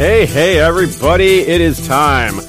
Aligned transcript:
Hey, 0.00 0.24
hey, 0.24 0.58
everybody, 0.58 1.40
it 1.40 1.60
is 1.60 1.86
time. 1.86 2.40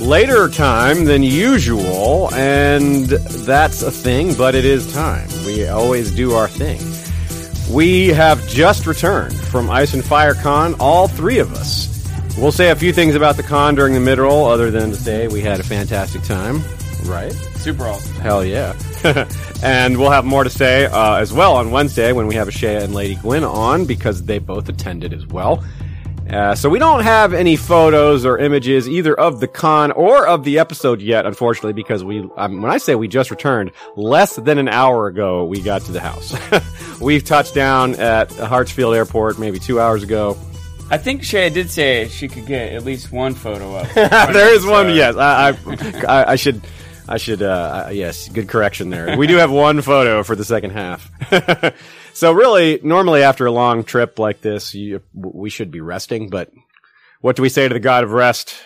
Later 0.00 0.48
time 0.48 1.04
than 1.04 1.24
usual, 1.24 2.32
and 2.32 3.06
that's 3.06 3.82
a 3.82 3.90
thing, 3.90 4.34
but 4.34 4.54
it 4.54 4.64
is 4.64 4.92
time. 4.92 5.28
We 5.44 5.66
always 5.66 6.14
do 6.14 6.34
our 6.34 6.46
thing. 6.46 6.78
We 7.74 8.06
have 8.10 8.46
just 8.46 8.86
returned 8.86 9.34
from 9.34 9.68
Ice 9.68 9.94
and 9.94 10.04
Fire 10.04 10.34
Con, 10.34 10.76
all 10.78 11.08
three 11.08 11.40
of 11.40 11.52
us. 11.54 11.88
We'll 12.38 12.52
say 12.52 12.70
a 12.70 12.76
few 12.76 12.92
things 12.92 13.16
about 13.16 13.36
the 13.36 13.42
con 13.42 13.74
during 13.74 13.94
the 13.94 14.00
mid-roll, 14.00 14.46
other 14.46 14.70
than 14.70 14.90
to 14.90 14.96
say 14.96 15.26
we 15.26 15.40
had 15.40 15.58
a 15.58 15.64
fantastic 15.64 16.22
time, 16.22 16.62
right? 17.06 17.32
Super 17.32 17.84
awesome. 17.88 18.14
Hell 18.20 18.44
yeah. 18.44 18.78
and 19.64 19.98
we'll 19.98 20.12
have 20.12 20.24
more 20.24 20.44
to 20.44 20.50
say 20.50 20.86
uh, 20.86 21.16
as 21.16 21.32
well 21.32 21.56
on 21.56 21.72
Wednesday 21.72 22.12
when 22.12 22.28
we 22.28 22.36
have 22.36 22.54
Shea 22.54 22.76
and 22.76 22.94
Lady 22.94 23.16
Gwyn 23.16 23.42
on 23.42 23.86
because 23.86 24.22
they 24.22 24.38
both 24.38 24.68
attended 24.68 25.12
as 25.12 25.26
well. 25.26 25.64
Uh, 26.32 26.54
so 26.54 26.70
we 26.70 26.78
don't 26.78 27.02
have 27.02 27.34
any 27.34 27.56
photos 27.56 28.24
or 28.24 28.38
images 28.38 28.88
either 28.88 29.18
of 29.18 29.40
the 29.40 29.46
con 29.46 29.92
or 29.92 30.26
of 30.26 30.44
the 30.44 30.58
episode 30.58 31.02
yet, 31.02 31.26
unfortunately, 31.26 31.74
because 31.74 32.02
we, 32.02 32.20
um, 32.36 32.62
when 32.62 32.70
I 32.70 32.78
say 32.78 32.94
we 32.94 33.06
just 33.06 33.30
returned, 33.30 33.70
less 33.96 34.36
than 34.36 34.56
an 34.56 34.68
hour 34.68 35.08
ago 35.08 35.44
we 35.44 35.60
got 35.60 35.82
to 35.82 35.92
the 35.92 36.00
house. 36.00 36.34
We've 37.00 37.22
touched 37.22 37.54
down 37.54 37.96
at 37.96 38.30
Hartsfield 38.30 38.96
Airport 38.96 39.38
maybe 39.38 39.58
two 39.58 39.78
hours 39.78 40.02
ago. 40.02 40.38
I 40.90 40.98
think 40.98 41.22
Shay 41.22 41.50
did 41.50 41.70
say 41.70 42.08
she 42.08 42.28
could 42.28 42.46
get 42.46 42.72
at 42.72 42.84
least 42.84 43.12
one 43.12 43.34
photo 43.34 43.74
up. 43.76 43.88
there 43.94 44.54
is 44.54 44.64
one, 44.64 44.94
yes. 44.94 45.16
I, 45.16 45.56
I, 46.06 46.32
I, 46.32 46.36
should, 46.36 46.62
I 47.08 47.18
should, 47.18 47.42
uh, 47.42 47.88
yes, 47.92 48.28
good 48.30 48.48
correction 48.48 48.88
there. 48.90 49.16
We 49.18 49.26
do 49.26 49.36
have 49.36 49.50
one 49.50 49.82
photo 49.82 50.22
for 50.22 50.34
the 50.34 50.44
second 50.44 50.70
half. 50.70 51.10
so 52.14 52.32
really, 52.32 52.80
normally 52.82 53.22
after 53.22 53.46
a 53.46 53.52
long 53.52 53.84
trip 53.84 54.18
like 54.18 54.40
this, 54.40 54.74
you, 54.74 55.02
we 55.14 55.50
should 55.50 55.70
be 55.70 55.80
resting, 55.80 56.28
but 56.28 56.50
what 57.20 57.36
do 57.36 57.42
we 57.42 57.48
say 57.48 57.68
to 57.68 57.74
the 57.74 57.80
god 57.80 58.04
of 58.04 58.12
rest? 58.12 58.56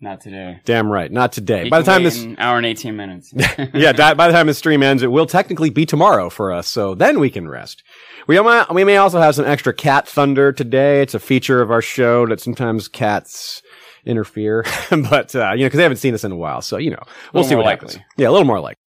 Not 0.00 0.20
today. 0.20 0.60
Damn 0.64 0.90
right, 0.90 1.10
not 1.10 1.32
today. 1.32 1.64
He 1.64 1.70
by 1.70 1.78
the 1.80 1.86
time 1.86 2.02
this, 2.02 2.22
an 2.22 2.36
hour 2.38 2.58
and 2.58 2.66
eighteen 2.66 2.94
minutes. 2.94 3.32
yeah, 3.72 3.92
by 3.92 4.26
the 4.26 4.32
time 4.32 4.46
the 4.46 4.54
stream 4.54 4.82
ends, 4.82 5.02
it 5.02 5.10
will 5.10 5.24
technically 5.24 5.70
be 5.70 5.86
tomorrow 5.86 6.28
for 6.28 6.52
us. 6.52 6.68
So 6.68 6.94
then 6.94 7.20
we 7.20 7.30
can 7.30 7.48
rest. 7.48 7.82
We 8.26 8.38
may, 8.38 8.64
we 8.70 8.84
may 8.84 8.98
also 8.98 9.18
have 9.20 9.34
some 9.34 9.46
extra 9.46 9.72
cat 9.72 10.06
thunder 10.06 10.52
today. 10.52 11.00
It's 11.00 11.14
a 11.14 11.18
feature 11.18 11.62
of 11.62 11.70
our 11.70 11.80
show 11.80 12.26
that 12.26 12.40
sometimes 12.40 12.86
cats 12.86 13.62
interfere, 14.04 14.66
but 14.90 15.34
uh, 15.34 15.52
you 15.52 15.60
know, 15.60 15.66
because 15.66 15.78
they 15.78 15.82
haven't 15.84 15.98
seen 15.98 16.12
us 16.12 16.24
in 16.24 16.32
a 16.32 16.36
while, 16.36 16.60
so 16.60 16.76
you 16.76 16.90
know, 16.90 17.02
we'll 17.32 17.44
see 17.44 17.54
what 17.54 17.62
more 17.62 17.70
happens. 17.70 17.98
Yeah, 18.18 18.28
a 18.28 18.32
little 18.32 18.46
more 18.46 18.60
likely. 18.60 18.80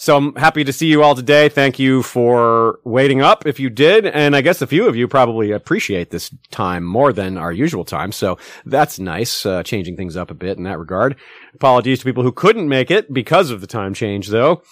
So 0.00 0.16
I'm 0.16 0.34
happy 0.36 0.62
to 0.62 0.72
see 0.72 0.86
you 0.86 1.02
all 1.02 1.16
today. 1.16 1.48
Thank 1.48 1.80
you 1.80 2.04
for 2.04 2.78
waiting 2.84 3.20
up 3.20 3.46
if 3.46 3.58
you 3.58 3.68
did. 3.68 4.06
And 4.06 4.36
I 4.36 4.42
guess 4.42 4.62
a 4.62 4.66
few 4.68 4.86
of 4.86 4.94
you 4.94 5.08
probably 5.08 5.50
appreciate 5.50 6.10
this 6.10 6.32
time 6.52 6.84
more 6.84 7.12
than 7.12 7.36
our 7.36 7.52
usual 7.52 7.84
time. 7.84 8.12
So 8.12 8.38
that's 8.64 9.00
nice, 9.00 9.44
uh, 9.44 9.64
changing 9.64 9.96
things 9.96 10.16
up 10.16 10.30
a 10.30 10.34
bit 10.34 10.56
in 10.56 10.62
that 10.62 10.78
regard. 10.78 11.16
Apologies 11.52 11.98
to 11.98 12.04
people 12.04 12.22
who 12.22 12.30
couldn't 12.30 12.68
make 12.68 12.92
it 12.92 13.12
because 13.12 13.50
of 13.50 13.60
the 13.60 13.66
time 13.66 13.92
change 13.92 14.28
though. 14.28 14.62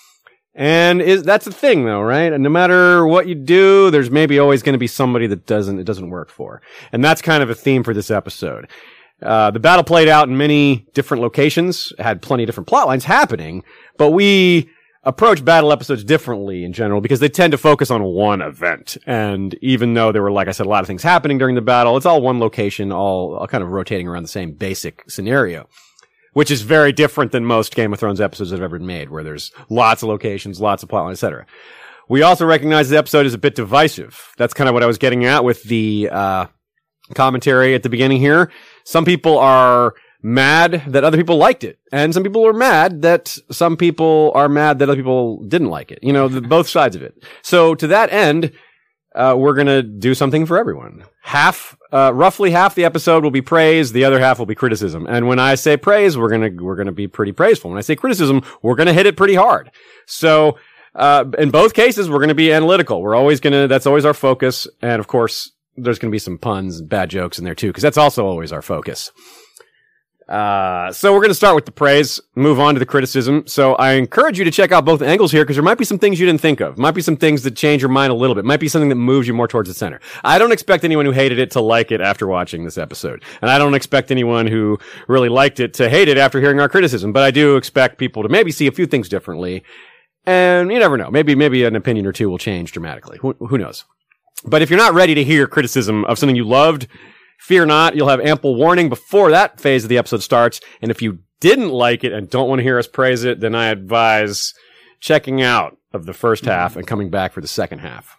And 0.54 1.02
is 1.02 1.24
that's 1.24 1.44
the 1.44 1.52
thing 1.52 1.84
though, 1.84 2.02
right? 2.02 2.32
And 2.32 2.44
no 2.44 2.48
matter 2.48 3.04
what 3.04 3.27
you 3.27 3.34
do, 3.34 3.91
there's 3.91 4.12
maybe 4.12 4.38
always 4.38 4.62
going 4.62 4.74
to 4.74 4.78
be 4.78 4.86
somebody 4.86 5.27
that 5.27 5.44
doesn't 5.44 5.80
it 5.80 5.84
doesn't 5.84 6.08
work 6.08 6.30
for. 6.30 6.62
And 6.92 7.04
that's 7.04 7.20
kind 7.20 7.42
of 7.42 7.50
a 7.50 7.54
theme 7.56 7.82
for 7.82 7.92
this 7.92 8.12
episode. 8.12 8.70
Uh, 9.20 9.50
the 9.50 9.58
battle 9.58 9.82
played 9.82 10.08
out 10.08 10.28
in 10.28 10.37
many 10.37 10.87
different 10.94 11.22
locations, 11.22 11.93
had 11.98 12.22
plenty 12.22 12.44
of 12.44 12.47
different 12.47 12.69
plot 12.69 12.87
lines 12.87 13.04
happening, 13.04 13.64
but 13.98 14.10
we 14.10 14.70
approach 15.06 15.43
battle 15.44 15.72
episodes 15.72 16.05
differently 16.05 16.65
in 16.65 16.75
general 16.75 17.00
because 17.00 17.21
they 17.21 17.28
tend 17.28 17.53
to 17.53 17.59
focus 17.59 17.91
on 17.91 18.03
one 18.03 18.43
event. 18.43 18.99
And 19.06 19.55
even 19.62 19.94
though 19.94 20.12
there 20.12 20.22
were, 20.22 20.33
like 20.33 20.49
I 20.49 20.50
said, 20.50 20.67
a 20.67 20.69
lot 20.69 20.83
of 20.83 20.87
things 20.87 21.03
happening 21.03 21.39
during 21.39 21.55
the 21.55 21.62
battle, 21.62 21.97
it's 21.97 22.05
all 22.05 22.21
one 22.21 22.41
location, 22.41 22.93
all, 22.93 23.37
all 23.37 23.47
kind 23.47 23.65
of 23.65 23.71
rotating 23.71 24.06
around 24.06 24.25
the 24.25 24.28
same 24.28 24.53
basic 24.53 25.09
scenario 25.09 25.67
which 26.37 26.50
is 26.50 26.61
very 26.61 26.93
different 26.93 27.33
than 27.33 27.47
most 27.47 27.75
Game 27.75 27.94
of 27.94 27.99
Thrones 27.99 28.21
episodes 28.21 28.50
that 28.50 28.56
have 28.56 28.65
ever 28.65 28.77
been 28.77 28.87
made, 28.87 29.09
where 29.09 29.25
there's 29.25 29.53
lots 29.71 30.03
of 30.03 30.11
locations, 30.11 30.61
lots 30.61 30.83
of 30.83 30.91
plotline, 30.91 31.12
etc. 31.12 31.47
We 32.11 32.21
also 32.21 32.44
recognize 32.44 32.91
the 32.91 32.99
episode 32.99 33.25
is 33.25 33.33
a 33.33 33.38
bit 33.38 33.55
divisive. 33.55 34.34
That's 34.37 34.53
kind 34.53 34.69
of 34.69 34.75
what 34.75 34.83
I 34.83 34.87
was 34.87 34.99
getting 34.99 35.25
at 35.25 35.44
with 35.44 35.62
the 35.62 36.11
uh, 36.12 36.47
commentary 37.15 37.75
at 37.75 37.83
the 37.83 37.88
beginning 37.88 38.21
here. 38.21 38.53
Some 38.84 39.06
people 39.06 39.38
are 39.38 39.94
mad 40.26 40.82
that 40.88 41.04
other 41.04 41.16
people 41.16 41.37
liked 41.37 41.62
it, 41.62 41.78
and 41.92 42.12
some 42.12 42.25
people 42.25 42.44
are 42.44 42.53
mad 42.53 43.03
that 43.03 43.38
some 43.53 43.76
people 43.76 44.32
are 44.34 44.48
mad 44.48 44.81
that 44.81 44.88
other 44.88 44.97
people 44.97 45.44
didn't 45.44 45.70
like 45.70 45.92
it. 45.92 46.00
You 46.03 46.12
know, 46.12 46.26
the, 46.26 46.41
both 46.41 46.69
sides 46.69 46.97
of 46.97 47.03
it. 47.03 47.14
So 47.42 47.76
to 47.76 47.87
that 47.87 48.12
end, 48.12 48.50
uh, 49.14 49.37
we're 49.38 49.54
gonna 49.54 49.82
do 49.82 50.14
something 50.14 50.44
for 50.44 50.59
everyone. 50.59 51.04
Half, 51.22 51.76
uh, 51.92 52.10
roughly 52.12 52.50
half 52.50 52.75
the 52.75 52.84
episode 52.84 53.22
will 53.22 53.31
be 53.31 53.41
praise, 53.41 53.92
the 53.92 54.04
other 54.04 54.19
half 54.19 54.41
will 54.41 54.47
be 54.47 54.56
criticism. 54.56 55.06
And 55.09 55.28
when 55.28 55.38
I 55.38 55.54
say 55.54 55.76
praise, 55.76 56.19
we're 56.19 56.28
gonna, 56.28 56.50
we're 56.60 56.76
gonna 56.76 56.91
be 56.91 57.06
pretty 57.06 57.32
praiseful. 57.32 57.70
When 57.70 57.78
I 57.78 57.82
say 57.82 57.94
criticism, 57.94 58.43
we're 58.62 58.75
gonna 58.75 58.93
hit 58.93 59.06
it 59.06 59.16
pretty 59.16 59.37
hard. 59.37 59.70
So, 60.06 60.58
uh, 60.97 61.25
in 61.38 61.50
both 61.50 61.72
cases, 61.72 62.10
we're 62.10 62.20
gonna 62.20 62.34
be 62.34 62.53
analytical. 62.53 63.00
We're 63.00 63.14
always 63.14 63.38
gonna, 63.38 63.69
that's 63.69 63.87
always 63.87 64.04
our 64.04 64.14
focus. 64.14 64.66
And 64.82 64.98
of 64.98 65.06
course, 65.06 65.53
there's 65.76 66.00
gonna 66.00 66.10
be 66.10 66.19
some 66.19 66.37
puns 66.37 66.81
and 66.81 66.88
bad 66.88 67.10
jokes 67.10 67.38
in 67.38 67.44
there 67.44 67.54
too, 67.54 67.69
because 67.69 67.82
that's 67.84 67.98
also 67.98 68.26
always 68.26 68.53
our 68.53 68.62
focus. 68.62 69.12
Uh, 70.28 70.91
so 70.91 71.12
we're 71.12 71.20
going 71.20 71.31
to 71.31 71.34
start 71.34 71.54
with 71.54 71.66
the 71.66 71.72
praise, 71.72 72.20
move 72.34 72.59
on 72.59 72.75
to 72.75 72.81
the 72.81 72.87
criticism. 72.87 73.47
So 73.47 73.75
I 73.76 73.92
encourage 73.92 74.38
you 74.38 74.44
to 74.44 74.50
check 74.50 74.72
out 74.72 74.84
both 74.84 75.00
angles 75.00 75.31
here 75.31 75.44
because 75.44 75.54
there 75.54 75.62
might 75.62 75.78
be 75.78 75.84
some 75.84 76.00
things 76.00 76.19
you 76.19 76.26
didn't 76.26 76.41
think 76.41 76.60
of. 76.60 76.78
Might 76.78 76.94
be 76.94 77.00
some 77.00 77.16
things 77.16 77.44
that 77.44 77.54
change 77.54 77.81
your 77.81 77.91
mind 77.91 78.10
a 78.10 78.14
little 78.16 78.34
bit. 78.34 78.44
Might 78.44 78.59
be 78.59 78.69
something 78.69 78.88
that 78.88 78.97
moves 78.97 79.28
you 79.28 79.34
more 79.34 79.47
towards 79.47 79.69
the 79.69 79.75
center. 79.75 80.00
I 80.25 80.38
don't 80.38 80.50
expect 80.50 80.84
anyone 80.84 81.06
who 81.06 81.12
hated 81.12 81.38
it 81.38 81.53
to 81.53 81.60
like 81.60 81.92
it 81.92 82.00
after 82.00 82.26
watching 82.26 82.64
this 82.64 82.76
episode. 82.76 83.22
And 83.41 83.50
I 83.50 83.59
don't 83.59 83.75
expect 83.75 84.10
anyone 84.10 84.48
who 84.48 84.78
really 85.06 85.28
liked 85.28 85.60
it 85.60 85.75
to 85.75 85.88
hate 85.88 86.09
it 86.09 86.19
after 86.19 86.41
hearing 86.41 86.58
our 86.60 86.69
criticism. 86.69 87.12
But 87.12 87.22
I 87.22 87.31
do 87.31 87.56
expect 87.56 87.98
people 87.98 88.25
to 88.25 88.28
maybe 88.28 88.50
see 88.50 88.66
a 88.66 88.72
few 88.72 88.87
things 88.87 89.08
differently. 89.08 89.62
And 90.25 90.72
you 90.72 90.81
never 90.81 90.97
know. 90.97 91.08
Maybe, 91.08 91.37
maybe 91.37 91.62
an 91.62 91.76
opinion 91.76 92.04
or 92.04 92.12
two 92.12 92.28
will 92.28 92.38
change 92.38 92.72
dramatically. 92.72 93.19
Who, 93.19 93.34
who 93.34 93.58
knows? 93.58 93.84
But 94.44 94.60
if 94.60 94.70
you're 94.70 94.78
not 94.78 94.93
ready 94.93 95.14
to 95.14 95.22
hear 95.22 95.47
criticism 95.47 96.04
of 96.06 96.19
something 96.19 96.37
you 96.37 96.44
loved, 96.44 96.88
fear 97.38 97.66
not. 97.66 97.97
You'll 97.97 98.08
have 98.08 98.20
ample 98.20 98.54
warning 98.54 98.88
before 98.88 99.30
that 99.30 99.60
phase 99.60 99.84
of 99.84 99.88
the 99.88 99.98
episode 99.98 100.22
starts. 100.22 100.60
And 100.80 100.91
if 100.91 101.02
you 101.02 101.20
didn't 101.41 101.70
like 101.70 102.04
it 102.04 102.12
and 102.12 102.30
don't 102.30 102.48
want 102.48 102.60
to 102.60 102.64
hear 102.64 102.78
us 102.78 102.86
praise 102.86 103.24
it, 103.24 103.41
then 103.41 103.54
I 103.54 103.66
advise 103.66 104.54
checking 105.00 105.42
out 105.42 105.76
of 105.92 106.06
the 106.06 106.14
first 106.14 106.44
half 106.44 106.76
and 106.76 106.86
coming 106.86 107.10
back 107.10 107.32
for 107.32 107.41
the 107.41 107.48
second 107.48 107.80
half. 107.80 108.16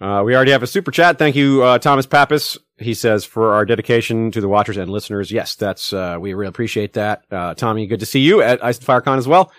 Uh, 0.00 0.22
we 0.24 0.34
already 0.34 0.50
have 0.50 0.64
a 0.64 0.66
super 0.66 0.90
chat. 0.90 1.16
Thank 1.16 1.36
you, 1.36 1.62
uh, 1.62 1.78
Thomas 1.78 2.06
Pappas. 2.06 2.58
He 2.78 2.92
says 2.92 3.24
for 3.24 3.54
our 3.54 3.64
dedication 3.64 4.32
to 4.32 4.40
the 4.40 4.48
watchers 4.48 4.76
and 4.76 4.90
listeners. 4.90 5.30
Yes, 5.30 5.54
that's, 5.54 5.92
uh, 5.92 6.16
we 6.20 6.34
really 6.34 6.48
appreciate 6.48 6.94
that. 6.94 7.22
Uh, 7.30 7.54
Tommy, 7.54 7.86
good 7.86 8.00
to 8.00 8.06
see 8.06 8.18
you 8.18 8.42
at 8.42 8.64
Ice 8.64 8.78
and 8.78 8.86
Fire 8.86 9.00
Con 9.00 9.18
as 9.18 9.28
well. 9.28 9.52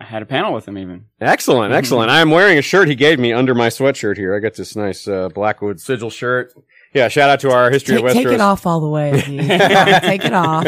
I 0.00 0.04
had 0.04 0.22
a 0.22 0.26
panel 0.26 0.54
with 0.54 0.66
him 0.66 0.78
even. 0.78 1.06
Excellent, 1.20 1.72
excellent. 1.72 2.10
I 2.10 2.20
am 2.20 2.30
wearing 2.30 2.58
a 2.58 2.62
shirt 2.62 2.88
he 2.88 2.94
gave 2.96 3.20
me 3.20 3.32
under 3.32 3.54
my 3.54 3.68
sweatshirt 3.68 4.16
here. 4.16 4.34
I 4.34 4.40
got 4.40 4.54
this 4.54 4.74
nice 4.74 5.06
uh, 5.06 5.28
Blackwood 5.28 5.78
sigil 5.78 6.10
shirt. 6.10 6.52
Yeah, 6.92 7.08
shout 7.08 7.30
out 7.30 7.40
to 7.40 7.50
our 7.52 7.70
history 7.70 7.96
Take, 7.96 8.04
of 8.04 8.10
Westeros. 8.10 8.14
take 8.14 8.26
it 8.34 8.40
off 8.40 8.66
all 8.66 8.80
the 8.80 8.88
way. 8.88 9.20
Steve. 9.20 9.46
Take 9.46 10.24
it 10.24 10.32
off. 10.32 10.66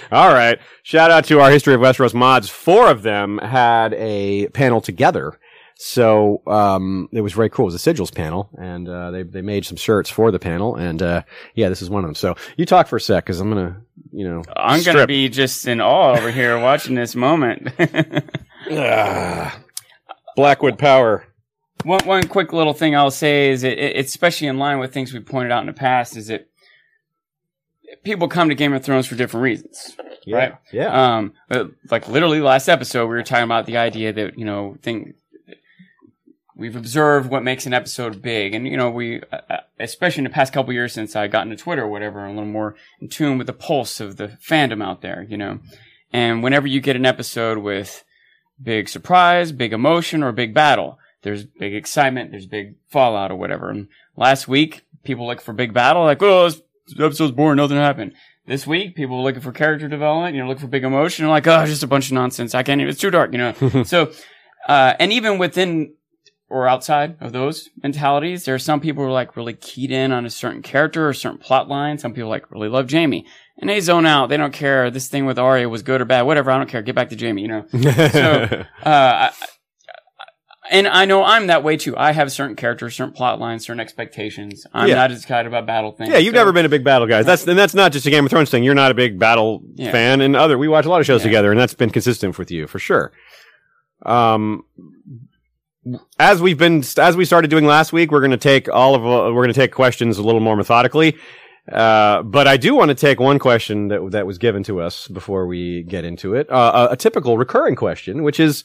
All 0.12 0.32
right. 0.32 0.58
Shout 0.82 1.12
out 1.12 1.24
to 1.26 1.38
our 1.40 1.50
history 1.50 1.74
of 1.74 1.80
Westeros 1.80 2.12
mods. 2.12 2.48
Four 2.48 2.90
of 2.90 3.02
them 3.02 3.38
had 3.38 3.94
a 3.94 4.48
panel 4.48 4.80
together. 4.80 5.38
So, 5.76 6.42
um, 6.46 7.08
it 7.12 7.20
was 7.20 7.32
very 7.32 7.48
cool. 7.48 7.64
It 7.66 7.72
was 7.72 7.86
a 7.86 7.94
sigils 7.94 8.14
panel 8.14 8.50
and, 8.60 8.88
uh, 8.88 9.12
they, 9.12 9.22
they 9.22 9.42
made 9.42 9.64
some 9.64 9.76
shirts 9.78 10.10
for 10.10 10.30
the 10.30 10.38
panel. 10.40 10.74
And, 10.74 11.00
uh, 11.00 11.22
yeah, 11.54 11.68
this 11.68 11.80
is 11.82 11.88
one 11.88 12.04
of 12.04 12.08
them. 12.08 12.14
So 12.16 12.34
you 12.56 12.66
talk 12.66 12.86
for 12.86 12.96
a 12.96 13.00
sec 13.00 13.24
cause 13.24 13.40
I'm 13.40 13.50
going 13.50 13.66
to, 13.66 13.76
you 14.12 14.28
know, 14.28 14.42
I'm 14.56 14.82
gonna 14.82 15.06
be 15.06 15.28
just 15.28 15.66
in 15.68 15.80
awe 15.80 16.16
over 16.18 16.30
here 16.32 16.58
watching 16.58 16.96
this 16.96 17.14
moment. 17.14 17.68
Ah. 18.72 19.58
Blackwood 20.36 20.78
power. 20.78 21.26
One 21.84 22.04
one 22.06 22.28
quick 22.28 22.52
little 22.52 22.74
thing 22.74 22.94
I'll 22.94 23.10
say 23.10 23.50
is 23.50 23.64
it, 23.64 23.78
it, 23.78 24.04
especially 24.04 24.48
in 24.48 24.58
line 24.58 24.78
with 24.78 24.92
things 24.92 25.12
we 25.12 25.20
pointed 25.20 25.52
out 25.52 25.60
in 25.60 25.66
the 25.66 25.72
past 25.72 26.16
is 26.16 26.28
that 26.28 26.48
people 28.04 28.28
come 28.28 28.48
to 28.48 28.54
Game 28.54 28.72
of 28.72 28.84
Thrones 28.84 29.06
for 29.06 29.14
different 29.14 29.44
reasons. 29.44 29.96
Yeah. 30.24 30.36
Right. 30.36 30.54
Yeah. 30.72 31.16
Um, 31.16 31.32
uh, 31.50 31.64
like 31.90 32.08
literally 32.08 32.40
last 32.40 32.68
episode, 32.68 33.06
we 33.06 33.14
were 33.16 33.22
talking 33.22 33.44
about 33.44 33.66
the 33.66 33.78
idea 33.78 34.12
that 34.12 34.38
you 34.38 34.44
know, 34.44 34.76
thing 34.82 35.14
we've 36.60 36.76
observed 36.76 37.30
what 37.30 37.42
makes 37.42 37.64
an 37.64 37.72
episode 37.72 38.20
big, 38.20 38.54
and 38.54 38.68
you 38.68 38.76
know, 38.76 38.90
we, 38.90 39.22
uh, 39.32 39.40
uh, 39.48 39.60
especially 39.78 40.20
in 40.20 40.24
the 40.24 40.30
past 40.30 40.52
couple 40.52 40.74
years 40.74 40.92
since 40.92 41.16
I 41.16 41.26
got 41.26 41.44
into 41.44 41.56
Twitter 41.56 41.84
or 41.84 41.88
whatever, 41.88 42.20
I'm 42.20 42.32
a 42.32 42.34
little 42.34 42.44
more 42.44 42.76
in 43.00 43.08
tune 43.08 43.38
with 43.38 43.46
the 43.46 43.54
pulse 43.54 43.98
of 43.98 44.16
the 44.16 44.28
fandom 44.46 44.84
out 44.84 45.00
there, 45.00 45.26
you 45.28 45.38
know. 45.38 45.60
And 46.12 46.42
whenever 46.42 46.66
you 46.66 46.80
get 46.80 46.96
an 46.96 47.06
episode 47.06 47.58
with 47.58 48.04
big 48.62 48.90
surprise, 48.90 49.52
big 49.52 49.72
emotion, 49.72 50.22
or 50.22 50.32
big 50.32 50.52
battle, 50.52 50.98
there's 51.22 51.44
big 51.44 51.74
excitement, 51.74 52.30
there's 52.30 52.46
big 52.46 52.76
fallout 52.88 53.30
or 53.30 53.36
whatever. 53.36 53.70
And 53.70 53.88
last 54.16 54.48
week, 54.48 54.82
people 55.02 55.26
look 55.26 55.40
for 55.40 55.52
big 55.52 55.72
battle, 55.72 56.04
like, 56.04 56.22
oh, 56.22 56.48
this 56.48 56.62
episode's 56.98 57.32
boring, 57.32 57.56
nothing 57.56 57.76
happened. 57.76 58.12
This 58.46 58.66
week, 58.66 58.96
people 58.96 59.18
were 59.18 59.22
looking 59.22 59.42
for 59.42 59.52
character 59.52 59.86
development, 59.86 60.34
you 60.34 60.42
know, 60.42 60.48
looking 60.48 60.62
for 60.62 60.68
big 60.68 60.84
emotion, 60.84 61.28
like, 61.28 61.46
oh, 61.46 61.66
just 61.66 61.82
a 61.82 61.86
bunch 61.86 62.06
of 62.06 62.12
nonsense. 62.12 62.54
I 62.54 62.62
can't 62.62 62.80
even, 62.80 62.90
it's 62.90 63.00
too 63.00 63.10
dark, 63.10 63.32
you 63.32 63.38
know. 63.38 63.52
so, 63.84 64.12
uh, 64.66 64.94
and 64.98 65.12
even 65.12 65.38
within 65.38 65.94
or 66.50 66.66
outside 66.66 67.16
of 67.20 67.32
those 67.32 67.70
mentalities. 67.80 68.44
There 68.44 68.56
are 68.56 68.58
some 68.58 68.80
people 68.80 69.04
who 69.04 69.08
are 69.08 69.12
like 69.12 69.36
really 69.36 69.54
keyed 69.54 69.92
in 69.92 70.10
on 70.10 70.26
a 70.26 70.30
certain 70.30 70.62
character 70.62 71.06
or 71.06 71.10
a 71.10 71.14
certain 71.14 71.38
plot 71.38 71.68
line. 71.68 71.96
Some 71.96 72.12
people 72.12 72.28
like 72.28 72.50
really 72.50 72.68
love 72.68 72.90
Jaime 72.90 73.24
and 73.58 73.70
they 73.70 73.80
zone 73.80 74.04
out. 74.04 74.28
They 74.28 74.36
don't 74.36 74.52
care. 74.52 74.90
This 74.90 75.08
thing 75.08 75.26
with 75.26 75.38
Arya 75.38 75.68
was 75.68 75.82
good 75.82 76.00
or 76.00 76.04
bad, 76.04 76.22
whatever. 76.22 76.50
I 76.50 76.58
don't 76.58 76.68
care. 76.68 76.82
Get 76.82 76.96
back 76.96 77.10
to 77.10 77.16
Jaime, 77.16 77.40
you 77.40 77.48
know? 77.48 77.66
so, 77.70 78.64
uh, 78.82 78.84
I, 78.84 79.32
and 80.70 80.88
I 80.88 81.04
know 81.04 81.22
I'm 81.22 81.48
that 81.48 81.62
way 81.62 81.76
too. 81.76 81.96
I 81.96 82.12
have 82.12 82.32
certain 82.32 82.56
characters, 82.56 82.94
certain 82.96 83.12
plot 83.12 83.38
lines, 83.40 83.66
certain 83.66 83.80
expectations. 83.80 84.66
I'm 84.72 84.88
Yeah. 84.88 84.94
not 84.94 85.10
as 85.10 85.22
excited 85.22 85.46
about 85.48 85.66
battle 85.66 85.92
things. 85.92 86.10
Yeah, 86.10 86.18
you've 86.18 86.32
So- 86.34 86.40
never 86.40 86.52
been 86.52 86.64
a 86.64 86.68
big 86.70 86.84
battle 86.84 87.06
guy. 87.06 87.22
That's 87.22 87.46
and 87.46 87.58
that's 87.58 87.74
not 87.74 87.92
just 87.92 88.06
a 88.06 88.10
Game 88.10 88.24
of 88.24 88.30
Thrones 88.30 88.50
thing. 88.50 88.62
You're 88.64 88.74
not 88.74 88.90
a 88.90 88.94
big 88.94 89.18
battle 89.18 89.62
Yeah. 89.74 89.90
fan, 89.92 90.20
and 90.20 90.34
other 90.36 90.56
we 90.56 90.68
watch 90.68 90.86
a 90.86 90.88
lot 90.88 91.00
of 91.00 91.06
shows 91.06 91.20
Yeah. 91.20 91.26
together, 91.28 91.50
and 91.50 91.60
that's 91.60 91.74
been 91.74 91.90
consistent 91.90 92.38
with 92.38 92.50
you 92.50 92.66
for 92.66 92.78
sure. 92.78 93.12
Um, 94.06 94.62
as 96.18 96.40
we've 96.42 96.58
been 96.58 96.82
as 96.98 97.16
we 97.16 97.24
started 97.24 97.48
doing 97.50 97.66
last 97.66 97.92
week, 97.92 98.10
we're 98.10 98.20
going 98.20 98.30
to 98.30 98.36
take 98.36 98.68
all 98.68 98.94
of 98.94 99.02
uh, 99.04 99.32
we're 99.34 99.42
going 99.42 99.48
to 99.52 99.60
take 99.60 99.72
questions 99.72 100.18
a 100.18 100.22
little 100.22 100.40
more 100.40 100.56
methodically. 100.56 101.16
Uh, 101.70 102.22
but 102.22 102.46
I 102.48 102.56
do 102.56 102.74
want 102.74 102.88
to 102.88 102.94
take 102.94 103.20
one 103.20 103.38
question 103.38 103.88
that 103.88 104.10
that 104.12 104.26
was 104.26 104.38
given 104.38 104.62
to 104.64 104.80
us 104.80 105.06
before 105.08 105.46
we 105.46 105.82
get 105.82 106.04
into 106.04 106.34
it. 106.34 106.50
Uh, 106.50 106.88
a, 106.90 106.92
a 106.92 106.96
typical 106.96 107.38
recurring 107.38 107.76
question, 107.76 108.22
which 108.22 108.40
is 108.40 108.64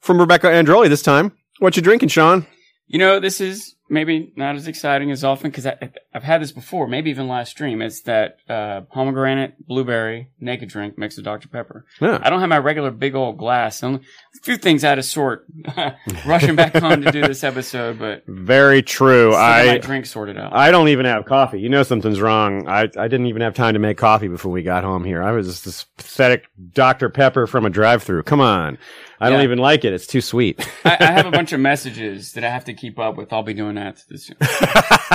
from 0.00 0.18
Rebecca 0.18 0.46
Androli 0.48 0.88
this 0.88 1.02
time. 1.02 1.32
What 1.60 1.76
you 1.76 1.82
drinking, 1.82 2.08
Sean? 2.08 2.46
You 2.88 2.98
know, 2.98 3.20
this 3.20 3.40
is 3.40 3.76
maybe 3.88 4.32
not 4.34 4.56
as 4.56 4.66
exciting 4.66 5.12
as 5.12 5.22
often 5.22 5.50
because 5.50 5.64
I've 5.66 6.22
had 6.24 6.42
this 6.42 6.50
before, 6.50 6.88
maybe 6.88 7.10
even 7.10 7.28
last 7.28 7.50
stream. 7.50 7.80
It's 7.82 8.00
that 8.02 8.38
uh, 8.48 8.80
pomegranate, 8.92 9.64
blueberry, 9.64 10.30
naked 10.40 10.68
drink 10.70 10.98
mixed 10.98 11.16
with 11.18 11.24
Dr. 11.24 11.46
Pepper. 11.48 11.84
Yeah. 12.00 12.18
I 12.20 12.30
don't 12.30 12.40
have 12.40 12.48
my 12.48 12.58
regular 12.58 12.90
big 12.90 13.14
old 13.14 13.36
glass. 13.38 13.82
Only- 13.84 14.00
A 14.00 14.40
few 14.42 14.56
things 14.56 14.82
out 14.84 14.98
of 14.98 15.04
sort. 15.04 15.46
Rushing 16.26 16.56
back 16.56 16.74
home 16.74 17.02
to 17.02 17.12
do 17.12 17.20
this 17.22 17.44
episode, 17.44 17.98
but 18.00 18.24
Very 18.26 18.82
true. 18.82 19.30
still 19.30 19.40
got 19.40 19.66
my 19.66 19.72
I 19.74 19.78
drink 19.78 20.06
sorted 20.06 20.36
out. 20.36 20.52
I 20.52 20.72
don't 20.72 20.88
even 20.88 21.06
have 21.06 21.26
coffee. 21.26 21.60
You 21.60 21.68
know 21.68 21.84
something's 21.84 22.20
wrong. 22.20 22.66
I, 22.66 22.88
I 22.96 23.06
didn't 23.06 23.26
even 23.26 23.42
have 23.42 23.54
time 23.54 23.74
to 23.74 23.80
make 23.80 23.98
coffee 23.98 24.28
before 24.28 24.50
we 24.50 24.62
got 24.64 24.82
home 24.82 25.04
here. 25.04 25.22
I 25.22 25.30
was 25.30 25.46
just 25.46 25.64
this 25.64 25.84
pathetic 25.96 26.46
Dr. 26.72 27.08
Pepper 27.08 27.46
from 27.46 27.66
a 27.66 27.70
drive 27.70 28.02
through. 28.02 28.24
Come 28.24 28.40
on. 28.40 28.78
I 29.20 29.28
don't 29.30 29.42
even 29.42 29.58
like 29.58 29.84
it. 29.84 29.92
It's 29.92 30.06
too 30.06 30.20
sweet. 30.20 30.66
I, 30.84 30.96
I 31.00 31.04
have 31.12 31.26
a 31.26 31.30
bunch 31.40 31.52
of 31.52 31.60
messages 31.60 32.32
that 32.32 32.44
I 32.44 32.48
have 32.50 32.64
to 32.64 32.74
keep 32.74 32.98
up 32.98 33.16
with. 33.16 33.32
I'll 33.32 33.42
be 33.42 33.54
doing 33.54 33.74
that 33.76 34.02
this. 34.08 34.30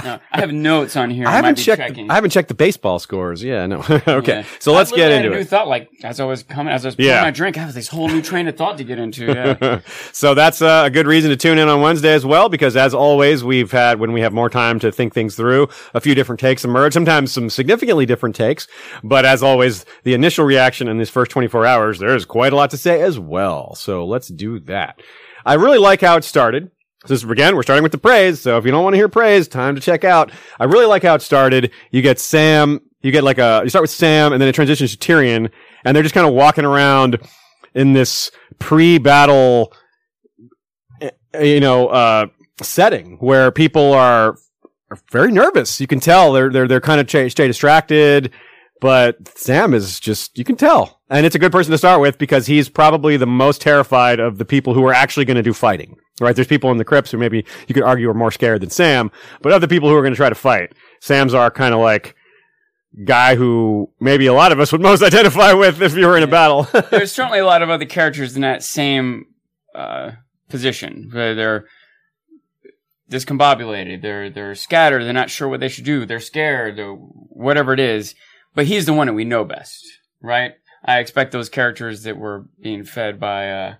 No, 0.03 0.19
I 0.31 0.41
have 0.41 0.51
notes 0.51 0.97
on 0.97 1.09
here. 1.09 1.25
I 1.25 1.31
I, 1.31 1.35
haven't 1.37 1.49
might 1.51 1.55
be 1.55 1.63
checked. 1.63 1.79
checking. 1.81 2.11
I 2.11 2.15
haven't 2.15 2.29
checked 2.29 2.49
the 2.49 2.53
baseball 2.53 2.99
scores. 2.99 3.41
Yeah, 3.41 3.65
no. 3.65 3.79
okay. 4.07 4.39
Yeah. 4.39 4.45
So 4.59 4.73
let's 4.73 4.91
get 4.91 5.09
into 5.09 5.29
a 5.29 5.31
new 5.35 5.39
it. 5.39 5.47
thought, 5.47 5.67
like 5.69 5.89
as 6.03 6.19
I 6.19 6.25
was 6.25 6.43
coming, 6.43 6.71
as 6.71 6.85
I 6.85 6.89
was 6.89 6.95
pouring 6.95 7.09
Yeah. 7.09 7.21
my 7.23 7.31
drink, 7.31 7.57
I 7.57 7.61
have 7.61 7.73
this 7.73 7.87
whole 7.87 8.09
new 8.09 8.21
train 8.21 8.47
of 8.47 8.55
thought 8.57 8.77
to 8.77 8.83
get 8.83 8.99
into. 8.99 9.25
Yeah. 9.25 9.79
so 10.11 10.33
that's 10.35 10.61
uh, 10.61 10.83
a 10.85 10.89
good 10.91 11.07
reason 11.07 11.29
to 11.31 11.37
tune 11.37 11.57
in 11.57 11.69
on 11.69 11.81
Wednesday 11.81 12.13
as 12.13 12.25
well, 12.25 12.49
because 12.49 12.75
as 12.75 12.93
always, 12.93 13.43
we've 13.43 13.71
had, 13.71 13.99
when 13.99 14.11
we 14.11 14.19
have 14.21 14.33
more 14.33 14.49
time 14.49 14.79
to 14.79 14.91
think 14.91 15.13
things 15.13 15.35
through, 15.35 15.69
a 15.93 16.01
few 16.01 16.13
different 16.13 16.39
takes 16.41 16.65
emerge, 16.65 16.93
sometimes 16.93 17.31
some 17.31 17.49
significantly 17.49 18.05
different 18.05 18.35
takes. 18.35 18.67
But 19.01 19.25
as 19.25 19.41
always, 19.41 19.85
the 20.03 20.13
initial 20.13 20.45
reaction 20.45 20.87
in 20.89 20.97
these 20.97 21.09
first 21.09 21.31
24 21.31 21.65
hours, 21.65 21.99
there 21.99 22.15
is 22.15 22.25
quite 22.25 22.51
a 22.51 22.57
lot 22.57 22.69
to 22.71 22.77
say 22.77 23.01
as 23.01 23.17
well. 23.17 23.73
So 23.75 23.94
let's 24.03 24.27
do 24.27 24.59
that. 24.61 24.99
I 25.45 25.53
really 25.53 25.77
like 25.77 26.01
how 26.01 26.17
it 26.17 26.23
started. 26.23 26.71
This 27.07 27.23
again, 27.23 27.55
we're 27.55 27.63
starting 27.63 27.83
with 27.83 27.91
the 27.91 27.99
praise. 27.99 28.41
So 28.41 28.57
if 28.57 28.65
you 28.65 28.71
don't 28.71 28.83
want 28.83 28.95
to 28.95 28.97
hear 28.97 29.07
praise, 29.07 29.47
time 29.47 29.75
to 29.75 29.81
check 29.81 30.03
out. 30.03 30.31
I 30.59 30.63
really 30.63 30.87
like 30.87 31.03
how 31.03 31.13
it 31.13 31.21
started. 31.21 31.71
You 31.91 32.01
get 32.01 32.19
Sam, 32.19 32.79
you 33.01 33.11
get 33.11 33.23
like 33.23 33.37
a, 33.37 33.61
you 33.63 33.69
start 33.69 33.83
with 33.83 33.91
Sam 33.91 34.33
and 34.33 34.41
then 34.41 34.49
it 34.49 34.55
transitions 34.55 34.95
to 34.95 34.97
Tyrion 34.97 35.51
and 35.83 35.95
they're 35.95 36.03
just 36.03 36.15
kind 36.15 36.27
of 36.27 36.33
walking 36.33 36.65
around 36.65 37.19
in 37.75 37.93
this 37.93 38.31
pre-battle, 38.57 39.71
eh, 41.01 41.11
you 41.41 41.59
know, 41.59 41.87
uh, 41.87 42.25
setting 42.61 43.17
where 43.19 43.51
people 43.51 43.93
are, 43.93 44.37
are 44.89 44.97
very 45.11 45.31
nervous. 45.31 45.79
You 45.79 45.87
can 45.87 45.99
tell 45.99 46.33
they're, 46.33 46.49
they're, 46.49 46.67
they're 46.67 46.81
kind 46.81 46.99
of 46.99 47.07
ch- 47.07 47.31
stay 47.31 47.47
distracted, 47.47 48.31
but 48.85 49.27
Sam 49.35 49.73
is 49.73 49.99
just, 49.99 50.37
you 50.37 50.43
can 50.43 50.55
tell. 50.55 51.01
And 51.09 51.25
it's 51.25 51.33
a 51.33 51.39
good 51.39 51.51
person 51.51 51.71
to 51.71 51.77
start 51.79 52.01
with 52.01 52.19
because 52.19 52.45
he's 52.45 52.69
probably 52.69 53.17
the 53.17 53.25
most 53.25 53.59
terrified 53.59 54.19
of 54.19 54.37
the 54.37 54.45
people 54.45 54.75
who 54.75 54.85
are 54.85 54.93
actually 54.93 55.25
going 55.25 55.37
to 55.37 55.41
do 55.41 55.53
fighting. 55.53 55.97
Right? 56.21 56.35
There's 56.35 56.47
people 56.47 56.69
in 56.69 56.77
the 56.77 56.85
crypts 56.85 57.09
who 57.09 57.17
maybe 57.17 57.43
you 57.67 57.73
could 57.73 57.81
argue 57.81 58.07
are 58.11 58.13
more 58.13 58.29
scared 58.29 58.61
than 58.61 58.69
Sam, 58.69 59.09
but 59.41 59.51
other 59.51 59.65
people 59.65 59.89
who 59.89 59.95
are 59.95 60.03
going 60.03 60.13
to 60.13 60.17
try 60.17 60.29
to 60.29 60.35
fight, 60.35 60.73
Sam's 60.99 61.33
our 61.33 61.49
kind 61.49 61.73
of 61.73 61.79
like 61.79 62.15
guy 63.05 63.35
who 63.35 63.89
maybe 63.99 64.27
a 64.27 64.33
lot 64.33 64.51
of 64.51 64.59
us 64.59 64.71
would 64.71 64.81
most 64.81 65.01
identify 65.03 65.51
with 65.53 65.81
if 65.81 65.95
you 65.95 66.05
were 66.05 66.15
in 66.15 66.21
a 66.21 66.27
battle. 66.27 66.67
There's 66.91 67.11
certainly 67.11 67.39
a 67.39 67.45
lot 67.45 67.63
of 67.63 67.71
other 67.71 67.85
characters 67.85 68.35
in 68.35 68.43
that 68.43 68.61
same 68.61 69.25
uh, 69.73 70.11
position. 70.47 71.09
Where 71.11 71.33
they're 71.33 71.65
discombobulated, 73.09 74.03
they're 74.03 74.29
they're 74.29 74.53
scattered, 74.53 75.05
they're 75.05 75.11
not 75.11 75.31
sure 75.31 75.47
what 75.47 75.59
they 75.59 75.69
should 75.69 75.85
do, 75.85 76.05
they're 76.05 76.19
scared, 76.19 76.77
or 76.77 76.93
whatever 76.93 77.73
it 77.73 77.79
is. 77.79 78.13
But 78.55 78.65
he's 78.65 78.85
the 78.85 78.93
one 78.93 79.07
that 79.07 79.13
we 79.13 79.25
know 79.25 79.43
best, 79.43 79.85
right? 80.21 80.53
I 80.83 80.99
expect 80.99 81.31
those 81.31 81.49
characters 81.49 82.03
that 82.03 82.17
were 82.17 82.45
being 82.61 82.83
fed 82.83 83.19
by 83.19 83.51
uh, 83.51 83.75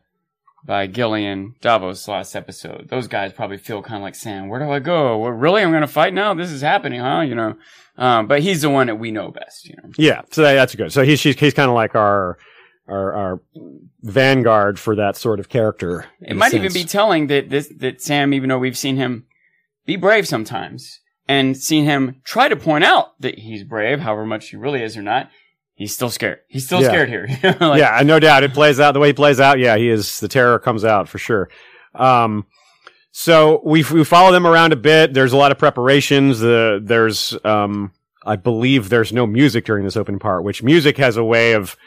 by 0.65 0.87
Gilly 0.87 1.25
and 1.25 1.59
Davos 1.61 2.07
last 2.07 2.35
episode. 2.35 2.89
Those 2.89 3.07
guys 3.07 3.31
probably 3.31 3.57
feel 3.57 3.81
kind 3.81 3.97
of 3.97 4.01
like 4.01 4.15
Sam. 4.15 4.49
Where 4.49 4.59
do 4.59 4.69
I 4.71 4.79
go? 4.79 5.17
Well, 5.19 5.31
really, 5.31 5.61
I'm 5.61 5.69
going 5.69 5.81
to 5.81 5.87
fight 5.87 6.13
now. 6.13 6.33
This 6.33 6.51
is 6.51 6.61
happening, 6.61 6.99
huh? 6.99 7.21
You 7.21 7.35
know. 7.35 7.57
Um, 7.97 8.27
but 8.27 8.41
he's 8.41 8.61
the 8.61 8.69
one 8.69 8.87
that 8.87 8.95
we 8.95 9.11
know 9.11 9.31
best. 9.31 9.67
You 9.67 9.75
know. 9.77 9.89
Yeah, 9.97 10.21
so 10.31 10.41
that's 10.41 10.75
good. 10.75 10.91
So 10.91 11.03
he's 11.03 11.19
she's, 11.19 11.39
he's 11.39 11.53
kind 11.53 11.69
of 11.69 11.75
like 11.75 11.95
our 11.95 12.37
our 12.87 13.13
our 13.13 13.41
vanguard 14.01 14.79
for 14.79 14.95
that 14.95 15.15
sort 15.15 15.39
of 15.39 15.49
character. 15.49 16.05
It 16.21 16.35
might 16.35 16.53
even 16.53 16.73
be 16.73 16.83
telling 16.83 17.27
that 17.27 17.49
this 17.49 17.71
that 17.77 18.01
Sam, 18.01 18.33
even 18.33 18.49
though 18.49 18.59
we've 18.59 18.77
seen 18.77 18.97
him 18.97 19.25
be 19.85 19.95
brave 19.95 20.27
sometimes, 20.27 20.99
and 21.27 21.57
seen 21.57 21.85
him 21.85 22.21
try 22.23 22.47
to 22.47 22.55
point 22.55 22.83
out 22.83 23.19
that 23.21 23.39
he's 23.39 23.63
brave, 23.63 23.99
however 23.99 24.25
much 24.25 24.49
he 24.49 24.57
really 24.57 24.81
is 24.83 24.95
or 24.97 25.01
not, 25.01 25.29
he's 25.73 25.93
still 25.93 26.09
scared. 26.09 26.39
He's 26.47 26.65
still 26.65 26.81
Yeah. 26.81 26.87
scared 26.89 27.09
here. 27.09 27.27
Like, 27.59 27.79
yeah, 27.79 28.01
no 28.05 28.19
doubt 28.19 28.43
it 28.43 28.53
plays 28.53 28.79
out 28.79 28.91
the 28.93 28.99
way 28.99 29.07
he 29.09 29.13
plays 29.13 29.39
out. 29.39 29.59
Yeah, 29.59 29.77
he 29.77 29.89
is 29.89 30.19
the 30.19 30.27
terror 30.27 30.59
comes 30.59 30.83
out 30.85 31.09
for 31.09 31.17
sure. 31.17 31.49
Um, 31.93 32.45
so 33.11 33.61
we 33.63 33.83
we 33.83 34.03
follow 34.03 34.31
them 34.31 34.45
around 34.45 34.73
a 34.73 34.75
bit. 34.77 35.13
There's 35.13 35.31
a 35.33 35.37
lot 35.37 35.51
of 35.51 35.57
preparations. 35.57 36.39
The 36.39 36.81
there's 36.83 37.37
um, 37.45 37.91
I 38.25 38.35
believe 38.35 38.89
there's 38.89 39.13
no 39.13 39.25
music 39.25 39.65
during 39.65 39.85
this 39.85 39.95
open 39.95 40.19
part, 40.19 40.43
which 40.43 40.61
music 40.63 40.97
has 40.97 41.15
a 41.15 41.23
way 41.23 41.53
of 41.53 41.77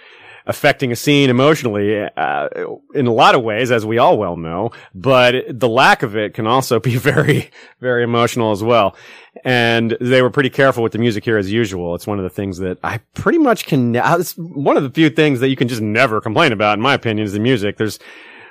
affecting 0.48 0.90
a 0.90 0.96
scene 0.96 1.30
emotionally 1.30 2.02
uh, 2.16 2.48
in 2.94 3.06
a 3.06 3.12
lot 3.12 3.34
of 3.36 3.42
ways, 3.42 3.70
as 3.70 3.86
we 3.86 3.98
all 3.98 4.18
well 4.18 4.36
know. 4.36 4.70
But 4.94 5.44
the 5.60 5.68
lack 5.68 6.02
of 6.02 6.16
it 6.16 6.34
can 6.34 6.46
also 6.46 6.80
be 6.80 6.96
very, 7.12 7.50
very 7.80 8.02
emotional 8.02 8.50
as 8.50 8.62
well. 8.64 8.96
And 9.44 9.96
they 10.00 10.20
were 10.22 10.30
pretty 10.30 10.50
careful 10.50 10.82
with 10.82 10.92
the 10.92 10.98
music 10.98 11.24
here 11.24 11.36
as 11.38 11.52
usual. 11.52 11.94
It's 11.94 12.06
one 12.06 12.18
of 12.18 12.24
the 12.24 12.30
things 12.30 12.58
that 12.58 12.78
I 12.82 12.98
pretty 13.14 13.38
much 13.38 13.66
can. 13.66 13.94
uh, 13.94 14.16
It's 14.18 14.32
one 14.36 14.76
of 14.76 14.82
the 14.82 14.90
few 14.90 15.10
things 15.10 15.38
that 15.40 15.48
you 15.48 15.54
can 15.56 15.68
just 15.68 15.82
never 15.82 16.20
complain 16.20 16.50
about, 16.50 16.78
in 16.78 16.82
my 16.82 16.94
opinion, 16.94 17.24
is 17.26 17.34
the 17.34 17.38
music. 17.40 17.76
There's 17.76 17.98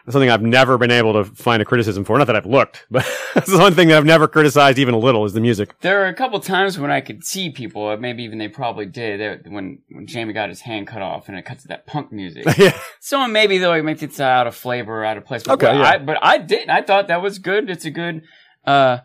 something 0.10 0.30
I've 0.30 0.42
never 0.42 0.78
been 0.78 0.92
able 0.92 1.14
to 1.14 1.26
find 1.26 1.62
a 1.62 1.66
criticism 1.66 2.06
for. 2.06 2.18
Not 2.18 2.28
that 2.28 2.36
I've 2.36 2.46
looked, 2.46 2.86
but 2.90 3.06
that's 3.34 3.52
the 3.52 3.58
one 3.58 3.74
thing 3.74 3.90
that 3.90 3.98
I've 3.98 4.06
never 4.06 4.28
criticized 4.28 4.80
even 4.80 4.94
a 4.94 4.98
little 4.98 5.26
is 5.26 5.34
the 5.34 5.42
music. 5.42 5.80
There 5.82 6.04
are 6.04 6.08
a 6.08 6.14
couple 6.14 6.40
times 6.40 6.80
when 6.80 6.92
I 6.92 7.02
could 7.02 7.24
see 7.24 7.50
people, 7.50 7.90
uh, 7.90 7.98
maybe 7.98 8.24
even 8.24 8.38
they 8.38 8.48
probably 8.48 8.86
did, 8.86 9.48
when 9.52 9.80
when 9.90 10.08
Jaime 10.08 10.34
got 10.34 10.50
his 10.50 10.62
hand 10.62 10.88
cut 10.88 11.02
off 11.02 11.28
and 11.28 11.38
it 11.38 11.44
cuts 11.44 11.64
to 11.64 11.68
that 11.70 11.86
punk 11.86 12.12
music. 12.12 12.46
yeah. 12.58 12.78
Someone 13.00 13.32
maybe 13.32 13.58
though 13.58 13.74
it 13.74 13.84
makes 13.84 14.02
it 14.02 14.20
out 14.20 14.48
of 14.48 14.56
flavor, 14.56 15.04
out 15.04 15.18
of 15.18 15.26
place. 15.26 15.44
But 15.44 15.54
Okay, 15.54 15.68
well, 15.68 15.80
yeah. 15.80 15.90
I, 15.90 15.98
but 15.98 16.18
I 16.22 16.38
did. 16.38 16.70
I 16.70 16.82
thought 16.82 17.08
that 17.08 17.22
was 17.22 17.40
good. 17.40 17.70
It's 17.70 17.86
a 17.86 17.92
good, 17.92 18.24
uh, 18.66 19.00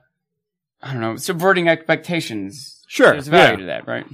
I 0.81 0.93
don't 0.93 1.01
know, 1.01 1.17
subverting 1.17 1.69
expectations. 1.69 2.81
Sure, 2.87 3.13
There's 3.13 3.29
value 3.29 3.53
yeah. 3.53 3.57
to 3.57 3.65
that, 3.67 3.89
right? 3.89 4.07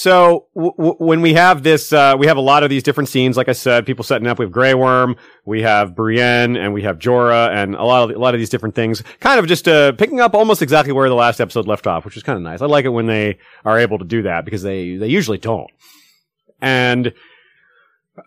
So 0.00 0.46
w- 0.54 0.72
w- 0.78 0.96
when 0.96 1.20
we 1.20 1.34
have 1.34 1.62
this, 1.62 1.92
uh, 1.92 2.16
we 2.18 2.26
have 2.26 2.38
a 2.38 2.40
lot 2.40 2.62
of 2.62 2.70
these 2.70 2.82
different 2.82 3.10
scenes. 3.10 3.36
Like 3.36 3.50
I 3.50 3.52
said, 3.52 3.84
people 3.84 4.02
setting 4.02 4.26
up. 4.26 4.38
We 4.38 4.46
have 4.46 4.50
Grey 4.50 4.72
Worm, 4.72 5.16
we 5.44 5.60
have 5.60 5.94
Brienne, 5.94 6.56
and 6.56 6.72
we 6.72 6.80
have 6.84 6.98
Jorah, 6.98 7.50
and 7.50 7.74
a 7.74 7.84
lot 7.84 8.08
of 8.08 8.16
a 8.16 8.18
lot 8.18 8.32
of 8.32 8.40
these 8.40 8.48
different 8.48 8.74
things. 8.74 9.02
Kind 9.20 9.38
of 9.38 9.46
just 9.46 9.68
uh, 9.68 9.92
picking 9.92 10.18
up 10.18 10.32
almost 10.32 10.62
exactly 10.62 10.94
where 10.94 11.10
the 11.10 11.14
last 11.14 11.38
episode 11.38 11.66
left 11.66 11.86
off, 11.86 12.06
which 12.06 12.16
is 12.16 12.22
kind 12.22 12.38
of 12.38 12.42
nice. 12.42 12.62
I 12.62 12.64
like 12.64 12.86
it 12.86 12.88
when 12.88 13.04
they 13.04 13.36
are 13.62 13.78
able 13.78 13.98
to 13.98 14.06
do 14.06 14.22
that 14.22 14.46
because 14.46 14.62
they 14.62 14.96
they 14.96 15.08
usually 15.08 15.36
don't. 15.36 15.70
And 16.62 17.12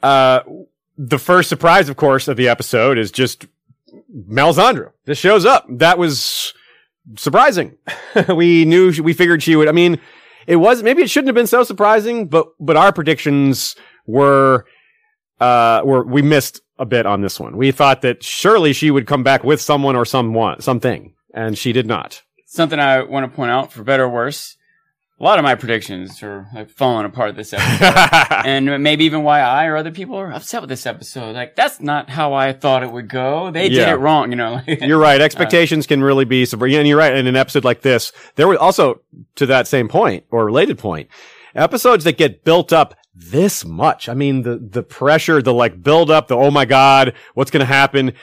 uh, 0.03 0.41
the 0.95 1.17
first 1.17 1.49
surprise, 1.49 1.89
of 1.89 1.95
course, 1.95 2.27
of 2.27 2.37
the 2.37 2.49
episode 2.49 2.99
is 2.99 3.11
just 3.11 3.47
Melisandre. 4.15 4.91
This 5.05 5.17
shows 5.17 5.43
up. 5.43 5.65
That 5.67 5.97
was 5.97 6.53
surprising. 7.17 7.79
we 8.29 8.63
knew, 8.63 8.93
we 9.01 9.13
figured 9.13 9.41
she 9.41 9.55
would. 9.55 9.67
I 9.67 9.71
mean, 9.71 9.99
it 10.47 10.57
was 10.57 10.83
maybe 10.83 11.01
it 11.01 11.09
shouldn't 11.09 11.27
have 11.27 11.35
been 11.35 11.47
so 11.47 11.63
surprising, 11.63 12.27
but 12.27 12.47
but 12.59 12.75
our 12.75 12.91
predictions 12.91 13.75
were 14.05 14.65
uh 15.39 15.81
were 15.83 16.03
we 16.05 16.21
missed 16.21 16.61
a 16.79 16.85
bit 16.85 17.05
on 17.05 17.21
this 17.21 17.39
one. 17.39 17.57
We 17.57 17.71
thought 17.71 18.01
that 18.01 18.23
surely 18.23 18.73
she 18.73 18.91
would 18.91 19.07
come 19.07 19.23
back 19.23 19.43
with 19.43 19.61
someone 19.61 19.95
or 19.95 20.05
someone 20.05 20.61
something, 20.61 21.13
and 21.33 21.57
she 21.57 21.73
did 21.73 21.87
not. 21.87 22.21
Something 22.47 22.79
I 22.79 23.03
want 23.03 23.29
to 23.29 23.35
point 23.35 23.51
out, 23.51 23.71
for 23.71 23.83
better 23.83 24.03
or 24.03 24.09
worse, 24.09 24.57
a 25.19 25.23
lot 25.23 25.37
of 25.37 25.43
my 25.43 25.55
predictions 25.55 26.23
are 26.23 26.47
like 26.53 26.69
falling 26.69 27.05
apart 27.05 27.35
this 27.35 27.53
episode. 27.53 27.95
and 28.45 28.83
maybe 28.83 29.05
even 29.05 29.23
why 29.23 29.41
I 29.41 29.65
or 29.67 29.77
other 29.77 29.91
people 29.91 30.15
are 30.15 30.31
upset 30.33 30.61
with 30.61 30.69
this 30.69 30.85
episode. 30.85 31.35
Like, 31.35 31.55
that's 31.55 31.79
not 31.79 32.09
how 32.09 32.33
I 32.33 32.51
thought 32.51 32.83
it 32.83 32.91
would 32.91 33.09
go. 33.09 33.51
They 33.51 33.69
did 33.69 33.87
it 33.87 33.95
wrong, 33.95 34.31
you 34.31 34.35
know. 34.35 34.61
You're 34.67 34.99
right. 34.99 35.21
Uh, 35.21 35.23
Expectations 35.23 35.87
can 35.87 36.03
really 36.03 36.25
be. 36.25 36.47
And 36.51 36.87
you're 36.87 36.97
right. 36.97 37.15
In 37.15 37.27
an 37.27 37.35
episode 37.35 37.63
like 37.63 37.81
this, 37.81 38.11
there 38.35 38.47
were 38.47 38.57
also 38.57 39.01
to 39.35 39.45
that 39.45 39.67
same 39.67 39.87
point 39.87 40.25
or 40.31 40.45
related 40.45 40.77
point, 40.77 41.09
episodes 41.55 42.03
that 42.03 42.17
get 42.17 42.43
built 42.43 42.73
up 42.73 42.95
this 43.15 43.63
much. 43.63 44.09
I 44.09 44.13
mean, 44.13 44.41
the, 44.41 44.57
the 44.57 44.83
pressure, 44.83 45.41
the 45.41 45.53
like 45.53 45.81
build 45.81 46.09
up, 46.09 46.27
the, 46.27 46.35
oh 46.35 46.51
my 46.51 46.65
God, 46.65 47.13
what's 47.35 47.51
going 47.51 47.61
to 47.61 47.65
happen? 47.65 48.13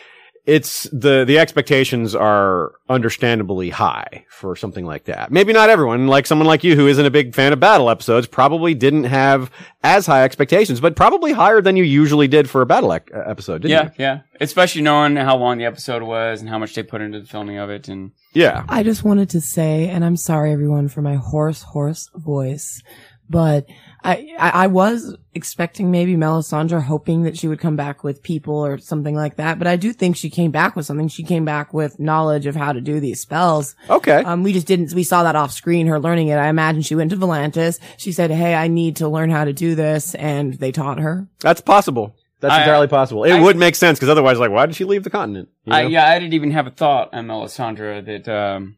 It's 0.50 0.82
the, 0.92 1.24
the 1.24 1.38
expectations 1.38 2.14
are 2.16 2.72
understandably 2.88 3.70
high 3.70 4.24
for 4.28 4.56
something 4.56 4.84
like 4.84 5.04
that. 5.04 5.30
Maybe 5.30 5.52
not 5.52 5.70
everyone, 5.70 6.08
like 6.08 6.26
someone 6.26 6.48
like 6.48 6.64
you 6.64 6.74
who 6.74 6.88
isn't 6.88 7.06
a 7.06 7.10
big 7.10 7.36
fan 7.36 7.52
of 7.52 7.60
battle 7.60 7.88
episodes, 7.88 8.26
probably 8.26 8.74
didn't 8.74 9.04
have 9.04 9.50
as 9.84 10.06
high 10.06 10.24
expectations, 10.24 10.80
but 10.80 10.96
probably 10.96 11.30
higher 11.30 11.60
than 11.62 11.76
you 11.76 11.84
usually 11.84 12.26
did 12.26 12.50
for 12.50 12.62
a 12.62 12.66
battle 12.66 12.92
ec- 12.92 13.12
uh, 13.14 13.20
episode, 13.26 13.62
didn't 13.62 13.70
yeah, 13.70 13.84
you? 13.84 13.90
yeah. 13.98 14.20
Especially 14.40 14.82
knowing 14.82 15.14
how 15.14 15.36
long 15.36 15.58
the 15.58 15.66
episode 15.66 16.02
was 16.02 16.40
and 16.40 16.48
how 16.48 16.58
much 16.58 16.74
they 16.74 16.82
put 16.82 17.00
into 17.00 17.20
the 17.20 17.26
filming 17.26 17.58
of 17.58 17.70
it. 17.70 17.86
And 17.88 18.10
Yeah. 18.32 18.64
I 18.68 18.82
just 18.82 19.04
wanted 19.04 19.30
to 19.30 19.40
say, 19.40 19.88
and 19.88 20.04
I'm 20.04 20.16
sorry 20.16 20.52
everyone 20.52 20.88
for 20.88 21.00
my 21.00 21.14
hoarse, 21.14 21.62
hoarse 21.62 22.10
voice, 22.16 22.82
but 23.28 23.66
I, 24.02 24.34
I, 24.38 24.50
I 24.50 24.66
was 24.68 25.16
expecting 25.34 25.90
maybe 25.90 26.14
Melisandre 26.16 26.82
hoping 26.82 27.24
that 27.24 27.36
she 27.36 27.48
would 27.48 27.60
come 27.60 27.76
back 27.76 28.02
with 28.02 28.22
people 28.22 28.54
or 28.54 28.78
something 28.78 29.14
like 29.14 29.36
that, 29.36 29.58
but 29.58 29.66
I 29.66 29.76
do 29.76 29.92
think 29.92 30.16
she 30.16 30.30
came 30.30 30.50
back 30.50 30.74
with 30.76 30.86
something. 30.86 31.08
She 31.08 31.22
came 31.22 31.44
back 31.44 31.74
with 31.74 32.00
knowledge 32.00 32.46
of 32.46 32.56
how 32.56 32.72
to 32.72 32.80
do 32.80 32.98
these 33.00 33.20
spells. 33.20 33.74
Okay. 33.88 34.16
Um, 34.24 34.42
we 34.42 34.52
just 34.52 34.66
didn't, 34.66 34.92
we 34.94 35.04
saw 35.04 35.22
that 35.24 35.36
off 35.36 35.52
screen, 35.52 35.86
her 35.86 36.00
learning 36.00 36.28
it. 36.28 36.36
I 36.36 36.48
imagine 36.48 36.82
she 36.82 36.94
went 36.94 37.10
to 37.10 37.16
Volantis. 37.16 37.78
She 37.98 38.12
said, 38.12 38.30
Hey, 38.30 38.54
I 38.54 38.68
need 38.68 38.96
to 38.96 39.08
learn 39.08 39.30
how 39.30 39.44
to 39.44 39.52
do 39.52 39.74
this. 39.74 40.14
And 40.14 40.54
they 40.54 40.72
taught 40.72 40.98
her. 41.00 41.28
That's 41.40 41.60
possible. 41.60 42.14
That's 42.40 42.54
I- 42.54 42.60
entirely 42.62 42.88
possible. 42.88 43.24
It 43.24 43.32
I- 43.32 43.40
would 43.42 43.56
make 43.56 43.74
sense 43.74 43.98
because 43.98 44.08
otherwise, 44.08 44.38
like, 44.38 44.50
why 44.50 44.64
did 44.66 44.76
she 44.76 44.84
leave 44.84 45.04
the 45.04 45.10
continent? 45.10 45.50
You 45.64 45.74
I, 45.74 45.82
know? 45.82 45.88
yeah, 45.88 46.08
I 46.08 46.18
didn't 46.18 46.34
even 46.34 46.52
have 46.52 46.66
a 46.66 46.70
thought 46.70 47.12
on 47.12 47.26
Melisandre 47.26 48.04
that 48.06 48.28
um, 48.34 48.76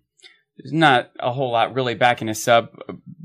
there's 0.59 0.73
not 0.73 1.11
a 1.21 1.33
whole 1.33 1.53
lot 1.53 1.75
really 1.75 1.95
backing 1.95 2.29
us 2.29 2.49
up, 2.49 2.75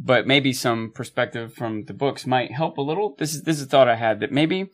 but 0.07 0.25
maybe 0.25 0.53
some 0.53 0.91
perspective 0.91 1.53
from 1.53 1.83
the 1.85 1.93
books 1.93 2.25
might 2.25 2.51
help 2.51 2.77
a 2.77 2.81
little. 2.81 3.15
This 3.19 3.35
is 3.35 3.43
this 3.43 3.57
is 3.57 3.63
a 3.63 3.67
thought 3.67 3.87
I 3.87 3.95
had 3.95 4.19
that 4.21 4.31
maybe 4.31 4.69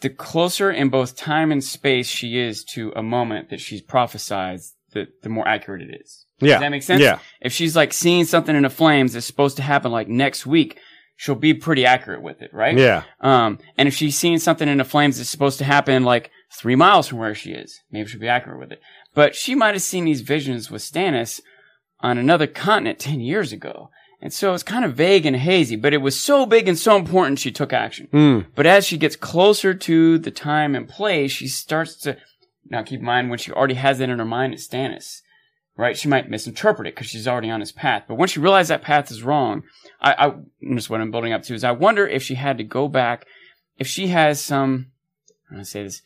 the 0.00 0.10
closer 0.10 0.70
in 0.70 0.90
both 0.90 1.16
time 1.16 1.50
and 1.50 1.62
space 1.64 2.06
she 2.06 2.38
is 2.38 2.62
to 2.74 2.92
a 2.94 3.02
moment 3.02 3.50
that 3.50 3.60
she's 3.60 3.82
prophesied, 3.82 4.60
the 4.92 5.08
the 5.22 5.28
more 5.28 5.48
accurate 5.48 5.82
it 5.82 6.00
is. 6.00 6.26
yeah. 6.40 6.54
Does 6.54 6.60
that 6.60 6.70
make 6.70 6.82
sense? 6.82 7.02
Yeah. 7.02 7.18
If 7.40 7.52
she's 7.52 7.74
like 7.74 7.92
seeing 7.92 8.24
something 8.24 8.54
in 8.54 8.62
the 8.62 8.70
flames 8.70 9.14
that's 9.14 9.26
supposed 9.26 9.56
to 9.56 9.62
happen 9.62 9.90
like 9.90 10.08
next 10.08 10.46
week, 10.46 10.78
she'll 11.16 11.34
be 11.34 11.54
pretty 11.54 11.84
accurate 11.84 12.22
with 12.22 12.42
it, 12.42 12.52
right? 12.54 12.78
Yeah. 12.78 13.02
Um, 13.20 13.58
and 13.76 13.88
if 13.88 13.94
she's 13.94 14.16
seeing 14.16 14.38
something 14.38 14.68
in 14.68 14.78
the 14.78 14.84
flames 14.84 15.16
that's 15.18 15.30
supposed 15.30 15.58
to 15.58 15.64
happen 15.64 16.04
like 16.04 16.30
three 16.52 16.76
miles 16.76 17.08
from 17.08 17.18
where 17.18 17.34
she 17.34 17.50
is, 17.52 17.80
maybe 17.90 18.08
she'll 18.08 18.20
be 18.20 18.28
accurate 18.28 18.60
with 18.60 18.72
it. 18.72 18.80
But 19.14 19.34
she 19.34 19.54
might 19.54 19.74
have 19.74 19.82
seen 19.82 20.04
these 20.04 20.20
visions 20.20 20.70
with 20.70 20.82
Stannis 20.82 21.40
on 22.00 22.18
another 22.18 22.46
continent 22.46 22.98
10 23.00 23.20
years 23.20 23.52
ago. 23.52 23.90
And 24.20 24.32
so 24.32 24.52
it's 24.52 24.64
kind 24.64 24.84
of 24.84 24.94
vague 24.94 25.26
and 25.26 25.36
hazy, 25.36 25.76
but 25.76 25.94
it 25.94 25.98
was 25.98 26.18
so 26.18 26.44
big 26.44 26.66
and 26.66 26.76
so 26.76 26.96
important 26.96 27.38
she 27.38 27.52
took 27.52 27.72
action. 27.72 28.08
Mm. 28.12 28.46
But 28.54 28.66
as 28.66 28.84
she 28.84 28.98
gets 28.98 29.14
closer 29.14 29.74
to 29.74 30.18
the 30.18 30.32
time 30.32 30.74
and 30.74 30.88
place, 30.88 31.30
she 31.30 31.46
starts 31.46 31.94
to, 31.96 32.16
now 32.68 32.82
keep 32.82 32.98
in 33.00 33.06
mind 33.06 33.30
when 33.30 33.38
she 33.38 33.52
already 33.52 33.74
has 33.74 33.98
that 33.98 34.08
in 34.08 34.18
her 34.18 34.24
mind, 34.24 34.54
it's 34.54 34.66
Stannis, 34.66 35.22
right? 35.76 35.96
She 35.96 36.08
might 36.08 36.28
misinterpret 36.28 36.88
it 36.88 36.96
because 36.96 37.06
she's 37.06 37.28
already 37.28 37.48
on 37.48 37.60
his 37.60 37.70
path. 37.70 38.04
But 38.08 38.16
once 38.16 38.32
she 38.32 38.40
realizes 38.40 38.70
that 38.70 38.82
path 38.82 39.12
is 39.12 39.22
wrong, 39.22 39.62
I, 40.00 40.26
I, 40.26 40.34
this 40.60 40.90
what 40.90 41.00
I'm 41.00 41.12
building 41.12 41.32
up 41.32 41.44
to 41.44 41.54
is 41.54 41.62
I 41.62 41.70
wonder 41.70 42.06
if 42.06 42.22
she 42.22 42.34
had 42.34 42.58
to 42.58 42.64
go 42.64 42.88
back, 42.88 43.24
if 43.78 43.86
she 43.86 44.08
has 44.08 44.40
some, 44.40 44.88
I'm 45.48 45.58
to 45.58 45.64
say 45.64 45.84
this, 45.84 46.02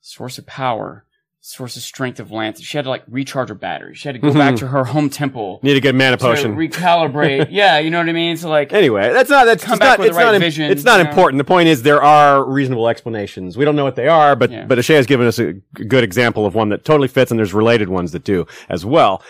source 0.00 0.38
of 0.38 0.46
power, 0.46 1.04
source 1.46 1.76
of 1.76 1.82
strength 1.82 2.18
of 2.18 2.32
Lance. 2.32 2.60
She 2.60 2.76
had 2.76 2.82
to 2.84 2.90
like 2.90 3.04
recharge 3.08 3.50
her 3.50 3.54
battery. 3.54 3.94
She 3.94 4.08
had 4.08 4.14
to 4.14 4.18
go 4.18 4.32
back 4.32 4.54
mm-hmm. 4.54 4.66
to 4.66 4.66
her 4.66 4.84
home 4.84 5.08
temple 5.08 5.60
Need 5.62 5.76
a 5.76 5.80
good 5.80 5.94
mana 5.94 6.18
potion. 6.18 6.56
recalibrate. 6.56 7.48
yeah, 7.50 7.78
you 7.78 7.88
know 7.88 7.98
what 7.98 8.08
I 8.08 8.12
mean? 8.12 8.36
So 8.36 8.48
like, 8.48 8.72
Anyway, 8.72 9.12
that's 9.12 9.30
not 9.30 9.44
that's 9.44 9.62
Come 9.62 9.78
back 9.78 9.90
not 9.90 9.98
with 10.00 10.08
it's 10.08 10.16
the 10.16 10.20
right 10.24 10.26
not 10.26 10.34
im- 10.34 10.40
vision, 10.40 10.68
it's 10.68 10.82
not 10.82 10.98
you 10.98 11.04
know? 11.04 11.10
important. 11.10 11.38
The 11.38 11.44
point 11.44 11.68
is 11.68 11.82
there 11.84 12.02
are 12.02 12.44
reasonable 12.44 12.88
explanations. 12.88 13.56
We 13.56 13.64
don't 13.64 13.76
know 13.76 13.84
what 13.84 13.94
they 13.94 14.08
are, 14.08 14.34
but 14.34 14.50
Yeah. 14.50 14.64
but 14.66 14.78
Ashay 14.78 14.96
has 14.96 15.06
given 15.06 15.28
us 15.28 15.38
a 15.38 15.52
good 15.52 16.02
example 16.02 16.46
of 16.46 16.56
one 16.56 16.70
that 16.70 16.84
totally 16.84 17.08
fits, 17.08 17.30
and 17.30 17.38
there's 17.38 17.54
related 17.54 17.88
ones 17.90 18.10
that 18.10 18.24
do 18.24 18.46
as 18.68 18.84
well. 18.84 19.22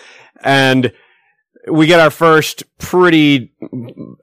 And 0.43 0.91
we 1.69 1.85
get 1.85 1.99
our 1.99 2.09
first 2.09 2.63
pretty 2.79 3.51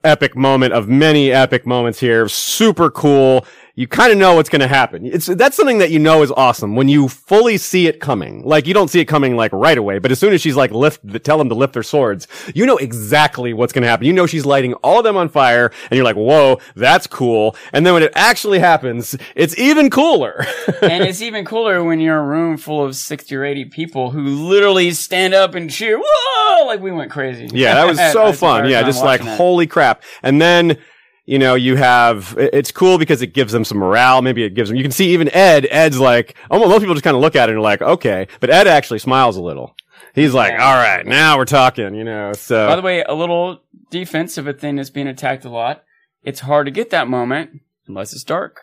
epic 0.03 0.35
moment 0.35 0.73
of 0.73 0.87
many 0.87 1.31
epic 1.31 1.65
moments 1.65 1.99
here. 1.99 2.27
Super 2.27 2.89
cool. 2.89 3.45
You 3.77 3.87
kind 3.87 4.13
of 4.13 4.17
know 4.17 4.35
what's 4.35 4.47
going 4.47 4.61
to 4.61 4.69
happen. 4.69 5.05
It's 5.05 5.25
that's 5.25 5.57
something 5.57 5.79
that 5.79 5.91
you 5.91 5.99
know 5.99 6.23
is 6.23 6.31
awesome 6.31 6.77
when 6.77 6.87
you 6.87 7.09
fully 7.09 7.57
see 7.57 7.87
it 7.87 7.99
coming. 7.99 8.41
Like 8.45 8.67
you 8.67 8.73
don't 8.73 8.87
see 8.87 9.01
it 9.01 9.05
coming 9.05 9.35
like 9.35 9.51
right 9.51 9.77
away, 9.77 9.99
but 9.99 10.11
as 10.13 10.19
soon 10.19 10.31
as 10.31 10.39
she's 10.39 10.55
like 10.55 10.71
lift, 10.71 11.05
the, 11.05 11.19
tell 11.19 11.37
them 11.37 11.49
to 11.49 11.55
lift 11.55 11.73
their 11.73 11.83
swords, 11.83 12.29
you 12.53 12.65
know 12.65 12.77
exactly 12.77 13.51
what's 13.51 13.73
going 13.73 13.81
to 13.81 13.89
happen. 13.89 14.07
You 14.07 14.13
know 14.13 14.27
she's 14.27 14.45
lighting 14.45 14.75
all 14.75 14.99
of 14.99 15.03
them 15.03 15.17
on 15.17 15.27
fire, 15.27 15.73
and 15.89 15.97
you're 15.97 16.05
like, 16.05 16.15
"Whoa, 16.15 16.61
that's 16.77 17.05
cool!" 17.05 17.57
And 17.73 17.85
then 17.85 17.93
when 17.93 18.03
it 18.03 18.13
actually 18.15 18.59
happens, 18.59 19.17
it's 19.35 19.57
even 19.59 19.89
cooler. 19.89 20.45
and 20.81 21.03
it's 21.03 21.21
even 21.21 21.43
cooler 21.43 21.83
when 21.83 21.99
you're 21.99 22.15
in 22.15 22.23
a 22.23 22.25
room 22.25 22.55
full 22.55 22.85
of 22.85 22.95
60 22.95 23.35
or 23.35 23.43
80 23.43 23.65
people 23.65 24.11
who 24.11 24.23
literally 24.23 24.91
stand 24.91 25.33
up 25.33 25.53
and 25.53 25.69
cheer. 25.69 25.99
Whoa! 26.01 26.65
Like 26.65 26.79
we 26.79 26.93
went 26.93 27.11
crazy. 27.11 27.49
Yeah, 27.51 27.73
that 27.73 27.87
was 27.87 27.99
so 28.13 28.31
fun. 28.31 28.69
Yeah, 28.69 28.83
just 28.83 29.03
like. 29.03 29.24
Holy 29.25 29.67
crap. 29.67 30.03
And 30.23 30.41
then, 30.41 30.77
you 31.25 31.39
know, 31.39 31.55
you 31.55 31.75
have 31.75 32.35
it's 32.37 32.71
cool 32.71 32.97
because 32.97 33.21
it 33.21 33.33
gives 33.33 33.51
them 33.51 33.63
some 33.65 33.77
morale. 33.79 34.21
Maybe 34.21 34.43
it 34.43 34.53
gives 34.53 34.69
them. 34.69 34.77
You 34.77 34.83
can 34.83 34.91
see 34.91 35.09
even 35.13 35.29
Edd. 35.33 35.67
Edd's 35.69 35.99
like, 35.99 36.35
almost 36.49 36.69
most 36.69 36.79
people 36.81 36.95
just 36.95 37.03
kind 37.03 37.15
of 37.15 37.21
look 37.21 37.35
at 37.35 37.49
it 37.49 37.53
and 37.53 37.59
are 37.59 37.61
like, 37.61 37.81
okay, 37.81 38.27
but 38.39 38.49
Edd 38.49 38.67
actually 38.67 38.99
smiles 38.99 39.37
a 39.37 39.41
little. 39.41 39.75
He's 40.13 40.33
like, 40.33 40.53
Yeah. 40.53 40.65
all 40.65 40.75
right, 40.75 41.05
now 41.05 41.37
we're 41.37 41.45
talking. 41.45 41.93
You 41.95 42.03
know, 42.05 42.33
so 42.33 42.67
By 42.67 42.75
the 42.75 42.81
way, 42.81 43.03
a 43.03 43.13
little 43.13 43.61
defense 43.91 44.37
of 44.37 44.47
a 44.47 44.53
thing 44.53 44.77
is 44.77 44.89
being 44.89 45.07
attacked 45.07 45.43
a 45.45 45.49
lot. 45.49 45.83
It's 46.23 46.39
hard 46.41 46.65
to 46.67 46.71
get 46.71 46.89
that 46.91 47.07
moment 47.07 47.61
unless 47.87 48.13
it's 48.13 48.23
dark. 48.23 48.61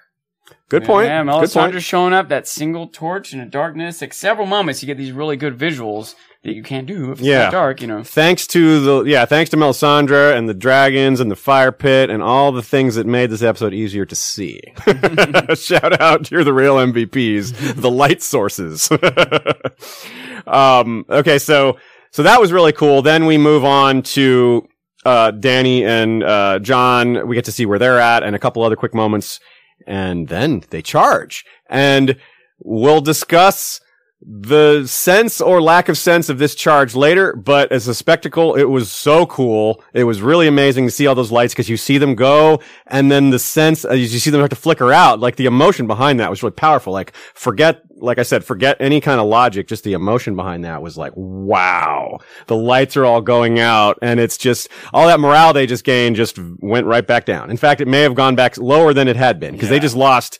good 0.68 0.84
point. 0.84 1.08
Yeah, 1.08 1.22
good 1.22 1.30
point. 1.30 1.50
Melisandre's 1.50 1.84
showing 1.84 2.12
up, 2.12 2.28
that 2.28 2.48
single 2.48 2.88
torch 2.88 3.32
in 3.32 3.38
the 3.38 3.44
darkness. 3.46 4.00
Like 4.00 4.12
several 4.14 4.46
moments, 4.46 4.82
you 4.82 4.86
get 4.86 4.96
these 4.98 5.12
really 5.12 5.36
good 5.36 5.58
visuals 5.58 6.14
that 6.44 6.54
you 6.54 6.62
can't 6.62 6.86
do 6.88 7.12
if 7.12 7.18
it's 7.18 7.26
Yeah. 7.28 7.50
dark, 7.50 7.80
you 7.80 7.86
know. 7.86 8.02
Thanks 8.02 8.46
to 8.48 8.80
the 8.80 9.04
yeah, 9.04 9.24
thanks 9.26 9.50
to 9.50 9.56
Melisandre 9.56 10.36
and 10.36 10.48
the 10.48 10.54
dragons 10.54 11.20
and 11.20 11.30
the 11.30 11.36
fire 11.36 11.70
pit 11.72 12.10
and 12.10 12.22
all 12.22 12.50
the 12.50 12.62
things 12.62 12.96
that 12.96 13.06
made 13.06 13.30
this 13.30 13.42
episode 13.42 13.72
easier 13.72 14.04
to 14.04 14.16
see. 14.16 14.60
Shout 15.54 16.00
out, 16.00 16.30
you're 16.30 16.42
the 16.44 16.52
real 16.52 16.76
MVPs, 16.76 17.80
the 17.80 17.90
light 17.90 18.22
sources. 18.22 18.90
um, 20.46 21.04
okay, 21.08 21.38
so 21.38 21.76
so 22.10 22.22
that 22.22 22.40
was 22.40 22.52
really 22.52 22.72
cool. 22.72 23.02
Then 23.02 23.26
we 23.26 23.38
move 23.38 23.64
on 23.64 24.02
to 24.02 24.66
uh, 25.04 25.32
Dany 25.32 25.82
and 25.82 26.22
uh, 26.22 26.58
Jon. 26.58 27.26
We 27.26 27.34
get 27.36 27.44
to 27.46 27.52
see 27.52 27.66
where 27.66 27.78
they're 27.78 27.98
at 28.00 28.22
and 28.22 28.34
a 28.36 28.38
couple 28.38 28.62
other 28.62 28.76
quick 28.76 28.94
moments, 28.94 29.40
and 29.86 30.28
then 30.28 30.64
they 30.70 30.82
charge. 30.82 31.44
And 31.68 32.16
we'll 32.58 33.00
discuss 33.00 33.80
the 34.24 34.86
sense 34.86 35.40
or 35.40 35.60
lack 35.60 35.88
of 35.88 35.98
sense 35.98 36.28
of 36.28 36.38
this 36.38 36.54
charge 36.54 36.94
later, 36.94 37.34
but 37.34 37.72
as 37.72 37.88
a 37.88 37.94
spectacle, 37.94 38.54
it 38.54 38.64
was 38.64 38.90
so 38.90 39.26
cool. 39.26 39.82
It 39.94 40.04
was 40.04 40.22
really 40.22 40.46
amazing 40.46 40.86
to 40.86 40.92
see 40.92 41.08
all 41.08 41.16
those 41.16 41.32
lights 41.32 41.52
because 41.54 41.68
you 41.68 41.76
see 41.76 41.98
them 41.98 42.14
go 42.14 42.60
and 42.86 43.10
then 43.10 43.30
the 43.30 43.40
sense, 43.40 43.84
as 43.84 44.12
you 44.12 44.20
see 44.20 44.30
them 44.30 44.40
have 44.40 44.50
to 44.50 44.56
flicker 44.56 44.92
out, 44.92 45.18
like 45.18 45.36
the 45.36 45.46
emotion 45.46 45.88
behind 45.88 46.20
that 46.20 46.30
was 46.30 46.42
really 46.42 46.54
powerful. 46.54 46.92
Like 46.92 47.14
forget, 47.34 47.82
like 47.96 48.18
I 48.18 48.22
said, 48.22 48.44
forget 48.44 48.76
any 48.78 49.00
kind 49.00 49.20
of 49.20 49.26
logic. 49.26 49.66
Just 49.66 49.82
the 49.82 49.94
emotion 49.94 50.36
behind 50.36 50.64
that 50.64 50.82
was 50.82 50.96
like, 50.96 51.12
wow, 51.16 52.18
the 52.46 52.56
lights 52.56 52.96
are 52.96 53.04
all 53.04 53.22
going 53.22 53.58
out 53.58 53.98
and 54.02 54.20
it's 54.20 54.38
just 54.38 54.68
all 54.92 55.08
that 55.08 55.18
morale 55.18 55.52
they 55.52 55.66
just 55.66 55.84
gained 55.84 56.14
just 56.14 56.38
went 56.60 56.86
right 56.86 57.06
back 57.06 57.24
down. 57.24 57.50
In 57.50 57.56
fact, 57.56 57.80
it 57.80 57.88
may 57.88 58.02
have 58.02 58.14
gone 58.14 58.36
back 58.36 58.56
lower 58.56 58.94
than 58.94 59.08
it 59.08 59.16
had 59.16 59.40
been 59.40 59.52
because 59.52 59.68
they 59.68 59.80
just 59.80 59.96
lost 59.96 60.38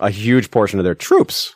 a 0.00 0.08
huge 0.08 0.50
portion 0.50 0.78
of 0.80 0.84
their 0.84 0.94
troops 0.94 1.54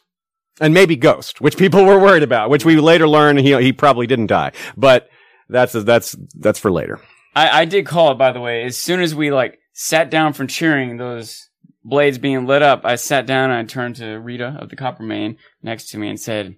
and 0.61 0.75
maybe 0.75 0.97
Ghost, 0.97 1.41
which 1.41 1.57
people 1.57 1.85
were 1.87 1.99
worried 1.99 2.23
about, 2.23 2.51
which 2.51 2.65
we 2.65 2.77
later 2.77 3.09
learned 3.09 3.41
he 3.41 3.57
he 3.63 3.73
probably 3.73 4.07
didn't 4.07 4.27
die, 4.27 4.53
but 4.77 5.09
that's 5.49 5.73
that's 5.73 6.17
that's 6.35 6.59
for 6.59 6.71
later. 6.71 7.01
I, 7.35 7.63
I 7.63 7.65
did 7.65 7.87
call 7.87 8.13
it, 8.13 8.19
by 8.19 8.33
the 8.33 8.41
way. 8.41 8.65
As 8.65 8.77
soon 8.77 9.01
as 9.01 9.15
we 9.15 9.31
like 9.31 9.59
sat 9.73 10.11
down 10.11 10.33
from 10.33 10.49
cheering 10.49 10.97
those 10.97 11.49
blades 11.85 12.19
being 12.19 12.47
lit 12.47 12.63
up, 12.63 12.85
I 12.85 12.97
sat 12.97 13.27
down 13.27 13.51
and 13.51 13.61
I 13.61 13.65
turned 13.65 13.97
to 13.97 14.19
Rita 14.19 14.57
of 14.61 14.69
the 14.69 14.77
Copper 14.77 15.03
Main 15.03 15.37
next 15.63 15.91
to 15.91 15.99
me 15.99 16.09
and 16.09 16.19
said, 16.21 16.57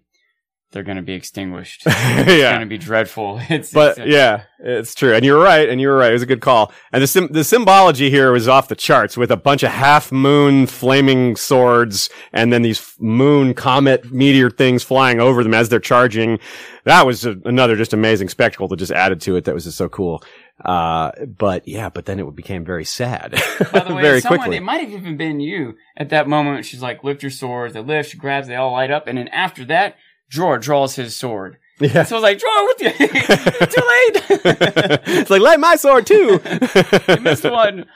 "They're 0.73 0.83
going 0.83 0.97
to 0.97 1.03
be 1.03 1.15
extinguished. 1.15 1.85
It's 1.87 2.43
going 2.43 2.61
to 2.61 2.67
be 2.67 2.79
dreadful." 2.79 3.41
It's, 3.51 3.73
but 3.73 3.99
it's, 3.99 4.07
yeah, 4.07 4.43
it's 4.59 4.95
true, 4.95 5.15
and 5.15 5.25
you're 5.25 5.43
right, 5.43 5.69
and 5.69 5.81
you 5.81 5.89
were 5.89 5.97
right. 5.97 6.11
It 6.11 6.15
was 6.15 6.23
a 6.23 6.27
good 6.27 6.41
call, 6.41 6.73
and 6.93 7.03
the 7.03 7.07
sim- 7.07 7.33
the 7.33 7.45
symbology 7.45 8.11
here 8.11 8.33
was 8.33 8.49
off 8.49 8.69
the 8.69 8.77
charts 8.77 9.17
with 9.17 9.31
a 9.31 9.37
bunch 9.37 9.63
of 9.63 9.71
half 9.71 10.13
moon 10.13 10.67
flaming 10.67 11.37
swords, 11.37 12.11
and 12.33 12.53
then 12.53 12.63
these 12.63 12.95
moon 12.99 13.55
comet 13.55 14.11
meteor 14.13 14.51
things 14.51 14.83
flying 14.83 15.21
over 15.21 15.43
them 15.43 15.55
as 15.55 15.69
they're 15.69 15.81
charging. 15.81 16.39
That 16.85 17.05
was 17.07 17.27
a, 17.27 17.37
another 17.45 17.77
just 17.77 17.93
amazing 17.93 18.29
spectacle 18.31 18.67
that 18.69 18.77
just 18.77 18.93
added 18.93 19.21
to 19.23 19.37
it. 19.37 19.45
That 19.45 19.55
was 19.55 19.65
just 19.65 19.77
so 19.77 19.89
cool. 19.89 20.23
Uh, 20.65 21.11
but 21.27 21.67
yeah, 21.67 21.89
but 21.89 22.05
then 22.05 22.19
it 22.21 22.37
became 22.37 22.65
very 22.67 22.85
sad 22.85 23.33
By 23.73 23.81
the 23.81 23.95
way, 23.95 24.03
very 24.03 24.21
someone, 24.21 24.41
quickly. 24.41 24.57
it 24.59 24.63
might 24.63 24.83
have 24.83 24.91
even 24.91 25.17
been 25.17 25.41
you 25.41 25.77
at 25.97 26.11
that 26.11 26.29
moment. 26.29 26.67
She's 26.67 26.83
like, 26.83 27.03
lift 27.03 27.23
your 27.23 27.31
swords. 27.31 27.73
They 27.75 27.81
lift, 27.81 28.11
she 28.11 28.19
grabs, 28.19 28.47
they 28.47 28.57
all 28.57 28.73
light 28.73 28.91
up. 28.91 29.07
And 29.07 29.17
then 29.17 29.29
after 29.29 29.65
that, 29.67 29.97
Jorah 30.31 30.61
draws 30.61 30.95
his 30.95 31.17
sword. 31.17 31.59
yeah. 31.81 32.05
So 32.05 32.17
I 32.17 32.21
was 32.21 32.23
like, 32.23 32.39
Jorah, 32.39 32.63
what 32.63 32.79
the? 32.79 32.91
Too 33.71 34.37
late. 34.37 35.01
it's 35.21 35.31
like, 35.31 35.41
light 35.43 35.59
my 35.61 35.77
sword 35.77 36.07
too. 36.07 36.41
you 37.09 37.21
missed 37.21 37.45
one. 37.45 37.87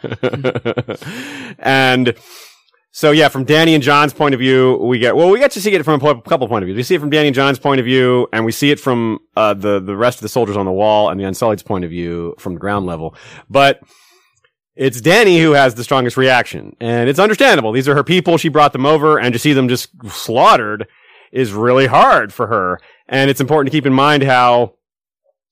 and 1.59 2.15
so 2.91 3.11
yeah, 3.11 3.29
from 3.29 3.45
Dany 3.45 3.75
and 3.75 3.83
Jon's 3.83 4.13
point 4.13 4.35
of 4.35 4.41
view, 4.41 4.77
we 4.77 4.99
get 4.99 5.17
well, 5.17 5.31
we 5.31 5.39
get 5.39 5.51
to 5.53 5.61
see 5.61 5.73
it 5.73 5.85
from 5.85 6.01
a 6.01 6.21
couple 6.23 6.49
point 6.49 6.63
of 6.63 6.67
views. 6.67 6.77
We 6.77 6.83
see 6.83 6.95
it 6.95 7.01
from 7.01 7.11
Dany 7.11 7.27
and 7.27 7.35
Jon's 7.35 7.59
point 7.59 7.79
of 7.81 7.85
view, 7.85 8.29
and 8.33 8.45
we 8.45 8.53
see 8.53 8.71
it 8.71 8.81
from 8.81 9.19
uh, 9.37 9.55
the 9.55 9.81
the 9.81 9.97
rest 9.97 10.19
of 10.19 10.23
the 10.23 10.29
soldiers 10.29 10.57
on 10.57 10.65
the 10.65 10.73
wall 10.73 11.11
and 11.11 11.21
the 11.21 11.25
Unsullied's 11.25 11.63
point 11.63 11.85
of 11.85 11.91
view 11.91 12.35
from 12.39 12.55
the 12.55 12.61
ground 12.61 12.87
level. 12.87 13.15
But 13.51 13.81
it's 14.77 15.01
Dany 15.01 15.41
who 15.41 15.53
has 15.53 15.75
the 15.75 15.85
strongest 15.85 16.17
reaction, 16.17 16.75
and 16.81 17.09
it's 17.09 17.19
understandable. 17.19 17.73
These 17.73 17.89
are 17.89 17.95
her 17.95 18.05
people; 18.05 18.39
she 18.39 18.49
brought 18.49 18.73
them 18.73 18.87
over, 18.87 19.19
and 19.19 19.33
to 19.33 19.39
see 19.39 19.53
them 19.53 19.69
just 19.69 19.89
slaughtered 20.09 20.87
is 21.35 21.53
really 21.53 21.87
hard 21.87 22.33
for 22.33 22.47
her. 22.47 22.81
And 23.09 23.29
it's 23.29 23.41
important 23.41 23.71
to 23.71 23.77
keep 23.77 23.85
in 23.85 23.93
mind 23.93 24.23
how 24.23 24.75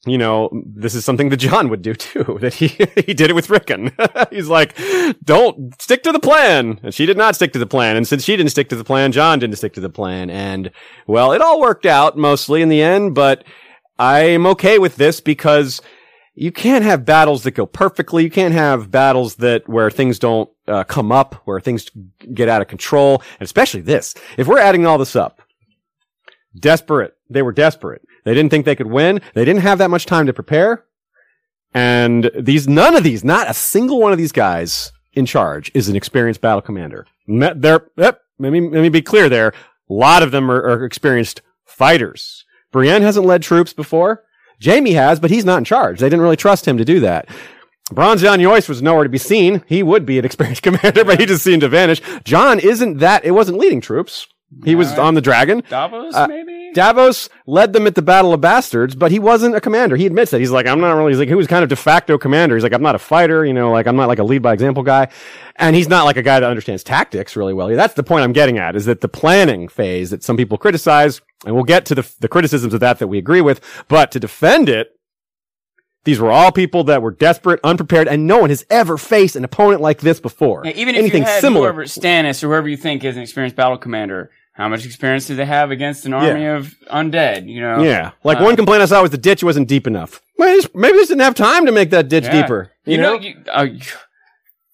you 0.04 0.18
know, 0.18 0.50
this 0.66 0.96
is 0.96 1.04
something 1.04 1.28
that 1.28 1.36
Jon 1.36 1.68
would 1.68 1.82
do 1.82 1.94
too. 1.94 2.38
That 2.40 2.54
he 2.54 2.68
he 3.06 3.14
did 3.14 3.30
it 3.30 3.34
with 3.34 3.50
Rickon. 3.50 3.92
He's 4.30 4.48
like, 4.48 4.76
"Don't 5.24 5.80
stick 5.80 6.02
to 6.04 6.12
the 6.12 6.18
plan," 6.20 6.80
and 6.82 6.94
she 6.94 7.06
did 7.06 7.16
not 7.16 7.34
stick 7.34 7.52
to 7.52 7.58
the 7.58 7.66
plan. 7.66 7.96
And 7.96 8.06
since 8.06 8.24
she 8.24 8.36
didn't 8.36 8.50
stick 8.50 8.68
to 8.70 8.76
the 8.76 8.84
plan, 8.84 9.12
Jon 9.12 9.38
didn't 9.38 9.56
stick 9.56 9.74
to 9.74 9.80
the 9.80 9.90
plan. 9.90 10.30
And 10.30 10.70
well, 11.06 11.32
it 11.32 11.40
all 11.40 11.60
worked 11.60 11.86
out 11.86 12.16
mostly 12.16 12.62
in 12.62 12.68
the 12.68 12.82
end. 12.82 13.14
But 13.14 13.44
I'm 13.98 14.46
okay 14.46 14.78
with 14.78 14.96
this 14.96 15.20
because 15.20 15.80
you 16.34 16.50
can't 16.50 16.84
have 16.84 17.04
battles 17.04 17.44
that 17.44 17.52
go 17.52 17.66
perfectly. 17.66 18.24
You 18.24 18.30
can't 18.30 18.54
have 18.54 18.90
battles 18.90 19.36
that 19.36 19.68
where 19.68 19.90
things 19.90 20.18
don't 20.18 20.50
uh, 20.66 20.82
come 20.84 21.12
up, 21.12 21.36
where 21.44 21.60
things 21.60 21.90
get 22.34 22.48
out 22.48 22.62
of 22.62 22.68
control, 22.68 23.22
and 23.38 23.44
especially 23.44 23.82
this. 23.82 24.14
If 24.36 24.48
we're 24.48 24.58
adding 24.58 24.86
all 24.86 24.98
this 24.98 25.14
up, 25.14 25.41
desperate. 26.58 27.16
They 27.30 27.42
were 27.42 27.52
desperate. 27.52 28.02
They 28.24 28.34
didn't 28.34 28.50
think 28.50 28.64
they 28.64 28.76
could 28.76 28.86
win. 28.86 29.20
They 29.34 29.44
didn't 29.44 29.62
have 29.62 29.78
that 29.78 29.90
much 29.90 30.06
time 30.06 30.26
to 30.26 30.32
prepare. 30.32 30.84
And 31.74 32.30
these, 32.38 32.68
none 32.68 32.94
of 32.94 33.02
these, 33.02 33.24
not 33.24 33.48
a 33.48 33.54
single 33.54 34.00
one 34.00 34.12
of 34.12 34.18
these 34.18 34.32
guys 34.32 34.92
in 35.14 35.26
charge 35.26 35.70
is 35.74 35.88
an 35.88 35.96
experienced 35.96 36.40
battle 36.40 36.62
commander. 36.62 37.06
They're, 37.26 37.86
yep, 37.96 38.20
let 38.38 38.52
me, 38.52 38.60
let 38.60 38.82
me 38.82 38.88
be 38.88 39.02
clear 39.02 39.28
there. 39.28 39.48
A 39.88 39.92
lot 39.92 40.22
of 40.22 40.30
them 40.30 40.50
are, 40.50 40.62
are 40.62 40.84
experienced 40.84 41.42
fighters. 41.64 42.44
Brienne 42.70 43.02
hasn't 43.02 43.26
led 43.26 43.42
troops 43.42 43.72
before. 43.72 44.24
Jaime 44.62 44.92
has, 44.92 45.18
but 45.18 45.30
he's 45.30 45.44
not 45.44 45.58
in 45.58 45.64
charge. 45.64 45.98
They 45.98 46.06
didn't 46.06 46.22
really 46.22 46.36
trust 46.36 46.66
him 46.66 46.78
to 46.78 46.84
do 46.84 47.00
that. 47.00 47.28
Bronze 47.90 48.22
Yohn 48.22 48.42
Royce 48.42 48.68
was 48.68 48.80
nowhere 48.80 49.04
to 49.04 49.10
be 49.10 49.18
seen. 49.18 49.62
He 49.66 49.82
would 49.82 50.06
be 50.06 50.18
an 50.18 50.24
experienced 50.24 50.62
commander, 50.62 51.04
but 51.04 51.18
he 51.18 51.26
just 51.26 51.44
seemed 51.44 51.62
to 51.62 51.68
vanish. 51.68 52.00
Jon 52.24 52.58
isn't 52.58 52.98
that, 52.98 53.24
it 53.24 53.32
wasn't 53.32 53.58
leading 53.58 53.80
troops. 53.80 54.26
He 54.64 54.74
was 54.74 54.96
on 54.98 55.14
the 55.14 55.20
dragon. 55.20 55.62
Davos, 55.68 56.14
Uh, 56.14 56.28
maybe? 56.28 56.70
Davos 56.72 57.28
led 57.46 57.72
them 57.72 57.86
at 57.86 57.94
the 57.94 58.02
Battle 58.02 58.32
of 58.32 58.40
Bastards, 58.40 58.94
but 58.94 59.10
he 59.10 59.18
wasn't 59.18 59.54
a 59.56 59.60
commander. 59.60 59.96
He 59.96 60.06
admits 60.06 60.30
that. 60.30 60.38
He's 60.40 60.50
like, 60.50 60.66
I'm 60.66 60.80
not 60.80 60.92
really, 60.92 61.10
he's 61.12 61.18
like, 61.18 61.28
he 61.28 61.34
was 61.34 61.46
kind 61.46 61.62
of 61.62 61.68
de 61.68 61.76
facto 61.76 62.16
commander. 62.16 62.54
He's 62.54 62.62
like, 62.62 62.72
I'm 62.72 62.82
not 62.82 62.94
a 62.94 62.98
fighter, 62.98 63.44
you 63.44 63.52
know, 63.52 63.70
like, 63.72 63.86
I'm 63.86 63.96
not 63.96 64.08
like 64.08 64.18
a 64.20 64.24
lead 64.24 64.40
by 64.42 64.52
example 64.52 64.82
guy. 64.82 65.08
And 65.56 65.74
he's 65.76 65.88
not 65.88 66.04
like 66.04 66.16
a 66.16 66.22
guy 66.22 66.40
that 66.40 66.48
understands 66.48 66.82
tactics 66.84 67.34
really 67.36 67.52
well. 67.54 67.68
That's 67.68 67.94
the 67.94 68.02
point 68.02 68.24
I'm 68.24 68.32
getting 68.32 68.58
at, 68.58 68.76
is 68.76 68.86
that 68.86 69.00
the 69.00 69.08
planning 69.08 69.68
phase 69.68 70.10
that 70.10 70.22
some 70.22 70.36
people 70.36 70.56
criticize, 70.58 71.20
and 71.44 71.54
we'll 71.54 71.64
get 71.64 71.84
to 71.86 71.94
the, 71.94 72.10
the 72.20 72.28
criticisms 72.28 72.72
of 72.72 72.80
that 72.80 72.98
that 73.00 73.08
we 73.08 73.18
agree 73.18 73.40
with, 73.40 73.60
but 73.88 74.10
to 74.12 74.20
defend 74.20 74.68
it, 74.68 74.88
these 76.04 76.18
were 76.18 76.30
all 76.32 76.50
people 76.50 76.82
that 76.84 77.00
were 77.02 77.12
desperate, 77.12 77.60
unprepared, 77.62 78.08
and 78.08 78.26
no 78.26 78.38
one 78.38 78.50
has 78.50 78.64
ever 78.70 78.96
faced 78.98 79.36
an 79.36 79.44
opponent 79.44 79.80
like 79.80 80.00
this 80.00 80.18
before. 80.20 80.62
Yeah, 80.64 80.72
even 80.74 80.94
if 80.96 81.00
Anything 81.00 81.22
you 81.22 81.28
had 81.28 81.40
similar. 81.40 81.66
whoever 81.68 81.84
Stannis 81.84 82.42
or 82.42 82.48
whoever 82.48 82.68
you 82.68 82.76
think 82.76 83.04
is 83.04 83.16
an 83.16 83.22
experienced 83.22 83.54
battle 83.56 83.78
commander, 83.78 84.30
how 84.54 84.68
much 84.68 84.84
experience 84.84 85.26
do 85.26 85.34
they 85.34 85.46
have 85.46 85.70
against 85.70 86.04
an 86.06 86.12
army 86.12 86.46
of 86.46 86.74
undead? 86.90 87.48
You 87.48 87.60
know, 87.60 87.82
Yeah. 87.82 88.10
Like 88.24 88.38
Uh, 88.40 88.44
one 88.44 88.56
complaint 88.56 88.82
I 88.82 88.86
saw 88.86 89.00
was 89.02 89.10
the 89.10 89.18
ditch 89.18 89.42
wasn't 89.42 89.68
deep 89.68 89.86
enough. 89.86 90.20
Maybe 90.38 90.50
they 90.52 90.56
just- 90.58 90.74
maybe 90.74 90.98
didn't 90.98 91.20
have 91.20 91.34
time 91.34 91.66
to 91.66 91.72
make 91.72 91.90
that 91.90 92.08
ditch 92.08 92.24
Yeah. 92.24 92.42
deeper. 92.42 92.70
You, 92.84 92.98
know, 92.98 93.14
you, 93.18 93.34
uh, 93.50 93.66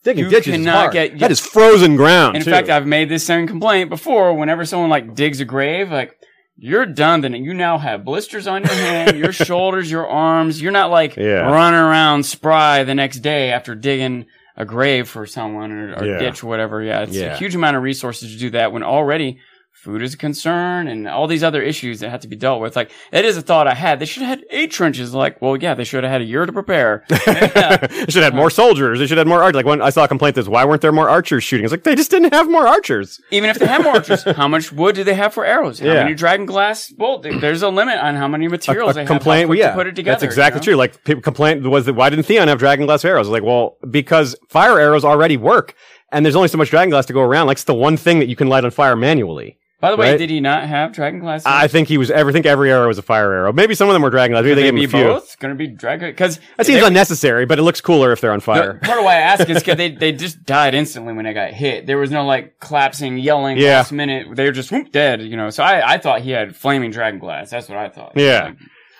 digging 0.05 0.25
you 0.25 0.31
ditches 0.31 0.55
is 0.55 0.61
cannot 0.61 0.75
hard. 0.77 0.93
get- 0.93 1.19
that 1.19 1.31
is 1.31 1.41
frozen 1.41 1.97
ground. 1.97 2.37
in 2.37 2.43
too. 2.43 2.51
fact, 2.51 2.69
I've 2.71 2.87
made 2.87 3.09
this 3.09 3.25
same 3.25 3.47
complaint 3.47 3.91
before. 3.91 4.35
Whenever 4.35 4.65
someone 4.65 4.91
like 4.91 5.15
digs 5.15 5.41
a 5.41 5.45
grave, 5.45 5.91
like 5.91 6.13
you're 6.57 6.87
done. 6.87 7.21
Then 7.21 7.35
you 7.35 7.55
now 7.55 7.79
have 7.79 8.05
blisters 8.05 8.47
on 8.49 8.65
your 8.65 8.73
hand, 8.73 9.17
your 9.17 9.33
shoulders, 9.47 9.91
your 9.91 10.09
arms. 10.09 10.61
You're 10.61 10.73
not 10.73 10.91
like 10.91 11.17
Yeah. 11.17 11.49
running 11.49 11.79
around 11.79 12.25
spry 12.25 12.83
the 12.85 12.95
next 12.97 13.19
day 13.21 13.51
after 13.53 13.75
digging 13.77 14.27
a 14.57 14.65
grave 14.65 15.09
for 15.09 15.25
someone 15.25 15.71
or, 15.71 15.95
or 15.97 16.05
Yeah. 16.05 16.19
ditch 16.19 16.43
or 16.43 16.49
whatever. 16.49 16.83
Yeah, 16.83 17.03
it's 17.03 17.15
Yeah. 17.17 17.35
a 17.35 17.37
huge 17.37 17.55
amount 17.55 17.77
of 17.77 17.83
resources 17.85 18.33
to 18.33 18.39
do 18.41 18.51
that 18.51 18.73
when 18.73 18.83
already 18.83 19.39
food 19.81 20.03
is 20.03 20.15
a 20.15 20.17
concern 20.17 20.89
and 20.89 21.07
all 21.09 21.27
these 21.27 21.43
other 21.45 21.63
issues 21.63 22.01
that 22.01 22.11
have 22.11 22.21
to 22.21 22.29
be 22.29 22.37
dealt 22.37 22.61
with. 22.61 22.77
Like 22.77 22.91
it 23.13 23.25
is 23.25 23.37
a 23.37 23.43
thought 23.43 23.67
I 23.67 23.75
had. 23.75 24.01
They 24.01 24.05
should 24.07 24.23
have 24.23 24.39
had 24.41 24.47
eight 24.51 24.71
trenches. 24.71 25.15
Like, 25.15 25.41
well, 25.41 25.57
yeah, 25.57 25.75
they 25.75 25.85
should 25.85 26.05
have 26.05 26.11
had 26.11 26.21
a 26.21 26.25
year 26.25 26.45
to 26.47 26.53
prepare. 26.53 27.05
Yeah. 27.29 27.79
Uh, 27.83 27.87
they 27.87 27.99
should 28.07 28.23
have 28.23 28.33
had 28.33 28.35
more 28.35 28.51
soldiers. 28.51 28.99
They 28.99 29.07
should 29.07 29.19
have 29.19 29.27
more 29.27 29.43
archers. 29.43 29.57
Like 29.57 29.67
when 29.67 29.83
I 29.83 29.91
saw 29.91 30.05
a 30.05 30.09
complaint 30.09 30.35
that's 30.37 30.49
why 30.49 30.65
weren't 30.65 30.81
there 30.83 30.93
more 30.93 31.09
archers 31.09 31.45
shooting? 31.45 31.65
It's 31.65 31.73
like 31.73 31.83
they 31.85 31.95
just 31.95 32.11
didn't 32.11 32.33
have 32.33 32.49
more 32.51 32.67
archers. 32.67 33.21
Even 33.31 33.51
if 33.51 33.59
they 33.59 33.67
had 33.67 33.83
more 33.83 33.95
archers, 33.95 34.23
how 34.37 34.49
much 34.49 34.73
wood 34.73 34.95
do 34.95 35.05
they 35.05 35.15
have 35.15 35.35
for 35.35 35.45
arrows? 35.45 35.79
How 35.79 35.87
Yeah. 35.87 35.95
many 36.05 36.15
dragon 36.15 36.47
glass? 36.47 36.93
Well, 36.97 37.19
there's 37.19 37.63
a 37.63 37.69
limit 37.69 37.99
on 37.99 38.15
how 38.17 38.29
many 38.29 38.49
materials 38.49 38.95
they 38.95 39.03
have. 39.03 39.09
how 39.09 39.15
complaint. 39.15 39.49
Well, 39.49 39.57
quick 39.57 39.65
to 39.65 39.69
yeah, 39.71 39.75
put 39.75 39.87
it 39.87 39.97
together. 39.97 40.15
that's 40.15 40.23
exactly 40.25 40.59
you 40.59 40.61
know? 40.61 40.65
true. 40.65 40.75
Like 40.77 41.05
people 41.05 41.23
complaint 41.23 41.63
was 41.65 41.85
that 41.87 41.95
why 41.95 42.09
didn't 42.11 42.25
Theon 42.27 42.49
have 42.49 42.59
dragon 42.59 42.87
glass 42.87 43.05
arrows? 43.05 43.29
Like, 43.29 43.43
well, 43.43 43.77
because 43.91 44.35
fire 44.49 44.79
arrows 44.79 45.05
already 45.05 45.37
work, 45.37 45.75
and 46.13 46.25
there's 46.25 46.37
only 46.37 46.49
so 46.49 46.59
much 46.59 46.71
dragon 46.71 46.91
glass 46.91 47.07
to 47.07 47.13
go 47.13 47.21
around. 47.21 47.47
Like 47.47 47.57
it's 47.57 47.65
the 47.65 47.75
one 47.75 47.97
thing 47.97 48.19
that 48.21 48.29
you 48.29 48.37
can 48.37 48.49
light 48.49 48.65
on 48.65 48.71
fire 48.71 48.97
manually. 48.97 49.59
By 49.81 49.93
the 49.93 49.97
way, 49.97 50.11
right? 50.11 50.19
did 50.19 50.29
he 50.29 50.41
not 50.41 50.65
have 50.67 50.93
dragon 50.93 51.21
glass? 51.21 51.45
I 51.47 51.69
think 51.69 51.87
he 51.87 51.99
was. 51.99 52.11
I 52.11 52.29
think 52.33 52.47
every 52.47 52.73
arrow 52.73 52.89
was 52.89 52.99
a 52.99 53.03
fire 53.03 53.33
arrow. 53.33 53.53
Maybe 53.53 53.77
some 53.77 53.89
of 53.89 53.93
them 53.93 54.03
were 54.03 54.11
dragon 54.11 54.33
glass. 54.35 54.43
Maybe 54.43 54.55
they 54.55 54.63
they 54.71 54.71
gave 54.81 54.93
him 54.93 55.01
a 55.01 55.03
few. 55.05 55.13
both 55.15 55.39
going 55.39 55.55
to 55.55 55.59
be 55.59 55.69
dragon 55.69 56.11
because 56.11 56.41
That 56.57 56.67
seems 56.67 56.83
unnecessary, 56.83 57.47
but 57.47 57.61
it 57.61 57.63
looks 57.63 57.81
cooler 57.81 58.11
if 58.11 58.21
they're 58.21 58.33
on 58.33 58.41
fire. 58.41 58.75
Part 58.83 58.99
of 58.99 59.05
why 59.05 59.15
I 59.15 59.21
ask 59.21 59.49
is 59.49 59.59
because 59.61 59.77
they 59.77 59.91
they 59.95 60.11
just 60.11 60.43
died 60.45 60.75
instantly 60.75 61.15
when 61.15 61.27
they 61.27 61.33
got 61.33 61.53
hit. 61.53 61.87
There 61.87 61.97
was 61.99 62.11
no 62.11 62.25
like 62.27 62.59
collapsing, 62.59 63.19
yelling 63.19 63.57
Yeah. 63.59 63.77
last 63.79 63.93
minute. 63.93 64.35
They 64.35 64.47
were 64.47 64.53
just 64.53 64.73
whoop, 64.73 64.91
dead. 64.91 65.23
You 65.23 65.37
know. 65.37 65.51
So 65.51 65.63
I 65.63 65.95
I 65.95 65.99
thought 65.99 66.23
he 66.23 66.33
had 66.33 66.57
flaming 66.57 66.91
dragon 66.91 67.21
glass. 67.21 67.51
That's 67.51 67.69
what 67.69 67.79
I 67.79 67.89
thought. 67.89 68.13
Yeah. 68.17 68.55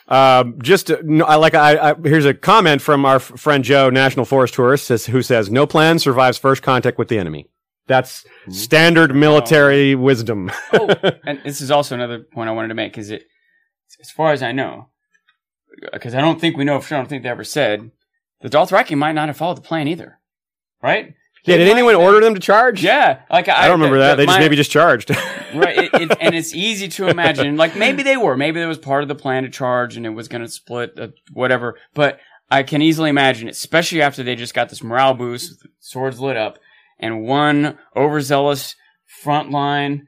Um, 0.07 0.59
just 0.63 0.91
no, 1.03 1.25
I 1.25 1.35
like. 1.35 1.55
I, 1.55 1.91
I 1.91 1.95
here's 2.05 2.25
a 2.25 2.33
comment 2.33 2.81
from 2.81 3.05
our 3.05 3.17
f- 3.17 3.25
friend 3.37 3.63
Joe, 3.63 3.91
National 3.91 4.25
Forest 4.25 4.55
Tourist, 4.55 4.87
says, 4.87 5.07
who 5.07 5.21
says, 5.23 5.51
"No 5.51 5.67
plan 5.67 5.99
survives 5.99 6.39
first 6.39 6.63
contact 6.63 6.99
with 6.99 7.09
the 7.09 7.19
enemy." 7.19 7.49
That's 7.89 8.25
standard 8.51 9.15
military 9.15 9.95
wisdom. 9.95 10.51
oh, 10.73 10.95
and 11.27 11.41
this 11.45 11.61
is 11.61 11.71
also 11.71 11.95
another 11.95 12.21
point 12.21 12.49
I 12.49 12.53
wanted 12.53 12.69
to 12.69 12.75
make. 12.75 12.97
Is 12.97 13.11
it, 13.11 13.25
as 14.01 14.11
far 14.11 14.33
as 14.33 14.43
I 14.43 14.53
know, 14.53 14.91
because 15.93 16.15
I 16.15 16.21
don't 16.21 16.41
think 16.41 16.57
we 16.57 16.65
know 16.65 16.81
for 16.81 16.89
sure. 16.89 16.99
I 16.99 17.01
don't 17.01 17.09
think 17.09 17.23
they 17.23 17.29
ever 17.29 17.45
said 17.45 17.91
the 18.41 18.49
Dothraki 18.51 18.97
might 18.97 19.13
not 19.13 19.29
have 19.29 19.37
followed 19.37 19.57
the 19.57 19.63
plan 19.63 19.89
either, 19.89 20.19
right? 20.83 21.15
yeah, 21.45 21.57
They 21.57 21.65
did 21.65 21.69
anyone 21.69 21.95
might- 21.95 22.05
order 22.05 22.21
them 22.21 22.35
to 22.35 22.41
charge? 22.41 22.83
Yeah, 22.85 23.21
like 23.31 23.49
I, 23.49 23.65
I 23.65 23.69
don't 23.69 23.81
remember 23.81 23.99
that. 24.01 24.17
They 24.17 24.27
just 24.27 24.37
my- 24.37 24.41
maybe 24.45 24.57
just 24.57 24.71
charged. 24.71 25.11
right, 25.55 25.79
it, 25.79 25.95
it, 25.95 26.17
and 26.21 26.35
it's 26.35 26.55
easy 26.55 26.89
to 26.89 27.09
imagine. 27.15 27.57
Like 27.57 27.75
maybe 27.75 28.03
they 28.03 28.17
were, 28.19 28.37
maybe 28.37 28.61
that 28.61 28.67
was 28.67 28.79
part 28.79 29.03
of 29.03 29.09
the 29.09 29.15
plan 29.15 29.45
to 29.45 29.49
charge, 29.49 29.97
and 29.97 30.05
it 30.05 30.11
was 30.11 30.29
going 30.29 30.43
to 30.43 30.49
split, 30.49 30.99
uh, 30.99 31.09
whatever. 31.33 31.77
But 31.95 32.21
I 32.51 32.63
can 32.65 32.83
easily 32.83 33.09
imagine, 33.11 33.49
especially 33.49 34.03
after 34.03 34.23
they 34.23 34.35
just 34.37 34.55
got 34.55 34.69
this 34.69 34.83
morale 34.83 35.15
boost, 35.15 35.67
swords 35.81 36.19
lit 36.21 36.37
up, 36.37 36.59
and 36.99 37.23
one 37.23 37.79
overzealous 37.97 38.77
frontline 39.25 40.03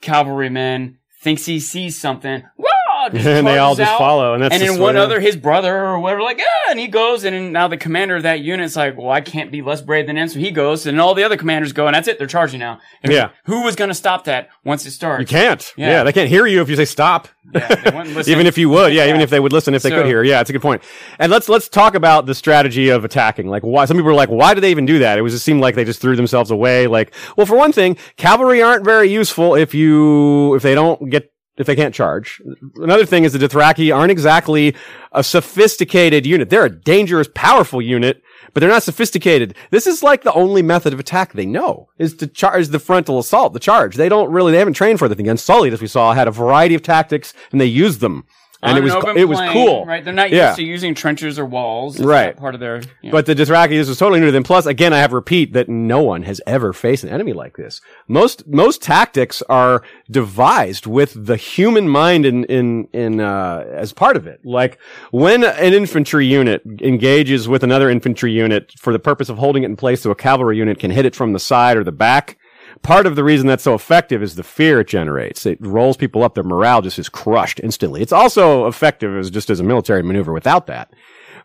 cavalryman 0.00 0.98
thinks 1.22 1.46
he 1.46 1.60
sees 1.60 2.00
something. 2.00 2.42
Whoa! 2.56 2.69
And 3.14 3.46
they 3.46 3.58
all 3.58 3.74
just 3.74 3.90
out. 3.90 3.98
follow, 3.98 4.34
and 4.34 4.42
that's 4.42 4.54
And 4.54 4.62
then 4.62 4.80
one 4.80 4.96
other, 4.96 5.20
his 5.20 5.36
brother 5.36 5.74
or 5.84 5.98
whatever, 6.00 6.22
like, 6.22 6.40
ah, 6.40 6.70
and 6.70 6.78
he 6.78 6.86
goes, 6.88 7.24
and 7.24 7.52
now 7.52 7.68
the 7.68 7.76
commander 7.76 8.16
of 8.16 8.22
that 8.24 8.40
unit's 8.40 8.76
like, 8.76 8.96
well, 8.96 9.10
I 9.10 9.20
can't 9.20 9.50
be 9.50 9.62
less 9.62 9.80
brave 9.80 10.06
than 10.06 10.16
him, 10.16 10.28
so 10.28 10.38
he 10.38 10.50
goes, 10.50 10.86
and 10.86 11.00
all 11.00 11.14
the 11.14 11.24
other 11.24 11.36
commanders 11.36 11.72
go, 11.72 11.86
and 11.86 11.94
that's 11.94 12.08
it, 12.08 12.18
they're 12.18 12.26
charging 12.26 12.60
now. 12.60 12.78
And 13.02 13.12
Yeah. 13.12 13.30
Who 13.44 13.62
was 13.62 13.76
going 13.76 13.88
to 13.88 13.94
stop 13.94 14.24
that 14.24 14.48
once 14.64 14.84
it 14.86 14.90
starts? 14.92 15.20
You 15.20 15.26
can't. 15.26 15.72
Yeah. 15.76 15.88
Yeah. 15.88 16.04
they 16.04 16.12
can't 16.12 16.28
hear 16.28 16.46
you 16.46 16.60
if 16.60 16.68
you 16.68 16.76
say 16.76 16.84
stop. 16.84 17.28
Yeah, 17.52 17.66
they 17.74 17.90
wouldn't 17.96 18.14
listen. 18.14 18.32
even 18.32 18.46
if 18.46 18.56
you 18.58 18.68
would, 18.68 18.92
yeah, 18.92 19.08
even 19.08 19.20
if 19.20 19.30
they 19.30 19.40
would 19.40 19.52
listen, 19.52 19.74
if 19.74 19.82
they 19.82 19.88
So- 19.90 19.96
could 19.96 20.06
hear, 20.06 20.22
yeah, 20.22 20.40
it's 20.40 20.50
a 20.50 20.52
good 20.52 20.62
point. 20.62 20.82
And 21.18 21.32
let's 21.32 21.48
let's 21.48 21.68
talk 21.68 21.94
about 21.94 22.26
the 22.26 22.34
strategy 22.34 22.90
of 22.90 23.04
attacking. 23.04 23.48
Like, 23.48 23.62
why? 23.62 23.86
Some 23.86 23.96
people 23.96 24.10
are 24.10 24.14
like, 24.14 24.28
why 24.28 24.54
did 24.54 24.60
they 24.60 24.70
even 24.70 24.86
do 24.86 25.00
that? 25.00 25.18
It 25.18 25.22
was 25.22 25.32
just 25.32 25.44
seemed 25.44 25.60
like 25.60 25.74
they 25.74 25.84
just 25.84 26.00
threw 26.00 26.14
themselves 26.16 26.50
away. 26.52 26.86
Like, 26.86 27.12
well, 27.36 27.46
for 27.46 27.56
one 27.56 27.72
thing, 27.72 27.96
cavalry 28.16 28.62
aren't 28.62 28.84
very 28.84 29.10
useful 29.10 29.54
if 29.56 29.74
you 29.74 30.54
if 30.54 30.62
they 30.62 30.74
don't 30.74 31.10
get 31.10 31.32
if 31.60 31.66
they 31.66 31.76
can't 31.76 31.94
charge. 31.94 32.40
Another 32.76 33.04
thing 33.04 33.24
is 33.24 33.34
the 33.34 33.38
Dothraki 33.38 33.94
aren't 33.94 34.10
exactly 34.10 34.74
a 35.12 35.22
sophisticated 35.22 36.24
unit. 36.24 36.48
They're 36.48 36.64
a 36.64 36.70
dangerous, 36.70 37.28
powerful 37.34 37.82
unit, 37.82 38.22
but 38.54 38.60
they're 38.60 38.70
not 38.70 38.82
sophisticated. 38.82 39.54
This 39.70 39.86
is 39.86 40.02
like 40.02 40.22
the 40.22 40.32
only 40.32 40.62
method 40.62 40.94
of 40.94 40.98
attack 40.98 41.34
they 41.34 41.44
know 41.44 41.90
is 41.98 42.14
to 42.16 42.26
charge 42.26 42.68
the 42.68 42.78
frontal 42.78 43.18
assault, 43.18 43.52
the 43.52 43.60
charge. 43.60 43.96
They 43.96 44.08
don't 44.08 44.32
really, 44.32 44.52
they 44.52 44.58
haven't 44.58 44.74
trained 44.74 44.98
for 44.98 45.08
the 45.08 45.14
thing. 45.14 45.28
Unsullied, 45.28 45.74
as 45.74 45.82
we 45.82 45.86
saw, 45.86 46.14
had 46.14 46.28
a 46.28 46.32
variety 46.32 46.74
of 46.74 46.82
tactics 46.82 47.34
and 47.52 47.60
they 47.60 47.66
used 47.66 48.00
them. 48.00 48.24
And 48.62 48.76
it 48.76 48.82
was 48.84 48.94
it 49.16 49.24
was 49.24 49.40
cool. 49.52 49.86
right? 49.86 50.04
They're 50.04 50.12
not 50.12 50.30
Yeah. 50.30 50.48
used 50.48 50.56
to 50.58 50.64
using 50.64 50.94
trenches 50.94 51.38
or 51.38 51.46
walls, 51.46 51.96
It's 51.96 52.04
Right. 52.04 52.36
part 52.36 52.54
of 52.54 52.60
their. 52.60 52.82
yeah. 53.02 53.10
But 53.10 53.26
the 53.26 53.34
Dothraki, 53.34 53.70
this 53.70 53.88
was 53.88 53.98
totally 53.98 54.20
new 54.20 54.26
to 54.26 54.32
them. 54.32 54.42
Plus, 54.42 54.66
again, 54.66 54.92
I 54.92 54.98
have 54.98 55.12
repeat 55.12 55.52
that 55.54 55.68
no 55.68 56.02
one 56.02 56.22
has 56.24 56.40
ever 56.46 56.72
faced 56.72 57.02
an 57.04 57.10
enemy 57.10 57.32
like 57.32 57.56
this. 57.56 57.80
Most 58.08 58.46
most 58.46 58.82
tactics 58.82 59.42
are 59.48 59.82
devised 60.10 60.86
with 60.86 61.14
the 61.26 61.36
human 61.36 61.88
mind 61.88 62.26
in 62.26 62.44
in 62.44 62.88
in 62.92 63.20
uh, 63.20 63.64
as 63.72 63.92
part 63.92 64.16
of 64.16 64.26
it. 64.26 64.40
Like 64.44 64.78
when 65.10 65.44
an 65.44 65.72
infantry 65.72 66.26
unit 66.26 66.62
engages 66.82 67.48
with 67.48 67.62
another 67.62 67.88
infantry 67.88 68.32
unit 68.32 68.72
for 68.78 68.92
the 68.92 68.98
purpose 68.98 69.28
of 69.28 69.38
holding 69.38 69.62
it 69.62 69.66
in 69.66 69.76
place, 69.76 70.02
so 70.02 70.10
a 70.10 70.14
cavalry 70.14 70.56
unit 70.58 70.78
can 70.78 70.90
hit 70.90 71.06
it 71.06 71.14
from 71.16 71.32
the 71.32 71.38
side 71.38 71.76
or 71.76 71.84
the 71.84 71.92
back. 71.92 72.36
Part 72.82 73.06
of 73.06 73.14
the 73.14 73.24
reason 73.24 73.46
that's 73.46 73.62
so 73.62 73.74
effective 73.74 74.22
is 74.22 74.36
the 74.36 74.42
fear 74.42 74.80
it 74.80 74.88
generates. 74.88 75.44
It 75.46 75.58
rolls 75.60 75.96
people 75.96 76.22
up; 76.22 76.34
their 76.34 76.44
morale 76.44 76.80
just 76.82 76.98
is 76.98 77.08
crushed 77.08 77.60
instantly. 77.62 78.00
It's 78.02 78.12
also 78.12 78.66
effective 78.66 79.14
as 79.16 79.30
just 79.30 79.50
as 79.50 79.60
a 79.60 79.64
military 79.64 80.02
maneuver 80.02 80.32
without 80.32 80.66
that. 80.68 80.92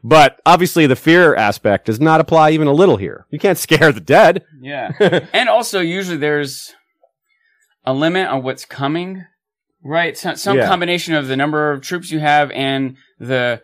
But 0.04 0.40
obviously 0.46 0.86
the 0.88 0.96
fear 0.96 1.36
aspect 1.36 1.88
does 1.88 2.00
not 2.00 2.22
apply 2.22 2.52
even 2.52 2.68
a 2.68 2.74
little 2.74 2.98
here. 2.98 3.26
You 3.32 3.40
can't 3.40 3.58
scare 3.68 3.92
the 3.92 4.00
dead. 4.00 4.46
Yeah. 4.62 4.92
and 5.34 5.50
also, 5.50 5.82
usually 5.82 6.18
there's 6.18 6.74
a 7.86 7.94
limit 7.94 8.28
on 8.28 8.44
what's 8.44 8.66
coming, 8.66 9.26
right? 9.84 10.18
Some, 10.18 10.36
some 10.38 10.58
Yeah. 10.58 10.68
combination 10.68 11.16
of 11.16 11.28
the 11.28 11.36
number 11.36 11.72
of 11.72 11.82
troops 11.82 12.12
you 12.12 12.20
have 12.20 12.50
and 12.52 12.98
the 13.20 13.62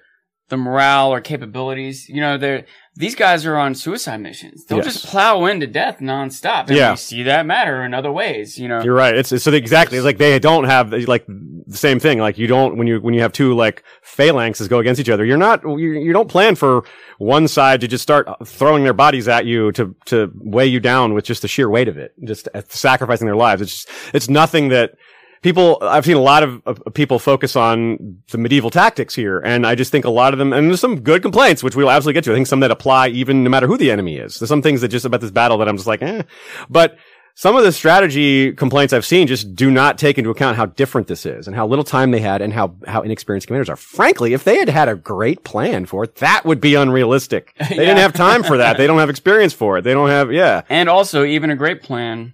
the 0.49 0.57
morale 0.57 1.13
or 1.13 1.21
capabilities. 1.21 2.09
You 2.09 2.19
know, 2.19 2.37
they're 2.37 2.65
these 2.95 3.15
guys 3.15 3.45
are 3.45 3.55
on 3.57 3.73
suicide 3.73 4.17
missions. 4.19 4.65
They'll 4.65 4.79
Yes. 4.79 4.93
just 4.93 5.05
plow 5.07 5.45
into 5.45 5.65
death 5.65 5.99
nonstop. 6.01 6.67
And 6.67 6.75
Yeah. 6.77 6.91
we 6.91 6.97
see 6.97 7.23
that 7.23 7.45
matter 7.45 7.83
in 7.85 7.93
other 7.93 8.11
ways. 8.11 8.57
You 8.57 8.67
know, 8.67 8.81
You're 8.83 8.93
right. 8.93 9.15
It's, 9.15 9.31
it's 9.31 9.43
so 9.45 9.51
they- 9.51 9.57
exactly. 9.57 9.97
It's 9.97 10.05
like 10.05 10.17
they 10.17 10.37
don't 10.39 10.65
have 10.65 10.91
like 10.93 11.25
the 11.27 11.77
same 11.77 11.99
thing. 11.99 12.19
Like 12.19 12.37
you 12.37 12.47
don't 12.47 12.75
when 12.77 12.87
you 12.87 12.99
when 12.99 13.13
you 13.13 13.21
have 13.21 13.31
two 13.31 13.53
like 13.55 13.83
phalanxes 14.05 14.67
go 14.67 14.79
against 14.79 14.99
each 14.99 15.09
other. 15.09 15.23
You're 15.23 15.37
not 15.37 15.63
you, 15.63 15.77
you 15.93 16.11
don't 16.11 16.27
plan 16.29 16.55
for 16.55 16.83
one 17.17 17.47
side 17.47 17.79
to 17.81 17.87
just 17.87 18.01
start 18.03 18.27
throwing 18.45 18.83
their 18.83 18.93
bodies 18.93 19.27
at 19.29 19.45
you 19.45 19.71
to 19.73 19.95
to 20.07 20.29
weigh 20.35 20.67
you 20.67 20.79
down 20.81 21.13
with 21.13 21.23
just 21.23 21.43
the 21.43 21.47
sheer 21.47 21.69
weight 21.69 21.87
of 21.87 21.97
it, 21.97 22.13
just 22.25 22.49
sacrificing 22.67 23.25
their 23.25 23.35
lives. 23.37 23.61
It's 23.61 23.85
just, 23.85 23.89
it's 24.13 24.27
nothing 24.29 24.69
that 24.69 24.95
people 25.41 25.77
I've 25.81 26.05
seen 26.05 26.17
a 26.17 26.21
lot 26.21 26.43
of, 26.43 26.61
of 26.65 26.93
people 26.93 27.19
focus 27.19 27.55
on 27.55 28.21
the 28.31 28.37
medieval 28.37 28.69
tactics 28.69 29.15
here, 29.15 29.39
and 29.39 29.65
I 29.65 29.75
just 29.75 29.91
think 29.91 30.05
a 30.05 30.09
lot 30.09 30.33
of 30.33 30.39
them 30.39 30.53
and 30.53 30.69
there's 30.69 30.79
some 30.79 31.01
good 31.01 31.21
complaints 31.21 31.63
which 31.63 31.75
we'll 31.75 31.91
absolutely 31.91 32.13
get 32.13 32.23
to. 32.25 32.31
I 32.31 32.35
think 32.35 32.47
some 32.47 32.59
that 32.61 32.71
apply 32.71 33.09
even 33.09 33.43
no 33.43 33.49
matter 33.49 33.67
who 33.67 33.77
the 33.77 33.91
enemy 33.91 34.17
is. 34.17 34.39
There's 34.39 34.49
some 34.49 34.61
things 34.61 34.81
that 34.81 34.89
just 34.89 35.05
about 35.05 35.21
this 35.21 35.31
battle 35.31 35.57
that 35.59 35.67
I'm 35.67 35.77
just 35.77 35.87
like, 35.87 36.01
eh. 36.01 36.23
But 36.69 36.97
some 37.33 37.55
of 37.55 37.63
the 37.63 37.71
strategy 37.71 38.51
complaints 38.51 38.93
I've 38.93 39.05
seen 39.05 39.27
just 39.27 39.55
do 39.55 39.71
not 39.71 39.97
take 39.97 40.17
into 40.17 40.29
account 40.29 40.57
how 40.57 40.65
different 40.65 41.07
this 41.07 41.25
is 41.25 41.47
and 41.47 41.55
how 41.55 41.65
little 41.65 41.85
time 41.85 42.11
they 42.11 42.19
had 42.19 42.41
and 42.41 42.51
how, 42.51 42.75
how 42.85 43.01
inexperienced 43.01 43.47
commanders 43.47 43.69
are. 43.69 43.77
Frankly, 43.77 44.33
if 44.33 44.43
they 44.43 44.59
had 44.59 44.69
had 44.69 44.89
a 44.89 44.95
great 44.95 45.43
plan 45.43 45.85
for 45.85 46.03
it, 46.03 46.15
that 46.15 46.45
would 46.45 46.59
be 46.59 46.75
unrealistic. 46.75 47.55
They 47.71 47.77
didn't 47.77 47.97
have 47.97 48.13
time 48.13 48.43
for 48.43 48.57
that. 48.57 48.77
They 48.77 48.85
don't 48.85 48.99
have 48.99 49.09
experience 49.09 49.53
for 49.53 49.77
it. 49.77 49.83
They 49.83 49.93
don't 49.93 50.09
have, 50.09 50.31
yeah. 50.31 50.63
and 50.69 50.89
also 50.89 51.23
even 51.23 51.49
a 51.49 51.55
great 51.55 51.81
plan 51.81 52.33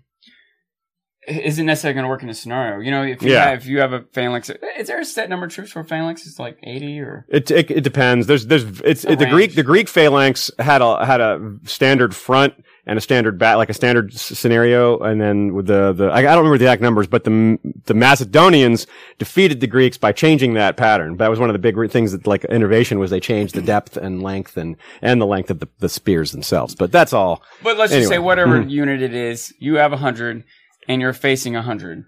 isn't 1.27 1.65
necessarily 1.65 1.93
going 1.95 2.03
to 2.05 2.09
work 2.09 2.23
in 2.23 2.29
a 2.29 2.33
scenario. 2.33 2.79
You 2.79 2.91
know, 2.91 3.03
if 3.03 3.21
you 3.21 3.31
Yeah. 3.33 3.49
have, 3.49 3.59
if 3.59 3.65
you 3.67 3.79
have 3.79 3.93
a 3.93 4.01
phalanx, 4.13 4.49
is 4.77 4.87
there 4.87 4.99
a 4.99 5.05
set 5.05 5.29
number 5.29 5.45
of 5.45 5.51
troops 5.51 5.71
for 5.71 5.83
phalanx? 5.83 6.25
It's 6.25 6.39
like 6.39 6.57
eighty 6.63 6.99
or 6.99 7.25
It, 7.29 7.51
it 7.51 7.69
it 7.71 7.81
depends. 7.83 8.27
There's 8.27 8.47
there's 8.47 8.63
it's 8.81 9.03
A 9.05 9.15
the. 9.15 9.25
Greek 9.25 9.55
the 9.55 9.63
Greek 9.63 9.89
phalanx 9.89 10.49
had 10.59 10.81
a 10.81 11.05
had 11.05 11.19
a 11.21 11.57
standard 11.65 12.15
front 12.15 12.53
and 12.89 12.97
a 12.97 13.01
standard 13.01 13.37
back 13.37 13.57
like 13.57 13.69
a 13.69 13.73
standard 13.73 14.13
s- 14.13 14.21
scenario, 14.39 14.97
and 14.99 15.19
then 15.19 15.53
with 15.53 15.67
the 15.67 15.91
the 15.91 16.05
I, 16.05 16.19
I 16.19 16.21
don't 16.21 16.37
remember 16.37 16.57
the 16.57 16.63
exact 16.65 16.81
numbers, 16.81 17.07
but 17.07 17.25
the 17.25 17.59
the 17.85 17.93
Macedonians 17.93 18.87
defeated 19.19 19.59
the 19.59 19.67
Greeks 19.67 19.97
by 19.97 20.13
changing 20.13 20.53
that 20.53 20.77
pattern. 20.77 21.17
That 21.17 21.29
was 21.29 21.39
one 21.39 21.49
of 21.49 21.53
the 21.53 21.59
big 21.59 21.75
re- 21.75 21.89
things 21.89 22.13
that 22.13 22.25
like 22.25 22.45
innovation 22.45 22.99
was 22.99 23.11
they 23.11 23.19
changed 23.19 23.53
the 23.55 23.61
depth 23.61 23.97
and 23.97 24.23
length 24.23 24.55
and 24.55 24.77
and 25.01 25.19
the 25.21 25.25
length 25.25 25.49
of 25.51 25.59
the, 25.59 25.67
the 25.79 25.89
spears 25.89 26.31
themselves. 26.31 26.75
But 26.75 26.91
that's 26.93 27.11
all. 27.11 27.43
But 27.61 27.77
let's 27.77 27.91
just 27.91 28.07
say 28.07 28.15
Anyway. 28.15 28.25
whatever 28.25 28.59
Mhm. 28.63 28.69
unit 28.69 29.01
it 29.01 29.13
is, 29.13 29.53
you 29.59 29.75
have 29.75 29.91
a 29.91 29.97
hundred 29.97 30.45
and 30.87 31.01
you're 31.01 31.13
facing 31.13 31.55
a 31.55 31.61
hundred. 31.61 32.03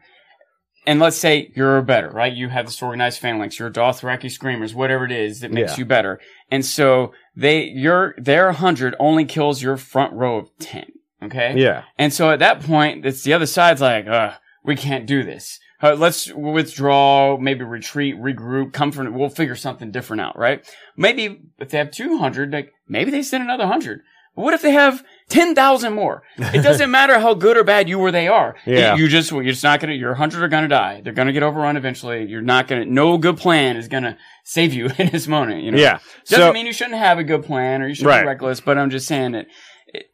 And 0.88 1.00
let's 1.00 1.18
say 1.18 1.52
you're 1.56 1.82
better, 1.82 2.10
right? 2.10 2.34
You 2.34 2.50
have 2.50 2.66
this 2.66 2.82
organized 2.82 3.20
phalanx, 3.20 3.60
you're 3.60 3.70
Dothraki 3.70 4.32
screamers, 4.32 4.74
whatever 4.74 5.06
it 5.06 5.12
is 5.12 5.42
that 5.42 5.52
makes 5.52 5.74
Yeah. 5.74 5.78
you 5.78 5.86
better. 5.86 6.20
And 6.50 6.66
so 6.66 7.12
they, 7.36 7.64
your, 7.66 8.16
their 8.18 8.54
hundred 8.54 8.96
only 9.00 9.26
kills 9.26 9.62
your 9.62 9.78
front 9.78 10.14
row 10.14 10.38
of 10.38 10.50
ten. 10.60 10.86
Okay? 11.22 11.54
Yeah. 11.58 11.84
And 11.98 12.14
so 12.14 12.32
at 12.32 12.40
that 12.40 12.62
point, 12.62 13.06
it's 13.06 13.24
the 13.24 13.34
other 13.34 13.46
side's 13.46 13.82
like, 13.82 14.08
uh, 14.08 14.36
we 14.64 14.76
can't 14.76 15.06
do 15.06 15.24
this. 15.24 15.60
Uh, 15.82 15.94
let's 15.94 16.32
withdraw, 16.34 17.38
maybe 17.38 17.64
retreat, 17.64 18.16
regroup, 18.16 18.74
come 18.74 18.92
from, 18.92 19.14
we'll 19.14 19.30
figure 19.30 19.56
something 19.56 19.92
different 19.92 20.22
out, 20.22 20.38
right? 20.38 20.66
Maybe 20.98 21.40
if 21.60 21.70
they 21.70 21.78
have 21.78 21.92
200, 21.92 22.52
like, 22.52 22.74
maybe 22.88 23.12
they 23.12 23.22
send 23.22 23.44
another 23.44 23.64
100. 23.66 24.02
But 24.36 24.42
what 24.42 24.54
if 24.54 24.62
they 24.62 24.72
have 24.72 25.04
10,000 25.30 25.94
more? 25.94 26.24
It 26.38 26.62
doesn't 26.64 26.90
matter 27.00 27.20
how 27.20 27.34
good 27.34 27.56
or 27.58 27.64
bad 27.64 27.88
you 27.88 28.00
or 28.00 28.12
they 28.12 28.28
are. 28.28 28.56
Yeah. 28.66 28.96
You 28.96 29.08
just, 29.08 29.32
you're 29.32 29.44
just 29.44 29.64
not 29.64 29.80
gonna, 29.80 29.94
your 29.94 30.12
100 30.12 30.44
are 30.44 30.48
gonna 30.48 30.68
die. 30.68 31.02
They're 31.04 31.14
gonna 31.14 31.32
get 31.34 31.44
overrun 31.44 31.78
eventually. 31.78 32.26
You're 32.26 32.42
not 32.42 32.68
gonna, 32.68 32.86
no 32.86 33.18
good 33.18 33.38
plan 33.38 33.78
is 33.78 33.88
gonna 33.88 34.18
save 34.44 34.74
you 34.74 34.90
in 34.98 35.10
this 35.10 35.28
moment, 35.28 35.64
you 35.64 35.72
know? 35.72 35.78
Yeah. 35.78 36.00
Doesn't 36.28 36.46
So 36.48 36.54
mean 36.54 36.66
you 36.66 36.74
shouldn't 36.74 36.98
have 36.98 37.20
a 37.20 37.24
good 37.24 37.44
plan 37.46 37.82
or 37.82 37.88
you 37.88 37.96
should 37.96 38.06
Right. 38.08 38.22
be 38.22 38.28
reckless, 38.28 38.60
but 38.60 38.78
I'm 38.78 38.90
just 38.90 39.08
saying 39.08 39.32
that 39.34 39.46
it, 39.88 40.06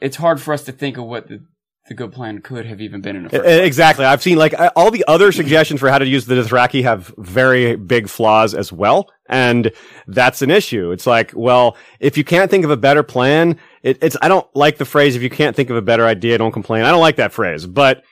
it's 0.00 0.16
hard 0.16 0.40
for 0.40 0.54
us 0.54 0.64
to 0.64 0.72
think 0.72 0.96
of 0.96 1.04
what 1.04 1.28
the, 1.28 1.40
the 1.88 1.94
good 1.94 2.12
plan 2.12 2.40
could 2.40 2.66
have 2.66 2.80
even 2.80 3.00
been 3.00 3.16
in 3.16 3.26
E- 3.26 3.28
first. 3.30 3.44
Exactly. 3.46 4.04
I've 4.04 4.22
seen 4.22 4.38
like 4.38 4.54
all 4.76 4.90
the 4.90 5.04
other 5.08 5.32
suggestions 5.32 5.80
for 5.80 5.90
how 5.90 5.98
to 5.98 6.06
use 6.06 6.26
the 6.26 6.34
Dothraki 6.34 6.82
have 6.82 7.12
very 7.18 7.76
big 7.76 8.08
flaws 8.08 8.54
as 8.54 8.72
well. 8.72 9.10
And 9.28 9.72
that's 10.06 10.42
an 10.42 10.50
issue. 10.50 10.92
It's 10.92 11.06
like, 11.06 11.32
well, 11.34 11.76
if 12.00 12.16
you 12.16 12.24
can't 12.24 12.50
think 12.50 12.64
of 12.64 12.70
a 12.70 12.76
better 12.76 13.02
plan, 13.02 13.58
it, 13.82 13.98
it's, 14.02 14.16
I 14.22 14.28
don't 14.28 14.46
like 14.54 14.78
the 14.78 14.84
phrase, 14.84 15.16
if 15.16 15.22
you 15.22 15.30
can't 15.30 15.56
think 15.56 15.70
of 15.70 15.76
a 15.76 15.82
better 15.82 16.06
idea, 16.06 16.38
don't 16.38 16.52
complain. 16.52 16.84
I 16.84 16.90
don't 16.90 17.00
like 17.00 17.16
that 17.16 17.32
phrase, 17.32 17.66
but 17.66 18.04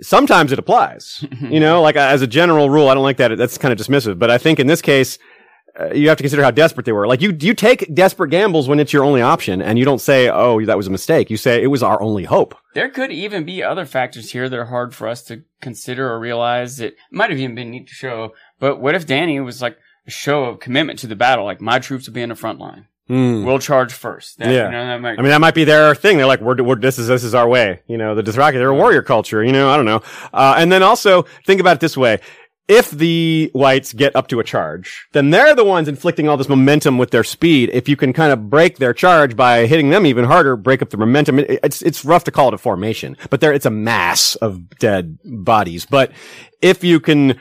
sometimes 0.00 0.52
it 0.52 0.58
applies. 0.58 1.24
you 1.40 1.60
know, 1.60 1.82
like 1.82 1.96
as 1.96 2.22
a 2.22 2.26
general 2.26 2.70
rule, 2.70 2.88
I 2.88 2.94
don't 2.94 3.02
like 3.02 3.18
that. 3.18 3.36
That's 3.36 3.58
kind 3.58 3.72
of 3.72 3.78
dismissive. 3.78 4.18
But 4.18 4.30
I 4.30 4.38
think 4.38 4.60
in 4.60 4.66
this 4.66 4.82
case, 4.82 5.18
uh, 5.78 5.92
you 5.92 6.08
have 6.08 6.16
to 6.18 6.22
consider 6.22 6.42
how 6.42 6.50
desperate 6.50 6.86
they 6.86 6.92
were. 6.92 7.06
Like 7.06 7.20
you, 7.20 7.36
you 7.40 7.54
take 7.54 7.92
desperate 7.94 8.30
gambles 8.30 8.68
when 8.68 8.78
it's 8.78 8.92
your 8.92 9.04
only 9.04 9.22
option, 9.22 9.60
and 9.60 9.78
you 9.78 9.84
don't 9.84 10.00
say, 10.00 10.28
"Oh, 10.28 10.64
that 10.64 10.76
was 10.76 10.86
a 10.86 10.90
mistake." 10.90 11.30
You 11.30 11.36
say 11.36 11.62
it 11.62 11.66
was 11.68 11.82
our 11.82 12.00
only 12.00 12.24
hope. 12.24 12.54
There 12.74 12.88
could 12.88 13.10
even 13.10 13.44
be 13.44 13.62
other 13.62 13.84
factors 13.86 14.32
here 14.32 14.48
that 14.48 14.58
are 14.58 14.66
hard 14.66 14.94
for 14.94 15.08
us 15.08 15.22
to 15.24 15.42
consider 15.60 16.10
or 16.10 16.18
realize 16.20 16.80
It 16.80 16.96
might 17.10 17.30
have 17.30 17.38
even 17.38 17.54
been 17.54 17.70
neat 17.70 17.88
to 17.88 17.94
show. 17.94 18.34
But 18.58 18.80
what 18.80 18.94
if 18.94 19.06
Dany 19.06 19.44
was 19.44 19.60
like 19.62 19.76
a 20.06 20.10
show 20.10 20.44
of 20.44 20.60
commitment 20.60 20.98
to 21.00 21.06
the 21.06 21.16
battle? 21.16 21.44
Like 21.44 21.60
my 21.60 21.78
troops 21.78 22.06
will 22.06 22.14
be 22.14 22.22
in 22.22 22.28
the 22.28 22.34
front 22.36 22.58
line. 22.58 22.86
We'll 23.06 23.58
charge 23.58 23.92
first. 23.92 24.38
That, 24.38 24.50
Yeah. 24.50 24.66
You 24.66 24.70
know, 24.72 24.86
that 24.86 25.00
might, 25.00 25.18
I 25.18 25.22
mean, 25.22 25.30
that 25.30 25.40
might 25.40 25.54
be 25.54 25.64
their 25.64 25.94
thing. 25.94 26.16
They're 26.16 26.26
like, 26.26 26.40
we're, 26.40 26.62
we're 26.62 26.76
this 26.76 26.98
is 26.98 27.06
this 27.06 27.22
is 27.22 27.34
our 27.34 27.46
way. 27.46 27.82
You 27.86 27.98
know, 27.98 28.14
the 28.14 28.22
Dothraki, 28.22 28.54
they're 28.54 28.70
a 28.70 28.74
warrior 28.74 29.02
culture. 29.02 29.44
You 29.44 29.52
know, 29.52 29.68
I 29.68 29.76
don't 29.76 29.84
know. 29.84 30.02
Uh, 30.32 30.54
and 30.56 30.72
then 30.72 30.82
also 30.82 31.26
think 31.44 31.60
about 31.60 31.76
it 31.76 31.80
this 31.80 31.98
way: 31.98 32.20
if 32.66 32.90
the 32.90 33.50
whites 33.52 33.92
get 33.92 34.16
up 34.16 34.28
to 34.28 34.40
a 34.40 34.44
charge, 34.44 35.06
then 35.12 35.30
they're 35.30 35.54
the 35.54 35.64
ones 35.64 35.86
inflicting 35.86 36.28
all 36.28 36.36
this 36.38 36.48
momentum 36.48 36.96
with 36.96 37.10
their 37.10 37.24
speed. 37.24 37.70
If 37.72 37.88
you 37.88 37.96
can 37.96 38.12
kind 38.12 38.32
of 38.32 38.48
break 38.48 38.78
their 38.78 38.94
charge 38.94 39.36
by 39.36 39.66
hitting 39.66 39.90
them 39.90 40.06
even 40.06 40.24
harder, 40.24 40.56
break 40.56 40.80
up 40.80 40.90
the 40.90 40.96
momentum. 40.96 41.38
It- 41.40 41.60
it's 41.62 41.82
it's 41.82 42.04
rough 42.04 42.24
to 42.24 42.30
call 42.30 42.48
it 42.48 42.54
a 42.54 42.58
formation, 42.58 43.16
but 43.30 43.40
there 43.40 43.52
it's 43.52 43.66
a 43.66 43.70
mass 43.70 44.34
of 44.36 44.68
dead 44.78 45.18
bodies. 45.24 45.84
But 45.86 46.12
if 46.62 46.82
you 46.82 47.00
can 47.00 47.38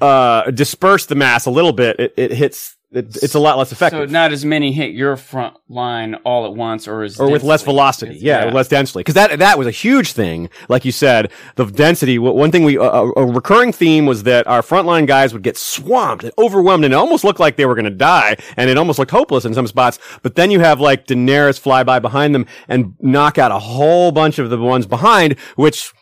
uh, 0.00 0.50
disperse 0.52 1.06
the 1.06 1.14
mass 1.16 1.46
a 1.46 1.50
little 1.50 1.72
bit, 1.72 1.98
it, 1.98 2.14
it 2.16 2.32
hits. 2.32 2.75
It, 2.96 3.16
it's 3.22 3.34
a 3.34 3.38
lot 3.38 3.58
less 3.58 3.72
effective. 3.72 4.08
so 4.08 4.12
not 4.12 4.32
as 4.32 4.44
many 4.44 4.72
hit 4.72 4.92
your 4.92 5.16
front 5.16 5.56
line 5.68 6.14
all 6.24 6.46
at 6.46 6.54
once 6.54 6.88
or 6.88 7.02
as 7.02 7.20
or 7.20 7.30
with 7.30 7.42
less 7.42 7.62
velocity. 7.62 8.12
It's- 8.16 8.22
Yeah, 8.22 8.44
less 8.52 8.68
densely. 8.68 9.00
Because 9.00 9.14
that 9.14 9.38
that 9.38 9.58
was 9.58 9.66
a 9.66 9.70
huge 9.70 10.12
thing. 10.12 10.48
Like 10.68 10.84
you 10.84 10.92
said, 10.92 11.30
the 11.56 11.66
density. 11.66 12.18
One 12.18 12.50
thing 12.50 12.64
we 12.64 12.76
a, 12.76 12.80
a 12.82 13.12
a 13.12 13.26
recurring 13.26 13.72
theme 13.72 14.06
was 14.06 14.22
that 14.24 14.46
our 14.46 14.62
frontline 14.62 15.06
guys 15.06 15.32
would 15.32 15.42
get 15.42 15.56
swamped 15.56 16.24
and 16.24 16.32
overwhelmed, 16.38 16.84
and 16.84 16.94
it 16.94 16.96
almost 16.96 17.22
looked 17.24 17.40
like 17.40 17.56
they 17.56 17.66
were 17.66 17.74
going 17.74 17.84
to 17.84 17.90
die, 17.90 18.36
and 18.56 18.70
it 18.70 18.78
almost 18.78 18.98
looked 18.98 19.10
hopeless 19.10 19.44
in 19.44 19.54
some 19.54 19.66
spots. 19.66 19.98
But 20.22 20.34
then 20.34 20.50
you 20.50 20.60
have 20.60 20.80
like 20.80 21.06
Daenerys 21.06 21.58
fly 21.58 21.84
by 21.84 21.98
behind 21.98 22.34
them 22.34 22.46
and 22.68 22.94
knock 23.00 23.36
out 23.38 23.50
a 23.52 23.58
whole 23.58 24.10
bunch 24.12 24.38
of 24.38 24.48
the 24.50 24.58
ones 24.58 24.86
behind, 24.86 25.38
which 25.56 25.92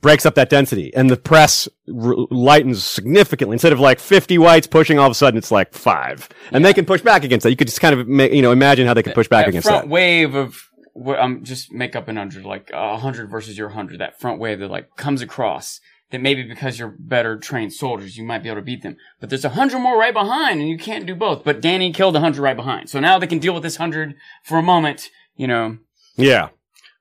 breaks 0.00 0.24
up 0.24 0.34
that 0.34 0.48
density 0.48 0.94
and 0.94 1.10
the 1.10 1.16
press 1.16 1.68
r- 1.88 2.14
lightens 2.30 2.84
significantly 2.84 3.54
instead 3.54 3.72
of 3.72 3.78
like 3.78 4.00
50 4.00 4.38
whites 4.38 4.66
pushing 4.66 4.98
all 4.98 5.06
of 5.06 5.12
a 5.12 5.14
sudden 5.14 5.36
it's 5.36 5.50
like 5.50 5.74
five 5.74 6.28
and 6.52 6.64
they 6.64 6.72
can 6.72 6.86
push 6.86 7.02
back 7.02 7.22
against 7.22 7.44
that 7.44 7.50
you 7.50 7.56
could 7.56 7.66
just 7.66 7.80
kind 7.82 7.98
of 7.98 8.08
ma- 8.08 8.24
you 8.24 8.40
know 8.40 8.50
imagine 8.50 8.86
how 8.86 8.94
they 8.94 9.02
could 9.02 9.14
push 9.14 9.28
back 9.28 9.44
that 9.44 9.50
against 9.50 9.68
front 9.68 9.84
that 9.84 9.90
wave 9.90 10.34
of 10.34 10.70
I'm 10.96 11.18
um, 11.18 11.44
just 11.44 11.72
make 11.72 11.94
up 11.94 12.08
an 12.08 12.16
hundred, 12.16 12.44
like 12.44 12.70
a 12.72 12.98
hundred 12.98 13.30
versus 13.30 13.56
your 13.56 13.70
hundred. 13.70 14.00
That 14.00 14.20
front 14.20 14.40
wave 14.40 14.58
that 14.58 14.70
like 14.70 14.96
comes 14.96 15.22
across. 15.22 15.80
That 16.10 16.20
maybe 16.20 16.42
because 16.42 16.78
you're 16.78 16.96
better 16.98 17.38
trained 17.38 17.72
soldiers, 17.72 18.16
you 18.16 18.24
might 18.24 18.42
be 18.42 18.48
able 18.48 18.60
to 18.60 18.64
beat 18.64 18.82
them. 18.82 18.96
But 19.20 19.30
there's 19.30 19.44
a 19.44 19.50
hundred 19.50 19.78
more 19.78 19.96
right 19.96 20.12
behind, 20.12 20.60
and 20.60 20.68
you 20.68 20.76
can't 20.76 21.06
do 21.06 21.14
both. 21.14 21.44
But 21.44 21.62
Dany 21.62 21.94
killed 21.94 22.16
a 22.16 22.20
hundred 22.20 22.42
right 22.42 22.56
behind, 22.56 22.90
so 22.90 22.98
now 22.98 23.18
they 23.18 23.28
can 23.28 23.38
deal 23.38 23.54
with 23.54 23.62
this 23.62 23.76
hundred 23.76 24.16
for 24.42 24.58
a 24.58 24.62
moment. 24.62 25.10
You 25.36 25.46
know, 25.46 25.78
Yeah. 26.16 26.48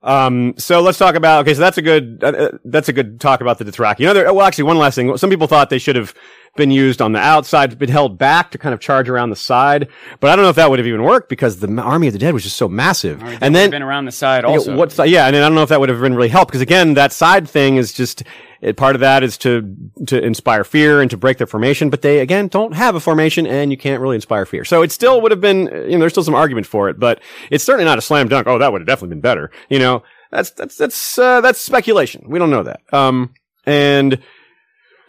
Um, 0.01 0.53
so 0.57 0.81
let's 0.81 0.97
talk 0.97 1.15
about, 1.15 1.41
okay, 1.41 1.53
so 1.53 1.59
that's 1.59 1.77
a 1.77 1.81
good, 1.81 2.23
uh, 2.23 2.27
uh, 2.27 2.57
that's 2.63 2.87
a 2.87 2.93
good 2.93 3.19
talk 3.19 3.41
about 3.41 3.57
the 3.57 3.65
Dothraki. 3.65 3.99
You 3.99 4.07
know, 4.07 4.13
there, 4.13 4.33
well, 4.33 4.45
actually, 4.45 4.63
one 4.65 4.77
last 4.77 4.95
thing. 4.95 5.15
Some 5.17 5.29
people 5.29 5.47
thought 5.47 5.69
they 5.69 5.79
should 5.79 5.95
have 5.97 6.13
been 6.55 6.71
used 6.71 7.01
on 7.01 7.13
the 7.13 7.19
outside, 7.19 7.77
been 7.77 7.89
held 7.89 8.17
back 8.17 8.51
to 8.51 8.57
kind 8.57 8.73
of 8.73 8.79
charge 8.79 9.09
around 9.09 9.29
the 9.29 9.35
side. 9.35 9.87
But 10.19 10.31
I 10.31 10.35
don't 10.35 10.43
know 10.43 10.49
if 10.49 10.55
that 10.57 10.69
would 10.69 10.79
have 10.79 10.87
even 10.87 11.03
worked 11.03 11.29
because 11.29 11.59
the 11.59 11.81
Army 11.81 12.07
of 12.07 12.13
the 12.13 12.19
Dead 12.19 12.33
was 12.33 12.43
just 12.43 12.57
so 12.57 12.67
massive. 12.67 13.21
And 13.41 13.55
then 13.55 13.69
been 13.69 13.81
around 13.81 14.05
the 14.05 14.11
side 14.11 14.45
also. 14.45 14.75
what's 14.75 14.97
yeah, 14.97 15.27
and 15.27 15.35
I 15.35 15.39
don't 15.39 15.55
know 15.55 15.63
if 15.63 15.69
that 15.69 15.79
would 15.79 15.89
have 15.89 16.01
been 16.01 16.15
really 16.15 16.29
helped 16.29 16.51
because 16.51 16.61
again, 16.61 16.95
that 16.95 17.13
side 17.13 17.47
thing 17.47 17.77
is 17.77 17.93
just 17.93 18.23
it, 18.61 18.75
part 18.75 18.95
of 18.95 19.01
that 19.01 19.23
is 19.23 19.37
to 19.39 19.75
to 20.07 20.21
inspire 20.21 20.63
fear 20.63 21.01
and 21.01 21.09
to 21.11 21.17
break 21.17 21.37
their 21.37 21.47
formation, 21.47 21.89
but 21.89 22.01
they 22.01 22.19
again 22.19 22.47
don't 22.47 22.73
have 22.73 22.95
a 22.95 22.99
formation, 22.99 23.47
and 23.47 23.71
you 23.71 23.77
can't 23.77 24.01
really 24.01 24.15
inspire 24.15 24.45
fear. 24.45 24.65
So 24.65 24.81
it 24.81 24.91
still 24.91 25.21
would 25.21 25.31
have 25.31 25.41
been 25.41 25.67
you 25.67 25.91
know 25.91 25.99
there's 25.99 26.13
still 26.13 26.23
some 26.23 26.35
argument 26.35 26.67
for 26.67 26.89
it, 26.89 26.99
but 26.99 27.21
it's 27.51 27.63
certainly 27.63 27.85
not 27.85 27.97
a 27.97 28.01
slam 28.01 28.27
dunk. 28.27 28.47
Oh, 28.47 28.57
that 28.57 28.71
would 28.71 28.81
have 28.81 28.87
definitely 28.87 29.15
been 29.15 29.21
better. 29.21 29.51
You 29.69 29.79
know, 29.79 30.03
that's 30.31 30.51
that's 30.51 30.75
that's 30.75 31.17
uh, 31.17 31.41
that's 31.41 31.61
speculation. 31.61 32.25
We 32.27 32.39
don't 32.39 32.49
know 32.49 32.63
that. 32.63 32.81
Um, 32.91 33.33
and 33.65 34.19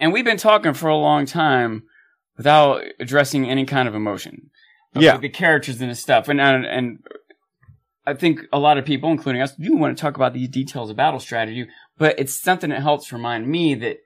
and 0.01 0.13
we've 0.13 0.25
been 0.25 0.37
talking 0.37 0.73
for 0.75 0.89
a 0.89 0.97
long 0.97 1.27
time 1.27 1.85
without 2.37 2.83
addressing 2.99 3.49
any 3.49 3.65
kind 3.67 3.87
of 3.89 3.95
emotion. 3.95 4.51
of 4.95 5.03
Yeah. 5.03 5.19
the 5.19 5.29
characters 5.29 5.81
and 5.81 5.89
the 5.91 5.95
stuff, 5.95 6.29
and 6.29 6.41
and, 6.41 6.67
and 6.67 6.99
I 8.07 8.15
think 8.15 8.41
a 8.53 8.59
lot 8.59 8.77
of 8.79 8.85
people, 8.85 9.11
including 9.13 9.41
us, 9.43 9.53
do 9.55 9.77
want 9.77 9.97
to 9.97 10.01
talk 10.01 10.17
about 10.17 10.33
these 10.33 10.49
details 10.49 10.91
of 10.91 10.97
battle 10.97 11.21
strategy. 11.21 11.69
But 11.97 12.19
it's 12.19 12.35
something 12.35 12.71
that 12.71 12.81
helps 12.83 13.13
remind 13.13 13.47
me 13.47 13.75
that, 13.77 13.99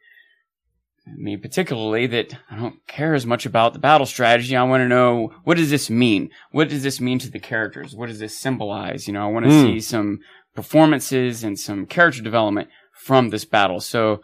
me 1.16 1.36
particularly, 1.38 2.06
that 2.08 2.36
I 2.50 2.56
don't 2.56 2.86
care 2.86 3.14
as 3.14 3.24
much 3.24 3.46
about 3.46 3.72
the 3.72 3.78
battle 3.78 4.04
strategy. 4.04 4.56
I 4.56 4.62
want 4.64 4.82
to 4.82 4.88
know 4.88 5.32
what 5.44 5.56
does 5.56 5.70
this 5.70 5.88
mean? 5.88 6.28
What 6.50 6.68
does 6.68 6.82
this 6.82 7.00
mean 7.00 7.18
to 7.20 7.30
the 7.30 7.38
characters? 7.40 7.94
What 7.94 8.08
does 8.08 8.18
this 8.18 8.38
symbolize? 8.38 9.06
You 9.06 9.14
know, 9.14 9.22
I 9.26 9.30
want 9.30 9.46
to 9.46 9.52
Hmm. 9.52 9.64
see 9.66 9.80
some 9.80 10.18
performances 10.54 11.44
and 11.44 11.58
some 11.58 11.86
character 11.86 12.20
development 12.22 12.68
from 12.92 13.30
this 13.30 13.44
battle. 13.44 13.80
So 13.80 14.20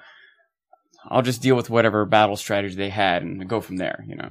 I'll 1.09 1.23
just 1.23 1.43
deal 1.43 1.57
with 1.57 1.71
whatever 1.71 2.05
battle 2.05 2.37
strategy 2.37 2.75
they 2.75 2.91
had 2.91 3.23
and 3.23 3.49
go 3.49 3.61
from 3.61 3.77
there, 3.77 4.05
you 4.07 4.17
know. 4.17 4.31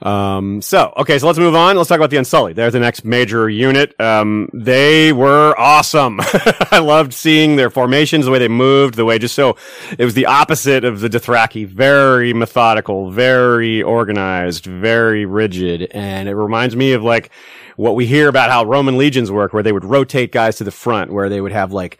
Um, 0.00 0.62
so, 0.62 0.92
okay, 0.96 1.18
so 1.18 1.26
let's 1.26 1.40
move 1.40 1.56
on. 1.56 1.76
Let's 1.76 1.88
talk 1.88 1.96
about 1.96 2.10
the 2.10 2.18
Unsullied. 2.18 2.54
They're 2.54 2.70
the 2.70 2.78
next 2.78 3.04
major 3.04 3.50
unit. 3.50 4.00
Um, 4.00 4.48
they 4.54 5.12
were 5.12 5.58
awesome. 5.58 6.20
I 6.70 6.78
loved 6.78 7.12
seeing 7.12 7.56
their 7.56 7.68
formations, 7.68 8.24
the 8.24 8.30
way 8.30 8.38
they 8.38 8.48
moved, 8.48 8.94
the 8.94 9.04
way 9.04 9.18
just 9.18 9.34
so 9.34 9.56
it 9.98 10.04
was 10.04 10.14
the 10.14 10.26
opposite 10.26 10.84
of 10.84 11.00
the 11.00 11.08
Dothraki. 11.08 11.66
Very 11.66 12.32
methodical, 12.32 13.10
very 13.10 13.82
organized, 13.82 14.66
very 14.66 15.26
rigid. 15.26 15.90
And 15.90 16.28
it 16.28 16.34
reminds 16.34 16.76
me 16.76 16.92
of 16.92 17.02
like 17.02 17.30
what 17.76 17.96
we 17.96 18.06
hear 18.06 18.28
about 18.28 18.50
how 18.50 18.64
Roman 18.64 18.98
legions 18.98 19.32
work, 19.32 19.52
where 19.52 19.64
they 19.64 19.72
would 19.72 19.84
rotate 19.84 20.30
guys 20.30 20.56
to 20.56 20.64
the 20.64 20.70
front, 20.70 21.12
where 21.12 21.28
they 21.28 21.40
would 21.40 21.52
have 21.52 21.72
like, 21.72 21.98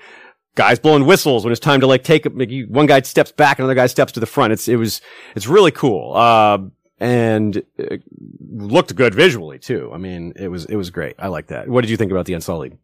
guys 0.58 0.80
blowing 0.80 1.06
whistles 1.06 1.44
when 1.44 1.52
it's 1.52 1.60
time 1.60 1.80
to 1.80 1.86
like 1.86 2.02
take 2.02 2.26
one 2.68 2.86
guy 2.86 3.00
steps 3.02 3.30
back 3.30 3.60
another 3.60 3.76
guy 3.76 3.86
steps 3.86 4.10
to 4.12 4.20
the 4.20 4.26
front. 4.26 4.52
It's 4.52 4.66
it 4.66 4.74
was 4.76 5.00
it's 5.36 5.46
really 5.46 5.70
cool. 5.70 6.16
Uh 6.16 6.58
and 7.00 7.62
it 7.76 8.02
looked 8.50 8.94
good 8.96 9.14
visually 9.14 9.60
too. 9.60 9.90
I 9.94 9.98
mean 9.98 10.32
it 10.34 10.48
was 10.48 10.64
it 10.64 10.74
was 10.74 10.90
great. 10.90 11.14
I 11.18 11.28
like 11.28 11.46
that. 11.46 11.68
What 11.68 11.82
did 11.82 11.90
you 11.90 11.96
think 11.96 12.10
about 12.10 12.26
the 12.26 12.34
unsullied 12.34 12.76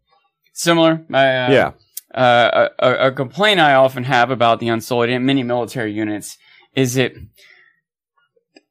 Similar. 0.52 1.04
I, 1.12 1.26
uh, 1.26 1.50
yeah. 1.50 1.72
Uh, 2.14 2.68
a, 2.78 3.08
a- 3.08 3.12
complaint 3.12 3.58
I 3.58 3.74
often 3.74 4.04
have 4.04 4.30
about 4.30 4.60
the 4.60 4.68
Unsullied 4.68 5.10
and 5.10 5.26
many 5.26 5.42
military 5.42 5.92
units 5.92 6.38
is 6.76 6.94
that 6.94 7.12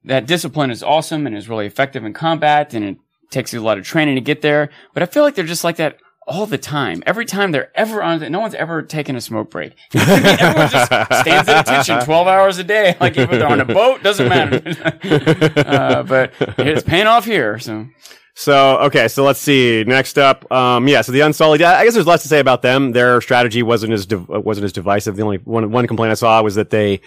that 0.06 0.26
discipline 0.26 0.72
is 0.72 0.82
awesome 0.82 1.28
and 1.28 1.36
is 1.36 1.50
really 1.50 1.66
effective 1.66 2.06
in 2.06 2.14
combat 2.14 2.74
and 2.74 2.86
it 2.86 2.98
takes 3.32 3.52
you 3.52 3.60
a 3.60 3.66
lot 3.66 3.78
of 3.78 3.84
training 3.84 4.16
to 4.16 4.22
get 4.22 4.42
there. 4.42 4.70
But 4.94 5.04
I 5.04 5.08
feel 5.08 5.24
like 5.24 5.36
they're 5.36 5.44
just 5.44 5.66
like 5.66 5.76
that 5.76 5.98
all 6.28 6.46
the 6.46 6.58
time. 6.58 7.04
Every 7.06 7.26
time 7.26 7.52
they're 7.52 7.72
ever 7.76 8.02
on, 8.02 8.20
no 8.32 8.40
one's 8.40 8.56
ever 8.56 8.82
taken 8.82 9.16
a 9.16 9.22
smoke 9.22 9.50
break. 9.50 9.76
Everyone 9.94 10.70
just 10.70 10.86
stands 10.86 11.50
at 11.50 11.68
attention 11.68 12.00
12 12.04 12.28
hours 12.28 12.58
a 12.58 12.64
day. 12.64 12.96
Like 13.00 13.18
if 13.18 13.30
they're 13.30 13.48
on 13.48 13.62
a 13.62 13.66
boat, 13.66 14.04
doesn't 14.04 14.28
matter. 14.28 14.62
uh, 15.58 16.04
but 16.04 16.34
it's 16.58 16.84
paying 16.84 17.08
off 17.08 17.26
here. 17.26 17.60
So 17.60 17.88
So 18.36 18.78
okay, 18.80 19.08
so 19.08 19.24
let's 19.24 19.40
see. 19.40 19.84
Next 19.86 20.18
up, 20.18 20.50
um, 20.52 20.88
yeah. 20.88 21.02
So 21.02 21.12
the 21.12 21.22
Unsullied. 21.22 21.62
I 21.62 21.84
guess 21.84 21.94
there's 21.94 22.08
less 22.08 22.24
to 22.24 22.28
say 22.28 22.40
about 22.40 22.62
them. 22.62 22.92
Their 22.92 23.22
strategy 23.22 23.62
wasn't 23.62 23.94
as 23.94 24.08
uh, 24.12 24.18
wasn't 24.40 24.66
as 24.66 24.74
divisive. 24.74 25.16
The 25.16 25.24
only 25.24 25.38
one 25.38 25.70
one 25.72 25.88
complaint 25.88 26.12
I 26.12 26.16
saw 26.16 26.42
was 26.42 26.56
that 26.56 26.70
they, 26.72 27.02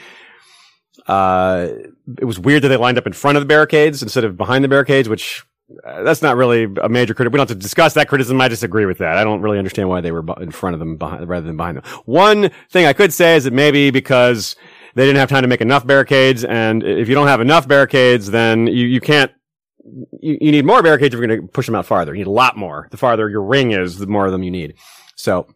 uh, 1.09 1.68
it 2.18 2.24
was 2.24 2.38
weird 2.38 2.62
that 2.62 2.68
they 2.68 2.76
lined 2.76 2.98
up 2.98 3.07
in 3.07 3.12
front 3.12 3.37
of 3.37 3.42
the 3.42 3.46
barricades 3.46 4.02
instead 4.02 4.24
of 4.24 4.37
behind 4.37 4.62
the 4.64 4.68
barricades, 4.68 5.09
which. 5.09 5.44
Uh, 5.85 6.02
that's 6.05 6.22
not 6.22 6.37
really 6.37 6.64
a 6.81 6.88
major 6.88 7.12
criticism. 7.12 7.33
We 7.33 7.38
don't 7.38 7.48
have 7.48 7.57
to 7.57 7.62
discuss 7.62 7.94
that 7.94 8.09
criticism. 8.09 8.40
I 8.40 8.48
disagree 8.48 8.87
with 8.87 8.98
that. 8.98 9.16
I 9.16 9.24
don't 9.24 9.42
really 9.42 9.59
understand 9.59 9.88
why 9.88 10.00
they 10.00 10.12
were 10.12 10.24
in 10.40 10.52
front 10.52 10.74
of 10.74 10.81
them 10.81 10.96
behind, 10.96 11.29
rather 11.29 11.46
than 11.46 11.57
behind 11.57 11.79
them. 11.79 11.85
One 12.05 12.50
thing 12.70 12.87
I 12.87 12.92
could 12.92 13.12
say 13.12 13.37
is 13.37 13.44
that 13.44 13.52
maybe 13.52 13.90
because 13.90 14.55
they 14.94 15.05
didn't 15.05 15.18
have 15.18 15.29
time 15.29 15.42
to 15.42 15.48
make 15.48 15.61
enough 15.61 15.87
barricades, 15.87 16.44
and 16.44 16.83
if 16.83 17.09
you 17.09 17.14
don't 17.14 17.26
have 17.26 17.40
enough 17.40 17.66
barricades, 17.66 18.31
then 18.31 18.68
you, 18.68 18.87
you 18.87 19.00
can't 19.00 19.33
you, 20.20 20.38
you 20.40 20.52
need 20.52 20.64
more 20.64 20.83
barricades 20.83 21.14
if 21.14 21.20
you're 21.20 21.26
going 21.26 21.40
to 21.40 21.48
push 21.48 21.66
them 21.66 21.74
out 21.74 21.87
farther. 21.87 22.12
You 22.14 22.18
need 22.18 22.26
a 22.29 22.31
lot 22.31 22.57
more. 22.57 22.88
The 22.90 22.96
farther 22.96 23.29
your 23.29 23.42
ring 23.42 23.72
is, 23.72 23.98
the 23.98 24.07
more 24.07 24.26
of 24.26 24.33
them 24.33 24.42
you 24.42 24.50
need. 24.50 24.74
So, 25.16 25.46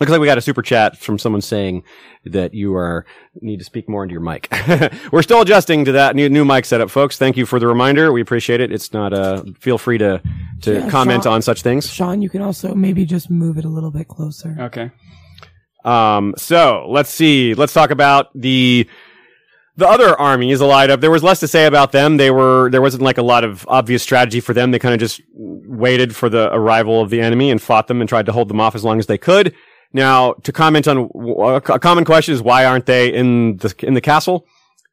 looks 0.00 0.10
like 0.10 0.20
we 0.20 0.26
got 0.26 0.38
a 0.38 0.42
super 0.42 0.62
chat 0.62 0.96
from 0.98 1.18
someone 1.18 1.40
saying 1.40 1.84
that 2.24 2.52
you 2.54 2.74
are 2.74 3.06
need 3.40 3.58
to 3.58 3.64
speak 3.64 3.88
more 3.88 4.02
into 4.02 4.12
your 4.12 4.20
mic. 4.22 4.48
We're 5.12 5.22
still 5.22 5.40
adjusting 5.42 5.84
to 5.84 5.92
that 5.92 6.16
new 6.16 6.28
new 6.28 6.44
mic 6.44 6.64
setup, 6.64 6.90
folks. 6.90 7.16
Thank 7.18 7.36
you 7.36 7.46
for 7.46 7.58
the 7.60 7.66
reminder. 7.66 8.12
We 8.12 8.20
appreciate 8.20 8.60
it. 8.60 8.72
It's 8.72 8.92
not 8.92 9.12
uh 9.12 9.44
feel 9.60 9.78
free 9.78 9.98
to 9.98 10.20
to 10.62 10.74
Yeah, 10.80 10.90
comment 10.90 11.24
Sean- 11.24 11.34
on 11.34 11.42
such 11.42 11.62
things. 11.62 11.90
Sean, 11.90 12.22
you 12.22 12.28
can 12.28 12.42
also 12.42 12.74
maybe 12.74 13.04
just 13.06 13.30
move 13.30 13.56
it 13.58 13.64
a 13.64 13.68
little 13.68 13.90
bit 13.90 14.08
closer. 14.08 14.56
okay. 14.60 14.90
Um, 15.84 16.34
so 16.38 16.86
let's 16.88 17.10
see. 17.10 17.54
Let's 17.54 17.72
talk 17.74 17.90
about 17.90 18.28
the 18.34 18.88
the 19.76 19.86
other 19.88 20.18
armies 20.18 20.60
allied 20.60 20.88
up. 20.88 21.00
There 21.00 21.10
was 21.10 21.22
less 21.22 21.40
to 21.40 21.48
say 21.48 21.66
about 21.66 21.92
them. 21.92 22.16
They 22.16 22.30
were 22.30 22.70
there 22.70 22.80
wasn't 22.80 23.02
like 23.02 23.18
a 23.18 23.22
lot 23.22 23.44
of 23.44 23.66
obvious 23.68 24.02
strategy 24.02 24.40
for 24.40 24.54
them. 24.54 24.70
They 24.70 24.78
kind 24.78 24.94
of 24.94 25.00
just 25.00 25.20
waited 25.34 26.16
for 26.16 26.28
the 26.28 26.48
arrival 26.54 27.00
of 27.02 27.10
the 27.10 27.20
enemy 27.20 27.50
and 27.50 27.60
fought 27.60 27.86
them 27.88 28.00
and 28.00 28.08
tried 28.08 28.26
to 28.26 28.32
hold 28.32 28.48
them 28.48 28.60
off 28.60 28.74
as 28.74 28.82
long 28.84 28.98
as 28.98 29.06
they 29.06 29.18
could. 29.18 29.54
Now, 29.94 30.32
to 30.42 30.52
comment 30.52 30.88
on 30.88 31.08
a 31.54 31.60
common 31.78 32.04
question 32.04 32.34
is 32.34 32.42
why 32.42 32.66
aren't 32.66 32.84
they 32.84 33.14
in 33.14 33.56
the 33.58 33.72
in 33.78 33.94
the 33.94 34.00
castle? 34.00 34.46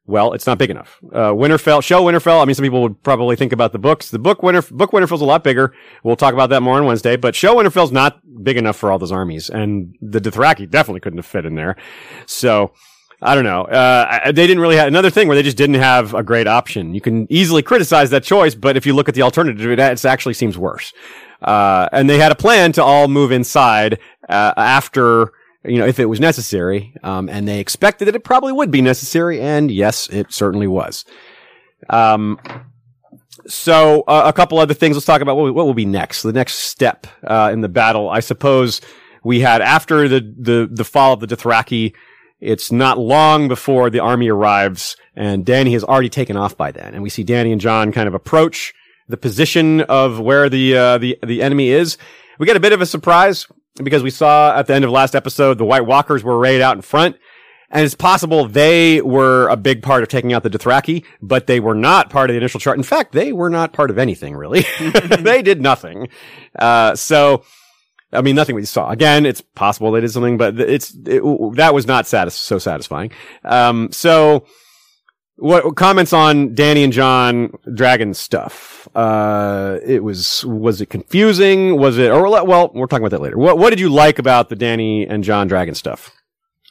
Well, 0.06 0.34
it's 0.34 0.46
not 0.46 0.58
big 0.58 0.70
enough. 0.70 1.00
Uh, 1.12 1.32
Winterfell, 1.32 1.84
show 1.84 2.04
Winterfell. 2.04 2.42
I 2.42 2.46
mean, 2.46 2.56
some 2.56 2.64
people 2.64 2.82
would 2.82 3.02
probably 3.02 3.36
think 3.36 3.52
about 3.52 3.72
the 3.72 3.80
books. 3.80 4.10
The 4.10 4.20
book 4.20 4.44
Winter, 4.44 4.62
book 4.62 4.92
Winterfell's 4.92 5.22
a 5.22 5.26
lot 5.26 5.44
bigger. 5.44 5.74
We'll 6.04 6.16
talk 6.16 6.34
about 6.34 6.50
that 6.50 6.62
more 6.62 6.78
on 6.78 6.86
Wednesday. 6.86 7.16
But 7.16 7.36
show 7.36 7.56
Winterfell's 7.56 7.92
not 7.92 8.20
big 8.44 8.58
enough 8.58 8.76
for 8.76 8.92
all 8.92 9.00
those 9.00 9.12
armies, 9.12 9.50
and 9.50 9.96
the 10.02 10.20
Dothraki 10.20 10.70
definitely 10.70 11.00
couldn't 11.00 11.20
have 11.20 11.26
fit 11.26 11.46
in 11.46 11.56
there. 11.56 11.78
So, 12.26 12.74
I 13.22 13.36
don't 13.36 13.44
know. 13.44 13.64
Uh, 13.64 14.32
they 14.32 14.48
didn't 14.48 14.60
really 14.60 14.76
have 14.76 14.88
another 14.88 15.10
thing 15.10 15.28
where 15.28 15.36
they 15.36 15.44
just 15.44 15.58
didn't 15.58 15.76
have 15.76 16.14
a 16.14 16.24
great 16.24 16.48
option. 16.48 16.94
You 16.94 17.02
can 17.02 17.26
easily 17.32 17.62
criticize 17.62 18.10
that 18.10 18.24
choice, 18.24 18.54
but 18.54 18.76
if 18.78 18.86
you 18.86 18.94
look 18.94 19.08
at 19.08 19.16
the 19.16 19.22
alternative, 19.22 19.66
it 19.72 19.80
it 19.80 20.06
actually 20.06 20.34
seems 20.34 20.58
worse. 20.58 20.94
Uh, 21.42 21.90
and 21.92 22.10
they 22.10 22.20
had 22.20 22.32
a 22.32 22.36
plan 22.36 22.72
to 22.72 22.84
all 22.84 23.08
move 23.08 23.32
inside 23.32 24.00
uh, 24.32 24.54
after 24.58 25.32
you 25.63 25.78
know 25.78 25.86
if 25.86 26.00
it 26.00 26.06
was 26.06 26.20
necessary, 26.20 26.94
um, 27.04 27.30
and 27.30 27.48
they 27.48 27.60
expected 27.60 28.06
that 28.06 28.15
it 28.15 28.24
probably 28.24 28.54
would 28.54 28.72
be 28.72 28.82
necessary, 28.82 29.39
and 29.39 29.70
yes, 29.70 30.08
it 30.10 30.32
certainly 30.32 30.67
was. 30.67 31.06
Um, 31.89 32.39
so 33.48 34.04
uh, 34.08 34.24
a 34.26 34.34
couple 34.34 34.60
other 34.60 34.74
things. 34.74 34.96
Let's 34.96 35.06
talk 35.06 35.22
about 35.22 35.38
what, 35.38 35.54
what 35.54 35.65
will 35.65 35.74
be 35.74 35.86
next. 35.86 36.24
The 36.24 36.34
next 36.34 36.56
step 36.56 37.08
uh, 37.24 37.50
in 37.52 37.62
the 37.62 37.70
battle, 37.70 38.10
I 38.10 38.20
suppose, 38.20 38.82
we 39.24 39.41
had 39.41 39.62
after 39.62 40.08
the 40.08 40.22
the 40.22 40.70
the 40.72 40.86
fall 40.86 41.13
of 41.13 41.20
the 41.20 41.28
Dothraki. 41.28 41.94
It's 42.39 42.72
not 42.72 42.98
long 42.98 43.48
before 43.48 43.91
the 43.91 44.00
army 44.00 44.30
arrives, 44.30 44.98
and 45.15 45.46
Dany 45.46 45.74
has 45.74 45.84
already 45.84 46.10
taken 46.10 46.36
off 46.36 46.58
by 46.58 46.72
then. 46.72 46.96
And 46.96 47.04
we 47.04 47.10
see 47.12 47.24
Dany 47.24 47.52
and 47.52 47.62
Jon 47.62 47.91
kind 47.91 48.08
of 48.08 48.15
approach 48.15 48.74
the 49.08 49.17
position 49.17 49.82
of 49.82 50.20
where 50.20 50.50
the 50.50 50.76
uh, 50.76 50.98
the 50.98 51.20
the 51.24 51.44
enemy 51.44 51.70
is. 51.70 51.98
We 52.39 52.48
get 52.48 52.58
a 52.58 52.62
bit 52.62 52.74
of 52.74 52.82
a 52.82 52.88
surprise 52.88 53.46
because 53.76 54.04
we 54.04 54.10
saw 54.10 54.58
at 54.58 54.68
the 54.68 54.74
end 54.74 54.86
of 54.86 54.92
last 54.92 55.16
episode 55.16 55.58
the 55.58 55.66
White 55.66 55.86
Walkers 55.86 56.24
were 56.24 56.38
arrayed 56.38 56.62
out 56.62 56.76
in 56.76 56.82
front. 56.82 57.18
And 57.74 57.86
it's 57.86 57.96
possible 57.96 58.48
they 58.48 59.02
were 59.02 59.48
a 59.48 59.56
big 59.56 59.82
part 59.82 60.04
of 60.04 60.10
taking 60.10 60.34
out 60.34 60.44
the 60.44 60.50
Dothraki, 60.50 61.06
but 61.22 61.48
they 61.48 61.62
were 61.62 61.74
not 61.74 62.10
part 62.10 62.30
of 62.30 62.34
the 62.34 62.38
initial 62.38 62.60
chart. 62.60 62.78
In 62.78 62.84
fact, 62.84 63.14
they 63.14 63.32
were 63.32 63.50
not 63.50 63.72
part 63.72 63.90
of 63.90 63.98
anything 63.98 64.36
really. 64.36 64.66
they 65.20 65.42
did 65.42 65.62
nothing. 65.62 66.10
Uh, 66.60 66.96
so, 66.96 67.44
I 68.12 68.22
mean, 68.22 68.36
nothing 68.36 68.56
we 68.56 68.66
saw. 68.66 68.90
Again, 68.90 69.26
it's 69.26 69.40
possible 69.40 69.92
they 69.92 70.02
did 70.02 70.12
something, 70.12 70.38
but 70.38 70.60
it's, 70.60 70.94
it, 71.06 71.22
that 71.56 71.74
was 71.74 71.88
not 71.88 72.08
satis- 72.08 72.36
so 72.36 72.60
satisfying. 72.60 73.12
Um, 73.46 73.90
so, 73.94 74.46
what 75.42 75.76
comments 75.76 76.14
on 76.14 76.56
Dany 76.56 76.84
and 76.84 76.94
Jon 76.94 77.52
Dragon 77.74 78.14
stuff? 78.14 78.88
Uh, 78.96 79.80
it 79.86 80.04
was, 80.04 80.46
was 80.46 80.82
it 80.82 80.88
confusing? 80.88 81.78
Was 81.78 81.98
it, 81.98 82.10
or, 82.12 82.30
well, 82.46 82.72
we're 82.74 82.88
talking 82.88 83.06
about 83.06 83.12
that 83.18 83.22
later. 83.22 83.38
What, 83.38 83.58
what 83.58 83.70
did 83.72 83.80
you 83.80 83.90
like 83.90 84.20
about 84.20 84.50
the 84.50 84.56
Dany 84.56 85.06
and 85.10 85.24
Jon 85.24 85.48
Dragon 85.48 85.76
stuff? 85.76 86.12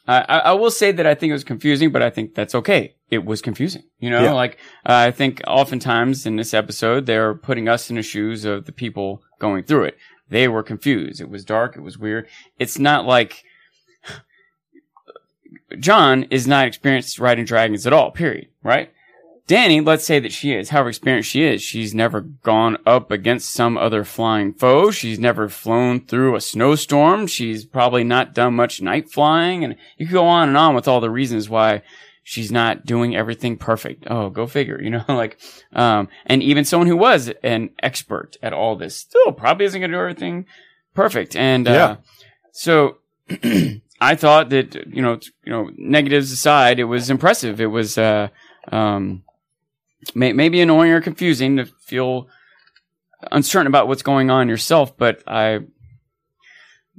I, 0.07 0.25
I 0.27 0.37
I 0.39 0.51
will 0.53 0.71
say 0.71 0.91
that 0.91 1.05
I 1.05 1.13
think 1.13 1.29
it 1.29 1.33
was 1.33 1.43
confusing, 1.43 1.91
but 1.91 2.01
I 2.01 2.09
think 2.09 2.33
that's 2.33 2.55
okay. 2.55 2.95
It 3.11 3.23
was 3.23 3.39
confusing. 3.41 3.83
You 3.99 4.09
know, 4.09 4.23
Yeah. 4.23 4.31
like 4.33 4.57
uh, 4.83 4.93
I 5.07 5.11
think 5.11 5.41
oftentimes 5.45 6.25
in 6.25 6.37
this 6.37 6.55
episode, 6.55 7.05
they're 7.05 7.35
putting 7.35 7.69
us 7.69 7.89
in 7.91 7.97
the 7.97 8.01
shoes 8.01 8.43
of 8.43 8.65
the 8.65 8.71
people 8.71 9.21
going 9.39 9.63
through 9.63 9.83
it. 9.85 9.97
They 10.27 10.47
were 10.47 10.63
confused. 10.63 11.21
It 11.21 11.29
was 11.29 11.45
dark. 11.45 11.77
It 11.77 11.81
was 11.81 11.99
weird. 11.99 12.27
It's 12.57 12.79
not 12.79 13.05
like 13.05 13.43
Jon 15.79 16.23
is 16.29 16.47
not 16.47 16.67
experienced 16.67 17.19
riding 17.19 17.45
dragons 17.45 17.85
at 17.87 17.93
all, 17.93 18.11
period. 18.11 18.47
Right? 18.63 18.91
Dany, 19.47 19.85
let's 19.85 20.05
say 20.05 20.19
that 20.19 20.31
she 20.31 20.53
is, 20.53 20.69
however 20.69 20.89
experienced 20.89 21.29
she 21.29 21.43
is, 21.43 21.61
she's 21.61 21.93
never 21.93 22.21
gone 22.21 22.77
up 22.85 23.11
against 23.11 23.49
some 23.51 23.77
other 23.77 24.05
flying 24.05 24.53
foe. 24.53 24.91
She's 24.91 25.19
never 25.19 25.49
flown 25.49 25.99
through 26.05 26.35
a 26.35 26.41
snowstorm. 26.41 27.27
She's 27.27 27.65
probably 27.65 28.03
not 28.05 28.33
done 28.33 28.53
much 28.53 28.81
night 28.81 29.09
flying. 29.11 29.63
And 29.65 29.75
you 29.97 30.05
could 30.05 30.13
go 30.13 30.25
on 30.27 30.47
and 30.47 30.57
on 30.57 30.73
with 30.75 30.87
all 30.87 31.01
the 31.01 31.09
reasons 31.09 31.49
why 31.49 31.81
she's 32.23 32.51
not 32.51 32.85
doing 32.85 33.13
everything 33.15 33.57
perfect. 33.57 34.05
Oh, 34.09 34.29
go 34.29 34.47
figure, 34.47 34.79
you 34.81 34.89
know, 34.91 35.03
like, 35.09 35.37
um, 35.73 36.07
and 36.27 36.41
even 36.41 36.63
someone 36.63 36.87
who 36.87 36.95
was 36.95 37.29
an 37.43 37.71
expert 37.83 38.37
at 38.41 38.53
all 38.53 38.77
this 38.77 38.95
still 38.95 39.33
probably 39.33 39.65
isn't 39.65 39.81
going 39.81 39.91
to 39.91 39.97
do 39.97 40.01
everything 40.01 40.45
perfect. 40.93 41.35
And, 41.35 41.67
uh, 41.67 41.71
Yeah. 41.71 41.95
so 42.53 42.99
I 44.01 44.15
thought 44.15 44.49
that, 44.49 44.73
you 44.87 45.01
know, 45.03 45.19
you 45.45 45.51
know, 45.51 45.69
negatives 45.77 46.31
aside, 46.31 46.79
it 46.79 46.85
was 46.85 47.11
impressive. 47.11 47.61
It 47.61 47.67
was, 47.67 47.99
uh, 47.99 48.29
um, 48.71 49.21
may, 50.15 50.33
maybe 50.33 50.59
annoying 50.59 50.91
or 50.91 51.01
confusing 51.01 51.57
to 51.57 51.65
feel 51.65 52.27
uncertain 53.31 53.67
about 53.67 53.87
what's 53.87 54.01
going 54.01 54.31
on 54.31 54.49
yourself, 54.49 54.97
but 54.97 55.21
I 55.27 55.59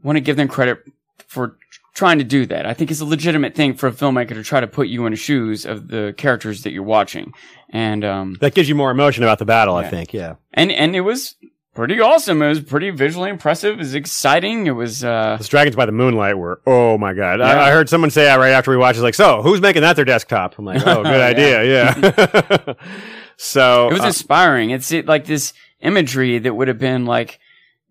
want 0.02 0.16
to 0.16 0.20
give 0.20 0.36
them 0.36 0.46
credit 0.46 0.78
for 1.26 1.58
trying 1.94 2.18
to 2.18 2.24
do 2.24 2.46
that. 2.46 2.66
I 2.66 2.72
think 2.72 2.92
it's 2.92 3.00
a 3.00 3.04
legitimate 3.04 3.56
thing 3.56 3.74
for 3.74 3.88
a 3.88 3.92
filmmaker 3.92 4.34
to 4.34 4.42
try 4.44 4.60
to 4.60 4.68
put 4.68 4.86
you 4.86 5.04
in 5.04 5.12
the 5.12 5.16
shoes 5.16 5.66
of 5.66 5.88
the 5.88 6.14
characters 6.16 6.62
that 6.62 6.72
you're 6.72 6.84
watching. 6.84 7.32
And, 7.70 8.04
um, 8.04 8.36
That 8.40 8.54
gives 8.54 8.68
you 8.68 8.76
more 8.76 8.92
emotion 8.92 9.24
about 9.24 9.40
the 9.40 9.44
battle, 9.44 9.74
I 9.74 9.88
think. 9.88 10.14
Yeah. 10.14 10.36
and, 10.54 10.70
and 10.70 10.94
it 10.94 11.00
was 11.00 11.34
pretty 11.74 12.00
awesome. 12.00 12.42
It 12.42 12.48
was 12.48 12.60
pretty 12.60 12.90
visually 12.90 13.30
impressive. 13.30 13.74
It 13.74 13.78
was 13.78 13.94
exciting. 13.94 14.66
It 14.66 14.72
was, 14.72 15.04
uh, 15.04 15.36
Those 15.38 15.48
Dragons 15.48 15.76
by 15.76 15.86
the 15.86 15.92
Moonlight 15.92 16.38
were, 16.38 16.60
oh 16.66 16.98
my 16.98 17.12
God. 17.12 17.40
Yeah. 17.40 17.46
I, 17.46 17.68
I 17.68 17.70
heard 17.70 17.88
someone 17.88 18.10
say 18.10 18.24
that 18.24 18.36
right 18.36 18.50
after 18.50 18.70
we 18.70 18.76
watched. 18.76 18.96
It's 18.96 19.02
like, 19.02 19.14
so 19.14 19.42
who's 19.42 19.60
making 19.60 19.82
that 19.82 19.96
their 19.96 20.04
desktop? 20.04 20.58
I'm 20.58 20.64
like, 20.64 20.86
oh, 20.86 21.02
good 21.02 21.20
idea. 21.20 21.64
Yeah. 21.64 22.74
so, 23.36 23.88
it 23.88 23.92
was 23.94 24.02
uh, 24.02 24.06
inspiring. 24.06 24.70
It's 24.70 24.92
it, 24.92 25.06
like 25.06 25.24
this 25.24 25.52
imagery 25.80 26.38
that 26.38 26.54
would 26.54 26.68
have 26.68 26.78
been 26.78 27.06
like 27.06 27.38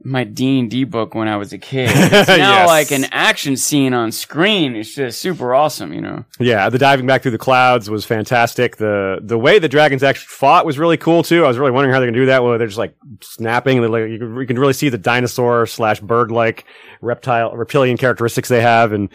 my 0.03 0.23
D 0.23 0.59
and 0.59 0.69
D 0.69 0.83
book 0.83 1.13
when 1.15 1.27
I 1.27 1.37
was 1.37 1.53
a 1.53 1.57
kid. 1.57 1.89
It's 1.95 2.27
now 2.27 2.35
Yes. 2.63 2.67
like 2.67 2.91
an 2.91 3.05
action 3.11 3.55
scene 3.57 3.93
on 3.93 4.11
screen. 4.11 4.75
It's 4.75 4.95
just 4.95 5.19
super 5.21 5.53
awesome, 5.53 5.93
you 5.93 6.01
know. 6.01 6.25
yeah, 6.39 6.69
the 6.69 6.77
diving 6.77 7.05
back 7.05 7.21
through 7.21 7.31
the 7.31 7.37
clouds 7.37 7.89
was 7.89 8.05
fantastic. 8.05 8.77
The, 8.77 9.19
the 9.21 9.37
way 9.37 9.59
the 9.59 9.69
dragons 9.69 10.03
actually 10.03 10.27
fought 10.27 10.65
was 10.65 10.77
really 10.79 10.97
cool 10.97 11.23
too. 11.23 11.45
I 11.45 11.47
was 11.47 11.57
really 11.57 11.71
wondering 11.71 11.93
how 11.93 11.99
they're 11.99 12.07
going 12.07 12.15
to 12.15 12.19
do 12.21 12.25
that. 12.27 12.43
Well, 12.43 12.57
they're 12.57 12.67
just 12.67 12.77
like 12.79 12.95
snapping. 13.21 13.81
They're 13.81 13.89
like, 13.89 14.09
you 14.09 14.19
can, 14.19 14.35
you 14.37 14.47
can 14.47 14.57
really 14.59 14.73
see 14.73 14.89
the 14.89 14.97
dinosaur 14.97 15.65
slash 15.67 15.99
bird 15.99 16.31
like 16.31 16.65
reptile, 17.01 17.55
reptilian 17.55 17.97
characteristics 17.97 18.49
they 18.49 18.61
have 18.61 18.93
and 18.93 19.09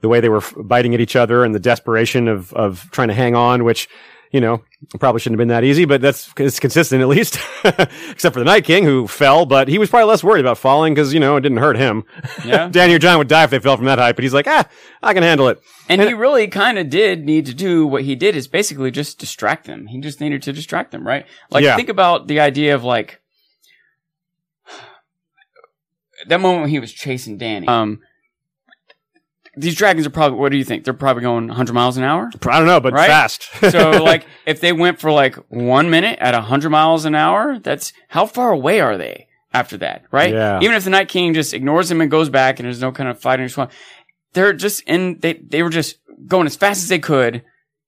the 0.00 0.08
way 0.08 0.20
they 0.20 0.28
were 0.28 0.38
f- 0.38 0.54
biting 0.56 0.94
at 0.94 1.00
each 1.00 1.14
other 1.14 1.44
and 1.44 1.54
the 1.54 1.60
desperation 1.60 2.26
of, 2.28 2.52
of 2.54 2.88
trying 2.90 3.08
to 3.08 3.14
hang 3.14 3.36
on, 3.36 3.62
which, 3.64 3.88
you 4.32 4.40
know, 4.40 4.62
probably 4.98 5.20
shouldn't 5.20 5.34
have 5.38 5.42
been 5.46 5.48
that 5.54 5.62
easy, 5.62 5.84
but 5.84 6.00
that's 6.00 6.32
it's 6.38 6.58
consistent 6.58 7.02
at 7.02 7.08
least, 7.08 7.38
except 8.10 8.32
for 8.32 8.38
the 8.40 8.44
Night 8.44 8.64
King 8.64 8.84
who 8.84 9.06
fell, 9.06 9.44
but 9.44 9.68
he 9.68 9.78
was 9.78 9.90
probably 9.90 10.08
less 10.08 10.24
worried 10.24 10.40
about 10.40 10.56
falling 10.58 10.94
because, 10.94 11.12
you 11.12 11.20
know, 11.20 11.36
it 11.36 11.42
didn't 11.42 11.58
hurt 11.58 11.76
him. 11.76 12.04
Yeah. 12.44 12.68
Dany 12.70 12.94
or 12.94 12.98
Jon 12.98 13.18
would 13.18 13.28
die 13.28 13.44
if 13.44 13.50
they 13.50 13.58
fell 13.58 13.76
from 13.76 13.84
that 13.86 13.98
height, 13.98 14.16
but 14.16 14.22
he's 14.24 14.32
like, 14.34 14.46
ah, 14.48 14.66
I 15.02 15.12
can 15.12 15.22
handle 15.22 15.48
it. 15.48 15.60
And 15.88 16.00
he 16.00 16.14
really 16.14 16.48
kind 16.48 16.78
of 16.78 16.88
did 16.88 17.24
need 17.24 17.44
to 17.46 17.54
do 17.54 17.86
what 17.86 18.02
he 18.04 18.14
did 18.14 18.34
is 18.34 18.48
basically 18.48 18.90
just 18.90 19.18
distract 19.18 19.66
them. 19.66 19.86
He 19.88 20.00
just 20.00 20.20
needed 20.20 20.42
to 20.44 20.52
distract 20.52 20.92
them, 20.92 21.06
right? 21.06 21.26
Like 21.50 21.62
Yeah. 21.62 21.76
think 21.76 21.90
about 21.90 22.26
the 22.26 22.40
idea 22.40 22.74
of 22.74 22.82
like 22.84 23.20
that 26.28 26.40
moment 26.40 26.62
when 26.62 26.70
he 26.70 26.78
was 26.80 26.92
chasing 26.92 27.38
Dany. 27.38 27.68
Um, 27.68 28.00
these 29.56 29.74
dragons 29.74 30.06
are 30.06 30.10
probably. 30.10 30.38
What 30.38 30.50
do 30.52 30.58
you 30.58 30.64
think? 30.64 30.84
They're 30.84 30.94
probably 30.94 31.22
going 31.22 31.48
100 31.48 31.72
miles 31.72 31.96
an 31.98 32.04
hour. 32.04 32.30
I 32.46 32.58
don't 32.58 32.66
know, 32.66 32.80
but 32.80 32.92
Right? 32.94 33.06
fast. 33.08 33.48
so 33.70 34.02
like 34.02 34.26
if 34.46 34.60
they 34.60 34.72
went 34.72 34.98
for 35.00 35.12
like 35.12 35.34
one 35.50 35.90
minute 35.90 36.18
at 36.20 36.34
100 36.34 36.70
miles 36.70 37.04
an 37.04 37.14
hour 37.14 37.58
that's 37.58 37.92
how 38.08 38.26
far 38.26 38.50
away 38.52 38.80
are 38.80 38.96
they 38.96 39.28
after 39.54 39.76
that 39.76 40.04
right 40.10 40.32
Yeah. 40.32 40.58
even 40.62 40.74
if 40.74 40.84
the 40.84 40.90
night 40.90 41.08
king 41.08 41.34
just 41.34 41.52
ignores 41.52 41.90
him 41.90 42.00
and 42.00 42.10
goes 42.10 42.30
back 42.30 42.58
and 42.58 42.66
there's 42.66 42.80
no 42.80 42.90
kind 42.92 43.10
of 43.10 43.20
fighting 43.20 43.44
or 43.44 43.48
swamp 43.50 43.70
they're 44.32 44.54
just 44.54 44.82
in 44.86 45.18
they 45.20 45.34
they 45.34 45.62
were 45.62 45.68
just 45.68 45.98
going 46.26 46.46
as 46.46 46.56
fast 46.56 46.82
as 46.82 46.88
they 46.88 46.98
could 46.98 47.42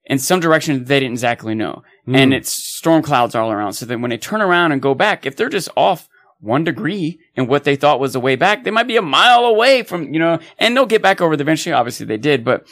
in 0.05 0.19
some 0.19 0.41
direction 0.41 0.85
they 0.85 1.01
didn't 1.01 1.13
exactly 1.15 1.55
know 1.55 1.83
Hmm. 2.05 2.17
and 2.17 2.35
it's 2.35 2.51
storm 2.53 3.01
clouds 3.03 3.35
all 3.35 3.51
around 3.51 3.73
so 3.73 3.87
that 3.87 3.99
when 3.99 4.11
they 4.11 4.19
turn 4.19 4.43
around 4.43 4.73
and 4.73 4.83
go 4.83 4.95
back 4.95 5.25
if 5.25 5.37
they're 5.37 5.49
just 5.49 5.71
off 5.75 6.07
one 6.45 6.63
degree 6.65 7.19
in 7.37 7.47
what 7.47 7.65
they 7.65 7.77
thought 7.77 7.99
was 8.01 8.13
the 8.13 8.21
way 8.21 8.37
back 8.37 8.63
they 8.65 8.71
might 8.71 8.87
be 8.87 8.97
a 8.97 9.03
mile 9.03 9.45
away 9.47 9.83
from 9.83 10.13
you 10.13 10.19
know 10.21 10.39
and 10.59 10.77
they'll 10.77 10.87
get 10.87 11.03
back 11.03 11.21
over 11.21 11.35
eventually 11.35 11.73
obviously 11.73 12.07
they 12.07 12.19
did 12.19 12.45
but 12.45 12.67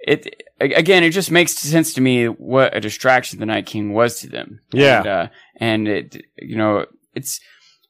it 0.00 0.42
again 0.60 1.02
it 1.02 1.10
just 1.10 1.30
makes 1.30 1.52
sense 1.52 1.92
to 1.94 2.00
me 2.00 2.26
what 2.26 2.76
a 2.76 2.80
distraction 2.80 3.38
the 3.40 3.46
night 3.46 3.66
king 3.66 3.92
was 3.92 4.20
to 4.20 4.28
them 4.28 4.60
Yeah. 4.72 4.98
and, 4.98 5.06
uh, 5.06 5.26
and 5.58 5.88
it 5.88 6.22
you 6.36 6.56
know 6.56 6.86
it's 7.14 7.40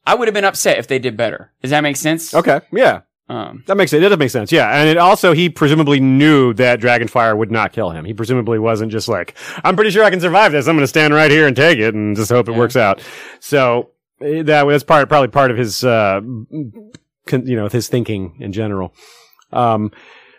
i 0.07 0.15
would 0.15 0.29
have 0.29 0.35
been 0.35 0.45
upset 0.45 0.79
if 0.79 0.87
they 0.89 0.99
did 0.99 1.17
better 1.17 1.53
does 1.63 1.71
that 1.71 1.83
make 1.83 1.97
sense 1.97 2.33
okay, 2.35 2.61
yeah. 2.73 3.01
um 3.29 3.63
That 3.67 3.77
makes 3.77 3.93
it. 3.93 4.01
That 4.01 4.09
does 4.09 4.19
make 4.19 4.31
sense. 4.31 4.51
Yeah, 4.51 4.71
and 4.71 4.89
it 4.89 4.97
also 4.97 5.35
he 5.35 5.51
presumably 5.51 6.01
knew 6.01 6.55
that 6.55 6.81
Dragonfire 6.81 7.37
would 7.37 7.51
not 7.51 7.73
kill 7.75 7.91
him. 7.91 8.07
He 8.07 8.15
presumably 8.15 8.59
wasn't 8.59 8.91
just 8.91 9.07
like, 9.07 9.35
I'm 9.65 9.75
pretty 9.77 9.91
sure 9.91 10.03
I 10.03 10.09
can 10.11 10.21
survive 10.21 10.53
this. 10.53 10.67
I'm 10.67 10.77
going 10.77 10.85
to 10.85 10.95
stand 10.97 11.13
right 11.13 11.31
here 11.31 11.47
and 11.47 11.55
take 11.55 11.79
it 11.79 11.95
and 11.95 12.17
just 12.17 12.31
hope 12.31 12.49
it 12.49 12.53
Yeah. 12.53 12.59
works 12.59 12.77
out. 12.77 13.03
So 13.41 13.91
that 14.21 14.67
was 14.67 14.85
part 14.85 15.09
probably 15.09 15.29
part 15.29 15.51
of 15.51 15.57
his, 15.57 15.85
uh, 15.85 16.21
con, 17.27 17.47
you 17.47 17.57
know, 17.57 17.69
his 17.69 17.89
thinking 17.89 18.37
in 18.41 18.53
general. 18.53 18.95
Um, 19.53 19.93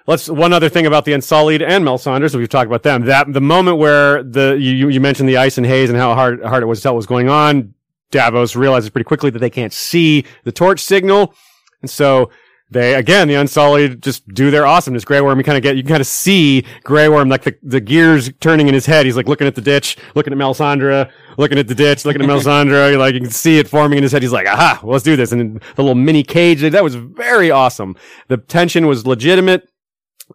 let's 0.08 0.30
one 0.30 0.54
other 0.54 0.70
thing 0.70 0.86
about 0.86 1.06
the 1.06 1.14
Unsullied 1.14 1.62
and 1.62 1.86
Melisandre. 1.86 2.34
We've 2.36 2.50
talked 2.50 2.68
about 2.68 2.84
them. 2.84 3.06
That 3.06 3.32
the 3.34 3.42
moment 3.42 3.78
where 3.78 4.24
the 4.24 4.58
you 4.60 4.72
you- 4.74 4.90
you 4.90 5.00
mentioned 5.00 5.30
the 5.30 5.38
ice 5.38 5.58
and 5.58 5.66
haze 5.66 5.90
and 5.90 5.98
how 5.98 6.14
hard 6.16 6.44
hard 6.44 6.64
it 6.64 6.68
was 6.68 6.80
to 6.80 6.84
tell 6.84 6.94
what 6.94 6.98
was 6.98 7.06
going 7.08 7.30
on. 7.30 7.74
Davos 8.12 8.56
realizes 8.56 8.90
pretty 8.90 9.04
quickly 9.06 9.30
that 9.30 9.40
they 9.40 9.52
can't 9.52 9.72
see 9.74 10.26
the 10.44 10.52
torch 10.52 10.80
signal, 10.80 11.34
and 11.82 11.90
so 11.92 12.30
they 12.72 12.94
again 12.96 13.28
the 13.28 13.36
Unsullied 13.36 14.02
just 14.02 14.28
do 14.28 14.52
their 14.52 14.66
awesomeness. 14.66 15.06
Grey 15.06 15.22
Worm, 15.22 15.38
you 15.38 15.44
kind 15.44 15.58
of 15.58 15.64
get 15.64 15.76
you 15.76 15.84
can 15.84 15.90
kind 15.90 16.02
of 16.02 16.08
see 16.08 16.66
Grey 16.84 17.10
Worm 17.10 17.30
like 17.30 17.44
the, 17.44 17.56
the 17.64 17.82
gears 17.82 18.32
turning 18.40 18.68
in 18.68 18.74
his 18.74 18.86
head. 18.86 19.06
He's 19.06 19.16
like 19.16 19.28
looking 19.28 19.48
at 19.48 19.56
the 19.56 19.62
ditch, 19.62 19.98
looking 20.16 20.34
at 20.34 20.40
Melisandre, 20.40 21.12
looking 21.38 21.58
at 21.58 21.68
the 21.68 21.76
ditch, 21.76 22.06
looking 22.06 22.22
at 22.22 22.28
Melisandre. 22.30 22.98
Like 22.98 23.16
you 23.16 23.22
can 23.22 23.32
see 23.32 23.58
it 23.58 23.68
forming 23.68 23.98
in 23.98 24.04
his 24.04 24.12
head. 24.12 24.22
He's 24.22 24.32
like, 24.32 24.48
aha, 24.48 24.80
well, 24.84 24.94
let's 24.94 25.04
do 25.04 25.16
this. 25.16 25.32
And 25.32 25.60
the 25.76 25.82
little 25.82 25.96
mini 25.96 26.24
cage 26.24 26.62
that 26.62 26.84
was 26.84 26.96
very 26.96 27.50
awesome. 27.50 27.96
The 28.28 28.38
tension 28.38 28.88
was 28.88 29.08
legitimate 29.08 29.68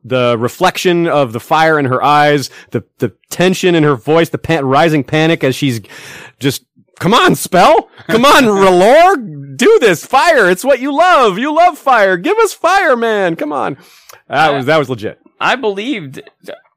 the 0.02 0.36
reflection 0.38 1.06
of 1.06 1.32
the 1.32 1.40
fire 1.40 1.78
in 1.78 1.84
her 1.84 2.02
eyes, 2.02 2.50
the 2.70 2.84
the 2.98 3.14
tension 3.30 3.74
in 3.74 3.84
her 3.84 3.94
voice, 3.94 4.28
the 4.30 4.38
pan- 4.38 4.64
rising 4.64 5.04
panic 5.04 5.44
as 5.44 5.54
she's 5.54 5.80
just 6.40 6.64
come 7.00 7.14
on, 7.14 7.34
spell, 7.34 7.88
come 8.08 8.24
on, 8.24 8.44
R'hllor, 8.62 9.56
do 9.56 9.78
this 9.80 10.04
fire. 10.04 10.48
It's 10.50 10.64
what 10.64 10.80
you 10.80 10.92
love. 10.96 11.38
You 11.38 11.54
love 11.54 11.78
fire. 11.78 12.16
Give 12.16 12.36
us 12.38 12.52
fire, 12.52 12.96
man. 12.96 13.36
Come 13.36 13.52
on. 13.52 13.76
That 14.28 14.50
was 14.50 14.66
that 14.66 14.78
was 14.78 14.88
legit. 14.88 15.20
i 15.40 15.54
believed 15.56 16.22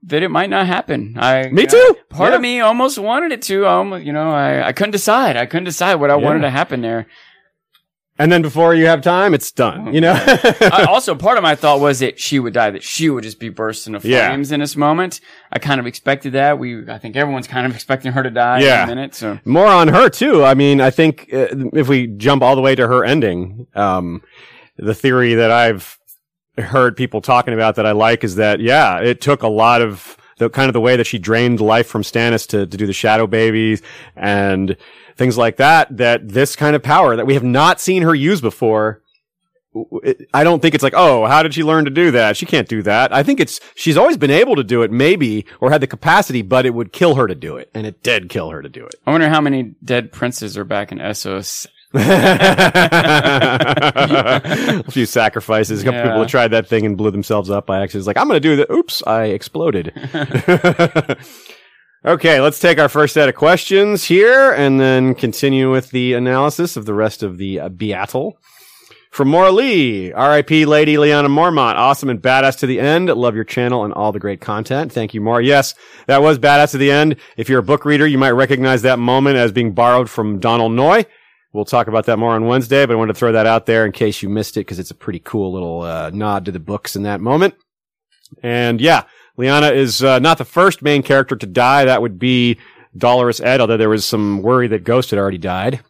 that 0.03 0.21
it 0.23 0.29
might 0.29 0.49
not 0.49 0.67
happen 0.67 1.15
i 1.17 1.47
Me 1.49 1.65
too. 1.65 1.95
part 2.09 2.31
Yeah. 2.31 2.35
of 2.35 2.41
me 2.41 2.59
almost 2.59 2.97
wanted 2.99 3.31
it 3.31 3.41
to 3.43 3.65
um 3.67 3.93
you 4.01 4.11
know 4.11 4.29
i 4.31 4.67
i 4.67 4.71
couldn't 4.73 4.91
decide 4.91 5.37
i 5.37 5.45
couldn't 5.45 5.63
decide 5.65 5.95
what 5.95 6.11
i 6.11 6.17
Yeah. 6.17 6.23
wanted 6.25 6.41
to 6.41 6.49
happen 6.49 6.81
there 6.81 7.07
And 8.19 8.31
then 8.31 8.41
before 8.41 8.73
you 8.73 8.87
have 8.87 9.01
time, 9.01 9.33
it's 9.33 9.51
done. 9.51 9.93
You 9.93 10.01
know. 10.01 10.13
I, 10.17 10.85
also, 10.89 11.13
part 11.15 11.37
of 11.37 11.43
my 11.43 11.55
thought 11.55 11.79
was 11.79 11.99
that 11.99 12.19
she 12.19 12.39
would 12.39 12.53
die, 12.53 12.71
that 12.71 12.81
she 12.83 13.09
would 13.09 13.23
just 13.23 13.39
be 13.39 13.49
burst 13.49 13.85
into 13.87 13.99
Yeah. 14.07 14.27
flames 14.29 14.51
in 14.51 14.59
this 14.59 14.75
moment. 14.75 15.21
I 15.51 15.59
kind 15.59 15.79
of 15.79 15.85
expected 15.85 16.33
that. 16.33 16.57
We, 16.57 16.89
I 16.89 16.97
think 16.97 17.15
everyone's 17.15 17.47
kind 17.47 17.67
of 17.67 17.75
expecting 17.75 18.11
her 18.13 18.23
to 18.23 18.31
die 18.31 18.61
Yeah. 18.61 18.83
in 18.83 18.89
a 18.89 18.95
minute. 18.95 19.13
So 19.15 19.39
more 19.45 19.67
on 19.67 19.87
her 19.89 20.09
too. 20.09 20.43
I 20.43 20.55
mean, 20.55 20.81
I 20.81 20.89
think 20.89 21.29
uh, 21.31 21.47
if 21.73 21.87
we 21.87 22.07
jump 22.07 22.41
all 22.41 22.55
the 22.55 22.61
way 22.61 22.73
to 22.75 22.87
her 22.87 23.05
ending, 23.05 23.67
um, 23.75 24.23
the 24.77 24.95
theory 24.95 25.35
that 25.35 25.51
I've 25.51 25.97
heard 26.57 26.97
people 26.97 27.21
talking 27.21 27.53
about 27.53 27.75
that 27.75 27.85
I 27.85 27.91
like 27.91 28.23
is 28.23 28.35
that 28.37 28.59
yeah, 28.59 28.99
it 28.99 29.21
took 29.21 29.43
a 29.43 29.47
lot 29.47 29.81
of 29.83 30.17
the 30.37 30.49
kind 30.49 30.69
of 30.69 30.73
the 30.73 30.81
way 30.81 30.95
that 30.95 31.07
she 31.07 31.17
drained 31.17 31.59
life 31.59 31.87
from 31.87 32.03
Stannis 32.03 32.47
to 32.47 32.65
to 32.65 32.77
do 32.77 32.85
the 32.85 32.93
shadow 32.93 33.27
babies 33.27 33.81
and 34.15 34.77
things 35.15 35.37
like 35.37 35.57
that. 35.57 35.95
That 35.97 36.27
this 36.27 36.55
kind 36.55 36.75
of 36.75 36.83
power 36.83 37.15
that 37.15 37.25
we 37.25 37.33
have 37.33 37.43
not 37.43 37.79
seen 37.79 38.03
her 38.03 38.15
use 38.15 38.41
before. 38.41 39.01
It, 40.03 40.27
I 40.33 40.43
don't 40.43 40.59
think 40.59 40.73
it's 40.73 40.83
like, 40.83 40.95
oh, 40.95 41.27
how 41.27 41.43
did 41.43 41.53
she 41.53 41.61
learn 41.63 41.85
to 41.85 41.91
do 41.91 42.09
that? 42.11 42.35
She 42.35 42.47
can't 42.47 42.67
do 42.67 42.81
that. 42.83 43.13
I 43.13 43.21
think 43.21 43.39
it's, 43.39 43.59
she's 43.75 43.95
always 43.95 44.17
been 44.17 44.31
able 44.31 44.55
to 44.55 44.63
do 44.63 44.81
it, 44.81 44.91
maybe, 44.91 45.45
or 45.61 45.69
had 45.69 45.81
the 45.81 45.87
capacity, 45.87 46.41
but 46.41 46.65
it 46.65 46.73
would 46.73 46.91
kill 46.91 47.13
her 47.13 47.27
to 47.27 47.35
do 47.35 47.57
it. 47.57 47.69
And 47.75 47.85
it 47.85 48.01
did 48.01 48.27
kill 48.27 48.49
her 48.49 48.63
to 48.63 48.69
do 48.69 48.87
it. 48.87 48.95
I 49.05 49.11
wonder 49.11 49.29
how 49.29 49.39
many 49.39 49.75
dead 49.83 50.11
princes 50.11 50.57
are 50.57 50.63
back 50.63 50.91
in 50.91 50.97
Essos. 50.97 51.67
A 51.93 52.01
few 54.91 55.05
sacrifices. 55.07 55.81
A 55.81 55.85
couple 55.85 55.99
Yeah. 55.99 56.07
people 56.11 56.25
tried 56.25 56.49
that 56.49 56.67
thing 56.67 56.85
and 56.85 56.97
blew 56.97 57.11
themselves 57.11 57.49
up 57.49 57.65
by 57.65 57.81
accident. 57.81 58.01
It's 58.01 58.07
like, 58.07 58.17
I'm 58.17 58.27
going 58.27 58.41
to 58.41 58.47
do 58.49 58.55
that. 58.57 58.69
Oops, 58.71 59.03
I 59.07 59.25
exploded. 59.25 59.93
okay, 62.05 62.39
let's 62.41 62.59
take 62.59 62.79
our 62.79 62.89
first 62.89 63.13
set 63.13 63.29
of 63.29 63.35
questions 63.35 64.03
here 64.05 64.51
and 64.51 64.79
then 64.79 65.15
continue 65.15 65.71
with 65.71 65.91
the 65.91 66.13
analysis 66.13 66.77
of 66.77 66.85
the 66.85 66.93
rest 66.93 67.23
of 67.23 67.37
the 67.37 67.59
uh, 67.59 67.69
Beatle. 67.69 68.33
From 69.09 69.29
Maura 69.29 69.51
Lee, 69.51 70.11
R.I.P. 70.11 70.65
Lady 70.65 70.95
Lyanna 70.95 71.27
Mormont, 71.27 71.75
awesome 71.75 72.09
and 72.09 72.21
badass 72.21 72.59
to 72.59 72.67
the 72.67 72.79
end. 72.79 73.07
Love 73.07 73.33
your 73.35 73.45
channel 73.45 73.83
and 73.83 73.91
all 73.93 74.11
the 74.11 74.19
great 74.19 74.41
content. 74.41 74.91
Thank 74.91 75.13
you, 75.15 75.21
Maura. 75.21 75.43
Yes, 75.43 75.73
that 76.05 76.21
was 76.21 76.37
badass 76.37 76.71
to 76.71 76.77
the 76.77 76.91
end. 76.91 77.15
If 77.35 77.49
you're 77.49 77.59
a 77.59 77.63
book 77.63 77.83
reader, 77.85 78.05
you 78.05 78.17
might 78.19 78.31
recognize 78.31 78.83
that 78.83 78.99
moment 78.99 79.37
as 79.37 79.51
being 79.51 79.71
borrowed 79.71 80.07
from 80.09 80.39
Donal 80.39 80.69
Noye. 80.69 81.05
We'll 81.53 81.65
talk 81.65 81.87
about 81.87 82.05
that 82.05 82.17
more 82.17 82.33
on 82.33 82.45
Wednesday, 82.45 82.85
but 82.85 82.93
I 82.93 82.97
wanted 82.97 83.13
to 83.13 83.19
throw 83.19 83.31
that 83.31 83.47
out 83.47 83.65
there 83.65 83.85
in 83.85 83.91
case 83.91 84.21
you 84.21 84.29
missed 84.29 84.57
it 84.57 84.61
because 84.61 84.79
it's 84.79 84.91
a 84.91 84.95
pretty 84.95 85.19
cool 85.19 85.53
little 85.53 85.81
uh, 85.81 86.11
nod 86.13 86.45
to 86.45 86.51
the 86.51 86.59
books 86.59 86.95
in 86.95 87.03
that 87.03 87.21
moment. 87.21 87.55
And 88.43 88.81
yeah, 88.81 89.03
Lyanna 89.37 89.73
is 89.73 90.03
uh, 90.03 90.19
not 90.19 90.37
the 90.37 90.45
first 90.45 90.81
main 90.81 91.03
character 91.03 91.35
to 91.35 91.45
die. 91.47 91.85
That 91.85 92.01
would 92.01 92.19
be 92.19 92.57
Dolorous 92.95 93.39
Edd, 93.39 93.61
although 93.61 93.77
there 93.77 93.89
was 93.89 94.05
some 94.05 94.41
worry 94.41 94.67
that 94.67 94.83
Ghost 94.83 95.11
had 95.11 95.19
already 95.19 95.37
died. 95.37 95.81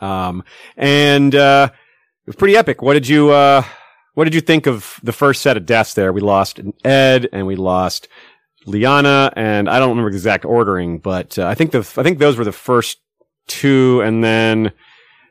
Um, 0.00 0.44
and 0.76 1.34
uh, 1.34 1.70
it 1.72 2.26
was 2.26 2.36
pretty 2.36 2.56
epic. 2.56 2.80
What 2.80 2.94
did 2.94 3.08
you 3.08 3.30
uh, 3.30 3.64
What 4.14 4.24
did 4.24 4.34
you 4.34 4.40
think 4.40 4.66
of 4.66 5.00
the 5.02 5.12
first 5.12 5.42
set 5.42 5.56
of 5.56 5.66
deaths? 5.66 5.94
There, 5.94 6.12
we 6.12 6.20
lost 6.20 6.60
Edd 6.84 7.28
and 7.32 7.46
we 7.46 7.56
lost 7.56 8.08
Lyanna, 8.66 9.32
and 9.34 9.68
I 9.68 9.78
don't 9.78 9.90
remember 9.90 10.10
the 10.10 10.16
exact 10.16 10.44
ordering, 10.44 10.98
but 10.98 11.38
uh, 11.38 11.46
I 11.46 11.54
think 11.54 11.72
the 11.72 11.78
I 11.78 12.02
think 12.02 12.18
those 12.18 12.36
were 12.36 12.44
the 12.44 12.52
first 12.52 12.98
two, 13.48 14.00
and 14.02 14.22
then 14.22 14.72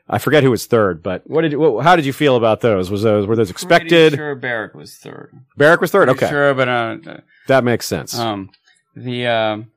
I 0.08 0.18
forget 0.18 0.42
who 0.42 0.50
was 0.50 0.66
third. 0.66 1.02
But 1.02 1.28
what 1.28 1.42
did 1.42 1.52
you, 1.52 1.58
what, 1.60 1.84
how 1.84 1.96
did 1.96 2.04
you 2.04 2.12
feel 2.12 2.36
about 2.36 2.60
those? 2.60 2.90
Was 2.90 3.02
those 3.02 3.26
were 3.26 3.36
those 3.36 3.50
expected? 3.50 4.10
Pretty 4.12 4.16
sure 4.16 4.34
Beric 4.34 4.74
was 4.74 4.96
third. 4.96 5.32
Beric 5.56 5.80
was 5.80 5.90
third. 5.90 6.08
Pretty 6.08 6.24
Okay, 6.24 6.30
Sure, 6.30 6.54
but 6.54 6.68
uh, 6.68 6.96
that 7.46 7.64
makes 7.64 7.86
sense. 7.86 8.18
um, 8.18 8.50
the 8.96 9.26
um, 9.26 9.70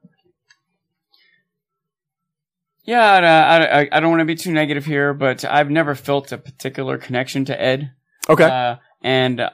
yeah, 2.83 3.03
I, 3.13 3.81
I, 3.81 3.89
I 3.91 3.99
don't 3.99 4.09
want 4.09 4.21
to 4.21 4.25
be 4.25 4.35
too 4.35 4.51
negative 4.51 4.85
here, 4.85 5.13
but 5.13 5.45
I've 5.45 5.69
never 5.69 5.93
felt 5.95 6.31
a 6.31 6.37
particular 6.37 6.97
connection 6.97 7.45
to 7.45 7.61
Edd. 7.61 7.91
okay, 8.29 8.43
Uh, 8.45 8.75
and 9.03 9.39
uh, 9.39 9.49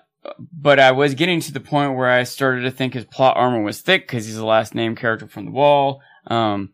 but 0.51 0.79
I 0.79 0.91
was 0.93 1.13
getting 1.13 1.41
to 1.41 1.51
the 1.51 1.59
point 1.59 1.95
where 1.95 2.09
I 2.09 2.23
started 2.23 2.61
to 2.61 2.71
think 2.71 2.93
his 2.93 3.05
plot 3.05 3.35
armor 3.37 3.61
was 3.61 3.81
thick 3.81 4.07
because 4.07 4.25
he's 4.25 4.35
the 4.37 4.45
last 4.45 4.73
name 4.75 4.95
character 4.95 5.27
from 5.27 5.45
the 5.45 5.51
wall. 5.51 6.01
Um, 6.27 6.71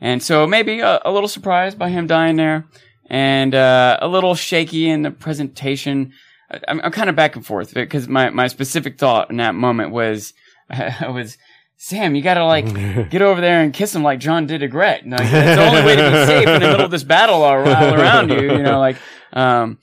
and 0.00 0.22
so 0.22 0.46
maybe 0.46 0.80
a, 0.80 1.00
a 1.04 1.10
little 1.12 1.28
surprised 1.28 1.78
by 1.78 1.88
him 1.90 2.06
dying 2.06 2.36
there, 2.36 2.66
and 3.10 3.54
uh, 3.54 3.98
a 4.00 4.08
little 4.08 4.34
shaky 4.34 4.88
in 4.88 5.02
the 5.02 5.10
presentation. 5.10 6.12
I- 6.50 6.60
I'm, 6.68 6.80
I'm 6.82 6.92
kind 6.92 7.10
of 7.10 7.16
back 7.16 7.36
and 7.36 7.44
forth 7.44 7.74
because 7.74 8.08
my 8.08 8.30
my 8.30 8.46
specific 8.48 8.98
thought 8.98 9.30
in 9.30 9.36
that 9.38 9.54
moment 9.54 9.90
was 9.92 10.32
I 10.70 11.08
was. 11.12 11.36
Sam, 11.80 12.16
you 12.16 12.22
gotta 12.22 12.44
like 12.44 12.64
get 13.10 13.22
over 13.22 13.40
there 13.40 13.62
and 13.62 13.72
kiss 13.72 13.94
him 13.94 14.02
like 14.02 14.18
Jon 14.18 14.46
did 14.46 14.58
to 14.62 14.66
Gret. 14.66 15.06
Like, 15.06 15.20
it's 15.20 15.30
the 15.30 15.64
only 15.64 15.82
way 15.84 15.94
to 15.94 16.10
be 16.10 16.16
safe 16.26 16.48
in 16.48 16.54
the 16.54 16.66
middle 16.68 16.84
of 16.84 16.90
this 16.90 17.04
battle 17.04 17.36
all, 17.44 17.60
all 17.60 17.94
around 17.94 18.30
you. 18.30 18.40
You 18.40 18.62
know, 18.64 18.80
like, 18.80 18.96
um, 19.32 19.78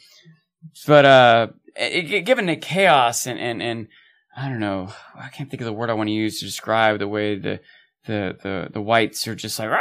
but 0.85 1.05
uh, 1.05 1.47
it, 1.77 2.11
it- 2.11 2.21
given 2.25 2.47
the 2.47 2.57
chaos 2.57 3.27
and, 3.27 3.39
and 3.39 3.61
and 3.63 3.87
I 4.35 4.49
don't 4.49 4.59
know, 4.59 4.89
I 5.17 5.29
can't 5.29 5.49
think 5.49 5.61
of 5.61 5.65
the 5.67 5.71
word 5.71 5.89
I 5.89 5.93
want 5.93 6.09
to 6.09 6.13
use 6.13 6.39
to 6.39 6.45
describe 6.45 6.99
the 6.99 7.07
way 7.07 7.35
the 7.39 7.61
the 8.07 8.35
the 8.43 8.69
the 8.73 8.81
whites 8.81 9.25
are 9.29 9.35
just 9.35 9.57
like 9.57 9.69
"Rah!" 9.69 9.79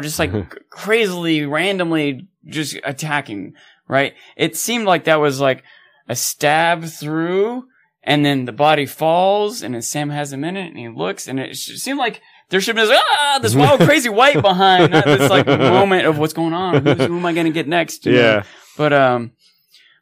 Just 0.00 0.18
like 0.18 0.32
crazily 0.70 1.44
randomly 1.44 2.28
just 2.46 2.78
attacking. 2.84 3.54
Right? 3.88 4.14
It 4.36 4.56
seemed 4.56 4.86
like 4.86 5.04
that 5.04 5.20
was 5.20 5.40
like 5.40 5.62
a 6.08 6.16
stab 6.16 6.84
through. 6.84 7.64
And 8.06 8.24
then 8.24 8.44
the 8.44 8.52
body 8.52 8.84
falls, 8.84 9.62
and 9.62 9.72
then 9.72 9.80
Sam 9.80 10.10
has 10.10 10.30
him 10.30 10.44
in 10.44 10.58
it, 10.58 10.66
and 10.66 10.76
he 10.76 10.90
looks, 10.90 11.26
and 11.26 11.40
it 11.40 11.56
seemed 11.56 11.98
like 11.98 12.20
there 12.50 12.60
should 12.60 12.76
be 12.76 12.82
this, 12.82 12.90
ah, 12.92 13.38
this 13.40 13.54
wild, 13.54 13.80
crazy 13.88 14.10
white 14.10 14.42
behind, 14.42 14.92
this 14.92 15.30
like 15.30 15.46
moment 15.46 16.06
of 16.06 16.18
what's 16.18 16.34
going 16.34 16.52
on. 16.52 16.84
Who's, 16.84 17.06
who 17.06 17.16
am 17.16 17.24
I 17.24 17.32
going 17.32 17.46
to 17.46 17.52
get 17.52 17.66
next? 17.66 18.04
you 18.04 18.12
know? 18.12 18.18
yeah, 18.18 18.42
But 18.76 18.92
um, 18.92 19.32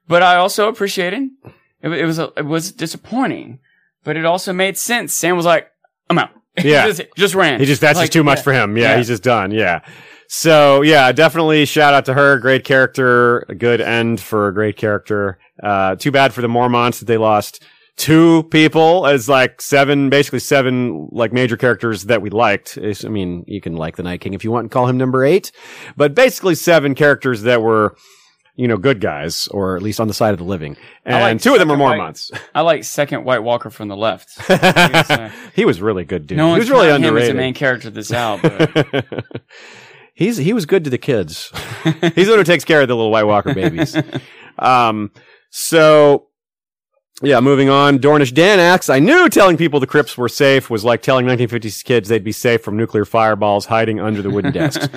but 0.09 0.23
I 0.23 0.37
also 0.37 0.69
appreciated 0.69 1.31
it. 1.81 1.93
It 1.93 2.05
was 2.05 2.19
a, 2.19 2.33
it 2.37 2.45
was 2.45 2.73
disappointing, 2.73 3.61
but 4.05 4.17
it 4.17 4.25
also 4.25 4.53
made 4.53 4.77
sense. 4.77 5.15
Sam 5.15 5.37
was 5.37 5.47
like, 5.47 5.69
"I'm 6.11 6.19
out." 6.19 6.31
Yeah. 6.63 6.87
just, 6.87 7.03
just 7.17 7.35
ran. 7.35 7.61
he 7.61 7.67
just 7.67 7.81
that's 7.81 7.97
Like, 7.97 8.05
just 8.05 8.13
too 8.13 8.25
much 8.25 8.39
yeah. 8.39 8.43
for 8.43 8.53
him. 8.53 8.77
Yeah, 8.77 8.83
Yeah. 8.93 8.97
he's 8.99 9.09
just 9.09 9.23
done. 9.23 9.51
Yeah. 9.53 9.81
So 10.29 10.83
yeah, 10.83 11.13
definitely 11.13 11.65
shout 11.67 11.95
out 11.95 12.05
to 12.07 12.15
her. 12.15 12.39
Great 12.39 12.65
character. 12.65 13.41
A 13.49 13.55
good 13.55 13.81
end 13.81 14.21
for 14.21 14.49
a 14.49 14.55
great 14.55 14.77
character. 14.77 15.39
Uh, 15.63 15.95
too 15.97 16.11
bad 16.11 16.33
for 16.33 16.41
the 16.41 16.49
Mormonts 16.49 16.99
that 17.01 17.05
they 17.07 17.19
lost 17.19 17.63
two 17.99 18.43
people 18.45 19.07
as 19.07 19.29
like 19.29 19.61
seven, 19.61 20.09
basically 20.09 20.39
seven 20.39 21.09
like 21.13 21.33
major 21.33 21.57
characters 21.59 22.05
that 22.05 22.23
we 22.23 22.31
liked. 22.31 22.79
I 22.83 23.09
mean, 23.09 23.45
you 23.47 23.61
can 23.61 23.77
like 23.77 23.97
the 23.97 24.03
Night 24.03 24.23
King 24.23 24.33
if 24.33 24.43
you 24.45 24.51
want 24.51 24.65
and 24.65 24.71
call 24.71 24.89
him 24.89 24.97
number 24.97 25.23
eight, 25.25 25.53
but 25.97 26.15
basically 26.15 26.55
seven 26.55 26.95
characters 26.95 27.43
that 27.43 27.61
were, 27.61 27.95
you 28.55 28.69
know, 28.69 28.77
good 28.77 29.01
guys 29.01 29.49
or 29.49 29.77
at 29.77 29.83
least 29.83 29.99
on 30.01 30.09
the 30.09 30.15
side 30.15 30.33
of 30.33 30.39
the 30.39 30.45
living. 30.45 30.77
And 31.05 31.21
like 31.21 31.41
two 31.41 31.55
of 31.55 31.59
them 31.59 31.71
are 31.71 31.77
second 31.77 31.99
white-. 31.99 32.31
I 32.55 32.61
like 32.61 32.85
second 32.85 33.25
White 33.25 33.43
Walker 33.43 33.71
from 33.71 33.89
the 33.89 33.97
left. 33.97 34.31
He 34.47 34.53
was, 34.53 35.11
uh, 35.11 35.31
he 35.55 35.65
was 35.65 35.81
really 35.81 36.05
good, 36.05 36.27
dude. 36.27 36.39
no 36.39 36.53
he 36.55 36.59
was 36.61 36.71
really 36.71 36.89
counting 36.89 37.05
him 37.09 37.17
as 37.17 37.29
underrated. 37.29 37.37
the 37.37 37.39
main 37.39 37.55
character 37.55 37.89
of 37.89 37.95
this 37.95 38.13
out. 38.13 38.41
He's 40.15 40.37
he 40.37 40.53
was 40.53 40.67
good 40.67 40.85
to 40.85 40.91
the 40.91 40.99
kids. 40.99 41.51
He's 42.15 42.27
the 42.27 42.33
one 42.33 42.39
who 42.39 42.45
takes 42.45 42.65
care 42.65 42.83
of 42.83 42.89
the 42.89 42.95
little 42.95 43.11
White 43.11 43.25
Walker 43.25 43.55
babies. 43.55 43.97
um, 44.59 45.11
so 45.51 46.27
yeah, 47.23 47.41
moving 47.41 47.69
on. 47.69 47.99
Dornish 47.99 48.33
Dan 48.35 48.59
asks, 48.59 48.89
I 48.89 48.99
knew 48.99 49.29
telling 49.29 49.57
people 49.57 49.81
the 49.81 49.87
crypts 49.87 50.17
were 50.19 50.29
safe 50.29 50.69
was 50.71 50.85
like 50.85 51.03
telling 51.03 51.27
1950s 51.27 51.85
kids 51.85 52.09
they'd 52.09 52.25
be 52.25 52.33
safe 52.33 52.63
from 52.63 52.77
nuclear 52.77 53.05
fireballs 53.05 53.67
hiding 53.67 54.01
under 54.01 54.23
the 54.23 54.31
wooden 54.31 54.53
desks. 54.53 54.89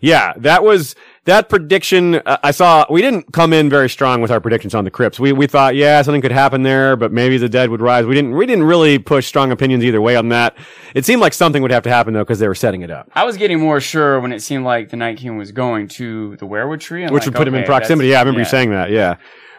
yeah, 0.00 0.32
that 0.36 0.64
was 0.64 0.94
that 1.24 1.48
prediction. 1.48 2.16
Uh, 2.16 2.36
I 2.42 2.50
saw 2.50 2.86
we 2.90 3.00
didn't 3.02 3.32
come 3.32 3.52
in 3.52 3.70
very 3.70 3.88
strong 3.88 4.20
with 4.20 4.30
our 4.30 4.40
predictions 4.40 4.74
on 4.74 4.84
the 4.84 4.90
crypts. 4.90 5.18
We 5.18 5.32
we 5.32 5.46
thought 5.46 5.74
yeah 5.74 6.02
something 6.02 6.22
could 6.22 6.32
happen 6.32 6.62
there, 6.62 6.96
but 6.96 7.12
maybe 7.12 7.38
the 7.38 7.48
dead 7.48 7.70
would 7.70 7.80
rise. 7.80 8.06
We 8.06 8.14
didn't 8.14 8.32
we 8.36 8.46
didn't 8.46 8.64
really 8.64 8.98
push 8.98 9.26
strong 9.26 9.52
opinions 9.52 9.84
either 9.84 10.00
way 10.00 10.16
on 10.16 10.28
that. 10.30 10.56
It 10.94 11.04
seemed 11.04 11.20
like 11.20 11.32
something 11.32 11.62
would 11.62 11.70
have 11.70 11.82
to 11.84 11.90
happen 11.90 12.14
though 12.14 12.24
because 12.24 12.38
they 12.38 12.48
were 12.48 12.54
setting 12.54 12.82
it 12.82 12.90
up. 12.90 13.10
I 13.14 13.24
was 13.24 13.36
getting 13.36 13.60
more 13.60 13.80
sure 13.80 14.20
when 14.20 14.32
it 14.32 14.40
seemed 14.40 14.64
like 14.64 14.90
the 14.90 14.96
Night 14.96 15.18
King 15.18 15.36
was 15.36 15.52
going 15.52 15.88
to 15.88 16.36
the 16.36 16.46
weirwood 16.46 16.80
tree, 16.80 17.04
I'm 17.04 17.12
which 17.12 17.22
like, 17.22 17.26
would 17.26 17.36
put 17.36 17.48
him 17.48 17.54
in 17.54 17.64
proximity. 17.64 18.08
Yeah, 18.10 18.18
I 18.18 18.20
remember 18.20 18.40
you 18.40 18.46
saying 18.46 18.70
that. 18.70 18.90
Yeah. 18.90 19.16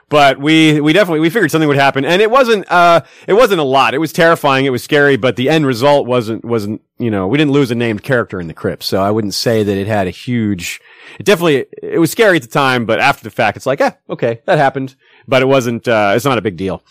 But 0.08 0.40
we, 0.40 0.80
we 0.80 0.94
definitely, 0.94 1.20
we 1.20 1.32
figured 1.32 1.50
something 1.50 1.68
would 1.68 1.78
happen 1.78 2.06
and 2.06 2.22
it 2.22 2.30
wasn't, 2.30 2.72
uh, 2.72 3.02
it 3.28 3.34
wasn't 3.34 3.60
a 3.60 3.64
lot. 3.64 3.96
It 3.96 3.98
was 3.98 4.14
terrifying. 4.14 4.66
It 4.66 4.70
was 4.70 4.84
scary, 4.84 5.18
but 5.18 5.36
the 5.36 5.50
end 5.50 5.66
result 5.66 6.06
wasn't, 6.06 6.46
wasn't, 6.46 6.82
you 7.00 7.10
know, 7.10 7.28
we 7.28 7.40
didn't 7.40 7.54
lose 7.54 7.72
a 7.72 7.76
named 7.76 8.04
character 8.04 8.40
in 8.40 8.48
the 8.48 8.54
crypt. 8.54 8.84
So 8.84 9.02
I 9.02 9.10
wouldn't 9.10 9.34
say 9.34 9.64
that 9.64 9.78
it 9.78 9.88
had 9.88 10.06
a 10.06 10.12
huge, 10.12 10.80
it 11.20 11.26
definitely, 11.26 11.66
it 11.82 11.98
was 11.98 12.12
scary 12.12 12.36
at 12.36 12.44
the 12.44 12.48
time, 12.48 12.86
but 12.86 13.00
after 13.00 13.24
the 13.24 13.32
fact, 13.32 13.58
it's 13.58 13.66
like, 13.66 13.82
eh, 13.82 13.92
okay, 14.08 14.42
that 14.46 14.60
happened. 14.60 14.96
But 15.28 15.42
it 15.42 15.46
wasn't, 15.46 15.88
uh, 15.88 16.14
it's 16.16 16.26
not 16.26 16.38
a 16.38 16.42
big 16.42 16.56
deal. 16.56 16.84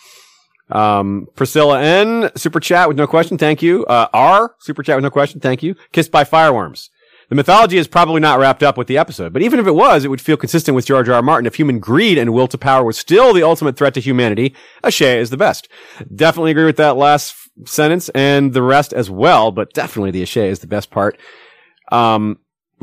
Um, 0.71 1.29
Priscilla 1.37 1.81
N, 1.81 2.31
super 2.35 2.59
chat 2.59 2.89
with 2.89 2.97
no 2.97 3.07
question. 3.07 3.39
Thank 3.39 3.63
you. 3.63 3.85
Uh, 3.87 4.09
R, 4.13 4.57
super 4.59 4.83
chat 4.83 4.97
with 4.97 5.05
no 5.05 5.11
question. 5.11 5.39
Thank 5.39 5.63
you. 5.63 5.77
Kissed 5.93 6.11
by 6.11 6.25
fireworms. 6.25 6.91
The 7.29 7.35
mythology 7.35 7.79
is 7.79 7.89
probably 7.89 8.21
not 8.21 8.39
wrapped 8.39 8.63
up 8.63 8.77
with 8.77 8.87
the 8.87 8.99
episode, 8.99 9.33
but 9.33 9.43
even 9.43 9.59
if 9.59 9.67
it 9.67 9.75
was, 9.75 10.05
it 10.05 10.09
would 10.09 10.21
feel 10.21 10.37
consistent 10.37 10.75
with 10.75 10.87
George 10.87 11.09
R. 11.09 11.17
R. 11.17 11.23
Martin. 11.23 11.47
If 11.47 11.55
human 11.55 11.79
greed 11.79 12.19
and 12.19 12.33
will 12.33 12.49
to 12.49 12.59
power 12.59 12.85
was 12.85 12.99
still 12.99 13.33
the 13.33 13.43
ultimate 13.43 13.77
threat 13.77 13.95
to 13.95 14.01
humanity, 14.01 14.55
Ashe 14.83 15.03
is 15.03 15.31
the 15.31 15.37
best. 15.37 15.69
Definitely 16.15 16.51
agree 16.51 16.65
with 16.65 16.77
that 16.77 16.97
last 16.97 17.33
f- 17.33 17.69
sentence 17.69 18.09
and 18.11 18.53
the 18.53 18.63
rest 18.63 18.93
as 18.93 19.11
well, 19.11 19.51
but 19.51 19.73
definitely 19.73 20.11
the 20.11 20.23
Ashe 20.23 20.37
is 20.37 20.59
the 20.59 20.67
best 20.67 20.91
part. 20.91 21.19
Um, 21.91 22.39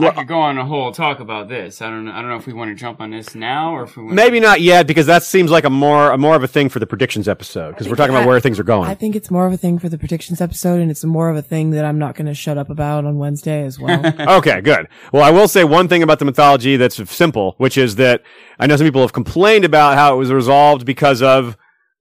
I 0.07 0.11
could 0.11 0.27
go 0.27 0.39
on 0.39 0.57
a 0.57 0.65
whole 0.65 0.91
talk 0.91 1.19
about 1.19 1.47
this. 1.49 1.81
I 1.81 1.89
don't 1.89 2.05
know. 2.05 2.11
I 2.11 2.21
don't 2.21 2.29
know 2.29 2.35
if 2.37 2.47
we 2.47 2.53
want 2.53 2.69
to 2.71 2.75
jump 2.75 3.01
on 3.01 3.11
this 3.11 3.35
now 3.35 3.73
or 3.75 3.83
if 3.83 3.95
we 3.97 4.03
want 4.03 4.15
maybe 4.15 4.39
not 4.39 4.61
yet 4.61 4.87
because 4.87 5.05
that 5.05 5.23
seems 5.23 5.51
like 5.51 5.63
a 5.63 5.69
more, 5.69 6.11
a 6.11 6.17
more 6.17 6.35
of 6.35 6.43
a 6.43 6.47
thing 6.47 6.69
for 6.69 6.79
the 6.79 6.87
predictions 6.87 7.27
episode 7.27 7.71
because 7.71 7.87
we're 7.87 7.95
talking 7.95 8.13
about 8.15 8.23
I- 8.23 8.27
where 8.27 8.39
things 8.39 8.59
are 8.59 8.63
going. 8.63 8.89
I 8.89 8.95
think 8.95 9.15
it's 9.15 9.29
more 9.31 9.45
of 9.47 9.53
a 9.53 9.57
thing 9.57 9.79
for 9.79 9.89
the 9.89 9.97
predictions 9.97 10.41
episode, 10.41 10.79
and 10.81 10.89
it's 10.89 11.03
more 11.03 11.29
of 11.29 11.35
a 11.35 11.41
thing 11.41 11.71
that 11.71 11.85
I'm 11.85 11.99
not 11.99 12.15
going 12.15 12.27
to 12.27 12.33
shut 12.33 12.57
up 12.57 12.69
about 12.69 13.05
on 13.05 13.17
Wednesday 13.17 13.63
as 13.63 13.79
well. 13.79 14.01
Okay, 14.41 14.61
good. 14.61 14.87
Well, 15.11 15.23
I 15.23 15.29
will 15.31 15.47
say 15.47 15.63
one 15.63 15.87
thing 15.87 16.03
about 16.03 16.19
the 16.19 16.25
mythology 16.25 16.77
that's 16.77 16.95
simple, 17.11 17.55
which 17.57 17.77
is 17.77 17.95
that 17.97 18.23
I 18.59 18.67
know 18.67 18.75
some 18.77 18.87
people 18.87 19.01
have 19.01 19.13
complained 19.13 19.65
about 19.65 19.95
how 19.95 20.13
it 20.13 20.17
was 20.17 20.31
resolved 20.31 20.85
because 20.85 21.21
of 21.21 21.57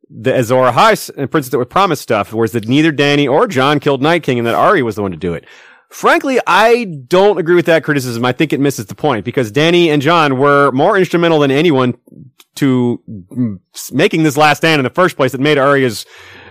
the 0.08 0.34
Azor 0.34 0.54
Ahai 0.54 1.10
and 1.16 1.30
Princess 1.30 1.50
that 1.52 1.58
was 1.58 1.68
promised 1.68 2.02
stuff, 2.02 2.32
whereas 2.32 2.52
that 2.52 2.66
neither 2.66 2.92
Dany 2.92 3.30
or 3.30 3.46
Jon 3.46 3.78
killed 3.78 4.02
Night 4.02 4.22
King 4.22 4.38
and 4.38 4.46
that 4.46 4.54
Arya 4.54 4.84
was 4.84 4.96
the 4.96 5.02
one 5.02 5.12
to 5.12 5.16
do 5.16 5.34
it. 5.34 5.44
Frankly, 5.90 6.38
I 6.46 6.84
don't 6.84 7.38
agree 7.38 7.56
with 7.56 7.66
that 7.66 7.82
criticism. 7.82 8.24
I 8.24 8.32
think 8.32 8.52
it 8.52 8.60
misses 8.60 8.86
the 8.86 8.94
point 8.94 9.24
because 9.24 9.50
Dany 9.50 9.88
and 9.88 10.00
Jon 10.00 10.38
were 10.38 10.70
more 10.70 10.96
instrumental 10.96 11.40
than 11.40 11.50
anyone 11.50 11.96
to 12.56 13.02
making 13.92 14.22
this 14.22 14.36
last 14.36 14.58
stand 14.58 14.78
in 14.78 14.84
the 14.84 14.90
first 14.90 15.16
place 15.16 15.32
that 15.32 15.40
made 15.40 15.58
Arya's 15.58 16.06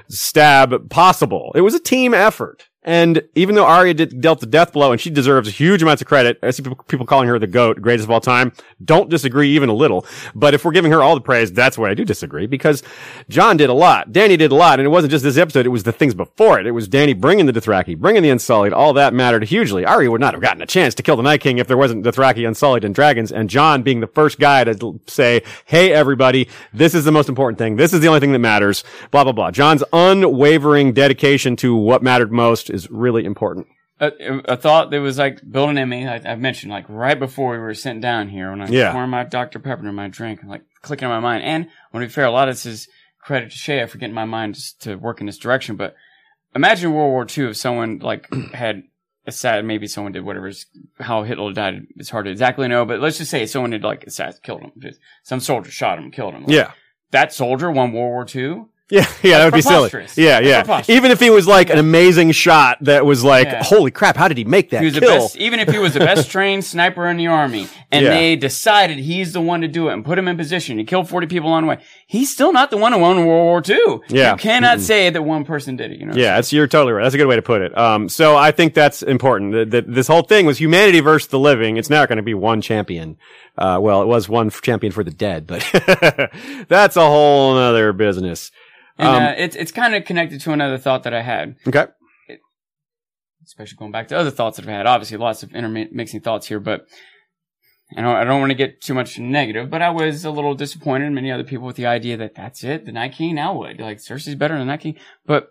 stab 0.10 0.90
possible. 0.90 1.52
It 1.56 1.62
was 1.62 1.74
a 1.74 1.80
team 1.80 2.14
effort. 2.14 2.69
And 2.84 3.24
even 3.36 3.56
though 3.56 3.66
Arya 3.66 3.94
did, 3.94 4.22
dealt 4.22 4.40
the 4.40 4.46
death 4.46 4.72
blow 4.72 4.94
and 4.94 5.02
she 5.02 5.10
deserves 5.10 5.54
huge 5.54 5.84
amounts 5.84 6.02
of 6.02 6.08
credit, 6.08 6.40
I 6.42 6.52
see 6.52 6.64
people, 6.64 7.06
calling 7.06 7.28
her 7.28 7.38
the 7.38 7.46
GOAT, 7.46 7.82
greatest 7.82 8.06
of 8.06 8.12
all 8.12 8.22
time. 8.22 8.54
Don't 8.84 9.10
disagree 9.10 9.50
even 9.50 9.68
a 9.68 9.74
little. 9.74 10.06
But 10.34 10.54
if 10.54 10.64
we're 10.64 10.72
giving 10.72 10.92
her 10.94 11.04
all 11.04 11.16
the 11.16 11.22
praise, 11.22 11.52
that's 11.52 11.78
where 11.78 11.92
I 11.92 11.94
do 11.94 12.06
disagree 12.06 12.48
because 12.48 12.82
Jon 13.28 13.58
did 13.58 13.70
a 13.70 13.74
lot. 13.74 14.12
Dany 14.12 14.38
did 14.38 14.54
a 14.54 14.56
lot. 14.56 14.80
And 14.80 14.86
it 14.86 14.90
wasn't 14.90 15.12
just 15.12 15.26
this 15.26 15.38
episode. 15.38 15.66
It 15.66 15.70
was 15.70 15.84
the 15.84 15.92
things 15.92 16.14
before 16.14 16.58
it. 16.58 16.68
It 16.68 16.72
was 16.72 16.88
Dany 16.88 17.20
bringing 17.20 17.48
the 17.48 17.54
Dothraki, 17.54 17.98
bringing 17.98 18.24
the 18.24 18.30
Unsullied. 18.30 18.72
All 18.72 18.94
that 18.94 19.14
mattered 19.14 19.44
hugely. 19.44 19.86
Arya 19.86 20.10
would 20.10 20.22
not 20.22 20.34
have 20.34 20.42
gotten 20.42 20.62
a 20.62 20.66
chance 20.66 20.96
to 20.96 21.04
kill 21.04 21.18
the 21.18 21.24
Night 21.24 21.42
King 21.42 21.58
if 21.58 21.68
there 21.68 21.78
wasn't 21.78 22.06
Dothraki, 22.06 22.48
Unsullied, 22.48 22.86
and 22.86 22.96
dragons. 22.96 23.32
And 23.32 23.50
Jon 23.50 23.84
being 23.84 24.00
the 24.00 24.08
first 24.08 24.40
guy 24.40 24.64
to 24.64 25.00
say, 25.06 25.44
Hey, 25.66 25.92
everybody, 25.92 26.48
this 26.74 26.96
is 26.96 27.04
the 27.04 27.12
most 27.12 27.28
important 27.28 27.58
thing. 27.58 27.76
This 27.76 27.94
is 27.94 28.00
the 28.00 28.08
only 28.08 28.22
thing 28.22 28.32
that 28.32 28.40
matters. 28.40 28.86
Blah, 29.12 29.26
blah, 29.26 29.34
blah. 29.34 29.52
Jon's 29.52 29.84
unwavering 29.92 30.94
dedication 30.94 31.58
to 31.58 31.76
what 31.76 32.02
mattered 32.02 32.32
most 32.32 32.69
is 32.70 32.90
really 32.92 33.26
important. 33.26 33.68
A, 34.02 34.12
a 34.54 34.56
thought 34.58 34.92
that 34.92 35.02
was 35.02 35.18
like 35.18 35.40
building 35.50 35.78
in 35.78 35.90
me, 35.90 36.08
I, 36.08 36.16
I 36.32 36.36
mentioned 36.36 36.72
like 36.72 36.86
right 36.88 37.20
before 37.20 37.52
we 37.52 37.58
were 37.58 37.74
sitting 37.74 38.00
down 38.00 38.30
here 38.30 38.50
when 38.50 38.62
I 38.62 38.68
Yeah. 38.68 38.92
poured 38.94 39.10
my 39.10 39.24
Dr. 39.26 39.60
Pepper 39.60 39.88
in 39.88 39.96
my 39.96 40.08
drink, 40.08 40.40
like 40.46 40.62
clicking 40.82 41.08
in 41.08 41.14
my 41.14 41.20
mind. 41.20 41.44
And 41.44 41.66
I 41.66 41.70
want 41.98 42.04
to 42.04 42.08
be 42.08 42.14
fair, 42.14 42.26
a 42.26 42.32
lot 42.32 42.48
of 42.48 42.56
this 42.56 42.66
is 42.66 42.88
credit 43.22 43.52
to 43.52 43.58
Shea 43.58 43.86
for 43.88 43.98
getting 43.98 44.16
my 44.16 44.24
mind 44.26 44.56
to 44.82 44.96
work 44.96 45.20
in 45.20 45.26
this 45.26 45.38
direction. 45.38 45.76
But 45.76 45.96
imagine 46.56 46.94
World 46.94 47.12
War 47.12 47.28
II 47.38 47.50
if 47.52 47.58
someone 47.58 48.00
like 48.00 48.28
had 48.54 48.84
assassin, 49.28 49.68
maybe 49.68 49.86
someone 49.86 50.14
did 50.14 50.24
whatever, 50.24 50.50
how 51.02 51.24
Hitler 51.24 51.52
died. 51.52 51.86
It's 51.98 52.10
hard 52.10 52.24
to 52.26 52.32
exactly 52.32 52.70
know, 52.70 52.86
but 52.86 53.02
let's 53.02 53.18
just 53.18 53.30
say 53.30 53.46
someone 53.46 53.74
had 53.74 53.84
like 53.84 54.06
assassin, 54.08 54.40
killed 54.44 54.62
him. 54.62 54.72
Just- 54.80 55.00
Some 55.24 55.42
soldier 55.42 55.72
shot 55.72 56.00
him, 56.00 56.10
killed 56.10 56.36
him. 56.36 56.44
Like, 56.46 56.56
Yeah. 56.56 56.72
That 57.12 57.34
soldier 57.34 57.70
won 57.70 57.92
World 57.92 58.12
War 58.12 58.26
II. 58.34 58.66
Yeah, 58.92 59.06
yeah, 59.22 59.38
that 59.38 59.46
would 59.46 59.54
be 59.54 59.62
silly. 59.62 59.92
Yeah, 60.16 60.40
yeah. 60.40 60.82
Even 60.88 61.12
if 61.12 61.20
he 61.20 61.30
was 61.30 61.46
like 61.46 61.70
an 61.70 61.78
amazing 61.78 62.32
shot 62.32 62.80
that 62.82 63.06
was 63.06 63.24
like, 63.24 63.46
Yeah. 63.46 63.64
holy 63.64 63.92
crap, 63.92 64.18
how 64.18 64.28
did 64.28 64.36
he 64.38 64.46
make 64.46 64.72
that 64.72 64.80
He 64.80 64.86
was 64.86 64.96
the 64.96 65.02
best, 65.02 65.36
even 65.38 65.60
if 65.60 65.70
he 65.70 65.78
was 65.78 65.94
the 65.94 66.00
best 66.00 66.32
trained 66.32 66.66
sniper 66.66 67.06
in 67.08 67.18
the 67.18 67.28
army, 67.28 67.68
and 67.92 68.04
Yeah. 68.04 68.10
they 68.16 68.36
decided 68.36 68.98
he's 68.98 69.32
the 69.34 69.42
one 69.42 69.62
to 69.62 69.68
do 69.68 69.90
it 69.90 69.94
and 69.94 70.04
put 70.04 70.18
him 70.18 70.28
in 70.28 70.38
position. 70.38 70.80
He 70.80 70.86
kill 70.86 71.04
40 71.04 71.28
people 71.28 71.52
on 71.52 71.62
the 71.64 71.70
way. 71.70 71.78
He's 72.08 72.32
still 72.34 72.52
not 72.52 72.72
the 72.72 72.78
one 72.78 72.92
who 72.94 72.98
won 72.98 73.18
World 73.28 73.28
War 73.28 73.62
II. 73.68 74.00
Yeah. 74.10 74.32
You 74.32 74.38
cannot 74.38 74.80
say 74.80 75.12
that 75.12 75.22
one 75.22 75.46
person 75.46 75.76
did 75.76 75.92
it, 75.92 76.00
you 76.00 76.08
know? 76.08 76.14
Yeah, 76.16 76.36
that's 76.38 76.52
you're 76.52 76.66
totally 76.66 76.94
right. 76.94 77.04
That's 77.04 77.14
a 77.14 77.20
good 77.20 77.28
way 77.28 77.36
to 77.36 77.44
put 77.44 77.62
it. 77.62 77.78
Um, 77.78 78.10
so 78.10 78.36
I 78.36 78.50
think 78.50 78.74
that's 78.74 79.04
important. 79.04 79.52
That, 79.52 79.70
that 79.70 79.94
this 79.94 80.08
whole 80.08 80.24
thing 80.24 80.48
was 80.48 80.58
humanity 80.58 81.00
versus 81.00 81.28
the 81.30 81.38
living. 81.38 81.78
It's 81.78 81.92
not 81.92 82.08
going 82.10 82.18
to 82.18 82.24
be 82.24 82.34
one 82.34 82.62
champion. 82.62 83.18
Uh, 83.56 83.78
well, 83.80 84.02
it 84.02 84.08
was 84.08 84.28
one 84.28 84.48
f- 84.48 84.62
champion 84.64 84.92
for 84.92 85.04
the 85.04 85.12
dead, 85.12 85.46
but 85.46 85.62
that's 86.68 86.96
a 86.96 87.02
whole 87.06 87.56
other 87.56 87.94
business. 87.94 88.52
And 89.00 89.08
Um, 89.08 89.24
uh, 89.24 89.34
it's, 89.38 89.56
it's 89.56 89.72
kind 89.72 89.96
of 89.96 90.04
connected 90.06 90.42
to 90.42 90.52
another 90.52 90.78
thought 90.78 91.04
that 91.04 91.14
I 91.14 91.22
had, 91.22 91.56
Okay. 91.68 91.86
especially 93.46 93.78
going 93.78 93.92
back 93.92 94.10
to 94.10 94.18
other 94.18 94.30
thoughts 94.32 94.58
that 94.58 94.64
I've 94.64 94.70
had. 94.76 94.86
Obviously, 94.86 95.18
lots 95.18 95.42
of 95.42 95.54
intermixing 95.56 96.20
thoughts 96.22 96.48
here, 96.48 96.60
but 96.60 96.86
I 97.98 98.02
don't, 98.02 98.16
I 98.16 98.24
don't 98.24 98.40
want 98.42 98.52
to 98.52 98.56
get 98.56 98.82
too 98.82 98.94
much 98.94 99.18
negative, 99.18 99.70
but 99.70 99.82
I 99.82 99.90
was 99.90 100.24
a 100.26 100.32
little 100.32 100.54
disappointed, 100.54 101.12
many 101.12 101.32
other 101.32 101.44
people, 101.46 101.66
with 101.66 101.76
the 101.78 101.88
idea 101.88 102.18
that 102.18 102.36
that's 102.36 102.64
it, 102.64 102.86
the 102.86 102.92
Night 102.92 103.14
King, 103.14 103.36
now 103.36 103.58
would 103.58 103.80
Like, 103.80 103.98
Cersei's 103.98 104.36
better 104.36 104.54
than 104.58 104.68
the 104.68 104.72
Night 104.74 104.82
King? 104.82 104.98
But 105.26 105.50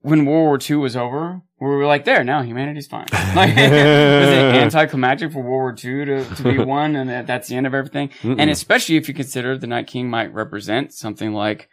when 0.00 0.26
World 0.26 0.44
War 0.46 0.58
II 0.70 0.76
was 0.76 0.96
over, 0.96 1.42
we 1.60 1.66
were 1.66 1.86
like, 1.86 2.04
there, 2.04 2.22
now 2.24 2.42
humanity's 2.42 2.86
fine. 2.88 3.06
Like, 3.34 3.54
was 3.54 3.58
it 3.58 4.54
anticlimactic 4.54 5.32
for 5.32 5.38
World 5.42 5.48
War 5.48 5.70
II 5.92 6.04
to, 6.06 6.34
to 6.36 6.42
be 6.42 6.58
won, 6.64 6.96
and 6.96 7.08
that, 7.10 7.26
that's 7.26 7.48
the 7.48 7.56
end 7.56 7.66
of 7.66 7.74
everything? 7.74 8.08
Mm-mm. 8.22 8.36
And 8.38 8.50
especially 8.50 8.96
if 8.96 9.06
you 9.08 9.14
consider 9.14 9.56
the 9.56 9.66
Night 9.66 9.86
King 9.86 10.10
might 10.10 10.32
represent 10.34 10.92
something 10.92 11.32
like, 11.32 11.68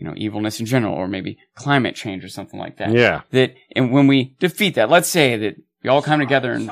you 0.00 0.06
know, 0.06 0.14
evilness 0.16 0.58
in 0.60 0.64
general, 0.66 0.94
or 0.94 1.06
maybe 1.06 1.36
climate 1.54 1.94
change 1.94 2.24
or 2.24 2.28
something 2.28 2.58
like 2.58 2.78
that 2.78 2.90
Yeah. 2.92 3.20
that 3.32 3.54
and 3.76 3.92
when 3.92 4.06
we 4.06 4.34
defeat 4.40 4.74
that, 4.76 4.88
let's 4.88 5.08
say 5.08 5.36
that 5.36 5.56
we 5.84 5.90
all 5.90 6.00
come 6.00 6.20
together 6.20 6.52
and 6.52 6.70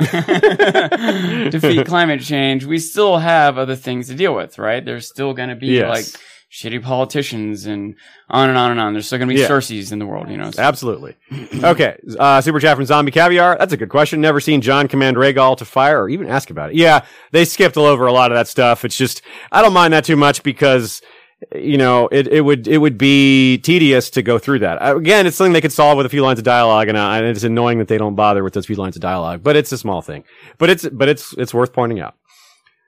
defeat 1.50 1.86
climate 1.86 2.20
change, 2.20 2.64
we 2.64 2.78
still 2.78 3.18
have 3.18 3.58
other 3.58 3.76
things 3.76 4.08
to 4.08 4.14
deal 4.14 4.34
with, 4.34 4.58
right? 4.58 4.84
There's 4.84 5.08
still 5.08 5.32
going 5.34 5.48
to 5.50 5.54
be 5.56 5.68
Yes. 5.68 5.88
like 5.88 6.20
shitty 6.50 6.82
politicians 6.82 7.64
and 7.66 7.94
on 8.28 8.48
and 8.50 8.58
on 8.58 8.70
and 8.72 8.80
on. 8.80 8.92
There's 8.92 9.06
still 9.06 9.18
going 9.18 9.28
to 9.28 9.34
be 9.34 9.40
Yeah. 9.40 9.48
Cerseis 9.48 9.92
in 9.92 9.98
the 9.98 10.06
world, 10.06 10.28
you 10.28 10.36
know. 10.36 10.50
So- 10.50 10.62
Absolutely. 10.62 11.16
Okay. 11.64 11.96
Uh, 12.18 12.40
super 12.40 12.58
chat 12.60 12.76
from 12.76 12.84
Zombie 12.86 13.12
Caviar. 13.12 13.56
That's 13.58 13.72
a 13.72 13.76
good 13.76 13.88
question. 13.88 14.20
Never 14.20 14.40
seen 14.40 14.60
Jon 14.60 14.88
command 14.88 15.16
Rhaegal 15.16 15.58
to 15.58 15.64
fire 15.64 16.02
or 16.02 16.08
even 16.08 16.26
ask 16.28 16.50
about 16.50 16.70
it. 16.70 16.76
Yeah, 16.76 17.04
they 17.30 17.44
skipped 17.44 17.76
all 17.76 17.86
over 17.86 18.06
a 18.06 18.12
lot 18.12 18.32
of 18.32 18.36
that 18.36 18.48
stuff. 18.48 18.84
It's 18.84 18.96
just, 18.96 19.22
I 19.52 19.62
don't 19.62 19.72
mind 19.72 19.92
that 19.92 20.04
too 20.04 20.16
much 20.16 20.42
because, 20.42 21.00
you 21.54 21.78
know, 21.78 22.08
it, 22.12 22.28
it 22.28 22.40
would, 22.40 22.66
it 22.68 22.78
would 22.78 22.98
be 22.98 23.58
tedious 23.58 24.10
to 24.10 24.22
go 24.22 24.38
through 24.38 24.60
that. 24.60 24.80
Uh, 24.82 24.96
Again, 24.96 25.26
it's 25.26 25.36
something 25.36 25.52
they 25.52 25.60
could 25.60 25.72
solve 25.72 25.96
with 25.96 26.06
a 26.06 26.10
few 26.10 26.22
lines 26.22 26.38
of 26.38 26.44
dialogue 26.44 26.88
and, 26.88 26.96
uh, 26.96 27.10
and 27.10 27.26
it's 27.26 27.44
annoying 27.44 27.78
that 27.78 27.88
they 27.88 27.98
don't 27.98 28.14
bother 28.14 28.44
with 28.44 28.52
those 28.54 28.66
few 28.66 28.76
lines 28.76 28.96
of 28.96 29.02
dialogue, 29.02 29.42
but 29.42 29.56
it's 29.56 29.72
a 29.72 29.78
small 29.78 30.02
thing. 30.02 30.24
But 30.58 30.70
it's, 30.70 30.88
but 30.88 31.08
it's, 31.08 31.34
it's 31.38 31.54
worth 31.54 31.72
pointing 31.72 32.00
out. 32.00 32.16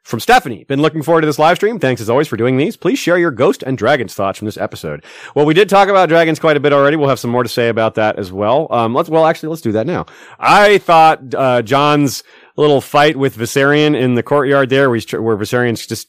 From 0.04 0.20
Stephanie, 0.20 0.64
been 0.64 0.82
looking 0.82 1.02
forward 1.02 1.22
to 1.22 1.26
this 1.26 1.38
live 1.38 1.56
stream. 1.56 1.78
Thanks 1.78 2.02
as 2.02 2.10
always 2.10 2.28
for 2.28 2.36
doing 2.36 2.58
these. 2.58 2.76
Please 2.76 2.98
share 2.98 3.16
your 3.16 3.30
ghost 3.30 3.62
and 3.62 3.78
dragons 3.78 4.12
thoughts 4.12 4.38
from 4.38 4.44
this 4.44 4.58
episode. 4.58 5.02
Well, 5.34 5.46
we 5.46 5.54
did 5.54 5.70
talk 5.70 5.88
about 5.88 6.10
dragons 6.10 6.38
quite 6.38 6.58
a 6.58 6.60
bit 6.60 6.74
already. 6.74 6.98
We'll 6.98 7.08
have 7.08 7.18
some 7.18 7.30
more 7.30 7.42
to 7.42 7.48
say 7.48 7.70
about 7.70 7.94
that 7.94 8.18
as 8.18 8.30
well. 8.30 8.66
Um, 8.70 8.92
let's, 8.92 9.08
well, 9.08 9.24
actually, 9.24 9.48
let's 9.48 9.62
do 9.62 9.72
that 9.72 9.86
now. 9.86 10.04
I 10.38 10.76
thought, 10.76 11.34
uh, 11.34 11.62
Jon's 11.62 12.22
little 12.58 12.82
fight 12.82 13.16
with 13.16 13.34
Viserion 13.34 13.98
in 13.98 14.14
the 14.14 14.22
courtyard 14.22 14.68
there, 14.68 14.90
where, 14.90 15.00
tr- 15.00 15.22
where 15.22 15.38
Viserion's 15.38 15.86
just 15.86 16.08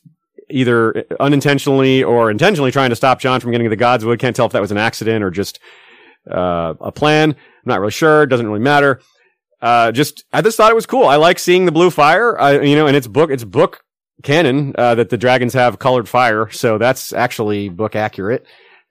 either 0.50 1.06
unintentionally 1.20 2.04
or 2.04 2.30
intentionally 2.30 2.72
trying 2.72 2.90
to 2.90 2.96
stop 2.96 3.20
Jon 3.20 3.40
from 3.40 3.52
getting 3.52 3.70
to 3.70 3.76
the 3.76 3.82
Godswood. 3.82 4.20
Can't 4.20 4.36
tell 4.36 4.46
if 4.46 4.52
that 4.52 4.62
was 4.62 4.72
an 4.72 4.78
accident 4.78 5.24
or 5.24 5.32
just, 5.32 5.60
uh, 6.30 6.74
a 6.80 6.92
plan. 6.92 7.32
I'm 7.32 7.38
not 7.66 7.80
really 7.80 7.92
sure. 7.92 8.26
Doesn't 8.26 8.46
really 8.46 8.60
matter. 8.60 9.02
Uh, 9.62 9.92
just, 9.92 10.26
I 10.32 10.42
just 10.42 10.58
thought 10.58 10.72
it 10.72 10.76
was 10.76 10.86
cool. 10.86 11.06
I 11.06 11.16
like 11.16 11.40
seeing 11.40 11.66
the 11.66 11.72
blue 11.72 11.90
fire. 11.90 12.40
I, 12.40 12.62
you 12.62 12.76
know, 12.76 12.88
and 12.88 12.96
it's 12.96 13.08
book, 13.08 13.32
it's 13.32 13.44
book 13.44 13.84
canon, 14.24 14.76
uh, 14.78 14.96
that 14.96 15.10
the 15.10 15.18
dragons 15.18 15.54
have 15.54 15.80
colored 15.80 16.08
fire. 16.08 16.50
So 16.52 16.78
that's 16.78 17.14
actually 17.14 17.70
book 17.70 17.96
accurate. 17.96 18.46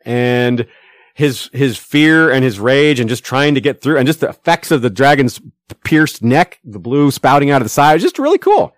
And 0.04 0.66
his, 1.14 1.48
his 1.52 1.78
fear 1.78 2.30
and 2.30 2.42
his 2.42 2.58
rage 2.58 2.98
and 2.98 3.08
just 3.08 3.24
trying 3.24 3.54
to 3.54 3.60
get 3.60 3.80
through 3.80 3.98
and 3.98 4.06
just 4.06 4.20
the 4.20 4.28
effects 4.28 4.70
of 4.70 4.82
the 4.82 4.90
dragon's 4.90 5.40
pierced 5.84 6.22
neck, 6.22 6.58
the 6.64 6.80
blue 6.80 7.10
spouting 7.10 7.50
out 7.50 7.62
of 7.62 7.66
the 7.66 7.70
side, 7.70 8.00
just 8.00 8.18
really 8.18 8.38
cool. 8.38 8.74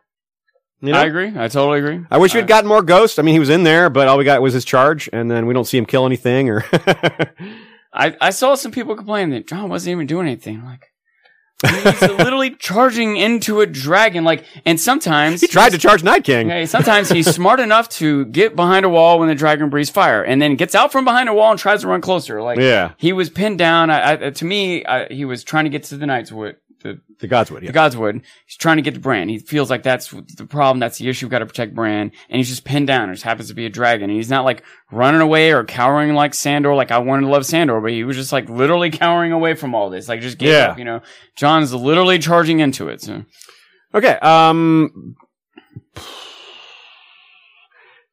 You 0.82 0.92
know? 0.92 0.98
I 1.00 1.04
agree. 1.06 1.28
I 1.28 1.48
totally 1.48 1.78
agree. 1.78 2.04
I 2.10 2.18
wish 2.18 2.34
we 2.34 2.38
had 2.40 2.44
uh, 2.44 2.48
gotten 2.54 2.68
more 2.68 2.82
Ghost. 2.82 3.18
I 3.18 3.22
mean, 3.22 3.32
he 3.32 3.38
was 3.38 3.48
in 3.50 3.62
there, 3.64 3.88
but 3.88 4.08
all 4.08 4.18
we 4.18 4.24
got 4.24 4.42
was 4.42 4.52
his 4.52 4.64
charge, 4.64 5.08
and 5.12 5.30
then 5.30 5.46
we 5.46 5.54
don't 5.54 5.64
see 5.64 5.78
him 5.78 5.86
kill 5.86 6.04
anything 6.06 6.50
or. 6.50 6.64
I, 7.92 8.14
I 8.20 8.30
saw 8.30 8.54
some 8.54 8.72
people 8.72 8.94
complain 8.94 9.30
that 9.30 9.46
Jon 9.46 9.70
wasn't 9.70 9.92
even 9.92 10.06
doing 10.06 10.26
anything. 10.26 10.62
Like, 10.62 10.92
he's 11.66 12.02
literally 12.02 12.50
charging 12.50 13.16
into 13.16 13.62
a 13.62 13.66
dragon. 13.66 14.22
Like, 14.22 14.44
and 14.66 14.78
sometimes 14.78 15.40
he 15.40 15.46
tried 15.46 15.70
to 15.72 15.78
charge 15.78 16.02
Night 16.02 16.22
King. 16.24 16.48
Okay, 16.48 16.66
sometimes 16.66 17.08
he's 17.08 17.26
smart 17.34 17.58
enough 17.58 17.88
to 17.90 18.26
get 18.26 18.54
behind 18.54 18.84
a 18.84 18.90
wall 18.90 19.18
when 19.18 19.28
the 19.28 19.34
dragon 19.34 19.70
breathes 19.70 19.88
fire, 19.88 20.22
and 20.22 20.42
then 20.42 20.56
gets 20.56 20.74
out 20.74 20.92
from 20.92 21.06
behind 21.06 21.30
a 21.30 21.34
wall 21.34 21.50
and 21.52 21.58
tries 21.58 21.80
to 21.80 21.88
run 21.88 22.02
closer. 22.02 22.42
Like, 22.42 22.58
Yeah. 22.58 22.92
he 22.98 23.14
was 23.14 23.30
pinned 23.30 23.56
down. 23.58 23.88
I, 23.88 24.26
I, 24.26 24.30
to 24.30 24.44
me, 24.44 24.84
I, 24.84 25.06
he 25.10 25.24
was 25.24 25.42
trying 25.42 25.64
to 25.64 25.70
get 25.70 25.84
to 25.84 25.96
the 25.96 26.04
Knightswood, 26.04 26.56
the, 26.82 27.00
The 27.20 27.28
Godswood, 27.28 27.62
yeah. 27.62 27.70
the 27.72 27.78
Godswood. 27.78 28.22
He's 28.46 28.56
trying 28.56 28.76
to 28.76 28.82
get 28.82 28.94
to 28.94 29.00
Bran. 29.00 29.28
He 29.28 29.38
feels 29.38 29.70
like 29.70 29.82
that's 29.82 30.10
the 30.10 30.46
problem. 30.46 30.78
That's 30.80 30.98
the 30.98 31.08
issue. 31.08 31.26
We've 31.26 31.30
got 31.30 31.38
to 31.40 31.46
protect 31.46 31.74
Bran, 31.74 32.12
and 32.28 32.36
he's 32.38 32.48
just 32.48 32.64
pinned 32.64 32.86
down. 32.86 33.08
It 33.10 33.14
just 33.14 33.24
happens 33.24 33.48
to 33.48 33.54
be 33.54 33.66
a 33.66 33.70
dragon, 33.70 34.10
and 34.10 34.16
he's 34.16 34.30
not 34.30 34.44
like 34.44 34.62
running 34.92 35.20
away 35.20 35.52
or 35.52 35.64
cowering 35.64 36.14
like 36.14 36.34
Sandor. 36.34 36.74
Like 36.74 36.90
I 36.90 36.98
wanted 36.98 37.22
to 37.22 37.28
love 37.32 37.46
Sandor, 37.46 37.80
but 37.80 37.90
he 37.92 38.04
was 38.04 38.16
just 38.16 38.32
like 38.32 38.48
literally 38.48 38.90
cowering 38.90 39.32
away 39.32 39.54
from 39.54 39.74
all 39.74 39.90
this. 39.90 40.08
Like 40.08 40.20
just 40.20 40.38
gave 40.38 40.50
Yeah. 40.50 40.68
up. 40.68 40.78
You 40.78 40.84
know, 40.84 41.02
Jon's 41.36 41.72
literally 41.74 42.18
charging 42.18 42.60
into 42.60 42.88
it. 42.88 43.00
So. 43.00 43.24
Okay. 43.94 44.14
Um, 44.14 45.16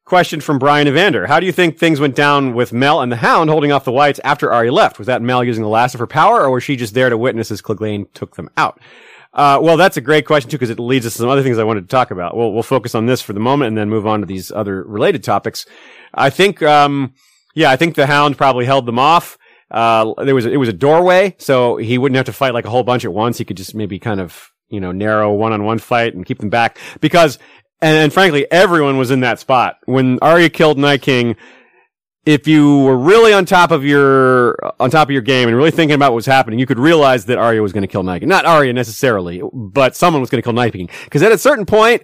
question 0.04 0.40
from 0.40 0.58
Brian 0.58 0.86
Evander. 0.86 1.26
How 1.26 1.40
do 1.40 1.46
you 1.46 1.52
think 1.52 1.78
things 1.78 1.98
went 1.98 2.14
down 2.14 2.54
with 2.54 2.72
Mel 2.72 3.00
and 3.00 3.10
the 3.10 3.16
Hound 3.16 3.48
holding 3.48 3.72
off 3.72 3.84
the 3.84 3.92
Whites 3.92 4.20
after 4.22 4.52
Arya 4.52 4.72
left? 4.72 4.98
Was 4.98 5.06
that 5.06 5.22
Mel 5.22 5.42
using 5.42 5.62
the 5.62 5.68
last 5.68 5.94
of 5.94 6.00
her 6.00 6.06
power, 6.06 6.42
or 6.42 6.50
was 6.50 6.62
she 6.62 6.76
just 6.76 6.94
there 6.94 7.08
to 7.08 7.16
witness 7.16 7.50
as 7.50 7.62
Clegane 7.62 8.12
took 8.12 8.36
them 8.36 8.50
out? 8.56 8.80
Uh, 9.32 9.58
well, 9.60 9.76
that's 9.76 9.96
a 9.96 10.02
great 10.02 10.26
question 10.26 10.50
too, 10.50 10.56
because 10.56 10.70
it 10.70 10.78
leads 10.78 11.06
us 11.06 11.14
to 11.14 11.18
some 11.18 11.28
other 11.28 11.42
things 11.42 11.58
I 11.58 11.64
wanted 11.64 11.82
to 11.82 11.88
talk 11.88 12.10
about. 12.10 12.36
We'll, 12.36 12.52
we'll 12.52 12.62
focus 12.62 12.94
on 12.94 13.06
this 13.06 13.20
for 13.22 13.32
the 13.32 13.40
moment 13.40 13.68
and 13.68 13.78
then 13.78 13.88
move 13.88 14.06
on 14.06 14.20
to 14.20 14.26
these 14.26 14.52
other 14.52 14.84
related 14.84 15.24
topics. 15.24 15.66
I 16.12 16.30
think, 16.30 16.62
um, 16.62 17.14
yeah, 17.54 17.70
I 17.70 17.76
think 17.76 17.94
the 17.94 18.06
Hound 18.06 18.36
probably 18.36 18.66
held 18.66 18.86
them 18.86 18.98
off. 18.98 19.38
Uh, 19.70 20.12
there 20.22 20.34
was, 20.34 20.46
a, 20.46 20.52
it 20.52 20.58
was 20.58 20.68
a 20.68 20.72
doorway, 20.72 21.34
so 21.38 21.76
he 21.78 21.98
wouldn't 21.98 22.16
have 22.16 22.26
to 22.26 22.32
fight 22.32 22.54
like 22.54 22.66
a 22.66 22.70
whole 22.70 22.84
bunch 22.84 23.04
at 23.04 23.12
once. 23.12 23.38
He 23.38 23.44
could 23.44 23.56
just 23.56 23.74
maybe 23.74 23.98
kind 23.98 24.20
of, 24.20 24.52
you 24.68 24.80
know, 24.80 24.92
narrow 24.92 25.32
one-on-one 25.32 25.78
fight 25.78 26.14
and 26.14 26.26
keep 26.26 26.38
them 26.38 26.50
back 26.50 26.78
because, 27.00 27.38
and, 27.84 27.96
and 27.98 28.12
frankly, 28.12 28.50
everyone 28.50 28.96
was 28.96 29.10
in 29.10 29.20
that 29.20 29.38
spot 29.38 29.78
when 29.84 30.18
Arya 30.22 30.48
killed 30.48 30.78
Night 30.78 31.02
King. 31.02 31.36
If 32.24 32.48
you 32.48 32.78
were 32.78 32.96
really 32.96 33.34
on 33.34 33.44
top 33.44 33.70
of 33.70 33.84
your 33.84 34.56
on 34.80 34.90
top 34.90 35.08
of 35.08 35.12
your 35.12 35.20
game 35.20 35.48
and 35.48 35.56
really 35.56 35.70
thinking 35.70 35.94
about 35.94 36.12
what 36.12 36.16
was 36.16 36.26
happening, 36.26 36.58
you 36.58 36.64
could 36.64 36.78
realize 36.78 37.26
that 37.26 37.36
Arya 37.36 37.60
was 37.60 37.74
going 37.74 37.82
to 37.82 37.86
kill 37.88 38.02
Night 38.02 38.20
King. 38.20 38.30
Not 38.30 38.46
Arya 38.46 38.72
necessarily, 38.72 39.42
but 39.52 39.94
someone 39.94 40.22
was 40.22 40.30
going 40.30 40.40
to 40.40 40.46
kill 40.46 40.54
Night 40.54 40.72
King. 40.72 40.88
Because 41.04 41.22
at 41.22 41.32
a 41.32 41.36
certain 41.36 41.66
point, 41.66 42.02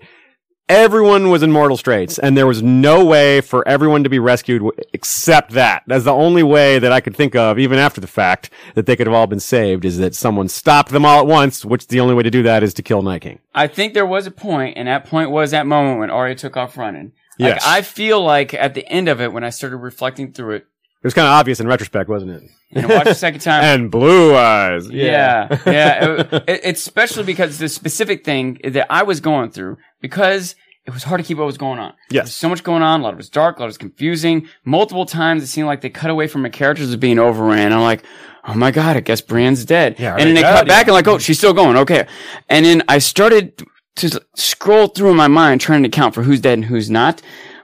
everyone 0.70 1.30
was 1.30 1.42
in 1.42 1.50
mortal 1.50 1.76
straits, 1.76 2.18
and 2.18 2.36
there 2.36 2.46
was 2.46 2.62
no 2.62 3.04
way 3.04 3.40
for 3.40 3.66
everyone 3.66 4.04
to 4.04 4.08
be 4.08 4.18
rescued 4.18 4.62
except 4.92 5.50
that. 5.52 5.82
That's 5.86 6.04
the 6.04 6.12
only 6.12 6.42
way 6.42 6.78
that 6.78 6.92
I 6.92 7.00
could 7.00 7.16
think 7.16 7.34
of, 7.34 7.58
even 7.58 7.78
after 7.78 8.00
the 8.00 8.06
fact, 8.06 8.50
that 8.74 8.86
they 8.86 8.96
could 8.96 9.06
have 9.06 9.14
all 9.14 9.26
been 9.26 9.40
saved, 9.40 9.84
is 9.84 9.98
that 9.98 10.14
someone 10.14 10.48
stopped 10.48 10.90
them 10.90 11.04
all 11.04 11.20
at 11.20 11.26
once. 11.26 11.64
Which 11.64 11.88
the 11.88 12.00
only 12.00 12.14
way 12.14 12.22
to 12.22 12.30
do 12.30 12.42
that 12.44 12.62
is 12.62 12.72
to 12.74 12.82
kill 12.82 13.02
Night 13.02 13.22
King. 13.22 13.40
I 13.54 13.66
think 13.66 13.94
there 13.94 14.06
was 14.06 14.26
a 14.26 14.30
point, 14.30 14.76
and 14.78 14.86
that 14.88 15.04
point 15.04 15.30
was 15.30 15.50
that 15.50 15.66
moment 15.66 15.98
when 15.98 16.10
Arya 16.10 16.36
took 16.36 16.56
off 16.56 16.76
running. 16.76 17.12
Like, 17.38 17.54
Yes. 17.54 17.64
I 17.66 17.82
feel 17.82 18.22
like 18.22 18.52
at 18.54 18.74
the 18.74 18.86
end 18.86 19.08
of 19.08 19.20
it, 19.20 19.32
when 19.32 19.42
I 19.44 19.50
started 19.50 19.78
reflecting 19.78 20.32
through 20.32 20.56
it, 20.56 20.66
It 21.02 21.06
was 21.06 21.14
kind 21.14 21.26
of 21.26 21.32
obvious 21.32 21.60
in 21.60 21.66
retrospect, 21.66 22.08
wasn't 22.10 22.32
it? 22.32 22.42
and 22.72 22.86
I 22.86 22.94
watched 22.94 23.06
the 23.06 23.14
second 23.14 23.40
time, 23.40 23.64
and 23.80 23.90
blue 23.90 24.34
eyes. 24.36 24.88
Yeah, 24.90 25.48
yeah. 25.66 26.04
It- 26.04 26.32
it- 26.48 26.60
it's 26.64 26.80
especially 26.82 27.24
because 27.24 27.58
the 27.58 27.68
specific 27.68 28.24
thing 28.24 28.58
that 28.64 28.86
I 28.90 29.02
was 29.02 29.20
going 29.20 29.50
through, 29.50 29.78
because 30.00 30.54
it 30.86 30.92
was 30.92 31.02
hard 31.04 31.20
to 31.20 31.26
keep 31.26 31.38
what 31.38 31.46
was 31.46 31.58
going 31.58 31.78
on. 31.78 31.92
Yes. 32.10 32.12
There 32.12 32.22
was 32.24 32.34
so 32.34 32.48
much 32.48 32.62
going 32.64 32.82
on. 32.82 33.00
A 33.00 33.02
lot 33.02 33.10
of 33.10 33.14
it 33.14 33.18
was 33.18 33.28
dark. 33.30 33.56
A 33.56 33.60
lot 33.60 33.64
of 33.64 33.68
it 33.68 33.70
was 33.70 33.78
confusing. 33.78 34.48
Multiple 34.64 35.04
times 35.06 35.42
it 35.42 35.46
seemed 35.48 35.66
like 35.66 35.80
they 35.80 35.90
cut 35.90 36.10
away 36.10 36.26
from 36.26 36.42
my 36.42 36.48
characters 36.48 36.88
as 36.88 36.96
being 36.96 37.18
overran. 37.18 37.72
I'm 37.72 37.82
like, 37.82 38.02
oh 38.44 38.54
my 38.54 38.70
god, 38.70 38.96
I 38.96 39.00
guess 39.00 39.20
Brienne's 39.20 39.64
dead. 39.64 39.96
Yeah, 39.98 40.12
and 40.16 40.26
then 40.28 40.34
they 40.34 40.42
cut 40.42 40.66
back 40.68 40.86
and 40.86 40.94
like, 40.94 41.08
oh, 41.08 41.18
she's 41.18 41.38
still 41.38 41.52
going. 41.54 41.76
Okay. 41.78 42.06
And 42.48 42.64
then 42.64 42.82
I 42.88 42.98
started 42.98 43.62
to 43.96 44.20
scroll 44.34 44.86
through 44.88 45.10
in 45.10 45.16
my 45.16 45.28
mind 45.28 45.60
trying 45.60 45.82
to 45.82 45.88
count 45.88 46.14
for 46.14 46.22
who's 46.22 46.40
dead 46.40 46.54
and 46.54 46.64
who's 46.64 46.88
not. 46.90 47.20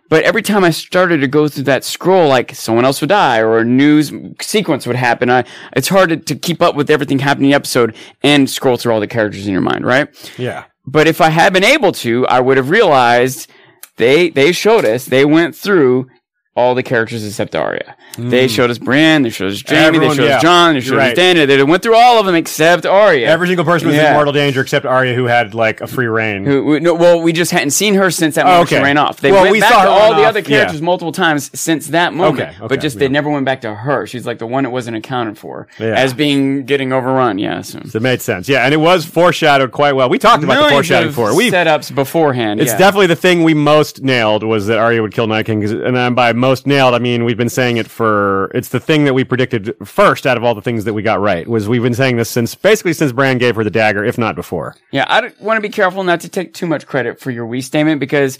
But 0.09 0.23
every 0.25 0.43
time 0.43 0.63
I 0.65 0.71
started 0.71 1.21
to 1.21 1.27
go 1.27 1.49
through 1.49 1.65
that 1.65 1.85
scroll, 1.85 2.29
like 2.29 2.55
someone 2.55 2.85
else 2.85 3.01
would 3.01 3.09
die 3.09 3.39
or 3.39 3.59
a 3.59 3.65
news 3.65 4.13
sequence 4.41 4.87
would 4.87 4.97
happen. 4.97 5.31
I, 5.31 5.45
it's 5.75 5.89
hard 5.89 6.11
to, 6.11 6.17
to 6.17 6.35
keep 6.37 6.63
up 6.63 6.77
with 6.77 6.91
everything 6.91 7.19
happening 7.19 7.47
in 7.47 7.51
the 7.51 7.57
episode 7.57 7.97
and 8.23 8.49
scroll 8.49 8.77
through 8.77 8.93
all 8.93 9.01
the 9.01 9.07
characters 9.07 9.47
in 9.47 9.53
your 9.53 9.63
mind, 9.63 9.85
right? 9.85 10.09
Yeah. 10.39 10.65
But 10.87 11.09
if 11.09 11.21
I 11.21 11.31
had 11.31 11.53
been 11.53 11.65
able 11.65 11.93
to, 11.93 12.27
I 12.29 12.41
would 12.41 12.57
have 12.57 12.71
realized 12.71 13.51
they 13.97 14.31
they 14.31 14.53
showed 14.53 14.85
us 14.85 15.07
they 15.07 15.25
went 15.25 15.57
through 15.57 16.09
all 16.57 16.75
the 16.75 16.83
characters 16.83 17.25
except 17.25 17.55
Arya. 17.55 17.95
They 18.17 18.47
mm. 18.47 18.49
showed 18.49 18.71
us 18.71 18.79
Bran, 18.79 19.23
they 19.23 19.31
showed 19.31 19.53
us 19.53 19.63
Jaime, 19.67 19.99
they 19.99 20.15
showed 20.15 20.25
yeah. 20.25 20.37
us 20.37 20.43
Jon, 20.43 20.71
they 20.73 20.75
You're 20.77 20.83
showed 20.83 20.99
us 20.99 21.09
right. 21.09 21.17
Dany. 21.17 21.47
They 21.47 21.63
went 21.63 21.83
through 21.83 21.97
all 21.97 22.19
of 22.19 22.25
them 22.25 22.35
except 22.35 22.87
Arya. 22.87 23.27
Every 23.27 23.47
single 23.47 23.67
person 23.67 23.89
was 23.89 23.97
in 23.97 24.13
mortal 24.15 24.33
danger 24.33 24.63
except 24.63 24.87
Arya, 24.87 25.15
who 25.15 25.25
had 25.25 25.55
like 25.55 25.83
a 25.83 25.87
free 25.87 26.07
reign. 26.07 26.47
Who- 26.47 26.65
we- 26.65 26.81
no, 26.81 26.95
well, 26.95 27.21
we 27.21 27.33
just 27.33 27.51
hadn't 27.51 27.73
seen 27.73 27.95
her 27.95 28.11
since 28.11 28.37
that 28.37 28.47
Oh, 28.47 28.51
moment 28.51 28.69
she 28.71 28.77
okay. 28.77 28.85
ran 28.85 28.97
off. 28.97 29.21
They 29.21 29.33
Well, 29.33 29.43
went 29.43 29.53
we 29.53 29.61
back 29.61 29.73
saw 29.73 29.83
to 29.85 29.91
all 29.91 30.15
the 30.15 30.23
off, 30.23 30.29
other 30.29 30.41
yeah. 30.41 30.47
characters 30.47 30.81
multiple 30.81 31.13
times 31.13 31.51
since 31.59 31.89
that 31.89 32.15
moment, 32.15 32.41
Okay, 32.41 32.57
okay, 32.57 32.67
but 32.69 32.81
just 32.81 32.99
they 32.99 33.09
never 33.09 33.29
went 33.29 33.45
back 33.45 33.61
to 33.61 33.75
her. 33.75 34.07
She's 34.07 34.27
like 34.27 34.39
the 34.39 34.47
one 34.47 34.65
that 34.65 34.71
wasn't 34.71 34.97
accounted 34.97 35.37
for 35.37 35.69
Yeah. 35.79 35.89
as 35.89 36.15
being 36.15 36.65
getting 36.65 36.91
overrun. 36.93 37.39
Yeah, 37.39 37.61
so. 37.61 37.81
It 37.85 38.03
made 38.03 38.23
sense. 38.23 38.49
Yeah, 38.49 38.65
and 38.65 38.73
it 38.73 38.79
was 38.79 39.05
foreshadowed 39.05 39.73
quite 39.73 39.95
well. 39.95 40.09
We 40.09 40.19
talked 40.19 40.43
about 40.43 40.55
the 40.55 40.61
Millions 40.61 40.73
foreshadowing 40.73 41.09
of 41.09 41.15
before. 41.15 41.37
We 41.37 41.51
setups 41.51 41.95
beforehand. 41.95 42.61
It's 42.61 42.73
yeah. 42.73 42.79
definitely 42.79 43.09
the 43.09 43.17
thing 43.17 43.43
we 43.43 43.53
most 43.53 44.03
nailed 44.03 44.43
was 44.43 44.67
that 44.69 44.79
Arya 44.79 45.03
would 45.03 45.13
kill 45.13 45.27
Night 45.27 45.47
King, 45.47 45.63
and 45.65 45.95
then 45.95 46.15
by 46.15 46.33
most 46.47 46.67
nailed, 46.67 46.95
I 46.95 46.99
mean 46.99 47.25
we've 47.25 47.37
been 47.37 47.49
saying 47.49 47.77
it 47.77 47.89
for. 47.89 48.51
It's 48.55 48.69
the 48.69 48.81
thing 48.81 49.05
that 49.05 49.15
we 49.15 49.25
predicted 49.25 49.75
first 49.85 50.27
out 50.27 50.37
of 50.37 50.45
all 50.45 50.55
the 50.55 50.63
things 50.63 50.85
that 50.85 50.95
we 50.95 51.03
got 51.03 51.21
right. 51.21 51.47
Was 51.49 51.69
we've 51.69 51.83
been 51.83 51.95
saying 51.95 52.17
this 52.17 52.31
since 52.31 52.55
basically 52.55 52.93
since 52.93 53.13
Bran 53.13 53.39
gave 53.39 53.57
her 53.57 53.65
the 53.65 53.71
dagger, 53.71 54.05
if 54.05 54.17
not 54.19 54.35
before. 54.37 54.77
Yeah, 54.93 55.05
I 55.09 55.33
want 55.41 55.59
to 55.59 55.63
be 55.63 55.69
careful 55.69 56.05
not 56.05 56.21
to 56.21 56.29
take 56.29 56.55
too 56.55 56.67
much 56.67 56.87
credit 56.87 57.19
for 57.21 57.31
your 57.31 57.47
we 57.47 57.61
statement 57.61 57.99
because 58.01 58.39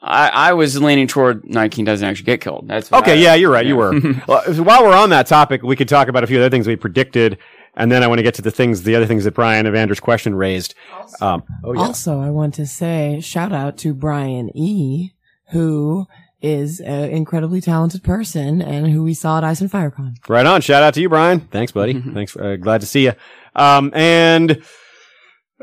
I, 0.00 0.28
I 0.50 0.52
was 0.54 0.80
leaning 0.82 1.06
toward 1.06 1.44
Night 1.48 1.70
King 1.72 1.84
doesn't 1.84 2.06
actually 2.08 2.24
get 2.24 2.40
killed. 2.40 2.66
That's 2.68 2.90
what 2.90 3.02
Okay, 3.02 3.12
I- 3.12 3.22
yeah, 3.22 3.34
you're 3.34 3.52
right. 3.52 3.66
You 3.66 3.76
were. 3.76 3.92
well, 4.26 4.42
while 4.64 4.82
we're 4.84 4.96
on 4.96 5.10
that 5.10 5.26
topic, 5.26 5.62
we 5.62 5.76
could 5.76 5.88
talk 5.88 6.08
about 6.08 6.24
a 6.24 6.26
few 6.26 6.38
other 6.38 6.50
things 6.50 6.66
we 6.66 6.74
predicted, 6.74 7.38
and 7.76 7.92
then 7.92 8.02
I 8.02 8.06
want 8.08 8.18
to 8.18 8.22
get 8.24 8.34
to 8.34 8.42
the 8.42 8.50
things, 8.50 8.82
the 8.82 8.96
other 8.96 9.06
things 9.06 9.22
that 9.24 9.34
Brian 9.34 9.64
Evander's 9.66 10.00
question 10.00 10.34
raised. 10.34 10.74
Um, 11.20 11.44
oh 11.62 11.72
yeah, 11.74 11.80
Also, 11.82 12.18
I 12.20 12.30
want 12.30 12.54
to 12.54 12.66
say 12.66 13.20
shout 13.20 13.52
out 13.52 13.76
to 13.78 13.94
Brian 13.94 14.50
E, 14.56 15.12
who 15.50 16.06
is 16.42 16.80
an 16.80 17.10
incredibly 17.10 17.60
talented 17.60 18.02
person 18.02 18.60
and 18.60 18.90
who 18.90 19.02
we 19.02 19.14
saw 19.14 19.38
at 19.38 19.44
Ice 19.44 19.60
and 19.60 19.70
FireCon. 19.70 20.16
right 20.28 20.44
on. 20.46 20.60
Shout 20.60 20.82
out 20.82 20.94
to 20.94 21.00
you, 21.00 21.08
Brian. 21.08 21.40
Thanks, 21.40 21.72
buddy. 21.72 22.00
Thanks. 22.14 22.36
Uh, 22.36 22.56
glad 22.56 22.80
to 22.80 22.86
see 22.86 23.04
you. 23.04 23.12
Um, 23.54 23.90
and 23.94 24.50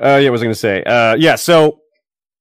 uh, 0.01 0.17
yeah, 0.21 0.29
what 0.29 0.33
was 0.33 0.41
I 0.41 0.45
going 0.45 0.53
to 0.53 0.59
say? 0.59 0.83
Uh, 0.83 1.15
yeah, 1.15 1.35
so 1.35 1.79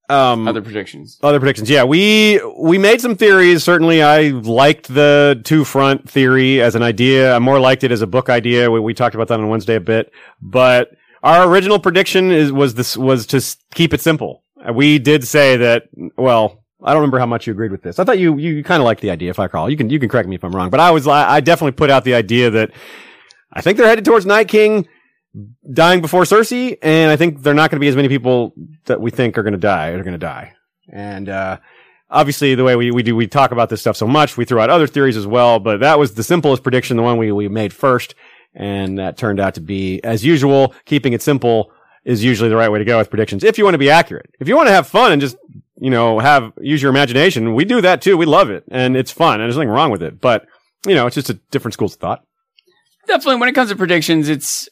um, 0.08 0.48
Other 0.48 0.62
predictions. 0.62 1.18
Other 1.22 1.38
predictions. 1.38 1.68
Yeah, 1.68 1.84
we 1.84 2.40
we 2.58 2.78
made 2.78 3.00
some 3.00 3.14
theories. 3.16 3.62
Certainly, 3.62 4.02
I 4.02 4.28
liked 4.28 4.88
the 4.92 5.40
two 5.44 5.64
front 5.64 6.08
theory 6.08 6.62
as 6.62 6.74
an 6.74 6.82
idea. 6.82 7.34
I 7.34 7.38
more 7.40 7.60
liked 7.60 7.84
it 7.84 7.92
as 7.92 8.00
a 8.00 8.06
book 8.06 8.30
idea. 8.30 8.70
We, 8.70 8.80
we 8.80 8.94
talked 8.94 9.14
about 9.14 9.28
that 9.28 9.38
on 9.40 9.48
Wednesday 9.48 9.74
a 9.74 9.80
bit. 9.80 10.10
But 10.40 10.90
our 11.22 11.46
original 11.48 11.78
prediction 11.78 12.30
is 12.30 12.50
was 12.52 12.74
this 12.74 12.96
was 12.96 13.26
to 13.26 13.42
keep 13.74 13.92
it 13.92 14.00
simple. 14.00 14.44
We 14.72 14.98
did 14.98 15.26
say 15.26 15.56
that. 15.58 15.84
Well, 16.16 16.64
I 16.82 16.92
don't 16.92 17.00
remember 17.00 17.18
how 17.18 17.26
much 17.26 17.46
you 17.46 17.52
agreed 17.52 17.72
with 17.72 17.82
this. 17.82 17.98
I 17.98 18.04
thought 18.04 18.18
you 18.18 18.38
you 18.38 18.62
kind 18.62 18.80
of 18.80 18.84
liked 18.84 19.00
the 19.00 19.10
idea. 19.10 19.30
If 19.30 19.38
I 19.38 19.44
recall, 19.44 19.68
you 19.68 19.76
can 19.76 19.90
you 19.90 19.98
can 19.98 20.08
correct 20.08 20.28
me 20.28 20.36
if 20.36 20.44
I'm 20.44 20.54
wrong. 20.54 20.70
But 20.70 20.80
I 20.80 20.90
was 20.90 21.06
I 21.06 21.36
I 21.36 21.40
definitely 21.40 21.72
put 21.72 21.90
out 21.90 22.04
the 22.04 22.14
idea 22.14 22.50
that 22.50 22.70
I 23.52 23.60
think 23.60 23.78
they're 23.78 23.88
headed 23.88 24.04
towards 24.04 24.26
Night 24.26 24.48
King 24.48 24.86
dying 25.72 26.00
before 26.00 26.22
Cersei, 26.22 26.78
and 26.82 27.10
I 27.10 27.16
think 27.16 27.42
they're 27.42 27.54
not 27.54 27.70
going 27.70 27.78
to 27.78 27.80
be 27.80 27.88
as 27.88 27.96
many 27.96 28.08
people 28.08 28.54
that 28.86 29.00
we 29.00 29.10
think 29.10 29.36
are 29.38 29.42
going 29.42 29.52
to 29.52 29.58
die 29.58 29.88
are 29.88 30.02
going 30.02 30.12
to 30.12 30.18
die. 30.18 30.54
And 30.90 31.28
uh, 31.28 31.58
obviously, 32.10 32.54
the 32.54 32.64
way 32.64 32.76
we, 32.76 32.90
we 32.90 33.02
do, 33.02 33.14
we 33.14 33.26
talk 33.26 33.52
about 33.52 33.68
this 33.68 33.80
stuff 33.80 33.96
so 33.96 34.06
much, 34.06 34.36
we 34.36 34.44
threw 34.44 34.60
out 34.60 34.70
other 34.70 34.86
theories 34.86 35.16
as 35.16 35.26
well. 35.26 35.58
But 35.58 35.80
that 35.80 35.98
was 35.98 36.14
the 36.14 36.22
simplest 36.22 36.62
prediction, 36.62 36.96
the 36.96 37.02
one 37.02 37.18
we, 37.18 37.30
we 37.32 37.48
made 37.48 37.72
first, 37.72 38.14
and 38.54 38.98
that 38.98 39.16
turned 39.16 39.40
out 39.40 39.54
to 39.54 39.60
be, 39.60 40.02
as 40.02 40.24
usual, 40.24 40.74
keeping 40.84 41.12
it 41.12 41.22
simple 41.22 41.72
is 42.04 42.24
usually 42.24 42.48
the 42.48 42.56
right 42.56 42.70
way 42.70 42.78
to 42.78 42.84
go 42.84 42.98
with 42.98 43.10
predictions. 43.10 43.44
If 43.44 43.58
you 43.58 43.64
want 43.64 43.74
to 43.74 43.78
be 43.78 43.90
accurate, 43.90 44.30
if 44.40 44.48
you 44.48 44.56
want 44.56 44.68
to 44.68 44.72
have 44.72 44.86
fun 44.86 45.12
and 45.12 45.20
just 45.20 45.36
you 45.80 45.90
know 45.90 46.18
have 46.18 46.52
use 46.60 46.82
your 46.82 46.90
imagination, 46.90 47.54
we 47.54 47.64
do 47.64 47.80
that 47.80 48.02
too. 48.02 48.16
We 48.16 48.26
love 48.26 48.50
it, 48.50 48.64
and 48.70 48.96
it's 48.96 49.10
fun, 49.10 49.40
and 49.40 49.48
there's 49.48 49.56
nothing 49.56 49.68
wrong 49.68 49.90
with 49.90 50.02
it. 50.02 50.20
But 50.20 50.46
you 50.86 50.94
know, 50.94 51.06
it's 51.06 51.14
just 51.14 51.30
a 51.30 51.34
different 51.50 51.74
schools 51.74 51.94
of 51.94 52.00
thought. 52.00 52.24
Definitely, 53.06 53.40
when 53.40 53.48
it 53.48 53.54
comes 53.54 53.70
to 53.70 53.76
predictions, 53.76 54.28
it's 54.28 54.68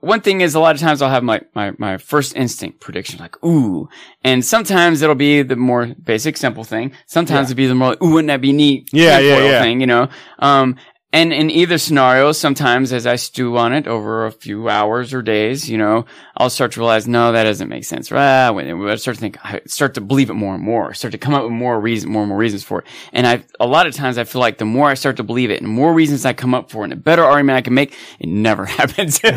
one 0.00 0.20
thing 0.20 0.40
is 0.40 0.54
a 0.54 0.60
lot 0.60 0.74
of 0.74 0.80
times 0.80 1.02
I'll 1.02 1.10
have 1.10 1.22
my, 1.22 1.40
my, 1.54 1.72
my 1.78 1.98
first 1.98 2.34
instinct 2.34 2.80
prediction, 2.80 3.18
like, 3.18 3.42
ooh. 3.44 3.88
And 4.24 4.44
sometimes 4.44 5.02
it'll 5.02 5.14
be 5.14 5.42
the 5.42 5.56
more 5.56 5.86
basic, 6.02 6.36
simple 6.36 6.64
thing. 6.64 6.92
Sometimes 7.06 7.50
it'll 7.50 7.56
be 7.56 7.66
the 7.66 7.74
more, 7.74 7.90
like, 7.90 8.02
ooh, 8.02 8.12
wouldn't 8.12 8.28
that 8.28 8.40
be 8.40 8.52
neat? 8.52 8.88
Yeah, 8.92 9.18
yeah, 9.18 9.44
yeah. 9.44 9.60
Thing, 9.60 9.80
you 9.80 9.86
know? 9.86 10.08
Um, 10.38 10.76
and 11.12 11.32
in 11.32 11.50
either 11.50 11.76
scenario, 11.76 12.30
sometimes 12.30 12.92
as 12.92 13.04
I 13.04 13.16
stew 13.16 13.56
on 13.56 13.72
it 13.72 13.88
over 13.88 14.26
a 14.26 14.32
few 14.32 14.68
hours 14.68 15.12
or 15.12 15.22
days, 15.22 15.68
you 15.68 15.76
know, 15.76 16.06
I'll 16.36 16.50
start 16.50 16.72
to 16.72 16.80
realize, 16.80 17.08
no, 17.08 17.32
that 17.32 17.42
doesn't 17.42 17.68
make 17.68 17.84
sense. 17.84 18.12
Ah, 18.12 18.54
I 18.54 18.94
start 18.94 19.16
to 19.16 19.20
think, 19.20 19.36
I 19.44 19.60
start 19.66 19.94
to 19.94 20.00
believe 20.00 20.30
it 20.30 20.34
more 20.34 20.54
and 20.54 20.62
more, 20.62 20.94
start 20.94 21.10
to 21.10 21.18
come 21.18 21.34
up 21.34 21.42
with 21.42 21.50
more 21.50 21.80
reason, 21.80 22.12
more 22.12 22.22
and 22.22 22.28
more 22.28 22.38
reasons 22.38 22.62
for 22.62 22.78
it. 22.80 22.86
And 23.12 23.26
I, 23.26 23.42
a 23.58 23.66
lot 23.66 23.88
of 23.88 23.94
times 23.94 24.18
I 24.18 24.24
feel 24.24 24.40
like 24.40 24.58
the 24.58 24.64
more 24.64 24.88
I 24.88 24.94
start 24.94 25.16
to 25.16 25.24
believe 25.24 25.50
it 25.50 25.60
and 25.60 25.68
more 25.68 25.92
reasons 25.92 26.24
I 26.24 26.32
come 26.32 26.54
up 26.54 26.70
for 26.70 26.82
it 26.82 26.84
and 26.84 26.92
the 26.92 26.96
better 26.96 27.24
argument 27.24 27.56
I 27.56 27.62
can 27.62 27.74
make, 27.74 27.92
it 28.20 28.28
never 28.28 28.64
happens. 28.66 29.20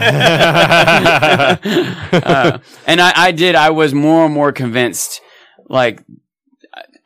Uh, 2.14 2.60
and 2.86 3.02
I, 3.02 3.12
I 3.16 3.32
did, 3.32 3.56
I 3.56 3.72
was 3.72 3.94
more 3.94 4.26
and 4.26 4.34
more 4.34 4.52
convinced, 4.52 5.22
like, 5.68 6.04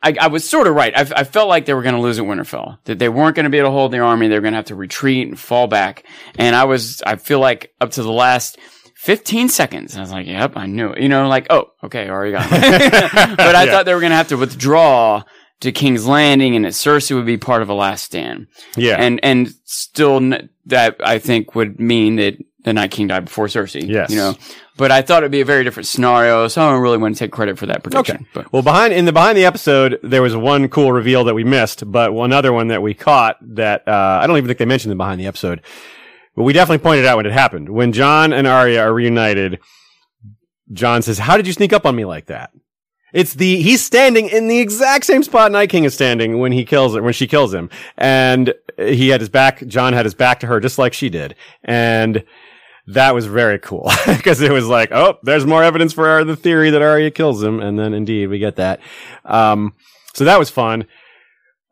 I, 0.02 0.14
I 0.20 0.26
was 0.28 0.48
sort 0.48 0.66
of 0.66 0.74
right. 0.74 0.92
I, 0.96 1.20
I 1.20 1.24
felt 1.24 1.48
like 1.48 1.64
they 1.66 1.74
were 1.74 1.82
going 1.82 1.94
to 1.96 2.00
lose 2.00 2.18
at 2.18 2.24
Winterfell. 2.24 2.78
That 2.84 2.98
they 2.98 3.08
weren't 3.08 3.34
going 3.36 3.44
to 3.44 3.50
be 3.50 3.58
able 3.58 3.68
to 3.70 3.72
hold 3.72 3.92
their 3.92 4.04
army. 4.04 4.28
They 4.28 4.36
were 4.36 4.40
going 4.40 4.52
to 4.52 4.58
have 4.58 4.66
to 4.66 4.76
retreat 4.76 5.26
and 5.26 5.38
fall 5.38 5.66
back. 5.66 6.04
And 6.38 6.54
I 6.54 6.64
was, 6.64 7.02
I 7.04 7.16
feel 7.16 7.40
like 7.40 7.72
up 7.80 7.90
to 7.92 8.02
the 8.02 8.12
last 8.12 8.58
15 8.96 9.48
seconds, 9.48 9.96
I 9.96 10.00
was 10.00 10.12
like, 10.12 10.26
yep, 10.26 10.52
I 10.56 10.66
knew 10.66 10.90
it. 10.90 11.02
You 11.02 11.08
know, 11.08 11.28
like, 11.28 11.46
oh, 11.50 11.72
okay, 11.84 12.08
already 12.08 12.32
got 12.32 12.46
it. 12.50 12.50
but 13.36 13.54
I 13.56 13.64
Yeah. 13.64 13.70
thought 13.72 13.86
they 13.86 13.94
were 13.94 14.00
going 14.00 14.10
to 14.10 14.16
have 14.16 14.28
to 14.28 14.36
withdraw 14.36 15.22
to 15.60 15.72
King's 15.72 16.06
Landing 16.06 16.54
and 16.54 16.64
that 16.64 16.72
Cersei 16.74 17.16
would 17.16 17.26
be 17.26 17.36
part 17.36 17.62
of 17.62 17.68
a 17.68 17.74
last 17.74 18.04
stand. 18.04 18.46
Yeah, 18.76 18.96
And, 19.00 19.18
and 19.24 19.48
still 19.64 20.16
n- 20.18 20.48
that 20.66 20.96
I 21.04 21.18
think 21.18 21.56
would 21.56 21.80
mean 21.80 22.16
that 22.16 22.36
the 22.64 22.72
Night 22.72 22.90
King 22.90 23.06
died 23.06 23.24
before 23.24 23.46
Cersei. 23.46 23.88
Yes. 23.88 24.10
You 24.10 24.16
know, 24.16 24.34
but 24.76 24.90
I 24.90 25.02
thought 25.02 25.22
it'd 25.22 25.32
be 25.32 25.40
a 25.40 25.44
very 25.44 25.64
different 25.64 25.86
scenario. 25.86 26.48
So 26.48 26.62
I 26.62 26.70
don't 26.70 26.82
really 26.82 26.98
want 26.98 27.14
to 27.14 27.18
take 27.18 27.32
credit 27.32 27.58
for 27.58 27.66
that 27.66 27.82
prediction. 27.82 28.16
Okay. 28.16 28.26
But 28.34 28.52
Well, 28.52 28.62
behind 28.62 28.92
in 28.92 29.04
the 29.04 29.12
behind 29.12 29.38
the 29.38 29.44
episode, 29.44 29.98
there 30.02 30.22
was 30.22 30.34
one 30.34 30.68
cool 30.68 30.92
reveal 30.92 31.24
that 31.24 31.34
we 31.34 31.44
missed, 31.44 31.90
but 31.90 32.12
one 32.12 32.32
other 32.32 32.52
one 32.52 32.68
that 32.68 32.82
we 32.82 32.94
caught 32.94 33.36
that 33.54 33.86
uh, 33.86 34.20
I 34.22 34.26
don't 34.26 34.36
even 34.36 34.48
think 34.48 34.58
they 34.58 34.64
mentioned 34.66 34.92
in 34.92 34.98
behind 34.98 35.20
the 35.20 35.26
episode. 35.26 35.62
But 36.34 36.44
we 36.44 36.52
definitely 36.52 36.82
pointed 36.82 37.04
out 37.04 37.16
when 37.16 37.26
it 37.26 37.32
happened. 37.32 37.68
When 37.68 37.92
Jon 37.92 38.32
and 38.32 38.46
Arya 38.46 38.82
are 38.82 38.94
reunited, 38.94 39.58
Jon 40.72 41.02
says, 41.02 41.18
"How 41.18 41.36
did 41.36 41.46
you 41.46 41.52
sneak 41.52 41.72
up 41.72 41.86
on 41.86 41.96
me 41.96 42.04
like 42.04 42.26
that?" 42.26 42.50
It's 43.12 43.34
the 43.34 43.60
he's 43.62 43.82
standing 43.82 44.28
in 44.28 44.48
the 44.48 44.58
exact 44.58 45.06
same 45.06 45.22
spot 45.22 45.50
Night 45.50 45.70
King 45.70 45.84
is 45.84 45.94
standing 45.94 46.38
when 46.38 46.52
he 46.52 46.64
kills 46.64 46.94
her 46.94 47.02
when 47.02 47.14
she 47.14 47.26
kills 47.26 47.54
him, 47.54 47.70
and 47.96 48.54
he 48.76 49.08
had 49.08 49.20
his 49.20 49.30
back. 49.30 49.66
Jon 49.66 49.94
had 49.94 50.04
his 50.04 50.14
back 50.14 50.40
to 50.40 50.46
her 50.46 50.60
just 50.60 50.78
like 50.78 50.92
she 50.92 51.08
did, 51.08 51.34
and 51.64 52.22
that 52.88 53.14
was 53.14 53.26
very 53.26 53.58
cool 53.58 53.90
because 54.06 54.40
it 54.40 54.50
was 54.50 54.66
like, 54.66 54.90
oh, 54.92 55.18
there's 55.22 55.46
more 55.46 55.62
evidence 55.62 55.92
for 55.92 56.24
the 56.24 56.36
theory 56.36 56.70
that 56.70 56.82
Arya 56.82 57.10
kills 57.10 57.42
him, 57.42 57.60
and 57.60 57.78
then 57.78 57.92
indeed 57.92 58.28
we 58.28 58.38
get 58.38 58.56
that. 58.56 58.80
Um, 59.24 59.74
so 60.14 60.24
that 60.24 60.38
was 60.38 60.50
fun. 60.50 60.86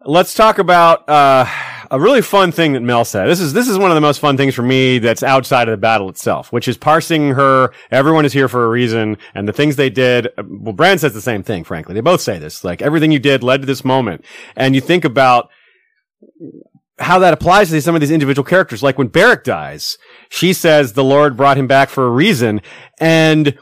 Let's 0.04 0.34
talk 0.34 0.58
about 0.58 1.08
uh, 1.08 1.46
a 1.90 1.98
really 1.98 2.20
fun 2.20 2.52
thing 2.52 2.74
that 2.74 2.82
Mel 2.82 3.04
said. 3.04 3.26
This 3.26 3.40
is 3.40 3.54
this 3.54 3.66
is 3.66 3.78
one 3.78 3.90
of 3.90 3.94
the 3.94 4.00
most 4.02 4.20
fun 4.20 4.36
things 4.36 4.54
for 4.54 4.62
me 4.62 4.98
that's 4.98 5.22
outside 5.22 5.68
of 5.68 5.72
the 5.72 5.78
battle 5.78 6.08
itself, 6.10 6.52
which 6.52 6.68
is 6.68 6.76
parsing 6.76 7.30
her. 7.30 7.72
Everyone 7.90 8.24
is 8.24 8.32
here 8.32 8.46
for 8.46 8.64
a 8.64 8.68
reason, 8.68 9.16
and 9.34 9.48
the 9.48 9.52
things 9.52 9.76
they 9.76 9.90
did. 9.90 10.28
Well, 10.36 10.74
Bran 10.74 10.98
says 10.98 11.14
the 11.14 11.22
same 11.22 11.42
thing. 11.42 11.64
Frankly, 11.64 11.94
they 11.94 12.00
both 12.02 12.20
say 12.20 12.38
this. 12.38 12.62
Like 12.62 12.82
everything 12.82 13.10
you 13.10 13.18
did 13.18 13.42
led 13.42 13.62
to 13.62 13.66
this 13.66 13.84
moment, 13.84 14.24
and 14.54 14.74
you 14.74 14.82
think 14.82 15.04
about 15.04 15.48
how 16.98 17.18
that 17.18 17.34
applies 17.34 17.70
to 17.70 17.80
some 17.82 17.94
of 17.94 18.00
these 18.00 18.10
individual 18.10 18.44
characters. 18.44 18.82
Like 18.82 18.98
when 18.98 19.08
Beric 19.08 19.44
dies, 19.44 19.98
she 20.28 20.52
says 20.52 20.92
the 20.92 21.04
Lord 21.04 21.36
brought 21.36 21.58
him 21.58 21.66
back 21.66 21.88
for 21.88 22.06
a 22.06 22.10
reason, 22.10 22.60
and 22.98 23.58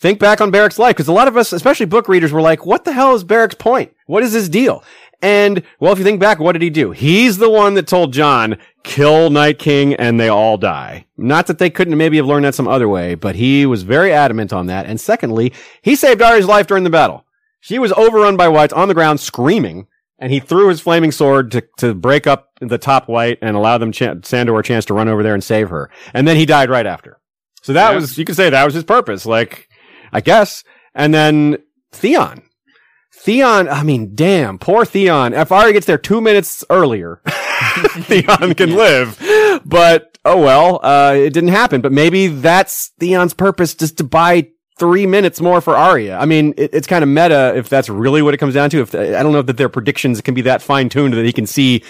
think 0.00 0.18
back 0.18 0.40
on 0.40 0.50
Beric's 0.50 0.78
life 0.78 0.96
because 0.96 1.08
a 1.08 1.12
lot 1.12 1.28
of 1.28 1.36
us, 1.36 1.52
especially 1.52 1.86
book 1.86 2.08
readers, 2.08 2.32
were 2.32 2.42
like, 2.42 2.66
"What 2.66 2.84
the 2.84 2.92
hell 2.92 3.14
is 3.14 3.24
Beric's 3.24 3.54
point? 3.54 3.92
What 4.06 4.22
is 4.22 4.32
his 4.32 4.48
deal?" 4.48 4.84
And 5.22 5.62
well, 5.80 5.92
if 5.92 5.98
you 5.98 6.04
think 6.04 6.20
back, 6.20 6.38
what 6.38 6.52
did 6.52 6.60
he 6.60 6.68
do? 6.68 6.90
He's 6.90 7.38
the 7.38 7.48
one 7.48 7.72
that 7.74 7.86
told 7.86 8.12
Jon, 8.12 8.58
kill 8.82 9.30
Night 9.30 9.58
King 9.58 9.94
and 9.94 10.20
they 10.20 10.28
all 10.28 10.58
die. 10.58 11.06
Not 11.16 11.46
that 11.46 11.56
they 11.56 11.70
couldn't 11.70 11.96
maybe 11.96 12.18
have 12.18 12.26
learned 12.26 12.44
that 12.44 12.54
some 12.54 12.68
other 12.68 12.90
way, 12.90 13.14
but 13.14 13.34
he 13.34 13.64
was 13.64 13.84
very 13.84 14.12
adamant 14.12 14.52
on 14.52 14.66
that. 14.66 14.84
And 14.84 15.00
secondly, 15.00 15.54
he 15.80 15.96
saved 15.96 16.20
Arya's 16.20 16.46
life 16.46 16.66
during 16.66 16.84
the 16.84 16.90
battle. 16.90 17.24
She 17.60 17.78
was 17.78 17.92
overrun 17.92 18.36
by 18.36 18.48
whites 18.48 18.74
on 18.74 18.88
the 18.88 18.94
ground 18.94 19.18
screaming 19.18 19.86
and 20.18 20.32
he 20.32 20.40
threw 20.40 20.68
his 20.68 20.80
flaming 20.80 21.12
sword 21.12 21.50
to, 21.52 21.62
to 21.78 21.94
break 21.94 22.26
up 22.26 22.50
the 22.68 22.78
top 22.78 23.08
white 23.08 23.38
and 23.42 23.56
allow 23.56 23.78
them 23.78 23.92
ch- 23.92 24.02
Sandor 24.22 24.58
a 24.58 24.62
chance 24.62 24.84
to 24.86 24.94
run 24.94 25.08
over 25.08 25.22
there 25.22 25.34
and 25.34 25.42
save 25.44 25.70
her. 25.70 25.90
And 26.12 26.26
then 26.28 26.36
he 26.36 26.46
died 26.46 26.70
right 26.70 26.86
after. 26.86 27.18
So 27.62 27.72
that 27.72 27.90
Yeah. 27.90 27.96
was, 27.96 28.18
you 28.18 28.24
could 28.24 28.36
say 28.36 28.50
that 28.50 28.64
was 28.64 28.74
his 28.74 28.84
purpose. 28.84 29.24
Like, 29.26 29.68
I 30.12 30.20
guess. 30.20 30.64
And 30.94 31.12
then 31.14 31.58
Theon. 31.92 32.42
Theon, 33.20 33.68
I 33.68 33.82
mean, 33.82 34.14
damn, 34.14 34.58
poor 34.58 34.84
Theon. 34.84 35.32
If 35.32 35.50
Arya 35.50 35.72
gets 35.72 35.86
there 35.86 35.96
two 35.96 36.20
minutes 36.20 36.62
earlier, 36.68 37.20
Theon 37.26 38.54
can 38.54 38.74
live. 38.76 39.18
But, 39.64 40.18
oh 40.24 40.38
well, 40.40 40.80
uh, 40.82 41.14
it 41.16 41.32
didn't 41.32 41.50
happen. 41.50 41.80
But 41.80 41.92
maybe 41.92 42.26
that's 42.28 42.92
Theon's 42.98 43.32
purpose, 43.34 43.74
just 43.74 43.96
to 43.98 44.04
buy 44.04 44.48
three 44.78 45.06
minutes 45.06 45.40
more 45.40 45.60
for 45.60 45.76
Arya. 45.76 46.18
I 46.18 46.26
mean, 46.26 46.52
it, 46.56 46.70
it's 46.74 46.86
kind 46.86 47.02
of 47.02 47.08
meta 47.08 47.54
if 47.56 47.68
that's 47.68 47.88
really 47.88 48.20
what 48.22 48.34
it 48.34 48.38
comes 48.38 48.54
down 48.54 48.68
to. 48.70 48.80
If 48.80 48.94
I 48.94 49.22
don't 49.22 49.32
know 49.32 49.42
that 49.42 49.56
their 49.56 49.68
predictions 49.68 50.20
can 50.20 50.34
be 50.34 50.42
that 50.42 50.60
fine 50.60 50.88
tuned 50.88 51.14
that 51.14 51.24
he 51.24 51.32
can 51.32 51.46
see 51.46 51.82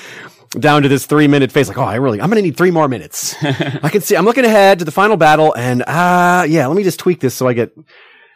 down 0.55 0.82
to 0.82 0.88
this 0.88 1.07
three 1.07 1.28
minute 1.28 1.52
phase. 1.52 1.68
Like, 1.68 1.78
oh, 1.78 1.82
I 1.82 1.96
really, 1.96 2.20
I'm 2.20 2.30
going 2.30 2.42
to 2.42 2.46
need 2.46 2.57
three 2.57 2.70
more 2.70 2.88
minutes. 2.88 3.34
I 3.42 3.88
can 3.90 4.00
see, 4.00 4.16
I'm 4.16 4.24
looking 4.24 4.44
ahead 4.44 4.78
to 4.78 4.84
the 4.84 4.90
final 4.90 5.16
battle 5.16 5.55
and, 5.55 5.82
uh, 5.82 6.44
yeah, 6.48 6.66
let 6.66 6.76
me 6.76 6.82
just 6.82 6.98
tweak 6.98 7.20
this 7.20 7.34
so 7.34 7.46
I 7.46 7.52
get, 7.52 7.76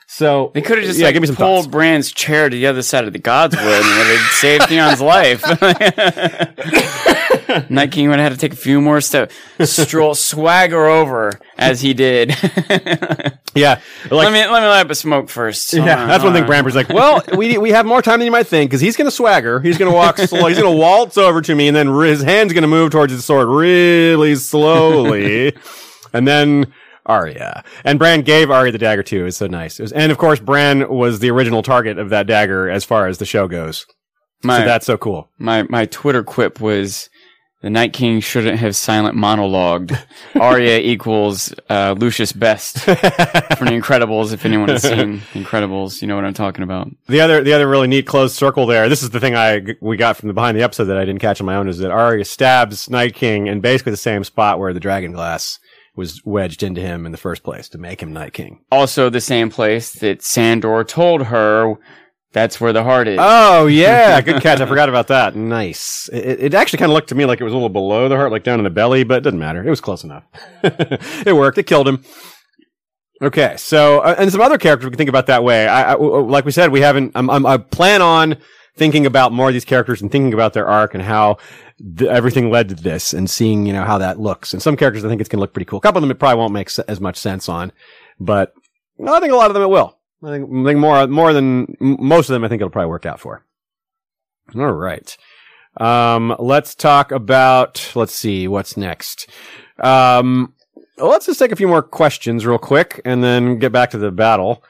so. 0.08 0.50
They 0.54 0.62
could 0.62 0.78
have 0.78 0.86
just 0.86 0.98
yeah, 0.98 1.06
like, 1.06 1.14
give 1.14 1.20
me 1.22 1.28
some 1.28 1.36
pulled 1.36 1.64
thoughts. 1.64 1.68
Bran's 1.68 2.10
chair 2.10 2.48
to 2.48 2.56
the 2.56 2.66
other 2.66 2.82
side 2.82 3.04
of 3.04 3.12
the 3.12 3.20
Godswood 3.20 3.54
and 3.54 4.10
they'd 4.10 4.18
saved 4.32 4.64
Theon's 4.64 5.00
life. 5.00 5.44
Night 7.70 7.92
King 7.92 8.08
would 8.08 8.18
have 8.18 8.32
had 8.32 8.38
to 8.38 8.38
take 8.38 8.52
a 8.52 8.56
few 8.56 8.80
more 8.80 9.00
steps, 9.00 9.34
stroll, 9.62 10.14
swagger 10.14 10.86
over 10.86 11.32
as 11.56 11.80
he 11.80 11.94
did. 11.94 12.34
Yeah. 13.54 13.80
Like, 14.04 14.10
let 14.10 14.32
me 14.32 14.40
let 14.40 14.62
me 14.62 14.68
light 14.68 14.80
up 14.80 14.90
a 14.90 14.94
smoke 14.94 15.28
first. 15.28 15.72
Yeah, 15.72 16.02
on, 16.02 16.08
that's 16.08 16.22
one 16.22 16.32
hold 16.32 16.34
thing. 16.34 16.42
on. 16.42 16.48
Bramber's 16.48 16.74
like, 16.74 16.88
well, 16.88 17.22
we 17.36 17.58
we 17.58 17.70
have 17.70 17.86
more 17.86 18.02
time 18.02 18.20
than 18.20 18.26
you 18.26 18.30
might 18.30 18.46
think 18.46 18.70
because 18.70 18.80
he's 18.80 18.96
going 18.96 19.06
to 19.06 19.10
swagger. 19.10 19.60
He's 19.60 19.78
going 19.78 19.90
to 19.90 19.96
walk 19.96 20.18
slow. 20.18 20.46
He's 20.46 20.58
going 20.58 20.72
to 20.72 20.78
waltz 20.78 21.18
over 21.18 21.40
to 21.42 21.54
me, 21.54 21.68
and 21.68 21.76
then 21.76 21.88
his 21.88 22.22
hand's 22.22 22.52
going 22.52 22.62
to 22.62 22.68
move 22.68 22.90
towards 22.90 23.12
his 23.12 23.24
sword 23.24 23.48
really 23.48 24.34
slowly, 24.36 25.56
and 26.12 26.28
then 26.28 26.72
Arya 27.08 27.64
and 27.84 27.98
Bran 27.98 28.22
gave 28.22 28.50
Arya 28.50 28.72
the 28.72 28.78
dagger 28.78 29.02
too. 29.02 29.26
It's 29.26 29.38
so 29.38 29.46
nice. 29.46 29.80
It 29.80 29.82
was, 29.82 29.92
and 29.92 30.12
of 30.12 30.18
course, 30.18 30.40
Bran 30.40 30.88
was 30.88 31.20
the 31.20 31.30
original 31.30 31.62
target 31.62 31.98
of 31.98 32.10
that 32.10 32.26
dagger 32.26 32.68
as 32.68 32.84
far 32.84 33.08
as 33.08 33.18
the 33.18 33.26
show 33.26 33.48
goes. 33.48 33.86
My, 34.42 34.60
So 34.60 34.64
that's 34.66 34.86
so 34.86 34.96
cool. 34.96 35.28
my 35.38 35.64
my 35.64 35.86
Twitter 35.86 36.22
quip 36.22 36.60
was 36.60 37.10
the 37.60 37.70
Night 37.70 37.92
King 37.92 38.20
shouldn't 38.20 38.60
have 38.60 38.76
silent 38.76 39.16
monologued. 39.16 39.98
Arya 40.40 40.78
equals 40.78 41.52
uh, 41.68 41.96
Lucius 41.98 42.30
Best 42.30 42.78
from 42.84 42.94
The 42.94 43.80
Incredibles. 43.80 44.32
If 44.32 44.44
anyone 44.44 44.68
has 44.68 44.82
seen 44.82 45.22
Incredibles, 45.32 46.00
you 46.00 46.06
know 46.06 46.14
what 46.14 46.24
I'm 46.24 46.34
talking 46.34 46.62
about. 46.62 46.88
The 47.08 47.20
other, 47.20 47.42
the 47.42 47.52
other 47.52 47.66
really 47.66 47.88
neat 47.88 48.06
closed 48.06 48.36
circle 48.36 48.66
there. 48.66 48.88
This 48.88 49.02
is 49.02 49.10
the 49.10 49.18
thing 49.18 49.34
I 49.34 49.74
we 49.80 49.96
got 49.96 50.16
from 50.16 50.28
the 50.28 50.34
behind 50.34 50.56
the 50.56 50.62
episode 50.62 50.84
that 50.84 50.98
I 50.98 51.04
didn't 51.04 51.20
catch 51.20 51.40
on 51.40 51.46
my 51.46 51.56
own 51.56 51.68
is 51.68 51.78
that 51.78 51.90
Arya 51.90 52.24
stabs 52.24 52.88
Night 52.88 53.16
King 53.16 53.48
in 53.48 53.60
basically 53.60 53.90
the 53.90 53.96
same 53.96 54.22
spot 54.22 54.60
where 54.60 54.72
the 54.72 54.78
dragon 54.78 55.10
glass 55.10 55.58
was 55.98 56.24
wedged 56.24 56.62
into 56.62 56.80
him 56.80 57.04
in 57.04 57.12
the 57.12 57.18
first 57.18 57.42
place 57.42 57.68
to 57.68 57.76
make 57.76 58.00
him 58.00 58.12
Night 58.12 58.32
King. 58.32 58.60
Also, 58.70 59.10
the 59.10 59.20
same 59.20 59.50
place 59.50 59.92
that 59.94 60.22
Sandor 60.22 60.84
told 60.84 61.24
her 61.24 61.74
that's 62.32 62.60
where 62.60 62.72
the 62.72 62.84
heart 62.84 63.08
is. 63.08 63.18
Oh 63.20 63.66
yeah, 63.66 64.20
good 64.22 64.40
catch. 64.40 64.60
I 64.60 64.66
forgot 64.66 64.88
about 64.88 65.08
that. 65.08 65.34
Nice. 65.34 66.08
It, 66.12 66.40
it 66.40 66.54
actually 66.54 66.78
kind 66.78 66.90
of 66.90 66.94
looked 66.94 67.08
to 67.08 67.14
me 67.14 67.24
like 67.24 67.40
it 67.40 67.44
was 67.44 67.52
a 67.52 67.56
little 67.56 67.68
below 67.68 68.08
the 68.08 68.16
heart, 68.16 68.30
like 68.30 68.44
down 68.44 68.60
in 68.60 68.64
the 68.64 68.70
belly, 68.70 69.02
but 69.02 69.18
it 69.18 69.20
doesn't 69.22 69.38
matter. 69.38 69.66
It 69.66 69.70
was 69.70 69.80
close 69.80 70.04
enough. 70.04 70.22
it 70.62 71.34
worked. 71.34 71.58
It 71.58 71.64
killed 71.64 71.88
him. 71.88 72.04
Okay, 73.20 73.56
so 73.56 73.98
uh, 73.98 74.14
and 74.16 74.30
some 74.30 74.40
other 74.40 74.58
characters 74.58 74.84
we 74.84 74.90
can 74.92 74.98
think 74.98 75.08
about 75.08 75.26
that 75.26 75.42
way. 75.42 75.66
I, 75.66 75.94
I 75.94 75.96
like 75.96 76.44
we 76.44 76.52
said, 76.52 76.70
we 76.70 76.80
haven't. 76.80 77.12
I'm, 77.16 77.28
I'm, 77.28 77.44
I 77.44 77.56
plan 77.56 78.02
on 78.02 78.36
thinking 78.78 79.04
about 79.04 79.32
more 79.32 79.48
of 79.48 79.52
these 79.54 79.64
characters 79.64 80.00
and 80.00 80.10
thinking 80.10 80.32
about 80.32 80.52
their 80.54 80.66
arc 80.66 80.94
and 80.94 81.02
how 81.02 81.36
th- 81.98 82.08
everything 82.10 82.50
led 82.50 82.68
to 82.70 82.74
this, 82.74 83.12
and 83.12 83.28
seeing 83.28 83.66
you 83.66 83.72
know 83.72 83.84
how 83.84 83.98
that 83.98 84.18
looks. 84.18 84.52
And 84.54 84.62
some 84.62 84.76
characters, 84.76 85.04
I 85.04 85.08
think 85.08 85.20
it's 85.20 85.28
going 85.28 85.38
to 85.38 85.42
look 85.42 85.52
pretty 85.52 85.66
cool. 85.66 85.78
A 85.78 85.82
couple 85.82 85.98
of 85.98 86.02
them 86.02 86.10
it 86.10 86.18
probably 86.18 86.38
won't 86.38 86.52
make 86.54 86.68
s- 86.68 86.78
as 86.80 87.00
much 87.00 87.16
sense 87.16 87.48
on, 87.48 87.72
but 88.18 88.54
I 89.04 89.20
think 89.20 89.32
a 89.32 89.36
lot 89.36 89.50
of 89.50 89.54
them 89.54 89.62
it 89.64 89.68
will. 89.68 89.96
I 90.24 90.30
think, 90.30 90.50
I 90.50 90.64
think 90.64 90.78
more 90.78 91.06
more 91.06 91.32
than 91.32 91.76
most 91.80 92.28
of 92.28 92.32
them. 92.34 92.44
I 92.44 92.48
think 92.48 92.60
it'll 92.60 92.70
probably 92.70 92.90
work 92.90 93.06
out 93.06 93.20
for. 93.20 93.44
All 94.56 94.72
right. 94.72 95.16
Um, 95.76 96.34
let's 96.38 96.74
talk 96.74 97.12
about, 97.12 97.92
let's 97.94 98.14
see, 98.14 98.48
what's 98.48 98.76
next. 98.76 99.28
Um, 99.78 100.54
let's 100.96 101.26
just 101.26 101.38
take 101.38 101.52
a 101.52 101.56
few 101.56 101.68
more 101.68 101.82
questions 101.82 102.44
real 102.44 102.58
quick 102.58 103.00
and 103.04 103.22
then 103.22 103.58
get 103.60 103.70
back 103.70 103.90
to 103.90 103.98
the 103.98 104.10
battle. 104.10 104.64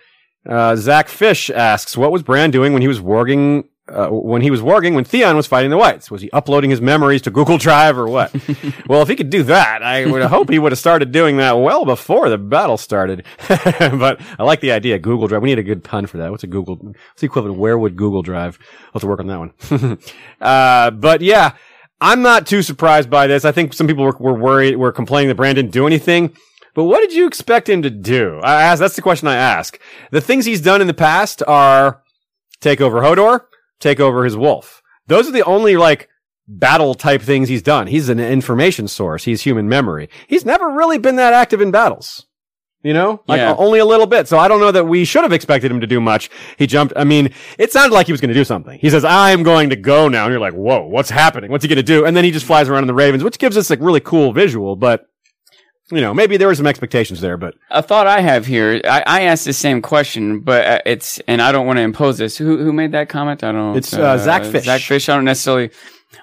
Uh, 0.46 0.76
Zach 0.76 1.08
Fish 1.08 1.48
asks, 1.48 1.96
what 1.96 2.12
was 2.12 2.22
Bran 2.22 2.50
doing 2.50 2.72
when 2.74 2.82
he 2.82 2.88
was 2.88 3.00
warging, 3.00 3.68
uh, 3.88 4.08
when 4.08 4.42
he 4.42 4.50
was 4.50 4.62
working, 4.62 4.94
when 4.94 5.04
Theon 5.04 5.36
was 5.36 5.46
fighting 5.46 5.70
the 5.70 5.76
Whites? 5.76 6.10
Was 6.10 6.22
he 6.22 6.30
uploading 6.30 6.70
his 6.70 6.80
memories 6.80 7.22
to 7.22 7.30
Google 7.30 7.58
Drive 7.58 7.98
or 7.98 8.08
what? 8.08 8.34
well, 8.88 9.02
if 9.02 9.08
he 9.08 9.16
could 9.16 9.30
do 9.30 9.42
that, 9.44 9.82
I 9.82 10.06
would 10.06 10.22
hope 10.24 10.50
he 10.50 10.58
would 10.58 10.72
have 10.72 10.78
started 10.78 11.12
doing 11.12 11.38
that 11.38 11.52
well 11.52 11.84
before 11.84 12.28
the 12.28 12.38
battle 12.38 12.76
started. 12.76 13.24
but 13.48 14.20
I 14.38 14.42
like 14.42 14.60
the 14.60 14.72
idea, 14.72 14.98
Google 14.98 15.28
Drive. 15.28 15.42
We 15.42 15.48
need 15.48 15.58
a 15.58 15.62
good 15.62 15.84
pun 15.84 16.06
for 16.06 16.18
that. 16.18 16.30
What's 16.30 16.44
a 16.44 16.48
Google? 16.48 16.76
What's 16.76 17.20
the 17.20 17.26
equivalent 17.26 17.58
where 17.58 17.78
would 17.78 17.96
Google 17.96 18.22
Drive? 18.22 18.58
I'll 18.60 18.92
have 18.94 19.02
to 19.02 19.08
work 19.08 19.20
on 19.20 19.26
that 19.26 19.38
one. 19.38 19.98
uh, 20.40 20.90
but 20.90 21.20
yeah, 21.20 21.52
I'm 22.00 22.22
not 22.22 22.46
too 22.46 22.62
surprised 22.62 23.10
by 23.10 23.26
this. 23.26 23.44
I 23.44 23.52
think 23.52 23.72
some 23.72 23.86
people 23.86 24.04
were, 24.04 24.16
were 24.18 24.38
worried, 24.38 24.76
were 24.76 24.92
complaining 24.92 25.28
that 25.28 25.36
Bran 25.36 25.54
didn't 25.54 25.72
do 25.72 25.86
anything. 25.86 26.34
But 26.74 26.84
what 26.84 27.00
did 27.00 27.12
you 27.12 27.26
expect 27.26 27.68
him 27.68 27.82
to 27.82 27.90
do? 27.90 28.38
I 28.42 28.62
ask, 28.62 28.78
that's 28.78 28.96
the 28.96 29.02
question 29.02 29.26
I 29.26 29.34
ask. 29.34 29.80
The 30.12 30.20
things 30.20 30.44
he's 30.44 30.60
done 30.60 30.80
in 30.80 30.86
the 30.86 30.94
past 30.94 31.42
are 31.46 32.02
take 32.60 32.80
over 32.80 33.00
Hodor, 33.00 33.46
take 33.80 34.00
over 34.00 34.24
his 34.24 34.36
wolf. 34.36 34.82
Those 35.06 35.28
are 35.28 35.32
the 35.32 35.44
only 35.44 35.76
like 35.76 36.08
battle 36.46 36.94
type 36.94 37.20
things 37.22 37.48
he's 37.48 37.62
done. 37.62 37.86
He's 37.86 38.08
an 38.08 38.20
information 38.20 38.88
source. 38.88 39.24
He's 39.24 39.42
human 39.42 39.68
memory. 39.68 40.08
He's 40.26 40.44
never 40.44 40.68
really 40.70 40.98
been 40.98 41.16
that 41.16 41.32
active 41.34 41.60
in 41.60 41.70
battles. 41.70 42.24
You 42.84 42.94
know, 42.94 43.22
like 43.26 43.38
Yeah. 43.40 43.56
only 43.58 43.80
a 43.80 43.84
little 43.84 44.06
bit. 44.06 44.28
So 44.28 44.38
I 44.38 44.46
don't 44.46 44.60
know 44.60 44.70
that 44.70 44.84
we 44.86 45.04
should 45.04 45.24
have 45.24 45.32
expected 45.32 45.68
him 45.70 45.80
to 45.80 45.86
do 45.86 46.00
much. 46.00 46.30
He 46.58 46.66
jumped. 46.68 46.94
I 46.96 47.02
mean, 47.02 47.30
it 47.58 47.72
sounded 47.72 47.92
like 47.92 48.06
he 48.06 48.12
was 48.12 48.20
going 48.20 48.28
to 48.28 48.34
do 48.34 48.44
something. 48.44 48.78
He 48.78 48.88
says, 48.88 49.04
"I'm 49.04 49.42
going 49.42 49.70
to 49.70 49.76
go 49.76 50.06
now," 50.08 50.24
and 50.26 50.32
you're 50.32 50.40
like, 50.40 50.54
"Whoa, 50.54 50.86
what's 50.86 51.10
happening? 51.10 51.50
What's 51.50 51.64
he 51.64 51.68
going 51.68 51.76
to 51.76 51.82
do?" 51.82 52.06
And 52.06 52.16
then 52.16 52.22
he 52.22 52.30
just 52.30 52.46
flies 52.46 52.68
around 52.68 52.84
in 52.84 52.86
the 52.86 52.94
Ravens, 52.94 53.24
which 53.24 53.38
gives 53.40 53.56
us 53.56 53.70
a 53.72 53.76
really 53.78 53.98
cool 54.00 54.32
visual. 54.32 54.76
But 54.76 55.06
you 55.90 56.00
know, 56.00 56.12
maybe 56.12 56.36
there 56.36 56.48
were 56.48 56.54
some 56.54 56.66
expectations 56.66 57.20
there. 57.20 57.36
But 57.36 57.54
A 57.70 57.82
thought 57.82 58.06
I 58.06 58.20
have 58.20 58.46
here, 58.46 58.80
I, 58.84 59.02
I 59.06 59.20
asked 59.22 59.44
the 59.44 59.52
same 59.52 59.80
question, 59.82 60.40
but 60.40 60.64
uh, 60.66 60.80
it's, 60.86 61.18
and 61.28 61.40
I 61.40 61.52
don't 61.52 61.66
want 61.66 61.78
to 61.78 61.82
impose 61.82 62.18
this. 62.18 62.36
Who 62.36 62.58
who 62.58 62.72
made 62.72 62.92
that 62.92 63.08
comment? 63.08 63.42
I 63.42 63.52
don't. 63.52 63.72
Know. 63.72 63.78
It's, 63.78 63.92
uh, 63.94 64.18
Zach 64.18 64.44
Fish. 64.44 64.64
Zach 64.64 64.80
Fish. 64.80 65.08
I 65.08 65.14
don't 65.16 65.24
necessarily. 65.24 65.70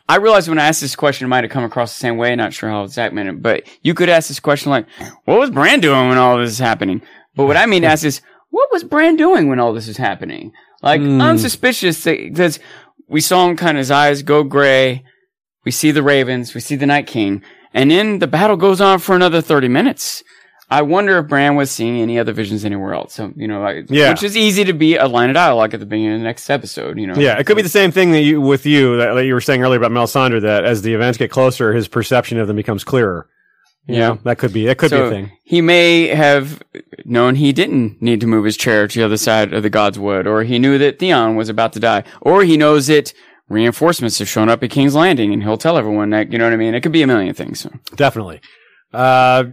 I 0.09 0.17
realized 0.17 0.49
when 0.49 0.59
I 0.59 0.65
asked 0.67 0.81
this 0.81 0.95
question, 0.95 1.25
it 1.25 1.29
might 1.29 1.43
have 1.43 1.51
come 1.51 1.63
across 1.63 1.93
the 1.93 1.99
same 1.99 2.17
way. 2.17 2.35
Not 2.35 2.53
sure 2.53 2.69
how 2.69 2.85
Zach 2.87 3.13
meant 3.13 3.29
it, 3.29 3.41
but 3.41 3.63
you 3.83 3.93
could 3.93 4.09
ask 4.09 4.27
this 4.27 4.39
question 4.39 4.71
like, 4.71 4.87
"What 5.25 5.39
was 5.39 5.51
Bran 5.51 5.79
doing 5.79 6.09
when 6.09 6.17
all 6.17 6.37
this 6.37 6.51
is 6.51 6.59
happening?" 6.59 7.01
But 7.35 7.45
what 7.45 7.57
I 7.57 7.65
mean 7.65 7.81
to 7.83 7.87
ask 7.87 8.03
is, 8.03 8.21
"What 8.49 8.69
was 8.71 8.83
Bran 8.83 9.15
doing 9.15 9.47
when 9.49 9.59
all 9.59 9.73
this 9.73 9.87
is 9.87 9.97
happening?" 9.97 10.51
Like, 10.81 11.01
Hmm. 11.01 11.21
I'm 11.21 11.37
suspicious 11.37 12.03
because 12.03 12.59
we 13.07 13.21
saw 13.21 13.47
him 13.47 13.55
kind 13.57 13.77
of 13.77 13.79
his 13.79 13.91
eyes 13.91 14.21
go 14.21 14.43
gray. 14.43 15.03
We 15.63 15.71
see 15.71 15.89
the 15.91 16.03
Ravens, 16.03 16.53
we 16.53 16.61
see 16.61 16.75
the 16.75 16.85
Night 16.85 17.07
King, 17.07 17.41
and 17.75 17.91
then 17.91 18.17
the 18.17 18.25
battle 18.27 18.57
goes 18.57 18.81
on 18.81 18.97
for 18.97 19.15
another 19.15 19.41
30 19.41 19.67
minutes. 19.67 20.23
I 20.67 20.81
wonder 20.81 21.19
if 21.19 21.27
Bran 21.27 21.55
was 21.55 21.69
seeing 21.69 22.01
any 22.01 22.17
other 22.17 22.33
visions 22.33 22.65
anywhere 22.65 22.95
else. 22.95 23.13
So, 23.13 23.31
you 23.35 23.47
know, 23.47 23.61
like, 23.61 23.85
Yeah. 23.87 24.09
which 24.09 24.23
is 24.23 24.35
easy 24.35 24.63
to 24.63 24.73
be 24.73 24.95
a 24.95 25.05
line 25.07 25.29
of 25.29 25.35
dialogue 25.35 25.75
at 25.75 25.79
the 25.79 25.85
beginning 25.85 26.13
of 26.15 26.19
the 26.21 26.23
next 26.23 26.49
episode, 26.49 26.97
you 26.97 27.05
know. 27.05 27.13
yeah, 27.15 27.37
it 27.37 27.45
could 27.45 27.55
be 27.55 27.61
the 27.61 27.69
same 27.69 27.91
thing 27.91 28.11
that 28.13 28.21
you 28.21 28.41
with 28.41 28.65
you 28.65 28.97
that, 28.97 29.13
that 29.13 29.25
you 29.27 29.35
were 29.35 29.41
saying 29.41 29.61
earlier 29.61 29.77
about 29.77 29.91
Melisandre. 29.91 30.41
That 30.41 30.65
as 30.65 30.81
the 30.81 30.95
events 30.95 31.19
get 31.19 31.29
closer, 31.29 31.71
his 31.73 31.87
perception 31.87 32.39
of 32.39 32.47
them 32.47 32.55
becomes 32.55 32.83
clearer. 32.83 33.27
You 33.87 33.95
Yeah. 33.95 34.07
know, 34.07 34.19
that 34.23 34.39
could 34.39 34.53
be. 34.53 34.65
That 34.65 34.79
could 34.79 34.89
be 34.89 34.97
a 34.97 35.07
thing. 35.11 35.31
he 35.43 35.61
may 35.61 36.07
have 36.07 36.63
known 37.05 37.35
he 37.35 37.53
didn't 37.53 38.01
need 38.01 38.19
to 38.21 38.27
move 38.27 38.45
his 38.45 38.57
chair 38.57 38.87
to 38.87 38.99
the 38.99 39.05
other 39.05 39.17
side 39.17 39.53
of 39.53 39.61
the 39.61 39.69
God's 39.69 39.99
Wood, 39.99 40.25
or 40.25 40.43
he 40.43 40.57
knew 40.57 40.79
that 40.79 40.97
Theon 40.97 41.35
was 41.35 41.47
about 41.49 41.73
to 41.73 41.79
die, 41.79 42.03
or 42.21 42.43
he 42.43 42.57
knows 42.57 42.87
that 42.87 43.13
reinforcements 43.49 44.19
have 44.19 44.29
shown 44.29 44.49
up 44.49 44.63
at 44.63 44.71
King's 44.71 44.95
Landing, 44.95 45.33
and 45.33 45.43
he'll 45.43 45.57
tell 45.57 45.77
everyone 45.77 46.09
that. 46.11 46.31
You 46.31 46.37
know 46.37 46.45
what 46.45 46.53
I 46.53 46.57
mean? 46.57 46.73
It 46.73 46.81
could 46.81 46.91
be 46.91 47.01
a 47.01 47.07
million 47.07 47.33
things. 47.33 47.59
So. 47.59 47.71
Definitely. 47.95 48.41
Uh, 48.93 49.45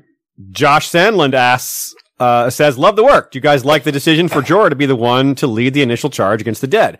Josh 0.51 0.90
Sandland 0.90 1.34
asks, 1.34 1.95
uh, 2.18 2.51
says, 2.51 2.78
love 2.78 2.97
the 2.97 3.05
work. 3.05 3.30
Do 3.30 3.38
you 3.38 3.43
guys 3.43 3.64
like 3.64 3.84
the 3.84 3.93
decision 3.93 4.28
for 4.28 4.40
Jorah 4.40 4.70
to 4.70 4.76
be 4.76 4.86
the 4.86 4.97
one 4.97 5.34
to 5.36 5.47
lead 5.47 5.74
the 5.74 5.82
initial 5.82 6.11
charge 6.11 6.40
against 6.40 6.61
the 6.61 6.66
dead? 6.66 6.99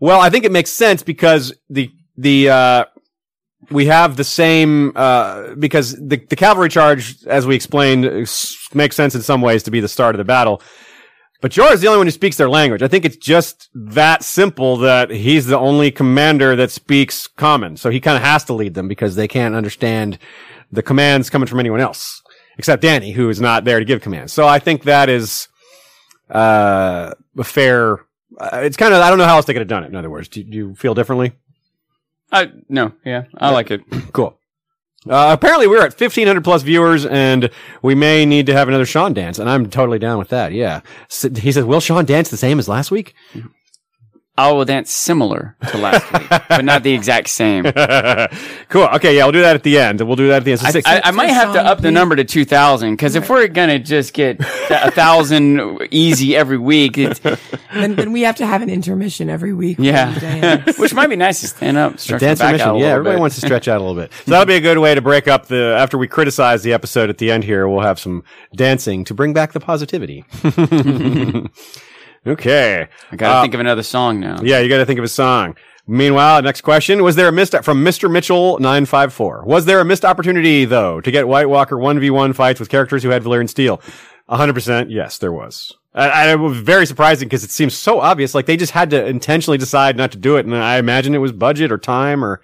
Well, 0.00 0.20
I 0.20 0.30
think 0.30 0.44
it 0.44 0.52
makes 0.52 0.70
sense 0.70 1.02
because 1.02 1.52
the, 1.68 1.90
the, 2.16 2.48
uh, 2.48 2.84
we 3.70 3.86
have 3.86 4.16
the 4.16 4.24
same, 4.24 4.92
uh, 4.96 5.54
because 5.54 5.94
the, 5.94 6.16
the 6.16 6.36
cavalry 6.36 6.68
charge, 6.68 7.24
as 7.26 7.46
we 7.46 7.54
explained, 7.54 8.04
makes 8.74 8.96
sense 8.96 9.14
in 9.14 9.22
some 9.22 9.40
ways 9.40 9.62
to 9.64 9.70
be 9.70 9.80
the 9.80 9.88
start 9.88 10.14
of 10.14 10.18
the 10.18 10.24
battle. 10.24 10.62
But 11.42 11.50
Jorah 11.50 11.72
is 11.72 11.80
the 11.80 11.88
only 11.88 11.98
one 11.98 12.06
who 12.06 12.12
speaks 12.12 12.36
their 12.36 12.48
language. 12.48 12.82
I 12.82 12.88
think 12.88 13.04
it's 13.04 13.16
just 13.16 13.68
that 13.74 14.22
simple 14.22 14.76
that 14.78 15.10
he's 15.10 15.46
the 15.46 15.58
only 15.58 15.90
commander 15.90 16.54
that 16.54 16.70
speaks 16.70 17.26
common. 17.26 17.76
So 17.76 17.90
he 17.90 17.98
kind 18.00 18.16
of 18.16 18.22
has 18.22 18.44
to 18.44 18.52
lead 18.52 18.74
them 18.74 18.86
because 18.86 19.16
they 19.16 19.26
can't 19.26 19.56
understand 19.56 20.18
the 20.70 20.84
commands 20.84 21.30
coming 21.30 21.48
from 21.48 21.58
anyone 21.58 21.80
else 21.80 22.22
except 22.58 22.82
Dany, 22.82 23.12
who 23.12 23.28
is 23.28 23.40
not 23.40 23.64
there 23.64 23.80
to 23.80 23.84
give 23.84 24.02
commands. 24.02 24.32
So 24.32 24.46
I 24.46 24.60
think 24.60 24.84
that 24.84 25.08
is, 25.08 25.48
uh, 26.30 27.12
a 27.36 27.44
fair, 27.44 28.06
uh, 28.38 28.60
it's 28.62 28.76
kind 28.76 28.94
of, 28.94 29.00
I 29.00 29.08
don't 29.08 29.18
know 29.18 29.24
how 29.24 29.36
else 29.36 29.46
they 29.46 29.52
could 29.52 29.62
have 29.62 29.68
done 29.68 29.82
it. 29.82 29.88
In 29.88 29.96
other 29.96 30.10
words, 30.10 30.28
do, 30.28 30.44
do 30.44 30.56
you 30.56 30.74
feel 30.76 30.94
differently? 30.94 31.32
I 32.30 32.52
no, 32.68 32.92
yeah, 33.04 33.24
I 33.36 33.50
like 33.50 33.70
it. 33.70 33.82
Cool. 34.12 34.38
Uh, 35.08 35.30
apparently 35.32 35.66
we're 35.66 35.78
at 35.84 35.98
1500 35.98 36.44
plus 36.44 36.62
viewers 36.62 37.04
and 37.04 37.50
we 37.82 37.94
may 37.94 38.24
need 38.24 38.46
to 38.46 38.52
have 38.52 38.68
another 38.68 38.86
Sean 38.86 39.12
dance 39.12 39.38
and 39.38 39.50
I'm 39.50 39.68
totally 39.68 39.98
down 39.98 40.18
with 40.18 40.28
that. 40.28 40.52
Yeah. 40.52 40.80
S 41.10 41.26
he 41.38 41.50
says, 41.50 41.64
will 41.64 41.80
Sean 41.80 42.04
dance 42.04 42.30
the 42.30 42.36
same 42.36 42.58
as 42.58 42.68
last 42.68 42.90
week? 42.90 43.14
I 44.38 44.50
will 44.50 44.64
dance 44.64 44.90
similar 44.90 45.56
to 45.68 45.76
last 45.76 46.10
week, 46.12 46.26
but 46.48 46.64
not 46.64 46.82
the 46.82 46.94
exact 46.94 47.28
same. 47.28 47.64
cool. 48.70 48.84
Okay. 48.94 49.14
Yeah. 49.16 49.24
We'll 49.24 49.32
do 49.32 49.42
that 49.42 49.54
at 49.56 49.62
the 49.62 49.78
end. 49.78 50.00
We'll 50.00 50.16
do 50.16 50.28
that 50.28 50.36
at 50.38 50.44
the 50.44 50.52
end. 50.52 50.60
So 50.60 50.66
I, 50.68 50.70
six- 50.70 50.88
I, 50.88 51.02
I 51.04 51.10
might 51.10 51.26
have 51.26 51.48
to 51.52 51.58
Sean, 51.58 51.66
up 51.66 51.80
the 51.82 51.90
number 51.90 52.16
to 52.16 52.24
2,000 52.24 52.92
because 52.94 53.14
if 53.14 53.28
we're 53.28 53.46
going 53.48 53.68
to 53.68 53.78
just 53.78 54.14
get 54.14 54.40
a 54.70 54.90
thousand 54.90 55.86
easy 55.90 56.34
every 56.34 56.56
week, 56.56 56.96
it's, 56.96 57.18
then, 57.74 57.94
then 57.94 58.10
we 58.12 58.22
have 58.22 58.36
to 58.36 58.46
have 58.46 58.62
an 58.62 58.70
intermission 58.70 59.28
every 59.28 59.52
week. 59.52 59.76
yeah, 59.78 60.18
dance. 60.18 60.78
which 60.78 60.94
might 60.94 61.08
be 61.08 61.16
nice 61.16 61.42
to 61.42 61.48
stand 61.48 61.76
up, 61.76 61.98
stretch 62.00 62.20
Dance 62.22 62.38
the 62.38 62.42
back 62.44 62.52
remission. 62.52 62.68
out 62.70 62.76
a 62.76 62.80
Yeah, 62.80 62.86
everybody 62.86 63.16
bit. 63.16 63.20
wants 63.20 63.36
to 63.38 63.46
stretch 63.46 63.68
out 63.68 63.82
a 63.82 63.84
little 63.84 64.00
bit. 64.00 64.12
So 64.24 64.30
that'll 64.30 64.46
be 64.46 64.54
a 64.56 64.60
good 64.60 64.78
way 64.78 64.94
to 64.94 65.02
break 65.02 65.28
up 65.28 65.46
the, 65.46 65.74
after 65.78 65.98
we 65.98 66.08
criticize 66.08 66.62
the 66.62 66.72
episode 66.72 67.10
at 67.10 67.18
the 67.18 67.30
end 67.30 67.44
here, 67.44 67.68
we'll 67.68 67.80
have 67.82 67.98
some 68.00 68.24
dancing 68.56 69.04
to 69.04 69.14
bring 69.14 69.34
back 69.34 69.52
the 69.52 69.60
positivity. 69.60 70.24
Okay. 72.26 72.86
I 73.10 73.16
got 73.16 73.32
to 73.32 73.38
Uh, 73.38 73.42
think 73.42 73.54
of 73.54 73.60
another 73.60 73.82
song 73.82 74.20
now. 74.20 74.38
Yeah, 74.42 74.60
you 74.60 74.68
got 74.68 74.78
to 74.78 74.86
think 74.86 74.98
of 74.98 75.04
a 75.04 75.08
song. 75.08 75.56
Meanwhile, 75.86 76.42
next 76.42 76.60
question. 76.60 77.02
Was 77.02 77.16
there 77.16 77.26
a 77.28 77.32
missed, 77.32 77.56
from 77.64 77.84
Mr. 77.84 78.08
Mitchell 78.10 78.58
954. 78.60 79.42
Was 79.44 79.64
there 79.64 79.80
a 79.80 79.84
missed 79.84 80.04
opportunity, 80.04 80.64
though, 80.64 81.00
to 81.00 81.10
get 81.10 81.26
White 81.26 81.48
Walker 81.48 81.76
1v1 81.76 82.34
fights 82.36 82.60
with 82.60 82.68
characters 82.68 83.02
who 83.02 83.08
had 83.08 83.24
Valyrian 83.24 83.48
steel? 83.48 83.80
100% 84.30 84.86
yes, 84.90 85.18
there 85.18 85.32
was. 85.32 85.72
I, 85.94 86.08
I, 86.08 86.32
it 86.32 86.36
was 86.38 86.56
very 86.58 86.86
surprising 86.86 87.28
because 87.28 87.42
it 87.44 87.50
seems 87.50 87.74
so 87.74 88.00
obvious. 88.00 88.34
Like 88.34 88.46
they 88.46 88.56
just 88.56 88.72
had 88.72 88.90
to 88.90 89.04
intentionally 89.06 89.58
decide 89.58 89.96
not 89.96 90.12
to 90.12 90.18
do 90.18 90.36
it. 90.36 90.46
And 90.46 90.54
I 90.56 90.78
imagine 90.78 91.14
it 91.14 91.18
was 91.18 91.32
budget 91.32 91.70
or 91.72 91.76
time 91.78 92.24
or, 92.24 92.40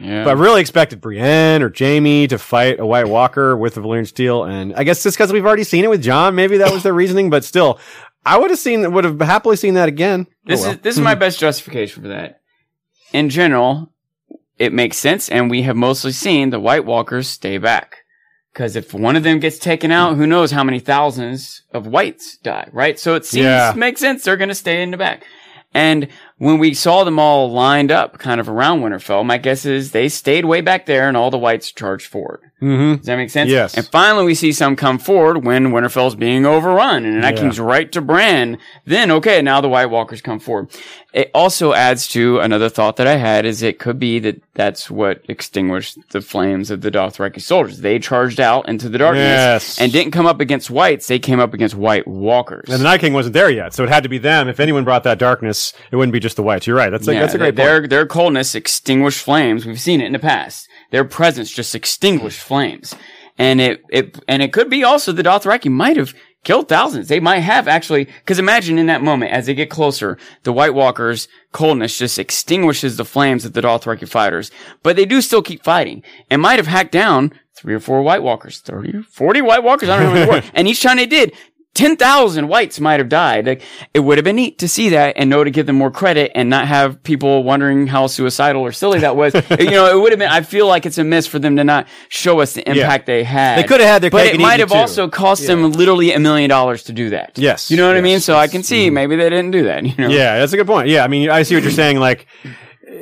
Yeah. 0.00 0.24
but 0.24 0.30
I 0.30 0.32
really 0.32 0.60
expected 0.60 1.00
Brienne 1.00 1.62
or 1.62 1.72
Jaime 1.78 2.26
to 2.26 2.38
fight 2.38 2.80
a 2.80 2.86
White 2.86 3.06
Walker 3.06 3.56
with 3.56 3.74
the 3.74 3.82
Valyrian 3.82 4.06
steel. 4.06 4.42
And 4.44 4.74
I 4.74 4.82
guess 4.82 5.02
just 5.02 5.16
because 5.16 5.32
we've 5.32 5.46
already 5.46 5.62
seen 5.64 5.84
it 5.84 5.90
with 5.90 6.02
Jon, 6.02 6.34
maybe 6.34 6.56
that 6.56 6.72
was 6.72 6.82
their 6.82 6.94
reasoning, 6.94 7.30
but 7.30 7.44
still, 7.44 7.78
I 8.24 8.38
would 8.38 8.50
have 8.50 8.58
seen, 8.58 8.92
would 8.92 9.04
have 9.04 9.20
happily 9.20 9.56
seen 9.56 9.74
that 9.74 9.88
again. 9.88 10.26
Oh, 10.28 10.32
This 10.44 10.62
well. 10.62 10.72
is 10.72 10.78
this 10.78 10.94
is 10.96 11.00
my 11.00 11.14
hmm. 11.14 11.20
best 11.20 11.38
justification 11.38 12.02
for 12.02 12.08
that. 12.08 12.40
In 13.12 13.30
general, 13.30 13.92
it 14.58 14.72
makes 14.72 14.98
sense, 14.98 15.28
and 15.28 15.50
we 15.50 15.62
have 15.62 15.76
mostly 15.76 16.12
seen 16.12 16.50
the 16.50 16.60
White 16.60 16.84
Walkers 16.84 17.28
stay 17.28 17.58
back. 17.58 17.98
Because 18.52 18.76
if 18.76 18.92
one 18.92 19.14
of 19.14 19.22
them 19.22 19.38
gets 19.38 19.58
taken 19.58 19.92
out, 19.92 20.16
who 20.16 20.26
knows 20.26 20.50
how 20.50 20.64
many 20.64 20.80
thousands 20.80 21.62
of 21.72 21.86
whites 21.86 22.36
die, 22.38 22.68
right? 22.72 22.98
So 22.98 23.14
it 23.14 23.24
seems 23.24 23.44
Yeah. 23.44 23.72
makes 23.76 24.00
sense 24.00 24.24
they're 24.24 24.36
going 24.36 24.48
to 24.48 24.54
stay 24.54 24.82
in 24.82 24.90
the 24.90 24.96
back. 24.96 25.24
And 25.72 26.08
when 26.38 26.58
we 26.58 26.72
saw 26.74 27.04
them 27.04 27.18
all 27.18 27.50
lined 27.50 27.90
up 27.92 28.18
kind 28.18 28.40
of 28.40 28.48
around 28.48 28.80
Winterfell, 28.80 29.24
my 29.26 29.38
guess 29.38 29.64
is 29.64 29.90
they 29.92 30.08
stayed 30.08 30.44
way 30.44 30.60
back 30.60 30.86
there 30.86 31.08
and 31.08 31.16
all 31.16 31.30
the 31.30 31.38
whites 31.38 31.70
charged 31.72 32.06
forward. 32.06 32.40
Mhm. 32.62 32.96
Does 32.98 33.06
that 33.06 33.16
make 33.16 33.30
sense? 33.30 33.50
Yes. 33.50 33.74
And 33.76 33.86
finally, 33.86 34.24
we 34.24 34.34
see 34.34 34.50
some 34.50 34.74
come 34.74 34.98
forward 34.98 35.44
when 35.44 35.68
Winterfell's 35.68 36.16
being 36.16 36.44
overrun 36.44 37.04
and 37.04 37.14
the 37.16 37.20
Night 37.20 37.36
Yeah. 37.36 37.42
King's 37.42 37.60
right 37.60 37.90
to 37.92 38.00
Bran. 38.00 38.58
Then, 38.84 39.12
okay, 39.12 39.40
now 39.42 39.60
the 39.60 39.68
White 39.68 39.90
Walkers 39.90 40.20
come 40.20 40.40
forward. 40.40 40.66
It 41.12 41.30
also 41.32 41.72
adds 41.72 42.08
to 42.08 42.40
another 42.40 42.68
thought 42.68 42.96
that 42.96 43.06
I 43.06 43.14
had 43.16 43.46
is 43.46 43.62
it 43.62 43.78
could 43.78 43.98
be 44.00 44.18
that 44.18 44.40
that's 44.54 44.90
what 44.90 45.22
extinguished 45.28 45.98
the 46.10 46.20
flames 46.20 46.70
of 46.70 46.80
the 46.80 46.90
Dothraki 46.90 47.40
soldiers. 47.40 47.80
They 47.80 47.98
charged 48.00 48.40
out 48.40 48.68
into 48.68 48.88
the 48.88 48.98
darkness 48.98 49.24
Yes. 49.24 49.80
and 49.80 49.92
didn't 49.92 50.10
come 50.10 50.26
up 50.26 50.40
against 50.40 50.68
whites. 50.68 51.06
They 51.06 51.18
came 51.20 51.38
up 51.40 51.54
against 51.54 51.76
White 51.76 52.08
Walkers. 52.08 52.68
And 52.68 52.80
the 52.80 52.84
Night 52.84 53.00
King 53.00 53.12
wasn't 53.12 53.34
there 53.34 53.48
yet, 53.50 53.72
so 53.72 53.84
it 53.84 53.88
had 53.88 54.02
to 54.02 54.08
be 54.08 54.18
them. 54.18 54.48
If 54.48 54.58
anyone 54.60 54.82
brought 54.84 55.04
that 55.04 55.18
darkness, 55.18 55.72
it 55.92 55.96
wouldn't 55.96 56.12
be 56.12 56.20
just 56.20 56.27
the 56.36 56.42
whites. 56.42 56.66
You're 56.66 56.76
right. 56.76 56.90
That's 56.90 57.06
a, 57.08 57.14
Yeah, 57.14 57.20
that's 57.20 57.34
a 57.34 57.38
great 57.38 57.56
their, 57.56 57.80
point. 57.80 57.90
Their 57.90 58.06
coldness 58.06 58.54
extinguished 58.54 59.22
flames. 59.22 59.66
We've 59.66 59.80
seen 59.80 60.00
it 60.00 60.06
in 60.06 60.12
the 60.12 60.18
past. 60.18 60.68
Their 60.90 61.04
presence 61.04 61.50
just 61.50 61.74
extinguished 61.74 62.40
flames. 62.40 62.94
And 63.36 63.60
it, 63.60 63.82
it, 63.90 64.18
and 64.26 64.42
it 64.42 64.52
could 64.52 64.68
be 64.68 64.82
also 64.82 65.12
the 65.12 65.22
Dothraki 65.22 65.70
might 65.70 65.96
have 65.96 66.12
killed 66.44 66.68
thousands. 66.68 67.08
They 67.08 67.20
might 67.20 67.40
have 67.40 67.68
actually, 67.68 68.08
cause 68.26 68.38
imagine 68.38 68.78
in 68.78 68.86
that 68.86 69.02
moment, 69.02 69.32
as 69.32 69.46
they 69.46 69.54
get 69.54 69.70
closer, 69.70 70.18
the 70.42 70.52
White 70.52 70.74
Walkers' 70.74 71.28
coldness 71.52 71.98
just 71.98 72.18
extinguishes 72.18 72.96
the 72.96 73.04
flames 73.04 73.44
of 73.44 73.52
the 73.52 73.60
Dothraki 73.60 74.08
fighters. 74.08 74.50
But 74.82 74.96
they 74.96 75.04
do 75.04 75.20
still 75.20 75.42
keep 75.42 75.62
fighting 75.62 76.02
and 76.30 76.42
might 76.42 76.58
have 76.58 76.66
hacked 76.66 76.92
down 76.92 77.32
three 77.56 77.74
or 77.74 77.80
four 77.80 78.02
White 78.02 78.22
Walkers, 78.22 78.60
30, 78.60 79.02
40 79.02 79.40
White 79.42 79.62
Walkers. 79.62 79.88
I 79.88 79.98
don't 79.98 80.14
know 80.14 80.20
how 80.20 80.26
many 80.26 80.40
were. 80.46 80.50
And 80.54 80.68
each 80.68 80.82
time 80.82 80.96
they 80.96 81.06
did, 81.06 81.32
10,000 81.74 82.48
whites 82.48 82.80
might 82.80 82.98
have 82.98 83.08
died. 83.08 83.46
Like, 83.46 83.62
it 83.94 84.00
would 84.00 84.18
have 84.18 84.24
been 84.24 84.34
neat 84.36 84.58
to 84.58 84.68
see 84.68 84.88
that 84.88 85.14
and 85.16 85.30
know 85.30 85.44
to 85.44 85.50
give 85.50 85.66
them 85.66 85.76
more 85.76 85.92
credit 85.92 86.32
and 86.34 86.50
not 86.50 86.66
have 86.66 87.00
people 87.04 87.44
wondering 87.44 87.86
how 87.86 88.08
suicidal 88.08 88.62
or 88.62 88.72
silly 88.72 88.98
that 89.00 89.14
was. 89.14 89.32
you 89.60 89.70
know, 89.70 89.86
it 89.86 90.00
would 90.00 90.10
have 90.10 90.18
been, 90.18 90.28
I 90.28 90.40
feel 90.40 90.66
like 90.66 90.86
it's 90.86 90.98
a 90.98 91.04
miss 91.04 91.26
for 91.28 91.38
them 91.38 91.54
to 91.56 91.62
not 91.62 91.86
show 92.08 92.40
us 92.40 92.54
the 92.54 92.68
impact 92.68 93.06
they 93.06 93.22
had. 93.22 93.58
They 93.58 93.62
could 93.68 93.80
have 93.80 93.88
had 93.88 94.02
their 94.02 94.10
But 94.10 94.26
it 94.26 94.40
might 94.40 94.58
have 94.58 94.70
too. 94.70 94.76
also 94.76 95.08
cost 95.08 95.46
them 95.46 95.70
literally 95.70 96.12
a 96.12 96.18
million 96.18 96.50
dollars 96.50 96.82
to 96.84 96.92
do 96.92 97.10
that. 97.10 97.38
Yes, 97.38 97.70
You 97.70 97.76
know 97.76 97.86
what 97.86 97.96
I 97.96 98.00
mean? 98.00 98.18
So 98.20 98.34
I 98.34 98.42
yes. 98.42 98.48
Mm-hmm. 98.48 98.56
can 98.56 98.62
see 98.64 98.90
maybe 98.90 99.14
they 99.14 99.30
didn't 99.30 99.52
do 99.52 99.64
that, 99.64 99.84
you 99.86 99.94
know? 99.96 100.08
Yeah, 100.08 100.38
that's 100.38 100.52
a 100.52 100.56
good 100.56 100.66
point. 100.66 100.88
Yeah, 100.88 101.04
I 101.04 101.08
mean, 101.08 101.30
I 101.30 101.42
see 101.44 101.54
what 101.54 101.62
you're 101.62 101.70
saying. 101.70 102.00
Like 102.00 102.26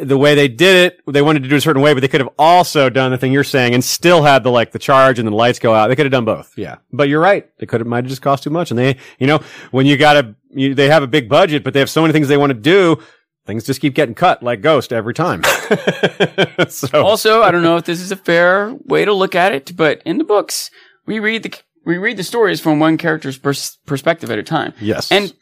the 0.03 0.19
way 0.19 0.35
they 0.35 0.49
did 0.49 0.93
it, 0.93 1.01
they 1.13 1.23
wanted 1.23 1.43
to 1.43 1.49
do 1.49 1.55
it 1.55 1.59
a 1.59 1.61
certain 1.61 1.83
way, 1.83 1.95
but 1.95 2.01
they 2.01 2.09
could 2.09 2.21
have 2.21 2.31
also 2.39 2.89
done 2.91 3.11
the 3.11 3.19
thing 3.19 3.33
you're 3.33 3.45
saying 3.45 3.75
and 3.75 3.83
still 3.85 4.23
had 4.23 4.43
the 4.43 4.51
like 4.51 4.73
the 4.73 4.79
charge 4.79 5.19
and 5.19 5.27
the 5.27 5.33
lights 5.35 5.59
go 5.59 5.75
out. 5.75 5.89
They 5.89 5.97
could 5.97 6.07
have 6.07 6.13
done 6.13 6.25
both. 6.25 6.53
Yeah, 6.57 6.77
but 6.93 7.09
you're 7.09 7.21
right. 7.21 7.49
They 7.59 7.67
could 7.67 7.81
have 7.81 7.87
might 7.87 8.05
have 8.05 8.09
just 8.11 8.23
cost 8.23 8.43
too 8.43 8.51
much. 8.51 8.71
And 8.71 8.79
they, 8.79 8.97
you 9.19 9.27
know, 9.27 9.41
when 9.71 9.87
you 9.87 9.97
got 9.97 10.17
a, 10.17 10.35
you, 10.51 10.75
they 10.75 10.89
have 10.89 11.03
a 11.03 11.07
big 11.07 11.29
budget, 11.29 11.65
but 11.65 11.73
they 11.75 11.81
have 11.81 11.91
so 11.91 12.01
many 12.03 12.13
things 12.13 12.29
they 12.29 12.37
want 12.37 12.51
to 12.51 12.55
do. 12.59 12.99
Things 13.47 13.65
just 13.65 13.81
keep 13.81 13.95
getting 13.95 14.15
cut 14.15 14.43
like 14.43 14.61
Ghost 14.61 14.93
every 14.93 15.15
time. 15.15 15.43
so 16.69 17.05
Also, 17.05 17.43
I 17.43 17.51
don't 17.51 17.63
know 17.63 17.77
if 17.77 17.85
this 17.85 18.01
is 18.01 18.11
a 18.11 18.17
fair 18.17 18.75
way 18.85 19.05
to 19.05 19.13
look 19.13 19.35
at 19.35 19.53
it, 19.53 19.77
but 19.77 20.03
in 20.05 20.19
the 20.19 20.25
books, 20.25 20.71
we 21.07 21.19
read 21.19 21.43
the 21.45 21.55
we 21.85 21.99
read 21.99 22.17
the 22.17 22.25
stories 22.25 22.61
from 22.61 22.81
one 22.81 22.97
character's 22.99 23.39
pers- 23.39 23.79
perspective 23.87 24.31
at 24.33 24.39
a 24.39 24.43
time. 24.43 24.73
yes, 24.81 25.13
And 25.13 25.33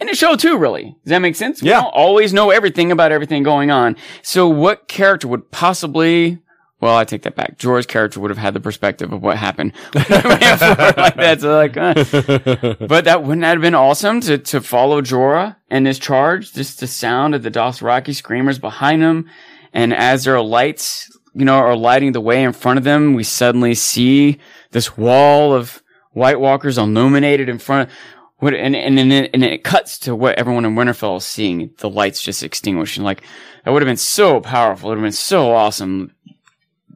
in 0.00 0.08
a 0.08 0.14
show 0.14 0.36
too, 0.36 0.56
really. 0.58 0.96
Does 1.04 1.10
that 1.10 1.18
make 1.18 1.36
sense? 1.36 1.62
Yeah. 1.62 1.78
We 1.78 1.82
don't 1.84 1.94
always 1.94 2.32
know 2.32 2.50
everything 2.50 2.92
about 2.92 3.12
everything 3.12 3.42
going 3.42 3.70
on. 3.70 3.96
So 4.22 4.48
what 4.48 4.88
character 4.88 5.28
would 5.28 5.50
possibly 5.50 6.38
well, 6.78 6.94
I 6.94 7.04
take 7.04 7.22
that 7.22 7.34
back. 7.34 7.58
Jorah's 7.58 7.86
character 7.86 8.20
would 8.20 8.30
have 8.30 8.36
had 8.36 8.52
the 8.52 8.60
perspective 8.60 9.10
of 9.10 9.22
what 9.22 9.38
happened 9.38 9.72
like 9.94 10.08
that. 10.08 11.38
So 11.40 11.56
like, 11.56 11.76
uh, 11.76 11.94
but 12.86 13.06
that 13.06 13.22
wouldn't 13.22 13.40
that 13.40 13.52
have 13.52 13.62
been 13.62 13.74
awesome 13.74 14.20
to 14.22 14.36
to 14.36 14.60
follow 14.60 15.00
Jorah 15.00 15.56
and 15.70 15.86
his 15.86 15.98
charge, 15.98 16.52
just 16.52 16.80
the 16.80 16.86
sound 16.86 17.34
of 17.34 17.42
the 17.42 17.50
Dothraki 17.50 18.14
screamers 18.14 18.58
behind 18.58 19.00
him, 19.02 19.28
and 19.72 19.94
as 19.94 20.24
their 20.24 20.40
lights, 20.42 21.10
you 21.34 21.46
know, 21.46 21.56
are 21.56 21.76
lighting 21.76 22.12
the 22.12 22.20
way 22.20 22.42
in 22.42 22.52
front 22.52 22.76
of 22.76 22.84
them, 22.84 23.14
we 23.14 23.24
suddenly 23.24 23.74
see 23.74 24.38
this 24.72 24.98
wall 24.98 25.54
of 25.54 25.82
White 26.12 26.40
Walkers 26.40 26.76
illuminated 26.76 27.48
in 27.48 27.58
front. 27.58 27.88
Of, 27.88 27.96
what 28.38 28.54
and 28.54 28.76
and 28.76 28.98
and 28.98 29.12
it, 29.12 29.30
and 29.32 29.42
it 29.42 29.64
cuts 29.64 29.98
to 30.00 30.14
what 30.14 30.38
everyone 30.38 30.64
in 30.64 30.74
Winterfell 30.74 31.18
is 31.18 31.24
seeing. 31.24 31.70
The 31.78 31.88
lights 31.88 32.22
just 32.22 32.42
extinguishing. 32.42 33.04
Like 33.04 33.22
that 33.64 33.72
would 33.72 33.82
have 33.82 33.88
been 33.88 33.96
so 33.96 34.40
powerful. 34.40 34.90
It 34.90 34.92
would 34.92 34.98
have 34.98 35.04
been 35.04 35.12
so 35.12 35.54
awesome. 35.54 36.12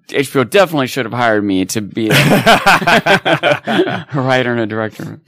HBO 0.09 0.49
definitely 0.49 0.88
should 0.88 1.07
have 1.07 1.12
hired 1.12 1.45
me 1.45 1.64
to 1.66 1.80
be 1.80 2.11
a, 2.11 2.12
writer 4.14 4.53
and 4.53 4.61
a 4.61 4.66
director. 4.66 5.20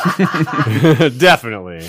Definitely. 1.18 1.80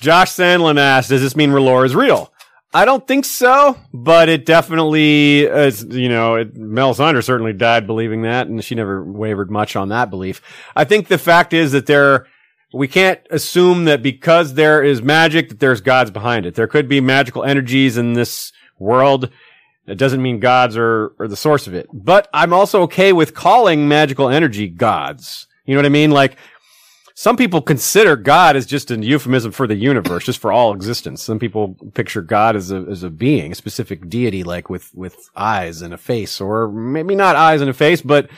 Josh 0.00 0.32
Sandlin 0.32 0.78
asked, 0.78 1.08
does 1.08 1.22
this 1.22 1.36
mean 1.36 1.50
R'hllor 1.50 1.86
is 1.86 1.94
real? 1.94 2.32
I 2.74 2.84
don't 2.84 3.06
think 3.06 3.24
so, 3.24 3.78
but 3.92 4.28
it 4.28 4.44
definitely, 4.44 5.44
is, 5.44 5.84
you 5.84 6.08
know, 6.08 6.34
it, 6.34 6.54
Melisandre 6.54 7.24
certainly 7.24 7.52
died 7.52 7.86
believing 7.86 8.22
that, 8.22 8.48
and 8.48 8.62
she 8.62 8.74
never 8.74 9.02
wavered 9.02 9.50
much 9.50 9.76
on 9.76 9.88
that 9.90 10.10
belief. 10.10 10.42
I 10.74 10.84
think 10.84 11.08
the 11.08 11.16
fact 11.16 11.54
is 11.54 11.72
that 11.72 11.86
they're, 11.86 12.26
we 12.76 12.88
can't 12.88 13.20
assume 13.30 13.86
that 13.86 14.02
because 14.02 14.54
there 14.54 14.82
is 14.82 15.02
magic 15.02 15.48
that 15.48 15.60
there's 15.60 15.80
gods 15.80 16.10
behind 16.10 16.46
it. 16.46 16.54
There 16.54 16.66
could 16.66 16.88
be 16.88 17.00
magical 17.00 17.44
energies 17.44 17.96
in 17.96 18.12
this 18.12 18.52
world. 18.78 19.30
It 19.86 19.98
doesn't 19.98 20.22
mean 20.22 20.40
gods 20.40 20.76
are, 20.76 21.12
are 21.18 21.28
the 21.28 21.36
source 21.36 21.66
of 21.66 21.74
it. 21.74 21.88
But 21.92 22.28
I'm 22.32 22.52
also 22.52 22.82
okay 22.82 23.12
with 23.12 23.34
calling 23.34 23.88
magical 23.88 24.28
energy 24.28 24.68
gods. 24.68 25.46
You 25.64 25.74
know 25.74 25.80
what 25.80 25.86
I 25.86 25.90
mean? 25.90 26.10
Like, 26.10 26.36
some 27.18 27.38
people 27.38 27.62
consider 27.62 28.14
God 28.14 28.56
as 28.56 28.66
just 28.66 28.90
a 28.90 28.98
euphemism 28.98 29.50
for 29.50 29.66
the 29.66 29.74
universe, 29.74 30.26
just 30.26 30.38
for 30.38 30.52
all 30.52 30.74
existence. 30.74 31.22
Some 31.22 31.38
people 31.38 31.74
picture 31.94 32.20
God 32.20 32.56
as 32.56 32.70
a 32.70 32.76
as 32.90 33.02
a 33.02 33.08
being, 33.08 33.52
a 33.52 33.54
specific 33.54 34.10
deity, 34.10 34.44
like 34.44 34.68
with 34.68 34.94
with 34.94 35.30
eyes 35.34 35.80
and 35.80 35.94
a 35.94 35.96
face, 35.96 36.42
or 36.42 36.68
maybe 36.68 37.14
not 37.14 37.34
eyes 37.34 37.62
and 37.62 37.70
a 37.70 37.72
face, 37.72 38.02
but 38.02 38.28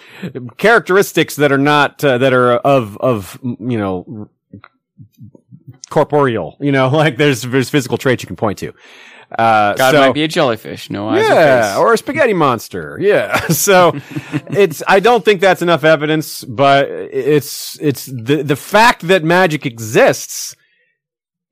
characteristics 0.58 1.34
that 1.36 1.50
are 1.50 1.58
not 1.58 2.04
uh, 2.04 2.18
that 2.18 2.32
are 2.32 2.52
of 2.58 2.96
of 2.98 3.40
you 3.42 3.78
know 3.78 4.30
corporeal. 5.90 6.56
You 6.60 6.70
know, 6.70 6.88
like 6.92 7.16
there's 7.16 7.42
there's 7.42 7.70
physical 7.70 7.98
traits 7.98 8.22
you 8.22 8.28
can 8.28 8.36
point 8.36 8.58
to. 8.58 8.72
Uh, 9.30 9.74
God 9.74 9.92
so- 9.92 10.00
might 10.00 10.14
be 10.14 10.22
a 10.24 10.28
jellyfish, 10.28 10.90
no 10.90 11.08
eyes 11.08 11.22
or 11.24 11.34
yeah, 11.34 11.70
face. 11.70 11.78
or 11.78 11.92
a 11.92 11.98
spaghetti 11.98 12.34
monster. 12.34 12.98
Yeah. 13.00 13.38
So 13.50 13.92
it's 14.50 14.82
I 14.86 15.00
don't 15.00 15.24
think 15.24 15.40
that's 15.40 15.62
enough 15.62 15.84
evidence, 15.84 16.44
but 16.44 16.88
it's 16.88 17.78
it's 17.80 18.06
the 18.06 18.42
the 18.42 18.56
fact 18.56 19.08
that 19.08 19.24
magic 19.24 19.66
exists 19.66 20.54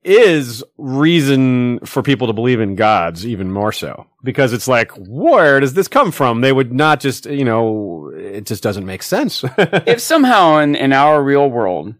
is 0.03 0.63
reason 0.77 1.79
for 1.79 2.01
people 2.01 2.27
to 2.27 2.33
believe 2.33 2.61
in 2.61 2.75
gods 2.75 3.25
even 3.27 3.51
more 3.51 3.73
so 3.73 4.05
because 4.23 4.53
it's 4.53 4.67
like 4.67 4.89
where 4.95 5.59
does 5.59 5.73
this 5.73 5.89
come 5.89 6.11
from 6.13 6.39
they 6.39 6.53
would 6.53 6.71
not 6.71 7.01
just 7.01 7.25
you 7.25 7.43
know 7.43 8.09
it 8.15 8.45
just 8.45 8.63
doesn't 8.63 8.85
make 8.85 9.03
sense 9.03 9.43
if 9.57 9.99
somehow 9.99 10.59
in, 10.59 10.75
in 10.75 10.93
our 10.93 11.21
real 11.21 11.49
world 11.49 11.93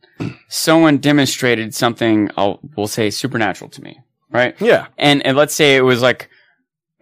someone 0.48 1.00
demonstrated 1.00 1.76
something 1.76 2.30
I'll 2.38 2.60
we'll 2.78 2.88
say 2.88 3.10
supernatural 3.10 3.70
to 3.72 3.82
me, 3.84 4.00
right? 4.32 4.56
yeah 4.62 4.88
And 4.98 5.26
and 5.26 5.36
let's 5.38 5.54
say 5.56 5.76
it 5.76 5.82
was 5.82 6.02
like 6.02 6.30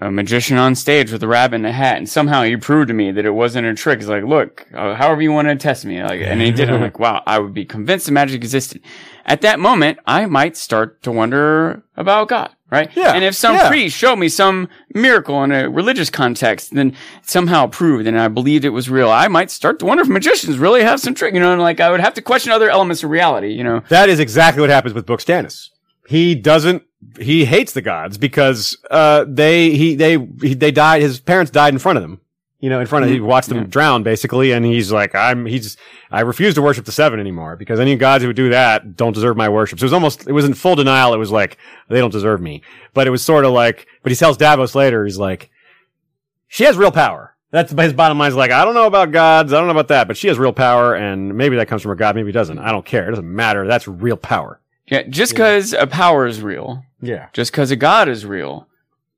a 0.01 0.11
magician 0.11 0.57
on 0.57 0.75
stage 0.75 1.09
with 1.09 1.23
a 1.23 1.27
rabbit 1.27 1.55
in 1.55 1.65
a 1.65 1.71
hat, 1.71 1.95
and 1.95 2.07
somehow 2.09 2.43
he 2.43 2.57
proved 2.57 2.89
to 2.89 2.93
me 2.93 3.11
that 3.13 3.25
it 3.25 3.31
wasn't 3.31 3.65
a 3.65 3.73
trick. 3.73 3.99
He's 3.99 4.09
like, 4.09 4.25
"Look, 4.25 4.65
uh, 4.73 4.93
however 4.93 5.21
you 5.21 5.31
want 5.31 5.47
to 5.47 5.55
test 5.55 5.85
me," 5.85 6.03
like, 6.03 6.19
and 6.19 6.41
he 6.41 6.51
did. 6.51 6.69
I'm 6.69 6.81
like, 6.81 6.99
"Wow!" 6.99 7.23
I 7.25 7.39
would 7.39 7.53
be 7.53 7.63
convinced 7.63 8.05
that 8.07 8.11
magic 8.11 8.35
existed. 8.35 8.81
At 9.25 9.39
that 9.41 9.57
moment, 9.57 9.99
I 10.05 10.25
might 10.25 10.57
start 10.57 11.01
to 11.03 11.13
wonder 11.13 11.81
about 11.95 12.27
God, 12.27 12.49
right? 12.69 12.89
Yeah, 12.93 13.13
And 13.13 13.23
if 13.23 13.35
some 13.35 13.55
yeah. 13.55 13.69
priest 13.69 13.97
showed 13.97 14.17
me 14.17 14.27
some 14.27 14.67
miracle 14.93 15.41
in 15.45 15.53
a 15.53 15.69
religious 15.69 16.09
context, 16.09 16.75
then 16.75 16.93
somehow 17.21 17.65
proved, 17.67 18.05
and 18.05 18.19
I 18.19 18.27
believed 18.27 18.65
it 18.65 18.69
was 18.71 18.89
real, 18.89 19.09
I 19.09 19.29
might 19.29 19.49
start 19.49 19.79
to 19.79 19.85
wonder 19.85 20.03
if 20.03 20.09
magicians 20.09 20.57
really 20.57 20.83
have 20.83 20.99
some 20.99 21.15
trick. 21.15 21.33
You 21.33 21.39
know, 21.39 21.53
and 21.53 21.61
like 21.61 21.79
I 21.79 21.89
would 21.89 22.01
have 22.01 22.15
to 22.15 22.21
question 22.21 22.51
other 22.51 22.69
elements 22.69 23.01
of 23.01 23.09
reality. 23.11 23.53
You 23.53 23.63
know, 23.63 23.81
That 23.87 24.09
is 24.09 24.19
exactly 24.19 24.59
what 24.59 24.69
happens 24.69 24.93
with 24.93 25.05
Book 25.05 25.21
Stannis. 25.21 25.69
He 26.07 26.35
doesn't. 26.35 26.83
He 27.19 27.45
hates 27.45 27.73
the 27.73 27.81
gods 27.81 28.17
because 28.17 28.77
uh 28.89 29.25
they 29.27 29.71
he 29.71 29.95
they 29.95 30.17
he, 30.41 30.53
they 30.53 30.71
died. 30.71 31.01
His 31.01 31.19
parents 31.19 31.51
died 31.51 31.73
in 31.73 31.79
front 31.79 31.97
of 31.97 32.01
them. 32.01 32.21
You 32.59 32.69
know, 32.69 32.79
in 32.79 32.87
front 32.87 33.05
of 33.05 33.11
he 33.11 33.19
watched 33.19 33.49
them 33.49 33.67
drown 33.67 34.01
basically, 34.01 34.51
and 34.51 34.65
he's 34.65 34.91
like, 34.91 35.13
I'm 35.13 35.45
he's 35.45 35.77
I 36.09 36.21
refuse 36.21 36.55
to 36.55 36.63
worship 36.63 36.85
the 36.85 36.91
seven 36.91 37.19
anymore 37.19 37.55
because 37.55 37.79
any 37.79 37.95
gods 37.95 38.23
who 38.23 38.29
would 38.29 38.35
do 38.35 38.49
that 38.49 38.95
don't 38.95 39.13
deserve 39.13 39.37
my 39.37 39.49
worship. 39.49 39.77
So 39.77 39.83
it 39.83 39.85
was 39.85 39.93
almost 39.93 40.27
it 40.27 40.31
was 40.31 40.45
in 40.45 40.55
full 40.55 40.75
denial. 40.75 41.13
It 41.13 41.17
was 41.17 41.31
like 41.31 41.57
they 41.89 41.99
don't 41.99 42.11
deserve 42.11 42.41
me, 42.41 42.63
but 42.95 43.05
it 43.05 43.11
was 43.11 43.21
sort 43.21 43.45
of 43.45 43.51
like. 43.51 43.87
But 44.01 44.11
he 44.11 44.15
tells 44.15 44.37
Davos 44.37 44.73
later, 44.73 45.05
he's 45.05 45.19
like, 45.19 45.51
she 46.47 46.63
has 46.63 46.75
real 46.77 46.91
power. 46.91 47.35
That's 47.51 47.71
his 47.71 47.93
bottom 47.93 48.17
line. 48.17 48.29
Is 48.29 48.35
like, 48.35 48.51
I 48.51 48.65
don't 48.65 48.73
know 48.73 48.87
about 48.87 49.11
gods, 49.11 49.53
I 49.53 49.57
don't 49.57 49.67
know 49.67 49.71
about 49.71 49.89
that, 49.89 50.07
but 50.07 50.17
she 50.17 50.27
has 50.29 50.39
real 50.39 50.51
power, 50.51 50.95
and 50.95 51.37
maybe 51.37 51.57
that 51.57 51.67
comes 51.67 51.81
from 51.81 51.91
a 51.91 51.95
god, 51.95 52.15
maybe 52.15 52.29
it 52.29 52.33
doesn't. 52.33 52.57
I 52.57 52.71
don't 52.71 52.85
care. 52.85 53.07
It 53.07 53.11
doesn't 53.11 53.35
matter. 53.35 53.67
That's 53.67 53.87
real 53.87 54.17
power. 54.17 54.59
Yeah, 54.87 55.03
just 55.03 55.31
because 55.33 55.73
a 55.73 55.87
power 55.87 56.25
is 56.27 56.41
real, 56.41 56.83
Yeah. 57.01 57.27
just 57.33 57.51
because 57.51 57.71
a 57.71 57.75
god 57.75 58.07
is 58.09 58.25
real 58.25 58.67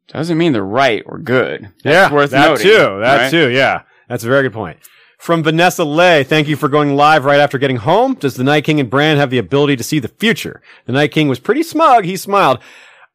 doesn't 0.08 0.38
mean 0.38 0.54
they're 0.54 0.64
right 0.64 1.04
or 1.06 1.18
good. 1.18 1.70
Yeah. 1.84 1.92
That's 2.04 2.14
worth 2.14 2.32
that 2.32 2.48
noting, 2.48 2.64
too. 2.66 2.78
That 3.02 3.18
right? 3.24 3.32
too. 3.32 3.50
Yeah. 3.50 3.82
That's 4.08 4.24
a 4.24 4.28
very 4.28 4.44
good 4.44 4.54
point. 4.54 4.78
From 5.20 5.44
Vanessa 5.44 5.84
Lay, 5.84 6.24
thank 6.24 6.48
you 6.48 6.56
for 6.56 6.70
going 6.70 6.96
live 6.96 7.26
right 7.26 7.40
after 7.40 7.58
getting 7.58 7.78
home. 7.78 8.14
Does 8.14 8.36
the 8.36 8.44
Night 8.44 8.64
King 8.64 8.80
and 8.80 8.90
Bran 8.90 9.18
have 9.18 9.32
the 9.32 9.40
ability 9.40 9.76
to 9.76 9.84
see 9.84 10.00
the 10.00 10.08
future? 10.08 10.62
The 10.86 10.94
Night 10.94 11.12
King 11.12 11.28
was 11.28 11.40
pretty 11.40 11.64
smug. 11.64 12.06
He 12.06 12.16
smiled. 12.16 12.60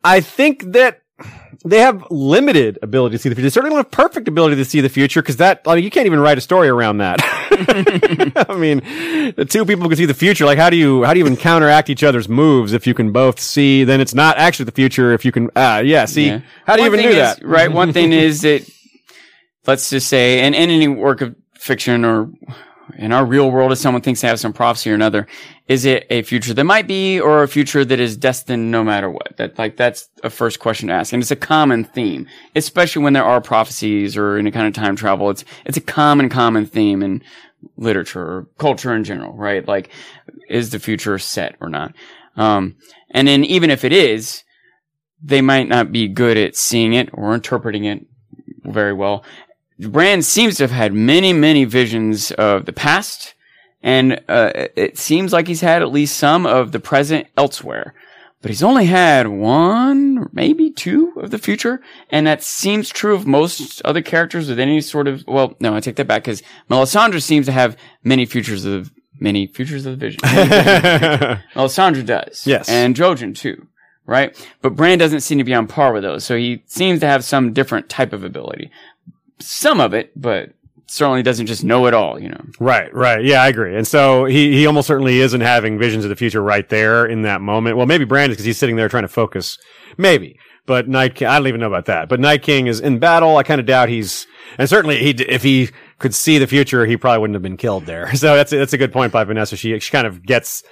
I 0.04 0.20
think 0.20 0.72
that 0.72 1.01
they 1.64 1.78
have 1.78 2.04
limited 2.10 2.78
ability 2.82 3.14
to 3.14 3.18
see 3.18 3.28
the 3.28 3.34
future. 3.34 3.46
They 3.46 3.50
certainly 3.50 3.70
don't 3.76 3.84
have 3.84 3.90
perfect 3.90 4.26
ability 4.28 4.56
to 4.56 4.64
see 4.64 4.80
the 4.80 4.88
future 4.88 5.22
because 5.22 5.36
that, 5.36 5.62
I 5.66 5.76
mean, 5.76 5.84
you 5.84 5.90
can't 5.90 6.06
even 6.06 6.20
write 6.20 6.38
a 6.38 6.40
story 6.40 6.68
around 6.68 6.98
that. 6.98 7.18
I 8.48 8.56
mean, 8.56 8.78
the 9.36 9.46
two 9.48 9.64
people 9.64 9.88
can 9.88 9.96
see 9.96 10.04
the 10.06 10.14
future. 10.14 10.44
Like, 10.44 10.58
how 10.58 10.70
do 10.70 10.76
you, 10.76 11.04
how 11.04 11.12
do 11.12 11.18
you 11.20 11.24
even 11.24 11.36
counteract 11.36 11.88
each 11.90 12.02
other's 12.02 12.28
moves 12.28 12.72
if 12.72 12.86
you 12.86 12.94
can 12.94 13.12
both 13.12 13.38
see, 13.38 13.84
then 13.84 14.00
it's 14.00 14.14
not 14.14 14.38
actually 14.38 14.64
the 14.64 14.72
future 14.72 15.12
if 15.12 15.24
you 15.24 15.32
can, 15.32 15.50
ah, 15.54 15.78
yeah, 15.78 16.04
see, 16.06 16.26
Yeah. 16.26 16.40
how 16.66 16.76
do 16.76 16.82
you 16.82 16.88
even 16.88 17.00
do 17.00 17.08
is- 17.08 17.16
that? 17.16 17.44
Right. 17.46 17.70
One 17.70 17.92
thing 17.92 18.12
is 18.12 18.42
that, 18.42 18.68
let's 19.66 19.90
just 19.90 20.08
say, 20.08 20.44
in, 20.44 20.54
in 20.54 20.70
any 20.70 20.88
work 20.88 21.20
of 21.20 21.36
fiction 21.54 22.04
or 22.04 22.30
in 22.96 23.12
our 23.12 23.24
real 23.24 23.50
world, 23.50 23.72
if 23.72 23.78
someone 23.78 24.02
thinks 24.02 24.20
they 24.20 24.28
have 24.28 24.40
some 24.40 24.52
prophecy 24.52 24.90
or 24.90 24.94
another, 24.94 25.26
is 25.68 25.84
it 25.84 26.06
a 26.10 26.22
future 26.22 26.52
that 26.54 26.64
might 26.64 26.86
be 26.86 27.20
or 27.20 27.42
a 27.42 27.48
future 27.48 27.84
that 27.84 28.00
is 28.00 28.16
destined 28.16 28.70
no 28.70 28.84
matter 28.84 29.10
what? 29.10 29.36
That, 29.36 29.58
like, 29.58 29.76
that's 29.76 30.08
a 30.22 30.30
first 30.30 30.60
question 30.60 30.88
to 30.88 30.94
ask. 30.94 31.12
And 31.12 31.22
it's 31.22 31.30
a 31.30 31.36
common 31.36 31.84
theme, 31.84 32.26
especially 32.54 33.02
when 33.02 33.12
there 33.12 33.24
are 33.24 33.40
prophecies 33.40 34.16
or 34.16 34.36
any 34.36 34.50
kind 34.50 34.66
of 34.66 34.74
time 34.74 34.96
travel. 34.96 35.30
It's, 35.30 35.44
it's 35.64 35.76
a 35.76 35.82
common, 35.82 36.28
common 36.28 36.66
theme 36.66 37.02
in 37.02 37.22
literature 37.76 38.22
or 38.22 38.46
culture 38.58 38.94
in 38.94 39.04
general, 39.04 39.32
right? 39.34 39.66
Like, 39.66 39.90
is 40.48 40.70
the 40.70 40.78
future 40.78 41.18
set 41.18 41.56
or 41.60 41.68
not? 41.68 41.94
Um, 42.36 42.76
and 43.10 43.28
then 43.28 43.44
even 43.44 43.70
if 43.70 43.84
it 43.84 43.92
is, 43.92 44.42
they 45.22 45.40
might 45.40 45.68
not 45.68 45.92
be 45.92 46.08
good 46.08 46.36
at 46.36 46.56
seeing 46.56 46.94
it 46.94 47.10
or 47.12 47.34
interpreting 47.34 47.84
it 47.84 48.04
very 48.64 48.92
well. 48.92 49.24
Bran 49.78 50.22
seems 50.22 50.56
to 50.56 50.64
have 50.64 50.70
had 50.70 50.92
many, 50.92 51.32
many 51.32 51.64
visions 51.64 52.30
of 52.32 52.66
the 52.66 52.72
past, 52.72 53.34
and 53.82 54.20
uh, 54.28 54.52
it 54.54 54.98
seems 54.98 55.32
like 55.32 55.48
he's 55.48 55.60
had 55.60 55.82
at 55.82 55.92
least 55.92 56.16
some 56.16 56.46
of 56.46 56.72
the 56.72 56.80
present 56.80 57.26
elsewhere. 57.36 57.94
But 58.42 58.50
he's 58.50 58.62
only 58.62 58.86
had 58.86 59.28
one, 59.28 60.28
maybe 60.32 60.70
two 60.70 61.12
of 61.16 61.30
the 61.30 61.38
future, 61.38 61.80
and 62.10 62.26
that 62.26 62.42
seems 62.42 62.88
true 62.88 63.14
of 63.14 63.24
most 63.24 63.80
other 63.84 64.02
characters 64.02 64.48
with 64.48 64.58
any 64.58 64.80
sort 64.80 65.06
of. 65.06 65.24
Well, 65.28 65.54
no, 65.60 65.76
I 65.76 65.80
take 65.80 65.94
that 65.96 66.08
back 66.08 66.24
because 66.24 66.42
Melisandre 66.68 67.22
seems 67.22 67.46
to 67.46 67.52
have 67.52 67.76
many 68.02 68.26
futures 68.26 68.64
of 68.64 68.90
many 69.20 69.46
futures 69.46 69.86
of 69.86 69.98
the 69.98 70.06
vision. 70.06 70.20
Melisandre 71.54 72.04
does. 72.04 72.44
Yes. 72.44 72.68
And 72.68 72.96
Jojen 72.96 73.34
too, 73.36 73.68
right? 74.06 74.36
But 74.60 74.74
Bran 74.74 74.98
doesn't 74.98 75.20
seem 75.20 75.38
to 75.38 75.44
be 75.44 75.54
on 75.54 75.68
par 75.68 75.92
with 75.92 76.02
those, 76.02 76.24
so 76.24 76.36
he 76.36 76.64
seems 76.66 76.98
to 77.00 77.06
have 77.06 77.24
some 77.24 77.52
different 77.52 77.88
type 77.88 78.12
of 78.12 78.24
ability. 78.24 78.72
Some 79.42 79.80
of 79.80 79.94
it, 79.94 80.12
but 80.14 80.52
certainly 80.92 81.22
doesn't 81.22 81.46
just 81.46 81.64
know 81.64 81.86
it 81.86 81.94
all, 81.94 82.20
you 82.20 82.28
know. 82.28 82.44
Right, 82.60 82.92
right. 82.94 83.24
Yeah, 83.24 83.42
I 83.42 83.48
agree. 83.48 83.74
And 83.76 83.86
so 83.86 84.26
he, 84.26 84.52
he 84.52 84.66
almost 84.66 84.86
certainly 84.86 85.20
isn't 85.20 85.40
having 85.40 85.78
visions 85.78 86.04
of 86.04 86.10
the 86.10 86.16
future 86.16 86.42
right 86.42 86.68
there 86.68 87.06
in 87.06 87.22
that 87.22 87.40
moment. 87.40 87.76
Well, 87.78 87.86
maybe 87.86 88.04
Brandon, 88.04 88.32
because 88.32 88.44
he's 88.44 88.58
sitting 88.58 88.76
there 88.76 88.88
trying 88.88 89.04
to 89.04 89.08
focus. 89.08 89.58
Maybe. 89.96 90.38
But 90.66 90.88
Night 90.88 91.14
King, 91.14 91.28
I 91.28 91.38
don't 91.38 91.48
even 91.48 91.60
know 91.60 91.66
about 91.66 91.86
that. 91.86 92.08
But 92.08 92.20
Night 92.20 92.42
King 92.42 92.66
is 92.66 92.78
in 92.78 92.98
battle. 92.98 93.36
I 93.36 93.42
kind 93.42 93.58
of 93.60 93.66
doubt 93.66 93.88
he's, 93.88 94.26
and 94.58 94.68
certainly 94.68 94.98
he, 94.98 95.10
if 95.10 95.42
he 95.42 95.70
could 95.98 96.14
see 96.14 96.38
the 96.38 96.46
future, 96.46 96.84
he 96.84 96.96
probably 96.96 97.20
wouldn't 97.20 97.34
have 97.34 97.42
been 97.42 97.56
killed 97.56 97.86
there. 97.86 98.14
So 98.16 98.36
that's 98.36 98.52
a, 98.52 98.58
that's 98.58 98.72
a 98.72 98.78
good 98.78 98.92
point 98.92 99.12
by 99.12 99.24
Vanessa. 99.24 99.56
She, 99.56 99.78
she 99.80 99.90
kind 99.90 100.06
of 100.06 100.24
gets, 100.24 100.62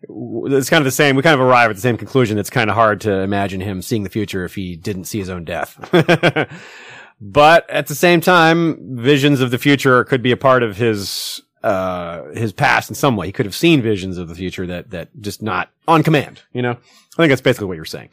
it's 0.00 0.70
kind 0.70 0.80
of 0.80 0.86
the 0.86 0.90
same. 0.90 1.14
We 1.14 1.22
kind 1.22 1.34
of 1.34 1.40
arrive 1.40 1.70
at 1.70 1.76
the 1.76 1.82
same 1.82 1.98
conclusion. 1.98 2.38
It's 2.38 2.50
kind 2.50 2.70
of 2.70 2.74
hard 2.74 3.02
to 3.02 3.12
imagine 3.20 3.60
him 3.60 3.82
seeing 3.82 4.02
the 4.02 4.10
future 4.10 4.44
if 4.44 4.54
he 4.54 4.76
didn't 4.76 5.04
see 5.04 5.18
his 5.18 5.28
own 5.28 5.44
death. 5.44 5.76
but 7.20 7.68
at 7.70 7.86
the 7.86 7.94
same 7.94 8.20
time, 8.20 8.96
visions 8.96 9.40
of 9.40 9.50
the 9.50 9.58
future 9.58 10.04
could 10.04 10.22
be 10.22 10.32
a 10.32 10.36
part 10.36 10.62
of 10.62 10.76
his 10.76 11.42
uh 11.62 12.24
his 12.34 12.52
past 12.52 12.88
in 12.88 12.94
some 12.94 13.16
way. 13.16 13.26
He 13.26 13.32
could 13.32 13.46
have 13.46 13.54
seen 13.54 13.82
visions 13.82 14.16
of 14.16 14.28
the 14.28 14.34
future 14.34 14.66
that 14.66 14.90
that 14.90 15.08
just 15.20 15.42
not 15.42 15.70
on 15.88 16.02
command. 16.02 16.42
You 16.52 16.62
know, 16.62 16.72
I 16.72 17.16
think 17.16 17.30
that's 17.30 17.40
basically 17.40 17.66
what 17.66 17.76
you're 17.76 17.84
saying. 17.84 18.10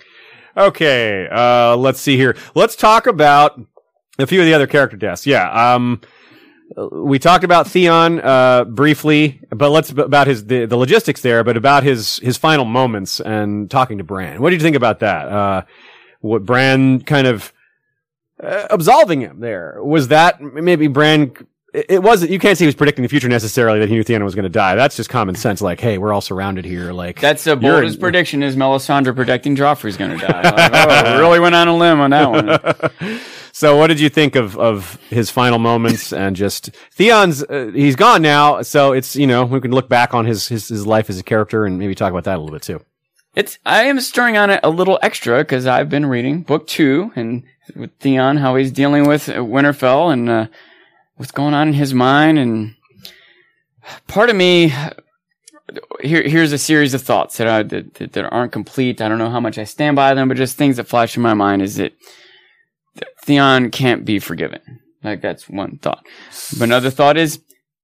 Okay, 0.57 1.27
uh, 1.29 1.75
let's 1.75 1.99
see 1.99 2.17
here. 2.17 2.35
Let's 2.55 2.75
talk 2.75 3.07
about 3.07 3.59
a 4.17 4.25
few 4.25 4.39
of 4.39 4.45
the 4.45 4.53
other 4.53 4.67
character 4.67 4.95
deaths. 4.95 5.27
Yeah, 5.27 5.75
um, 5.75 6.01
we 6.91 7.19
talked 7.19 7.43
about 7.43 7.67
Theon 7.67 8.19
uh, 8.21 8.63
briefly, 8.63 9.41
but 9.49 9.69
let's 9.69 9.91
about 9.91 10.27
his 10.27 10.45
the, 10.45 10.65
the 10.65 10.77
logistics 10.77 11.21
there, 11.21 11.43
but 11.43 11.57
about 11.57 11.83
his 11.83 12.17
his 12.17 12.37
final 12.37 12.65
moments 12.65 13.19
and 13.19 13.69
talking 13.69 13.97
to 13.97 14.03
Bran. 14.03 14.41
What 14.41 14.49
did 14.49 14.61
you 14.61 14.63
think 14.63 14.75
about 14.75 14.99
that? 14.99 15.27
Uh, 15.27 15.61
what 16.21 16.45
Bran 16.45 17.01
kind 17.01 17.27
of 17.27 17.53
uh, 18.41 18.67
absolving 18.69 19.21
him 19.21 19.39
there 19.39 19.79
was 19.81 20.09
that 20.09 20.41
maybe 20.41 20.87
Bran 20.87 21.33
it 21.89 22.01
wasn't. 22.01 22.31
You 22.31 22.39
can't 22.39 22.57
say 22.57 22.63
he 22.63 22.67
was 22.67 22.75
predicting 22.75 23.03
the 23.03 23.09
future 23.09 23.27
necessarily 23.27 23.79
that 23.79 23.89
he 23.89 23.95
knew 23.95 24.03
Theon 24.03 24.23
was 24.23 24.33
going 24.33 24.43
to 24.43 24.49
die. 24.49 24.75
That's 24.75 24.95
just 24.95 25.09
common 25.09 25.35
sense. 25.35 25.61
Like, 25.61 25.81
hey, 25.81 25.97
we're 25.97 26.13
all 26.13 26.21
surrounded 26.21 26.63
here. 26.63 26.93
Like, 26.93 27.19
That's 27.19 27.43
the 27.43 27.55
boldest 27.55 27.95
in- 27.95 28.01
prediction 28.01 28.43
is 28.43 28.55
Melisandre 28.55 29.13
predicting 29.13 29.55
Joffrey's 29.55 29.97
going 29.97 30.17
to 30.17 30.25
die. 30.25 30.41
Like, 30.41 30.71
oh, 31.05 31.19
really 31.19 31.39
went 31.39 31.53
on 31.55 31.67
a 31.67 31.75
limb 31.75 31.99
on 31.99 32.11
that 32.11 32.31
one. 33.01 33.19
So, 33.55 33.77
what 33.77 33.87
did 33.87 34.01
you 34.01 34.09
think 34.09 34.35
of 34.35 34.57
of 34.57 34.99
his 35.09 35.29
final 35.29 35.59
moments 35.59 36.11
and 36.11 36.35
just 36.35 36.71
Theon's? 36.91 37.41
Uh, 37.41 37.71
he's 37.73 37.95
gone 37.95 38.21
now, 38.21 38.61
so 38.63 38.91
it's 38.91 39.15
you 39.15 39.25
know 39.27 39.45
we 39.45 39.61
can 39.61 39.71
look 39.71 39.87
back 39.87 40.13
on 40.13 40.25
his, 40.25 40.45
his 40.49 40.67
his 40.67 40.85
life 40.85 41.09
as 41.09 41.17
a 41.19 41.23
character 41.23 41.65
and 41.65 41.79
maybe 41.79 41.95
talk 41.95 42.11
about 42.11 42.25
that 42.25 42.35
a 42.35 42.39
little 42.39 42.51
bit 42.53 42.63
too. 42.63 42.81
It's 43.35 43.59
I 43.65 43.83
am 43.83 43.99
stirring 43.99 44.37
on 44.37 44.49
it 44.49 44.61
a 44.63 44.69
little 44.69 44.97
extra 45.01 45.39
because 45.39 45.67
I've 45.67 45.89
been 45.89 46.05
reading 46.05 46.41
book 46.41 46.67
two 46.67 47.11
and 47.15 47.43
with 47.75 47.91
Theon 47.99 48.37
how 48.37 48.55
he's 48.55 48.71
dealing 48.71 49.07
with 49.07 49.27
Winterfell 49.27 50.11
and 50.11 50.29
uh, 50.29 50.47
what's 51.15 51.31
going 51.31 51.53
on 51.53 51.69
in 51.69 51.73
his 51.73 51.93
mind 51.93 52.39
and 52.39 52.75
part 54.07 54.29
of 54.29 54.35
me 54.35 54.73
here 56.01 56.23
here's 56.23 56.53
a 56.53 56.57
series 56.57 56.93
of 56.93 57.01
thoughts 57.01 57.37
that 57.37 57.47
I 57.47 57.63
that, 57.63 57.95
that, 57.95 58.13
that 58.13 58.25
aren't 58.25 58.51
complete. 58.51 59.01
I 59.01 59.09
don't 59.09 59.17
know 59.17 59.29
how 59.29 59.39
much 59.39 59.57
I 59.57 59.63
stand 59.63 59.95
by 59.95 60.13
them, 60.13 60.27
but 60.27 60.37
just 60.37 60.57
things 60.57 60.77
that 60.77 60.87
flash 60.87 61.17
in 61.17 61.23
my 61.23 61.33
mind 61.33 61.61
is 61.61 61.75
that 61.75 61.93
Theon 63.23 63.71
can't 63.71 64.05
be 64.05 64.19
forgiven. 64.19 64.61
Like 65.03 65.21
that's 65.21 65.49
one 65.49 65.77
thought. 65.77 66.05
But 66.57 66.65
another 66.65 66.89
thought 66.89 67.17
is 67.17 67.41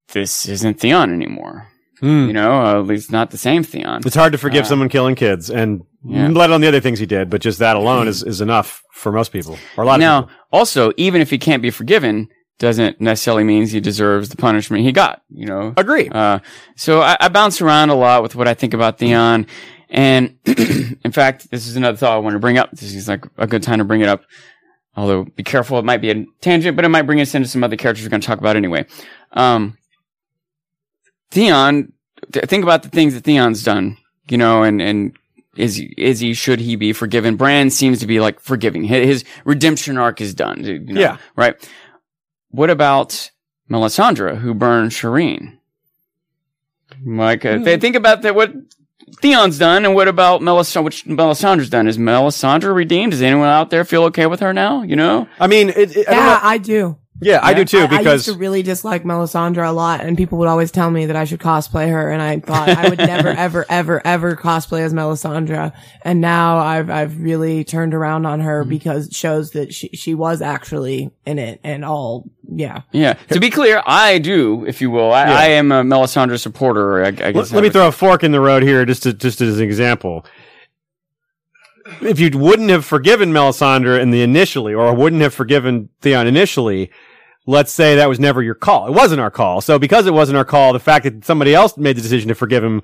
this 0.08 0.48
isn't 0.48 0.80
Theon 0.80 1.12
anymore. 1.12 1.68
You 2.02 2.32
know, 2.32 2.52
uh, 2.64 2.80
at 2.80 2.86
least 2.86 3.12
not 3.12 3.30
the 3.30 3.38
same 3.38 3.62
Theon. 3.62 4.02
It's 4.04 4.16
hard 4.16 4.32
to 4.32 4.38
forgive 4.38 4.64
Uh, 4.64 4.68
someone 4.68 4.88
killing 4.88 5.14
kids, 5.14 5.48
and 5.50 5.82
Yeah. 6.04 6.28
let 6.28 6.50
alone 6.50 6.60
the 6.60 6.66
other 6.68 6.80
things 6.80 6.98
he 6.98 7.06
did. 7.06 7.30
But 7.30 7.40
just 7.40 7.60
that 7.60 7.76
alone 7.76 8.08
is, 8.08 8.24
is 8.24 8.40
enough 8.40 8.82
for 8.92 9.12
most 9.12 9.32
people, 9.32 9.56
or 9.76 9.84
a 9.84 9.86
lot 9.86 9.94
of 9.94 10.00
Now, 10.00 10.28
also, 10.52 10.92
even 10.96 11.20
if 11.20 11.30
he 11.30 11.38
can't 11.38 11.62
be 11.62 11.70
forgiven, 11.70 12.28
doesn't 12.58 13.00
necessarily 13.00 13.44
means 13.44 13.70
he 13.72 13.80
deserves 13.80 14.28
the 14.30 14.36
punishment 14.36 14.82
he 14.84 14.90
got. 14.92 15.22
You 15.30 15.46
know, 15.46 15.74
Agree. 15.76 16.08
uh, 16.10 16.40
so 16.76 17.00
I, 17.02 17.16
I 17.20 17.28
bounce 17.28 17.60
around 17.60 17.90
a 17.90 17.94
lot 17.94 18.22
with 18.24 18.34
what 18.34 18.48
I 18.48 18.54
think 18.54 18.74
about 18.74 18.98
Theon, 18.98 19.46
and 19.88 20.38
in 20.46 21.12
fact, 21.12 21.50
this 21.52 21.66
is 21.68 21.76
another 21.76 21.96
thought 21.96 22.12
I 22.14 22.18
want 22.18 22.34
to 22.34 22.40
bring 22.40 22.58
up. 22.58 22.70
This 22.72 22.94
is 22.94 23.06
like 23.08 23.24
a 23.38 23.46
good 23.46 23.62
time 23.62 23.78
to 23.78 23.84
bring 23.84 24.00
it 24.00 24.08
up. 24.08 24.22
Although, 24.96 25.24
be 25.24 25.42
careful, 25.42 25.78
it 25.78 25.84
might 25.84 26.00
be 26.02 26.10
a 26.10 26.24
tangent, 26.40 26.76
but 26.76 26.84
it 26.84 26.88
might 26.88 27.02
bring 27.02 27.20
us 27.20 27.34
into 27.34 27.48
some 27.48 27.64
other 27.64 27.76
characters 27.76 28.04
we're 28.04 28.10
going 28.10 28.20
to 28.20 28.26
talk 28.26 28.38
about 28.38 28.56
anyway. 28.56 28.84
Um, 29.32 29.78
Theon, 31.32 31.92
th- 32.32 32.44
think 32.46 32.62
about 32.62 32.82
the 32.82 32.88
things 32.90 33.14
that 33.14 33.24
Theon's 33.24 33.64
done, 33.64 33.96
you 34.28 34.36
know, 34.38 34.62
and, 34.62 34.80
and 34.82 35.16
is 35.56 35.76
he, 35.76 35.94
is 35.96 36.20
he, 36.20 36.34
should 36.34 36.60
he 36.60 36.76
be 36.76 36.92
forgiven? 36.92 37.36
Bran 37.36 37.70
seems 37.70 38.00
to 38.00 38.06
be 38.06 38.20
like 38.20 38.38
forgiving. 38.38 38.84
His, 38.84 39.06
his 39.06 39.24
redemption 39.44 39.96
arc 39.98 40.20
is 40.20 40.34
done. 40.34 40.62
you 40.62 40.78
know, 40.78 41.00
Yeah. 41.00 41.16
Right. 41.34 41.56
What 42.50 42.68
about 42.68 43.30
Melisandre, 43.70 44.36
who 44.38 44.52
burned 44.52 44.90
Shireen? 44.90 45.56
Like, 47.04 47.44
uh, 47.46 47.58
th- 47.58 47.80
think 47.80 47.96
about 47.96 48.22
that, 48.22 48.34
what 48.34 48.52
Theon's 49.22 49.58
done, 49.58 49.84
and 49.86 49.94
what 49.94 50.08
about 50.08 50.42
Melisandre, 50.42 50.82
what 50.84 50.92
Melisandre's 50.92 51.70
done? 51.70 51.88
Is 51.88 51.96
Melisandre 51.98 52.74
redeemed? 52.74 53.12
Does 53.12 53.22
anyone 53.22 53.48
out 53.48 53.70
there 53.70 53.84
feel 53.84 54.04
okay 54.04 54.26
with 54.26 54.40
her 54.40 54.52
now? 54.52 54.82
You 54.82 54.96
know? 54.96 55.26
I 55.40 55.46
mean, 55.46 55.70
it, 55.70 55.96
it, 55.96 56.08
I 56.08 56.12
don't 56.14 56.24
Yeah, 56.24 56.26
know. 56.34 56.40
I 56.42 56.58
do. 56.58 56.98
Yeah, 57.22 57.38
I 57.42 57.54
do 57.54 57.64
too. 57.64 57.78
I- 57.78 57.86
Because 57.86 58.06
I 58.06 58.12
used 58.14 58.24
to 58.26 58.34
really 58.34 58.62
dislike 58.62 59.04
Melisandre 59.04 59.66
a 59.66 59.72
lot, 59.72 60.00
and 60.02 60.16
people 60.16 60.38
would 60.38 60.48
always 60.48 60.70
tell 60.70 60.90
me 60.90 61.06
that 61.06 61.16
I 61.16 61.24
should 61.24 61.40
cosplay 61.40 61.88
her, 61.88 62.10
and 62.10 62.20
I 62.20 62.40
thought 62.40 62.68
I 62.68 62.88
would 62.88 62.98
never, 62.98 63.28
ever, 63.46 63.64
ever, 63.68 64.02
ever 64.04 64.36
cosplay 64.36 64.80
as 64.80 64.92
Melisandre. 64.92 65.72
And 66.04 66.20
now 66.20 66.58
I've 66.58 66.90
I've 66.90 67.18
really 67.20 67.64
turned 67.64 67.94
around 67.94 68.26
on 68.26 68.40
Mm-hmm. 68.40 68.46
her 68.48 68.64
because 68.64 69.06
it 69.06 69.14
shows 69.14 69.52
that 69.52 69.72
she 69.72 69.88
she 69.94 70.14
was 70.14 70.42
actually 70.42 71.10
in 71.24 71.38
it 71.38 71.60
and 71.64 71.84
all. 71.84 72.28
Yeah, 72.54 72.82
Yeah. 72.92 73.14
To 73.30 73.40
be 73.40 73.48
clear, 73.48 73.82
I 73.86 74.18
do, 74.18 74.66
if 74.66 74.82
you 74.82 74.90
will. 74.90 75.10
I, 75.12 75.24
Yeah. 75.26 75.34
I 75.38 75.44
am 75.52 75.72
a 75.72 75.82
Melisandre 75.82 76.38
supporter. 76.38 77.02
I, 77.02 77.08
I 77.08 77.30
let, 77.30 77.50
let 77.50 77.62
me 77.62 77.70
throw 77.70 77.86
a 77.88 77.92
fork 77.92 78.22
in 78.24 78.32
the 78.32 78.40
road 78.40 78.62
here, 78.62 78.84
just 78.84 79.04
to, 79.04 79.12
just 79.14 79.40
as 79.40 79.58
an 79.58 79.64
example. 79.64 80.26
If 82.00 82.20
you 82.20 82.30
wouldn't 82.38 82.70
have 82.70 82.84
forgiven 82.84 83.32
Melisandre 83.32 84.00
in 84.00 84.10
the 84.10 84.22
initially, 84.22 84.72
or 84.74 84.94
wouldn't 84.94 85.22
have 85.22 85.34
forgiven 85.34 85.88
Theon 86.00 86.26
initially, 86.26 86.90
let's 87.46 87.72
say 87.72 87.96
that 87.96 88.08
was 88.08 88.20
never 88.20 88.42
your 88.42 88.54
call. 88.54 88.86
It 88.86 88.92
wasn't 88.92 89.20
our 89.20 89.30
call. 89.30 89.60
So 89.60 89.78
because 89.78 90.06
it 90.06 90.14
wasn't 90.14 90.36
our 90.36 90.44
call, 90.44 90.72
the 90.72 90.80
fact 90.80 91.04
that 91.04 91.24
somebody 91.24 91.54
else 91.54 91.76
made 91.76 91.96
the 91.96 92.02
decision 92.02 92.28
to 92.28 92.34
forgive 92.34 92.62
him, 92.62 92.82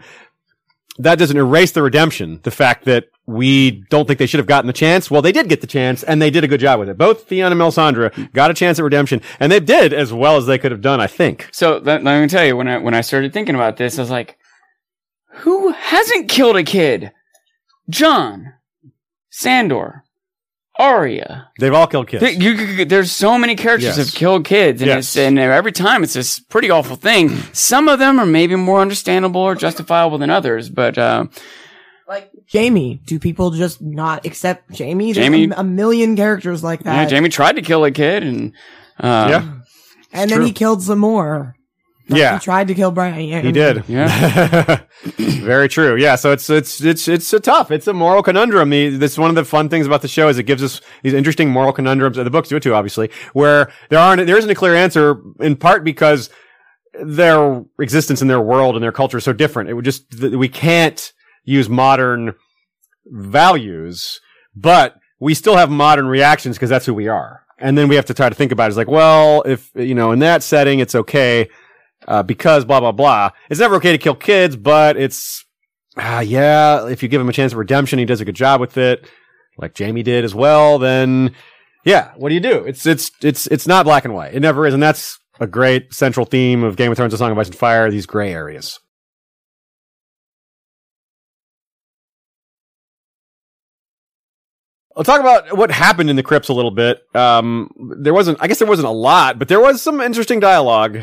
that 0.98 1.18
doesn't 1.18 1.36
erase 1.36 1.72
the 1.72 1.82
redemption. 1.82 2.40
The 2.42 2.50
fact 2.50 2.84
that 2.86 3.04
we 3.26 3.84
don't 3.90 4.06
think 4.06 4.18
they 4.18 4.26
should 4.26 4.38
have 4.38 4.46
gotten 4.46 4.66
the 4.66 4.72
chance. 4.72 5.10
Well, 5.10 5.22
they 5.22 5.32
did 5.32 5.48
get 5.48 5.60
the 5.60 5.66
chance 5.66 6.02
and 6.02 6.20
they 6.20 6.30
did 6.30 6.44
a 6.44 6.48
good 6.48 6.60
job 6.60 6.80
with 6.80 6.88
it. 6.88 6.98
Both 6.98 7.28
Theon 7.28 7.52
and 7.52 7.60
Melisandre 7.60 8.32
got 8.32 8.50
a 8.50 8.54
chance 8.54 8.78
at 8.78 8.82
redemption 8.82 9.20
and 9.38 9.52
they 9.52 9.60
did 9.60 9.92
as 9.92 10.12
well 10.12 10.36
as 10.36 10.46
they 10.46 10.58
could 10.58 10.72
have 10.72 10.80
done, 10.80 11.00
I 11.00 11.06
think. 11.06 11.48
So 11.52 11.78
let, 11.84 12.02
let 12.02 12.20
me 12.20 12.26
tell 12.28 12.44
you, 12.44 12.56
when 12.56 12.68
I 12.68 12.78
when 12.78 12.94
I 12.94 13.02
started 13.02 13.32
thinking 13.32 13.54
about 13.54 13.76
this, 13.76 13.98
I 13.98 14.02
was 14.02 14.10
like, 14.10 14.38
who 15.30 15.70
hasn't 15.72 16.28
killed 16.28 16.56
a 16.56 16.64
kid? 16.64 17.12
Jon, 17.88 18.54
Sandor, 19.30 20.04
Arya. 20.78 21.48
They've 21.58 21.74
all 21.74 21.86
killed 21.88 22.06
kids. 22.08 22.20
There- 22.20 22.30
you- 22.32 22.52
you- 22.52 22.84
there's 22.84 23.10
so 23.10 23.36
many 23.36 23.56
characters 23.56 23.96
Yes. 23.96 24.06
have 24.06 24.14
killed 24.14 24.44
kids, 24.44 24.80
and, 24.80 24.88
Yes. 24.88 24.98
it's, 25.08 25.16
and 25.16 25.38
every 25.38 25.72
time 25.72 26.02
it's 26.04 26.12
this 26.14 26.38
pretty 26.38 26.70
awful 26.70 26.94
thing. 26.96 27.30
Some 27.52 27.88
of 27.88 27.98
them 27.98 28.20
are 28.20 28.26
maybe 28.26 28.54
more 28.54 28.80
understandable 28.80 29.40
or 29.40 29.54
justifiable 29.56 30.18
than 30.18 30.30
others, 30.30 30.68
but 30.68 30.96
uh, 30.96 31.24
like 32.08 32.30
Jaime. 32.52 33.00
Do 33.04 33.18
people 33.18 33.50
just 33.50 33.82
not 33.82 34.24
accept 34.24 34.78
Jaime? 34.78 35.12
There's 35.12 35.26
Jaime- 35.26 35.50
a, 35.50 35.60
a 35.60 35.64
million 35.64 36.16
characters 36.16 36.62
like 36.62 36.84
that. 36.84 37.10
yeah, 37.10 37.16
Jaime 37.16 37.28
tried 37.28 37.56
to 37.56 37.62
kill 37.62 37.84
a 37.84 37.90
kid, 37.90 38.22
and 38.22 38.52
uh, 39.00 39.26
yeah. 39.30 39.42
and 40.12 40.30
then 40.30 40.38
true. 40.38 40.46
he 40.46 40.52
killed 40.52 40.82
some 40.82 41.00
more. 41.00 41.56
Yeah. 42.08 42.34
he 42.34 42.40
tried 42.40 42.68
to 42.68 42.74
kill 42.74 42.90
Bran. 42.90 43.20
Yeah, 43.20 43.40
He 43.40 43.52
did. 43.52 43.84
Yeah. 43.86 44.80
Very 45.16 45.68
true. 45.68 45.96
Yeah. 45.96 46.16
So 46.16 46.32
it's 46.32 46.48
it's 46.48 46.80
it's 46.80 47.06
it's 47.08 47.32
a 47.32 47.40
tough. 47.40 47.70
It's 47.70 47.86
a 47.86 47.92
moral 47.92 48.22
conundrum. 48.22 48.70
The, 48.70 48.96
this 48.96 49.18
one 49.18 49.30
of 49.30 49.36
the 49.36 49.44
fun 49.44 49.68
things 49.68 49.86
about 49.86 50.02
the 50.02 50.08
show 50.08 50.28
is 50.28 50.38
it 50.38 50.44
gives 50.44 50.62
us 50.62 50.80
these 51.02 51.14
interesting 51.14 51.50
moral 51.50 51.72
conundrums. 51.72 52.16
The 52.16 52.30
books 52.30 52.48
do 52.48 52.56
it 52.56 52.62
too, 52.62 52.74
obviously, 52.74 53.10
where 53.32 53.70
there 53.90 53.98
aren't 53.98 54.26
there 54.26 54.38
isn't 54.38 54.50
a 54.50 54.54
clear 54.54 54.74
answer 54.74 55.20
in 55.40 55.56
part 55.56 55.84
because 55.84 56.30
their 57.00 57.62
existence 57.80 58.22
in 58.22 58.28
their 58.28 58.40
world 58.40 58.74
and 58.74 58.82
their 58.82 58.92
culture 58.92 59.18
is 59.18 59.24
so 59.24 59.32
different. 59.32 59.68
It 59.68 59.74
would 59.74 59.84
just 59.84 60.20
we 60.20 60.48
can't 60.48 61.12
use 61.44 61.68
modern 61.68 62.34
values, 63.06 64.20
but 64.54 64.96
we 65.20 65.34
still 65.34 65.56
have 65.56 65.70
modern 65.70 66.06
reactions 66.06 66.56
because 66.56 66.70
that's 66.70 66.86
who 66.86 66.94
we 66.94 67.08
are. 67.08 67.42
And 67.58 67.76
then 67.76 67.88
we 67.88 67.96
have 67.96 68.06
to 68.06 68.14
try 68.14 68.28
to 68.28 68.34
think 68.34 68.52
about 68.52 68.66
it. 68.66 68.68
It's 68.68 68.76
like, 68.76 68.88
well, 68.88 69.42
if 69.42 69.70
you 69.74 69.94
know, 69.94 70.12
in 70.12 70.20
that 70.20 70.42
setting, 70.42 70.78
it's 70.78 70.94
okay 70.94 71.48
uh, 72.06 72.22
because 72.22 72.64
blah 72.64 72.80
blah 72.80 72.92
blah. 72.92 73.30
It's 73.50 73.60
never 73.60 73.76
okay 73.76 73.92
to 73.92 73.98
kill 73.98 74.14
kids, 74.14 74.56
but 74.56 74.96
it's 74.96 75.44
ah 75.96 76.20
yeah. 76.20 76.86
If 76.86 77.02
you 77.02 77.08
give 77.08 77.20
him 77.20 77.28
a 77.28 77.32
chance 77.32 77.52
of 77.52 77.58
redemption, 77.58 77.98
he 77.98 78.04
does 78.04 78.20
a 78.20 78.24
good 78.24 78.36
job 78.36 78.60
with 78.60 78.76
it, 78.76 79.08
like 79.56 79.76
Jaime 79.76 80.02
did 80.02 80.24
as 80.24 80.34
well. 80.34 80.78
Then 80.78 81.34
yeah, 81.84 82.12
what 82.16 82.28
do 82.28 82.34
you 82.34 82.40
do? 82.40 82.64
It's 82.64 82.86
it's 82.86 83.10
it's 83.22 83.46
it's 83.48 83.66
not 83.66 83.84
black 83.84 84.04
and 84.04 84.14
white. 84.14 84.34
It 84.34 84.40
never 84.40 84.66
is, 84.66 84.74
and 84.74 84.82
that's 84.82 85.18
a 85.40 85.46
great 85.46 85.94
central 85.94 86.26
theme 86.26 86.64
of 86.64 86.76
Game 86.76 86.90
of 86.90 86.96
Thrones: 86.96 87.14
A 87.14 87.18
Song 87.18 87.32
of 87.32 87.38
Ice 87.38 87.48
and 87.48 87.56
Fire. 87.56 87.90
These 87.90 88.06
gray 88.06 88.32
areas. 88.32 88.78
I'll 94.98 95.04
talk 95.04 95.20
about 95.20 95.56
what 95.56 95.70
happened 95.70 96.10
in 96.10 96.16
the 96.16 96.24
crypts 96.24 96.48
a 96.48 96.52
little 96.52 96.72
bit. 96.72 97.02
Um, 97.14 97.70
there 98.00 98.12
wasn't, 98.12 98.38
I 98.40 98.48
guess 98.48 98.58
there 98.58 98.66
wasn't 98.66 98.88
a 98.88 98.90
lot, 98.90 99.38
but 99.38 99.46
there 99.46 99.60
was 99.60 99.80
some 99.80 100.00
interesting 100.00 100.40
dialogue. 100.40 100.98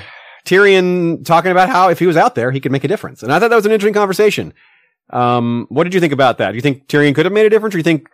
Tyrion 0.45 1.25
talking 1.25 1.51
about 1.51 1.69
how 1.69 1.89
if 1.89 1.99
he 1.99 2.07
was 2.07 2.17
out 2.17 2.35
there, 2.35 2.51
he 2.51 2.59
could 2.59 2.71
make 2.71 2.83
a 2.83 2.87
difference. 2.87 3.23
And 3.23 3.33
I 3.33 3.39
thought 3.39 3.49
that 3.49 3.55
was 3.55 3.65
an 3.65 3.71
interesting 3.71 3.93
conversation. 3.93 4.53
Um, 5.09 5.65
what 5.69 5.83
did 5.83 5.93
you 5.93 5.99
think 5.99 6.13
about 6.13 6.37
that? 6.37 6.51
Do 6.51 6.55
you 6.55 6.61
think 6.61 6.87
Tyrion 6.87 7.13
could 7.13 7.25
have 7.25 7.33
made 7.33 7.45
a 7.45 7.49
difference 7.49 7.75
or 7.75 7.77
do 7.77 7.79
you 7.79 7.83
think 7.83 8.07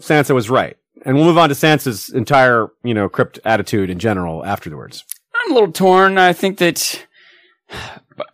Sansa 0.00 0.34
was 0.34 0.48
right? 0.48 0.76
And 1.04 1.14
we'll 1.16 1.24
move 1.24 1.38
on 1.38 1.48
to 1.50 1.54
Sansa's 1.54 2.08
entire, 2.08 2.68
you 2.82 2.94
know, 2.94 3.08
crypt 3.08 3.38
attitude 3.44 3.90
in 3.90 3.98
general 3.98 4.44
afterwards. 4.44 5.04
I'm 5.34 5.52
a 5.52 5.54
little 5.54 5.72
torn. 5.72 6.18
I 6.18 6.32
think 6.32 6.58
that 6.58 7.06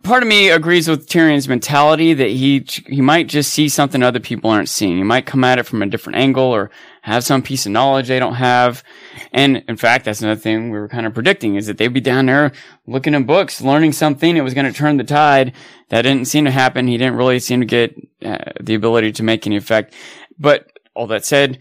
part 0.03 0.23
of 0.23 0.29
me 0.29 0.49
agrees 0.49 0.87
with 0.87 1.07
Tyrion's 1.07 1.47
mentality 1.47 2.13
that 2.13 2.29
he 2.29 2.65
he 2.87 3.01
might 3.01 3.27
just 3.27 3.53
see 3.53 3.69
something 3.69 4.01
other 4.01 4.19
people 4.19 4.49
aren't 4.49 4.69
seeing. 4.69 4.97
He 4.97 5.03
might 5.03 5.25
come 5.25 5.43
at 5.43 5.59
it 5.59 5.63
from 5.63 5.81
a 5.81 5.87
different 5.87 6.17
angle 6.17 6.43
or 6.43 6.71
have 7.01 7.23
some 7.23 7.41
piece 7.41 7.65
of 7.65 7.71
knowledge 7.71 8.07
they 8.07 8.19
don't 8.19 8.35
have. 8.35 8.83
And 9.31 9.63
in 9.67 9.77
fact, 9.77 10.05
that's 10.05 10.21
another 10.21 10.39
thing 10.39 10.69
we 10.69 10.77
were 10.77 10.87
kind 10.87 11.05
of 11.05 11.13
predicting 11.13 11.55
is 11.55 11.67
that 11.67 11.77
they'd 11.77 11.87
be 11.87 12.01
down 12.01 12.25
there 12.25 12.51
looking 12.87 13.15
at 13.15 13.25
books, 13.25 13.61
learning 13.61 13.93
something 13.93 14.35
that 14.35 14.43
was 14.43 14.53
going 14.53 14.65
to 14.65 14.77
turn 14.77 14.97
the 14.97 15.03
tide. 15.03 15.53
That 15.89 16.03
didn't 16.03 16.27
seem 16.27 16.45
to 16.45 16.51
happen. 16.51 16.87
He 16.87 16.97
didn't 16.97 17.15
really 17.15 17.39
seem 17.39 17.59
to 17.61 17.65
get 17.65 17.95
uh, 18.23 18.51
the 18.59 18.75
ability 18.75 19.11
to 19.13 19.23
make 19.23 19.45
any 19.45 19.57
effect. 19.57 19.93
But 20.37 20.71
all 20.95 21.07
that 21.07 21.25
said, 21.25 21.59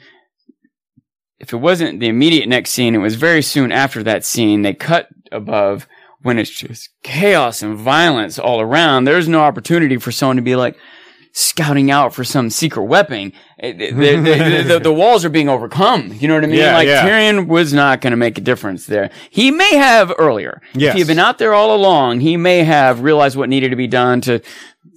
if 1.39 1.53
it 1.53 1.57
wasn't 1.57 2.01
the 2.01 2.09
immediate 2.09 2.49
next 2.49 2.71
scene, 2.71 2.95
it 2.95 2.99
was 2.99 3.17
very 3.17 3.43
soon 3.43 3.73
after 3.73 4.03
that 4.03 4.25
scene. 4.25 4.63
They 4.63 4.75
cut 4.75 5.09
above 5.31 5.89
when 6.23 6.39
it's 6.39 6.51
just 6.51 6.91
chaos 7.03 7.63
and 7.63 7.77
violence 7.77 8.39
all 8.39 8.61
around. 8.61 9.05
There's 9.05 9.29
no 9.29 9.41
opportunity 9.41 9.97
for 9.97 10.13
someone 10.13 10.37
to 10.37 10.43
be 10.43 10.57
like, 10.57 10.77
scouting 11.33 11.91
out 11.91 12.15
for 12.15 12.25
some 12.25 12.51
secret 12.51 12.85
weapon. 12.85 13.33
Eh, 13.59 13.69
it- 13.71 13.97
the, 13.97 14.17
the, 14.17 14.63
the, 14.75 14.81
the 14.81 14.93
walls 14.93 15.25
are 15.25 15.31
being 15.31 15.49
overcome. 15.49 16.13
You 16.13 16.29
know 16.29 16.35
what 16.35 16.45
I 16.45 16.47
mean? 16.47 16.59
Yeah, 16.59 16.75
like 16.75 16.87
yeah. 16.87 17.09
Tyrion 17.09 17.47
was 17.47 17.73
not 17.73 18.01
going 18.01 18.11
to 18.11 18.17
make 18.19 18.37
a 18.39 18.43
difference 18.43 18.87
there. 18.87 19.11
He 19.31 19.51
may 19.51 19.75
have 19.77 20.13
earlier. 20.19 20.61
Yes. 20.75 20.91
If 20.91 20.95
he 20.95 20.99
had 21.01 21.09
been 21.09 21.19
out 21.19 21.39
there 21.39 21.55
all 21.55 21.75
along, 21.75 22.21
he 22.21 22.37
may 22.37 22.59
have 22.65 23.01
realized 23.01 23.37
what 23.37 23.49
needed 23.49 23.71
to 23.71 23.77
be 23.77 23.87
done 23.87 24.21
to 24.23 24.41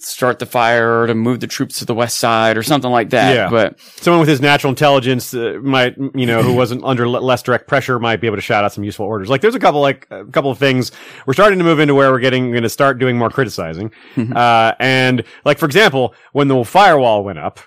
start 0.06 0.40
the 0.40 0.45
fire 0.45 1.02
or 1.02 1.07
to 1.07 1.15
move 1.15 1.40
the 1.40 1.48
troops 1.48 1.80
to 1.80 1.86
the 1.86 1.95
west 1.95 2.18
side 2.18 2.57
or 2.57 2.64
something 2.64 2.91
like 2.91 3.10
that. 3.10 3.36
Yeah. 3.36 3.49
But 3.49 3.80
Someone 3.98 4.19
with 4.19 4.30
his 4.30 4.40
natural 4.41 4.69
intelligence 4.69 5.34
uh, 5.34 5.57
might, 5.61 5.98
you 6.14 6.26
know, 6.26 6.44
who 6.44 6.53
wasn't 6.53 6.84
under 6.84 7.10
le- 7.10 7.19
less 7.19 7.41
direct 7.41 7.68
pressure 7.68 7.99
might 7.99 8.22
be 8.22 8.27
able 8.27 8.38
to 8.38 8.41
shout 8.41 8.64
out 8.64 8.72
some 8.72 8.84
useful 8.84 9.06
orders. 9.06 9.30
Like, 9.30 9.41
there's 9.41 9.56
a 9.56 9.60
couple, 9.60 9.82
like, 9.82 10.07
a 10.11 10.26
couple 10.26 10.52
of 10.52 10.57
things. 10.57 10.91
We're 11.26 11.34
starting 11.34 11.57
to 11.60 11.65
move 11.65 11.80
into 11.80 11.95
where 11.95 12.11
we're 12.11 12.19
getting, 12.19 12.52
going 12.52 12.64
to 12.64 12.69
start 12.69 12.99
doing 12.99 13.18
more 13.18 13.30
criticizing. 13.30 13.91
uh, 14.18 14.73
and, 14.80 15.23
like, 15.44 15.57
for 15.57 15.65
example, 15.65 16.14
when 16.34 16.48
the 16.48 16.64
firewall 16.64 17.23
went 17.23 17.40
up, 17.40 17.60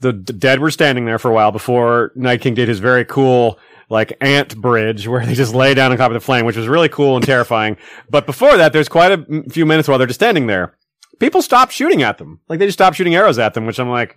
the 0.00 0.12
d- 0.12 0.34
dead 0.34 0.60
were 0.60 0.70
standing 0.70 1.06
there 1.06 1.18
for 1.18 1.30
a 1.30 1.34
while 1.34 1.52
before 1.52 2.12
Night 2.14 2.42
King 2.42 2.54
did 2.54 2.68
his 2.68 2.80
very 2.80 3.04
cool, 3.06 3.58
like, 3.88 4.14
ant 4.20 4.56
bridge 4.60 5.08
where 5.08 5.24
they 5.24 5.34
just 5.34 5.54
lay 5.54 5.72
down 5.72 5.90
on 5.92 5.96
top 5.98 6.10
of 6.10 6.14
the 6.14 6.20
flame, 6.20 6.44
which 6.44 6.56
was 6.56 6.68
really 6.68 6.88
cool 6.90 7.16
and 7.16 7.24
terrifying. 7.24 7.76
But 8.10 8.26
before 8.26 8.56
that, 8.58 8.72
there's 8.74 8.88
quite 8.88 9.12
a 9.12 9.44
few 9.50 9.64
minutes 9.64 9.88
while 9.88 9.96
they're 9.96 10.06
just 10.06 10.20
standing 10.20 10.46
there. 10.46 10.76
People 11.20 11.42
stopped 11.42 11.72
shooting 11.72 12.02
at 12.02 12.18
them. 12.18 12.40
Like, 12.48 12.58
they 12.58 12.66
just 12.66 12.78
stopped 12.78 12.96
shooting 12.96 13.14
arrows 13.14 13.38
at 13.38 13.54
them, 13.54 13.66
which 13.66 13.78
I'm 13.78 13.88
like, 13.88 14.16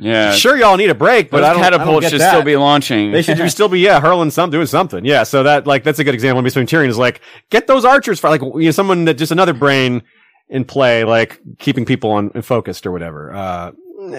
yeah, 0.00 0.32
sure 0.32 0.56
y'all 0.56 0.76
need 0.76 0.90
a 0.90 0.94
break, 0.94 1.30
but 1.30 1.38
those 1.38 1.46
I 1.46 1.52
don't, 1.54 1.62
I 1.62 1.70
don't 1.70 1.78
catapults 1.80 2.04
get 2.04 2.10
should 2.12 2.20
that. 2.20 2.30
still 2.30 2.44
be 2.44 2.56
launching. 2.56 3.10
They 3.10 3.22
should 3.22 3.50
still 3.50 3.68
be 3.68 3.80
yeah 3.80 4.00
hurling 4.00 4.30
some 4.30 4.50
doing 4.50 4.66
something 4.66 5.04
yeah. 5.04 5.24
So 5.24 5.42
that 5.42 5.66
like 5.66 5.82
that's 5.82 5.98
a 5.98 6.04
good 6.04 6.14
example 6.14 6.42
between 6.42 6.66
Tyrion 6.66 6.88
is 6.88 6.98
like 6.98 7.20
get 7.50 7.66
those 7.66 7.84
archers 7.84 8.20
for 8.20 8.30
like 8.30 8.40
you 8.40 8.66
know 8.66 8.70
someone 8.70 9.06
that 9.06 9.14
just 9.14 9.32
another 9.32 9.52
brain 9.52 10.02
in 10.48 10.64
play 10.64 11.04
like 11.04 11.40
keeping 11.58 11.84
people 11.84 12.10
on 12.12 12.30
focused 12.42 12.86
or 12.86 12.92
whatever. 12.92 13.34
Uh, 13.34 13.72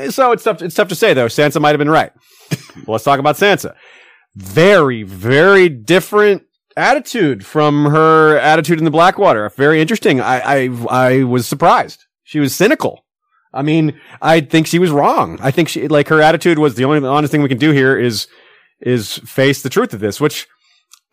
so 0.09 0.33
it's 0.33 0.43
tough 0.43 0.61
it's 0.61 0.75
tough 0.75 0.89
to 0.89 0.95
say 0.95 1.13
though. 1.13 1.27
Sansa 1.27 1.61
might 1.61 1.69
have 1.69 1.79
been 1.79 1.89
right. 1.89 2.11
well, 2.75 2.95
let's 2.95 3.05
talk 3.05 3.19
about 3.19 3.37
Sansa. 3.37 3.73
Very 4.35 5.03
very 5.03 5.69
different 5.69 6.43
attitude 6.77 7.45
from 7.45 7.85
her 7.85 8.37
attitude 8.37 8.79
in 8.79 8.85
the 8.85 8.91
Blackwater. 8.91 9.49
Very 9.49 9.81
interesting. 9.81 10.21
I 10.21 10.39
I 10.39 10.69
I 10.89 11.23
was 11.23 11.47
surprised. 11.47 12.05
She 12.23 12.39
was 12.39 12.55
cynical. 12.55 13.05
I 13.53 13.63
mean, 13.63 13.99
I 14.21 14.41
think 14.41 14.67
she 14.67 14.77
was 14.77 14.91
wrong. 14.91 15.39
I 15.41 15.49
think 15.49 15.69
she, 15.69 15.87
like, 15.87 16.09
her 16.09 16.21
attitude 16.21 16.59
was 16.59 16.75
the 16.75 16.85
only 16.85 17.07
honest 17.07 17.31
thing 17.31 17.41
we 17.41 17.49
can 17.49 17.57
do 17.57 17.71
here 17.71 17.97
is, 17.97 18.27
is 18.79 19.17
face 19.25 19.63
the 19.63 19.69
truth 19.69 19.91
of 19.93 19.99
this, 19.99 20.21
which 20.21 20.47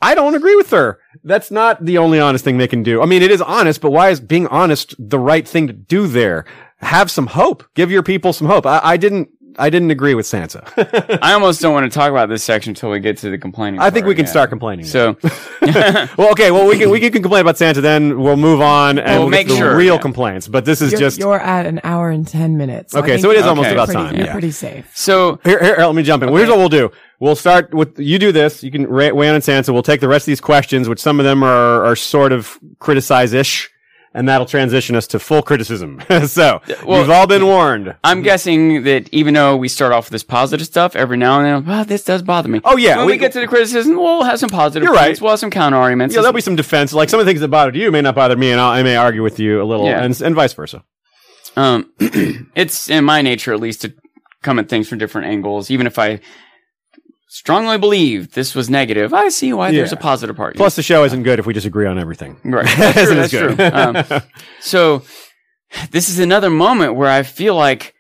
I 0.02 0.14
don't 0.14 0.34
agree 0.34 0.54
with 0.54 0.70
her. 0.70 0.98
That's 1.24 1.50
not 1.50 1.82
the 1.82 1.96
only 1.96 2.20
honest 2.20 2.44
thing 2.44 2.58
they 2.58 2.68
can 2.68 2.82
do. 2.82 3.00
I 3.00 3.06
mean, 3.06 3.22
it 3.22 3.30
is 3.30 3.40
honest, 3.40 3.80
but 3.80 3.90
why 3.90 4.10
is 4.10 4.20
being 4.20 4.46
honest 4.48 4.94
the 4.98 5.18
right 5.18 5.48
thing 5.48 5.66
to 5.66 5.72
do 5.72 6.06
there? 6.06 6.44
Have 6.80 7.10
some 7.10 7.28
hope. 7.28 7.64
Give 7.74 7.90
your 7.90 8.02
people 8.02 8.34
some 8.34 8.48
hope. 8.48 8.66
I, 8.66 8.80
I 8.82 8.96
didn't, 8.98 9.30
I 9.58 9.70
didn't 9.70 9.90
agree 9.90 10.14
with 10.14 10.26
Sansa. 10.26 11.18
I 11.22 11.32
almost 11.32 11.60
don't 11.60 11.72
want 11.72 11.90
to 11.90 11.94
talk 11.98 12.10
about 12.10 12.28
this 12.28 12.44
section 12.44 12.70
until 12.70 12.90
we 12.90 13.00
get 13.00 13.18
to 13.18 13.30
the 13.30 13.38
complaining. 13.38 13.80
I 13.80 13.90
think 13.90 14.04
part, 14.04 14.08
we 14.08 14.14
can 14.14 14.24
yeah. 14.26 14.30
start 14.30 14.50
complaining. 14.50 14.84
So, 14.84 15.16
well, 16.16 16.30
okay. 16.32 16.50
Well, 16.50 16.66
we 16.66 16.78
can, 16.78 16.90
we 16.90 17.00
can 17.00 17.12
complain 17.12 17.40
about 17.40 17.56
Sansa 17.56 17.82
then. 17.82 18.20
We'll 18.20 18.36
move 18.36 18.60
on 18.60 18.98
and 18.98 19.06
Well, 19.08 19.20
we'll 19.20 19.28
make 19.30 19.46
get 19.48 19.54
to 19.54 19.60
the 19.60 19.66
sure, 19.70 19.76
real 19.76 19.94
yeah. 19.94 20.00
complaints. 20.00 20.48
But 20.48 20.64
this 20.64 20.80
is 20.82 20.92
You're, 20.92 21.00
just, 21.00 21.18
you're 21.18 21.40
at 21.40 21.66
an 21.66 21.80
hour 21.84 22.10
and 22.10 22.26
ten 22.26 22.56
minutes. 22.56 22.94
I 22.94 23.00
Okay, 23.00 23.18
so 23.18 23.30
it 23.30 23.34
is 23.34 23.40
you're 23.40 23.48
almost 23.50 23.68
pretty- 23.68 23.82
about 23.82 23.92
time, 23.92 24.16
You're 24.16 24.26
yeah. 24.26 24.32
pretty 24.32 24.50
safe. 24.50 24.90
so 24.94 25.38
Here, 25.44 25.62
here, 25.62 25.76
let 25.78 25.94
me 25.94 26.02
jump 26.02 26.22
in. 26.22 26.30
Well, 26.30 26.38
Here's 26.38 26.48
what 26.50 26.58
we'll 26.58 26.68
do. 26.68 26.90
We'll 27.18 27.36
start 27.36 27.72
with 27.72 27.98
you 27.98 28.18
do 28.18 28.30
this. 28.32 28.62
You 28.62 28.70
can 28.70 28.86
ra- 28.86 29.10
weigh 29.10 29.28
in 29.28 29.34
on 29.34 29.40
Sansa. 29.40 29.72
We'll 29.72 29.82
take 29.82 30.00
the 30.00 30.08
rest 30.08 30.24
of 30.24 30.26
these 30.32 30.40
questions, 30.40 30.86
which 30.88 31.00
some 31.00 31.18
of 31.18 31.24
them 31.24 31.42
are 31.42 31.82
are 31.84 31.96
sort 31.96 32.30
of 32.32 32.58
criticize 32.78 33.32
ish, 33.32 33.70
and 34.16 34.28
that'll 34.28 34.46
transition 34.46 34.96
us 34.96 35.06
to 35.08 35.18
full 35.20 35.42
criticism. 35.42 36.02
so 36.26 36.60
well- 36.84 37.00
we've 37.02 37.10
all 37.10 37.26
been 37.28 37.44
warned. 37.46 37.94
I'm 38.02 38.22
guessing 38.22 38.82
that 38.84 39.08
even 39.12 39.34
though 39.34 39.56
we 39.56 39.68
start 39.68 39.92
off 39.92 40.06
with 40.06 40.12
this 40.12 40.24
positive 40.24 40.66
stuff, 40.66 40.96
every 40.96 41.16
now 41.16 41.38
and 41.38 41.46
then, 41.46 41.64
well, 41.64 41.84
this 41.84 42.02
does 42.02 42.22
bother 42.22 42.48
me. 42.48 42.60
Oh, 42.64 42.76
yeah, 42.76 42.96
When 42.96 43.06
we- 43.06 43.12
we, 43.12 43.18
get 43.18 43.32
to 43.32 43.40
the 43.40 43.46
criticism, 43.46 43.94
we'll 43.96 44.24
have 44.24 44.38
some 44.40 44.48
positive 44.48 44.82
You're 44.84 44.92
points. 44.94 45.20
right. 45.20 45.20
We'll 45.20 45.30
have 45.32 45.38
some 45.40 45.50
counter 45.50 45.76
arguments. 45.76 46.14
Yeah, 46.14 46.22
there'll 46.22 46.34
be 46.34 46.40
some 46.40 46.56
defense. 46.56 46.92
Like 46.92 47.08
some 47.10 47.20
of 47.20 47.26
the 47.26 47.30
things 47.30 47.40
that 47.42 47.48
bothered 47.48 47.76
you 47.76 47.92
may 47.92 48.00
not 48.00 48.14
bother 48.14 48.36
me, 48.36 48.50
and 48.50 48.60
I'll, 48.60 48.70
I 48.70 48.82
may 48.82 48.96
argue 48.96 49.22
with 49.22 49.38
you 49.38 49.62
a 49.62 49.64
little, 49.64 49.86
Yeah. 49.86 50.02
and, 50.02 50.20
and 50.20 50.34
vice 50.34 50.54
versa. 50.54 50.82
Um, 51.56 51.92
it's 52.00 52.90
in 52.90 53.04
my 53.04 53.22
nature, 53.22 53.52
at 53.52 53.60
least, 53.60 53.82
to 53.82 53.94
come 54.42 54.58
at 54.58 54.68
things 54.68 54.88
from 54.88 54.98
different 54.98 55.28
angles. 55.28 55.70
Even 55.70 55.86
if 55.86 55.98
I 55.98 56.20
strongly 57.36 57.76
believe 57.76 58.32
this 58.32 58.54
was 58.54 58.70
negative, 58.70 59.12
I 59.12 59.28
see 59.28 59.52
why 59.52 59.70
there's 59.70 59.92
a 59.92 59.96
positive 59.96 60.36
part. 60.36 60.56
Plus, 60.56 60.74
the 60.74 60.82
show 60.82 61.04
isn't 61.04 61.22
good 61.22 61.38
if 61.38 61.44
we 61.44 61.52
disagree 61.52 61.86
on 61.86 61.98
everything. 61.98 62.40
right? 62.44 62.64
That's 62.78 63.30
true. 63.30 63.50
Isn't 63.50 63.56
That's 63.56 63.72
as 63.72 64.08
true. 64.08 64.16
Um, 64.16 64.22
so 64.60 65.02
this 65.90 66.08
is 66.08 66.18
another 66.18 66.48
moment 66.48 66.94
where 66.94 67.10
I 67.10 67.22
feel 67.22 67.54
like 67.54 67.94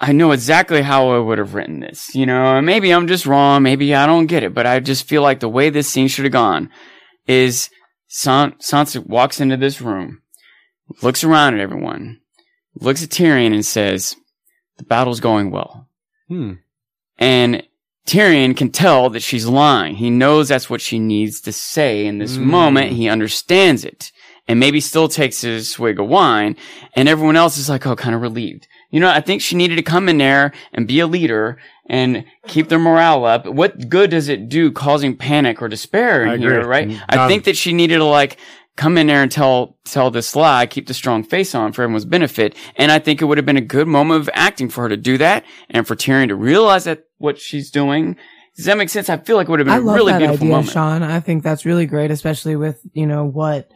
I 0.00 0.10
know 0.10 0.32
exactly 0.32 0.82
how 0.82 1.10
I 1.10 1.18
would 1.20 1.38
have 1.38 1.54
written 1.54 1.78
this. 1.78 2.16
You 2.16 2.26
know, 2.26 2.60
maybe 2.60 2.92
I'm 2.92 3.06
just 3.06 3.26
wrong. 3.26 3.62
Maybe 3.62 3.94
I 3.94 4.06
don't 4.06 4.26
get 4.26 4.42
it, 4.42 4.52
but 4.52 4.66
I 4.66 4.80
just 4.80 5.06
feel 5.06 5.22
like 5.22 5.38
the 5.38 5.48
way 5.48 5.70
this 5.70 5.88
scene 5.88 6.08
should 6.08 6.24
have 6.24 6.32
gone 6.32 6.68
is 7.28 7.70
San- 8.08 8.54
Sansa 8.54 9.06
walks 9.06 9.40
into 9.40 9.56
this 9.56 9.80
room, 9.80 10.20
looks 11.00 11.22
around 11.22 11.54
at 11.54 11.60
everyone, 11.60 12.20
looks 12.74 13.04
at 13.04 13.10
Tyrion 13.10 13.54
and 13.54 13.64
says, 13.64 14.16
the 14.78 14.84
battle's 14.84 15.20
going 15.20 15.52
well. 15.52 15.88
Hmm. 16.28 16.54
And 17.18 17.62
Tyrion 18.06 18.56
can 18.56 18.70
tell 18.70 19.10
that 19.10 19.22
she's 19.22 19.46
lying. 19.46 19.96
He 19.96 20.10
knows 20.10 20.48
that's 20.48 20.70
what 20.70 20.80
she 20.80 20.98
needs 20.98 21.40
to 21.42 21.52
say 21.52 22.06
in 22.06 22.18
this 22.18 22.36
Mm. 22.36 22.42
moment. 22.44 22.92
He 22.92 23.08
understands 23.08 23.84
it 23.84 24.12
and 24.48 24.60
maybe 24.60 24.80
still 24.80 25.08
takes 25.08 25.42
a 25.42 25.60
swig 25.62 25.98
of 25.98 26.06
wine 26.06 26.56
and 26.94 27.08
everyone 27.08 27.36
else 27.36 27.58
is 27.58 27.68
like, 27.68 27.86
oh, 27.86 27.96
kind 27.96 28.14
of 28.14 28.20
relieved. 28.22 28.68
You 28.92 29.00
know, 29.00 29.10
I 29.10 29.20
think 29.20 29.42
she 29.42 29.56
needed 29.56 29.76
to 29.76 29.82
come 29.82 30.08
in 30.08 30.18
there 30.18 30.52
and 30.72 30.86
be 30.86 31.00
a 31.00 31.06
leader 31.08 31.58
and 31.88 32.24
keep 32.46 32.68
their 32.68 32.78
morale 32.78 33.24
up. 33.24 33.44
What 33.46 33.88
good 33.88 34.10
does 34.10 34.28
it 34.28 34.48
do 34.48 34.70
causing 34.70 35.16
panic 35.16 35.60
or 35.60 35.68
despair 35.68 36.22
in 36.22 36.28
I 36.30 36.36
here, 36.36 36.60
agree. 36.60 36.68
right? 36.68 37.02
I 37.08 37.26
think 37.26 37.44
that 37.44 37.56
she 37.56 37.72
needed 37.72 37.98
to 37.98 38.04
like 38.04 38.36
come 38.76 38.98
in 38.98 39.08
there 39.08 39.22
and 39.22 39.32
tell 39.32 39.76
tell 39.84 40.10
this 40.12 40.36
lie, 40.36 40.66
keep 40.66 40.86
the 40.86 40.94
strong 40.94 41.24
face 41.24 41.54
on 41.54 41.72
for 41.72 41.82
everyone's 41.82 42.04
benefit. 42.04 42.54
And 42.76 42.92
I 42.92 43.00
think 43.00 43.20
it 43.20 43.24
would 43.24 43.38
have 43.38 43.46
been 43.46 43.56
a 43.56 43.60
good 43.62 43.88
moment 43.88 44.20
of 44.20 44.30
acting 44.34 44.68
for 44.68 44.82
her 44.82 44.88
to 44.90 44.96
do 44.96 45.18
that 45.18 45.44
and 45.70 45.86
for 45.86 45.96
Tyrion 45.96 46.28
to 46.28 46.36
realize 46.36 46.84
that 46.84 47.05
what 47.18 47.38
she's 47.38 47.70
doing. 47.70 48.16
Does 48.56 48.64
that 48.64 48.78
make 48.78 48.88
sense? 48.88 49.08
I 49.10 49.18
feel 49.18 49.36
like 49.36 49.48
it 49.48 49.50
would 49.50 49.60
have 49.60 49.66
been 49.66 49.74
I 49.74 49.78
a 49.78 49.80
love 49.80 49.96
really 49.96 50.12
that 50.12 50.18
beautiful 50.18 50.44
idea, 50.46 50.56
moment. 50.56 50.72
Sean. 50.72 51.02
I 51.02 51.20
think 51.20 51.42
that's 51.42 51.66
really 51.66 51.86
great, 51.86 52.10
especially 52.10 52.56
with, 52.56 52.80
you 52.94 53.06
know, 53.06 53.24
what 53.24 53.70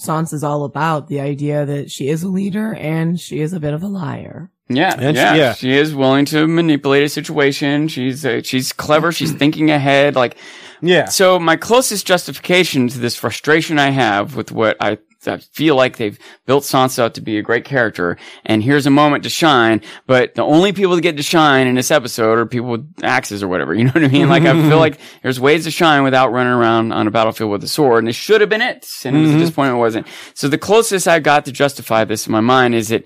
Sansa's 0.00 0.42
all 0.42 0.64
about. 0.64 1.08
The 1.08 1.20
idea 1.20 1.66
that 1.66 1.90
she 1.90 2.08
is 2.08 2.22
a 2.22 2.28
leader 2.28 2.74
and 2.74 3.20
she 3.20 3.40
is 3.40 3.52
a 3.52 3.60
bit 3.60 3.74
of 3.74 3.82
a 3.82 3.86
liar. 3.86 4.50
Yeah, 4.68 4.94
And 4.98 5.14
she- 5.16 5.22
yeah, 5.22 5.34
yeah. 5.34 5.52
She 5.52 5.72
is 5.72 5.94
willing 5.94 6.24
to 6.26 6.46
manipulate 6.46 7.04
a 7.04 7.08
situation. 7.10 7.86
She's 7.88 8.24
uh, 8.24 8.40
she's 8.42 8.72
clever. 8.72 9.12
She's 9.12 9.32
thinking 9.42 9.70
ahead. 9.70 10.14
Like 10.16 10.36
Yeah. 10.80 11.06
so, 11.10 11.38
my 11.38 11.56
closest 11.56 12.06
justification 12.06 12.88
to 12.88 12.98
this 12.98 13.14
frustration 13.14 13.78
I 13.78 13.90
have 13.90 14.36
with 14.36 14.52
what 14.52 14.78
I. 14.80 14.98
I 15.26 15.38
feel 15.38 15.76
like 15.76 15.96
they've 15.96 16.18
built 16.46 16.64
Sansa 16.64 17.12
to 17.12 17.20
be 17.20 17.38
a 17.38 17.42
great 17.42 17.64
character, 17.64 18.16
and 18.44 18.62
here's 18.62 18.86
a 18.86 18.90
moment 18.90 19.24
to 19.24 19.30
shine. 19.30 19.80
But 20.06 20.34
the 20.34 20.42
only 20.42 20.72
people 20.72 20.94
that 20.94 21.02
get 21.02 21.16
to 21.16 21.22
shine 21.22 21.66
in 21.66 21.74
this 21.74 21.90
episode 21.90 22.38
are 22.38 22.46
people 22.46 22.70
with 22.70 22.92
axes 23.02 23.42
or 23.42 23.48
whatever. 23.48 23.74
You 23.84 23.84
know 23.84 23.90
what 23.90 24.04
I 24.04 24.08
mean? 24.08 24.28
Like 24.28 24.44
I 24.44 24.52
feel 24.68 24.78
like 24.78 24.98
there's 25.22 25.38
ways 25.38 25.64
to 25.64 25.70
shine 25.70 26.04
without 26.04 26.32
running 26.32 26.52
around 26.52 26.92
on 26.92 27.06
a 27.06 27.10
battlefield 27.10 27.50
with 27.50 27.64
a 27.64 27.68
sword, 27.68 27.98
and 27.98 28.08
it 28.08 28.14
should 28.14 28.40
have 28.40 28.48
been 28.48 28.62
it, 28.62 28.88
and 29.04 29.16
it 29.16 29.20
was 29.20 29.28
a 29.28 29.32
mm-hmm. 29.32 29.40
disappointment 29.40 29.76
it 29.76 29.80
wasn't. 29.80 30.06
So 30.34 30.48
the 30.48 30.56
closest 30.56 31.06
I 31.06 31.18
got 31.18 31.44
to 31.44 31.52
justify 31.52 32.04
this 32.04 32.26
in 32.26 32.32
my 32.32 32.40
mind 32.40 32.74
is 32.74 32.88
that 32.88 33.04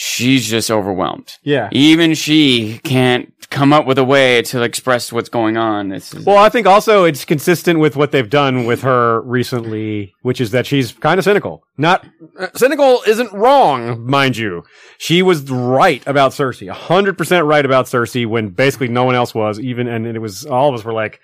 she's 0.00 0.46
just 0.46 0.70
overwhelmed. 0.70 1.38
Yeah. 1.42 1.68
Even 1.72 2.14
she 2.14 2.78
can't 2.84 3.34
come 3.50 3.72
up 3.72 3.84
with 3.84 3.98
a 3.98 4.04
way 4.04 4.42
to 4.42 4.62
express 4.62 5.12
what's 5.12 5.28
going 5.28 5.56
on. 5.56 5.88
Well, 6.24 6.38
I 6.38 6.48
think 6.50 6.68
also 6.68 7.02
it's 7.02 7.24
consistent 7.24 7.80
with 7.80 7.96
what 7.96 8.12
they've 8.12 8.30
done 8.30 8.64
with 8.64 8.82
her 8.82 9.22
recently, 9.22 10.14
which 10.22 10.40
is 10.40 10.52
that 10.52 10.66
she's 10.66 10.92
kind 10.92 11.18
of 11.18 11.24
cynical. 11.24 11.64
Not 11.76 12.06
uh, 12.38 12.46
cynical 12.54 13.02
isn't 13.08 13.32
wrong, 13.32 14.08
mind 14.08 14.36
you. 14.36 14.62
She 14.98 15.20
was 15.20 15.50
right 15.50 16.06
about 16.06 16.30
Cersei, 16.30 16.70
hundred 16.70 17.18
percent 17.18 17.46
right 17.46 17.64
about 17.64 17.86
Cersei 17.86 18.24
when 18.24 18.50
basically 18.50 18.86
no 18.88 19.02
one 19.02 19.16
else 19.16 19.34
was. 19.34 19.58
Even 19.58 19.88
and 19.88 20.06
it 20.06 20.20
was 20.20 20.46
all 20.46 20.68
of 20.68 20.76
us 20.76 20.84
were 20.84 20.92
like, 20.92 21.18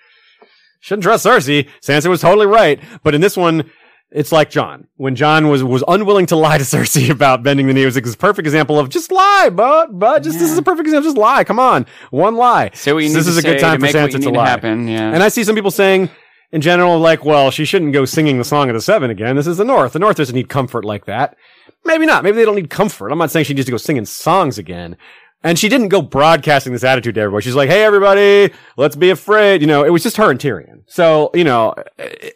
shouldn't 0.81 1.03
trust 1.03 1.25
Cersei. 1.25 1.69
Sansa 1.81 2.07
was 2.09 2.19
totally 2.19 2.47
right, 2.47 2.81
but 3.03 3.15
in 3.15 3.21
this 3.21 3.37
one. 3.37 3.71
It's 4.11 4.31
like 4.31 4.49
Jon. 4.49 4.87
When 4.97 5.15
Jon 5.15 5.49
was 5.49 5.63
was 5.63 5.83
unwilling 5.87 6.25
to 6.27 6.35
lie 6.35 6.57
to 6.57 6.63
Cersei 6.63 7.09
about 7.09 7.43
bending 7.43 7.67
the 7.67 7.73
knee, 7.73 7.83
it 7.83 7.85
was 7.85 7.97
a 7.97 8.17
perfect 8.17 8.45
example 8.45 8.79
of 8.79 8.89
just 8.89 9.11
lie, 9.11 9.49
but 9.51 9.97
but 9.97 10.23
just 10.23 10.39
this 10.39 10.51
is 10.51 10.57
a 10.57 10.61
perfect 10.63 10.87
example. 10.87 11.09
Just 11.09 11.17
lie. 11.17 11.43
Come 11.43 11.59
on, 11.59 11.85
one 12.11 12.35
lie. 12.35 12.65
what 12.69 12.75
you 12.85 12.95
need 13.09 13.09
this 13.09 13.25
to 13.25 13.31
is 13.31 13.37
a 13.37 13.41
good 13.41 13.59
time 13.59 13.79
for 13.79 13.87
Sansa 13.87 14.11
to 14.13 14.19
to 14.19 14.29
lie. 14.29 14.47
happen. 14.47 14.87
Yeah. 14.87 15.11
And 15.11 15.21
I 15.21 15.29
see 15.29 15.43
some 15.43 15.55
people 15.55 15.71
saying, 15.71 16.09
in 16.51 16.61
general, 16.61 16.99
like, 16.99 17.25
well, 17.25 17.51
she 17.51 17.65
shouldn't 17.65 17.93
go 17.93 18.05
singing 18.05 18.37
the 18.37 18.45
Song 18.45 18.69
of 18.69 18.75
the 18.75 18.81
Seven 18.81 19.09
again. 19.09 19.35
This 19.35 19.47
is 19.47 19.57
the 19.57 19.65
North. 19.65 19.93
The 19.93 19.99
North 19.99 20.17
doesn't 20.17 20.35
need 20.35 20.49
comfort 20.49 20.85
like 20.85 21.05
that. 21.05 21.35
Maybe 21.83 22.05
not. 22.05 22.23
Maybe 22.23 22.37
they 22.37 22.45
don't 22.45 22.55
need 22.55 22.69
comfort. 22.69 23.11
I'm 23.11 23.17
not 23.19 23.31
saying 23.31 23.45
she 23.45 23.53
needs 23.53 23.65
to 23.65 23.71
go 23.71 23.77
singing 23.77 24.05
songs 24.05 24.57
again. 24.57 24.97
And 25.45 25.59
she 25.59 25.69
didn't 25.69 25.89
go 25.89 26.01
broadcasting 26.01 26.73
this 26.73 26.83
attitude 26.83 27.13
to 27.15 27.21
everybody. 27.21 27.43
She's 27.43 27.53
like, 27.53 27.69
"Hey, 27.69 27.83
everybody, 27.83 28.51
let's 28.77 28.95
be 28.95 29.11
afraid." 29.11 29.61
You 29.61 29.67
know, 29.67 29.83
it 29.85 29.91
was 29.91 30.01
just 30.01 30.17
her 30.17 30.31
and 30.31 30.39
Tyrion. 30.39 30.81
So, 30.87 31.29
you 31.35 31.43
know, 31.43 31.75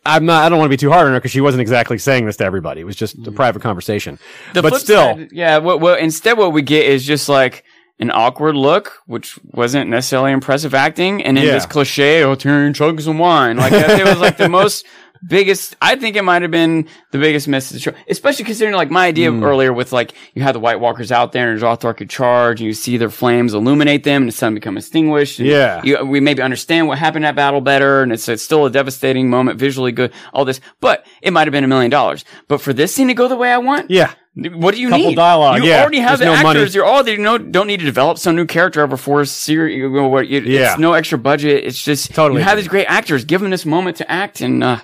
I'm 0.05 0.27
not. 0.27 0.43
I 0.43 0.49
don't 0.49 0.59
want 0.59 0.67
to 0.67 0.73
be 0.73 0.77
too 0.77 0.91
hard 0.91 1.07
on 1.07 1.13
her 1.13 1.19
because 1.19 1.31
she 1.31 1.41
wasn't 1.41 1.61
exactly 1.61 1.97
saying 1.97 2.27
this 2.27 2.37
to 2.37 2.45
everybody. 2.45 2.81
It 2.81 2.83
was 2.83 2.95
just 2.95 3.15
a 3.15 3.31
mm. 3.31 3.35
private 3.35 3.63
conversation. 3.63 4.19
The 4.53 4.61
but 4.61 4.79
still, 4.79 5.15
side- 5.15 5.29
yeah. 5.31 5.57
What, 5.57 5.81
what 5.81 5.99
instead 5.99 6.37
what 6.37 6.53
we 6.53 6.61
get 6.61 6.85
is 6.85 7.03
just 7.03 7.27
like 7.27 7.63
an 7.99 8.11
awkward 8.11 8.55
look, 8.55 8.99
which 9.07 9.39
wasn't 9.43 9.89
necessarily 9.89 10.31
impressive 10.31 10.75
acting, 10.75 11.23
and 11.23 11.35
then 11.35 11.45
Yeah. 11.45 11.53
this 11.53 11.65
cliche, 11.65 12.23
"Oh, 12.23 12.35
Tyrion 12.35 12.75
chugging 12.75 12.99
some 12.99 13.17
wine," 13.17 13.57
like 13.57 13.71
that, 13.71 13.99
it 13.99 14.05
was 14.05 14.19
like 14.19 14.37
the 14.37 14.49
most 14.59 14.85
biggest. 15.27 15.75
I 15.81 15.95
think 15.95 16.15
it 16.15 16.23
might 16.23 16.41
have 16.41 16.51
been 16.51 16.87
the 17.11 17.17
biggest 17.17 17.47
miss 17.47 17.69
of 17.71 17.75
the 17.75 17.79
show, 17.79 17.93
especially 18.09 18.45
considering 18.45 18.75
like 18.75 18.89
my 18.91 19.07
idea 19.07 19.31
Hmm. 19.31 19.43
earlier 19.43 19.73
with 19.73 19.91
like 19.91 20.13
you 20.33 20.41
had 20.41 20.55
the 20.55 20.59
White 20.59 20.79
Walkers 20.79 21.11
out 21.11 21.31
there 21.31 21.51
and 21.51 21.59
Rothar 21.61 21.95
could 21.95 22.09
charge, 22.09 22.59
and 22.61 22.67
you 22.67 22.73
see 22.73 22.97
their 22.97 23.09
flames 23.09 23.53
illuminate 23.53 24.03
them, 24.03 24.23
and 24.23 24.27
the 24.29 24.35
sun 24.35 24.53
become 24.53 24.77
extinguished. 24.77 25.39
and 25.39 25.47
Yeah. 25.47 25.81
you, 25.83 26.03
we 26.05 26.19
maybe 26.19 26.41
understand 26.41 26.87
what 26.87 26.97
happened 26.97 27.25
at 27.25 27.35
battle 27.35 27.61
better, 27.61 28.01
and 28.03 28.11
it's, 28.11 28.27
it's 28.29 28.43
still 28.43 28.65
a 28.65 28.69
devastating 28.71 29.29
moment, 29.29 29.59
visually 29.59 29.91
good, 29.91 30.11
all 30.33 30.45
this, 30.45 30.59
but 30.79 31.05
it 31.21 31.31
might 31.33 31.47
have 31.47 31.51
been 31.51 31.63
a 31.63 31.67
million 31.67 31.91
dollars. 31.91 32.23
But 32.47 32.61
for 32.61 32.73
this 32.73 32.93
scene 32.93 33.07
to 33.09 33.13
go 33.13 33.27
the 33.27 33.35
way 33.35 33.51
I 33.51 33.57
want, 33.57 33.91
yeah, 33.91 34.11
what 34.35 34.73
do 34.75 34.79
you 34.81 34.89
Couple 34.89 35.07
need? 35.07 35.15
dialogue, 35.15 35.63
You 35.63 35.69
yeah. 35.69 35.81
already 35.81 35.99
have 35.99 36.19
There's 36.19 36.31
the 36.31 36.35
no 36.37 36.43
money. 36.43 36.59
actors. 36.59 36.75
You're 36.75 36.85
all 36.85 37.07
you 37.07 37.17
know. 37.17 37.37
Don't 37.37 37.67
need 37.67 37.79
to 37.81 37.85
develop 37.85 38.17
some 38.19 38.35
new 38.35 38.45
character 38.45 38.81
over 38.83 38.95
four 38.95 39.25
series. 39.25 39.77
You 39.77 39.89
know, 39.89 40.07
what? 40.07 40.27
You, 40.27 40.39
Yeah. 40.41 40.75
No 40.79 40.93
extra 40.93 41.17
budget. 41.17 41.65
It's 41.65 41.83
just 41.83 42.13
Totally 42.13 42.39
You 42.41 42.45
have 42.45 42.57
these 42.57 42.67
great 42.67 42.85
actors. 42.85 43.25
Give 43.25 43.41
them 43.41 43.49
this 43.49 43.65
moment 43.65 43.97
to 43.97 44.09
act, 44.09 44.39
and 44.41 44.63
uh, 44.63 44.77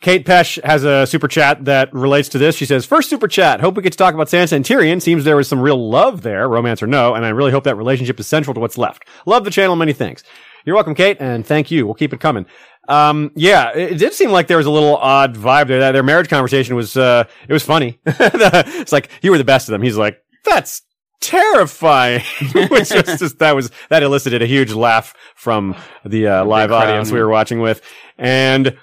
Kate 0.00 0.24
Pesh 0.24 0.62
has 0.64 0.82
a 0.82 1.06
super 1.06 1.28
chat 1.28 1.66
that 1.66 1.92
relates 1.92 2.30
to 2.30 2.38
this. 2.38 2.56
She 2.56 2.64
says, 2.64 2.86
First 2.86 3.10
super 3.10 3.28
chat. 3.28 3.60
Hope 3.60 3.76
we 3.76 3.82
get 3.82 3.92
to 3.92 3.98
talk 3.98 4.14
about 4.14 4.28
Sansa 4.28 4.52
and 4.52 4.64
Tyrion. 4.64 5.02
Seems 5.02 5.24
there 5.24 5.36
was 5.36 5.48
some 5.48 5.60
real 5.60 5.90
love 5.90 6.22
there, 6.22 6.48
romance 6.48 6.82
or 6.82 6.86
no, 6.86 7.14
and 7.14 7.24
I 7.24 7.28
really 7.30 7.50
hope 7.52 7.64
that 7.64 7.76
relationship 7.76 8.18
is 8.18 8.26
central 8.26 8.54
to 8.54 8.60
what's 8.60 8.78
left. 8.78 9.06
Love 9.26 9.44
the 9.44 9.50
channel. 9.50 9.76
Many 9.76 9.92
thanks. 9.92 10.24
You're 10.64 10.74
welcome, 10.74 10.94
Kate, 10.94 11.18
and 11.20 11.46
thank 11.46 11.70
you. 11.70 11.84
We'll 11.84 11.94
keep 11.94 12.12
it 12.14 12.20
coming. 12.20 12.46
Um, 12.88 13.30
yeah, 13.34 13.70
it, 13.76 13.98
did 13.98 14.14
seem 14.14 14.30
like 14.30 14.46
there 14.46 14.56
was 14.56 14.66
a 14.66 14.70
little 14.70 14.96
odd 14.96 15.36
vibe 15.36 15.68
there. 15.68 15.80
That 15.80 15.92
their 15.92 16.02
marriage 16.02 16.28
conversation 16.28 16.76
was, 16.76 16.96
uh, 16.96 17.24
it 17.46 17.52
was 17.52 17.62
funny. 17.62 18.00
it's 18.06 18.92
like, 18.92 19.10
you 19.22 19.30
were 19.30 19.38
the 19.38 19.44
best 19.44 19.68
of 19.68 19.72
them. 19.72 19.82
He's 19.82 19.96
like, 19.96 20.22
that's 20.44 20.82
terrifying. 21.20 22.22
Which 22.54 22.88
just, 22.88 23.38
that 23.38 23.54
was, 23.54 23.70
that 23.90 24.02
elicited 24.02 24.42
a 24.42 24.46
huge 24.46 24.72
laugh 24.72 25.14
from 25.34 25.76
the, 26.04 26.26
uh, 26.26 26.44
live 26.44 26.70
crowd, 26.70 26.88
audience 26.88 27.12
we 27.12 27.20
were 27.20 27.28
watching 27.28 27.60
with. 27.60 27.82
And, 28.18 28.76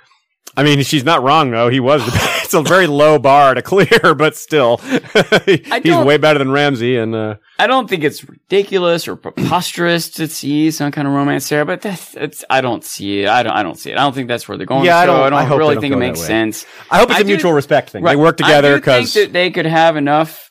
I 0.57 0.63
mean, 0.63 0.81
she's 0.81 1.03
not 1.03 1.21
wrong 1.21 1.51
though. 1.51 1.69
He 1.69 1.79
was. 1.79 2.01
it's 2.43 2.53
a 2.55 2.63
very 2.63 2.87
low 2.87 3.19
bar 3.19 3.53
to 3.53 3.61
clear, 3.61 4.15
but 4.17 4.35
still, 4.35 4.77
he's 5.45 5.95
way 5.95 6.17
better 6.17 6.39
than 6.39 6.51
Ramsay. 6.51 6.97
And 6.97 7.13
uh, 7.13 7.35
I 7.59 7.67
don't 7.67 7.87
think 7.87 8.03
it's 8.03 8.27
ridiculous 8.27 9.07
or 9.07 9.15
preposterous 9.15 10.09
to 10.11 10.27
see 10.27 10.71
some 10.71 10.91
kind 10.91 11.07
of 11.07 11.13
romance 11.13 11.47
there. 11.49 11.63
But 11.63 11.81
that's, 11.81 12.15
it's, 12.15 12.43
I 12.49 12.61
don't 12.61 12.83
see 12.83 13.21
it. 13.21 13.29
I 13.29 13.43
don't. 13.43 13.53
I 13.53 13.61
don't 13.61 13.77
see 13.77 13.91
it. 13.91 13.97
I 13.97 14.01
don't 14.01 14.13
think 14.13 14.27
that's 14.29 14.47
where 14.47 14.57
they're 14.57 14.65
going. 14.65 14.85
Yeah, 14.85 14.97
I 14.97 15.05
don't- 15.05 15.33
I 15.33 15.37
I 15.37 15.41
don't 15.41 15.49
they 15.51 15.57
really 15.57 15.75
don't 15.75 15.81
think 15.81 15.93
it 15.93 15.97
makes 15.97 16.21
sense. 16.21 16.65
I 16.89 16.97
hope 16.97 17.09
it's 17.11 17.19
I 17.19 17.21
a 17.21 17.23
do- 17.23 17.27
mutual 17.27 17.53
respect 17.53 17.91
thing. 17.91 18.03
They 18.03 18.15
work 18.15 18.37
together 18.37 18.77
because 18.77 19.13
they 19.13 19.51
could 19.51 19.65
have 19.67 19.95
enough, 19.95 20.49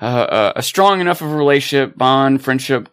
uh, 0.00 0.04
uh, 0.04 0.52
a 0.56 0.62
strong 0.62 1.00
enough 1.00 1.22
of 1.22 1.30
a 1.32 1.34
relationship, 1.34 1.96
bond, 1.98 2.42
friendship, 2.44 2.88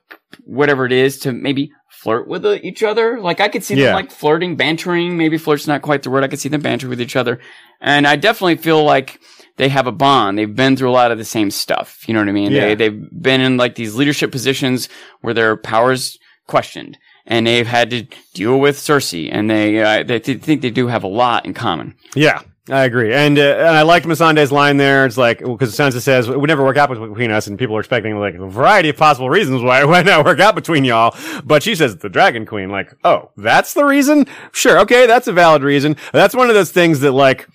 whatever 0.46 0.86
it 0.86 0.92
is, 0.92 1.20
to 1.20 1.32
maybe 1.34 1.72
flirt 2.04 2.28
with 2.28 2.46
each 2.64 2.84
other. 2.84 3.20
Like 3.20 3.40
I 3.40 3.48
could 3.48 3.64
see 3.64 3.76
Yeah. 3.76 3.88
them 3.88 3.96
like 3.96 4.12
flirting, 4.12 4.56
bantering. 4.56 5.18
Maybe 5.18 5.38
flirt's 5.38 5.68
not 5.68 5.82
quite 5.82 6.04
the 6.04 6.10
word. 6.10 6.24
I 6.24 6.28
could 6.28 6.40
see 6.40 6.50
them 6.50 6.62
banter 6.62 6.88
with 6.90 7.02
each 7.02 7.16
other, 7.16 7.40
and 7.80 8.08
I 8.08 8.16
definitely 8.16 8.58
feel 8.58 8.84
like 8.84 9.20
they 9.58 9.70
have 9.70 9.88
a 9.88 9.92
bond. 9.92 10.38
They've 10.38 10.56
been 10.56 10.76
through 10.76 10.90
a 10.90 10.98
lot 11.02 11.12
of 11.12 11.18
the 11.18 11.26
same 11.26 11.52
stuff. 11.52 12.08
You 12.08 12.14
know 12.14 12.22
what 12.22 12.30
I 12.30 12.34
mean? 12.34 12.52
Yeah. 12.52 12.62
They 12.62 12.76
they've 12.76 13.10
been 13.22 13.42
in 13.42 13.58
like 13.58 13.76
these 13.76 13.96
leadership 13.96 14.32
positions 14.32 14.90
where 15.22 15.34
their 15.34 15.56
powers 15.58 16.18
questioned. 16.48 16.98
And 17.28 17.46
they've 17.46 17.68
had 17.68 17.92
to 17.92 18.08
deal 18.34 18.60
with 18.60 18.78
Cersei, 18.78 19.30
and 19.32 19.48
they 19.48 19.80
uh, 19.80 20.04
they 20.04 20.20
th- 20.20 20.42
think 20.42 20.62
they 20.64 20.72
do 20.72 20.88
have 20.88 21.04
a 21.04 21.08
lot 21.08 21.46
in 21.46 21.54
common. 21.54 21.94
Yeah, 22.16 22.42
I 22.70 22.84
agree. 22.84 23.12
And 23.12 23.40
uh, 23.40 23.42
and 23.42 23.70
I 23.70 23.82
liked 23.82 24.06
Masande's 24.06 24.52
line 24.52 24.78
there. 24.78 25.08
It's 25.08 25.18
like 25.18 25.40
because 25.40 25.76
Sansa 25.76 26.00
says 26.00 26.30
it 26.30 26.40
would 26.40 26.48
never 26.48 26.64
work 26.64 26.78
out 26.78 26.90
between 26.90 27.32
us, 27.32 27.48
and 27.48 27.58
people 27.58 27.76
are 27.76 27.80
expecting 27.80 28.20
like 28.20 28.36
a 28.36 28.48
variety 28.48 28.90
of 28.90 28.98
possible 28.98 29.32
reasons 29.32 29.64
why 29.64 29.82
it 29.82 29.88
might 29.90 30.06
not 30.06 30.26
work 30.26 30.40
out 30.40 30.54
between 30.54 30.86
y'all. 30.86 31.16
But 31.44 31.64
she 31.64 31.74
says 31.74 31.98
the 31.98 32.10
Dragon 32.10 32.46
Queen. 32.46 32.70
Like, 32.70 32.94
oh, 33.04 33.32
that's 33.36 33.74
the 33.74 33.84
reason. 33.84 34.28
Sure, 34.52 34.80
okay, 34.80 35.08
that's 35.08 35.28
a 35.28 35.34
valid 35.34 35.64
reason. 35.64 35.96
That's 36.14 36.36
one 36.36 36.50
of 36.50 36.56
those 36.56 36.72
things 36.72 37.00
that 37.00 37.14
like, 37.14 37.48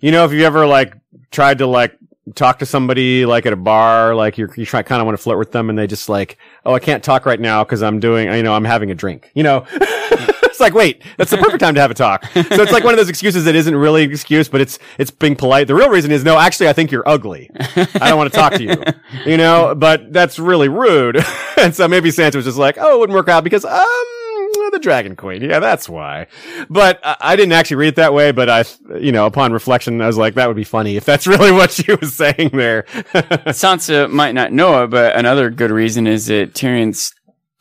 you 0.00 0.10
know, 0.10 0.24
if 0.24 0.32
you 0.32 0.44
ever 0.44 0.66
like 0.66 0.94
tried 1.30 1.58
to 1.58 1.66
like 1.66 1.98
talk 2.34 2.60
to 2.60 2.66
somebody 2.66 3.26
like 3.26 3.44
at 3.44 3.52
a 3.52 3.56
bar, 3.56 4.14
like 4.14 4.38
you're, 4.38 4.50
you 4.56 4.64
try 4.64 4.82
kind 4.82 5.02
of 5.02 5.04
want 5.04 5.18
to 5.18 5.22
flirt 5.22 5.38
with 5.38 5.52
them, 5.52 5.68
and 5.68 5.78
they 5.78 5.86
just 5.86 6.08
like, 6.08 6.38
oh, 6.64 6.72
I 6.72 6.78
can't 6.78 7.04
talk 7.04 7.26
right 7.26 7.40
now 7.40 7.64
because 7.64 7.82
I'm 7.82 8.00
doing, 8.00 8.32
you 8.32 8.42
know, 8.42 8.54
I'm 8.54 8.64
having 8.64 8.90
a 8.90 8.94
drink. 8.94 9.30
You 9.34 9.42
know. 9.42 9.66
like, 10.62 10.74
wait, 10.74 11.02
that's 11.18 11.30
the 11.30 11.36
perfect 11.36 11.60
time 11.60 11.74
to 11.74 11.80
have 11.80 11.90
a 11.90 11.94
talk. 11.94 12.24
So 12.32 12.40
it's 12.40 12.72
like 12.72 12.84
one 12.84 12.94
of 12.94 12.98
those 12.98 13.08
excuses 13.08 13.44
that 13.44 13.54
isn't 13.54 13.74
really 13.76 14.04
an 14.04 14.10
excuse, 14.10 14.48
but 14.48 14.60
it's 14.60 14.78
it's 14.98 15.10
being 15.10 15.36
polite. 15.36 15.66
The 15.66 15.74
real 15.74 15.90
reason 15.90 16.10
is 16.10 16.24
no, 16.24 16.38
actually, 16.38 16.68
I 16.68 16.72
think 16.72 16.90
you're 16.90 17.06
ugly. 17.08 17.50
I 17.76 18.08
don't 18.08 18.16
want 18.16 18.32
to 18.32 18.38
talk 18.38 18.54
to 18.54 18.62
you. 18.62 18.82
You 19.30 19.36
know, 19.36 19.74
but 19.74 20.12
that's 20.12 20.38
really 20.38 20.68
rude. 20.68 21.22
and 21.58 21.74
so 21.74 21.86
maybe 21.88 22.10
Sansa 22.10 22.36
was 22.36 22.46
just 22.46 22.58
like, 22.58 22.78
oh, 22.78 22.96
it 22.96 23.00
wouldn't 23.00 23.16
work 23.16 23.28
out 23.28 23.44
because 23.44 23.64
um. 23.64 23.86
The 24.70 24.78
Dragon 24.78 25.16
Queen, 25.16 25.42
yeah, 25.42 25.58
that's 25.58 25.86
why. 25.86 26.28
But 26.70 26.98
I, 27.04 27.16
I 27.20 27.36
didn't 27.36 27.52
actually 27.52 27.76
read 27.76 27.88
it 27.88 27.96
that 27.96 28.14
way. 28.14 28.32
But 28.32 28.48
I, 28.48 28.64
you 28.98 29.12
know, 29.12 29.26
upon 29.26 29.52
reflection, 29.52 30.00
I 30.00 30.06
was 30.06 30.16
like, 30.16 30.34
that 30.34 30.46
would 30.46 30.56
be 30.56 30.64
funny 30.64 30.96
if 30.96 31.04
that's 31.04 31.26
really 31.26 31.52
what 31.52 31.72
she 31.72 31.92
was 31.92 32.14
saying 32.14 32.50
there. 32.54 32.84
Sansa 33.52 34.10
might 34.10 34.32
not 34.32 34.50
know 34.50 34.84
it, 34.84 34.86
but 34.86 35.14
another 35.14 35.50
good 35.50 35.70
reason 35.70 36.06
is 36.06 36.26
that 36.26 36.54
Tyrion's 36.54 37.12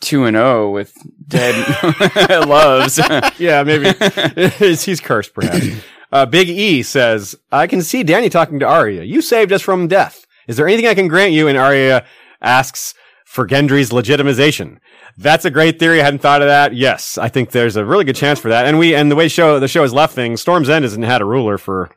two 0.01 0.25
and 0.25 0.35
zero 0.35 0.69
with 0.69 0.93
dead 1.27 1.55
loves. 2.47 2.99
yeah, 3.39 3.63
maybe 3.63 3.91
he's, 4.57 4.83
he's 4.85 4.99
cursed, 4.99 5.33
perhaps. 5.33 5.65
Uh, 6.11 6.25
Big 6.25 6.49
E 6.49 6.83
says, 6.83 7.35
"I 7.51 7.67
can 7.67 7.81
see 7.81 8.03
Dany 8.03 8.29
talking 8.29 8.59
to 8.59 8.67
Arya. 8.67 9.03
You 9.03 9.21
saved 9.21 9.53
us 9.53 9.61
from 9.61 9.87
death. 9.87 10.25
Is 10.47 10.57
there 10.57 10.67
anything 10.67 10.87
I 10.87 10.95
can 10.95 11.07
grant 11.07 11.31
you?" 11.31 11.47
And 11.47 11.57
Arya 11.57 12.05
asks 12.41 12.93
for 13.25 13.47
Gendry's 13.47 13.91
legitimization. 13.91 14.79
That's 15.17 15.45
a 15.45 15.51
great 15.51 15.79
theory. 15.79 16.01
I 16.01 16.03
hadn't 16.05 16.19
thought 16.19 16.41
of 16.41 16.47
that. 16.47 16.73
Yes, 16.73 17.17
I 17.17 17.29
think 17.29 17.51
there's 17.51 17.75
a 17.75 17.85
really 17.85 18.03
good 18.03 18.15
chance 18.15 18.39
for 18.39 18.49
that. 18.49 18.65
And 18.65 18.77
we 18.77 18.93
and 18.95 19.09
the 19.09 19.15
way 19.15 19.27
show 19.27 19.59
the 19.59 19.67
show 19.67 19.83
has 19.83 19.93
left 19.93 20.13
things, 20.15 20.41
Storm's 20.41 20.69
End 20.69 20.83
hasn't 20.83 21.05
had 21.05 21.21
a 21.21 21.25
ruler 21.25 21.57
for 21.57 21.89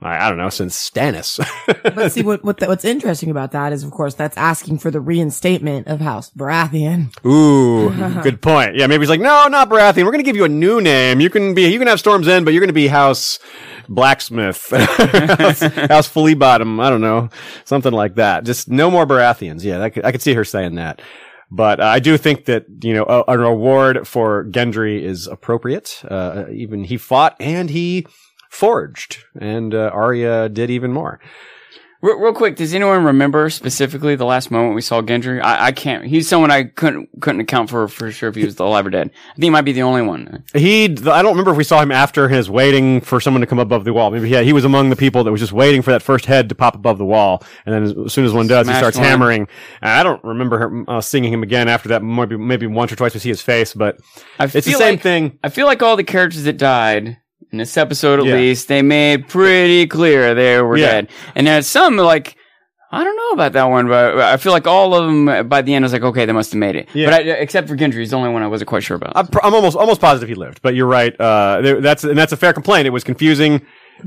I, 0.00 0.26
I 0.26 0.28
don't 0.28 0.38
know 0.38 0.50
since 0.50 0.76
Stannis. 0.76 1.40
But 1.94 2.12
see, 2.12 2.22
what, 2.22 2.44
what 2.44 2.58
the, 2.58 2.66
what's 2.66 2.84
interesting 2.84 3.30
about 3.30 3.52
that 3.52 3.72
is, 3.72 3.82
of 3.82 3.90
course, 3.90 4.14
that's 4.14 4.36
asking 4.36 4.78
for 4.78 4.90
the 4.90 5.00
reinstatement 5.00 5.88
of 5.88 6.00
House 6.00 6.30
Baratheon. 6.30 7.12
Ooh, 7.26 7.90
good 8.22 8.40
point. 8.40 8.76
Yeah, 8.76 8.86
maybe 8.86 9.02
he's 9.02 9.08
like, 9.08 9.20
no, 9.20 9.48
not 9.48 9.68
Baratheon. 9.68 10.04
We're 10.04 10.12
going 10.12 10.24
to 10.24 10.24
give 10.24 10.36
you 10.36 10.44
a 10.44 10.48
new 10.48 10.80
name. 10.80 11.20
You 11.20 11.30
can 11.30 11.54
be, 11.54 11.66
you 11.66 11.78
can 11.78 11.88
have 11.88 11.98
Storm's 11.98 12.28
End, 12.28 12.44
but 12.44 12.54
you're 12.54 12.60
going 12.60 12.68
to 12.68 12.74
be 12.74 12.88
House 12.88 13.38
Blacksmith, 13.88 14.70
House, 14.70 15.60
House 15.60 16.08
Fully 16.08 16.34
Bottom. 16.34 16.78
I 16.78 16.90
don't 16.90 17.00
know, 17.00 17.30
something 17.64 17.92
like 17.92 18.16
that. 18.16 18.44
Just 18.44 18.68
no 18.68 18.90
more 18.90 19.06
Baratheons. 19.06 19.64
Yeah, 19.64 19.78
that 19.78 19.90
could, 19.90 20.04
I 20.04 20.12
could 20.12 20.22
see 20.22 20.34
her 20.34 20.44
saying 20.44 20.76
that. 20.76 21.00
But 21.50 21.80
uh, 21.80 21.84
I 21.84 21.98
do 21.98 22.16
think 22.18 22.44
that 22.44 22.66
you 22.82 22.92
know 22.92 23.04
a, 23.04 23.24
an 23.28 23.40
award 23.40 24.06
for 24.06 24.44
Gendry 24.44 25.00
is 25.02 25.26
appropriate. 25.26 26.02
Uh, 26.06 26.44
even 26.52 26.84
he 26.84 26.98
fought 26.98 27.36
and 27.40 27.70
he 27.70 28.06
forged, 28.48 29.18
and 29.40 29.74
uh, 29.74 29.90
Arya 29.92 30.48
did 30.48 30.70
even 30.70 30.92
more. 30.92 31.20
real, 32.00 32.16
real 32.18 32.32
quick, 32.32 32.54
does 32.54 32.72
anyone 32.74 33.02
remember 33.04 33.50
specifically 33.50 34.14
the 34.14 34.24
last 34.24 34.50
moment 34.52 34.74
we 34.76 34.80
saw 34.80 35.02
Gendry? 35.02 35.42
I, 35.42 35.66
I 35.66 35.72
can't. 35.72 36.04
He's 36.04 36.28
someone 36.28 36.50
I 36.50 36.64
couldn't 36.64 37.08
couldn't 37.20 37.40
account 37.40 37.70
for 37.70 37.88
for 37.88 38.10
sure 38.12 38.28
if 38.28 38.36
he 38.36 38.44
was 38.44 38.56
alive 38.60 38.86
or 38.86 38.90
dead. 38.90 39.10
I 39.30 39.34
think 39.34 39.44
he 39.44 39.50
might 39.50 39.62
be 39.62 39.72
the 39.72 39.82
only 39.82 40.02
one. 40.02 40.44
He, 40.54 40.84
I 40.84 41.22
don't 41.22 41.32
remember 41.32 41.50
if 41.50 41.56
we 41.56 41.64
saw 41.64 41.80
him 41.82 41.90
after 41.90 42.28
his 42.28 42.48
waiting 42.48 43.00
for 43.00 43.20
someone 43.20 43.40
to 43.40 43.46
come 43.48 43.58
above 43.58 43.84
the 43.84 43.92
wall. 43.92 44.10
Maybe 44.12 44.28
yeah, 44.28 44.42
he 44.42 44.52
was 44.52 44.64
among 44.64 44.90
the 44.90 44.96
people 44.96 45.24
that 45.24 45.32
was 45.32 45.40
just 45.40 45.52
waiting 45.52 45.82
for 45.82 45.90
that 45.90 46.02
first 46.02 46.26
head 46.26 46.48
to 46.50 46.54
pop 46.54 46.76
above 46.76 46.98
the 46.98 47.04
wall, 47.04 47.42
and 47.66 47.74
then 47.74 47.82
as, 47.82 47.94
as 48.06 48.12
soon 48.12 48.24
as 48.24 48.32
one 48.32 48.46
does, 48.46 48.68
he 48.68 48.74
starts 48.74 48.96
one. 48.96 49.06
hammering. 49.06 49.48
I 49.82 50.02
don't 50.04 50.22
remember 50.22 50.58
her, 50.58 50.84
uh, 50.88 51.00
seeing 51.00 51.24
him 51.24 51.42
again 51.42 51.68
after 51.68 51.88
that. 51.90 52.02
Maybe 52.04 52.36
maybe 52.36 52.66
once 52.68 52.92
or 52.92 52.96
twice 52.96 53.14
we 53.14 53.20
see 53.20 53.28
his 53.28 53.42
face, 53.42 53.74
but 53.74 53.98
I 54.38 54.44
it's 54.44 54.52
the 54.52 54.62
same 54.62 54.94
like- 54.94 55.02
thing. 55.02 55.38
I 55.42 55.48
feel 55.48 55.66
like 55.66 55.82
all 55.82 55.96
the 55.96 56.04
characters 56.04 56.44
that 56.44 56.58
died 56.58 57.18
in 57.52 57.58
this 57.58 57.76
episode, 57.76 58.20
at 58.20 58.26
Yeah. 58.26 58.34
least, 58.34 58.68
they 58.68 58.82
made 58.82 59.28
pretty 59.28 59.86
clear 59.86 60.34
they 60.34 60.60
were 60.60 60.76
Yeah. 60.76 60.86
dead. 60.92 61.08
And 61.34 61.46
there's 61.46 61.66
some 61.66 61.96
like. 61.96 62.34
I 62.90 63.04
don't 63.04 63.16
know 63.16 63.30
about 63.34 63.52
that 63.52 63.64
one, 63.64 63.86
but 63.86 64.18
I 64.18 64.38
feel 64.38 64.50
like 64.50 64.66
all 64.66 64.94
of 64.94 65.04
them 65.04 65.46
by 65.46 65.60
the 65.60 65.74
end 65.74 65.84
I 65.84 65.86
was 65.86 65.92
like, 65.92 66.00
okay, 66.04 66.24
they 66.24 66.32
must 66.32 66.52
have 66.52 66.58
made 66.58 66.74
it. 66.74 66.88
Yeah. 66.94 67.10
But 67.10 67.14
I, 67.14 67.18
except 67.32 67.68
for 67.68 67.76
Gendry, 67.76 67.98
he's 67.98 68.12
the 68.12 68.16
only 68.16 68.30
one 68.30 68.42
I 68.42 68.46
wasn't 68.46 68.68
quite 68.68 68.82
sure 68.82 68.96
about. 68.96 69.12
I'm, 69.14 69.28
I'm 69.42 69.52
almost 69.54 69.76
almost 69.76 70.00
positive 70.00 70.26
he 70.30 70.34
lived, 70.34 70.62
but 70.62 70.74
you're 70.74 70.86
right. 70.86 71.14
Uh, 71.20 71.80
that's 71.82 72.04
and 72.04 72.16
that's 72.16 72.32
a 72.32 72.36
fair 72.38 72.54
complaint. 72.54 72.86
It 72.86 72.90
was 72.90 73.04
confusing. 73.04 73.60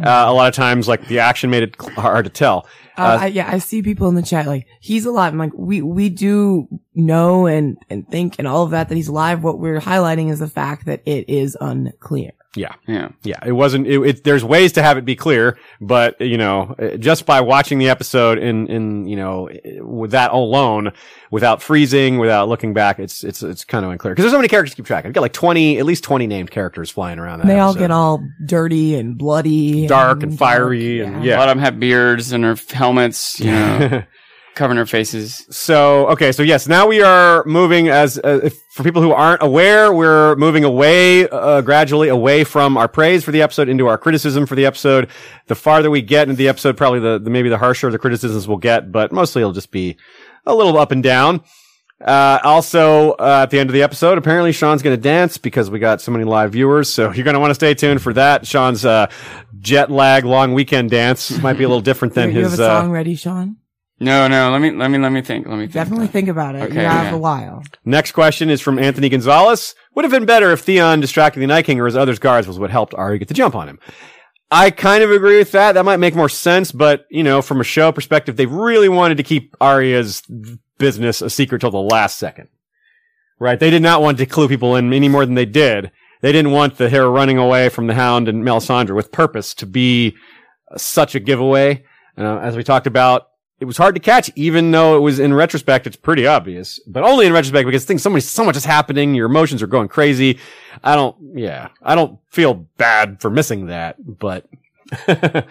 Uh, 0.03 0.23
a 0.27 0.33
lot 0.33 0.47
of 0.47 0.55
times, 0.55 0.87
like 0.87 1.05
the 1.09 1.19
action 1.19 1.51
made 1.51 1.61
it 1.61 1.75
hard 1.95 2.23
to 2.25 2.31
tell. 2.31 2.65
Uh, 2.97 3.19
I, 3.21 3.25
yeah, 3.27 3.47
I 3.51 3.59
see 3.59 3.83
people 3.83 4.07
in 4.07 4.15
the 4.15 4.21
chat 4.23 4.47
like 4.47 4.65
he's 4.79 5.05
alive. 5.05 5.31
I'm 5.33 5.37
like, 5.37 5.51
we 5.55 5.83
we 5.83 6.09
do 6.09 6.67
know 6.95 7.45
and 7.45 7.77
and 7.89 8.07
think 8.09 8.37
and 8.39 8.47
all 8.47 8.63
of 8.63 8.71
that 8.71 8.89
that 8.89 8.95
he's 8.95 9.09
alive. 9.09 9.43
What 9.43 9.59
we're 9.59 9.79
highlighting 9.79 10.31
is 10.31 10.39
the 10.39 10.47
fact 10.47 10.87
that 10.87 11.01
it 11.05 11.29
is 11.29 11.55
unclear. 11.61 12.31
Yeah. 12.55 12.73
Yeah. 12.85 13.09
Yeah, 13.23 13.39
it 13.45 13.53
wasn't. 13.53 13.87
It, 13.87 13.99
it, 14.01 14.23
there's 14.25 14.43
ways 14.43 14.73
to 14.73 14.81
have 14.83 14.97
it 14.97 15.05
be 15.05 15.15
clear, 15.15 15.57
but 15.79 16.19
you 16.19 16.37
know, 16.37 16.75
uh, 16.77 16.97
just 16.97 17.25
by 17.25 17.39
watching 17.39 17.79
the 17.79 17.87
episode 17.89 18.37
in 18.39 18.67
in 18.67 19.07
you 19.07 19.15
know 19.15 19.49
with 19.79 20.11
that 20.11 20.31
alone, 20.31 20.91
without 21.31 21.61
freezing, 21.61 22.17
without 22.17 22.49
looking 22.49 22.73
back, 22.73 22.99
it's 22.99 23.23
it's 23.23 23.41
it's 23.41 23.63
kind 23.63 23.85
of 23.85 23.91
unclear 23.91 24.13
because 24.13 24.23
there's 24.23 24.33
so 24.33 24.37
many 24.37 24.49
characters 24.49 24.71
to 24.71 24.75
keep 24.75 24.85
track. 24.85 25.05
of. 25.05 25.09
I've 25.09 25.13
got 25.13 25.21
like 25.21 25.31
twenty, 25.33 25.79
at 25.79 25.85
least 25.85 26.03
twenty 26.03 26.27
named 26.27 26.51
characters 26.51 26.89
flying 26.89 27.19
around. 27.19 27.39
That 27.39 27.47
They 27.47 27.59
all 27.59 27.73
get 27.73 27.89
all 27.89 28.21
dirty 28.45 28.95
and 28.95 29.17
bloody, 29.17 29.87
Dark 29.87 30.21
and 30.23 30.37
fiery 30.37 30.99
and- 30.99 31.23
A 31.23 31.25
Yeah. 31.25 31.39
lot 31.39 31.47
of 31.47 31.55
them 31.55 31.63
have 31.63 31.79
beards 31.79 32.33
and 32.33 32.43
their 32.43 32.55
helmets, 32.69 33.39
you 33.39 33.51
know, 33.51 34.03
covering 34.55 34.75
their 34.75 34.85
faces. 34.85 35.45
So 35.49 36.07
okay, 36.09 36.31
so 36.31 36.43
yes, 36.43 36.67
now 36.67 36.87
we 36.87 37.01
are 37.01 37.43
moving 37.45 37.87
as 37.89 38.17
uh, 38.17 38.41
if, 38.43 38.57
for 38.73 38.83
people 38.83 39.01
who 39.01 39.11
aren't 39.11 39.41
aware, 39.41 39.93
we're 39.93 40.35
moving 40.35 40.63
away 40.63 41.27
uh, 41.29 41.61
gradually 41.61 42.09
away 42.09 42.43
from 42.43 42.77
our 42.77 42.87
praise 42.87 43.23
for 43.23 43.31
the 43.31 43.41
episode 43.41 43.69
into 43.69 43.87
our 43.87 43.97
criticism 43.97 44.45
for 44.45 44.55
the 44.55 44.65
episode. 44.65 45.09
The 45.47 45.55
farther 45.55 45.89
we 45.89 46.01
get 46.01 46.23
into 46.29 46.37
the 46.37 46.47
episode, 46.49 46.77
probably 46.77 46.99
the, 46.99 47.19
the 47.19 47.29
maybe 47.29 47.49
the 47.49 47.57
harsher 47.57 47.89
the 47.91 47.97
criticisms 47.99 48.47
we'll 48.47 48.57
get, 48.57 48.91
but 48.91 49.11
mostly 49.11 49.41
it'll 49.41 49.53
just 49.53 49.71
be 49.71 49.97
a 50.45 50.53
little 50.53 50.77
up 50.77 50.91
and 50.91 51.01
down. 51.03 51.41
Uh, 52.03 52.39
also, 52.43 53.11
uh, 53.11 53.41
at 53.43 53.51
the 53.51 53.59
end 53.59 53.69
of 53.69 53.75
the 53.75 53.83
episode, 53.83 54.17
apparently 54.17 54.51
Sean's 54.51 54.81
going 54.81 54.95
to 54.95 55.01
dance 55.01 55.37
because 55.37 55.69
we 55.69 55.77
got 55.77 56.01
so 56.01 56.11
many 56.11 56.23
live 56.23 56.51
viewers. 56.51 56.89
So 56.91 57.11
you're 57.11 57.23
going 57.23 57.35
to 57.35 57.39
want 57.39 57.51
to 57.51 57.55
stay 57.55 57.75
tuned 57.75 58.01
for 58.01 58.11
that. 58.13 58.47
Sean's 58.47 58.83
uh, 58.83 59.05
jet 59.59 59.91
lag 59.91 60.25
long 60.25 60.53
weekend 60.53 60.89
dance 60.89 61.29
might 61.43 61.59
be 61.59 61.63
a 61.63 61.67
little 61.67 61.81
different 61.81 62.15
than 62.15 62.29
You, 62.29 62.37
you 62.37 62.43
his. 62.45 62.51
have 62.53 62.59
a 62.59 62.63
uh, 62.63 62.81
song 62.81 62.91
ready, 62.91 63.13
Sean? 63.15 63.57
No, 64.01 64.27
no. 64.27 64.49
Let 64.49 64.61
me, 64.61 64.71
let 64.71 64.89
me, 64.89 64.97
let 64.97 65.11
me 65.11 65.21
think. 65.21 65.47
Let 65.47 65.57
me 65.57 65.65
think. 65.65 65.73
Definitely 65.73 66.07
think 66.07 66.27
about 66.27 66.55
it. 66.55 66.63
Okay, 66.63 66.73
you 66.73 66.79
have 66.79 67.11
yeah. 67.11 67.15
a 67.15 67.19
while. 67.19 67.63
Next 67.85 68.13
question 68.13 68.49
is 68.49 68.59
from 68.59 68.79
Anthony 68.79 69.09
Gonzalez. 69.09 69.75
Would 69.93 70.05
have 70.05 70.11
been 70.11 70.25
better 70.25 70.51
if 70.51 70.61
Theon 70.61 71.01
distracting 71.01 71.39
the 71.39 71.45
Night 71.45 71.65
King 71.65 71.79
or 71.79 71.85
his 71.85 71.95
other 71.95 72.15
guards 72.15 72.47
was 72.47 72.57
what 72.57 72.71
helped 72.71 72.95
Arya 72.95 73.19
get 73.19 73.27
the 73.27 73.35
jump 73.35 73.53
on 73.53 73.69
him. 73.69 73.79
I 74.49 74.71
kind 74.71 75.03
of 75.03 75.11
agree 75.11 75.37
with 75.37 75.51
that. 75.51 75.73
That 75.73 75.85
might 75.85 75.97
make 75.97 76.15
more 76.15 76.29
sense, 76.29 76.71
but 76.71 77.05
you 77.11 77.21
know, 77.21 77.43
from 77.43 77.61
a 77.61 77.63
show 77.63 77.91
perspective, 77.91 78.37
they 78.37 78.47
really 78.47 78.89
wanted 78.89 79.17
to 79.17 79.23
keep 79.23 79.55
Arya's 79.61 80.23
business 80.79 81.21
a 81.21 81.29
secret 81.29 81.59
till 81.59 81.69
the 81.69 81.77
last 81.77 82.17
second. 82.17 82.49
Right? 83.39 83.59
They 83.59 83.69
did 83.69 83.83
not 83.83 84.01
want 84.01 84.17
to 84.17 84.25
clue 84.25 84.47
people 84.47 84.75
in 84.75 84.91
any 84.93 85.09
more 85.09 85.27
than 85.27 85.35
they 85.35 85.45
did. 85.45 85.91
They 86.21 86.31
didn't 86.31 86.51
want 86.51 86.77
the 86.77 86.89
hair 86.89 87.07
running 87.07 87.37
away 87.37 87.69
from 87.69 87.85
the 87.85 87.93
Hound 87.93 88.27
and 88.27 88.43
Melisandre 88.43 88.95
with 88.95 89.11
purpose 89.11 89.53
to 89.55 89.67
be 89.67 90.15
such 90.75 91.13
a 91.13 91.19
giveaway. 91.19 91.83
Uh, 92.17 92.39
as 92.39 92.55
we 92.55 92.63
talked 92.63 92.87
about, 92.87 93.27
it 93.61 93.65
was 93.65 93.77
hard 93.77 93.95
to 93.95 94.01
catch, 94.01 94.29
even 94.35 94.71
though 94.71 94.97
it 94.97 94.99
was 94.99 95.19
in 95.19 95.33
retrospect, 95.33 95.87
it's 95.87 95.95
pretty 95.95 96.27
obvious, 96.27 96.79
but 96.87 97.03
only 97.03 97.27
in 97.27 97.31
retrospect 97.31 97.65
because 97.65 97.85
things, 97.85 98.01
so 98.01 98.09
much, 98.09 98.23
so 98.23 98.43
much 98.43 98.57
is 98.57 98.65
happening. 98.65 99.13
Your 99.15 99.27
emotions 99.27 99.61
are 99.61 99.67
going 99.67 99.87
crazy. 99.87 100.39
I 100.83 100.95
don't, 100.95 101.15
yeah, 101.35 101.69
I 101.81 101.95
don't 101.95 102.19
feel 102.29 102.55
bad 102.55 103.21
for 103.21 103.29
missing 103.29 103.67
that, 103.67 103.95
but 103.99 104.47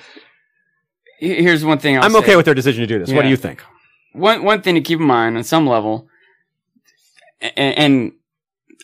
Here's 1.18 1.64
one 1.64 1.78
thing 1.78 1.98
I'll 1.98 2.04
I'm 2.04 2.12
say. 2.12 2.18
okay 2.18 2.36
with 2.36 2.46
their 2.46 2.54
decision 2.54 2.80
to 2.80 2.86
do 2.86 2.98
this. 2.98 3.12
What 3.12 3.22
do 3.22 3.28
you 3.28 3.36
think? 3.36 3.62
one 4.12 4.42
one 4.42 4.62
thing 4.62 4.74
to 4.74 4.80
keep 4.80 4.98
in 4.98 5.06
mind 5.06 5.36
on 5.36 5.44
some 5.44 5.66
level, 5.66 6.08
and, 7.40 7.78
and 7.78 8.12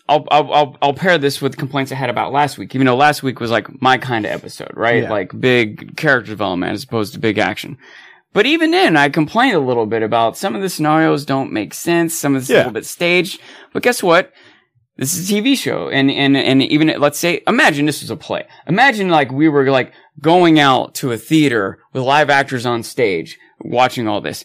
I'll, 0.09 0.27
I'll 0.31 0.53
I'll 0.53 0.77
I'll 0.83 0.95
pair 0.95 1.19
this 1.19 1.41
with 1.41 1.57
complaints 1.57 1.91
I 1.93 1.95
had 1.95 2.11
about 2.11 2.33
last 2.33 2.59
week. 2.59 2.75
Even 2.75 2.87
though 2.87 2.97
last 2.97 3.23
week 3.23 3.41
was 3.41 3.51
like 3.51 3.81
my 3.81 3.99
kind 3.99 4.25
of 4.27 4.33
episode, 4.33 4.71
right? 4.75 5.05
Yeah. 5.05 5.11
Like 5.11 5.39
big 5.41 5.97
character 5.97 6.31
development 6.31 6.73
as 6.73 6.85
opposed 6.85 7.15
to 7.15 7.19
big 7.19 7.39
action. 7.39 7.79
But 8.37 8.45
even 8.45 8.71
then, 8.71 8.99
I 8.99 9.09
complained 9.09 9.55
a 9.57 9.61
little 9.61 9.87
bit 9.87 10.03
about 10.03 10.37
some 10.37 10.55
of 10.55 10.61
the 10.61 10.69
scenarios 10.69 11.25
don't 11.25 11.53
make 11.53 11.73
sense. 11.73 12.13
Some 12.15 12.35
of 12.37 12.43
this 12.43 12.51
is 12.51 12.53
Yeah. 12.53 12.57
a 12.57 12.61
little 12.61 12.73
bit 12.75 12.85
staged. 12.85 13.41
But 13.73 13.83
guess 13.83 14.03
what? 14.03 14.31
This 14.99 15.17
is 15.17 15.31
a 15.31 15.33
TV 15.33 15.57
show, 15.57 15.89
and 15.89 16.11
and 16.11 16.37
and 16.37 16.63
even 16.63 16.89
let's 16.99 17.19
say, 17.19 17.41
imagine 17.47 17.87
this 17.87 18.03
was 18.03 18.11
a 18.11 18.17
play. 18.17 18.45
Imagine 18.67 19.09
like 19.09 19.33
we 19.33 19.49
were 19.49 19.71
like 19.71 19.91
going 20.21 20.61
out 20.61 20.95
to 20.97 21.13
a 21.13 21.17
theater 21.17 21.79
with 21.95 22.03
live 22.03 22.29
actors 22.29 22.67
on 22.67 22.83
stage, 22.83 23.39
watching 23.61 24.07
all 24.07 24.21
this. 24.21 24.45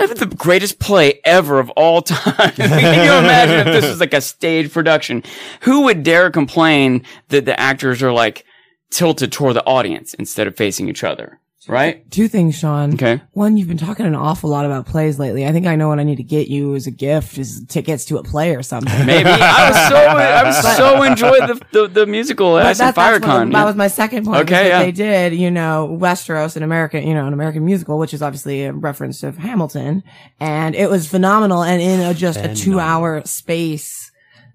The 0.00 0.26
greatest 0.36 0.80
play 0.80 1.20
ever 1.24 1.60
of 1.60 1.70
all 1.70 2.02
time. 2.14 2.50
Can 2.56 3.04
you 3.04 3.12
imagine 3.12 3.60
if 3.60 3.66
this 3.66 3.88
was 3.88 4.00
like 4.00 4.14
a 4.14 4.20
stage 4.20 4.72
production? 4.72 5.22
Who 5.60 5.82
would 5.82 6.02
dare 6.02 6.28
complain 6.32 7.04
that 7.28 7.44
the 7.44 7.58
actors 7.58 8.02
are 8.02 8.12
like 8.12 8.44
tilted 8.90 9.30
toward 9.30 9.54
the 9.54 9.64
audience 9.64 10.12
instead 10.14 10.48
of 10.48 10.56
facing 10.56 10.88
each 10.88 11.04
other? 11.04 11.38
Right? 11.68 12.08
Two 12.10 12.28
things, 12.28 12.54
Sean. 12.56 12.94
Okay. 12.94 13.20
One, 13.32 13.56
you've 13.56 13.66
been 13.66 13.76
talking 13.76 14.06
an 14.06 14.14
awful 14.14 14.48
lot 14.50 14.64
about 14.64 14.86
plays 14.86 15.18
lately. 15.18 15.44
I 15.46 15.52
think 15.52 15.66
I 15.66 15.74
know 15.74 15.88
what 15.88 15.98
I 15.98 16.04
need 16.04 16.16
to 16.16 16.22
get 16.22 16.46
you 16.48 16.74
as 16.76 16.86
a 16.86 16.90
gift 16.92 17.38
is 17.38 17.64
tickets 17.68 18.04
to 18.06 18.18
a 18.18 18.22
play 18.22 18.54
or 18.54 18.62
something. 18.62 18.92
Maybe 19.06 19.28
I 19.28 19.68
was 19.70 19.88
so 19.88 19.96
I 19.96 20.42
was 20.44 20.76
so 20.76 21.02
enjoyed 21.02 21.48
the 21.48 21.60
the, 21.72 21.88
the 21.88 22.06
musical 22.06 22.52
But 22.54 22.66
Ice 22.66 22.78
and 22.80 22.88
that- 22.88 22.94
that's 22.94 23.12
what- 23.26 23.30
Firecon. 23.48 23.52
that 23.52 23.64
was 23.64 23.74
my 23.74 23.88
second 23.88 24.24
point. 24.26 24.42
Okay, 24.42 24.68
yeah. 24.68 24.82
They 24.84 24.92
did, 24.92 25.34
you 25.34 25.50
know, 25.50 25.96
Westeros, 26.00 26.56
an 26.56 26.62
American, 26.62 27.06
you 27.06 27.14
know, 27.14 27.26
an 27.26 27.32
American 27.32 27.64
musical, 27.64 27.98
which 27.98 28.14
is 28.14 28.22
obviously 28.22 28.64
a 28.64 28.72
reference 28.72 29.20
to 29.20 29.32
Hamilton. 29.32 30.02
And 30.38 30.74
it 30.76 30.88
was 30.88 31.08
phenomenal. 31.08 31.62
And 31.64 31.82
in 31.82 32.00
a, 32.00 32.14
just 32.14 32.38
a 32.38 32.54
two 32.54 32.78
hour 32.78 33.22
space, 33.24 34.12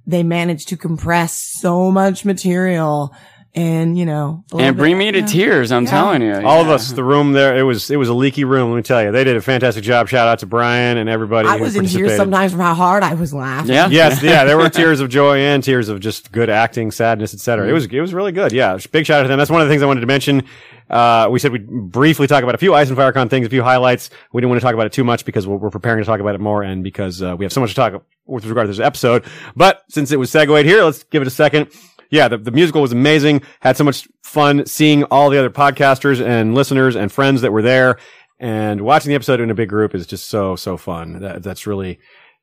they 0.07 0.23
managed 0.23 0.69
to 0.69 0.77
compress 0.77 1.37
so 1.37 1.91
much 1.91 2.25
material 2.25 3.13
and, 3.53 3.97
you 3.97 4.05
know, 4.05 4.43
and 4.57 4.77
bring 4.77 4.97
bit- 4.97 5.05
me 5.05 5.11
to 5.13 5.19
yeah. 5.19 5.25
tears. 5.25 5.71
I'm 5.71 5.83
Yeah. 5.83 5.89
telling 5.89 6.21
you, 6.21 6.35
All 6.45 6.61
of 6.61 6.69
us, 6.69 6.91
the 6.91 7.03
room 7.03 7.33
there, 7.33 7.57
it 7.57 7.63
was, 7.63 7.89
it 7.91 7.97
was 7.97 8.07
a 8.09 8.13
leaky 8.13 8.43
room. 8.43 8.69
Let 8.71 8.77
me 8.77 8.81
tell 8.83 9.03
you, 9.03 9.11
they 9.11 9.23
did 9.23 9.35
a 9.35 9.41
fantastic 9.41 9.83
job. 9.83 10.07
Shout 10.07 10.27
out 10.27 10.39
to 10.39 10.45
Brian 10.45 10.97
and 10.97 11.09
everybody. 11.09 11.47
I 11.47 11.57
was 11.57 11.75
in 11.75 11.85
tears 11.85 12.15
sometimes 12.15 12.51
from 12.53 12.61
how 12.61 12.73
hard 12.73 13.03
I 13.03 13.13
was 13.13 13.33
laughing. 13.33 13.73
Yeah. 13.73 13.87
yes, 13.89 14.23
yeah, 14.23 14.43
there 14.45 14.57
were 14.57 14.69
tears 14.69 14.99
of 15.01 15.09
joy 15.09 15.37
and 15.39 15.63
tears 15.63 15.89
of 15.89 15.99
just 15.99 16.31
good 16.31 16.49
acting, 16.49 16.91
sadness, 16.91 17.33
etc. 17.33 17.67
It 17.67 17.73
was 17.73 17.85
it 17.85 17.99
was 17.99 18.13
really 18.13 18.31
good. 18.31 18.51
Yeah, 18.51 18.77
big 18.91 19.05
shout 19.05 19.19
out 19.19 19.23
to 19.23 19.27
them. 19.27 19.37
That's 19.37 19.51
one 19.51 19.61
of 19.61 19.67
the 19.67 19.71
things 19.73 19.81
I 19.83 19.85
wanted 19.85 20.01
to 20.01 20.07
mention. 20.07 20.43
Uh, 20.89 21.29
we 21.31 21.39
said 21.39 21.53
we'd 21.53 21.69
briefly 21.69 22.27
talk 22.27 22.43
about 22.43 22.53
a 22.53 22.57
few 22.57 22.73
Ice 22.73 22.89
and 22.89 22.97
Firecon 22.97 23.29
things, 23.29 23.45
a 23.47 23.49
few 23.49 23.63
highlights. 23.63 24.09
We 24.33 24.41
didn't 24.41 24.49
want 24.49 24.59
to 24.61 24.65
talk 24.65 24.73
about 24.73 24.87
it 24.87 24.91
too 24.91 25.05
much 25.05 25.23
because 25.23 25.47
we're, 25.47 25.55
we're 25.55 25.69
preparing 25.69 25.99
to 26.03 26.05
talk 26.05 26.19
about 26.19 26.35
it 26.35 26.41
more, 26.41 26.63
and 26.63 26.83
because 26.83 27.21
uh, 27.21 27.33
we 27.37 27.45
have 27.45 27.53
so 27.53 27.61
much 27.61 27.69
to 27.69 27.75
talk 27.75 28.03
with 28.25 28.45
regard 28.45 28.65
to 28.67 28.71
this 28.73 28.79
episode. 28.85 29.23
But 29.55 29.83
since 29.89 30.11
it 30.11 30.17
was 30.17 30.29
segued 30.31 30.65
here, 30.65 30.83
let's 30.83 31.03
give 31.03 31.21
it 31.21 31.27
a 31.27 31.31
second. 31.31 31.69
Yeah, 32.11 32.27
the, 32.27 32.37
the 32.37 32.51
musical 32.51 32.81
was 32.81 32.91
amazing. 32.91 33.41
Had 33.61 33.77
so 33.77 33.83
much 33.83 34.07
fun 34.21 34.65
seeing 34.67 35.03
all 35.05 35.29
the 35.29 35.39
other 35.39 35.49
podcasters 35.49 36.23
and 36.23 36.53
listeners 36.53 36.95
and 36.95 37.11
friends 37.11 37.41
that 37.41 37.51
were 37.51 37.63
there, 37.63 37.97
and 38.39 38.81
watching 38.81 39.09
the 39.09 39.15
episode 39.15 39.39
in 39.39 39.49
a 39.49 39.55
big 39.55 39.69
group 39.69 39.95
is 39.95 40.05
just 40.05 40.27
so 40.27 40.55
so 40.55 40.77
fun. 40.77 41.21
That, 41.21 41.41
that's 41.41 41.65
really 41.65 41.99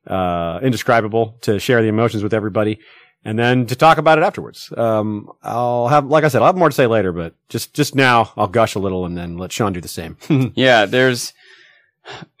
uh, 0.07 0.59
indescribable 0.61 1.37
to 1.41 1.59
share 1.59 1.81
the 1.81 1.87
emotions 1.87 2.23
with 2.23 2.33
everybody 2.33 2.79
and 3.25 3.37
then 3.37 3.65
to 3.65 3.75
talk 3.75 3.97
about 3.97 4.17
it 4.17 4.23
afterwards. 4.23 4.71
Um, 4.77 5.29
I'll 5.43 5.87
have, 5.89 6.05
like 6.05 6.23
I 6.23 6.29
said, 6.29 6.41
I'll 6.41 6.47
have 6.47 6.57
more 6.57 6.69
to 6.69 6.75
say 6.75 6.87
later, 6.87 7.11
but 7.11 7.35
just, 7.49 7.73
just 7.73 7.95
now 7.95 8.31
I'll 8.37 8.47
gush 8.47 8.75
a 8.75 8.79
little 8.79 9.05
and 9.05 9.17
then 9.17 9.37
let 9.37 9.51
Sean 9.51 9.73
do 9.73 9.81
the 9.81 9.87
same. 9.87 10.17
Yeah, 10.55 10.85
there's 10.85 11.33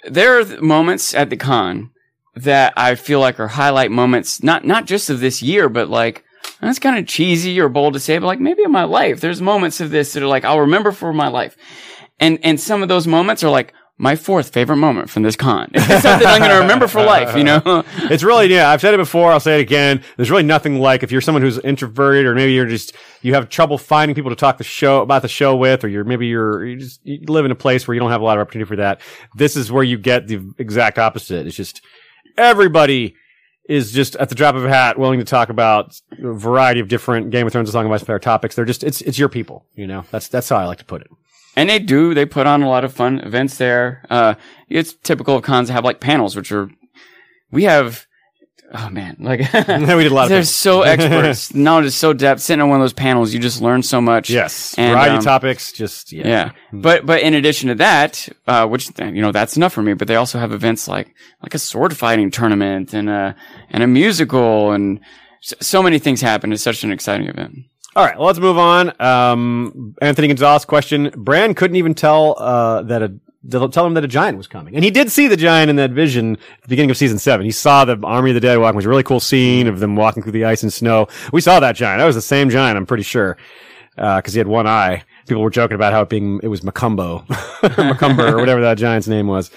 there 0.09 0.39
are 0.39 0.61
moments 0.61 1.13
at 1.13 1.29
the 1.29 1.37
con 1.37 1.91
that 2.35 2.73
I 2.75 2.95
feel 2.95 3.19
like 3.19 3.39
are 3.39 3.47
highlight 3.47 3.91
moments, 3.91 4.41
not 4.41 4.65
not 4.65 4.85
just 4.85 5.09
of 5.09 5.19
this 5.19 5.41
year, 5.43 5.69
but 5.69 5.89
like 5.89 6.23
that's 6.61 6.79
kind 6.79 6.97
of 6.97 7.07
cheesy 7.07 7.59
or 7.59 7.69
bold 7.69 7.93
to 7.93 7.99
say, 7.99 8.17
but 8.17 8.27
like 8.27 8.39
maybe 8.39 8.63
in 8.63 8.71
my 8.71 8.83
life. 8.83 9.21
There's 9.21 9.41
moments 9.41 9.79
of 9.79 9.91
this 9.91 10.13
that 10.13 10.23
are 10.23 10.27
like 10.27 10.45
I'll 10.45 10.59
remember 10.59 10.91
for 10.91 11.13
my 11.13 11.27
life, 11.27 11.55
and 12.19 12.39
and 12.43 12.59
some 12.59 12.81
of 12.81 12.89
those 12.89 13.07
moments 13.07 13.43
are 13.43 13.49
like 13.49 13.73
my 14.01 14.15
fourth 14.15 14.53
favorite 14.53 14.77
moment 14.77 15.09
from 15.09 15.23
this 15.23 15.35
con. 15.35 15.69
It's 15.73 16.03
something 16.03 16.25
I'm 16.25 16.39
going 16.39 16.51
to 16.51 16.59
remember 16.59 16.87
for 16.87 17.03
life, 17.03 17.35
you 17.35 17.43
know. 17.43 17.61
it's 18.09 18.23
really, 18.23 18.47
yeah, 18.47 18.69
I've 18.69 18.79
said 18.79 18.93
it 18.93 18.97
before. 18.97 19.29
I'll 19.29 19.41
say 19.41 19.59
it 19.59 19.61
again. 19.61 20.01
There's 20.15 20.31
really 20.31 20.43
nothing 20.43 20.79
like 20.79 21.03
if 21.03 21.11
you're 21.11 21.19
someone 21.19 21.41
who's 21.41 21.59
introverted 21.59 22.25
or 22.25 22.33
maybe 22.33 22.53
you're 22.53 22.65
just, 22.65 22.95
you 23.21 23.33
have 23.33 23.49
trouble 23.49 23.77
finding 23.77 24.15
people 24.15 24.29
to 24.29 24.37
talk 24.37 24.57
the 24.57 24.63
show 24.63 25.01
about 25.01 25.21
the 25.21 25.27
show 25.27 25.53
with, 25.53 25.83
or 25.83 25.89
you're 25.89 26.05
maybe 26.05 26.27
you're, 26.27 26.65
you 26.65 26.77
just 26.77 27.05
you 27.05 27.19
live 27.27 27.43
in 27.43 27.51
a 27.51 27.55
place 27.55 27.87
where 27.87 27.93
you 27.93 27.99
don't 27.99 28.09
have 28.09 28.21
a 28.21 28.23
lot 28.23 28.37
of 28.37 28.41
opportunity 28.41 28.69
for 28.69 28.77
that. 28.77 29.01
This 29.35 29.57
is 29.57 29.69
where 29.69 29.83
you 29.83 29.97
get 29.97 30.27
the 30.27 30.49
exact 30.57 30.97
opposite. 30.97 31.45
It's 31.45 31.57
just 31.57 31.81
everybody 32.37 33.15
is 33.69 33.91
just 33.91 34.15
at 34.15 34.29
the 34.29 34.35
drop 34.35 34.55
of 34.55 34.65
a 34.65 34.69
hat 34.69 34.97
willing 34.97 35.19
to 35.19 35.25
talk 35.25 35.49
about 35.49 35.95
a 36.11 36.33
variety 36.33 36.79
of 36.79 36.87
different 36.87 37.29
Game 37.29 37.45
of 37.45 37.53
Thrones 37.53 37.69
and 37.69 37.73
Song 37.73 37.85
of 37.85 37.91
Ice 37.91 38.01
and 38.01 38.07
Fire 38.07 38.17
topics. 38.17 38.55
They're 38.55 38.65
just, 38.65 38.83
it's, 38.83 38.99
it's 39.01 39.19
your 39.19 39.29
people, 39.29 39.63
you 39.75 39.85
know, 39.85 40.03
that's, 40.09 40.27
that's 40.27 40.49
how 40.49 40.57
I 40.57 40.65
like 40.65 40.79
to 40.79 40.85
put 40.85 41.01
it. 41.01 41.07
And 41.55 41.69
they 41.69 41.77
do. 41.77 42.15
They 42.15 42.25
put 42.25 42.47
on 42.47 42.63
a 42.63 42.67
lot 42.67 42.83
of 42.83 42.93
fun 42.93 43.19
events 43.19 43.57
there. 43.57 44.03
Uh, 44.09 44.33
it's 44.69 44.93
typical 44.93 45.35
of 45.35 45.43
cons 45.43 45.67
to 45.67 45.73
have 45.73 45.85
like 45.85 45.99
panels, 45.99 46.35
which 46.35 46.51
are, 46.51 46.71
we 47.51 47.65
have, 47.65 48.07
oh 48.73 48.89
man, 48.89 49.17
like, 49.19 49.39
we 49.39 49.45
did 49.45 50.11
a 50.11 50.13
lot 50.13 50.29
they're 50.29 50.43
so 50.43 50.81
experts. 50.83 51.53
Knowledge 51.53 51.85
is 51.85 51.95
so 51.95 52.13
depth. 52.13 52.41
Sitting 52.41 52.61
on 52.61 52.69
one 52.69 52.79
of 52.79 52.83
those 52.83 52.93
panels, 52.93 53.33
you 53.33 53.39
just 53.39 53.61
learn 53.61 53.83
so 53.83 54.01
much. 54.01 54.29
Yes. 54.29 54.75
And, 54.77 54.93
variety 54.93 55.17
um, 55.17 55.23
topics, 55.23 55.71
just, 55.71 56.11
yeah. 56.11 56.27
Yeah. 56.27 56.51
But, 56.71 57.05
but 57.05 57.21
in 57.21 57.33
addition 57.33 57.69
to 57.69 57.75
that, 57.75 58.29
uh, 58.47 58.67
which, 58.67 58.89
you 58.99 59.21
know, 59.21 59.31
that's 59.31 59.57
enough 59.57 59.73
for 59.73 59.81
me, 59.81 59.93
but 59.93 60.07
they 60.07 60.15
also 60.15 60.39
have 60.39 60.51
events 60.51 60.87
like, 60.87 61.13
like 61.41 61.53
a 61.53 61.59
sword 61.59 61.95
fighting 61.95 62.31
tournament 62.31 62.93
and 62.93 63.09
a, 63.09 63.35
and 63.69 63.83
a 63.83 63.87
musical 63.87 64.71
and 64.71 64.99
so 65.41 65.81
many 65.81 65.99
things 65.99 66.21
happen. 66.21 66.51
It's 66.51 66.63
such 66.63 66.83
an 66.83 66.91
exciting 66.91 67.27
event. 67.27 67.55
All 67.95 68.05
right, 68.05 68.17
well, 68.17 68.27
let's 68.27 68.39
move 68.39 68.57
on. 68.57 68.93
Um, 69.01 69.95
Anthony 70.01 70.27
Gonzalez 70.27 70.63
question. 70.63 71.11
Bran 71.17 71.55
couldn't 71.55 71.77
even 71.77 71.95
tell, 71.95 72.35
uh, 72.37 72.83
that 72.83 73.01
a, 73.01 73.13
tell 73.47 73.85
him 73.85 73.93
that 73.93 74.03
a 74.03 74.07
giant 74.07 74.37
was 74.37 74.47
coming. 74.47 74.75
And 74.75 74.83
he 74.83 74.91
did 74.91 75.11
see 75.11 75.27
the 75.27 75.37
giant 75.37 75.69
in 75.69 75.77
that 75.77 75.91
vision 75.91 76.33
at 76.35 76.61
the 76.63 76.67
beginning 76.67 76.91
of 76.91 76.97
season 76.97 77.17
seven. 77.19 77.45
He 77.45 77.51
saw 77.51 77.85
the 77.85 77.97
Army 78.03 78.31
of 78.31 78.35
the 78.35 78.41
Dead 78.41 78.57
walking. 78.57 78.75
It 78.75 78.77
was 78.77 78.85
a 78.85 78.89
really 78.89 79.03
cool 79.03 79.19
scene 79.19 79.67
of 79.67 79.79
them 79.79 79.95
walking 79.95 80.23
through 80.23 80.33
the 80.33 80.45
ice 80.45 80.63
and 80.63 80.73
snow. 80.73 81.07
We 81.31 81.41
saw 81.41 81.59
that 81.59 81.75
giant. 81.75 81.99
That 81.99 82.05
was 82.05 82.15
the 82.15 82.21
same 82.21 82.49
giant, 82.49 82.77
I'm 82.77 82.85
pretty 82.85 83.03
sure. 83.03 83.37
Uh, 83.97 84.21
cause 84.21 84.33
he 84.33 84.39
had 84.39 84.47
one 84.47 84.67
eye. 84.67 85.03
People 85.27 85.43
were 85.43 85.49
joking 85.49 85.75
about 85.75 85.93
how 85.93 86.01
it 86.01 86.09
being, 86.09 86.39
it 86.43 86.47
was 86.47 86.61
Macumbo, 86.61 87.25
Macumber, 87.27 88.31
or 88.31 88.37
whatever 88.37 88.61
that 88.61 88.77
giant's 88.77 89.07
name 89.07 89.27
was. 89.27 89.51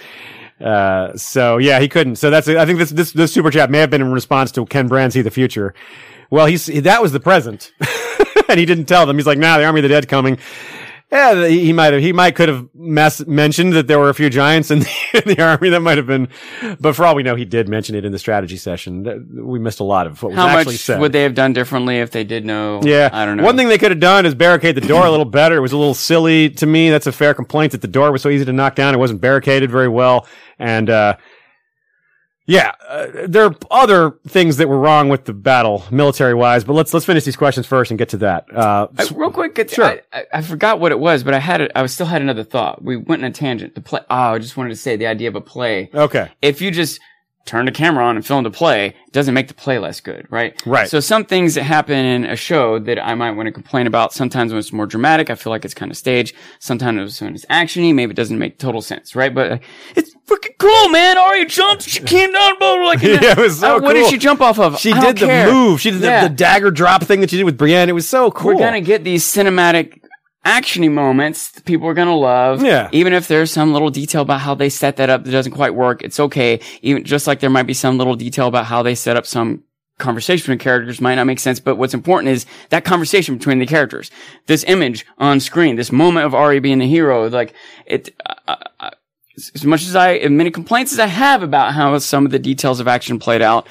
Uh, 0.61 1.17
so 1.17 1.59
yeah, 1.59 1.81
he 1.81 1.89
couldn't. 1.89 2.17
So 2.17 2.31
that's, 2.31 2.49
I 2.49 2.65
think 2.67 2.79
this, 2.79 2.91
this, 2.91 3.13
this 3.13 3.33
super 3.33 3.51
chat 3.51 3.71
may 3.71 3.79
have 3.79 3.91
been 3.91 4.03
in 4.03 4.13
response 4.13 4.53
to 4.53 4.67
Ken 4.67 4.87
Bran 4.87 5.11
see 5.11 5.23
the 5.23 5.31
future. 5.31 5.75
Well, 6.31 6.47
he's, 6.47 6.67
that 6.67 7.03
was 7.03 7.13
the 7.13 7.21
present. 7.21 7.73
and 8.49 8.61
he 8.61 8.67
didn't 8.67 8.87
tell 8.87 9.07
them. 9.07 9.17
He's 9.17 9.27
like, 9.27 9.39
nah, 9.39 9.59
the 9.59 9.65
Army 9.65 9.81
of 9.81 9.83
the 9.83 9.89
Dead 9.89 10.09
coming. 10.09 10.39
Yeah, 11.13 11.47
he 11.47 11.75
might 11.75 11.93
have, 11.93 12.01
he 12.01 12.15
might 12.15 12.35
could 12.35 12.49
have 12.49 12.69
mess, 12.75 13.25
mentioned 13.27 13.75
that 13.75 13.87
there 13.87 13.99
were 13.99 14.09
a 14.09 14.15
few 14.15 14.31
giants 14.31 14.71
in 14.71 14.79
the, 14.81 14.91
in 15.13 15.35
the 15.35 15.43
army. 15.43 15.69
That 15.69 15.81
might 15.81 15.99
have 15.99 16.07
been, 16.07 16.29
but 16.81 16.97
for 16.97 17.05
all 17.05 17.15
we 17.15 17.23
know, 17.23 17.37
he 17.37 17.45
did 17.45 17.69
mention 17.69 17.95
it 17.95 18.07
in 18.07 18.13
the 18.13 18.19
strategy 18.19 18.57
session. 18.57 19.29
We 19.47 19.59
missed 19.59 19.81
a 19.81 19.85
lot 19.85 20.07
of 20.07 20.23
what 20.23 20.31
was 20.31 20.37
How 20.39 20.49
actually 20.49 20.73
much 20.75 20.81
said. 20.81 21.01
would 21.01 21.13
they 21.13 21.23
have 21.25 21.35
done 21.35 21.53
differently 21.53 21.99
if 21.99 22.13
they 22.13 22.25
did 22.25 22.47
know? 22.47 22.81
Yeah, 22.83 23.11
I 23.13 23.27
don't 23.27 23.37
know. 23.37 23.45
One 23.45 23.59
thing 23.59 23.69
they 23.69 23.77
could 23.77 23.91
have 23.91 24.01
done 24.01 24.25
is 24.25 24.35
barricade 24.35 24.75
the 24.75 24.81
door 24.81 25.05
a 25.05 25.11
little 25.11 25.27
better. 25.27 25.57
It 25.57 25.61
was 25.61 25.73
a 25.73 25.77
little 25.77 25.93
silly 25.93 26.49
to 26.49 26.65
me. 26.65 26.89
That's 26.89 27.07
a 27.07 27.13
fair 27.13 27.35
complaint 27.35 27.73
that 27.73 27.83
the 27.83 27.89
door 27.89 28.11
was 28.11 28.23
so 28.23 28.31
easy 28.31 28.47
to 28.47 28.53
knock 28.53 28.75
down. 28.75 28.95
It 28.95 28.99
wasn't 28.99 29.21
barricaded 29.21 29.71
very 29.71 29.89
well, 29.89 30.27
and 30.59 30.89
uh, 30.89 31.17
yeah, 32.47 32.73
uh, 32.89 33.06
there 33.27 33.44
are 33.44 33.55
other 33.70 34.19
things 34.27 34.56
that 34.56 34.69
were 34.69 34.78
wrong 34.78 35.09
with 35.09 35.24
the 35.27 35.32
battle, 35.32 35.85
military 35.90 36.35
wise. 36.35 36.64
But 36.64 36.73
let's 36.74 36.93
let's 36.93 37.06
finish 37.06 37.24
these 37.24 37.36
questions 37.36 37.66
first 37.66 37.90
and 37.90 37.98
get 37.98 38.09
to 38.10 38.16
that. 38.19 38.47
Uh, 38.55 38.89
Uh, 38.98 39.06
real 39.14 39.31
quick, 39.31 39.70
Sure. 39.70 39.85
I, 39.85 40.01
I, 40.12 40.24
I 40.35 40.43
forgot 40.43 40.81
what 40.81 40.93
it 40.93 40.98
was, 40.98 41.23
but 41.23 41.35
I 41.35 41.39
had 41.39 41.60
it. 41.60 41.70
I 41.74 41.82
was 41.82 41.93
still 41.93 42.06
had 42.06 42.23
another 42.23 42.44
thought. 42.44 42.82
We 42.82 42.97
went 42.97 43.23
in 43.23 43.31
a 43.31 43.32
tangent. 43.32 43.74
The 43.74 43.81
play. 43.81 44.01
Oh, 44.10 44.35
I 44.35 44.39
just 44.39 44.56
wanted 44.56 44.70
to 44.70 44.77
say 44.77 44.97
the 44.97 45.06
idea 45.06 45.28
of 45.28 45.36
a 45.36 45.40
play. 45.40 45.90
okay, 45.94 46.31
If 46.43 46.60
you 46.60 46.70
just 46.70 47.01
turn 47.44 47.66
the 47.66 47.73
camera 47.73 48.05
on 48.05 48.14
and 48.14 48.24
film 48.24 48.44
the 48.44 48.51
play, 48.52 48.86
it 48.86 49.12
doesn't 49.12 49.35
make 49.35 49.48
the 49.48 49.55
play 49.55 49.77
less 49.77 49.98
good, 50.01 50.24
right? 50.31 50.64
Right. 50.64 50.89
So 50.89 51.01
some 51.01 51.24
things 51.24 51.56
that 51.56 51.64
happen 51.64 51.97
in 51.98 52.24
a 52.24 52.36
show 52.36 52.78
that 52.78 53.05
I 53.05 53.16
might 53.16 53.32
want 53.32 53.47
to 53.48 53.52
complain 53.52 53.89
about. 53.89 54.12
Sometimes 54.12 54.52
when 54.52 54.60
it's 54.60 54.73
more 54.73 54.86
dramatic, 54.86 55.28
I 55.28 55.35
feel 55.35 55.51
like 55.51 55.64
it's 55.64 55.74
kind 55.74 55.90
of 55.90 55.98
staged. 55.98 56.36
Sometimes 56.60 57.20
when 57.20 57.35
it's 57.35 57.44
actiony, 57.47 57.93
maybe 57.93 58.12
it 58.12 58.16
doesn't 58.16 58.39
make 58.39 58.59
total 58.59 58.81
sense, 58.81 59.16
right? 59.16 59.35
But 59.35 59.60
it's 59.97 60.12
freaking 60.27 60.57
cool, 60.59 60.89
man. 60.89 61.19
Arya 61.19 61.47
jumps, 61.47 61.86
she 61.89 62.01
came 62.01 62.32
down, 62.32 62.59
blah, 62.59 62.77
blah, 62.77 62.85
like 62.86 63.03
Yeah, 63.03 63.32
it 63.32 63.36
was 63.39 63.61
so 63.61 63.77
uh, 63.77 63.81
What 63.81 63.94
did 63.94 64.09
she 64.11 64.19
jump 64.19 64.40
off 64.40 64.59
of? 64.59 64.78
she 64.78 64.93
I 64.93 65.01
did 65.01 65.16
the 65.19 65.27
care. 65.27 65.53
move. 65.53 65.81
She 65.81 65.90
did 65.90 66.01
the, 66.01 66.07
Yeah. 66.07 66.28
the 66.28 66.35
dagger 66.35 66.70
drop 66.70 67.05
thing 67.05 67.20
that 67.20 67.31
she 67.31 67.36
did 67.36 67.44
with 67.44 67.57
Brienne. 67.59 67.89
It 67.89 67.93
was 67.93 68.09
so 68.09 68.31
cool. 68.31 68.53
We're 68.55 68.59
gonna 68.59 68.81
get 68.81 69.05
these 69.05 69.24
cinematic 69.24 70.01
actiony 70.44 70.90
moments 70.90 71.53
that 71.53 71.65
people 71.65 71.86
are 71.86 71.94
gonna 71.94 72.16
love. 72.16 72.65
Yeah. 72.65 72.89
Even 72.93 73.12
if 73.12 73.28
there's 73.28 73.51
some 73.51 73.73
little 73.73 73.90
detail 73.90 74.23
about 74.23 74.40
how 74.40 74.55
they 74.55 74.69
set 74.69 74.97
that 74.97 75.09
up 75.11 75.24
that 75.24 75.31
doesn't 75.31 75.53
quite 75.53 75.74
work, 75.74 76.03
it's 76.03 76.19
okay. 76.19 76.61
Even 76.82 77.05
just 77.05 77.27
like 77.27 77.40
there 77.40 77.51
might 77.51 77.65
be 77.66 77.74
some 77.74 77.99
little 77.99 78.16
detail 78.16 78.49
about 78.49 78.66
how 78.66 78.82
they 78.82 78.94
set 78.94 79.16
up 79.16 79.27
some 79.27 79.62
conversation 79.99 80.43
between 80.43 80.59
characters 80.59 81.01
might 81.01 81.15
not 81.15 81.27
make 81.28 81.39
sense, 81.39 81.61
but 81.61 81.77
what's 81.77 81.94
important 81.94 82.32
is 82.32 82.44
that 82.70 82.85
conversation 82.85 83.36
between 83.39 83.61
the 83.61 83.66
characters. 83.66 84.11
This 84.47 84.65
image 84.66 85.07
on 85.19 85.39
screen, 85.39 85.77
this 85.77 85.93
moment 85.93 86.27
of 86.27 86.35
Arya 86.35 86.61
being 86.61 86.78
the 86.78 86.89
hero, 86.89 87.28
like 87.28 87.55
it. 87.86 88.12
Uh, 88.27 88.57
uh, 88.81 88.90
as 89.55 89.65
much 89.65 89.83
as 89.83 89.97
I, 89.97 90.15
as 90.15 90.31
many 90.31 90.51
complaints 90.51 90.93
as 90.93 90.99
I 90.99 91.07
have 91.07 91.43
about 91.43 91.73
how 91.75 91.97
some 91.99 92.25
of 92.27 92.33
the 92.33 92.39
details 92.39 92.81
of 92.81 92.89
action 92.89 93.19
played 93.19 93.43
out, 93.43 93.67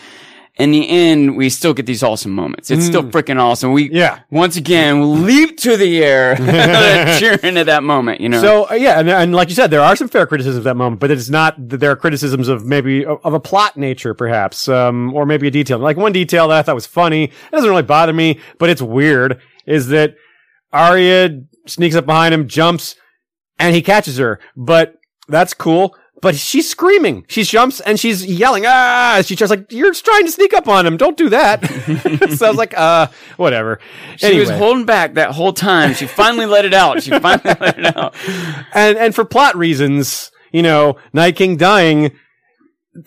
in 0.58 0.72
the 0.72 0.88
end, 0.90 1.38
we 1.38 1.50
still 1.50 1.74
get 1.74 1.86
these 1.86 2.04
awesome 2.04 2.32
moments. 2.34 2.70
It's 2.70 2.86
still 2.86 3.04
freaking 3.04 3.40
awesome. 3.40 3.72
We, 3.72 3.88
Mm. 3.90 3.94
Yeah. 3.94 4.20
once 4.30 4.58
again, 4.58 5.26
leap 5.26 5.58
to 5.60 5.78
the 5.78 6.04
air, 6.04 6.36
cheering 7.20 7.58
at 7.58 7.68
that 7.68 7.84
moment, 7.84 8.20
you 8.22 8.28
know? 8.28 8.42
So 8.42 8.70
uh, 8.70 8.74
yeah, 8.74 9.00
and, 9.00 9.10
and 9.10 9.34
like 9.34 9.48
you 9.48 9.56
said, 9.56 9.72
there 9.72 9.82
are 9.82 9.96
some 9.96 10.10
fair 10.10 10.28
criticisms 10.28 10.58
of 10.58 10.64
that 10.66 10.76
moment, 10.76 11.00
but 11.00 11.10
it's 11.10 11.30
not 11.30 11.70
that 11.70 11.78
there 11.78 11.90
are 11.92 11.96
criticisms 11.96 12.48
of 12.50 12.66
maybe 12.66 13.06
of, 13.06 13.20
of 13.24 13.34
a 13.34 13.40
plot 13.40 13.78
nature, 13.78 14.14
perhaps, 14.14 14.68
um, 14.68 15.14
or 15.14 15.26
maybe 15.26 15.48
a 15.48 15.52
detail. 15.52 15.80
Like 15.80 15.96
one 15.96 16.12
detail 16.12 16.50
that 16.50 16.58
I 16.60 16.62
thought 16.64 16.76
was 16.76 16.86
funny, 16.86 17.24
it 17.26 17.52
doesn't 17.52 17.70
really 17.70 17.82
bother 17.84 18.14
me, 18.14 18.40
but 18.60 18.70
it's 18.70 18.82
weird, 18.82 19.40
is 19.66 19.88
that 19.88 20.16
Arya 20.74 21.44
sneaks 21.66 21.96
up 21.96 22.06
behind 22.06 22.34
him, 22.34 22.48
jumps, 22.48 22.96
and 23.58 23.74
he 23.74 23.82
catches 23.82 24.18
her. 24.18 24.40
But 24.56 24.96
that's 25.32 25.54
cool. 25.54 25.96
But 26.22 26.36
she's 26.36 26.70
screaming. 26.70 27.26
She 27.28 27.44
jumps 27.44 27.80
and 27.80 28.00
she's 28.00 28.24
yelling, 28.24 28.66
ah! 28.68 29.24
She's 29.26 29.40
just 29.40 29.50
like, 29.50 29.72
you're 29.72 29.92
trying 29.92 30.26
to 30.26 30.32
sneak 30.32 30.54
up 30.54 30.68
on 30.68 30.86
him. 30.86 30.96
Don't 30.96 31.18
do 31.18 31.30
that. 31.30 31.66
so 32.38 32.46
I 32.46 32.50
was 32.50 32.58
like, 32.58 32.78
uh, 32.78 33.08
whatever. 33.38 33.80
And 34.12 34.20
she 34.20 34.40
was 34.40 34.52
holding 34.52 34.86
back 34.86 35.16
that 35.16 35.32
whole 35.32 35.52
time. 35.52 35.96
She 35.96 36.06
finally 36.06 36.46
let 36.46 36.64
it 36.64 36.76
out. 36.76 37.02
She 37.02 37.10
finally 37.10 37.56
let 37.60 37.80
it 37.80 37.98
out. 37.98 38.16
and 38.74 39.00
and 39.00 39.16
for 39.16 39.26
plot 39.26 39.58
reasons, 39.58 40.32
you 40.52 40.62
know, 40.62 40.98
Night 41.12 41.36
King 41.36 41.58
dying 41.58 42.12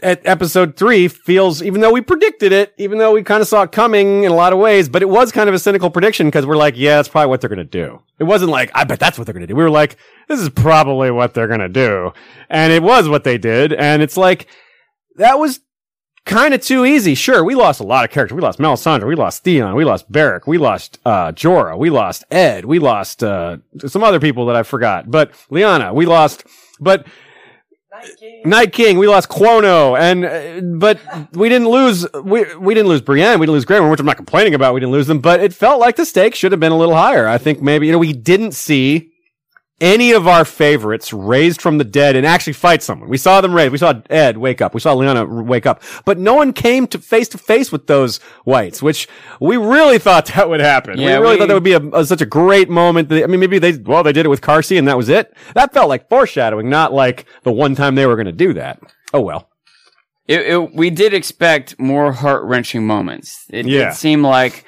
at 0.01 0.27
episode 0.27 0.77
three 0.77 1.09
feels, 1.09 1.63
even 1.63 1.81
though 1.81 1.93
we 1.93 2.01
predicted 2.01 2.53
it, 2.53 2.73
even 2.79 2.99
though 2.99 3.13
we 3.13 3.23
kind 3.23 3.43
of 3.43 3.49
saw 3.49 3.63
it 3.63 3.73
coming 3.73 4.25
in 4.25 4.33
a 4.33 4.35
lot 4.35 4.53
of 4.53 4.59
ways, 4.59 4.89
but 4.89 5.03
it 5.03 5.09
was 5.09 5.31
kind 5.31 5.49
of 5.49 5.55
a 5.55 5.59
cynical 5.59 5.91
prediction 5.91 6.27
because 6.27 6.47
we're 6.47 6.57
like, 6.57 6.75
yeah, 6.77 6.97
that's 6.97 7.09
probably 7.09 7.29
what 7.29 7.41
they're 7.41 7.51
going 7.51 7.59
to 7.59 7.65
do. 7.65 8.01
It 8.19 8.25
wasn't 8.25 8.51
like, 8.51 8.71
I 8.75 8.85
bet 8.85 8.99
that's 8.99 9.19
what 9.19 9.27
they're 9.27 9.35
going 9.35 9.43
to 9.43 9.47
do. 9.47 9.55
We 9.55 9.63
were 9.63 9.71
like, 9.71 9.97
this 10.29 10.41
is 10.41 10.49
probably 10.49 11.11
what 11.11 11.35
they're 11.35 11.49
going 11.49 11.61
to 11.61 11.69
do. 11.69 12.13
And 12.49 12.73
it 12.73 12.83
was 12.83 13.09
what 13.09 13.25
they 13.25 13.37
did. 13.37 13.73
And 13.75 14.01
it's 14.03 14.17
like, 14.17 14.47
that 15.17 15.39
was 15.39 15.61
kind 16.25 16.55
of 16.55 16.63
too 16.63 16.87
easy. 16.87 17.15
Sure, 17.15 17.45
we 17.45 17.55
lost 17.55 17.81
a 17.81 17.85
lot 17.85 18.07
of 18.07 18.11
characters. 18.11 18.35
We 18.35 18.41
lost 18.41 18.59
Melisandre. 18.59 19.07
We 19.07 19.15
lost 19.15 19.45
Theon. 19.45 19.75
We 19.75 19.85
lost 19.85 20.11
Beric. 20.11 20.47
We 20.47 20.57
lost 20.57 20.99
uh, 21.05 21.33
Jorah. 21.33 21.79
We 21.79 21.91
lost 21.91 22.25
Edd. 22.31 22.65
We 22.65 22.79
lost 22.79 23.23
uh, 23.23 23.59
some 23.87 24.03
other 24.03 24.19
people 24.21 24.47
that 24.47 24.57
I 24.57 24.63
forgot. 24.63 25.11
But 25.11 25.33
Lyanna, 25.51 25.95
we 25.95 26.07
lost. 26.07 26.45
But 26.81 27.07
Night 28.45 28.73
King, 28.73 28.99
we 28.99 29.09
lost 29.09 29.29
Quono, 29.29 29.97
and 29.99 30.25
uh, 30.25 30.61
but 30.79 30.99
we 31.33 31.49
didn't 31.49 31.69
lose. 31.69 32.07
We 32.13 32.55
we 32.57 32.75
didn't 32.75 32.89
lose 32.89 33.01
Brienne. 33.01 33.39
We 33.39 33.47
didn't 33.47 33.55
lose 33.55 33.65
Grey 33.65 33.81
Worm, 33.81 33.91
which 33.91 34.01
I'm 34.01 34.07
not 34.07 34.17
complaining 34.17 34.55
about. 34.55 34.75
We 34.75 34.81
didn't 34.81 34.93
lose 34.93 35.07
them, 35.07 35.21
but 35.21 35.41
it 35.41 35.53
felt 35.55 35.81
like 35.81 35.97
the 35.97 36.05
stakes 36.05 36.39
should 36.39 36.53
have 36.53 36.61
been 36.61 36.73
a 36.73 36.77
little 36.77 36.95
higher. 36.95 37.27
I 37.27 37.39
think 37.39 37.63
maybe 37.63 37.87
you 37.87 37.93
know 37.93 37.99
we 37.99 38.13
didn't 38.13 38.53
see 38.53 39.11
any 39.81 40.13
of 40.13 40.29
our 40.29 40.45
favorites 40.45 41.13
raised 41.13 41.61
from 41.61 41.79
the 41.79 41.85
dead 41.85 42.15
and 42.17 42.25
actually 42.25 42.53
fight 42.53 42.83
someone. 42.83 43.09
We 43.09 43.19
saw 43.19 43.41
them 43.41 43.53
raised. 43.53 43.73
We 43.73 43.79
saw 43.79 44.01
Edd 44.09 44.39
wake 44.39 44.61
up. 44.61 44.73
We 44.73 44.81
saw 44.81 44.95
Lyanna 44.95 45.45
wake 45.45 45.67
up, 45.67 45.83
but 46.05 46.17
no 46.19 46.35
one 46.35 46.53
came 46.53 46.87
to 46.89 46.99
face 46.99 47.29
to 47.31 47.39
face 47.39 47.73
with 47.73 47.87
those 47.89 48.19
whites, 48.45 48.81
which 48.83 49.09
we 49.41 49.57
really 49.57 49.99
thought 49.99 50.27
that 50.37 50.49
would 50.49 50.61
happen. 50.61 50.99
Yeah, 50.99 51.19
we 51.19 51.23
really 51.23 51.35
we- 51.35 51.39
thought 51.41 51.49
that 51.49 51.55
would 51.55 51.63
be 51.65 51.73
a, 51.73 51.81
a- 52.01 52.05
such 52.07 52.21
a 52.21 52.27
great 52.27 52.71
moment. 52.71 53.13
I 53.13 53.27
mean, 53.27 53.41
maybe 53.41 53.59
they, 53.59 53.73
well, 53.77 54.03
they 54.05 54.13
did 54.13 54.27
it 54.27 54.31
with 54.31 54.41
Karsi 54.43 54.79
and 54.79 54.87
that 54.89 54.97
was 54.97 55.09
it. 55.09 55.37
That 55.55 55.73
felt 55.75 55.89
like 55.89 56.09
foreshadowing, 56.09 56.71
not 56.71 56.93
like 56.93 57.27
the 57.43 57.53
one 57.53 57.75
time 57.75 57.95
they 57.97 58.07
were 58.07 58.17
going 58.17 58.27
to 58.27 58.33
do 58.33 58.55
that. 58.55 58.81
Oh 59.13 59.21
well. 59.21 59.51
It, 60.27 60.41
it, 60.47 60.75
we 60.75 60.89
did 60.89 61.13
expect 61.13 61.79
more 61.79 62.13
heart 62.13 62.45
wrenching 62.45 62.87
moments. 62.87 63.45
It 63.51 63.67
Yeah. 63.67 63.87
did 63.91 63.95
seem 63.97 64.23
like 64.23 64.65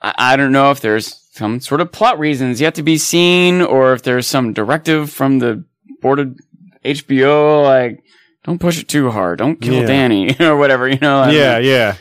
I, 0.00 0.14
I 0.16 0.36
don't 0.36 0.52
know 0.52 0.70
if 0.70 0.80
there's 0.80 1.17
some 1.38 1.60
sort 1.60 1.80
of 1.80 1.90
plot 1.92 2.18
reasons 2.18 2.60
yet 2.60 2.74
to 2.74 2.82
be 2.82 2.98
seen, 2.98 3.62
or 3.62 3.92
if 3.94 4.02
there's 4.02 4.26
some 4.26 4.52
directive 4.52 5.10
from 5.10 5.38
the 5.38 5.64
board 6.02 6.18
of 6.18 6.36
HBO, 6.84 7.62
like 7.64 8.02
don't 8.44 8.60
push 8.60 8.80
it 8.80 8.88
too 8.88 9.10
hard, 9.10 9.38
don't 9.38 9.60
kill 9.60 9.74
Yeah. 9.74 9.86
Dany 9.86 10.40
or 10.46 10.56
whatever. 10.56 10.88
You 10.88 10.98
know? 10.98 11.20
I 11.20 11.30
Yeah, 11.30 11.58
mean, 11.58 11.68
yeah. 11.68 11.94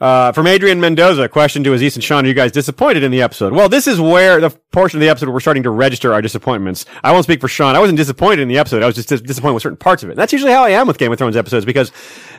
Uh, 0.00 0.32
from 0.32 0.46
Adrian 0.48 0.80
Mendoza, 0.80 1.28
question 1.28 1.62
to 1.64 1.72
Aziz 1.72 1.94
and 1.94 2.02
Sean, 2.04 2.24
are 2.24 2.28
you 2.28 2.34
guys 2.34 2.50
disappointed 2.52 3.04
in 3.04 3.12
the 3.12 3.22
episode? 3.22 3.52
Well, 3.52 3.68
this 3.68 3.86
is 3.86 4.00
where 4.00 4.40
the 4.40 4.50
portion 4.72 4.98
of 4.98 5.00
the 5.00 5.08
episode 5.08 5.26
where 5.26 5.34
we're 5.34 5.40
starting 5.40 5.62
to 5.62 5.70
register 5.70 6.12
our 6.12 6.20
disappointments. 6.20 6.84
I 7.04 7.12
won't 7.12 7.24
speak 7.24 7.40
for 7.40 7.48
Sean. 7.48 7.76
I 7.76 7.78
wasn't 7.78 7.96
disappointed 7.96 8.40
in 8.40 8.48
the 8.48 8.58
episode. 8.58 8.82
I 8.82 8.86
was 8.86 8.96
just 8.96 9.08
dis- 9.08 9.20
disappointed 9.22 9.54
with 9.54 9.62
certain 9.62 9.78
parts 9.78 10.02
of 10.02 10.08
it. 10.08 10.12
And 10.12 10.18
that's 10.18 10.32
usually 10.32 10.52
how 10.52 10.64
I 10.64 10.70
am 10.70 10.88
with 10.88 10.98
Game 10.98 11.12
of 11.12 11.16
Thrones 11.18 11.36
episodes 11.36 11.64
because 11.64 11.92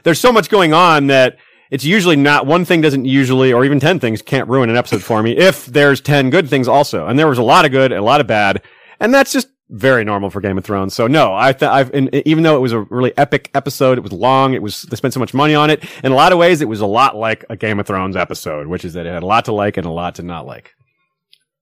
there's 0.04 0.20
so 0.20 0.32
much 0.34 0.50
going 0.50 0.74
on 0.74 1.08
that 1.08 1.38
it's 1.76 1.84
usually 1.84 2.16
not 2.16 2.46
one 2.46 2.64
thing 2.64 2.80
doesn't 2.80 3.04
usually, 3.04 3.52
or 3.52 3.66
even 3.66 3.82
10 3.82 4.00
things 4.00 4.22
can't 4.22 4.48
ruin 4.48 4.70
an 4.70 4.78
episode 4.78 5.04
for 5.04 5.22
me 5.22 5.36
if 5.36 5.66
there's 5.66 6.00
10 6.00 6.30
good 6.30 6.50
things 6.50 6.70
also. 6.70 7.06
And 7.06 7.20
there 7.20 7.28
was 7.28 7.38
a 7.38 7.44
lot 7.44 7.66
of 7.66 7.72
good 7.72 7.92
and 7.92 8.00
a 8.00 8.04
lot 8.04 8.22
of 8.22 8.28
bad. 8.28 8.62
And 9.02 9.14
that's 9.14 9.34
just 9.34 9.50
very 9.68 10.06
normal 10.06 10.30
for 10.30 10.40
Game 10.40 10.58
of 10.58 10.64
Thrones. 10.64 10.94
So 10.94 11.08
no, 11.08 11.36
I 11.36 11.52
th- 11.52 11.70
I've, 11.70 11.94
in, 11.94 12.10
even 12.26 12.46
though 12.46 12.56
it 12.56 12.62
was 12.62 12.72
a 12.72 12.80
really 12.80 13.12
epic 13.18 13.52
episode, 13.54 13.98
it 13.98 14.06
was 14.06 14.14
long, 14.14 14.54
it 14.54 14.62
was, 14.62 14.84
they 14.84 14.96
spent 14.96 15.14
so 15.14 15.20
much 15.20 15.34
money 15.34 15.54
on 15.54 15.70
it. 15.70 15.84
In 16.02 16.14
a 16.14 16.16
lot 16.16 16.32
of 16.32 16.38
ways, 16.38 16.62
it 16.62 16.70
was 16.70 16.80
a 16.80 16.86
lot 16.86 17.18
like 17.18 17.44
a 17.50 17.58
Game 17.58 17.78
of 17.78 17.88
Thrones 17.88 18.16
episode, 18.16 18.68
which 18.68 18.86
is 18.86 18.94
that 18.94 19.06
it 19.06 19.12
had 19.12 19.24
a 19.24 19.26
lot 19.26 19.44
to 19.44 19.52
like 19.52 19.76
and 19.76 19.86
a 19.86 19.92
lot 19.92 20.16
to 20.16 20.24
not 20.24 20.46
like. 20.46 20.74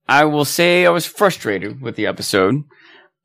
I 0.06 0.26
will 0.26 0.44
say 0.44 0.86
I 0.86 0.90
was 0.90 1.06
frustrated 1.06 1.80
with 1.80 1.96
the 1.96 2.06
episode, 2.06 2.62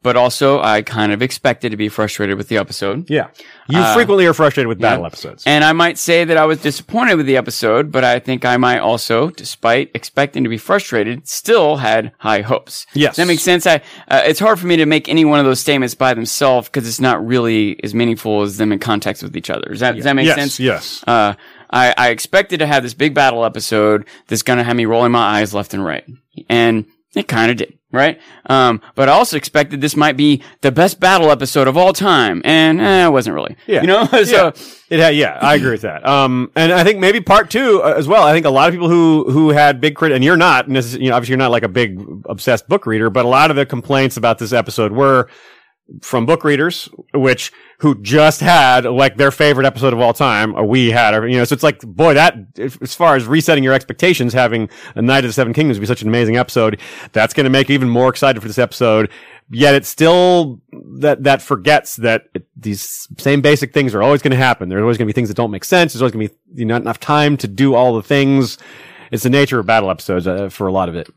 but 0.01 0.15
also 0.15 0.61
I 0.61 0.81
kind 0.81 1.11
of 1.11 1.21
expected 1.21 1.71
to 1.71 1.77
be 1.77 1.89
frustrated 1.89 2.38
with 2.38 2.47
the 2.47 2.57
episode. 2.57 3.09
Yeah. 3.09 3.27
You 3.67 3.80
Uh, 3.80 3.93
frequently 3.93 4.26
are 4.26 4.34
frustrated 4.34 4.67
with 4.67 4.80
battle 4.80 5.01
yeah. 5.01 5.07
episodes. 5.07 5.43
And 5.45 5.63
I 5.63 5.73
might 5.73 5.97
say 5.97 6.23
that 6.23 6.38
I 6.38 6.45
was 6.45 6.61
disappointed 6.61 7.15
with 7.15 7.26
the 7.26 7.35
episode, 7.38 7.91
but 7.91 8.03
I 8.03 8.19
think 8.19 8.45
I 8.45 8.57
might 8.57 8.80
also, 8.80 9.30
despite 9.31 9.91
expecting 9.93 10.43
to 10.43 10.49
be 10.49 10.57
frustrated, 10.57 11.27
still 11.27 11.77
had 11.77 12.13
high 12.19 12.41
hopes. 12.41 12.85
Yes. 12.93 13.15
Does 13.15 13.23
that 13.23 13.27
makes 13.27 13.43
sense? 13.43 13.67
I, 13.67 13.81
uh, 14.07 14.21
it's 14.26 14.39
hard 14.39 14.57
for 14.59 14.67
me 14.67 14.77
to 14.77 14.85
make 14.85 15.09
any 15.09 15.26
one 15.26 15.39
of 15.39 15.45
those 15.45 15.59
statements 15.59 15.95
by 15.95 16.13
themselves 16.13 16.69
because 16.69 16.88
it's 16.88 17.01
not 17.01 17.26
really 17.26 17.81
as 17.84 17.93
meaningful 17.93 18.41
as 18.41 18.57
them 18.57 18.71
in 18.71 18.80
context 18.80 19.21
with 19.21 19.35
each 19.35 19.49
other. 19.49 19.67
Does 19.69 19.81
that, 19.81 19.95
does 19.95 20.05
that 20.05 20.13
make 20.15 20.26
yes, 20.27 20.35
sense? 20.35 20.59
yes. 20.59 21.03
Uh, 21.05 21.34
I, 21.71 21.93
I 21.97 22.09
expected 22.09 22.59
to 22.59 22.67
have 22.67 22.84
this 22.84 22.93
big 22.93 23.13
battle 23.13 23.43
episode 23.45 24.05
that's 24.27 24.41
going 24.43 24.57
to 24.57 24.63
have 24.63 24.76
me 24.76 24.85
rolling 24.85 25.11
my 25.11 25.39
eyes 25.39 25.53
left 25.53 25.73
and 25.73 25.84
right. 25.84 26.05
And 26.47 26.85
it 27.15 27.27
kind 27.27 27.51
of 27.51 27.57
did. 27.57 27.78
Right? 27.91 28.20
Um, 28.45 28.82
but 28.95 29.10
I 29.10 29.14
also 29.14 29.38
expected 29.38 29.82
this 29.82 29.95
might 29.95 30.18
be 30.18 30.44
the 30.61 30.72
best 30.72 30.99
battle 30.99 31.32
episode 31.32 31.68
of 31.68 31.78
all 31.78 31.94
time, 31.94 32.41
and 32.45 32.80
eh, 32.80 33.07
it 33.07 33.11
wasn't 33.11 33.36
really. 33.36 33.56
Yeah. 33.68 33.82
You 33.82 33.88
know, 33.88 34.06
so 34.24 34.45
yeah. 34.45 34.52
It 34.90 34.99
had, 34.99 35.16
yeah, 35.16 35.38
I 35.40 35.56
agree 35.56 35.72
with 35.72 35.82
that. 35.82 36.06
Um, 36.07 36.52
and 36.56 36.72
I 36.72 36.84
think 36.84 36.99
maybe 36.99 37.22
part 37.22 37.52
two 37.52 37.82
uh, 37.84 37.94
as 37.95 38.07
well. 38.07 38.24
I 38.24 38.34
think 38.34 38.45
a 38.45 38.49
lot 38.49 38.70
of 38.70 38.74
people 38.74 38.90
who 38.90 39.30
who 39.32 39.49
had 39.49 39.80
big 39.80 39.95
crit, 39.95 40.11
and 40.11 40.24
you're 40.24 40.38
not, 40.38 40.68
and 40.68 40.76
this 40.76 40.94
you 40.94 41.10
know, 41.10 41.16
obviously 41.16 41.34
you're 41.34 41.38
not 41.38 41.52
like 41.52 41.64
a 41.64 41.70
big 41.70 42.02
obsessed 42.26 42.68
book 42.68 42.86
reader, 42.86 43.10
but 43.10 43.26
a 43.26 43.28
lot 43.28 43.52
of 43.52 43.56
the 43.56 43.66
complaints 43.66 44.18
about 44.18 44.40
this 44.40 44.52
episode 44.52 44.91
were 44.91 45.30
from 46.02 46.26
book 46.26 46.44
readers, 46.44 46.90
which 47.14 47.52
who 47.80 48.02
just 48.02 48.41
had 48.41 48.86
like 48.86 49.18
their 49.18 49.32
favorite 49.32 49.66
episode 49.66 49.94
of 49.94 49.99
all 49.99 50.14
time, 50.14 50.56
or 50.56 50.66
we 50.66 50.91
had, 50.91 51.14
you 51.24 51.38
know, 51.38 51.45
so 51.45 51.53
it's 51.53 51.64
like, 51.64 51.80
boy, 51.82 52.14
that 52.14 52.36
as 52.60 52.94
far 52.94 53.16
as 53.16 53.26
resetting 53.26 53.64
your 53.64 53.74
expectations, 53.74 54.34
having 54.34 54.70
a 54.95 55.02
Knight 55.02 55.24
of 55.24 55.30
the 55.30 55.34
Seven 55.34 55.53
Kingdoms 55.53 55.80
be 55.80 55.86
such 55.86 56.02
an 56.02 56.07
amazing 56.07 56.38
episode, 56.38 56.80
that's 57.11 57.34
going 57.34 57.45
to 57.45 57.49
make 57.49 57.70
you 57.70 57.74
even 57.74 57.90
more 57.90 58.10
excited 58.10 58.41
for 58.41 58.48
this 58.48 58.60
episode. 58.60 59.10
Yet 59.52 59.74
it's 59.74 59.90
still 59.90 60.61
that 60.99 61.24
that 61.24 61.41
forgets 61.41 61.95
that 61.98 62.26
it, 62.36 62.45
these 62.56 63.07
same 63.18 63.41
basic 63.41 63.74
things 63.74 63.95
are 63.95 64.03
always 64.03 64.22
going 64.22 64.32
to 64.32 64.38
happen. 64.38 64.70
There's 64.70 64.82
always 64.82 64.98
going 64.98 65.07
to 65.07 65.14
be 65.14 65.16
things 65.16 65.30
that 65.30 65.38
don't 65.38 65.52
make 65.52 65.64
sense. 65.64 65.94
There's 65.94 66.02
always 66.02 66.14
going 66.14 66.28
to 66.28 66.34
be 66.34 66.60
you 66.61 66.66
know, 66.66 66.76
not 66.76 66.82
enough 66.82 66.99
time 66.99 67.36
to 67.38 67.48
do 67.48 67.74
all 67.74 67.95
the 67.95 68.03
things. 68.03 68.57
It's 69.11 69.24
the 69.24 69.30
nature 69.30 69.57
of 69.57 69.66
battle 69.66 69.90
episodes 69.90 70.28
uh, 70.28 70.49
for 70.49 70.68
a 70.68 70.72
lot 70.72 70.90
of 70.90 70.95
it. 70.95 71.10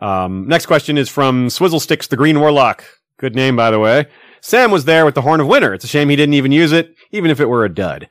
Um, 0.00 0.48
next 0.48 0.66
question 0.66 0.98
is 0.98 1.08
from 1.08 1.48
Swizzle 1.48 1.78
Sticks, 1.78 2.08
the 2.08 2.16
Green 2.16 2.40
Warlock. 2.40 2.84
Good 3.24 3.34
name, 3.34 3.56
by 3.56 3.70
the 3.70 3.78
way. 3.78 4.04
Sam 4.42 4.70
was 4.70 4.84
there 4.84 5.06
with 5.06 5.14
the 5.14 5.22
Horn 5.22 5.40
of 5.40 5.46
Winter. 5.46 5.72
It's 5.72 5.84
a 5.84 5.88
shame 5.88 6.10
he 6.10 6.14
didn't 6.14 6.34
even 6.34 6.52
use 6.52 6.72
it, 6.72 6.94
even 7.10 7.30
if 7.30 7.40
it 7.40 7.48
were 7.48 7.64
a 7.64 7.74
dud. 7.74 8.06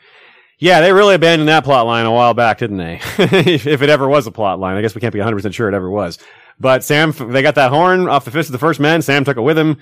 Yeah, 0.57 0.81
they 0.81 0.91
really 0.91 1.13
abandoned 1.13 1.49
that 1.49 1.63
plot 1.63 1.85
line 1.85 2.07
a 2.07 2.11
while 2.11 2.33
back, 2.33 2.57
didn't 2.57 2.77
they? 2.77 2.99
if 3.19 3.83
it 3.83 3.89
ever 3.89 4.07
was 4.07 4.25
a 4.25 4.31
plot 4.31 4.59
line. 4.59 4.75
I 4.75 4.81
guess 4.81 4.95
we 4.95 5.01
can't 5.01 5.13
be 5.13 5.19
100% 5.19 5.53
sure 5.53 5.69
it 5.69 5.75
ever 5.75 5.87
was. 5.87 6.17
But 6.59 6.83
Sam, 6.83 7.11
they 7.31 7.43
got 7.43 7.53
that 7.53 7.69
horn 7.69 8.09
off 8.09 8.25
the 8.25 8.31
fist 8.31 8.49
of 8.49 8.53
the 8.53 8.57
first 8.57 8.79
man. 8.79 9.03
Sam 9.03 9.23
took 9.23 9.37
it 9.37 9.41
with 9.41 9.55
him. 9.55 9.77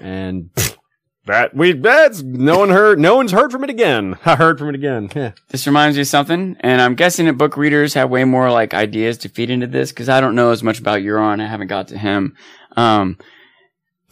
And 0.00 0.48
that, 1.26 1.54
we, 1.54 1.72
that's, 1.72 2.22
no 2.22 2.58
one 2.58 2.70
heard, 2.70 2.98
no 2.98 3.16
one's 3.16 3.32
heard 3.32 3.52
from 3.52 3.64
it 3.64 3.70
again. 3.70 4.16
I 4.24 4.36
heard 4.36 4.58
from 4.58 4.70
it 4.70 4.76
again. 4.76 5.10
Yeah. 5.14 5.32
this 5.50 5.66
reminds 5.66 5.98
me 5.98 6.00
of 6.00 6.08
something, 6.08 6.56
and 6.60 6.80
I'm 6.80 6.94
guessing 6.94 7.26
that 7.26 7.36
book 7.36 7.58
readers 7.58 7.92
have 7.92 8.08
way 8.08 8.24
more 8.24 8.50
like 8.50 8.72
ideas 8.72 9.18
to 9.18 9.28
feed 9.28 9.50
into 9.50 9.66
this 9.66 9.92
because 9.92 10.08
I 10.08 10.22
don't 10.22 10.34
know 10.34 10.52
as 10.52 10.62
much 10.62 10.80
about 10.80 11.00
Euron. 11.00 11.42
I 11.42 11.48
haven't 11.48 11.66
got 11.66 11.88
to 11.88 11.98
him. 11.98 12.34
Um, 12.78 13.18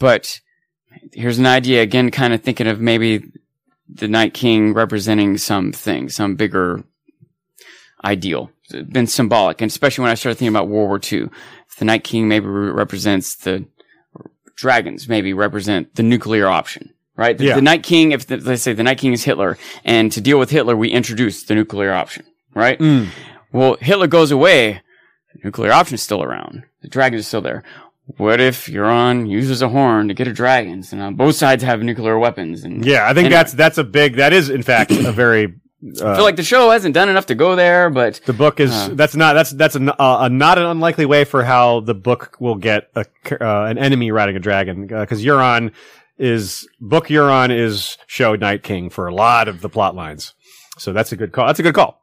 but 0.03 0.41
here's 1.13 1.39
an 1.39 1.45
idea 1.45 1.81
again, 1.81 2.11
kind 2.11 2.33
of 2.33 2.41
thinking 2.43 2.67
of 2.67 2.81
maybe 2.81 3.23
the 3.87 4.09
Night 4.09 4.33
King 4.33 4.73
representing 4.73 5.37
something, 5.37 6.09
some 6.09 6.35
bigger 6.35 6.83
ideal, 8.03 8.51
It's 8.69 8.89
been 8.91 9.07
symbolic, 9.07 9.61
and 9.61 9.69
especially 9.71 10.01
when 10.03 10.11
I 10.11 10.15
started 10.15 10.37
thinking 10.37 10.53
about 10.55 10.67
World 10.67 10.89
War 10.89 10.99
II, 11.11 11.29
the 11.79 11.85
Night 11.85 12.03
King 12.03 12.27
maybe 12.27 12.47
re- 12.47 12.71
represents 12.71 13.35
the 13.35 13.65
dragons, 14.57 15.07
maybe 15.07 15.31
represent 15.33 15.95
the 15.95 16.03
nuclear 16.03 16.47
option. 16.47 16.89
Right? 17.15 17.37
The, 17.37 17.45
Yeah. 17.45 17.55
the 17.55 17.61
Night 17.61 17.83
King, 17.83 18.11
if 18.11 18.27
the, 18.27 18.37
let's 18.37 18.63
say 18.63 18.73
the 18.73 18.83
Night 18.83 18.97
King 18.97 19.13
is 19.13 19.23
Hitler, 19.23 19.57
and 19.85 20.11
to 20.11 20.19
deal 20.19 20.37
with 20.39 20.49
Hitler, 20.49 20.75
we 20.75 20.89
introduce 20.89 21.43
the 21.43 21.55
nuclear 21.55 21.93
option. 21.93 22.25
Right? 22.53 22.77
Mm. 22.79 23.07
Well, 23.51 23.77
Hitler 23.79 24.07
goes 24.07 24.31
away. 24.31 24.81
The 25.33 25.39
nuclear 25.45 25.71
is 25.91 26.01
still 26.01 26.21
around. 26.23 26.63
The 26.81 26.89
dragon 26.89 27.19
is 27.19 27.27
still 27.27 27.41
there. 27.41 27.63
What 28.17 28.41
if 28.41 28.65
Euron 28.67 29.29
uses 29.29 29.61
a 29.61 29.69
horn 29.69 30.09
to 30.09 30.13
get 30.13 30.27
a 30.27 30.33
dragons 30.33 30.91
and 30.91 31.01
uh, 31.01 31.11
both 31.11 31.35
sides 31.35 31.63
have 31.63 31.81
nuclear 31.81 32.19
weapons? 32.19 32.63
And 32.63 32.85
Yeah, 32.85 33.07
I 33.09 33.13
think 33.13 33.25
And- 33.27 33.33
that's, 33.33 33.53
that's 33.53 33.77
a 33.77 33.83
big, 33.83 34.17
that 34.17 34.33
is 34.33 34.49
in 34.49 34.61
fact 34.61 34.91
a 34.91 35.11
very, 35.23 35.53
I 36.01 36.15
feel 36.15 36.23
like 36.23 36.35
the 36.35 36.43
show 36.43 36.69
hasn't 36.69 36.93
done 36.93 37.07
enough 37.09 37.25
to 37.27 37.35
go 37.35 37.55
there, 37.55 37.89
but 37.89 38.19
The 38.25 38.33
book 38.33 38.59
is 38.59 38.71
Uh. 38.71 38.89
that's 38.93 39.15
not 39.15 39.33
that's 39.33 39.51
that's 39.51 39.75
a, 39.75 40.01
uh, 40.01 40.25
a 40.25 40.29
not 40.29 40.57
an 40.57 40.65
unlikely 40.65 41.05
way 41.05 41.23
for 41.25 41.43
how 41.43 41.79
the 41.81 41.93
book 41.95 42.35
will 42.39 42.55
get 42.55 42.89
a, 42.95 43.05
uh, 43.41 43.65
an 43.65 43.77
enemy 43.77 44.11
riding 44.11 44.35
a 44.35 44.39
dragon 44.39 44.85
because 44.87 45.23
Euron 45.23 45.71
is 46.17 46.67
book 46.79 47.07
Euron 47.07 47.51
is 47.57 47.97
show 48.07 48.35
Night 48.35 48.63
King 48.63 48.89
for 48.89 49.07
a 49.07 49.15
lot 49.15 49.47
of 49.47 49.61
the 49.61 49.69
plot 49.69 49.95
lines, 49.95 50.33
so 50.77 50.91
that's 50.93 51.11
a 51.11 51.15
good 51.17 51.31
call. 51.31 51.47
That's 51.47 51.59
a 51.59 51.63
good 51.63 51.73
call. 51.75 52.02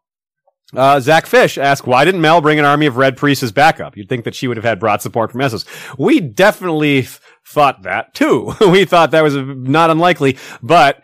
Uh, 0.75 1.01
Zach 1.01 1.27
Fish 1.27 1.59
asked, 1.59 1.87
why 1.87 2.05
didn't 2.05 2.21
Mel 2.21 2.41
bring 2.41 2.59
an 2.59 2.65
army 2.65 2.87
of 2.87 2.97
Red 2.97 3.17
Priests 3.17 3.43
as 3.43 3.53
backup? 3.53 3.97
You'd 3.97 4.09
think 4.09 4.25
that 4.25 4.35
she 4.35 4.47
would 4.47 4.57
have 4.57 4.65
had 4.65 4.79
broad 4.79 5.03
support 5.03 5.33
from 5.33 5.41
Essos. 5.41 5.65
We 5.99 6.21
definitely 6.21 7.01
f- 7.01 7.21
thought 7.47 7.83
that 7.83 8.15
too. 8.15 8.55
we 8.61 8.85
thought 8.85 9.11
that 9.11 9.23
was 9.23 9.35
not 9.37 9.91
unlikely, 9.91 10.39
but, 10.63 11.03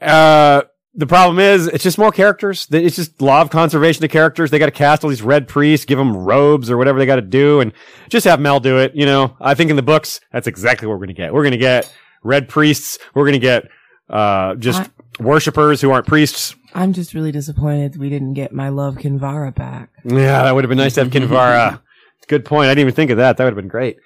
uh, 0.00 0.62
the 0.94 1.06
problem 1.06 1.38
is, 1.38 1.68
it's 1.68 1.84
just 1.84 1.96
more 1.96 2.10
characters. 2.10 2.66
It's 2.72 2.96
just 2.96 3.22
law 3.22 3.40
of 3.40 3.50
conservation 3.50 4.04
of 4.04 4.10
characters. 4.10 4.50
They 4.50 4.58
got 4.58 4.66
to 4.66 4.72
cast 4.72 5.04
all 5.04 5.10
these 5.10 5.22
red 5.22 5.46
priests, 5.46 5.86
give 5.86 5.96
them 5.98 6.16
robes 6.16 6.70
or 6.70 6.76
whatever 6.76 6.98
they 6.98 7.06
got 7.06 7.16
to 7.16 7.22
do, 7.22 7.60
and 7.60 7.72
just 8.08 8.24
have 8.24 8.40
Mel 8.40 8.58
do 8.58 8.78
it. 8.78 8.96
You 8.96 9.06
know, 9.06 9.36
I 9.40 9.54
think 9.54 9.70
in 9.70 9.76
the 9.76 9.82
books, 9.82 10.20
that's 10.32 10.48
exactly 10.48 10.88
what 10.88 10.98
we're 10.98 11.06
to 11.06 11.12
get. 11.12 11.32
We're 11.32 11.48
to 11.52 11.56
get 11.56 11.92
red 12.24 12.48
priests. 12.48 12.98
We're 13.14 13.30
to 13.30 13.38
get 13.38 13.68
uh, 14.10 14.56
just 14.56 14.90
worshippers 15.18 15.80
who 15.80 15.90
aren't 15.90 16.06
priests. 16.06 16.54
I'm 16.74 16.92
just 16.92 17.14
really 17.14 17.32
disappointed 17.32 17.96
we 17.96 18.08
didn't 18.10 18.34
get 18.34 18.52
my 18.52 18.68
love 18.68 18.96
Kinvara 18.96 19.54
back. 19.54 19.90
Yeah, 20.04 20.42
that 20.44 20.54
would 20.54 20.64
have 20.64 20.68
been 20.68 20.78
nice 20.78 20.94
to 20.94 21.04
have 21.04 21.12
Kinvara. 21.12 21.80
Good 22.28 22.44
point. 22.44 22.66
I 22.66 22.70
didn't 22.72 22.80
even 22.82 22.94
think 22.94 23.10
of 23.10 23.16
that. 23.16 23.36
That 23.38 23.44
would 23.44 23.50
have 23.54 23.56
been 23.56 23.68
great. 23.68 23.96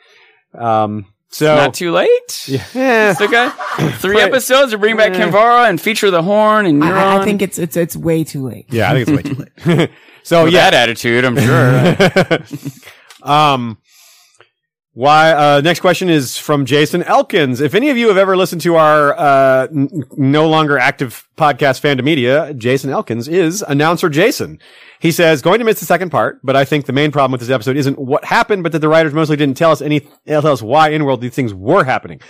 Um, 0.55 1.07
so 1.31 1.57
not 1.57 1.75
too 1.75 1.91
late. 1.93 2.47
yeah, 2.47 3.11
It's 3.11 3.21
okay. 3.21 3.49
Three 3.99 4.17
Right. 4.17 4.25
episodes 4.29 4.71
to 4.73 4.79
bring 4.79 4.97
back 4.97 5.13
Kinvara 5.13 5.69
and 5.69 5.81
feature 5.81 6.11
the 6.11 6.23
horn 6.23 6.67
and 6.67 6.83
I- 6.85 6.89
Euron. 6.91 6.97
I, 6.97 7.23
I 7.23 7.25
think 7.25 7.43
it's 7.43 7.59
it's 7.59 7.77
it's 7.77 7.97
way 7.97 8.23
too 8.23 8.47
late. 8.47 8.67
yeah, 8.71 8.93
I 8.93 8.95
think 9.05 9.09
it's 9.09 9.17
way 9.17 9.35
too 9.35 9.75
late. 9.77 9.91
so 10.23 10.45
With 10.45 10.53
yeah, 10.53 10.71
that 10.71 10.75
attitude, 10.89 11.25
I'm 11.25 11.37
sure. 11.37 12.39
um, 13.23 13.79
why? 14.95 15.33
Uh, 15.33 15.61
next 15.63 15.81
question 15.81 16.11
is 16.11 16.37
from 16.37 16.67
Jason 16.67 17.03
Elkins. 17.03 17.61
If 17.61 17.75
any 17.75 17.89
of 17.89 17.97
you 17.97 18.09
have 18.09 18.19
ever 18.19 18.37
listened 18.37 18.61
to 18.63 18.77
our 18.77 19.19
uh, 19.19 19.67
n- 19.69 20.05
no 20.17 20.49
longer 20.49 20.79
active 20.79 21.27
podcast, 21.37 21.81
Fandom 21.81 22.05
Media, 22.05 22.53
Jason 22.53 22.91
Elkins 22.91 23.27
is 23.27 23.63
announcer 23.63 24.11
Jason. 24.11 24.59
He 25.01 25.11
says, 25.11 25.41
going 25.41 25.61
to 25.61 25.65
miss 25.65 25.81
the 25.81 25.87
second 25.87 26.11
part, 26.11 26.41
but 26.45 26.57
I 26.57 26.65
think 26.65 26.85
the 26.85 26.93
main 26.93 27.11
problem 27.11 27.33
with 27.33 27.41
this 27.41 27.51
episode 27.51 27.77
isn't 27.77 27.99
what 27.99 28.25
happened, 28.25 28.63
but 28.63 28.73
that 28.73 28.81
the 28.81 28.89
writers 28.89 29.15
mostly 29.15 29.37
didn't 29.37 29.57
tell 29.57 29.73
us 29.73 29.81
any, 29.81 30.01
tell 30.27 30.47
us 30.47 30.63
why 30.63 30.91
in 30.91 31.05
world 31.05 31.21
these 31.23 31.35
things 31.35 31.55
were 31.55 31.85
happening. 31.85 32.21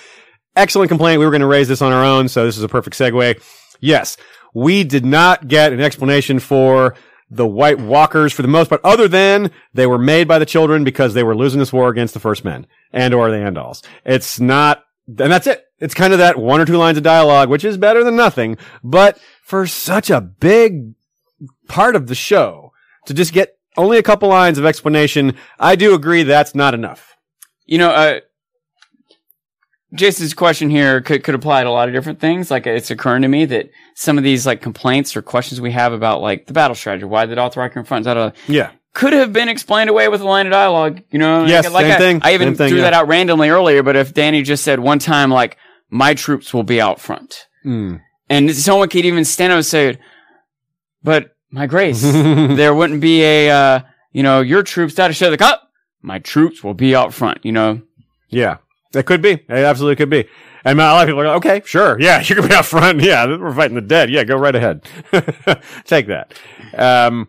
Excellent 0.55 0.89
complaint. 0.89 1.19
We 1.19 1.25
were 1.25 1.33
going 1.33 1.41
to 1.41 1.47
raise 1.47 1.69
this 1.69 1.83
on 1.83 1.93
our 1.93 2.05
own, 2.05 2.29
so 2.29 2.47
this 2.47 2.57
is 2.57 2.63
a 2.63 2.69
perfect 2.69 2.97
segue. 2.97 3.43
Yes, 3.81 4.17
we 4.55 4.85
did 4.85 5.05
not 5.05 5.49
get 5.49 5.73
an 5.73 5.81
explanation 5.81 6.39
for 6.39 6.95
the 7.35 7.47
White 7.47 7.81
Walkers 7.81 8.33
for 8.33 8.43
the 8.43 8.49
most 8.49 8.69
part, 8.69 8.83
other 8.85 9.09
than 9.09 9.51
they 9.73 9.87
were 9.87 9.99
made 9.99 10.29
by 10.29 10.39
the 10.39 10.47
children 10.47 10.85
because 10.85 11.15
they 11.15 11.23
were 11.23 11.35
losing 11.35 11.59
this 11.59 11.73
war 11.73 11.89
against 11.89 12.13
the 12.13 12.21
First 12.21 12.45
Men 12.45 12.67
and 12.93 13.15
or 13.15 13.31
the 13.31 13.39
Andals. 13.39 13.83
It's 14.05 14.39
not, 14.39 14.85
and 15.07 15.33
that's 15.33 15.47
it. 15.47 15.65
It's 15.79 15.95
kind 15.95 16.13
of 16.13 16.19
that 16.19 16.39
one 16.39 16.61
or 16.61 16.67
two 16.67 16.77
lines 16.77 16.99
of 16.99 17.05
dialogue, 17.05 17.49
which 17.49 17.65
is 17.65 17.79
better 17.79 18.05
than 18.05 18.17
nothing, 18.17 18.59
but 18.85 19.19
for 19.43 19.67
such 19.67 20.11
a 20.11 20.21
big 20.21 20.93
part 21.69 21.97
of 21.97 22.07
the 22.07 22.15
show 22.15 22.73
to 23.07 23.15
just 23.15 23.33
get 23.33 23.57
only 23.79 23.97
a 23.97 24.03
couple 24.03 24.29
lines 24.29 24.59
of 24.59 24.67
explanation, 24.67 25.35
I 25.59 25.75
do 25.75 25.95
agree 25.95 26.23
that's 26.23 26.55
not 26.55 26.75
enough. 26.75 27.17
you 27.67 27.79
know, 27.79 27.91
uh, 27.91 28.21
Jason's 29.95 30.33
question 30.35 30.71
here 30.71 31.01
could, 31.03 31.23
could 31.23 31.35
apply 31.35 31.63
to 31.65 31.69
a 31.69 31.71
lot 31.71 31.89
of 31.89 31.95
different 31.95 32.19
things. 32.21 32.51
Like 32.51 32.67
it's 32.67 32.91
occurring 32.91 33.23
to 33.23 33.29
me 33.29 33.45
that 33.47 33.71
some 33.95 34.17
of 34.19 34.25
these 34.25 34.47
like 34.47 34.63
complaints 34.63 35.15
or 35.17 35.23
questions 35.23 35.61
we 35.61 35.71
have 35.73 35.93
about 35.93 36.21
like 36.23 36.47
the 36.47 36.53
battle 36.55 36.75
strategy, 36.75 37.05
why 37.05 37.27
did 37.27 37.37
Dothraki 37.39 37.73
confront, 37.73 38.05
da, 38.07 38.15
da, 38.15 38.29
da, 38.31 38.37
Yeah. 38.49 38.71
could 38.95 39.13
have 39.13 39.33
been 39.33 39.49
explained 39.51 39.91
away 39.91 40.09
with 40.09 40.21
a 40.23 40.25
line 40.25 40.47
of 40.47 40.53
dialogue. 40.53 41.03
You 41.11 41.19
know, 41.19 41.45
Yes, 41.45 41.71
like, 41.71 41.85
same 41.87 41.93
I, 41.93 41.99
thing, 41.99 42.21
I 42.23 42.35
even 42.35 42.49
same 42.49 42.57
thing, 42.57 42.69
threw 42.71 42.79
yeah. 42.79 42.85
that 42.85 42.95
out 42.95 43.09
randomly 43.09 43.51
earlier. 43.51 43.83
But 43.83 43.97
if 43.97 44.15
Dany 44.15 44.43
just 44.45 44.65
said 44.65 44.81
one 44.81 44.99
time 44.99 45.31
like, 45.31 45.59
"My 45.91 46.15
troops 46.15 46.55
will 46.55 46.63
be 46.63 46.81
out 46.81 46.99
front," 47.01 47.47
Mm. 47.65 48.01
and 48.31 48.51
someone 48.57 48.89
could 48.89 49.05
even 49.05 49.25
stand 49.27 49.53
up 49.53 49.57
and 49.59 49.67
say, 49.67 49.99
"But 51.03 51.37
my 51.51 51.67
grace, 51.67 52.01
there 52.03 52.75
wouldn't 52.75 53.01
be 53.03 53.23
a 53.23 53.51
uh, 53.51 53.81
you 54.13 54.23
know 54.23 54.41
your 54.41 54.63
troops 54.63 54.95
that 54.95 55.15
show 55.15 55.31
the 55.31 55.37
cup. 55.37 55.69
My 56.01 56.19
troops 56.19 56.65
will 56.65 56.75
be 56.75 56.95
out 56.97 57.13
front." 57.13 57.39
You 57.45 57.53
know. 57.53 57.83
Yeah, 58.31 58.57
it 58.95 59.07
could 59.07 59.23
be. 59.23 59.33
It 59.33 59.51
absolutely 59.51 59.97
could 59.97 60.11
be. 60.11 60.29
And 60.65 60.81
a 60.81 60.83
lot 60.83 61.03
of 61.03 61.09
people 61.09 61.23
are 61.23 61.27
like, 61.27 61.37
okay, 61.37 61.63
sure. 61.65 62.01
Yeah, 62.01 62.21
you 62.25 62.35
can 62.35 62.49
be 62.49 62.55
out 62.55 62.67
front. 62.67 63.01
Yeah, 63.01 63.27
we're 63.27 63.55
fighting 63.55 63.75
the 63.75 63.81
dead. 63.81 64.11
Yeah, 64.11 64.25
go 64.25 64.37
right 64.37 64.55
ahead. 64.55 64.85
Take 65.85 66.07
that. 66.07 66.35
Um, 66.75 67.29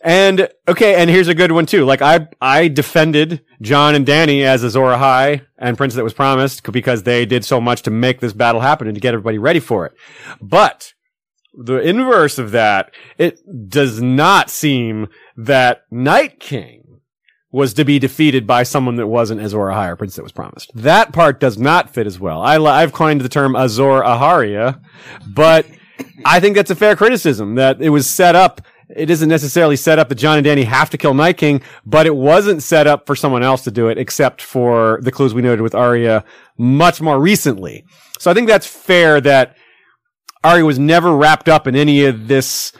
and 0.00 0.48
okay, 0.68 0.96
and 0.96 1.08
here's 1.08 1.28
a 1.28 1.34
good 1.34 1.52
one 1.52 1.64
too. 1.64 1.84
Like 1.86 2.02
I, 2.02 2.28
I 2.40 2.68
defended 2.68 3.42
Jon 3.62 3.94
and 3.94 4.06
Dany 4.06 4.42
as 4.42 4.62
Azor 4.62 4.80
Ahai 4.80 5.46
and 5.58 5.78
Prince 5.78 5.94
that 5.94 6.04
was 6.04 6.12
promised 6.12 6.70
because 6.70 7.04
they 7.04 7.24
did 7.24 7.44
so 7.44 7.58
much 7.58 7.82
to 7.82 7.90
make 7.90 8.20
this 8.20 8.34
battle 8.34 8.60
happen 8.60 8.86
and 8.86 8.94
to 8.94 9.00
get 9.00 9.14
everybody 9.14 9.38
ready 9.38 9.60
for 9.60 9.86
it. 9.86 9.92
But 10.42 10.92
the 11.54 11.78
inverse 11.78 12.38
of 12.38 12.50
that, 12.50 12.92
it 13.16 13.40
does 13.68 14.02
not 14.02 14.50
seem 14.50 15.08
that 15.36 15.84
Night 15.90 16.38
King 16.38 16.83
was 17.54 17.72
to 17.72 17.84
be 17.84 18.00
defeated 18.00 18.48
by 18.48 18.64
someone 18.64 18.96
that 18.96 19.06
wasn't 19.06 19.40
Azor 19.40 19.58
Ahai 19.58 19.96
Prince 19.96 20.16
that 20.16 20.24
was 20.24 20.32
promised. 20.32 20.72
That 20.74 21.12
part 21.12 21.38
does 21.38 21.56
not 21.56 21.88
fit 21.88 22.04
as 22.04 22.18
well. 22.18 22.42
I, 22.42 22.56
I've 22.56 22.92
coined 22.92 23.20
the 23.20 23.28
term 23.28 23.54
Azor 23.54 24.02
Aharia, 24.02 24.80
but 25.24 25.64
I 26.24 26.40
think 26.40 26.56
that's 26.56 26.72
a 26.72 26.74
fair 26.74 26.96
criticism 26.96 27.54
that 27.54 27.80
it 27.80 27.90
was 27.90 28.10
set 28.10 28.34
up 28.34 28.60
it 28.88 29.08
isn't 29.08 29.28
necessarily 29.28 29.76
set 29.76 29.98
up 29.98 30.08
that 30.08 30.16
Jon 30.16 30.36
and 30.36 30.46
Dany 30.46 30.64
have 30.64 30.90
to 30.90 30.98
kill 30.98 31.14
Night 31.14 31.38
King, 31.38 31.62
but 31.86 32.06
it 32.06 32.14
wasn't 32.14 32.62
set 32.62 32.86
up 32.86 33.06
for 33.06 33.16
someone 33.16 33.42
else 33.42 33.64
to 33.64 33.70
do 33.70 33.88
it, 33.88 33.96
except 33.96 34.42
for 34.42 34.98
the 35.00 35.10
clues 35.10 35.32
we 35.32 35.40
noted 35.40 35.62
with 35.62 35.74
Arya 35.74 36.22
much 36.58 37.00
more 37.00 37.18
recently. 37.18 37.86
So 38.18 38.30
I 38.30 38.34
think 38.34 38.46
that's 38.46 38.66
fair 38.66 39.22
that 39.22 39.56
Arya 40.44 40.66
was 40.66 40.78
never 40.78 41.16
wrapped 41.16 41.48
up 41.48 41.66
in 41.66 41.76
any 41.76 42.04
of 42.04 42.28
this 42.28 42.72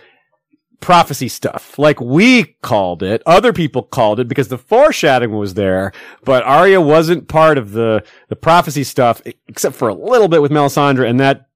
prophecy 0.84 1.28
stuff. 1.28 1.78
Like 1.78 1.98
we 1.98 2.56
called 2.62 3.02
it, 3.02 3.22
other 3.24 3.54
people 3.54 3.82
called 3.82 4.20
it 4.20 4.28
because 4.28 4.48
the 4.48 4.58
foreshadowing 4.58 5.34
was 5.36 5.54
there, 5.54 5.92
but 6.24 6.44
Arya 6.44 6.78
wasn't 6.80 7.26
part 7.26 7.56
of 7.56 7.72
the, 7.72 8.04
the 8.28 8.36
prophecy 8.36 8.84
stuff 8.84 9.22
except 9.48 9.76
for 9.76 9.88
a 9.88 9.94
little 9.94 10.28
bit 10.28 10.42
with 10.42 10.52
Melisandre 10.52 11.08
and 11.08 11.18
that 11.20 11.46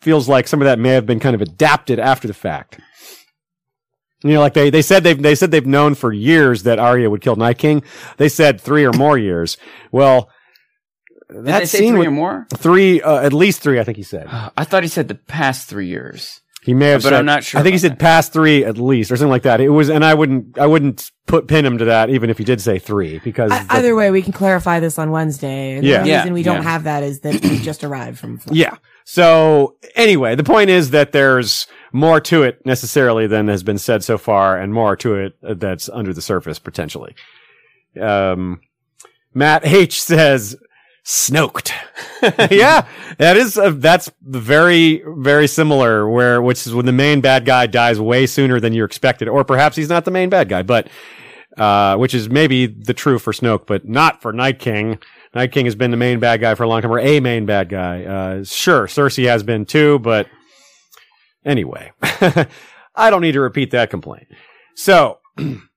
feels 0.00 0.28
like 0.28 0.46
some 0.46 0.62
of 0.62 0.66
that 0.66 0.78
may 0.78 0.90
have 0.90 1.04
been 1.04 1.18
kind 1.18 1.34
of 1.34 1.42
adapted 1.42 1.98
after 1.98 2.28
the 2.28 2.32
fact. 2.32 2.78
You 4.22 4.34
know, 4.34 4.40
like 4.40 4.54
they, 4.54 4.70
they 4.70 4.82
said 4.82 5.02
they've, 5.02 5.20
they 5.20 5.34
said 5.34 5.50
they've 5.50 5.66
known 5.66 5.96
for 5.96 6.12
years 6.12 6.62
that 6.62 6.78
Arya 6.78 7.10
would 7.10 7.22
kill 7.22 7.34
Night 7.36 7.58
King. 7.58 7.82
They 8.18 8.28
said 8.28 8.60
three 8.60 8.84
or 8.84 8.92
more 8.92 9.18
years. 9.18 9.56
Well, 9.90 10.30
Did 11.28 11.44
that 11.46 11.58
they 11.60 11.66
say 11.66 11.78
scene 11.78 11.92
three 11.94 11.98
with 12.00 12.08
or 12.08 12.12
more? 12.12 12.46
three, 12.54 13.02
uh, 13.02 13.18
at 13.20 13.32
least 13.32 13.62
three, 13.62 13.80
I 13.80 13.84
think 13.84 13.96
he 13.96 14.04
said. 14.04 14.28
I 14.28 14.62
thought 14.64 14.84
he 14.84 14.88
said 14.88 15.08
the 15.08 15.14
past 15.16 15.68
three 15.68 15.88
years. 15.88 16.40
He 16.62 16.74
may 16.74 16.88
have 16.88 17.02
But 17.02 17.08
said, 17.10 17.18
I'm 17.18 17.24
not 17.24 17.42
sure 17.42 17.58
I 17.58 17.62
think 17.62 17.72
he 17.72 17.78
said 17.78 17.92
that. 17.92 17.98
past 17.98 18.34
three 18.34 18.64
at 18.66 18.76
least, 18.76 19.10
or 19.10 19.16
something 19.16 19.30
like 19.30 19.44
that. 19.44 19.60
It 19.62 19.70
was, 19.70 19.88
and 19.88 20.04
I 20.04 20.12
wouldn't, 20.12 20.58
I 20.58 20.66
wouldn't 20.66 21.10
put 21.26 21.48
pin 21.48 21.64
him 21.64 21.78
to 21.78 21.86
that, 21.86 22.10
even 22.10 22.28
if 22.28 22.36
he 22.36 22.44
did 22.44 22.60
say 22.60 22.78
three, 22.78 23.18
because 23.24 23.50
I- 23.50 23.60
that- 23.64 23.72
either 23.72 23.94
way, 23.94 24.10
we 24.10 24.20
can 24.20 24.32
clarify 24.34 24.78
this 24.78 24.98
on 24.98 25.10
Wednesday. 25.10 25.76
And 25.76 25.84
Yeah. 25.86 26.02
The 26.02 26.08
Yeah, 26.08 26.18
reason 26.18 26.34
we 26.34 26.42
don't 26.42 26.56
yeah. 26.56 26.62
have 26.62 26.84
that 26.84 27.02
is 27.02 27.20
that 27.20 27.42
we 27.42 27.58
just 27.60 27.82
arrived 27.82 28.18
from. 28.18 28.36
Florida. 28.38 28.58
yeah. 28.60 28.76
So 29.04 29.76
anyway, 29.96 30.34
the 30.34 30.44
point 30.44 30.68
is 30.70 30.90
that 30.90 31.12
there's 31.12 31.66
more 31.92 32.20
to 32.20 32.42
it 32.42 32.64
necessarily 32.66 33.26
than 33.26 33.48
has 33.48 33.62
been 33.62 33.78
said 33.78 34.04
so 34.04 34.18
far, 34.18 34.58
and 34.58 34.72
more 34.74 34.96
to 34.96 35.14
it 35.14 35.32
that's 35.42 35.88
under 35.88 36.12
the 36.12 36.20
surface 36.22 36.58
potentially. 36.58 37.14
Um, 38.00 38.60
Matt 39.34 39.66
H 39.66 40.02
says. 40.12 40.56
Snoked. 41.04 41.72
yeah, 42.50 42.86
that 43.18 43.36
is, 43.36 43.56
uh, 43.56 43.70
that's 43.70 44.10
very, 44.20 45.02
very 45.06 45.46
similar 45.46 46.08
where, 46.08 46.42
which 46.42 46.66
is 46.66 46.74
when 46.74 46.86
the 46.86 46.92
main 46.92 47.20
bad 47.20 47.46
guy 47.46 47.66
dies 47.66 47.98
way 47.98 48.26
sooner 48.26 48.60
than 48.60 48.72
you 48.72 48.84
expected, 48.84 49.28
or 49.28 49.44
perhaps 49.44 49.76
he's 49.76 49.88
not 49.88 50.04
the 50.04 50.10
main 50.10 50.28
bad 50.28 50.48
guy, 50.48 50.62
but, 50.62 50.88
uh, 51.56 51.96
which 51.96 52.14
is 52.14 52.28
maybe 52.28 52.66
the 52.66 52.92
true 52.92 53.18
for 53.18 53.32
Snoke, 53.32 53.66
but 53.66 53.88
not 53.88 54.20
for 54.20 54.32
Night 54.32 54.58
King. 54.58 54.98
Night 55.34 55.52
King 55.52 55.64
has 55.64 55.74
been 55.74 55.90
the 55.90 55.96
main 55.96 56.20
bad 56.20 56.40
guy 56.40 56.54
for 56.54 56.64
a 56.64 56.68
long 56.68 56.82
time, 56.82 56.92
or 56.92 56.98
a 56.98 57.20
main 57.20 57.46
bad 57.46 57.68
guy. 57.70 58.04
Uh, 58.04 58.44
sure, 58.44 58.86
Cersei 58.86 59.26
has 59.26 59.42
been 59.42 59.64
too, 59.64 59.98
but 60.00 60.28
anyway, 61.44 61.92
I 62.02 63.08
don't 63.08 63.22
need 63.22 63.32
to 63.32 63.40
repeat 63.40 63.70
that 63.70 63.88
complaint. 63.90 64.26
So, 64.74 65.20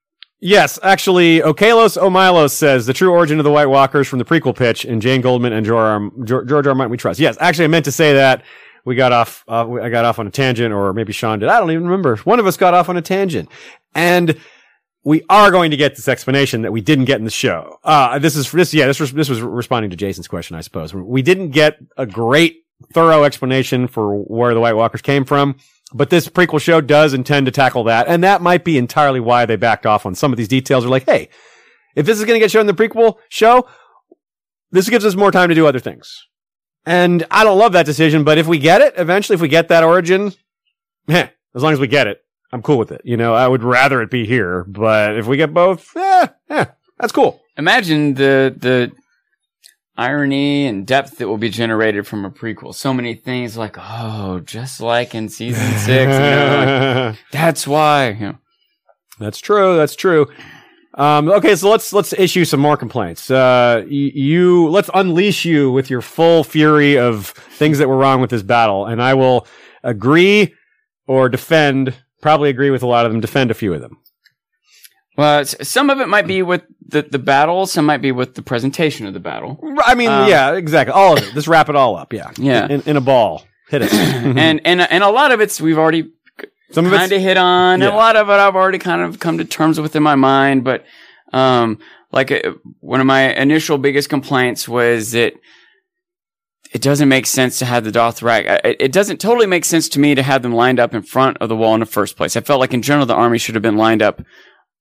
yes, 0.43 0.77
actually, 0.83 1.39
Okalos 1.39 1.97
Omilos 1.97 2.51
says 2.51 2.85
the 2.85 2.93
true 2.93 3.11
origin 3.11 3.39
of 3.39 3.43
the 3.43 3.51
White 3.51 3.67
Walkers 3.67 4.07
from 4.07 4.19
the 4.19 4.25
prequel 4.25 4.55
pitch 4.55 4.85
in 4.85 5.01
Jane 5.01 5.21
Goldman 5.21 5.53
and 5.53 5.65
George 5.65 6.29
R. 6.29 6.69
R. 6.69 6.75
Martin 6.75 6.89
we 6.89 6.97
trust. 6.97 7.19
Yes, 7.19 7.37
actually, 7.39 7.65
I 7.65 7.69
meant 7.69 7.85
to 7.85 7.91
say 7.91 8.13
that. 8.13 8.43
We 8.85 8.95
got 8.95 9.13
off, 9.13 9.45
uh, 9.47 9.71
I 9.81 9.87
got 9.89 10.03
off 10.03 10.19
on 10.19 10.27
a 10.27 10.29
tangent, 10.29 10.73
or 10.73 10.91
maybe 10.91 11.13
Sean 11.13 11.39
did. 11.39 11.47
I 11.47 11.59
don't 11.59 11.71
even 11.71 11.85
remember. 11.85 12.17
One 12.17 12.39
of 12.39 12.45
us 12.45 12.57
got 12.57 12.73
off 12.73 12.89
on 12.89 12.97
a 12.97 13.01
tangent. 13.01 13.47
And 13.95 14.37
we 15.05 15.23
are 15.29 15.51
going 15.51 15.71
to 15.71 15.77
get 15.77 15.95
this 15.95 16.09
explanation 16.09 16.63
that 16.63 16.71
we 16.71 16.81
didn't 16.81 17.05
get 17.05 17.17
in 17.17 17.23
the 17.23 17.31
show. 17.31 17.79
Uh, 17.83 18.19
this 18.19 18.35
is 18.35 18.51
this, 18.51 18.73
yeah, 18.73 18.85
this 18.85 18.99
was, 18.99 19.13
this 19.13 19.29
was 19.29 19.41
responding 19.41 19.89
to 19.91 19.95
Jason's 19.95 20.27
question, 20.27 20.57
I 20.57 20.61
suppose. 20.61 20.93
We 20.93 21.21
didn't 21.21 21.51
get 21.51 21.77
a 21.97 22.05
great, 22.05 22.57
thorough 22.93 23.23
explanation 23.23 23.87
for 23.87 24.17
where 24.23 24.53
the 24.53 24.59
White 24.59 24.75
Walkers 24.75 25.01
came 25.01 25.23
from, 25.23 25.55
but 25.93 26.09
this 26.09 26.27
prequel 26.27 26.61
show 26.61 26.81
does 26.81 27.13
intend 27.13 27.45
to 27.45 27.51
tackle 27.51 27.83
that, 27.85 28.07
and 28.07 28.23
that 28.23 28.41
might 28.41 28.63
be 28.63 28.77
entirely 28.77 29.19
why 29.19 29.45
they 29.45 29.55
backed 29.55 29.85
off 29.85 30.05
on 30.05 30.15
some 30.15 30.31
of 30.31 30.37
these 30.37 30.47
details. 30.47 30.83
They're 30.83 30.91
like, 30.91 31.05
hey, 31.05 31.29
if 31.95 32.05
this 32.05 32.17
is 32.17 32.25
going 32.25 32.35
to 32.35 32.43
get 32.43 32.51
shown 32.51 32.67
in 32.67 32.75
the 32.75 32.87
prequel 32.87 33.17
show, 33.29 33.67
this 34.71 34.89
gives 34.89 35.05
us 35.05 35.15
more 35.15 35.31
time 35.31 35.49
to 35.49 35.55
do 35.55 35.67
other 35.67 35.79
things. 35.79 36.27
And 36.85 37.25
I 37.31 37.43
don't 37.43 37.57
love 37.57 37.73
that 37.73 37.85
decision, 37.85 38.23
but 38.23 38.37
if 38.37 38.47
we 38.47 38.59
get 38.59 38.81
it 38.81 38.95
eventually, 38.97 39.35
if 39.35 39.41
we 39.41 39.47
get 39.47 39.69
that 39.69 39.83
origin, 39.83 40.33
heh, 41.07 41.29
as 41.55 41.63
long 41.63 41.73
as 41.73 41.79
we 41.79 41.87
get 41.87 42.07
it, 42.07 42.19
I'm 42.51 42.61
cool 42.61 42.77
with 42.77 42.91
it. 42.91 43.01
You 43.03 43.15
know, 43.15 43.33
I 43.33 43.47
would 43.47 43.63
rather 43.63 44.01
it 44.01 44.11
be 44.11 44.25
here, 44.25 44.63
but 44.65 45.17
if 45.17 45.27
we 45.27 45.37
get 45.37 45.53
both, 45.53 45.95
eh, 45.95 46.27
eh, 46.49 46.65
that's 46.99 47.13
cool. 47.13 47.41
Imagine 47.57 48.15
the 48.15 48.53
the 48.57 48.91
irony 49.97 50.65
and 50.65 50.85
depth 50.87 51.17
that 51.17 51.27
will 51.27 51.37
be 51.37 51.49
generated 51.49 52.07
from 52.07 52.25
a 52.25 52.31
prequel. 52.31 52.73
So 52.73 52.93
many 52.93 53.13
things 53.13 53.57
like, 53.57 53.75
oh, 53.77 54.39
just 54.39 54.81
like 54.81 55.13
in 55.15 55.29
season 55.29 55.67
six, 55.77 56.13
you 56.13 56.19
know, 56.19 57.09
like, 57.11 57.19
that's 57.31 57.67
why. 57.67 58.09
You 58.09 58.25
know. 58.27 58.37
That's 59.19 59.39
true. 59.39 59.77
That's 59.77 59.95
true. 59.95 60.27
Um, 60.95 61.29
okay, 61.29 61.55
so 61.55 61.71
let's 61.71 61.91
let's 61.91 62.13
issue 62.13 62.45
some 62.45 62.59
more 62.59 62.77
complaints. 62.77 63.31
Uh, 63.31 63.81
y- 63.83 64.11
you 64.13 64.69
let's 64.69 64.91
unleash 64.93 65.43
you 65.43 65.71
with 65.71 65.89
your 65.89 66.01
full 66.01 66.43
fury 66.43 66.99
of 66.99 67.27
things 67.27 67.79
that 67.79 67.89
were 67.89 67.97
wrong 67.97 68.21
with 68.21 68.29
this 68.29 68.43
battle, 68.43 68.85
and 68.85 69.01
I 69.01 69.15
will 69.15 69.47
agree 69.83 70.53
or 71.07 71.29
defend. 71.29 71.95
Probably 72.21 72.49
agree 72.49 72.69
with 72.69 72.83
a 72.83 72.87
lot 72.87 73.05
of 73.05 73.11
them. 73.11 73.21
Defend 73.21 73.49
a 73.49 73.55
few 73.55 73.73
of 73.73 73.81
them. 73.81 73.97
Well, 75.17 75.45
some 75.45 75.89
of 75.89 75.99
it 75.99 76.07
might 76.07 76.25
be 76.27 76.41
with 76.41 76.63
the, 76.87 77.03
the 77.03 77.19
battle, 77.19 77.65
some 77.67 77.85
might 77.85 78.01
be 78.01 78.11
with 78.11 78.33
the 78.35 78.41
presentation 78.41 79.05
of 79.05 79.13
the 79.13 79.19
battle. 79.19 79.59
I 79.85 79.95
mean, 79.95 80.09
Um, 80.09 80.27
yeah, 80.27 80.53
exactly. 80.55 80.91
All 80.93 81.13
of 81.17 81.23
it. 81.23 81.33
Just 81.33 81.47
wrap 81.47 81.69
it 81.69 81.75
all 81.75 81.95
up. 81.95 82.13
Yeah, 82.13 82.31
Yeah. 82.37 82.67
In, 82.67 82.81
in 82.81 82.97
a 82.97 83.01
ball. 83.01 83.43
Hit 83.69 83.83
it. 83.83 83.93
and 83.93 84.61
and 84.65 84.81
and 84.81 85.03
a 85.03 85.09
lot 85.09 85.31
of 85.31 85.39
it's 85.39 85.61
we've 85.61 85.77
already 85.77 86.11
Some 86.71 86.85
of 86.85 86.91
kind 86.91 87.11
of 87.11 87.21
hit 87.21 87.37
on. 87.37 87.81
yeah. 87.81 87.89
A 87.89 87.95
lot 87.95 88.15
of 88.15 88.27
it 88.29 88.33
I've 88.33 88.55
already 88.55 88.79
kind 88.79 89.01
of 89.01 89.19
come 89.19 89.37
to 89.37 89.45
terms 89.45 89.79
with 89.79 89.95
in 89.95 90.03
my 90.03 90.15
mind, 90.15 90.63
but 90.63 90.83
um, 91.31 91.79
like 92.11 92.31
uh, 92.31 92.53
one 92.79 92.99
of 92.99 93.05
my 93.07 93.33
initial 93.35 93.77
biggest 93.77 94.09
complaints 94.09 94.67
was 94.67 95.11
that 95.11 95.33
it 96.71 96.81
doesn't 96.81 97.07
make 97.09 97.27
sense 97.27 97.59
to 97.59 97.65
have 97.65 97.83
the 97.83 97.91
Dothraki. 97.91 98.59
It, 98.63 98.77
it 98.79 98.91
doesn't 98.91 99.21
totally 99.21 99.45
make 99.47 99.63
sense 99.65 99.87
to 99.89 99.99
me 99.99 100.15
to 100.15 100.23
have 100.23 100.41
them 100.41 100.53
lined 100.53 100.79
up 100.79 100.93
in 100.93 101.03
front 101.03 101.37
of 101.39 101.49
the 101.49 101.55
wall 101.55 101.73
in 101.75 101.79
the 101.79 101.85
first 101.85 102.17
place. 102.17 102.35
I 102.35 102.41
felt 102.41 102.59
like 102.59 102.73
in 102.73 102.81
general 102.81 103.05
the 103.05 103.13
army 103.15 103.37
should 103.37 103.53
have 103.55 103.61
been 103.61 103.77
lined 103.77 104.01
up 104.01 104.21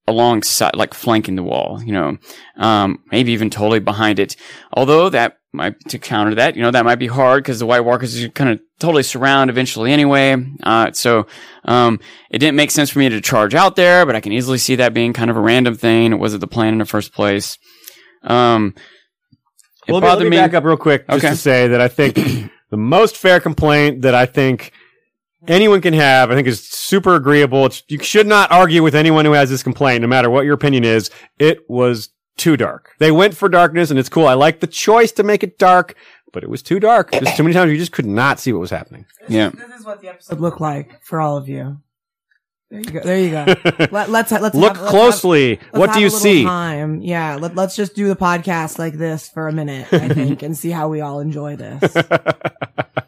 alongside, 0.09 0.75
like 0.77 0.95
flanking 0.95 1.37
the 1.37 1.43
wall, 1.43 1.81
you 1.85 1.93
know, 1.93 2.19
um, 2.57 2.99
maybe 3.11 3.33
even 3.33 3.51
totally 3.51 3.79
behind 3.81 4.19
it. 4.19 4.37
Although 4.73 5.09
that 5.11 5.39
might, 5.53 5.75
to 5.89 5.99
counter 5.99 6.35
that, 6.35 6.57
you 6.57 6.63
know, 6.63 6.71
that 6.71 6.85
might 6.85 6.99
be 6.99 7.07
hard 7.07 7.43
because 7.45 7.59
the 7.59 7.67
White 7.67 7.81
Walkers 7.85 8.23
are 8.23 8.29
kind 8.31 8.51
of 8.51 8.61
totally 8.81 9.03
surround 9.03 9.49
eventually 9.51 9.93
anyway. 9.93 10.35
Uh, 10.63 10.91
so, 10.93 11.27
um, 11.67 12.01
it 12.31 12.39
didn't 12.39 12.57
make 12.57 12.71
sense 12.71 12.91
for 12.91 12.99
me 12.99 13.09
to 13.11 13.21
charge 13.21 13.55
out 13.55 13.77
there, 13.77 14.05
but 14.07 14.17
I 14.17 14.21
can 14.21 14.33
easily 14.33 14.59
see 14.59 14.77
that 14.77 14.93
being 14.95 15.13
kind 15.13 15.31
of 15.31 15.37
a 15.37 15.41
random 15.41 15.77
thing. 15.77 16.13
It 16.13 16.17
wasn't 16.19 16.41
the 16.41 16.47
plan 16.49 16.73
in 16.73 16.79
the 16.79 16.85
first 16.85 17.13
place. 17.13 17.59
Um, 18.23 18.75
it 19.87 19.93
Well, 19.93 20.01
let 20.01 20.09
me, 20.19 20.25
let 20.25 20.25
me 20.25 20.31
me. 20.31 20.37
back 20.37 20.55
up 20.55 20.65
real 20.65 20.77
quick 20.77 21.07
just 21.09 21.19
Okay. 21.25 21.31
to 21.31 21.37
say 21.37 21.69
that 21.69 21.81
I 21.81 21.89
think 21.89 22.15
the 22.71 22.77
most 22.77 23.17
fair 23.17 23.41
complaint 23.41 24.03
that 24.03 24.15
I 24.15 24.27
think 24.27 24.73
anyone 25.49 25.81
can 25.81 25.95
have, 25.95 26.31
I 26.31 26.35
think 26.35 26.49
is 26.49 26.67
super 26.69 27.15
agreeable. 27.15 27.67
It's, 27.67 27.83
you 27.89 28.03
should 28.03 28.27
not 28.27 28.51
argue 28.51 28.83
with 28.83 28.95
anyone 28.95 29.25
who 29.25 29.33
has 29.33 29.51
this 29.51 29.63
complaint, 29.63 30.03
no 30.03 30.09
matter 30.09 30.31
what 30.31 30.45
your 30.45 30.55
opinion 30.55 30.85
is. 30.85 31.11
It 31.39 31.69
was 31.69 32.11
too 32.37 32.57
dark. 32.57 32.95
They 32.99 33.13
went 33.13 33.37
for 33.37 33.49
darkness 33.49 33.91
and 33.91 33.99
it's 33.99 34.09
cool. 34.09 34.27
I 34.27 34.35
like 34.35 34.61
the 34.61 34.67
choice 34.67 35.13
to 35.13 35.23
make 35.23 35.43
it 35.43 35.59
dark, 35.59 35.95
but 36.33 36.43
it 36.43 36.51
was 36.51 36.63
too 36.63 36.81
dark. 36.81 37.13
Just 37.13 37.37
too 37.37 37.43
many 37.43 37.55
times 37.55 37.71
you 37.71 37.79
just 37.79 37.93
could 37.93 38.07
not 38.07 38.41
see 38.41 38.53
what 38.53 38.61
was 38.61 38.71
happening. 38.71 39.07
Yeah. 39.29 39.51
This 39.51 39.81
is 39.81 39.87
what 39.87 40.01
the 40.01 40.09
episode 40.09 40.41
looked 40.41 40.61
like 40.61 41.03
for 41.03 41.21
all 41.21 41.37
of 41.37 41.49
you. 41.49 41.79
There 42.71 42.81
you 42.81 42.91
go. 42.91 43.01
There 43.01 43.19
you 43.19 43.31
go. 43.31 43.45
Let, 43.93 44.09
let's 44.09 44.33
let's 44.33 44.55
Look 44.55 44.77
have, 44.77 44.83
let's 44.83 44.91
closely. 44.91 45.57
Have, 45.57 45.73
what 45.73 45.81
let's 45.81 45.93
do 45.95 46.01
you 46.01 46.07
a 46.07 46.11
see? 46.11 46.43
Time. 46.43 47.03
Yeah. 47.03 47.37
Let, 47.37 47.55
let's 47.55 47.77
just 47.77 47.95
do 47.95 48.09
the 48.09 48.17
podcast 48.17 48.79
like 48.79 48.95
this 48.95 49.29
for 49.29 49.47
a 49.47 49.53
minute, 49.53 49.93
I 49.93 50.09
think, 50.15 50.43
and 50.43 50.57
see 50.57 50.71
how 50.71 50.89
we 50.89 51.03
all 51.03 51.21
enjoy 51.21 51.57
this. 51.57 51.95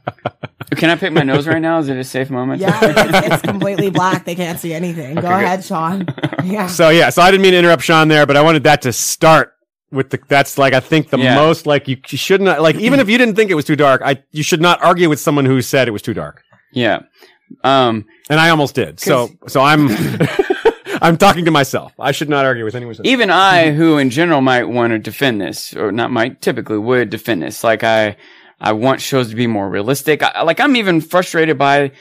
Can 0.71 0.91
I 0.91 0.97
pick 0.97 1.13
my 1.13 1.23
nose 1.23 1.47
right 1.47 1.61
now? 1.63 1.79
Is 1.79 1.89
it 1.89 1.97
a 1.97 2.05
safe 2.05 2.31
moment? 2.31 2.61
Yeah, 2.61 2.79
it's, 2.83 3.27
it's 3.35 3.43
completely 3.43 3.91
black. 3.91 4.25
They 4.25 4.35
can't 4.35 4.59
see 4.59 4.73
anything. 4.75 5.15
Go 5.17 5.23
good. 5.23 5.31
ahead, 5.31 5.65
Sean. 5.65 6.07
Yeah. 6.45 6.67
So 6.67 6.91
yeah, 6.91 7.09
so 7.09 7.23
I 7.23 7.31
didn't 7.31 7.43
mean 7.43 7.53
to 7.53 7.59
interrupt 7.59 7.83
Sean 7.83 8.09
there, 8.09 8.27
but 8.27 8.37
I 8.37 8.43
wanted 8.43 8.65
that 8.65 8.83
to 8.83 8.93
start 8.93 9.55
with 9.91 10.11
the 10.11 10.19
that's 10.29 10.59
like 10.59 10.75
I 10.75 10.81
think 10.81 11.09
the 11.09 11.17
Yeah. 11.19 11.37
most 11.37 11.67
like 11.67 11.89
you, 11.89 11.97
you 12.11 12.19
should 12.19 12.43
not 12.43 12.61
like 12.61 12.77
even 12.77 13.01
if 13.01 13.09
you 13.09 13.17
didn't 13.17 13.35
think 13.37 13.51
it 13.51 13.55
was 13.55 13.65
too 13.65 13.77
dark, 13.77 14.03
I 14.05 14.23
you 14.31 14.43
should 14.43 14.61
not 14.61 14.83
argue 14.83 15.09
with 15.09 15.19
someone 15.21 15.47
who 15.47 15.63
said 15.63 15.89
it 15.89 15.93
was 15.93 16.03
too 16.03 16.13
dark. 16.13 16.43
Yeah. 16.73 17.01
Um, 17.63 18.05
And 18.29 18.39
I 18.41 18.51
almost 18.51 18.75
did. 18.75 19.01
So 19.01 19.31
so 19.47 19.63
I'm 19.63 19.89
I'm 21.03 21.17
talking 21.17 21.45
to 21.47 21.51
myself. 21.51 21.93
I 21.99 22.13
should 22.13 22.29
not 22.29 22.45
argue 22.45 22.65
with 22.65 22.75
anyone. 22.75 22.95
even 23.05 23.31
I, 23.31 23.73
who 23.73 23.99
in 23.99 24.11
general 24.11 24.41
might 24.41 24.65
want 24.65 24.93
to 24.93 24.99
defend 24.99 25.41
this, 25.41 25.75
or 25.75 25.93
not 25.93 26.11
might, 26.11 26.41
typically 26.41 26.79
would 26.79 27.11
defend 27.11 27.43
this. 27.43 27.65
Like 27.65 27.85
I, 27.85 28.17
I 28.61 28.73
want 28.73 29.01
shows 29.01 29.31
to 29.31 29.37
be 29.37 29.47
more 29.47 29.69
realistic. 29.69 30.23
I, 30.23 30.43
like 30.43 30.61
I'm 30.61 30.77
even 30.77 31.01
frustrated 31.01 31.59
by 31.59 31.93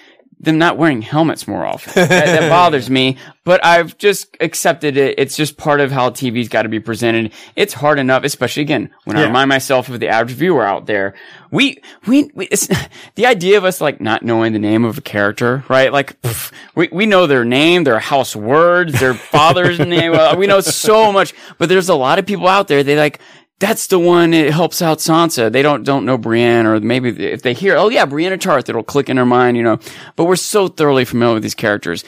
them 0.44 0.58
not 0.58 0.78
wearing 0.78 1.02
helmets 1.02 1.48
more 1.48 1.66
often. 1.66 1.94
that, 1.96 2.10
that 2.10 2.50
bothers 2.50 2.90
me, 2.90 3.18
but 3.46 3.64
I've 3.64 3.98
just 3.98 4.36
accepted 4.42 4.98
it. 4.98 5.18
It's 5.18 5.38
just 5.38 5.56
part 5.56 5.80
of 5.80 5.90
how 5.90 6.10
TV's 6.10 6.50
got 6.50 6.64
to 6.64 6.70
be 6.70 6.82
presented. 6.82 7.32
It's 7.56 7.74
hard 7.74 7.98
enough, 7.98 8.26
especially 8.26 8.64
again, 8.64 8.94
when 9.06 9.16
I 9.16 9.24
remind 9.24 9.48
myself 9.48 9.88
of 9.88 10.02
the 10.02 10.10
average 10.10 10.36
viewer 10.36 10.66
out 10.66 10.86
there. 10.86 11.14
We, 11.50 11.82
we, 12.06 12.30
we 12.34 12.48
it's, 12.48 12.68
the 13.16 13.26
idea 13.26 13.58
of 13.58 13.64
us 13.64 13.80
like 13.80 14.02
not 14.02 14.24
knowing 14.24 14.52
the 14.52 14.60
name 14.60 14.84
of 14.84 14.98
a 14.98 15.02
character, 15.02 15.64
right? 15.70 15.94
Like, 15.94 16.22
pff, 16.22 16.52
we, 16.76 16.90
we 16.92 17.06
know 17.06 17.26
their 17.26 17.46
name, 17.46 17.86
their 17.86 18.00
house 18.00 18.36
words, 18.36 19.00
their 19.00 19.14
father's 19.14 19.80
name. 19.80 20.12
We 20.38 20.48
know 20.48 20.60
so 20.60 21.14
much, 21.14 21.34
but 21.58 21.70
there's 21.70 21.90
a 21.90 21.96
lot 21.96 22.20
of 22.20 22.26
people 22.26 22.50
out 22.50 22.68
there. 22.68 22.84
They 22.84 22.98
like, 22.98 23.20
that's 23.64 23.88
the 23.88 23.98
one 23.98 24.32
that 24.32 24.52
helps 24.52 24.82
out 24.82 24.98
Sansa. 24.98 25.50
They 25.50 25.62
don't 25.62 25.84
don't 25.84 26.06
know 26.06 26.18
Brienne, 26.18 26.66
or 26.66 26.82
maybe 26.82 27.10
if 27.26 27.44
they 27.44 27.54
hear, 27.54 27.78
oh 27.78 27.88
yeah, 27.88 28.06
Brienne 28.06 28.34
of 28.34 28.42
Tarth, 28.42 28.68
it'll 28.68 28.84
click 28.84 29.10
in 29.10 29.16
their 29.16 29.26
mind, 29.26 29.56
you 29.56 29.64
know. 29.64 29.80
But 30.18 30.26
we're 30.26 30.36
so 30.36 30.68
thoroughly 30.68 31.06
familiar 31.06 31.36
with 31.36 31.44
these 31.44 31.56
characters. 31.56 32.04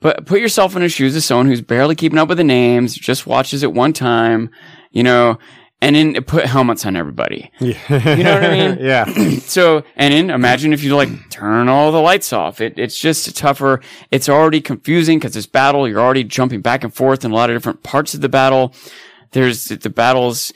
But 0.00 0.26
put 0.26 0.40
yourself 0.40 0.74
in 0.74 0.82
the 0.82 0.88
shoes 0.88 1.14
of 1.14 1.22
someone 1.22 1.46
who's 1.46 1.60
barely 1.60 1.94
keeping 1.94 2.18
up 2.18 2.28
with 2.28 2.38
the 2.38 2.44
names, 2.44 2.96
just 2.96 3.24
watches 3.24 3.62
it 3.62 3.72
one 3.72 3.92
time, 3.92 4.50
you 4.90 5.04
know, 5.04 5.38
and 5.80 5.94
then 5.94 6.24
put 6.24 6.44
helmets 6.44 6.84
on 6.84 6.96
everybody. 6.96 7.52
you 7.60 7.74
know 7.88 8.34
what 8.34 8.44
I 8.44 8.50
mean? 8.50 8.78
yeah. 8.80 9.04
So, 9.46 9.84
and 9.94 10.12
then 10.12 10.30
imagine 10.30 10.72
if 10.72 10.82
you 10.82 10.96
like 10.96 11.30
turn 11.30 11.68
all 11.68 11.92
the 11.92 12.00
lights 12.00 12.32
off. 12.32 12.60
It, 12.60 12.78
it's 12.78 12.98
just 12.98 13.36
tougher. 13.36 13.80
It's 14.10 14.28
already 14.28 14.60
confusing 14.60 15.20
because 15.20 15.34
this 15.34 15.46
battle, 15.46 15.88
you're 15.88 16.00
already 16.00 16.24
jumping 16.24 16.62
back 16.62 16.82
and 16.82 16.92
forth 16.92 17.24
in 17.24 17.30
a 17.30 17.34
lot 17.34 17.48
of 17.48 17.54
different 17.54 17.84
parts 17.84 18.12
of 18.12 18.22
the 18.22 18.28
battle. 18.28 18.74
There's 19.30 19.66
the 19.66 19.90
battles. 19.90 20.52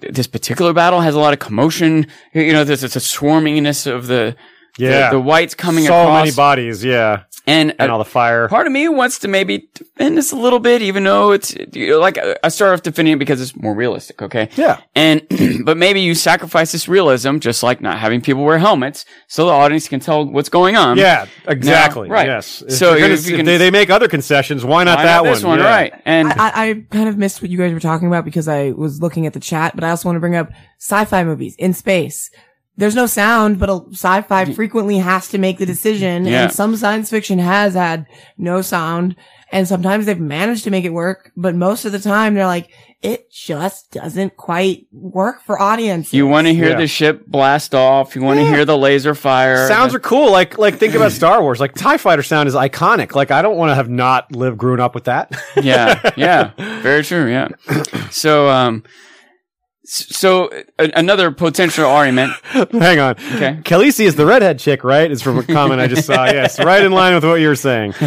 This 0.00 0.26
particular 0.26 0.72
battle 0.72 1.00
has 1.00 1.14
a 1.14 1.18
lot 1.20 1.32
of 1.32 1.38
commotion. 1.38 2.06
You 2.32 2.52
know, 2.52 2.64
there's, 2.64 2.80
there's 2.82 2.96
a 2.96 3.00
swarminess 3.00 3.86
of 3.90 4.06
the, 4.06 4.36
Yeah. 4.78 5.10
the, 5.10 5.16
the 5.16 5.20
whites 5.20 5.54
coming 5.54 5.84
so 5.86 5.92
across. 6.02 6.24
many 6.24 6.34
bodies. 6.36 6.84
Yeah. 6.84 7.24
And, 7.48 7.74
And 7.78 7.90
uh, 7.90 7.92
all 7.94 7.98
the 7.98 8.04
fire. 8.04 8.46
part 8.48 8.66
of 8.66 8.72
me 8.72 8.88
wants 8.88 9.18
to 9.20 9.28
maybe 9.28 9.68
defend 9.74 10.16
this 10.16 10.30
a 10.32 10.36
little 10.36 10.58
bit, 10.60 10.82
even 10.82 11.02
though 11.04 11.32
it's 11.32 11.54
you 11.72 11.88
know, 11.90 11.98
like 11.98 12.18
I 12.44 12.48
start 12.48 12.74
off 12.74 12.82
defending 12.82 13.14
it 13.14 13.18
because 13.18 13.40
it's 13.40 13.56
more 13.56 13.74
realistic. 13.74 14.22
Okay. 14.22 14.50
Yeah. 14.56 14.80
And, 14.94 15.22
but 15.64 15.76
maybe 15.76 16.00
you 16.00 16.14
sacrifice 16.14 16.70
this 16.72 16.86
realism, 16.88 17.38
just 17.38 17.62
like 17.62 17.80
not 17.80 17.98
having 17.98 18.20
people 18.20 18.44
wear 18.44 18.58
helmets, 18.58 19.04
so 19.26 19.46
the 19.46 19.52
audience 19.52 19.88
can 19.88 19.98
tell 20.00 20.24
what's 20.24 20.48
going 20.50 20.76
on. 20.76 20.96
Yeah, 20.98 21.26
exactly. 21.48 22.08
right. 22.08 22.26
Yes. 22.26 22.62
If 22.62 22.72
So 22.74 22.90
you're 22.90 23.00
gonna- 23.00 23.14
if 23.14 23.26
you 23.26 23.32
if 23.32 23.36
can- 23.38 23.46
they, 23.46 23.56
they 23.56 23.70
make 23.70 23.90
other 23.90 24.08
concessions, 24.08 24.64
why 24.64 24.84
not 24.84 24.98
Why 24.98 25.04
that 25.04 25.24
not 25.24 25.34
this 25.34 25.42
one? 25.42 25.58
Yeah. 25.58 25.64
Right. 25.70 25.92
And 26.04 26.28
I, 26.32 26.48
I, 26.48 26.68
I 26.70 26.74
kind 26.90 27.08
of 27.08 27.16
missed 27.18 27.40
what 27.42 27.50
you 27.50 27.58
guys 27.58 27.72
were 27.72 27.80
talking 27.80 28.06
about 28.08 28.24
because 28.24 28.46
I 28.48 28.70
was 28.72 29.00
looking 29.00 29.26
at 29.26 29.32
the 29.32 29.40
chat, 29.40 29.74
but 29.74 29.84
I 29.84 29.90
also 29.90 30.08
want 30.08 30.16
to 30.16 30.20
bring 30.20 30.36
up 30.36 30.50
sci-fi 30.78 31.24
movies 31.24 31.54
in 31.58 31.72
space. 31.74 32.30
There's 32.78 32.94
no 32.94 33.06
sound, 33.06 33.58
but 33.58 33.68
a 33.68 33.80
sci-fi 33.92 34.46
frequently 34.54 34.98
has 34.98 35.28
to 35.28 35.38
make 35.38 35.58
the 35.58 35.66
decision. 35.66 36.24
Yeah. 36.24 36.44
And 36.44 36.52
some 36.52 36.76
science 36.76 37.10
fiction 37.10 37.38
has 37.40 37.74
had 37.74 38.06
no 38.38 38.62
sound. 38.62 39.16
And 39.50 39.66
sometimes 39.66 40.06
they've 40.06 40.18
managed 40.20 40.64
to 40.64 40.70
make 40.70 40.84
it 40.84 40.92
work, 40.92 41.32
but 41.36 41.54
most 41.54 41.84
of 41.84 41.92
the 41.92 41.98
time 41.98 42.34
they're 42.34 42.46
like, 42.46 42.70
it 43.02 43.30
just 43.32 43.90
doesn't 43.92 44.36
quite 44.36 44.86
work 44.92 45.42
for 45.42 45.60
audiences. 45.60 46.12
you 46.12 46.26
want 46.26 46.46
to 46.48 46.54
hear 46.54 46.70
Yeah. 46.70 46.76
the 46.80 46.86
ship 46.86 47.24
blast 47.26 47.74
off. 47.74 48.14
You 48.14 48.22
want 48.22 48.38
to 48.40 48.44
Yeah. 48.44 48.50
hear 48.56 48.64
the 48.64 48.76
laser 48.76 49.14
fire. 49.14 49.66
Sounds 49.68 49.94
are 49.94 50.00
cool. 50.00 50.30
Like, 50.30 50.58
like 50.58 50.76
think 50.78 50.94
about 50.94 51.12
Star 51.12 51.40
Wars. 51.42 51.60
Like 51.60 51.74
Tie 51.74 51.96
Fighter 51.96 52.22
sound 52.22 52.48
is 52.48 52.54
iconic. 52.54 53.14
Like 53.14 53.30
I 53.30 53.40
don't 53.42 53.56
want 53.56 53.70
to 53.70 53.74
have 53.74 53.88
not 53.88 54.30
lived, 54.34 54.58
grown 54.58 54.80
up 54.80 54.94
with 54.94 55.04
that. 55.04 55.32
yeah, 55.62 56.10
yeah, 56.16 56.50
very 56.82 57.02
true. 57.02 57.30
Yeah. 57.30 57.48
So, 58.10 58.48
um, 58.50 58.82
s- 58.86 58.90
so 59.90 60.50
a- 60.78 60.90
another 60.94 61.30
potential 61.30 61.86
argument. 61.86 62.32
Hang 62.42 62.98
on. 62.98 63.12
Okay. 63.12 63.58
Khaleesi 63.64 64.04
is 64.04 64.16
the 64.16 64.26
redhead 64.26 64.58
chick, 64.58 64.84
right? 64.84 65.10
Is 65.10 65.22
from 65.22 65.38
a 65.38 65.42
comment 65.42 65.80
I 65.80 65.86
just 65.86 66.06
saw. 66.06 66.24
Yes, 66.28 66.58
right 66.60 66.82
in 66.82 66.92
line 66.92 67.14
with 67.14 67.24
what 67.24 67.36
you 67.36 67.48
were 67.48 67.56
saying. 67.56 67.92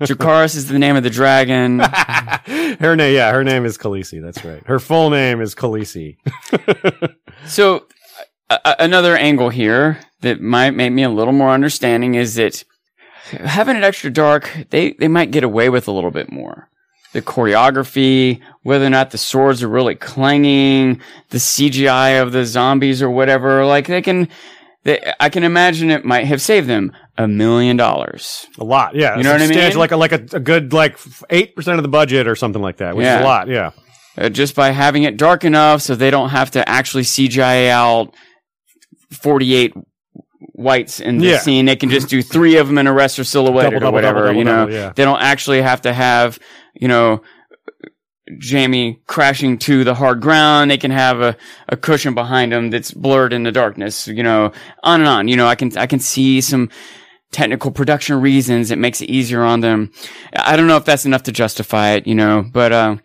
Dracarys 0.00 0.56
is 0.56 0.66
the 0.68 0.78
name 0.78 0.96
of 0.96 1.02
the 1.04 1.10
dragon. 1.10 1.78
her 1.78 2.96
name, 2.96 3.14
yeah, 3.14 3.30
her 3.32 3.44
name 3.44 3.64
is 3.64 3.78
Khaleesi. 3.78 4.20
That's 4.22 4.44
right. 4.44 4.62
Her 4.66 4.78
full 4.80 5.10
name 5.10 5.40
is 5.40 5.54
Khaleesi. 5.54 6.16
So 7.46 7.86
a- 8.50 8.76
another 8.80 9.16
angle 9.16 9.50
here 9.50 10.00
that 10.22 10.40
might 10.40 10.70
make 10.70 10.92
me 10.92 11.04
a 11.04 11.10
little 11.10 11.32
more 11.32 11.50
understanding 11.50 12.16
is 12.16 12.34
that 12.34 12.64
having 13.30 13.76
it 13.76 13.84
extra 13.84 14.10
dark, 14.10 14.50
they, 14.70 14.92
they 14.94 15.08
might 15.08 15.30
get 15.30 15.44
away 15.44 15.68
with 15.68 15.86
a 15.86 15.92
little 15.92 16.10
bit 16.10 16.30
more. 16.32 16.68
The 17.14 17.22
choreography, 17.22 18.40
whether 18.64 18.84
or 18.84 18.90
not 18.90 19.10
the 19.12 19.18
swords 19.18 19.62
are 19.62 19.68
really 19.68 19.94
clanging, 19.94 21.00
the 21.30 21.38
CGI 21.38 22.20
of 22.20 22.32
the 22.32 22.44
zombies 22.44 23.00
or 23.00 23.08
whatever, 23.08 23.64
like 23.64 23.86
they 23.86 24.02
can, 24.02 24.28
they, 24.82 25.12
I 25.20 25.28
can 25.28 25.44
imagine 25.44 25.90
it 25.90 26.04
might 26.04 26.24
have 26.26 26.42
saved 26.42 26.68
them 26.68 26.92
a 27.16 27.26
million 27.28 27.76
dollars. 27.76 28.46
A 28.58 28.64
lot, 28.64 28.96
yeah. 28.96 29.16
You 29.16 29.22
know 29.22 29.30
what 29.32 29.40
I 29.42 29.46
mean? 29.46 29.76
Like 29.76 29.92
a 29.92 29.96
like 29.96 30.10
a, 30.12 30.36
a 30.36 30.40
good 30.40 30.72
like 30.72 30.98
eight 31.30 31.54
percent 31.54 31.78
of 31.78 31.82
the 31.84 31.88
budget 31.88 32.26
or 32.26 32.34
something 32.34 32.60
like 32.60 32.78
that, 32.78 32.96
which 32.96 33.04
is 33.04 33.08
Yeah. 33.08 33.22
a 33.22 33.24
lot. 33.24 33.46
Yeah. 33.48 33.70
uh, 34.18 34.28
just 34.28 34.54
by 34.56 34.70
having 34.70 35.04
it 35.04 35.16
dark 35.16 35.44
enough 35.44 35.82
so 35.82 35.94
they 35.94 36.10
don't 36.10 36.30
have 36.30 36.50
to 36.52 36.68
actually 36.68 37.04
CGI 37.04 37.68
out 37.70 38.12
48 39.12 39.72
whites 40.54 41.00
in 41.00 41.18
the 41.18 41.26
Yeah. 41.28 41.38
scene. 41.38 41.66
They 41.66 41.76
can 41.76 41.90
just 41.90 42.08
do 42.08 42.22
three 42.22 42.56
of 42.56 42.66
them 42.66 42.78
in 42.78 42.86
a 42.86 42.92
rest 42.92 43.18
or 43.18 43.24
silhouetted 43.24 43.70
Double, 43.72 43.80
double, 43.80 43.88
or 43.88 43.92
whatever, 43.92 44.18
double, 44.20 44.26
double, 44.28 44.38
you 44.38 44.44
know. 44.44 44.66
double, 44.66 44.72
yeah. 44.72 44.92
They 44.94 45.04
don't 45.04 45.20
actually 45.22 45.62
have 45.62 45.82
to 45.82 45.92
have, 45.92 46.38
you 46.74 46.88
know, 46.88 47.22
Jaime 48.42 49.00
crashing 49.06 49.58
to 49.58 49.84
the 49.84 49.94
hard 49.94 50.20
ground. 50.20 50.70
They 50.70 50.78
can 50.78 50.90
have 50.90 51.20
a, 51.20 51.36
a 51.68 51.76
cushion 51.76 52.14
behind 52.14 52.52
them 52.52 52.70
that's 52.70 52.90
blurred 52.90 53.32
in 53.32 53.42
the 53.42 53.52
darkness, 53.52 54.08
you 54.08 54.22
know, 54.22 54.52
on 54.82 55.00
and 55.00 55.08
on. 55.08 55.28
You 55.28 55.36
know, 55.36 55.46
I 55.46 55.54
can, 55.54 55.76
I 55.76 55.86
can 55.86 56.00
see 56.00 56.40
some 56.40 56.70
technical 57.32 57.70
production 57.70 58.20
reasons. 58.20 58.70
It 58.70 58.78
makes 58.78 59.02
it 59.02 59.10
easier 59.10 59.42
on 59.42 59.60
them. 59.60 59.92
I 60.34 60.56
don't 60.56 60.66
know 60.68 60.76
if 60.78 60.84
that's 60.86 61.04
enough 61.04 61.24
to 61.24 61.32
justify 61.32 61.90
it, 61.92 62.06
you 62.06 62.14
know, 62.14 62.44
but, 62.50 62.72
uh, 62.72 62.96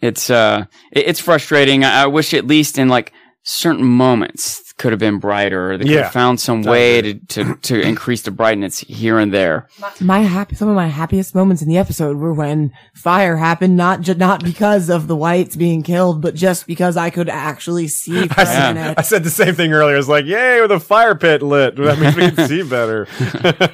it's 0.00 0.30
uh 0.30 0.64
it- 0.92 1.08
it's 1.08 1.18
frustrating. 1.20 1.84
I, 1.84 2.02
I 2.02 2.06
wish 2.06 2.32
at 2.32 2.46
least 2.46 2.78
in 2.78 2.88
like 2.88 3.12
certain 3.42 3.84
moments 3.84 4.67
could 4.78 4.92
have 4.92 4.98
been 4.98 5.18
brighter. 5.18 5.76
They 5.76 5.84
could 5.84 5.92
Yeah. 5.92 6.02
have 6.04 6.12
found 6.12 6.40
some 6.40 6.62
way 6.62 7.02
to, 7.02 7.14
to 7.14 7.54
to 7.56 7.80
increase 7.80 8.22
the 8.22 8.30
brightness 8.30 8.78
here 8.80 9.18
and 9.18 9.34
there. 9.34 9.68
my 10.00 10.20
happy, 10.20 10.54
some 10.54 10.68
of 10.68 10.76
my 10.76 10.86
happiest 10.86 11.34
moments 11.34 11.60
in 11.62 11.68
the 11.68 11.76
episode 11.76 12.16
were 12.16 12.32
when 12.32 12.72
fire 12.94 13.36
happened, 13.36 13.76
not 13.76 14.00
ju- 14.00 14.14
not 14.14 14.42
because 14.44 14.88
of 14.88 15.06
the 15.08 15.16
whites 15.16 15.56
being 15.56 15.82
killed, 15.82 16.22
but 16.22 16.34
just 16.34 16.66
because 16.66 16.96
I 16.96 17.10
could 17.10 17.28
actually 17.28 17.88
see 17.88 18.28
for 18.28 18.34
I 18.40 18.42
a 18.42 18.46
said, 18.46 18.72
minute. 18.74 18.94
I 18.98 19.02
said 19.02 19.24
the 19.24 19.30
same 19.30 19.54
thing 19.54 19.72
earlier. 19.72 19.94
I 19.94 19.98
was 19.98 20.08
like, 20.08 20.24
"Yay, 20.24 20.60
with 20.60 20.72
a 20.72 20.80
fire 20.80 21.14
pit 21.14 21.42
lit! 21.42 21.76
That 21.76 21.98
means 21.98 22.16
we 22.16 22.30
can 22.30 22.48
see 22.48 22.62
better." 22.68 23.06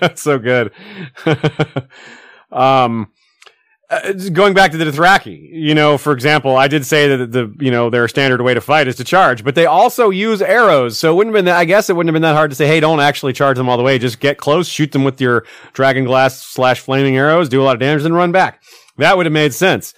That's 0.00 0.22
so 0.22 0.38
good. 0.38 0.72
um, 2.50 3.08
uh, 4.02 4.12
going 4.32 4.54
back 4.54 4.72
to 4.72 4.76
the 4.76 4.84
Dothraki, 4.84 5.48
you 5.52 5.74
know, 5.74 5.98
for 5.98 6.12
example, 6.12 6.56
I 6.56 6.68
did 6.68 6.84
say 6.86 7.16
that 7.16 7.32
the 7.32 7.54
you 7.60 7.70
know 7.70 7.90
their 7.90 8.08
standard 8.08 8.40
way 8.42 8.54
to 8.54 8.60
fight 8.60 8.88
is 8.88 8.96
to 8.96 9.04
charge, 9.04 9.44
but 9.44 9.54
they 9.54 9.66
also 9.66 10.10
use 10.10 10.42
arrows. 10.42 10.98
So 10.98 11.12
it 11.12 11.16
wouldn't 11.16 11.34
have 11.34 11.38
been. 11.38 11.44
That, 11.46 11.56
I 11.56 11.64
guess 11.64 11.90
it 11.90 11.96
wouldn't 11.96 12.08
have 12.08 12.14
been 12.14 12.22
that 12.22 12.34
hard 12.34 12.50
to 12.50 12.56
say, 12.56 12.66
"Hey, 12.66 12.80
don't 12.80 13.00
actually 13.00 13.32
charge 13.32 13.56
them 13.56 13.68
all 13.68 13.76
the 13.76 13.82
way. 13.82 13.98
Just 13.98 14.20
get 14.20 14.38
close, 14.38 14.68
shoot 14.68 14.92
them 14.92 15.04
with 15.04 15.20
your 15.20 15.44
dragon 15.72 16.04
glass 16.04 16.40
slash 16.40 16.80
flaming 16.80 17.16
arrows, 17.16 17.48
do 17.48 17.60
a 17.60 17.64
lot 17.64 17.74
of 17.74 17.80
damage, 17.80 18.02
then 18.02 18.14
run 18.14 18.32
back." 18.32 18.62
That 18.98 19.16
would 19.16 19.26
have 19.26 19.32
made 19.32 19.52
sense. 19.54 19.94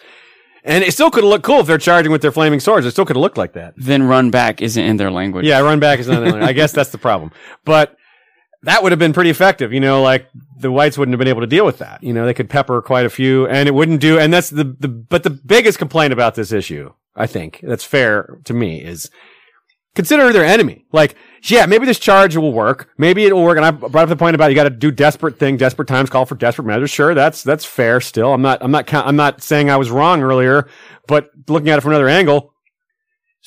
And 0.65 0.83
it 0.83 0.93
still 0.93 1.11
could 1.11 1.23
have 1.23 1.31
looked 1.31 1.45
cool 1.45 1.61
if 1.61 1.67
they're 1.69 1.79
charging 1.79 2.11
with 2.11 2.23
their 2.23 2.33
flaming 2.33 2.59
swords. 2.59 2.87
It 2.87 2.91
still 2.91 3.07
could 3.07 3.15
have 3.15 3.21
looked 3.21 3.39
like 3.39 3.53
that. 3.53 3.75
Then 3.77 4.03
run 4.03 4.31
back 4.31 4.61
isn't 4.61 4.85
in 4.85 4.97
their 4.97 5.13
language. 5.13 5.47
Yeah, 5.47 5.61
run 5.61 5.79
back 5.79 6.01
is 6.01 6.09
not. 6.09 6.43
I 6.43 6.53
guess 6.53 6.73
that's 6.73 6.91
the 6.91 6.99
problem. 6.99 7.31
But 7.65 7.97
that 8.67 8.83
would 8.83 8.91
have 8.91 8.99
been 8.99 9.13
pretty 9.13 9.31
effective. 9.31 9.73
You 9.73 9.81
know, 9.81 10.03
like 10.03 10.29
the 10.59 10.73
whites 10.73 10.99
wouldn't 10.99 11.13
have 11.15 11.21
been 11.21 11.29
able 11.29 11.41
to 11.41 11.47
deal 11.47 11.65
with 11.65 11.79
that. 11.79 12.03
You 12.03 12.13
know, 12.13 12.27
they 12.27 12.35
could 12.35 12.51
pepper 12.51 12.83
quite 12.83 13.07
a 13.07 13.11
few, 13.11 13.47
and 13.47 13.69
it 13.69 13.73
wouldn't 13.73 14.01
do. 14.01 14.19
And 14.19 14.33
that's 14.33 14.51
the 14.51 14.65
the. 14.65 14.89
But 14.89 15.23
the 15.23 15.31
biggest 15.31 15.79
complaint 15.79 16.13
about 16.13 16.35
this 16.35 16.53
issue, 16.53 16.93
I 17.15 17.27
think, 17.27 17.61
that's 17.63 17.85
fair 17.85 18.39
to 18.45 18.53
me, 18.53 18.83
is 18.83 19.09
consider 19.95 20.33
their 20.33 20.45
enemy. 20.45 20.85
Like, 20.93 21.15
yeah, 21.45 21.67
maybe 21.67 21.87
this 21.87 22.01
charge 22.01 22.37
will 22.37 22.53
work. 22.53 22.91
Maybe 22.99 23.25
it 23.25 23.35
will 23.35 23.45
work. 23.45 23.57
And 23.57 23.65
I 23.65 23.71
brought 23.71 24.03
up 24.03 24.09
the 24.09 24.17
point 24.17 24.35
about 24.35 24.51
you 24.51 24.57
got 24.57 24.65
to 24.65 24.71
do 24.71 24.91
desperate 24.91 25.39
thing. 25.39 25.57
Desperate 25.57 25.87
times 25.87 26.11
call 26.11 26.27
for 26.27 26.35
desperate 26.35 26.67
measures. 26.67 26.91
Sure, 26.91 27.15
that's 27.15 27.45
that's 27.45 27.65
fair. 27.65 28.01
Still, 28.01 28.35
I'm 28.35 28.43
not. 28.43 28.59
I'm 28.63 28.73
not. 28.73 28.93
I'm 28.93 29.17
not 29.17 29.45
saying 29.45 29.71
I 29.71 29.77
was 29.77 29.93
wrong 29.93 30.23
earlier, 30.23 30.69
but 31.07 31.31
looking 31.47 31.69
at 31.69 31.79
it 31.79 31.83
from 31.83 31.93
another 31.93 32.09
angle, 32.09 32.53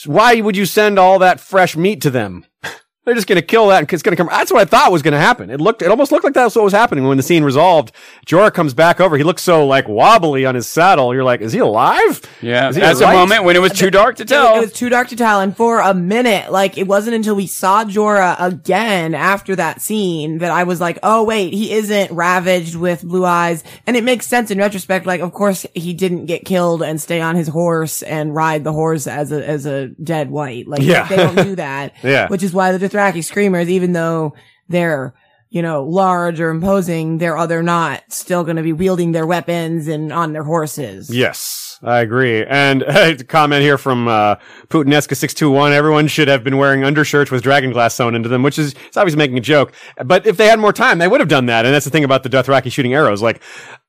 why 0.06 0.40
would 0.40 0.56
you 0.56 0.66
send 0.66 0.98
all 0.98 1.20
that 1.20 1.42
fresh 1.42 1.76
meat 1.76 2.02
to 2.04 2.10
them? 2.10 2.46
They're 3.10 3.16
just 3.16 3.26
going 3.28 3.42
to 3.42 3.46
kill 3.46 3.70
that 3.70 3.80
and 3.80 3.92
it's 3.92 4.04
going 4.04 4.16
to 4.16 4.24
come. 4.24 4.28
That's 4.30 4.52
what 4.52 4.62
I 4.62 4.66
thought 4.66 4.92
was 4.92 5.02
going 5.02 5.14
to 5.14 5.20
happen. 5.20 5.50
It 5.50 5.60
looked, 5.60 5.82
it 5.82 5.90
almost 5.90 6.12
looked 6.12 6.24
like 6.24 6.36
that's 6.36 6.56
what 6.56 6.64
was 6.64 6.74
happening 6.74 7.08
when 7.08 7.18
the 7.18 7.24
scene 7.24 7.44
resolved. 7.44 7.92
Jorah 8.28 8.54
comes 8.54 8.76
back 8.76 9.02
over. 9.02 9.18
He 9.18 9.24
looks 9.24 9.42
so 9.42 9.66
like 9.66 9.88
wobbly 9.88 10.46
on 10.46 10.54
his 10.54 10.68
saddle. 10.68 11.12
You're 11.12 11.24
like, 11.24 11.42
is 11.42 11.52
he 11.52 11.58
alive? 11.58 12.22
Yeah. 12.40 12.72
He 12.72 12.80
That's 12.80 13.02
a 13.02 13.12
moment 13.12 13.46
when 13.46 13.56
it 13.56 13.60
was 13.60 13.72
too 13.72 13.90
dark 13.90 14.18
to 14.18 14.26
tell. 14.26 14.58
it 14.58 14.60
was 14.62 14.74
too 14.74 14.90
dark 14.90 15.08
to 15.08 15.16
tell. 15.16 15.42
And 15.42 15.58
for 15.58 15.80
a 15.80 15.96
minute, 15.96 16.52
like 16.52 16.78
it 16.78 16.86
wasn't 16.86 17.16
until 17.16 17.36
we 17.36 17.48
saw 17.48 17.84
Jorah 17.84 18.36
again 18.40 19.16
after 19.16 19.56
that 19.56 19.82
scene 19.82 20.38
that 20.38 20.52
I 20.52 20.64
was 20.66 20.80
like, 20.80 21.00
oh 21.02 21.24
wait, 21.24 21.52
he 21.54 21.72
isn't 21.74 22.12
ravaged 22.12 22.76
with 22.76 23.02
blue 23.02 23.26
eyes. 23.26 23.64
And 23.88 23.98
it 23.98 24.04
makes 24.04 24.28
sense 24.28 24.52
in 24.52 24.60
retrospect. 24.60 25.08
Like, 25.08 25.22
of 25.22 25.34
course 25.34 25.66
he 25.74 25.94
didn't 25.94 26.28
get 26.28 26.46
killed 26.46 26.84
and 26.84 27.02
stay 27.02 27.22
on 27.22 27.36
his 27.36 27.48
horse 27.48 28.04
and 28.04 28.36
ride 28.36 28.64
the 28.64 28.74
horse 28.74 29.08
as 29.08 29.32
a, 29.32 29.44
as 29.48 29.66
a 29.66 29.88
dead 29.88 30.30
white. 30.30 30.68
Like 30.68 30.82
Yeah. 30.82 31.08
they 31.08 31.16
don't 31.18 31.36
do 31.36 31.56
that. 31.56 31.94
Yeah. 32.04 32.28
Which 32.28 32.44
is 32.44 32.54
why 32.54 32.72
the 32.72 32.80
Dothraki 33.00 33.24
screamers, 33.24 33.70
even 33.70 33.94
though 33.94 34.34
they're 34.68 35.14
you 35.50 35.62
know, 35.62 35.84
large 35.84 36.40
or 36.40 36.50
imposing, 36.50 37.18
they're, 37.18 37.48
they're 37.48 37.64
not 37.64 38.04
still 38.14 38.44
going 38.44 38.58
to 38.58 38.64
be 38.64 38.74
wielding 38.74 39.12
their 39.14 39.26
weapons 39.26 39.88
and 39.88 40.14
on 40.14 40.34
their 40.34 40.44
horses. 40.44 41.10
Yes, 41.10 41.69
I 41.82 42.00
agree. 42.00 42.46
And 42.46 42.82
a 42.88 43.24
comment 43.24 43.62
here 43.62 43.78
from 43.78 44.08
uh, 44.08 44.36
Putinesca621. 44.68 45.72
Everyone 45.72 46.08
should 46.08 46.28
have 46.28 46.44
been 46.44 46.58
wearing 46.58 46.84
undershirts 46.84 47.32
with 47.32 47.42
dragon 47.42 47.72
glass 47.72 47.96
sewn 47.96 48.16
into 48.16 48.28
them, 48.28 48.44
which 48.44 48.60
is 48.60 48.74
it's 48.88 48.98
obviously 48.98 49.18
making 49.18 49.38
a 49.38 49.42
joke. 49.42 49.74
But 50.04 50.26
if 50.26 50.38
they 50.38 50.48
had 50.48 50.60
more 50.60 50.74
time, 50.74 50.98
they 50.98 51.08
would 51.08 51.22
have 51.22 51.30
done 51.30 51.46
that. 51.46 51.66
And 51.66 51.74
that's 51.74 51.86
the 51.86 51.92
thing 51.92 52.04
about 52.04 52.24
the 52.24 52.30
Dothraki 52.30 52.72
shooting 52.72 52.94
arrows. 52.94 53.22
Like, 53.22 53.42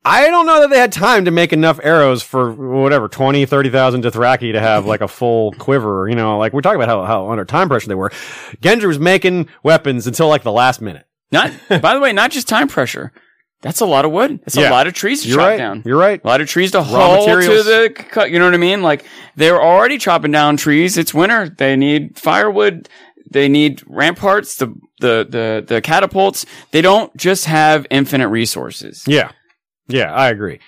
I 0.05 0.29
don't 0.29 0.47
know 0.47 0.61
that 0.61 0.71
they 0.71 0.79
had 0.79 0.93
time 0.93 1.25
to 1.25 1.31
make 1.31 1.53
enough 1.53 1.81
arrows 1.83 2.23
for 2.23 2.53
whatever, 2.53 3.09
20, 3.09 3.45
30,000 3.45 4.05
Dothraki 4.05 4.53
to 4.53 4.61
have 4.61 4.87
like 4.87 5.01
a 5.01 5.09
full 5.09 5.53
quiver. 5.59 6.09
You 6.09 6.15
know, 6.15 6.39
like 6.39 6.53
we're 6.53 6.63
talking 6.63 6.81
about 6.81 6.89
how, 6.89 7.05
how 7.05 7.31
under 7.31 7.45
time 7.45 7.69
pressure 7.69 7.89
they 7.89 7.95
were. 7.95 8.11
Gendry 8.61 8.87
was 8.87 8.99
making 8.99 9.49
weapons 9.63 10.07
until 10.07 10.29
like 10.29 10.43
the 10.43 10.53
last 10.53 10.81
minute. 10.81 11.07
Not, 11.33 11.53
by 11.69 11.95
the 11.95 12.01
way, 12.01 12.13
not 12.13 12.31
just 12.31 12.49
time 12.49 12.69
pressure. 12.69 13.13
That's 13.63 13.81
a 13.81 13.87
lot 13.87 14.05
of 14.05 14.11
wood. 14.13 14.41
That's 14.41 14.57
Yeah. 14.57 14.71
a 14.71 14.73
lot 14.73 14.87
of 14.87 14.95
trees 14.95 15.23
to 15.23 15.29
You're 15.29 15.39
chop 15.39 15.47
right. 15.49 15.59
down. 15.59 15.83
You're 15.85 15.99
right. 15.99 16.21
A 16.23 16.27
lot 16.27 16.41
of 16.41 16.49
trees 16.49 16.71
to 16.73 16.83
haul 16.83 17.27
to 17.27 17.33
the 17.63 17.93
cut. 17.95 18.31
You 18.31 18.39
know 18.39 18.47
what 18.47 18.55
I 18.55 18.59
mean? 18.59 18.83
Like 18.83 19.05
they're 19.37 19.61
already 19.63 19.99
chopping 19.99 20.33
down 20.33 20.57
trees. 20.57 20.97
It's 20.97 21.13
winter. 21.13 21.49
They 21.49 21.77
need 21.77 22.19
firewood. 22.19 22.89
They 23.31 23.49
need 23.49 23.83
ramparts, 23.87 24.57
the, 24.57 24.75
the, 25.01 25.27
the, 25.29 25.65
the 25.67 25.81
catapults. 25.81 26.47
They 26.73 26.81
don't 26.81 27.15
just 27.17 27.45
have 27.45 27.87
infinite 27.91 28.29
resources. 28.29 29.05
Yeah. 29.07 29.31
Yeah, 29.89 30.13
I 30.13 30.31
agree. 30.31 30.59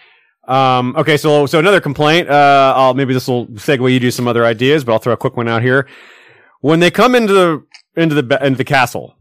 Um, 0.46 0.94
okay, 0.96 1.16
so 1.16 1.46
so 1.46 1.58
another 1.60 1.80
complaint. 1.80 2.28
Uh, 2.28 2.72
I'll 2.76 2.94
maybe 2.94 3.14
this 3.14 3.28
will 3.28 3.46
segue 3.48 3.92
you 3.92 4.00
to 4.00 4.10
some 4.12 4.26
other 4.28 4.44
ideas, 4.44 4.84
but 4.84 4.92
I'll 4.92 4.98
throw 4.98 5.12
a 5.12 5.16
quick 5.16 5.36
one 5.36 5.46
out 5.48 5.62
here. 5.62 5.86
When 6.60 6.80
they 6.80 6.90
come 6.90 7.14
into 7.14 7.32
the 7.32 7.64
into 7.96 8.20
the 8.20 8.44
into 8.44 8.58
the 8.58 8.64
castle, 8.64 9.14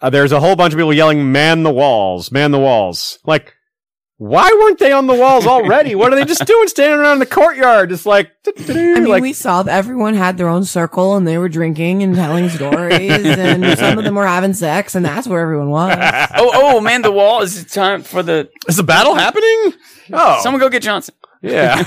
uh, 0.00 0.10
there's 0.10 0.32
a 0.32 0.40
whole 0.40 0.56
bunch 0.56 0.72
of 0.72 0.78
people 0.78 0.92
yelling, 0.92 1.32
"Man 1.32 1.62
the 1.62 1.72
walls! 1.72 2.30
Man 2.30 2.50
the 2.50 2.58
walls!" 2.58 3.18
Like, 3.24 3.54
why 4.18 4.50
weren't 4.60 4.78
they 4.78 4.92
on 4.92 5.06
the 5.06 5.14
walls 5.14 5.46
already? 5.46 5.94
what 5.94 6.10
are 6.12 6.16
they 6.16 6.24
just 6.24 6.46
doing, 6.46 6.68
standing 6.68 6.98
around 6.98 7.14
in 7.14 7.18
the 7.18 7.26
courtyard, 7.26 7.90
just 7.90 8.06
like, 8.06 8.30
I 8.68 8.72
mean, 8.72 9.04
like 9.04 9.22
we 9.22 9.34
saw 9.34 9.62
that 9.62 9.76
everyone 9.76 10.14
had 10.14 10.38
their 10.38 10.48
own 10.48 10.64
circle 10.64 11.16
and 11.16 11.28
they 11.28 11.36
were 11.36 11.50
drinking 11.50 12.02
and 12.02 12.14
telling 12.14 12.48
stories 12.48 13.10
and 13.10 13.78
some 13.78 13.98
of 13.98 14.04
them 14.04 14.14
were 14.14 14.26
having 14.26 14.54
sex 14.54 14.94
and 14.94 15.04
that's 15.04 15.26
where 15.26 15.40
everyone 15.40 15.68
was. 15.68 15.98
oh, 16.34 16.50
oh 16.54 16.80
man, 16.80 17.02
the 17.02 17.12
wall 17.12 17.42
is 17.42 17.60
it 17.60 17.68
time 17.68 18.02
for 18.02 18.22
the, 18.22 18.48
is 18.66 18.76
the 18.76 18.82
battle 18.82 19.14
happening? 19.14 19.74
Oh, 20.12 20.40
someone 20.42 20.60
go 20.60 20.70
get 20.70 20.82
Johnson. 20.82 21.14
Yeah. 21.46 21.82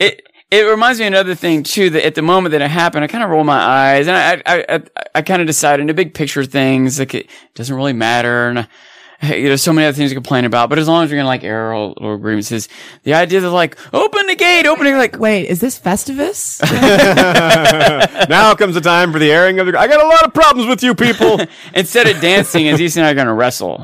it 0.00 0.22
it 0.50 0.62
reminds 0.62 1.00
me 1.00 1.06
of 1.06 1.12
another 1.12 1.34
thing 1.34 1.62
too 1.62 1.90
that 1.90 2.04
at 2.06 2.14
the 2.14 2.22
moment 2.22 2.52
that 2.52 2.62
it 2.62 2.70
happened, 2.70 3.04
I 3.04 3.08
kind 3.08 3.24
of 3.24 3.30
roll 3.30 3.44
my 3.44 3.58
eyes 3.58 4.06
and 4.08 4.16
I 4.16 4.42
I 4.46 4.64
I, 4.68 4.82
I 5.16 5.22
kind 5.22 5.40
of 5.40 5.46
decided 5.46 5.80
in 5.82 5.86
the 5.88 5.94
big 5.94 6.14
picture 6.14 6.44
things 6.44 6.98
like 6.98 7.14
it 7.14 7.28
doesn't 7.54 7.74
really 7.74 7.92
matter 7.92 8.48
and. 8.48 8.68
Hey, 9.18 9.42
know, 9.44 9.56
so 9.56 9.72
many 9.72 9.86
other 9.86 9.96
things 9.96 10.10
to 10.10 10.14
complain 10.14 10.44
about, 10.44 10.68
but 10.68 10.78
as 10.78 10.86
long 10.88 11.02
as 11.02 11.10
you're 11.10 11.18
gonna 11.18 11.26
like 11.26 11.42
air 11.42 11.72
all 11.72 11.94
little 11.96 12.14
agreements, 12.14 12.52
is 12.52 12.68
the 13.02 13.14
idea 13.14 13.40
that 13.40 13.50
like 13.50 13.78
open 13.94 14.26
the 14.26 14.36
gate, 14.36 14.66
opening 14.66 14.96
like 14.96 15.18
Wait, 15.18 15.46
is 15.46 15.60
this 15.60 15.78
Festivus? 15.78 16.60
now 18.28 18.54
comes 18.54 18.74
the 18.74 18.80
time 18.80 19.12
for 19.12 19.18
the 19.18 19.32
airing 19.32 19.58
of 19.58 19.66
the. 19.66 19.78
I 19.78 19.86
got 19.86 20.04
a 20.04 20.08
lot 20.08 20.22
of 20.24 20.34
problems 20.34 20.68
with 20.68 20.82
you 20.82 20.94
people. 20.94 21.40
instead 21.74 22.06
of 22.06 22.20
dancing, 22.20 22.66
is 22.66 22.78
Ethan 22.78 23.04
and 23.04 23.08
I 23.08 23.14
gonna 23.14 23.32
wrestle? 23.32 23.80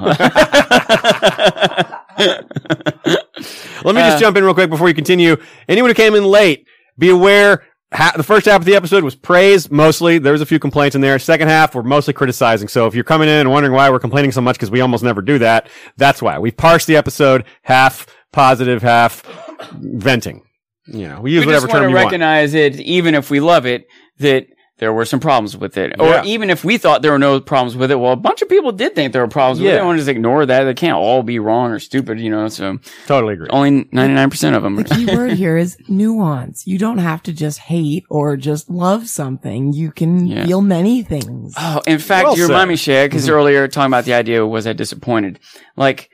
Let 3.84 3.94
me 3.94 4.00
just 4.02 4.16
uh. 4.16 4.20
jump 4.20 4.36
in 4.36 4.44
real 4.44 4.54
quick 4.54 4.68
before 4.68 4.88
you 4.88 4.94
continue. 4.94 5.36
Anyone 5.66 5.90
who 5.90 5.94
came 5.94 6.14
in 6.14 6.24
late, 6.24 6.66
be 6.98 7.08
aware. 7.08 7.64
Ha- 7.92 8.14
the 8.16 8.22
first 8.22 8.46
half 8.46 8.60
of 8.60 8.64
the 8.64 8.74
episode 8.74 9.04
was 9.04 9.14
praise 9.14 9.70
mostly. 9.70 10.18
There 10.18 10.32
was 10.32 10.40
a 10.40 10.46
few 10.46 10.58
complaints 10.58 10.94
in 10.94 11.02
there. 11.02 11.18
Second 11.18 11.48
half, 11.48 11.74
we're 11.74 11.82
mostly 11.82 12.14
criticizing. 12.14 12.68
So 12.68 12.86
if 12.86 12.94
you're 12.94 13.04
coming 13.04 13.28
in 13.28 13.34
and 13.34 13.50
wondering 13.50 13.74
why 13.74 13.90
we're 13.90 13.98
complaining 13.98 14.32
so 14.32 14.40
much 14.40 14.56
because 14.56 14.70
we 14.70 14.80
almost 14.80 15.04
never 15.04 15.20
do 15.20 15.38
that, 15.38 15.68
that's 15.96 16.22
why. 16.22 16.38
We 16.38 16.50
parsed 16.50 16.86
the 16.86 16.96
episode 16.96 17.44
half 17.62 18.06
positive, 18.32 18.82
half 18.82 19.22
venting. 19.72 20.42
You 20.86 21.08
know, 21.08 21.20
we 21.20 21.32
use 21.32 21.40
we 21.42 21.46
whatever 21.46 21.66
just 21.66 21.74
want 21.74 21.84
term 21.84 21.92
to 21.92 21.98
you 21.98 22.04
recognize 22.04 22.54
it, 22.54 22.80
even 22.80 23.14
if 23.14 23.30
we 23.30 23.40
love 23.40 23.66
it, 23.66 23.86
that 24.18 24.46
there 24.82 24.92
were 24.92 25.04
some 25.04 25.20
problems 25.20 25.56
with 25.56 25.76
it, 25.78 25.94
or 26.00 26.22
even 26.24 26.50
if 26.50 26.64
we 26.64 26.76
thought 26.76 27.02
there 27.02 27.12
were 27.12 27.18
no 27.18 27.38
problems 27.40 27.76
with 27.76 27.92
it. 27.92 27.94
Well, 28.00 28.10
a 28.10 28.16
bunch 28.16 28.42
of 28.42 28.48
people 28.48 28.72
did 28.72 28.96
think 28.96 29.12
there 29.12 29.22
were 29.22 29.28
problems 29.28 29.60
with 29.60 29.68
it. 29.68 29.74
Yeah. 29.74 29.78
They 29.78 29.84
want 29.84 29.94
to 29.96 30.00
just 30.00 30.08
ignore 30.08 30.44
that. 30.44 30.64
They 30.64 30.74
can't 30.74 30.96
all 30.96 31.22
be 31.22 31.38
wrong 31.38 31.70
or 31.70 31.78
stupid, 31.78 32.18
you 32.18 32.30
know. 32.30 32.48
So. 32.48 32.78
Totally 33.06 33.34
agree. 33.34 33.46
only 33.50 33.88
ninety 33.92 34.14
nine 34.14 34.28
percent 34.28 34.56
of 34.56 34.64
them. 34.64 34.76
Are. 34.76 34.82
The 34.82 34.94
key 34.96 35.06
word 35.06 35.32
here 35.44 35.56
is 35.56 35.76
nuance. 35.88 36.66
You 36.66 36.78
don't 36.78 36.98
have 36.98 37.22
to 37.22 37.32
just 37.32 37.60
hate 37.60 38.04
or 38.10 38.36
just 38.36 38.68
love 38.68 39.06
something. 39.08 39.72
You 39.72 39.92
can 39.92 40.26
Yeah. 40.26 40.46
feel 40.46 40.62
many 40.62 41.04
things. 41.04 41.54
Oh, 41.56 41.80
in 41.86 42.00
fact, 42.00 42.24
Well 42.26 42.36
you 42.36 42.42
remind 42.48 42.62
said. 42.62 42.68
me, 42.68 42.76
Shay, 42.76 43.06
because 43.06 43.22
Mm-hmm. 43.26 43.34
earlier 43.34 43.68
talking 43.68 43.86
about 43.92 44.04
the 44.04 44.14
idea 44.14 44.44
was 44.44 44.66
I 44.66 44.72
disappointed? 44.72 45.38
Like 45.76 46.10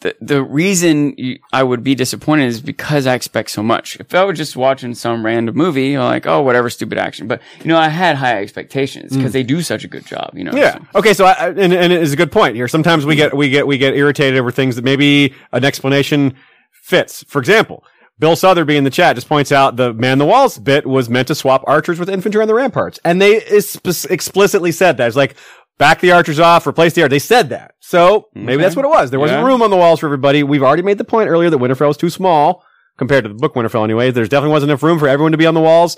the 0.00 0.16
the 0.20 0.42
reason 0.42 1.14
you, 1.18 1.38
I 1.52 1.62
would 1.62 1.82
be 1.84 1.94
disappointed 1.94 2.46
is 2.46 2.60
because 2.60 3.06
I 3.06 3.14
expect 3.14 3.50
so 3.50 3.62
much. 3.62 3.96
If 4.00 4.14
I 4.14 4.24
was 4.24 4.38
just 4.38 4.56
watching 4.56 4.94
some 4.94 5.24
random 5.24 5.54
movie, 5.56 5.98
like, 5.98 6.26
oh, 6.26 6.40
whatever, 6.42 6.70
stupid 6.70 6.96
action. 6.98 7.26
But 7.28 7.42
you 7.60 7.66
know, 7.66 7.76
I 7.78 7.88
had 7.88 8.16
high 8.16 8.40
expectations 8.40 9.14
because 9.14 9.32
they 9.32 9.42
do 9.42 9.60
such 9.62 9.84
a 9.84 9.88
good 9.88 10.06
job. 10.06 10.30
You 10.34 10.44
know, 10.44 10.52
Mm. 10.52 10.58
Yeah. 10.58 10.74
so- 10.78 10.84
Okay. 11.00 11.12
So, 11.14 11.24
I, 11.26 11.48
and, 11.48 11.72
and 11.74 11.92
it 11.92 12.02
is 12.02 12.12
a 12.12 12.16
good 12.16 12.32
point 12.32 12.56
here. 12.56 12.66
Sometimes 12.68 13.04
we 13.04 13.14
get, 13.14 13.36
we 13.36 13.50
get, 13.50 13.66
we 13.66 13.76
get 13.78 13.94
irritated 13.94 14.38
over 14.38 14.50
things 14.50 14.76
that 14.76 14.84
maybe 14.84 15.34
an 15.52 15.64
explanation 15.64 16.34
fits. 16.82 17.22
For 17.28 17.38
example, 17.38 17.84
Bill 18.18 18.36
Southerby 18.36 18.76
in 18.76 18.84
the 18.84 18.90
chat 18.90 19.16
just 19.16 19.28
points 19.28 19.50
out 19.52 19.76
the 19.76 19.94
man 19.94 20.18
the 20.18 20.26
walls 20.26 20.58
bit 20.58 20.86
was 20.86 21.08
meant 21.08 21.28
to 21.28 21.34
swap 21.34 21.62
archers 21.66 21.98
with 21.98 22.10
infantry 22.10 22.40
on 22.42 22.48
the 22.48 22.54
ramparts. 22.54 22.98
And 23.04 23.20
they 23.20 23.36
is- 23.36 23.78
explicitly 24.10 24.72
said 24.72 24.96
that. 24.98 25.06
It's 25.08 25.16
like, 25.16 25.36
back 25.80 25.98
the 26.00 26.12
archers 26.12 26.38
off, 26.38 26.64
replace 26.66 26.92
the 26.92 27.02
archers. 27.02 27.10
They 27.10 27.18
said 27.18 27.48
that. 27.48 27.74
So 27.80 28.28
maybe 28.34 28.62
that's 28.62 28.76
what 28.76 28.84
it 28.84 28.88
was. 28.88 29.10
There 29.10 29.18
wasn't 29.18 29.40
Yeah. 29.40 29.46
room 29.46 29.62
on 29.62 29.70
the 29.70 29.76
walls 29.76 29.98
for 29.98 30.06
everybody. 30.06 30.44
We've 30.44 30.62
already 30.62 30.82
made 30.82 30.98
the 30.98 31.04
point 31.04 31.28
earlier 31.28 31.50
that 31.50 31.56
Winterfell 31.58 31.88
was 31.88 31.96
too 31.96 32.10
small 32.10 32.62
compared 32.98 33.24
to 33.24 33.28
the 33.28 33.34
book 33.34 33.54
Winterfell 33.54 33.82
anyway. 33.82 34.12
There's 34.12 34.28
definitely 34.28 34.52
wasn't 34.52 34.70
enough 34.70 34.82
room 34.84 34.98
for 35.00 35.08
everyone 35.08 35.32
to 35.32 35.38
be 35.38 35.46
on 35.46 35.54
the 35.54 35.60
walls. 35.60 35.96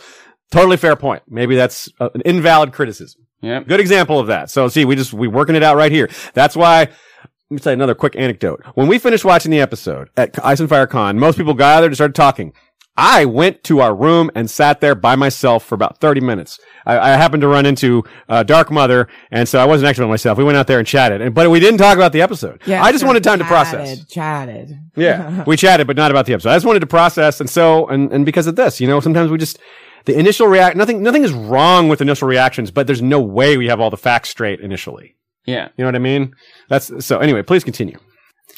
Totally 0.51 0.77
fair 0.79 0.97
point. 0.97 1.23
Maybe 1.29 1.57
that's 1.57 1.91
uh, 2.01 2.09
an 2.15 2.23
invalid 2.23 2.73
criticism. 2.73 3.23
yeah. 3.43 3.61
Good 3.61 3.81
example 3.81 4.19
of 4.21 4.29
that. 4.29 4.49
So 4.51 4.69
see, 4.69 4.85
we 4.85 4.97
just, 4.97 5.13
we 5.13 5.27
working 5.29 5.57
it 5.57 5.63
out 5.63 5.77
right 5.77 5.91
here. 5.93 6.09
That's 6.33 6.55
why, 6.57 6.81
let 6.81 6.91
me 7.51 7.59
tell 7.59 7.73
you 7.73 7.75
another 7.75 7.95
quick 7.95 8.15
anecdote. 8.17 8.63
When 8.75 8.87
we 8.87 8.99
finished 8.99 9.25
watching 9.25 9.51
the 9.51 9.61
episode 9.61 10.09
at 10.17 10.43
Ice 10.45 10.61
and 10.61 10.69
Fire 10.69 10.87
Con, 10.87 11.19
most 11.19 11.37
people 11.39 11.55
gathered 11.55 11.87
and 11.89 11.95
started 11.97 12.15
talking. 12.15 12.53
I 12.97 13.25
went 13.25 13.65
to 13.65 13.81
our 13.81 13.95
room 13.95 14.31
and 14.35 14.51
sat 14.51 14.81
there 14.81 14.95
by 14.95 15.17
myself 15.17 15.65
for 15.65 15.75
about 15.75 15.99
30 15.99 16.21
minutes. 16.21 16.61
I, 16.85 16.99
I 16.99 17.09
happened 17.17 17.41
to 17.41 17.49
run 17.49 17.65
into 17.65 18.05
uh, 18.29 18.43
Dark 18.43 18.71
Mother, 18.71 19.09
and 19.31 19.49
so 19.49 19.59
I 19.59 19.65
wasn't 19.65 19.89
actually 19.89 20.07
by 20.07 20.11
myself. 20.11 20.37
We 20.37 20.45
went 20.45 20.59
out 20.59 20.67
there 20.67 20.79
and 20.79 20.87
chatted, 20.87 21.23
and, 21.23 21.35
but 21.35 21.51
we 21.51 21.59
didn't 21.59 21.79
talk 21.79 21.97
about 21.97 22.13
the 22.13 22.21
episode. 22.21 22.61
Yeah, 22.67 22.83
I 22.83 22.91
just 22.91 23.01
sure. 23.01 23.09
wanted 23.09 23.25
time 23.25 23.39
to 23.39 23.47
process. 23.47 24.05
Chatted. 24.07 24.09
Chatted. 24.09 24.79
Yeah, 24.97 25.45
we 25.47 25.57
chatted, 25.57 25.87
but 25.87 25.97
not 25.97 26.11
about 26.11 26.27
the 26.27 26.35
episode. 26.35 26.51
I 26.51 26.57
just 26.57 26.67
wanted 26.67 26.81
to 26.81 26.87
process, 26.87 27.41
and 27.41 27.49
so, 27.49 27.87
and 27.89 28.13
and 28.13 28.27
because 28.27 28.47
of 28.47 28.57
this, 28.57 28.81
you 28.81 28.87
know, 28.87 29.01
sometimes 29.01 29.31
we 29.31 29.39
just 29.39 29.59
the 30.05 30.19
initial 30.19 30.47
react. 30.47 30.77
Nothing, 30.77 31.03
nothing 31.03 31.25
is 31.25 31.33
wrong 31.33 31.89
with 31.89 32.01
initial 32.01 32.29
reactions, 32.29 32.71
but 32.71 32.87
there's 32.87 33.03
no 33.03 33.21
way 33.21 33.57
we 33.57 33.69
have 33.69 33.81
all 33.81 33.91
the 33.91 33.97
facts 33.97 34.29
straight 34.29 34.61
initially. 34.61 35.17
Yeah. 35.47 35.69
You 35.77 35.85
know 35.85 35.89
what 35.89 35.97
I 35.97 36.01
mean? 36.01 36.35
That's 36.69 37.05
so. 37.05 37.19
Anyway, 37.19 37.43
please 37.43 37.65
continue. 37.65 37.99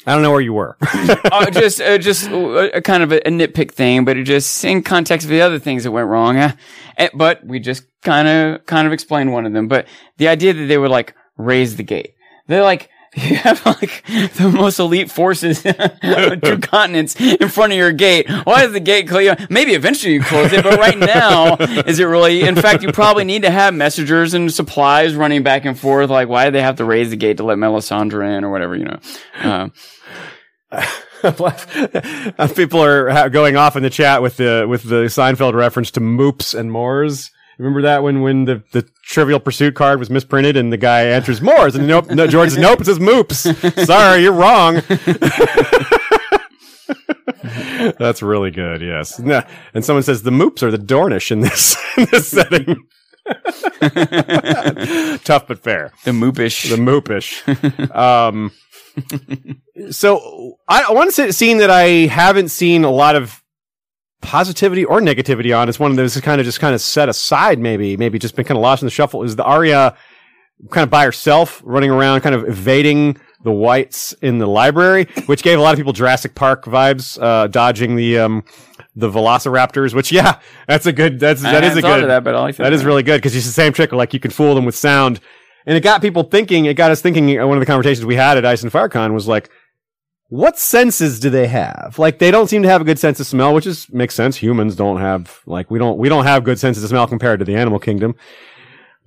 I 0.05 0.13
don't 0.13 0.21
know 0.21 0.31
where 0.31 0.41
you 0.41 0.53
were. 0.53 0.77
uh, 0.81 1.49
just 1.49 1.81
uh, 1.81 1.97
just 1.97 2.27
a, 2.27 2.77
a 2.77 2.81
kind 2.81 3.03
of 3.03 3.11
a, 3.11 3.27
a 3.27 3.31
nitpick 3.31 3.71
thing, 3.71 4.05
but 4.05 4.17
it 4.17 4.23
just 4.23 4.63
in 4.63 4.83
context 4.83 5.25
of 5.25 5.31
the 5.31 5.41
other 5.41 5.59
things 5.59 5.83
that 5.83 5.91
went 5.91 6.07
wrong. 6.07 6.37
Uh, 6.37 6.55
eh, 6.97 7.09
but 7.13 7.45
we 7.45 7.59
just 7.59 7.83
kind 8.01 8.27
of 8.27 8.65
kind 8.65 8.85
of 8.85 8.93
explained 8.93 9.33
one 9.33 9.45
of 9.45 9.53
them. 9.53 9.67
But 9.67 9.87
the 10.17 10.27
idea 10.27 10.53
that 10.53 10.65
they 10.65 10.77
would 10.77 10.91
like 10.91 11.15
raise 11.37 11.75
the 11.75 11.83
gate, 11.83 12.15
they're 12.47 12.63
like. 12.63 12.89
You 13.25 13.37
have 13.37 13.65
like 13.65 14.03
the 14.33 14.51
most 14.53 14.77
elite 14.77 15.09
forces 15.09 15.65
on 16.03 16.41
two 16.41 16.57
continents 16.57 17.15
in 17.15 17.47
front 17.47 17.71
of 17.71 17.77
your 17.77 17.93
gate. 17.93 18.29
Why 18.43 18.65
is 18.65 18.73
the 18.73 18.81
gate 18.81 19.07
closed? 19.07 19.49
Maybe 19.49 19.71
eventually 19.73 20.15
you 20.15 20.21
close 20.21 20.51
it, 20.51 20.63
but 20.63 20.77
right 20.77 20.97
now, 20.97 21.55
is 21.87 21.99
it 21.99 22.03
really? 22.05 22.41
In 22.41 22.57
fact, 22.57 22.83
you 22.83 22.91
probably 22.91 23.23
need 23.23 23.43
to 23.43 23.49
have 23.49 23.73
messengers 23.73 24.33
and 24.33 24.53
supplies 24.53 25.15
running 25.15 25.43
back 25.43 25.63
and 25.63 25.79
forth. 25.79 26.09
Like, 26.09 26.27
why 26.27 26.45
do 26.45 26.51
they 26.51 26.61
have 26.61 26.75
to 26.75 26.83
raise 26.83 27.09
the 27.09 27.15
gate 27.15 27.37
to 27.37 27.43
let 27.43 27.57
Melisandre 27.57 28.37
in 28.37 28.43
or 28.43 28.51
whatever? 28.51 28.75
You 28.75 28.85
know. 28.85 28.99
Um, 29.41 29.73
People 32.55 32.83
are 32.83 33.29
going 33.29 33.55
off 33.55 33.77
in 33.77 33.83
the 33.83 33.89
chat 33.89 34.21
with 34.21 34.35
the 34.35 34.65
with 34.67 34.83
the 34.83 35.05
Seinfeld 35.05 35.53
reference 35.53 35.91
to 35.91 36.01
moops 36.01 36.53
and 36.53 36.69
Moors. 36.69 37.31
Remember 37.57 37.81
that 37.83 38.03
when 38.03 38.21
when 38.21 38.45
the, 38.45 38.63
the 38.71 38.87
Trivial 39.03 39.39
Pursuit 39.39 39.75
card 39.75 39.99
was 39.99 40.09
misprinted 40.09 40.57
and 40.57 40.73
the 40.73 40.77
guy 40.77 41.03
answers 41.03 41.41
Moors 41.41 41.75
and 41.75 41.87
nope, 41.87 42.09
no, 42.09 42.27
George 42.27 42.49
says 42.49 42.57
nope, 42.57 42.81
it 42.81 42.85
says 42.85 42.99
moops. 42.99 43.75
Sorry, 43.85 44.23
you're 44.23 44.33
wrong. 44.33 44.81
That's 47.99 48.21
really 48.21 48.51
good. 48.51 48.81
Yes, 48.81 49.19
Nah, 49.19 49.43
and 49.73 49.83
someone 49.85 50.03
says 50.03 50.23
the 50.23 50.31
moops 50.31 50.61
are 50.63 50.71
the 50.71 50.77
Dornish 50.77 51.31
in 51.31 51.39
this 51.41 51.77
in 51.97 52.07
this 52.11 52.27
setting. 52.27 52.75
Tough 55.23 55.47
but 55.47 55.59
fair. 55.59 55.91
the 56.03 56.11
moopish. 56.11 56.69
the 56.69 56.75
moopish. 56.77 57.41
um, 57.95 58.51
so 59.91 60.55
I, 60.67 60.85
I 60.89 60.91
want 60.91 61.07
to 61.09 61.11
say 61.11 61.31
scene 61.31 61.57
that 61.57 61.69
I 61.71 62.07
haven't 62.07 62.49
seen 62.49 62.83
a 62.83 62.91
lot 62.91 63.15
of 63.15 63.41
positivity 64.21 64.85
or 64.85 64.99
negativity 65.01 65.57
on. 65.57 65.69
It's 65.69 65.79
one 65.79 65.91
of 65.91 65.97
those 65.97 66.19
kind 66.21 66.39
of 66.41 66.45
just 66.45 66.59
kind 66.59 66.73
of 66.73 66.81
set 66.81 67.09
aside, 67.09 67.59
maybe, 67.59 67.97
maybe 67.97 68.19
just 68.19 68.35
been 68.35 68.45
kind 68.45 68.57
of 68.57 68.61
lost 68.61 68.81
in 68.81 68.87
the 68.87 68.91
shuffle. 68.91 69.23
Is 69.23 69.35
the 69.35 69.43
Arya 69.43 69.95
kind 70.71 70.83
of 70.83 70.89
by 70.89 71.03
herself, 71.05 71.61
running 71.65 71.89
around, 71.91 72.21
kind 72.21 72.35
of 72.35 72.47
evading 72.47 73.17
the 73.43 73.51
whites 73.51 74.13
in 74.21 74.39
the 74.39 74.47
library, 74.47 75.07
which 75.27 75.43
gave 75.43 75.59
a 75.59 75.61
lot 75.61 75.71
of 75.71 75.77
people 75.77 75.93
Jurassic 75.93 76.33
Park 76.33 76.65
vibes, 76.65 77.21
uh, 77.21 77.47
dodging 77.47 77.95
the 77.95 78.17
um, 78.19 78.43
the 78.95 79.09
Velociraptors. 79.09 79.93
Which, 79.93 80.11
yeah, 80.11 80.39
that's 80.67 80.85
a 80.85 80.91
good. 80.91 81.19
That's 81.19 81.41
that 81.43 81.63
is 81.63 81.77
a 81.77 81.81
good. 81.81 82.09
that, 82.09 82.23
but 82.23 82.35
I 82.35 82.41
like 82.41 82.55
that. 82.57 82.63
That 82.63 82.73
is 82.73 82.83
really 82.83 83.03
good 83.03 83.17
because 83.17 83.35
it's 83.35 83.45
the 83.45 83.51
same 83.51 83.73
trick. 83.73 83.91
Like 83.91 84.13
you 84.13 84.19
can 84.19 84.31
fool 84.31 84.55
them 84.55 84.65
with 84.65 84.75
sound, 84.75 85.19
and 85.65 85.77
it 85.77 85.81
got 85.81 86.01
people 86.01 86.23
thinking. 86.23 86.65
It 86.65 86.73
got 86.73 86.89
us 86.91 87.01
thinking. 87.01 87.37
uh, 87.39 87.45
One 87.45 87.57
of 87.57 87.61
the 87.61 87.67
conversations 87.67 88.05
we 88.05 88.15
had 88.15 88.37
at 88.37 88.45
Ice 88.45 88.63
and 88.63 88.71
FireCon 88.71 89.13
was 89.13 89.27
like, 89.27 89.51
what 90.29 90.57
senses 90.57 91.19
do 91.19 91.29
they 91.29 91.47
have? 91.47 91.95
Like 91.99 92.19
they 92.19 92.31
don't 92.31 92.47
seem 92.49 92.63
to 92.63 92.69
have 92.69 92.81
a 92.81 92.83
good 92.85 92.99
sense 92.99 93.19
of 93.19 93.27
smell, 93.27 93.53
which 93.53 93.67
is 93.67 93.87
makes 93.91 94.15
sense. 94.15 94.37
Humans 94.37 94.75
don't 94.75 94.99
have 94.99 95.39
like 95.45 95.69
we 95.69 95.79
don't 95.79 95.97
we 95.97 96.09
don't 96.09 96.25
have 96.25 96.43
good 96.43 96.59
senses 96.59 96.83
of 96.83 96.89
smell 96.89 97.07
compared 97.07 97.39
to 97.39 97.45
the 97.45 97.55
animal 97.55 97.79
kingdom. 97.79 98.15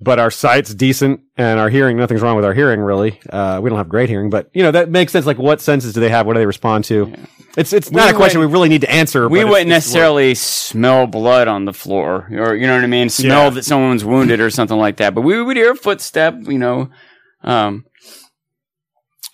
But 0.01 0.17
our 0.17 0.31
sight's 0.31 0.73
decent 0.73 1.19
and 1.35 1.59
our 1.59 1.69
hearing, 1.69 1.97
nothing's 1.97 2.21
wrong 2.21 2.37
with 2.37 2.45
our 2.45 2.53
hearing 2.53 2.79
really. 2.79 3.19
Uh, 3.29 3.59
we 3.61 3.69
don't 3.69 3.77
have 3.77 3.89
great 3.89 4.07
hearing, 4.07 4.29
but 4.29 4.49
you 4.53 4.63
know, 4.63 4.71
that 4.71 4.89
makes 4.89 5.11
sense. 5.11 5.25
Like 5.25 5.37
what 5.37 5.59
senses 5.59 5.91
do 5.93 5.99
they 5.99 6.07
have? 6.09 6.25
What 6.25 6.35
do 6.35 6.39
they 6.39 6.45
respond 6.45 6.85
to? 6.85 7.13
It's, 7.57 7.73
it's 7.73 7.91
not 7.91 8.09
a 8.09 8.13
question 8.13 8.39
we 8.39 8.45
really 8.45 8.69
need 8.69 8.81
to 8.81 8.89
answer. 8.91 9.27
we 9.27 9.43
wouldn't 9.43 9.61
it's 9.63 9.87
necessarily 9.87 10.35
smell 10.35 11.05
blood 11.05 11.49
on 11.49 11.65
the 11.65 11.73
floor 11.73 12.29
or 12.31 12.55
you 12.55 12.65
know 12.67 12.75
what 12.75 12.83
i 12.83 12.87
mean 12.87 13.09
smell 13.09 13.45
Yeah. 13.45 13.49
that 13.49 13.65
someone's 13.65 14.05
wounded 14.05 14.39
or 14.39 14.51
something 14.51 14.77
like 14.77 14.97
that 14.97 15.15
but 15.15 15.21
we 15.21 15.41
would 15.41 15.57
hear 15.57 15.71
a 15.71 15.75
footstep 15.75 16.35
you 16.43 16.59
know 16.59 16.91
um 17.43 17.85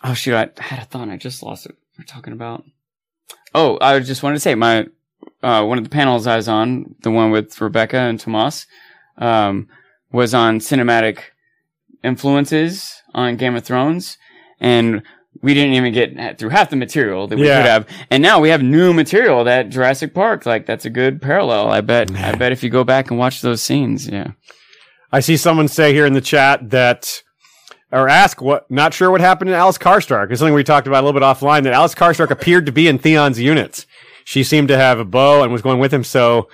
oh 0.06 0.14
shoot 0.14 0.34
i 0.36 0.49
had 0.60 0.80
a 0.80 0.86
thought 0.86 1.02
and 1.03 1.11
i 1.11 1.18
just 1.18 1.44
lost 1.44 1.65
it 1.65 1.76
we're 1.98 2.06
talking 2.06 2.32
about 2.34 2.64
oh 3.53 3.77
i 3.82 3.99
just 3.99 4.23
wanted 4.23 4.36
to 4.36 4.40
say 4.40 4.56
my 4.56 4.86
uh 5.44 5.64
one 5.65 5.77
of 5.77 5.84
the 5.84 5.90
panels 5.90 6.26
i 6.27 6.36
was 6.36 6.48
on 6.48 6.95
the 7.03 7.11
one 7.11 7.32
with 7.32 7.60
rebecca 7.60 7.98
and 7.98 8.19
tomas 8.19 8.65
um 9.18 9.68
was 10.11 10.34
on 10.34 10.60
cinematic 10.60 11.19
influences 12.03 13.02
on 13.14 13.36
game 13.36 13.56
of 13.56 13.64
thrones 13.64 14.18
and 14.60 15.02
we 15.41 15.53
didn't 15.53 15.73
even 15.73 15.91
get 15.94 16.38
through 16.40 16.49
half 16.49 16.69
the 16.69 16.76
material 16.76 17.27
that 17.27 17.38
we 17.38 17.45
Yeah. 17.45 17.57
could 17.61 17.69
have. 17.69 17.88
And 18.10 18.23
now 18.23 18.40
we 18.40 18.48
have 18.49 18.64
new 18.64 18.94
material 18.94 19.44
that 19.44 19.68
Jurassic 19.69 20.14
Park. 20.14 20.45
Like 20.45 20.65
that's 20.65 20.86
a 20.86 20.90
good 20.90 21.22
parallel. 21.22 21.69
I 21.69 21.82
bet. 21.82 22.10
I 22.15 22.36
bet 22.36 22.53
if 22.53 22.64
you 22.64 22.69
go 22.69 22.86
back 22.86 23.10
and 23.11 23.19
watch 23.19 23.41
those 23.41 23.61
scenes, 23.61 24.07
yeah. 24.07 24.32
I 25.11 25.19
see 25.19 25.36
someone 25.36 25.68
say 25.68 25.91
here 25.94 26.06
in 26.06 26.14
the 26.14 26.22
chat 26.22 26.69
that, 26.69 27.22
or 27.95 28.07
ask 28.09 28.41
what, 28.41 28.69
not 28.69 28.93
sure 28.93 29.09
what 29.09 29.22
happened 29.22 29.49
to 29.49 29.55
Alice 29.55 29.77
Karstark. 29.77 30.30
It's 30.31 30.39
something 30.39 30.53
we 30.53 30.63
talked 30.63 30.88
about 30.88 31.03
a 31.03 31.05
little 31.05 31.19
bit 31.19 31.26
offline 31.26 31.63
that 31.63 31.73
Alice 31.73 31.95
Karstark 31.95 32.30
appeared 32.30 32.65
to 32.65 32.72
be 32.72 32.88
in 32.88 32.97
Theon's 32.99 33.39
units. 33.39 33.88
She 34.26 34.43
seemed 34.43 34.67
to 34.67 34.77
have 34.77 34.99
a 34.99 35.05
bow 35.05 35.43
and 35.43 35.51
was 35.51 35.61
going 35.61 35.80
with 35.80 35.93
him. 35.93 36.03
So 36.03 36.49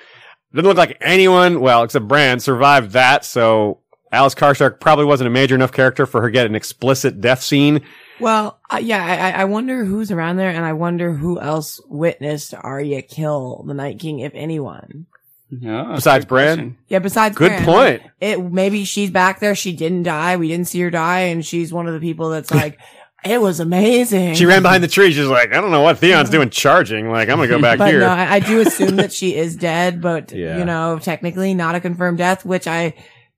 doesn't 0.54 0.68
look 0.68 0.78
like 0.78 0.98
anyone, 1.02 1.60
well, 1.62 1.84
except 1.84 2.08
Bran 2.08 2.40
survived 2.40 2.92
that. 2.92 3.26
So 3.26 3.80
Alice 4.12 4.36
Karstark 4.36 4.80
probably 4.80 5.06
wasn't 5.06 5.28
a 5.28 5.32
major 5.32 5.56
enough 5.56 5.72
character 5.72 6.06
for 6.06 6.22
her 6.22 6.28
to 6.28 6.32
get 6.34 6.46
an 6.46 6.56
explicit 6.56 7.22
death 7.22 7.42
scene. 7.42 7.82
Well, 8.20 8.60
uh, 8.70 8.78
yeah, 8.78 9.34
I- 9.36 9.42
I 9.42 9.46
wonder 9.46 9.84
who's 9.86 10.12
around 10.12 10.36
there, 10.38 10.52
and 10.52 10.64
I 10.64 10.74
wonder 10.74 11.14
who 11.14 11.40
else 11.40 11.80
witnessed 11.90 12.54
Arya 12.54 13.02
kill 13.02 13.64
the 13.66 13.74
Night 13.74 13.98
King, 14.00 14.20
if 14.20 14.32
anyone. 14.36 15.08
Yeah. 15.52 15.92
Besides 15.96 16.26
good 16.26 16.30
Bran? 16.30 16.56
question. 16.58 16.78
Yeah, 16.88 17.00
besides 17.00 17.36
Good 17.38 17.50
Bran, 17.50 17.66
point. 17.66 18.02
it 18.22 18.42
maybe 18.42 18.86
she's 18.86 19.12
back 19.12 19.40
there. 19.40 19.54
She 19.56 19.74
didn't 19.76 20.04
die. 20.04 20.38
We 20.38 20.48
didn't 20.48 20.68
see 20.70 20.80
her 20.82 20.90
die, 20.90 21.20
and 21.22 21.46
she's 21.46 21.74
one 21.74 21.88
of 21.88 21.94
the 21.94 22.00
people 22.00 22.30
that's 22.30 22.52
like, 22.52 22.80
it 23.26 23.42
was 23.42 23.60
amazing. 23.60 24.36
She 24.36 24.46
ran 24.46 24.62
behind 24.62 24.82
the 24.84 24.88
tree. 24.88 25.12
She's 25.12 25.28
like, 25.28 25.54
I 25.54 25.60
don't 25.62 25.72
know 25.72 25.82
what 25.82 25.98
Theon's 26.00 26.30
doing 26.30 26.50
charging. 26.50 27.10
Like, 27.12 27.30
I'm 27.30 27.38
going 27.38 27.50
to 27.50 27.56
go 27.56 27.62
back 27.62 27.78
But 27.80 27.90
here. 27.90 28.00
no, 28.00 28.08
I, 28.08 28.36
I 28.36 28.40
do 28.40 28.62
assume 28.62 28.96
that 28.96 29.12
she 29.12 29.36
is 29.36 29.56
dead, 29.58 30.02
but 30.02 30.32
Yeah. 30.36 30.58
you 30.58 30.66
know, 30.66 30.98
technically 31.00 31.54
not 31.54 31.76
a 31.76 31.80
confirmed 31.82 32.18
death, 32.20 32.46
which 32.46 32.66
I 32.66 32.94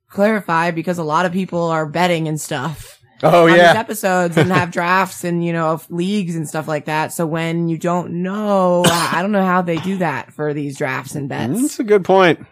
clarify 0.07 0.72
because 0.72 0.99
a 0.99 1.03
lot 1.03 1.26
of 1.26 1.34
people 1.34 1.64
are 1.64 1.85
betting 1.88 2.27
and 2.27 2.40
stuff. 2.40 2.99
Oh, 3.23 3.43
on 3.43 3.51
these 3.51 3.57
yeah. 3.57 3.73
episodes 3.77 4.37
and 4.37 4.51
have 4.51 4.71
drafts 4.71 5.23
and 5.23 5.43
you 5.43 5.53
know 5.53 5.81
leagues 5.89 6.35
and 6.35 6.47
stuff 6.47 6.67
like 6.67 6.85
that. 6.85 7.13
So 7.13 7.25
when 7.25 7.69
you 7.69 7.77
don't 7.77 8.21
know, 8.23 8.83
I 8.85 9.13
I 9.15 9.21
don't 9.21 9.31
know 9.31 9.45
how 9.45 9.61
they 9.61 9.77
do 9.77 9.97
that 9.97 10.33
for 10.33 10.53
these 10.53 10.77
drafts 10.77 11.15
and 11.15 11.29
bets. 11.29 11.61
That's 11.61 11.79
a 11.79 11.83
good 11.83 12.03
point. 12.03 12.45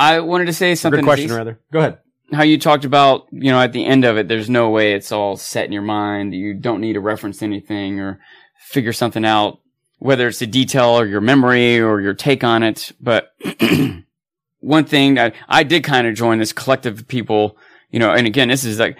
I 0.00 0.20
wanted 0.20 0.46
to 0.46 0.54
say 0.54 0.74
something. 0.74 1.00
Good 1.00 1.06
question, 1.06 1.26
Aziz. 1.26 1.36
rather. 1.36 1.60
Go 1.70 1.78
ahead. 1.80 1.98
how 2.32 2.42
you 2.42 2.58
talked 2.58 2.86
about, 2.86 3.26
you 3.32 3.50
know, 3.50 3.60
at 3.60 3.74
the 3.74 3.84
end 3.84 4.06
of 4.06 4.16
it, 4.16 4.28
there's 4.28 4.48
no 4.48 4.70
way 4.70 4.94
it's 4.94 5.12
all 5.12 5.36
set 5.36 5.66
in 5.66 5.72
your 5.72 5.82
mind. 5.82 6.34
You 6.34 6.54
don't 6.54 6.80
need 6.80 6.94
to 6.94 7.00
reference 7.00 7.42
anything 7.42 8.00
or 8.00 8.18
figure 8.58 8.94
something 8.94 9.26
out, 9.26 9.60
whether 9.98 10.26
it's 10.26 10.40
a 10.40 10.46
detail 10.46 10.98
or 10.98 11.04
your 11.04 11.20
memory 11.20 11.78
or 11.78 12.00
your 12.00 12.14
take 12.14 12.42
on 12.42 12.62
it. 12.62 12.92
But 12.98 13.34
one 14.60 14.86
thing 14.86 15.14
that 15.14 15.34
I 15.48 15.64
did 15.64 15.84
kind 15.84 16.06
of 16.06 16.14
join 16.14 16.38
this 16.38 16.54
collective 16.54 17.00
of 17.00 17.08
people, 17.08 17.58
you 17.90 17.98
know, 17.98 18.10
and 18.10 18.26
again, 18.26 18.48
this 18.48 18.64
is 18.64 18.78
like, 18.78 18.96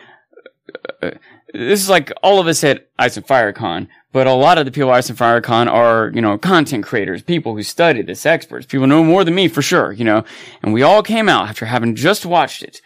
this 1.53 1.81
is 1.81 1.89
like 1.89 2.13
all 2.23 2.41
of 2.41 2.47
us 2.47 2.63
at 2.65 2.89
Ice 2.99 3.17
and 3.17 3.27
Fire 3.27 3.53
Con, 3.53 3.89
but 4.13 4.27
a 4.27 4.33
lot 4.33 4.59
of 4.59 4.65
the 4.65 4.71
people 4.71 4.91
at 4.91 4.99
Ice 4.99 5.09
and 5.09 5.19
Fire 5.19 5.41
Con 5.41 5.69
are, 5.69 6.11
you 6.15 6.21
know, 6.21 6.39
content 6.39 6.85
creators, 6.85 7.23
people 7.23 7.55
who 7.55 7.63
study 7.63 8.03
this, 8.03 8.27
experts, 8.27 8.67
people 8.67 8.87
know 8.87 9.05
more 9.05 9.25
than 9.25 9.35
me 9.35 9.49
for 9.49 9.63
sure, 9.63 9.93
you 9.93 10.05
know, 10.05 10.25
and 10.63 10.73
we 10.73 10.83
all 10.83 11.03
came 11.03 11.29
out 11.29 11.49
after 11.49 11.67
having 11.67 11.95
just 11.95 12.27
watched 12.27 12.63
it. 12.63 12.81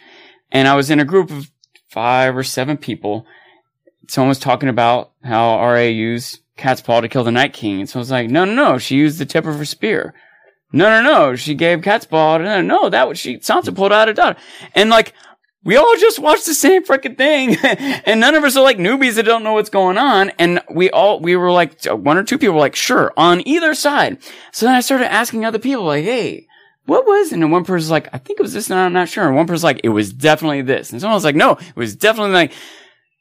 And 0.50 0.68
I 0.68 0.76
was 0.76 0.90
in 0.90 1.00
a 1.00 1.04
group 1.04 1.30
of 1.30 1.50
five 1.88 2.36
or 2.36 2.42
seven 2.42 2.76
people. 2.76 3.26
Someone 4.08 4.28
was 4.28 4.38
talking 4.38 4.68
about 4.68 5.12
how 5.22 5.50
Arya 5.54 5.90
used 5.90 6.40
Catspaw 6.56 7.00
to 7.00 7.08
kill 7.08 7.24
the 7.24 7.32
Night 7.32 7.52
King. 7.52 7.80
And 7.80 7.88
so 7.88 7.98
I 7.98 8.00
was 8.00 8.10
like, 8.10 8.30
no, 8.30 8.44
no, 8.44 8.54
no, 8.54 8.78
she 8.78 8.96
used 8.96 9.18
the 9.18 9.26
tip 9.26 9.46
of 9.46 9.56
her 9.56 9.64
spear. 9.64 10.14
No, 10.72 10.88
no, 10.90 11.02
no, 11.02 11.36
she 11.36 11.54
gave 11.54 11.80
Catspaw. 11.80 12.42
No, 12.42 12.60
no, 12.60 12.88
that 12.90 13.08
was 13.08 13.18
she, 13.18 13.38
Sansa 13.38 13.74
pulled 13.74 13.92
out 13.92 14.08
a 14.08 14.14
dot. 14.14 14.38
And 14.74 14.90
like, 14.90 15.14
we 15.64 15.76
all 15.76 15.96
just 15.96 16.18
watched 16.18 16.46
the 16.46 16.54
same 16.54 16.84
freaking 16.84 17.16
thing. 17.16 17.56
and 18.06 18.20
none 18.20 18.34
of 18.34 18.44
us 18.44 18.56
are 18.56 18.62
like 18.62 18.76
newbies 18.78 19.14
that 19.14 19.24
don't 19.24 19.42
know 19.42 19.54
what's 19.54 19.70
going 19.70 19.98
on. 19.98 20.30
And 20.38 20.60
we 20.70 20.90
all, 20.90 21.20
we 21.20 21.36
were 21.36 21.50
like, 21.50 21.84
one 21.86 22.18
or 22.18 22.22
two 22.22 22.38
people 22.38 22.54
were 22.54 22.60
like, 22.60 22.76
sure, 22.76 23.12
on 23.16 23.46
either 23.48 23.74
side. 23.74 24.18
So 24.52 24.66
then 24.66 24.74
I 24.74 24.80
started 24.80 25.10
asking 25.10 25.44
other 25.44 25.58
people 25.58 25.84
like, 25.84 26.04
hey, 26.04 26.46
what 26.86 27.06
was? 27.06 27.32
it? 27.32 27.40
And 27.40 27.50
one 27.50 27.64
person's 27.64 27.90
like, 27.90 28.08
I 28.12 28.18
think 28.18 28.38
it 28.38 28.42
was 28.42 28.52
this, 28.52 28.68
and 28.68 28.78
I'm 28.78 28.92
not 28.92 29.08
sure. 29.08 29.26
And 29.26 29.34
one 29.34 29.46
person's 29.46 29.64
like, 29.64 29.80
it 29.84 29.88
was 29.88 30.12
definitely 30.12 30.60
this. 30.62 30.92
And 30.92 31.00
someone 31.00 31.16
was 31.16 31.24
like, 31.24 31.36
no, 31.36 31.52
it 31.52 31.76
was 31.76 31.96
definitely 31.96 32.32
like, 32.34 32.52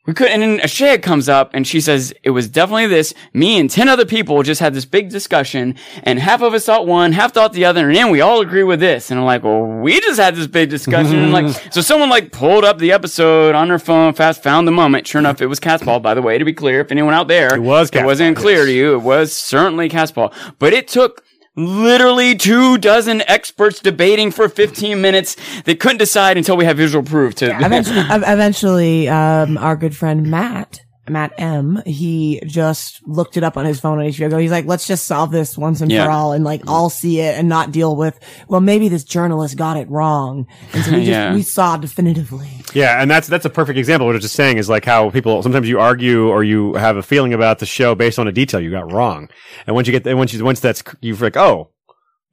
we 0.06 0.14
could, 0.14 0.28
and 0.28 0.42
then 0.42 0.60
Ashea 0.60 1.02
comes 1.02 1.30
up 1.30 1.52
and 1.54 1.66
she 1.66 1.80
says, 1.80 2.14
it 2.24 2.32
was 2.32 2.50
definitely 2.50 2.88
this. 2.88 3.14
Me 3.34 3.58
and 3.58 3.70
10 3.70 3.88
other 3.88 4.06
people 4.06 4.44
just 4.44 4.60
had 4.60 4.74
this 4.74 4.84
big 4.84 5.10
discussion 5.10 5.76
and 6.04 6.20
half 6.20 6.42
of 6.42 6.54
us 6.54 6.66
thought 6.66 6.86
one, 6.86 7.14
half 7.14 7.34
thought 7.34 7.54
the 7.54 7.64
other, 7.64 7.88
and 7.88 7.96
then 7.96 8.12
we 8.12 8.20
all 8.20 8.42
agree 8.42 8.64
with 8.64 8.82
this. 8.82 9.12
And 9.12 9.20
I'm 9.20 9.26
like, 9.26 9.44
well, 9.44 9.64
we 9.64 10.02
just 10.02 10.20
had 10.20 10.36
this 10.36 10.48
big 10.48 10.70
discussion. 10.70 11.18
and 11.18 11.32
like, 11.32 11.56
so 11.74 11.80
someone 11.80 12.10
like 12.10 12.34
pulled 12.34 12.66
up 12.66 12.80
the 12.80 12.92
episode 12.92 13.56
on 13.56 13.70
her 13.70 13.80
phone, 13.80 14.14
fast 14.14 14.44
found 14.44 14.68
the 14.68 14.74
moment. 14.74 15.08
Sure 15.08 15.20
enough, 15.20 15.42
it 15.42 15.48
was 15.48 15.62
Catspaw, 15.62 16.02
by 16.02 16.14
the 16.14 16.22
way, 16.22 16.38
to 16.38 16.44
be 16.44 16.54
clear. 16.54 16.82
If 16.82 16.92
anyone 16.92 17.14
out 17.14 17.30
there, 17.30 17.56
It 17.56 17.62
was 17.62 17.90
it 17.94 18.04
wasn't 18.04 18.36
clear 18.36 18.58
yes. 18.60 18.66
to 18.66 18.74
you, 18.74 18.94
it 18.96 19.02
was 19.04 19.32
certainly 19.32 19.88
Catspaw. 19.88 20.34
But 20.60 20.74
it 20.74 20.90
took 20.90 21.24
literally 21.56 22.36
two 22.36 22.78
dozen 22.78 23.22
experts 23.28 23.80
debating 23.80 24.32
for 24.32 24.50
15 24.50 25.00
minutes. 25.02 25.36
They 25.66 25.76
couldn't 25.76 25.98
decide 26.00 26.38
until 26.38 26.58
we 26.58 26.66
have 26.66 26.78
visual 26.78 27.04
proof 27.04 27.36
to. 27.36 27.56
eventually, 27.66 28.00
eventually 28.10 29.10
um, 29.10 29.58
our 29.58 29.76
good 29.76 29.96
friend 29.96 30.30
Matt, 30.30 30.82
Matt 31.10 31.34
M, 31.38 31.82
he 31.86 32.42
just 32.46 33.06
looked 33.08 33.36
it 33.38 33.44
up 33.44 33.58
on 33.58 33.66
his 33.66 33.80
phone 33.80 34.00
on 34.00 34.06
HBO 34.06 34.40
He's 34.42 34.52
like, 34.52 34.66
let's 34.66 34.88
just 34.88 35.06
solve 35.06 35.32
this 35.32 35.58
once 35.58 35.82
and 35.82 35.92
Yeah. 35.92 36.06
for 36.06 36.12
all 36.12 36.32
and 36.32 36.44
like 36.46 36.62
all 36.68 36.90
see 36.90 37.20
it 37.20 37.38
and 37.38 37.50
not 37.50 37.72
deal 37.72 37.96
with, 37.96 38.18
well, 38.48 38.62
maybe 38.62 38.88
this 38.88 39.04
journalist 39.04 39.58
got 39.58 39.76
it 39.78 39.90
wrong. 39.90 40.48
And 40.74 40.84
so 40.86 40.92
we 40.92 40.98
just, 41.00 41.08
Yeah. 41.10 41.34
we 41.34 41.42
saw 41.42 41.76
definitively. 41.78 42.50
Yeah, 42.74 43.02
and 43.02 43.10
that's 43.10 43.28
that's 43.28 43.46
a 43.46 43.50
perfect 43.50 43.78
example. 43.78 44.08
What 44.08 44.14
I 44.14 44.18
was 44.18 44.24
just 44.24 44.36
saying 44.36 44.58
is 44.58 44.70
like 44.70 44.86
how 44.86 45.10
people 45.10 45.42
sometimes 45.44 45.68
you 45.68 45.80
argue 45.80 46.28
or 46.30 46.44
you 46.44 46.74
have 46.76 46.98
a 46.98 47.04
feeling 47.04 47.34
about 47.34 47.60
the 47.60 47.66
show 47.66 47.96
based 47.96 48.20
on 48.20 48.28
a 48.28 48.32
detail 48.32 48.60
you 48.60 48.72
got 48.72 48.92
wrong, 48.92 49.30
and 49.68 49.76
once 49.76 49.88
you 49.88 49.92
get 49.92 50.06
and 50.08 50.18
once 50.18 50.34
you 50.34 50.44
once 50.44 50.60
that's 50.60 50.84
you're 51.02 51.16
like 51.18 51.38
oh 51.38 51.70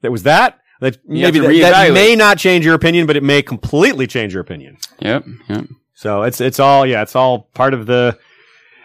that 0.01 0.11
was 0.11 0.23
that 0.23 0.59
that 0.81 0.97
You 1.07 1.25
have 1.25 1.33
maybe 1.33 1.61
that, 1.61 1.71
that 1.71 1.93
may 1.93 2.15
not 2.15 2.37
change 2.37 2.65
your 2.65 2.73
opinion, 2.73 3.07
but 3.07 3.15
it 3.15 3.23
may 3.23 3.41
completely 3.41 4.07
change 4.07 4.33
your 4.33 4.41
opinion. 4.41 4.77
Yep. 4.99 5.25
Yep. 5.47 5.65
So 5.93 6.23
it's 6.23 6.41
it's 6.41 6.59
all 6.59 6.85
yeah, 6.85 7.03
it's 7.03 7.15
all 7.15 7.49
part 7.53 7.73
of 7.73 7.85
the. 7.85 8.17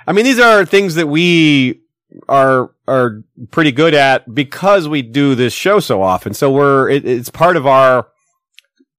I 0.06 0.12
mean, 0.12 0.24
these 0.24 0.38
are 0.38 0.64
things 0.64 0.94
that 0.96 1.08
we 1.08 1.80
are 2.28 2.70
are 2.86 3.22
pretty 3.50 3.72
good 3.72 3.94
at 3.94 4.32
because 4.32 4.86
we 4.88 5.02
do 5.02 5.34
this 5.34 5.54
show 5.54 5.80
so 5.80 6.02
often. 6.02 6.34
So 6.34 6.52
we're 6.52 6.90
it, 6.90 7.06
it's 7.06 7.30
part 7.30 7.56
of 7.56 7.66
our 7.66 8.08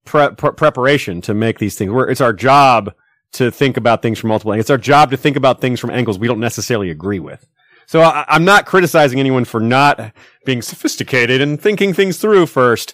pre- 0.07 0.29
pre- 0.29 0.51
preparation 0.51 1.21
to 1.21 1.33
make 1.33 1.59
these 1.59 1.75
things. 1.75 1.91
We're, 1.91 2.09
it's 2.09 2.21
our 2.21 2.33
job 2.33 2.93
to 3.33 3.51
think 3.51 3.77
about 3.77 4.01
things 4.01 4.19
from 4.19 4.29
multiple 4.29 4.53
angles. 4.53 4.65
It's 4.65 4.69
our 4.71 4.77
job 4.77 5.11
to 5.11 5.17
think 5.17 5.37
about 5.37 5.61
things 5.61 5.79
from 5.79 5.89
angles 5.91 6.17
we 6.17 6.27
don't 6.27 6.39
necessarily 6.39 6.89
agree 6.89 7.19
with. 7.19 7.45
So 7.85 8.01
I, 8.01 8.25
I'm 8.27 8.45
not 8.45 8.65
criticizing 8.65 9.19
anyone 9.19 9.45
for 9.45 9.59
not 9.59 10.13
being 10.45 10.61
sophisticated 10.61 11.41
and 11.41 11.61
thinking 11.61 11.93
things 11.93 12.17
through 12.17 12.47
first. 12.47 12.93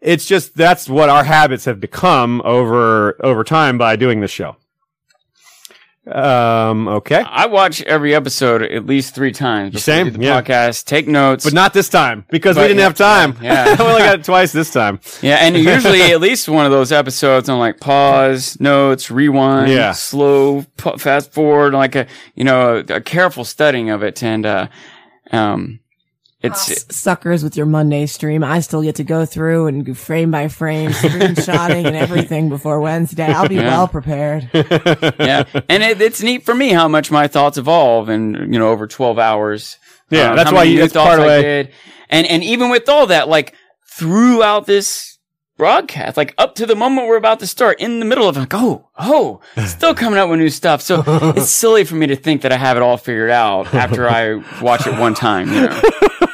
It's 0.00 0.26
just 0.26 0.56
that's 0.56 0.88
what 0.88 1.08
our 1.08 1.24
habits 1.24 1.66
have 1.66 1.80
become 1.80 2.40
over 2.44 3.22
over 3.24 3.44
time 3.44 3.76
by 3.78 3.96
doing 3.96 4.20
this 4.20 4.30
show. 4.30 4.56
Um, 6.06 6.88
okay. 6.88 7.22
I 7.26 7.46
watch 7.46 7.82
every 7.82 8.14
episode 8.14 8.62
at 8.62 8.86
least 8.86 9.14
three 9.14 9.32
times. 9.32 9.72
before 9.72 9.82
Same, 9.82 10.06
we 10.06 10.10
do 10.12 10.18
the 10.18 10.24
yeah. 10.24 10.40
podcast, 10.40 10.84
take 10.86 11.06
notes. 11.06 11.44
But 11.44 11.52
not 11.52 11.74
this 11.74 11.88
time 11.90 12.24
because 12.30 12.56
we 12.56 12.62
But 12.62 12.68
didn't 12.68 12.78
yeah, 12.78 12.84
have 12.84 12.94
time. 12.96 13.36
yeah, 13.42 13.76
I 13.78 13.82
only 13.82 14.00
got 14.00 14.18
it 14.20 14.24
twice 14.24 14.50
this 14.52 14.72
time. 14.72 14.98
yeah, 15.20 15.36
and 15.36 15.56
usually 15.58 16.00
at 16.02 16.20
least 16.20 16.48
one 16.48 16.64
of 16.64 16.72
those 16.72 16.90
episodes 16.90 17.48
on 17.50 17.58
like 17.58 17.80
pause, 17.80 18.58
notes, 18.60 19.10
rewind, 19.10 19.70
Yeah. 19.70 19.92
slow, 19.92 20.64
pu- 20.78 20.96
fast 20.96 21.32
forward, 21.34 21.74
like 21.74 21.94
a 21.94 22.06
you 22.34 22.44
know 22.44 22.78
a, 22.88 22.94
a 22.94 23.00
careful 23.02 23.44
studying 23.44 23.90
of 23.90 24.02
it, 24.02 24.22
and 24.22 24.46
uh, 24.46 24.68
um, 25.32 25.79
it's 26.42 26.70
S- 26.70 26.86
Suckers 26.96 27.44
with 27.44 27.56
your 27.56 27.66
Monday 27.66 28.06
stream. 28.06 28.42
I 28.42 28.60
still 28.60 28.82
get 28.82 28.94
to 28.96 29.04
go 29.04 29.26
through 29.26 29.66
and 29.66 29.84
go 29.84 29.94
frame 29.94 30.30
by 30.30 30.48
frame, 30.48 30.90
screenshotting 30.90 31.86
and 31.86 31.96
everything 31.96 32.48
before 32.48 32.80
Wednesday. 32.80 33.26
I'll 33.32 33.48
be 33.48 33.56
Yeah. 33.56 33.68
well 33.68 33.88
prepared. 33.88 34.48
yeah, 34.54 35.44
and 35.68 35.82
it, 35.82 36.00
it's 36.00 36.22
neat 36.22 36.44
for 36.44 36.54
me 36.54 36.70
how 36.70 36.88
much 36.88 37.10
my 37.10 37.28
thoughts 37.28 37.58
evolve, 37.58 38.08
and 38.08 38.52
you 38.52 38.58
know, 38.58 38.70
over 38.70 38.86
twelve 38.86 39.18
hours. 39.18 39.76
Yeah, 40.08 40.30
um, 40.30 40.36
that's 40.36 40.50
why 40.52 40.64
you- 40.64 40.76
new 40.76 40.80
that's 40.82 40.92
part 40.94 41.20
of 41.20 41.26
I 41.26 41.42
did, 41.42 41.72
and 42.08 42.26
and 42.26 42.42
even 42.42 42.70
with 42.70 42.88
all 42.88 43.06
that, 43.08 43.28
like 43.28 43.54
throughout 43.98 44.66
this 44.66 45.18
broadcast, 45.58 46.16
like 46.16 46.34
up 46.38 46.54
to 46.54 46.64
the 46.64 46.74
moment 46.74 47.06
we're 47.06 47.16
about 47.18 47.38
to 47.40 47.46
start, 47.46 47.78
in 47.80 47.98
the 48.00 48.06
middle 48.06 48.26
of 48.26 48.34
it, 48.36 48.40
like, 48.40 48.54
oh, 48.54 48.88
oh, 48.98 49.40
still 49.66 49.94
coming 49.94 50.18
up 50.18 50.30
with 50.30 50.38
new 50.38 50.48
stuff. 50.48 50.80
So 50.80 51.04
it's 51.06 51.50
silly 51.50 51.84
for 51.84 51.96
me 51.96 52.06
to 52.06 52.16
think 52.16 52.40
that 52.42 52.50
I 52.52 52.56
have 52.56 52.78
it 52.78 52.82
all 52.82 52.96
figured 52.96 53.28
out 53.30 53.74
after 53.74 54.08
I 54.08 54.36
watch 54.62 54.86
it 54.86 54.98
one 54.98 55.12
time. 55.14 55.52
You 55.52 55.68
know? 55.68 55.80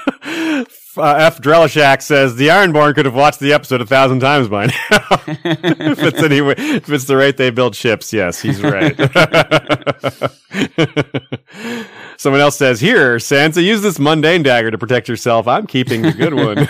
Uh, 0.97 1.15
F. 1.19 1.43
Drelishak 1.43 2.01
says 2.01 2.37
the 2.37 2.49
Ironborn 2.49 2.95
could 2.95 3.05
have 3.05 3.15
watched 3.15 3.41
the 3.41 3.53
episode 3.53 3.83
a 3.83 3.87
thousand 3.87 4.21
times 4.21 4.49
by 4.49 4.67
now. 4.67 4.73
if 4.91 6.03
it's 6.03 6.23
anyway, 6.23 6.55
if 6.57 6.91
it's 6.91 7.05
the 7.05 7.17
rate 7.17 7.37
they 7.37 7.51
build 7.51 7.77
ships, 7.77 8.13
yes, 8.13 8.41
he's 8.41 8.63
right. 8.63 8.97
Someone 12.17 12.41
else 12.41 12.57
says, 12.57 12.81
"Here, 12.81 13.17
Sansa, 13.17 13.63
use 13.63 13.83
this 13.83 13.99
mundane 13.99 14.43
dagger 14.43 14.71
to 14.71 14.79
protect 14.79 15.09
yourself. 15.09 15.47
I'm 15.47 15.67
keeping 15.67 16.01
the 16.01 16.13
good 16.13 16.33
one." 16.33 16.67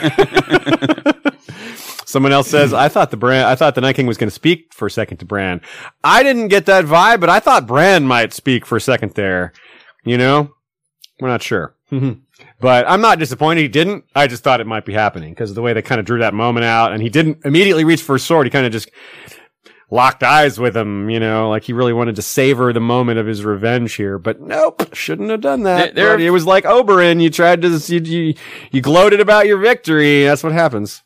Someone 2.06 2.32
else 2.32 2.48
says, 2.48 2.74
"I 2.74 2.88
thought 2.88 3.12
the 3.12 3.16
Bran, 3.16 3.44
I 3.44 3.54
thought 3.54 3.76
the 3.76 3.80
Night 3.80 3.94
King 3.94 4.06
was 4.06 4.16
going 4.16 4.28
to 4.28 4.34
speak 4.34 4.74
for 4.74 4.86
a 4.86 4.90
second 4.90 5.18
to 5.18 5.24
Bran. 5.24 5.60
I 6.02 6.24
didn't 6.24 6.48
get 6.48 6.66
that 6.66 6.84
vibe, 6.84 7.20
but 7.20 7.28
I 7.28 7.38
thought 7.38 7.68
Bran 7.68 8.06
might 8.06 8.32
speak 8.32 8.66
for 8.66 8.76
a 8.76 8.80
second 8.80 9.14
there. 9.14 9.52
You 10.04 10.18
know, 10.18 10.50
we're 11.20 11.28
not 11.28 11.42
sure." 11.42 11.74
But 12.60 12.88
I'm 12.88 13.00
not 13.00 13.18
disappointed 13.18 13.60
he 13.62 13.68
didn't. 13.68 14.04
I 14.14 14.26
just 14.26 14.42
thought 14.42 14.60
it 14.60 14.66
might 14.66 14.84
be 14.84 14.92
happening 14.92 15.32
because 15.32 15.50
of 15.50 15.56
the 15.56 15.62
way 15.62 15.72
they 15.72 15.82
kind 15.82 15.98
of 15.98 16.04
drew 16.06 16.18
that 16.20 16.34
moment 16.34 16.64
out 16.64 16.92
and 16.92 17.02
he 17.02 17.08
didn't 17.08 17.38
immediately 17.44 17.84
reach 17.84 18.02
for 18.02 18.14
his 18.14 18.24
sword. 18.24 18.46
He 18.46 18.50
kind 18.50 18.66
of 18.66 18.72
just 18.72 18.90
locked 19.90 20.22
eyes 20.22 20.58
with 20.58 20.76
him, 20.76 21.08
you 21.08 21.20
know, 21.20 21.48
like 21.48 21.62
he 21.64 21.72
really 21.72 21.92
wanted 21.92 22.16
to 22.16 22.22
savor 22.22 22.72
the 22.72 22.80
moment 22.80 23.18
of 23.18 23.26
his 23.26 23.44
revenge 23.44 23.94
here. 23.94 24.18
But 24.18 24.40
nope, 24.40 24.94
shouldn't 24.94 25.30
have 25.30 25.40
done 25.40 25.62
that. 25.62 25.94
There- 25.94 26.16
there- 26.18 26.26
it 26.26 26.30
was 26.30 26.44
like 26.46 26.64
Oberyn. 26.64 27.22
You 27.22 27.30
tried 27.30 27.62
to, 27.62 27.68
you, 27.68 28.00
you, 28.00 28.34
you 28.72 28.80
gloated 28.82 29.20
about 29.20 29.46
your 29.46 29.58
victory. 29.58 30.24
That's 30.24 30.42
what 30.42 30.52
happens. 30.52 31.02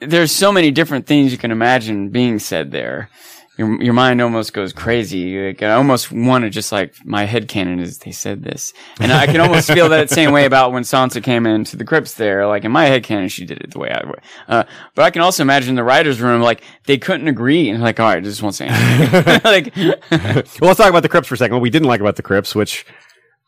There's 0.00 0.32
so 0.32 0.50
many 0.52 0.70
different 0.72 1.06
things 1.06 1.30
you 1.32 1.38
can 1.38 1.50
imagine 1.52 2.10
being 2.10 2.38
said 2.38 2.70
there. 2.72 3.10
Your, 3.58 3.82
your 3.82 3.92
mind 3.92 4.22
almost 4.22 4.52
goes 4.52 4.72
crazy. 4.72 5.48
Like, 5.48 5.64
I 5.64 5.72
almost 5.72 6.12
want 6.12 6.44
to 6.44 6.50
just 6.50 6.70
like, 6.70 6.94
my 7.04 7.24
head 7.24 7.48
canon 7.48 7.80
is 7.80 7.98
they 7.98 8.12
said 8.12 8.44
this. 8.44 8.72
And 9.00 9.12
I 9.12 9.26
can 9.26 9.40
almost 9.40 9.68
feel 9.72 9.88
that 9.88 10.10
same 10.10 10.30
way 10.30 10.44
about 10.44 10.72
when 10.72 10.84
Sansa 10.84 11.20
came 11.20 11.44
into 11.44 11.76
the 11.76 11.84
crypts 11.84 12.14
there. 12.14 12.46
Like 12.46 12.64
in 12.64 12.70
my 12.70 12.86
head 12.86 13.02
canon, 13.02 13.28
she 13.28 13.44
did 13.44 13.60
it 13.60 13.72
the 13.72 13.80
way 13.80 13.90
I 13.90 14.06
would. 14.06 14.20
Uh, 14.46 14.64
but 14.94 15.04
I 15.04 15.10
can 15.10 15.22
also 15.22 15.42
imagine 15.42 15.74
the 15.74 15.82
writer's 15.82 16.20
room, 16.20 16.40
like 16.40 16.62
they 16.86 16.98
couldn't 16.98 17.26
agree. 17.26 17.68
And 17.68 17.82
like, 17.82 17.98
all 17.98 18.06
right, 18.06 18.22
just 18.22 18.42
won't 18.42 18.54
say 18.54 18.68
anything. 18.68 19.40
like, 19.44 19.76
well, 20.10 20.68
let's 20.68 20.78
talk 20.78 20.88
about 20.88 21.02
the 21.02 21.08
crypts 21.08 21.26
for 21.26 21.34
a 21.34 21.38
second. 21.38 21.56
What 21.56 21.62
we 21.62 21.70
didn't 21.70 21.88
like 21.88 22.00
about 22.00 22.14
the 22.14 22.22
crypts, 22.22 22.54
which 22.54 22.86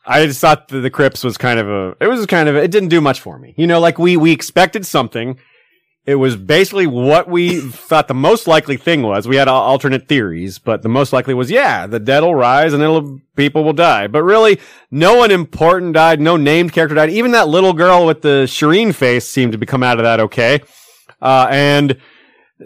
I 0.05 0.25
just 0.25 0.41
thought 0.41 0.67
the, 0.67 0.81
the 0.81 0.89
crypts 0.89 1.23
was 1.23 1.37
kind 1.37 1.57
of 1.57 1.69
a, 1.69 1.95
it 2.01 2.07
was 2.07 2.25
kind 2.25 2.49
of, 2.49 2.57
it 2.57 2.69
didn't 2.69 2.89
do 2.89 2.99
much 2.99 3.21
for 3.21 3.39
me. 3.39 3.53
You 3.55 3.65
know, 3.65 3.79
like 3.79 3.97
we, 3.97 4.17
we 4.17 4.33
expected 4.33 4.85
something. 4.85 5.39
It 6.03 6.15
was 6.15 6.35
basically 6.35 6.87
what 6.87 7.27
we 7.27 7.59
thought 7.59 8.07
the 8.07 8.15
most 8.15 8.47
likely 8.47 8.75
thing 8.75 9.03
was. 9.03 9.27
We 9.27 9.35
had 9.35 9.47
alternate 9.47 10.07
theories, 10.07 10.57
but 10.57 10.81
the 10.81 10.89
most 10.89 11.13
likely 11.13 11.35
was, 11.35 11.51
yeah, 11.51 11.85
the 11.85 11.99
dead 11.99 12.23
will 12.23 12.33
rise 12.33 12.73
and 12.73 12.81
it'll, 12.81 13.19
people 13.35 13.63
will 13.63 13.73
die. 13.73 14.07
But 14.07 14.23
really, 14.23 14.59
no 14.89 15.15
one 15.15 15.29
important 15.29 15.93
died. 15.93 16.19
No 16.19 16.37
named 16.37 16.73
character 16.73 16.95
died. 16.95 17.11
Even 17.11 17.31
that 17.31 17.49
little 17.49 17.73
girl 17.73 18.07
with 18.07 18.23
the 18.23 18.45
Shireen 18.47 18.95
face 18.95 19.27
seemed 19.27 19.51
to 19.51 19.59
be 19.59 19.67
come 19.67 19.83
out 19.83 19.99
of 19.99 20.03
that 20.03 20.19
okay. 20.21 20.61
Uh, 21.21 21.47
and, 21.51 21.97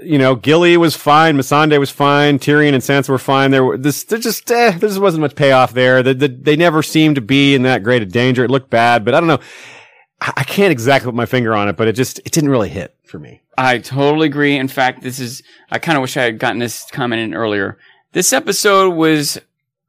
you 0.02 0.18
know, 0.18 0.36
Gilly 0.36 0.78
was 0.78 0.96
fine, 0.96 1.36
Missandei 1.36 1.78
was 1.78 1.90
fine, 1.90 2.40
Tyrion 2.40 2.74
and 2.74 2.82
Sansa 2.82 3.10
were 3.10 3.18
fine. 3.18 3.52
There 3.52 3.66
were 3.66 3.78
this, 3.78 4.06
there 4.06 4.18
just, 4.18 4.50
eh, 4.50 4.72
there 4.72 4.90
just 4.90 5.02
wasn't 5.02 5.22
much 5.22 5.36
payoff 5.36 5.74
there. 5.74 6.02
The, 6.02 6.14
the, 6.14 6.30
they 6.30 6.56
never 6.56 6.82
seemed 6.82 7.16
to 7.16 7.22
be 7.22 7.54
in 7.54 7.64
that 7.64 7.84
great 7.84 8.02
of 8.02 8.14
danger. 8.14 8.46
It 8.46 8.50
looked 8.50 8.70
bad, 8.70 9.04
but 9.04 9.14
I 9.14 9.20
don't 9.20 9.28
know. 9.28 9.42
I, 10.36 10.44
can't 10.44 10.72
exactly 10.72 11.08
put 11.08 11.16
my 11.16 11.26
finger 11.26 11.54
on 11.54 11.68
it, 11.68 11.78
but 11.78 11.88
it 11.88 11.94
just, 11.94 12.20
it 12.20 12.32
didn't 12.32 12.50
really 12.50 12.70
hit 12.70 12.96
for 13.06 13.20
me. 13.20 13.42
I 13.58 13.78
totally 13.80 14.28
agree. 14.28 14.58
In 14.58 14.68
fact, 14.68 15.02
this 15.02 15.20
is, 15.20 15.44
I 15.72 15.80
kind 15.80 15.98
of 15.98 16.02
wish 16.02 16.18
I 16.18 16.24
had 16.24 16.40
gotten 16.40 16.60
this 16.60 16.86
comment 16.92 17.22
in 17.22 17.34
earlier. 17.34 17.78
This 18.14 18.34
episode 18.34 18.96
was 18.96 19.40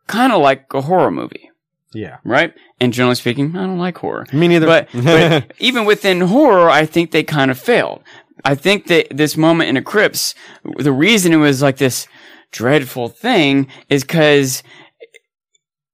kind 0.07 0.33
of 0.33 0.43
like 0.43 0.67
a 0.75 0.83
horror 0.83 1.11
movie, 1.11 1.51
Yeah. 1.93 2.19
right? 2.25 2.53
And 2.81 2.93
generally 2.93 3.15
speaking, 3.15 3.57
I 3.57 3.61
don't 3.67 3.79
like 3.79 3.99
horror. 3.99 4.27
Me 4.33 4.49
neither. 4.49 4.67
But, 4.67 4.89
but 4.95 5.53
even 5.59 5.85
within 5.85 6.21
horror, 6.21 6.69
I 6.71 6.87
think 6.87 7.11
they 7.11 7.23
kind 7.23 7.51
of 7.51 7.59
failed. 7.59 8.03
I 8.45 8.55
think 8.55 8.87
that 8.89 9.09
this 9.11 9.37
moment 9.37 9.71
in 9.71 9.77
Eclipse, 9.77 10.35
the 10.79 10.93
reason 10.93 11.33
it 11.33 11.37
was 11.37 11.63
like 11.63 11.79
this 11.79 12.07
dreadful 12.53 13.09
thing 13.09 13.67
is 13.89 14.03
because 14.05 14.63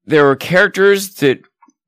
there 0.04 0.24
were 0.24 0.36
characters 0.36 1.14
that 1.16 1.40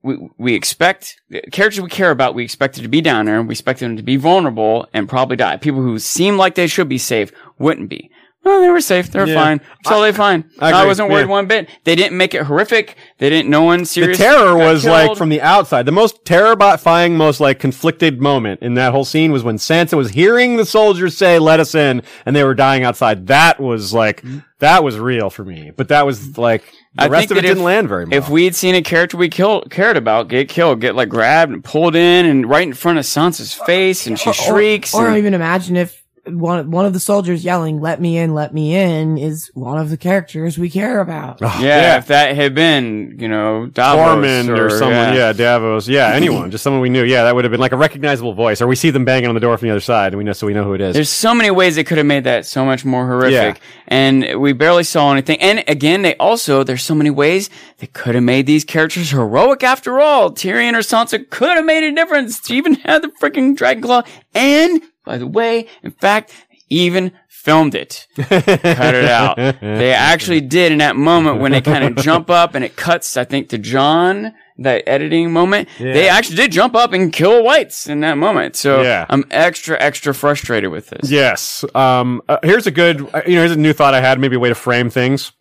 we, 0.04 0.28
we 0.36 0.54
expect, 0.54 1.20
characters 1.50 1.80
we 1.80 1.88
care 1.88 2.10
about, 2.10 2.34
we 2.34 2.44
expected 2.44 2.82
to 2.82 2.88
be 2.88 3.00
down 3.00 3.24
there, 3.24 3.42
we 3.42 3.52
expected 3.52 3.86
them 3.86 3.96
to 3.96 4.02
be 4.02 4.16
vulnerable 4.16 4.86
and 4.92 5.08
probably 5.08 5.36
die. 5.36 5.56
People 5.56 5.80
who 5.80 5.98
seem 5.98 6.36
like 6.36 6.54
they 6.54 6.66
should 6.66 6.90
be 6.90 6.98
safe 6.98 7.32
wouldn't 7.58 7.88
be. 7.88 8.10
Well, 8.44 8.60
they 8.60 8.68
were 8.68 8.80
safe. 8.82 9.10
They 9.10 9.18
were 9.20 9.26
Yeah. 9.26 9.42
fine. 9.42 9.60
Totally 9.86 10.12
fine. 10.12 10.44
I 10.58 10.66
I, 10.66 10.78
agree. 10.78 10.88
wasn't 10.88 11.08
worried 11.10 11.22
Yeah. 11.22 11.26
one 11.28 11.46
bit. 11.46 11.68
They 11.84 11.96
didn't 11.96 12.16
make 12.18 12.34
it 12.34 12.42
horrific. 12.42 12.96
They 13.18 13.30
didn't, 13.30 13.48
no 13.48 13.62
one 13.62 13.84
seriously. 13.86 14.12
the 14.12 14.16
serious. 14.18 14.38
terror 14.38 14.58
got 14.58 14.72
was 14.72 14.84
like 14.84 15.06
killed. 15.06 15.18
from 15.18 15.28
the 15.30 15.40
outside. 15.40 15.86
The 15.86 15.92
most 15.92 16.24
terrifying, 16.26 17.16
most 17.16 17.40
like 17.40 17.58
conflicted 17.58 18.20
moment 18.20 18.60
in 18.62 18.74
that 18.74 18.92
whole 18.92 19.04
scene 19.04 19.32
was 19.32 19.42
when 19.42 19.56
Sansa 19.56 19.94
was 19.96 20.10
hearing 20.10 20.56
the 20.56 20.66
soldiers 20.66 21.16
say, 21.16 21.38
let 21.38 21.58
us 21.58 21.74
in, 21.74 22.02
and 22.26 22.36
they 22.36 22.44
were 22.44 22.54
dying 22.54 22.84
outside. 22.84 23.26
That 23.28 23.58
was 23.60 23.94
like, 23.94 24.20
mm-hmm. 24.20 24.38
that 24.58 24.84
was 24.84 24.98
real 24.98 25.30
for 25.30 25.44
me. 25.44 25.72
But 25.74 25.88
that 25.88 26.04
was 26.04 26.36
like, 26.36 26.64
the 26.96 27.04
I 27.04 27.08
rest 27.08 27.20
think 27.28 27.30
of 27.32 27.36
it 27.38 27.40
that 27.42 27.46
didn't 27.48 27.58
if- 27.62 27.64
land 27.64 27.88
very 27.88 28.04
much. 28.06 28.14
If 28.14 28.28
we'd 28.28 28.54
seen 28.54 28.74
a 28.74 28.82
character 28.82 29.16
we 29.16 29.28
killed, 29.30 29.70
cared 29.70 29.96
about 29.96 30.28
get 30.28 30.48
killed, 30.48 30.80
get 30.80 30.94
like 30.94 31.08
grabbed 31.08 31.50
and 31.52 31.64
pulled 31.64 31.96
in 31.96 32.26
and 32.26 32.46
right 32.48 32.66
in 32.68 32.74
front 32.74 32.98
of 32.98 33.04
Sansa's 33.04 33.54
face 33.54 34.06
and 34.06 34.18
she 34.18 34.32
shrieks. 34.32 34.94
Or, 34.94 35.04
or 35.06 35.08
and- 35.08 35.16
even 35.18 35.32
imagine 35.34 35.76
if 35.76 36.03
one 36.26 36.70
one 36.70 36.86
of 36.86 36.92
the 36.92 37.00
soldiers 37.00 37.44
yelling 37.44 37.80
"Let 37.80 38.00
me 38.00 38.16
in, 38.16 38.34
let 38.34 38.54
me 38.54 38.74
in" 38.74 39.18
is 39.18 39.50
one 39.54 39.78
of 39.78 39.90
the 39.90 39.96
characters 39.96 40.58
we 40.58 40.70
care 40.70 41.00
about. 41.00 41.40
Oh, 41.42 41.58
yeah, 41.60 41.98
if 41.98 42.06
that 42.08 42.34
had 42.34 42.54
been, 42.54 43.16
you 43.18 43.28
know, 43.28 43.66
Davos 43.66 44.24
Tormund 44.24 44.58
or, 44.58 44.70
someone, 44.70 45.14
yeah. 45.14 45.32
Davos, 45.32 45.88
yeah, 45.88 46.12
anyone, 46.12 46.50
just 46.50 46.64
someone 46.64 46.80
we 46.80 46.88
knew. 46.88 47.04
Yeah, 47.04 47.24
that 47.24 47.34
would 47.34 47.44
have 47.44 47.50
been 47.50 47.60
like 47.60 47.72
a 47.72 47.76
recognizable 47.76 48.34
voice. 48.34 48.60
Or 48.60 48.66
we 48.66 48.76
see 48.76 48.90
them 48.90 49.04
banging 49.04 49.28
on 49.28 49.34
the 49.34 49.40
door 49.40 49.56
from 49.58 49.68
the 49.68 49.72
other 49.72 49.80
side, 49.80 50.12
and 50.12 50.18
we 50.18 50.24
know, 50.24 50.32
so 50.32 50.46
we 50.46 50.54
know 50.54 50.64
who 50.64 50.74
it 50.74 50.80
is. 50.80 50.94
There's 50.94 51.10
so 51.10 51.34
many 51.34 51.50
ways 51.50 51.76
they 51.76 51.84
could 51.84 51.98
have 51.98 52.06
made 52.06 52.24
that 52.24 52.46
so 52.46 52.64
much 52.64 52.84
more 52.84 53.06
horrific. 53.06 53.56
yeah. 53.56 53.62
And 53.86 54.40
we 54.40 54.52
barely 54.52 54.84
saw 54.84 55.12
anything. 55.12 55.40
And 55.40 55.62
again, 55.68 56.02
they 56.02 56.16
also, 56.16 56.64
there's 56.64 56.82
so 56.82 56.94
many 56.94 57.10
ways 57.10 57.50
they 57.78 57.86
could 57.86 58.14
have 58.14 58.24
made 58.24 58.46
these 58.46 58.64
characters 58.64 59.10
heroic 59.10 59.62
after 59.62 60.00
all. 60.00 60.30
Tyrion 60.30 60.72
or 60.74 60.78
Sansa 60.78 61.28
could 61.28 61.56
have 61.56 61.64
made 61.64 61.84
a 61.84 61.94
difference. 61.94 62.40
She 62.46 62.56
even 62.56 62.74
had 62.74 63.02
the 63.02 63.08
freaking 63.20 63.56
dragon 63.56 63.82
claw. 63.82 64.02
And, 64.34 64.82
by 65.04 65.18
the 65.18 65.26
way, 65.26 65.68
in 65.82 65.90
fact, 65.90 66.32
even 66.68 67.12
filmed 67.28 67.74
it. 67.74 68.06
Cut 68.16 68.94
it 68.94 69.04
out. 69.04 69.36
They 69.36 69.92
actually 69.92 70.40
did 70.40 70.72
in 70.72 70.78
that 70.78 70.96
moment 70.96 71.40
when 71.40 71.52
they 71.52 71.60
kind 71.60 71.84
of 71.84 72.02
jump 72.02 72.30
up 72.30 72.54
and 72.54 72.64
it 72.64 72.74
cuts, 72.74 73.16
I 73.18 73.24
think, 73.24 73.50
to 73.50 73.58
John, 73.58 74.32
that 74.58 74.84
editing 74.86 75.30
moment. 75.30 75.68
They 75.78 76.08
actually 76.08 76.36
did 76.36 76.52
jump 76.52 76.74
up 76.74 76.94
and 76.94 77.12
kill 77.12 77.44
whites 77.44 77.86
in 77.86 78.00
that 78.00 78.16
moment. 78.16 78.56
So 78.56 78.82
Yeah. 78.82 79.04
I'm 79.10 79.24
extra, 79.30 79.76
extra 79.78 80.14
frustrated 80.14 80.70
with 80.70 80.88
this. 80.88 81.10
Yes. 81.10 81.64
Um, 81.74 82.22
uh, 82.28 82.38
here's 82.42 82.66
a 82.66 82.70
good, 82.70 83.02
uh, 83.14 83.20
you 83.26 83.34
know, 83.34 83.40
here's 83.42 83.52
a 83.52 83.56
new 83.56 83.74
thought 83.74 83.92
I 83.92 84.00
had, 84.00 84.18
maybe 84.18 84.36
a 84.36 84.40
way 84.40 84.48
to 84.48 84.54
frame 84.54 84.88
things. 84.88 85.32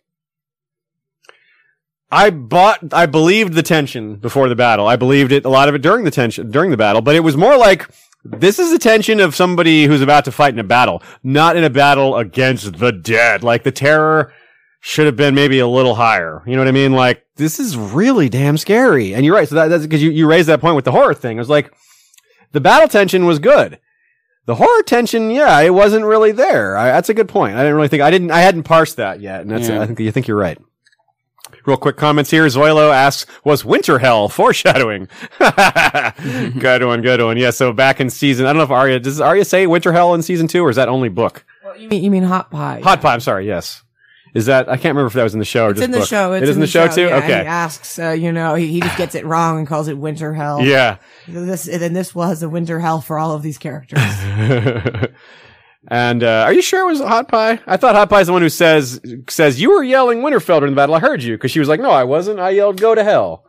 I 2.10 2.30
bought, 2.30 2.92
I 2.92 3.06
believed 3.06 3.54
the 3.54 3.62
tension 3.62 4.16
before 4.16 4.48
the 4.48 4.54
battle. 4.54 4.86
I 4.86 4.96
believed 4.96 5.32
it, 5.32 5.44
a 5.44 5.48
lot 5.48 5.68
of 5.68 5.74
it 5.74 5.82
during 5.82 6.04
the 6.04 6.10
tension, 6.10 6.50
during 6.50 6.70
the 6.70 6.76
battle, 6.76 7.00
but 7.02 7.16
it 7.16 7.20
was 7.20 7.36
more 7.36 7.56
like, 7.56 7.88
this 8.24 8.58
is 8.58 8.72
the 8.72 8.78
tension 8.78 9.20
of 9.20 9.34
somebody 9.34 9.84
who's 9.84 10.00
about 10.00 10.24
to 10.24 10.32
fight 10.32 10.54
in 10.54 10.58
a 10.58 10.64
battle, 10.64 11.02
not 11.22 11.56
in 11.56 11.64
a 11.64 11.70
battle 11.70 12.16
against 12.16 12.78
the 12.78 12.90
dead. 12.90 13.42
Like 13.42 13.62
the 13.62 13.72
terror 13.72 14.32
should 14.80 15.06
have 15.06 15.16
been 15.16 15.34
maybe 15.34 15.58
a 15.58 15.68
little 15.68 15.94
higher. 15.94 16.42
You 16.46 16.54
know 16.54 16.60
what 16.60 16.68
I 16.68 16.72
mean? 16.72 16.92
Like, 16.92 17.24
this 17.36 17.60
is 17.60 17.76
really 17.76 18.28
damn 18.28 18.58
scary. 18.58 19.14
And 19.14 19.24
you're 19.24 19.34
right. 19.34 19.48
So 19.48 19.54
that, 19.54 19.68
that's 19.68 19.84
because 19.84 20.02
you, 20.02 20.10
you 20.10 20.26
raised 20.26 20.48
that 20.48 20.60
point 20.60 20.76
with 20.76 20.84
the 20.84 20.92
horror 20.92 21.14
thing. 21.14 21.36
It 21.36 21.40
was 21.40 21.48
like, 21.48 21.72
the 22.52 22.60
battle 22.60 22.88
tension 22.88 23.26
was 23.26 23.38
good. 23.38 23.78
The 24.46 24.56
horror 24.56 24.82
tension, 24.82 25.30
yeah, 25.30 25.60
it 25.60 25.72
wasn't 25.72 26.04
really 26.04 26.30
there. 26.30 26.76
I, 26.76 26.88
that's 26.88 27.08
a 27.08 27.14
good 27.14 27.28
point. 27.28 27.56
I 27.56 27.60
didn't 27.60 27.76
really 27.76 27.88
think 27.88 28.02
I 28.02 28.10
didn't. 28.10 28.30
I 28.30 28.40
hadn't 28.40 28.64
parsed 28.64 28.96
that 28.96 29.20
yet, 29.20 29.40
and 29.40 29.50
that's. 29.50 29.70
Yeah. 29.70 29.80
I 29.80 29.86
think 29.86 29.98
you 30.00 30.12
think 30.12 30.28
you're 30.28 30.36
right. 30.36 30.58
Real 31.66 31.76
quick 31.76 31.96
comments 31.96 32.30
here. 32.30 32.44
Zoilo 32.46 32.92
asks, 32.92 33.30
was 33.44 33.64
Winter 33.64 33.98
Hell 33.98 34.28
foreshadowing? 34.30 35.08
good 35.38 36.84
one, 36.84 37.02
good 37.02 37.20
one. 37.22 37.36
Yeah, 37.36 37.50
so 37.50 37.72
back 37.72 38.00
in 38.00 38.10
season, 38.10 38.46
I 38.46 38.50
don't 38.50 38.58
know 38.58 38.64
if 38.64 38.70
Arya, 38.70 39.00
does 39.00 39.20
Arya 39.20 39.44
say 39.44 39.66
Winter 39.66 39.92
Hell 39.92 40.14
in 40.14 40.22
season 40.22 40.46
two 40.48 40.64
or 40.64 40.70
is 40.70 40.76
that 40.76 40.88
only 40.88 41.08
book? 41.08 41.44
You 41.78 41.88
mean, 41.88 42.04
you 42.04 42.10
mean 42.10 42.22
hot 42.22 42.50
pie? 42.50 42.80
Hot 42.84 43.00
Pie, 43.00 43.14
I'm 43.14 43.20
sorry, 43.20 43.46
yes. 43.46 43.82
Is 44.32 44.46
that, 44.46 44.68
I 44.68 44.76
can't 44.76 44.96
remember 44.96 45.06
if 45.06 45.12
that 45.14 45.22
was 45.22 45.32
in 45.34 45.38
the 45.38 45.44
show 45.44 45.66
or 45.66 45.70
It's 45.70 45.78
just 45.78 45.84
in 45.86 45.90
the 45.92 45.98
book. 45.98 46.08
show. 46.08 46.32
It's 46.32 46.42
it 46.42 46.48
is 46.48 46.56
in 46.56 46.60
the 46.60 46.66
show, 46.66 46.88
too? 46.88 47.02
Yeah, 47.02 47.20
He 47.20 47.32
okay. 47.32 47.46
asks, 47.46 47.98
uh, 48.00 48.10
you 48.10 48.32
know, 48.32 48.54
he, 48.54 48.66
he 48.66 48.80
just 48.80 48.96
gets 48.96 49.14
it 49.14 49.24
wrong 49.24 49.58
and 49.58 49.66
calls 49.66 49.86
it 49.88 49.96
winter 49.96 50.34
hell. 50.34 50.60
Yeah. 50.60 50.96
This 51.28 51.68
and 51.68 51.94
this 51.94 52.14
was 52.14 52.42
a 52.42 52.48
winter 52.48 52.80
hell 52.80 53.00
for 53.00 53.16
all 53.18 53.32
of 53.32 53.42
these 53.42 53.58
characters. 53.58 54.00
and 55.88 56.22
uh, 56.22 56.44
are 56.46 56.52
you 56.52 56.62
sure 56.62 56.80
it 56.80 56.92
was 56.92 57.00
Hot 57.00 57.28
Pie? 57.28 57.60
I 57.66 57.76
thought 57.76 57.94
Hot 57.94 58.08
Pie 58.08 58.20
is 58.20 58.26
the 58.28 58.32
one 58.32 58.42
who 58.42 58.48
says 58.48 59.00
says 59.28 59.60
you 59.60 59.70
were 59.70 59.82
yelling 59.82 60.20
Winterfell 60.20 60.60
during 60.60 60.72
the 60.72 60.76
battle. 60.76 60.94
I 60.94 61.00
heard 61.00 61.22
you 61.22 61.36
because 61.36 61.50
she 61.50 61.58
was 61.58 61.68
like, 61.68 61.80
"No, 61.80 61.90
I 61.90 62.04
wasn't. 62.04 62.40
I 62.40 62.50
yelled 62.50 62.80
go 62.80 62.94
to 62.94 63.04
hell." 63.04 63.44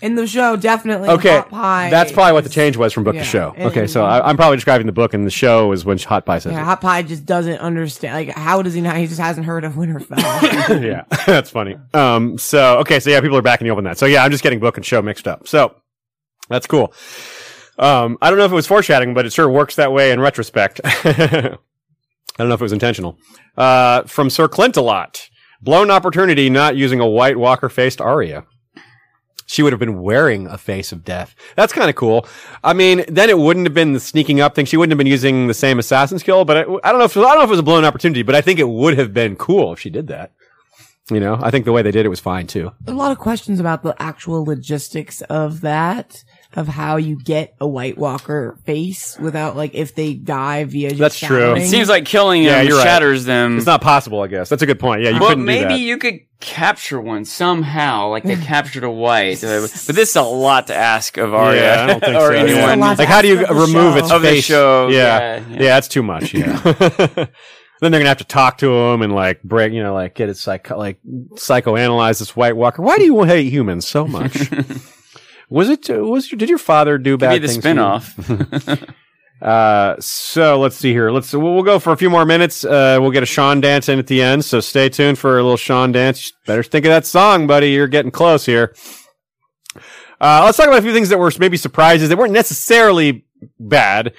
In 0.00 0.14
the 0.14 0.28
show, 0.28 0.54
definitely. 0.54 1.08
Okay, 1.08 1.38
hot 1.38 1.50
pie. 1.50 1.90
that's 1.90 2.12
probably 2.12 2.32
what 2.32 2.44
the 2.44 2.50
change 2.50 2.76
was 2.76 2.92
from 2.92 3.02
book 3.02 3.16
yeah, 3.16 3.22
to 3.22 3.26
show. 3.26 3.54
Okay, 3.58 3.88
so 3.88 4.04
I, 4.04 4.28
I'm 4.28 4.36
probably 4.36 4.56
describing 4.56 4.86
the 4.86 4.92
book, 4.92 5.12
and 5.12 5.26
the 5.26 5.30
show 5.30 5.72
is 5.72 5.84
when 5.84 5.98
Hot 5.98 6.24
Pie 6.24 6.38
says 6.38 6.52
Yeah, 6.52 6.64
hot 6.64 6.80
pie 6.80 7.02
just 7.02 7.26
doesn't 7.26 7.58
understand. 7.58 8.14
Like, 8.14 8.36
how 8.36 8.62
does 8.62 8.74
he 8.74 8.80
not? 8.80 8.96
He 8.96 9.08
just 9.08 9.20
hasn't 9.20 9.44
heard 9.44 9.64
of 9.64 9.72
Winterfell. 9.72 10.18
yeah, 10.82 11.02
that's 11.26 11.50
funny. 11.50 11.76
Um, 11.94 12.38
so 12.38 12.78
okay, 12.78 13.00
so 13.00 13.10
yeah, 13.10 13.20
people 13.20 13.36
are 13.36 13.42
backing 13.42 13.66
you 13.66 13.72
up 13.72 13.78
on 13.78 13.84
that. 13.84 13.98
So 13.98 14.06
yeah, 14.06 14.22
I'm 14.22 14.30
just 14.30 14.44
getting 14.44 14.60
book 14.60 14.76
and 14.76 14.86
show 14.86 15.02
mixed 15.02 15.26
up. 15.26 15.48
So 15.48 15.74
that's 16.48 16.68
cool. 16.68 16.92
Um, 17.78 18.18
I 18.20 18.30
don't 18.30 18.38
know 18.38 18.44
if 18.44 18.52
it 18.52 18.56
was 18.56 18.66
foreshadowing, 18.66 19.14
but 19.14 19.26
it 19.26 19.32
sure 19.32 19.48
works 19.48 19.76
that 19.76 19.92
way 19.92 20.10
in 20.10 20.20
retrospect. 20.20 20.80
I 20.84 21.56
don't 22.38 22.48
know 22.48 22.54
if 22.54 22.60
it 22.60 22.64
was 22.64 22.72
intentional. 22.72 23.18
Uh, 23.56 24.02
from 24.02 24.30
Sir 24.30 24.48
Clint 24.48 24.76
a 24.76 24.82
lot. 24.82 25.28
Blown 25.60 25.90
opportunity 25.90 26.50
not 26.50 26.76
using 26.76 27.00
a 27.00 27.06
white 27.06 27.36
walker 27.36 27.68
faced 27.68 28.00
Arya. 28.00 28.44
She 29.46 29.62
would 29.62 29.72
have 29.72 29.80
been 29.80 30.02
wearing 30.02 30.46
a 30.46 30.58
face 30.58 30.92
of 30.92 31.04
death. 31.04 31.34
That's 31.56 31.72
kind 31.72 31.88
of 31.88 31.96
cool. 31.96 32.26
I 32.62 32.74
mean, 32.74 33.04
then 33.08 33.30
it 33.30 33.38
wouldn't 33.38 33.66
have 33.66 33.74
been 33.74 33.94
the 33.94 34.00
sneaking 34.00 34.40
up 34.40 34.54
thing. 34.54 34.66
She 34.66 34.76
wouldn't 34.76 34.92
have 34.92 34.98
been 34.98 35.06
using 35.06 35.46
the 35.46 35.54
same 35.54 35.78
assassin 35.78 36.18
skill, 36.18 36.44
but 36.44 36.58
I, 36.58 36.60
I 36.60 36.90
don't 36.90 36.98
know 36.98 37.04
if 37.04 37.16
I 37.16 37.22
don't 37.22 37.38
know 37.38 37.42
if 37.44 37.48
it 37.48 37.50
was 37.50 37.58
a 37.58 37.64
blown 37.64 37.84
opportunity, 37.84 38.22
but 38.22 38.34
I 38.34 38.40
think 38.42 38.60
it 38.60 38.68
would 38.68 38.98
have 38.98 39.14
been 39.14 39.36
cool 39.36 39.72
if 39.72 39.80
she 39.80 39.88
did 39.88 40.08
that. 40.08 40.32
You 41.10 41.18
know, 41.18 41.38
I 41.40 41.50
think 41.50 41.64
the 41.64 41.72
way 41.72 41.80
they 41.80 41.90
did 41.90 42.04
it 42.04 42.10
was 42.10 42.20
fine 42.20 42.46
too. 42.46 42.72
a 42.86 42.92
lot 42.92 43.10
of 43.10 43.18
questions 43.18 43.58
about 43.58 43.82
the 43.82 44.00
actual 44.00 44.44
logistics 44.44 45.22
of 45.22 45.62
that, 45.62 46.22
of 46.58 46.66
how 46.68 46.96
you 46.96 47.16
get 47.16 47.54
a 47.60 47.66
White 47.66 47.96
Walker 47.96 48.58
face 48.66 49.16
without, 49.18 49.56
like, 49.56 49.74
if 49.74 49.94
they 49.94 50.14
die 50.14 50.64
via 50.64 50.90
just 50.90 50.98
That's 51.00 51.18
true. 51.20 51.54
It 51.54 51.68
seems 51.68 51.88
like 51.88 52.04
killing 52.04 52.42
Yeah, 52.42 52.58
them 52.58 52.68
you're 52.68 52.76
right. 52.78 52.82
shatters 52.84 53.24
them. 53.24 53.56
It's 53.58 53.66
not 53.66 53.80
possible, 53.80 54.20
I 54.22 54.26
guess. 54.26 54.48
That's 54.48 54.62
a 54.62 54.66
good 54.66 54.80
point. 54.80 55.02
Yeah, 55.02 55.10
you 55.10 55.20
well, 55.20 55.28
couldn't 55.30 55.44
do 55.44 55.46
maybe 55.46 55.64
that. 55.74 55.78
you 55.80 55.96
could 55.98 56.20
capture 56.40 57.00
one 57.00 57.24
somehow, 57.24 58.08
like 58.10 58.24
they 58.24 58.36
captured 58.54 58.84
a 58.84 58.90
white. 58.90 59.40
But 59.40 59.60
this 59.70 60.10
is 60.10 60.16
a 60.16 60.22
lot 60.22 60.66
to 60.68 60.74
ask 60.74 61.16
of 61.16 61.32
Arya 61.34 61.60
Yeah, 61.62 61.82
I 61.82 61.86
don't 61.86 62.00
think 62.00 62.16
or 62.20 62.20
so. 62.20 62.44
It's 62.44 62.52
a 62.52 62.56
anyone. 62.56 62.80
lot 62.80 62.94
to 62.96 63.02
Like, 63.02 63.08
how 63.08 63.22
do 63.22 63.28
you 63.28 63.38
ask 63.40 63.50
of 63.50 63.56
the 63.56 63.62
remove 63.66 63.96
its 63.96 64.10
Of 64.10 64.22
the 64.22 64.28
face? 64.28 64.44
show, 64.44 64.88
Yeah, 64.88 64.96
yeah, 64.96 65.36
yeah, 65.36 65.52
yeah. 65.52 65.58
that's 65.58 65.88
too 65.88 66.02
much. 66.02 66.34
Yeah. 66.34 66.60
then 67.80 67.92
they're 67.92 68.00
gonna 68.00 68.08
have 68.08 68.18
to 68.18 68.24
talk 68.24 68.58
to 68.58 68.72
him 68.72 69.02
and 69.02 69.14
like 69.14 69.42
break, 69.44 69.72
you 69.72 69.82
know, 69.82 69.94
like 69.94 70.14
get 70.14 70.28
it 70.28 70.36
psycho, 70.36 70.76
like 70.76 70.98
psychoanalyze 71.34 72.18
this 72.18 72.34
White 72.34 72.56
Walker. 72.56 72.82
Why 72.82 72.98
do 72.98 73.04
you 73.04 73.22
hate 73.22 73.48
humans 73.52 73.86
so 73.86 74.06
much? 74.06 74.50
Was 75.48 75.68
it? 75.68 75.88
Was 75.88 76.30
your, 76.30 76.38
did 76.38 76.48
your 76.48 76.58
father 76.58 76.98
do 76.98 77.14
Could 77.14 77.20
bad 77.20 77.40
be 77.40 77.46
the 77.46 77.52
things? 77.52 77.64
spinoff. 77.64 78.94
Uh, 79.40 79.94
so 80.00 80.58
let's 80.58 80.76
see 80.76 80.90
here. 80.90 81.10
Let's 81.10 81.32
we'll, 81.32 81.54
we'll 81.54 81.62
go 81.62 81.78
for 81.78 81.92
a 81.92 81.96
few 81.96 82.10
more 82.10 82.24
minutes. 82.24 82.64
Uh, 82.64 82.98
we'll 83.00 83.12
get 83.12 83.22
a 83.22 83.26
Sean 83.26 83.60
dance 83.60 83.88
in 83.88 83.98
at 83.98 84.08
the 84.08 84.20
end. 84.20 84.44
So 84.44 84.60
stay 84.60 84.88
tuned 84.88 85.18
for 85.18 85.38
a 85.38 85.42
little 85.42 85.56
Sean 85.56 85.92
dance. 85.92 86.32
Better 86.46 86.62
think 86.62 86.84
of 86.84 86.90
that 86.90 87.06
song, 87.06 87.46
buddy. 87.46 87.70
You're 87.70 87.86
getting 87.86 88.10
close 88.10 88.44
here. 88.44 88.74
Uh, 90.20 90.42
let's 90.44 90.56
talk 90.56 90.66
about 90.66 90.80
a 90.80 90.82
few 90.82 90.92
things 90.92 91.08
that 91.10 91.18
were 91.18 91.30
maybe 91.38 91.56
surprises. 91.56 92.08
They 92.08 92.16
weren't 92.16 92.32
necessarily 92.32 93.24
bad, 93.60 94.12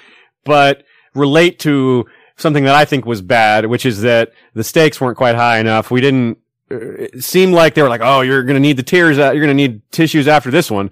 but 0.44 0.84
relate 1.14 1.58
to 1.60 2.06
something 2.36 2.64
that 2.64 2.74
I 2.74 2.86
think 2.86 3.04
was 3.04 3.20
bad, 3.20 3.66
which 3.66 3.84
is 3.84 4.00
that 4.00 4.32
the 4.54 4.64
stakes 4.64 5.00
weren't 5.00 5.18
quite 5.18 5.34
high 5.34 5.58
enough. 5.58 5.90
We 5.90 6.00
didn't. 6.00 6.38
It 6.70 7.24
seemed 7.24 7.52
like 7.54 7.74
they 7.74 7.82
were 7.82 7.88
like, 7.88 8.00
"Oh, 8.02 8.20
you're 8.20 8.42
going 8.44 8.54
to 8.54 8.60
need 8.60 8.76
the 8.76 8.82
tears. 8.82 9.18
uh, 9.18 9.32
You're 9.32 9.44
going 9.44 9.48
to 9.56 9.62
need 9.68 9.82
tissues 9.90 10.28
after 10.28 10.50
this 10.50 10.70
one." 10.70 10.90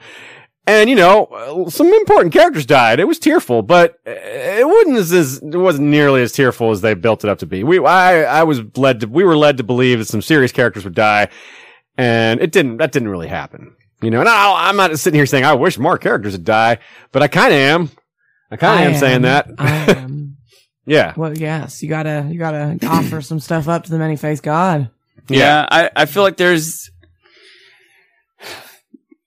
And 0.67 0.91
you 0.91 0.97
know, 0.97 1.25
uh, 1.27 1.71
some 1.71 1.87
important 1.87 2.35
characters 2.35 2.67
died. 2.67 3.01
It 3.01 3.07
was 3.09 3.19
tearful, 3.19 3.63
but 3.63 3.93
uh, 4.07 4.11
it 4.11 4.67
wasn't 4.67 4.97
as, 4.99 5.39
it 5.39 5.57
wasn't 5.57 5.89
nearly 5.89 6.21
as 6.21 6.33
tearful 6.33 6.71
as 6.73 6.83
they 6.83 6.93
built 6.93 7.25
it 7.25 7.31
up 7.31 7.39
to 7.39 7.47
be. 7.47 7.65
We, 7.65 7.79
I, 7.79 8.41
I 8.41 8.43
was 8.43 8.61
led 8.77 9.01
to, 9.01 9.07
we 9.07 9.25
were 9.25 9.37
led 9.37 9.57
to 9.57 9.63
believe 9.65 9.99
that 10.01 10.05
some 10.09 10.21
serious 10.21 10.53
characters 10.53 10.85
would 10.85 10.95
die, 10.95 11.29
and 11.97 12.41
it 12.41 12.53
didn't. 12.53 12.77
That 12.79 12.93
didn't 12.93 13.09
really 13.09 13.29
happen. 13.29 13.75
You 14.03 14.11
know, 14.11 14.21
and 14.21 14.29
I, 14.29 14.69
I'm 14.69 14.77
not 14.77 14.97
sitting 14.99 15.19
here 15.19 15.27
saying 15.27 15.45
I 15.45 15.55
wish 15.55 15.79
more 15.79 15.97
characters 15.97 16.33
would 16.33 16.45
die, 16.45 16.79
but 17.13 17.23
I 17.23 17.29
kind 17.29 17.53
of 17.53 17.59
am. 17.59 17.91
I 18.51 18.57
kind 18.57 18.85
of 18.85 18.93
am, 18.95 18.99
saying 19.01 19.23
that. 19.23 19.49
I 19.59 19.71
am. 19.93 20.37
yeah, 20.87 21.15
Well, 21.17 21.37
yes, 21.37 21.83
you 21.83 21.89
gotta, 21.89 22.27
you 22.31 22.39
gotta 22.39 22.79
offer 22.87 23.21
some 23.23 23.41
stuff 23.41 23.69
up 23.69 23.85
to 23.85 23.91
the 23.91 23.99
many 23.99 24.17
faced 24.17 24.43
God. 24.43 24.91
Yeah, 25.29 25.67
I, 25.71 25.91
I 25.95 26.07
feel 26.07 26.23
like 26.23 26.37
there's. 26.37 26.91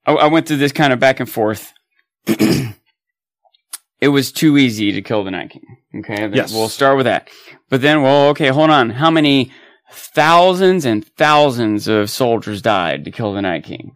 I, 0.05 0.13
I 0.13 0.27
went 0.27 0.47
through 0.47 0.57
this 0.57 0.71
kind 0.71 0.93
of 0.93 0.99
back 0.99 1.19
and 1.19 1.29
forth. 1.29 1.73
it 2.25 4.09
was 4.09 4.31
too 4.31 4.57
easy 4.57 4.91
to 4.93 5.01
kill 5.01 5.23
the 5.23 5.31
Night 5.31 5.51
King. 5.51 5.77
Okay, 5.99 6.29
Yes. 6.33 6.53
we'll 6.53 6.69
start 6.69 6.97
with 6.97 7.05
that. 7.05 7.29
But 7.69 7.81
then, 7.81 8.01
well, 8.01 8.29
okay, 8.29 8.47
hold 8.47 8.69
on. 8.69 8.91
How 8.91 9.11
many 9.11 9.51
thousands 9.91 10.85
and 10.85 11.05
thousands 11.17 11.87
of 11.87 12.09
soldiers 12.09 12.61
died 12.61 13.03
to 13.05 13.11
kill 13.11 13.33
the 13.33 13.41
Night 13.41 13.63
King? 13.63 13.93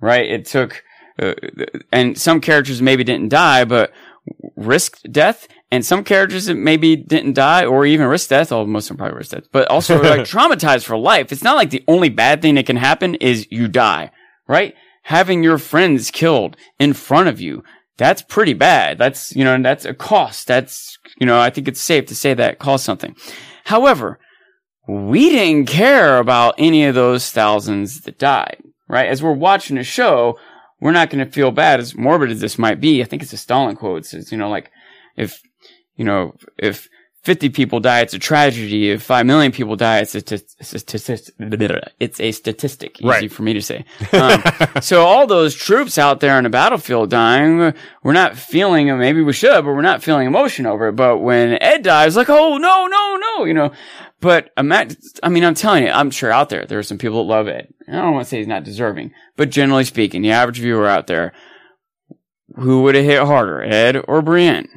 Right? 0.00 0.28
It 0.28 0.44
took, 0.46 0.82
uh, 1.20 1.34
and 1.92 2.18
some 2.18 2.40
characters 2.40 2.82
maybe 2.82 3.04
didn't 3.04 3.28
die, 3.30 3.64
but 3.64 3.92
risked 4.56 5.10
death. 5.10 5.48
And 5.70 5.84
some 5.84 6.04
characters 6.04 6.46
that 6.46 6.54
maybe 6.54 6.94
didn't 6.94 7.32
die 7.32 7.64
or 7.64 7.84
even 7.84 8.06
risk 8.06 8.28
death, 8.28 8.52
although 8.52 8.70
most 8.70 8.84
of 8.84 8.90
them 8.90 8.98
probably 8.98 9.18
risk 9.18 9.32
death, 9.32 9.48
but 9.50 9.68
also 9.68 10.00
like 10.00 10.20
traumatized 10.26 10.84
for 10.84 10.96
life. 10.96 11.32
It's 11.32 11.42
not 11.42 11.56
like 11.56 11.70
the 11.70 11.84
only 11.88 12.08
bad 12.08 12.40
thing 12.40 12.54
that 12.54 12.66
can 12.66 12.76
happen 12.76 13.16
is 13.16 13.48
you 13.50 13.66
die, 13.66 14.12
right? 14.46 14.74
Having 15.04 15.42
your 15.42 15.58
friends 15.58 16.10
killed 16.12 16.56
in 16.78 16.92
front 16.92 17.28
of 17.28 17.40
you, 17.40 17.64
that's 17.96 18.22
pretty 18.22 18.54
bad. 18.54 18.98
That's, 18.98 19.34
you 19.34 19.42
know, 19.42 19.60
that's 19.60 19.84
a 19.84 19.94
cost. 19.94 20.46
That's, 20.46 20.98
you 21.18 21.26
know, 21.26 21.40
I 21.40 21.50
think 21.50 21.66
it's 21.66 21.80
safe 21.80 22.06
to 22.06 22.14
say 22.14 22.34
that 22.34 22.58
costs 22.58 22.86
something. 22.86 23.16
However, 23.64 24.20
we 24.86 25.30
didn't 25.30 25.66
care 25.66 26.18
about 26.18 26.54
any 26.58 26.84
of 26.84 26.94
those 26.94 27.30
thousands 27.30 28.02
that 28.02 28.18
died, 28.18 28.62
right? 28.88 29.08
As 29.08 29.22
we're 29.22 29.32
watching 29.32 29.78
a 29.78 29.82
show, 29.82 30.38
we're 30.80 30.92
not 30.92 31.10
going 31.10 31.24
to 31.24 31.30
feel 31.30 31.50
bad 31.50 31.80
as 31.80 31.96
morbid 31.96 32.30
as 32.30 32.40
this 32.40 32.58
might 32.58 32.80
be. 32.80 33.02
I 33.02 33.06
think 33.06 33.22
it's 33.22 33.32
a 33.32 33.38
Stalin 33.38 33.76
quote. 33.76 34.00
It 34.00 34.06
says, 34.06 34.30
you 34.30 34.38
know, 34.38 34.50
like 34.50 34.70
if, 35.16 35.40
you 35.96 36.04
know, 36.04 36.34
if 36.58 36.88
50 37.24 37.48
people 37.48 37.80
die, 37.80 38.02
it's 38.02 38.14
a 38.14 38.20
tragedy. 38.20 38.90
If 38.90 39.02
5 39.02 39.26
million 39.26 39.50
people 39.50 39.74
die, 39.74 39.98
it's 39.98 40.14
a, 40.14 40.22
t- 40.22 40.36
it's 40.36 40.72
a, 40.74 40.78
statistic. 40.78 41.34
it's 41.98 42.20
a 42.20 42.30
statistic. 42.30 43.00
Easy 43.00 43.08
Right. 43.08 43.32
for 43.32 43.42
me 43.42 43.52
to 43.54 43.60
say. 43.62 43.84
Um, 44.12 44.42
so 44.80 45.02
all 45.04 45.26
those 45.26 45.54
troops 45.56 45.98
out 45.98 46.20
there 46.20 46.34
on 46.36 46.44
the 46.44 46.50
battlefield 46.50 47.10
dying, 47.10 47.74
we're 48.04 48.12
not 48.12 48.36
feeling, 48.36 48.96
maybe 48.98 49.22
we 49.22 49.32
should, 49.32 49.64
but 49.64 49.72
we're 49.74 49.82
not 49.82 50.04
feeling 50.04 50.28
emotion 50.28 50.66
over 50.66 50.88
it. 50.88 50.92
But 50.92 51.18
when 51.18 51.60
Edd 51.60 51.82
dies, 51.82 52.14
like, 52.14 52.30
oh, 52.30 52.58
no, 52.58 52.86
no, 52.86 53.16
no, 53.16 53.44
you 53.44 53.54
know, 53.54 53.72
but 54.20 54.50
imagine, 54.56 54.96
I 55.22 55.28
mean, 55.28 55.44
I'm 55.44 55.54
telling 55.54 55.82
you, 55.82 55.90
I'm 55.90 56.12
sure 56.12 56.30
out 56.30 56.48
there, 56.48 56.64
there 56.64 56.78
are 56.78 56.84
some 56.84 56.96
people 56.98 57.24
that 57.24 57.28
love 57.32 57.48
Edd. 57.48 57.66
I 57.88 57.92
don't 57.92 58.12
want 58.14 58.26
to 58.26 58.28
say 58.30 58.38
he's 58.38 58.46
not 58.46 58.62
deserving, 58.62 59.12
but 59.36 59.50
generally 59.50 59.84
speaking, 59.84 60.22
the 60.22 60.30
average 60.30 60.60
viewer 60.60 60.86
out 60.86 61.08
there, 61.08 61.32
who 62.54 62.82
would 62.82 62.94
have 62.94 63.04
hit 63.04 63.22
harder, 63.22 63.62
Edd 63.62 64.02
or 64.06 64.22
Brienne? 64.22 64.68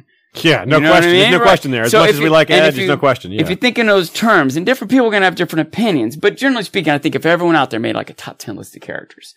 Yeah, 0.42 0.64
no 0.64 0.76
You 0.76 0.82
know 0.84 0.90
what 0.90 0.98
I 0.98 1.00
question. 1.00 1.10
There's 1.12 1.30
no 1.32 1.38
Right. 1.38 1.42
question 1.42 1.70
there. 1.72 1.82
As 1.82 1.90
So 1.90 1.98
much 2.00 2.10
as 2.10 2.18
we 2.18 2.24
you- 2.26 2.30
like 2.30 2.50
and 2.50 2.60
Edd, 2.60 2.68
if 2.68 2.74
there's 2.76 2.88
no 2.88 2.96
question. 2.96 3.32
Yeah. 3.32 3.40
If 3.42 3.50
you 3.50 3.56
think 3.56 3.78
in 3.78 3.86
those 3.86 4.10
terms, 4.10 4.56
and 4.56 4.64
different 4.64 4.90
people 4.90 5.06
are 5.06 5.10
going 5.10 5.22
to 5.22 5.24
have 5.26 5.34
different 5.34 5.66
opinions, 5.66 6.16
but 6.16 6.36
generally 6.36 6.62
speaking, 6.64 6.92
I 6.92 6.98
think 6.98 7.14
if 7.16 7.26
everyone 7.26 7.56
out 7.56 7.70
there 7.70 7.80
made 7.80 7.96
like 7.96 8.10
a 8.10 8.14
top 8.14 8.38
10 8.38 8.54
list 8.56 8.76
of 8.76 8.82
characters, 8.82 9.34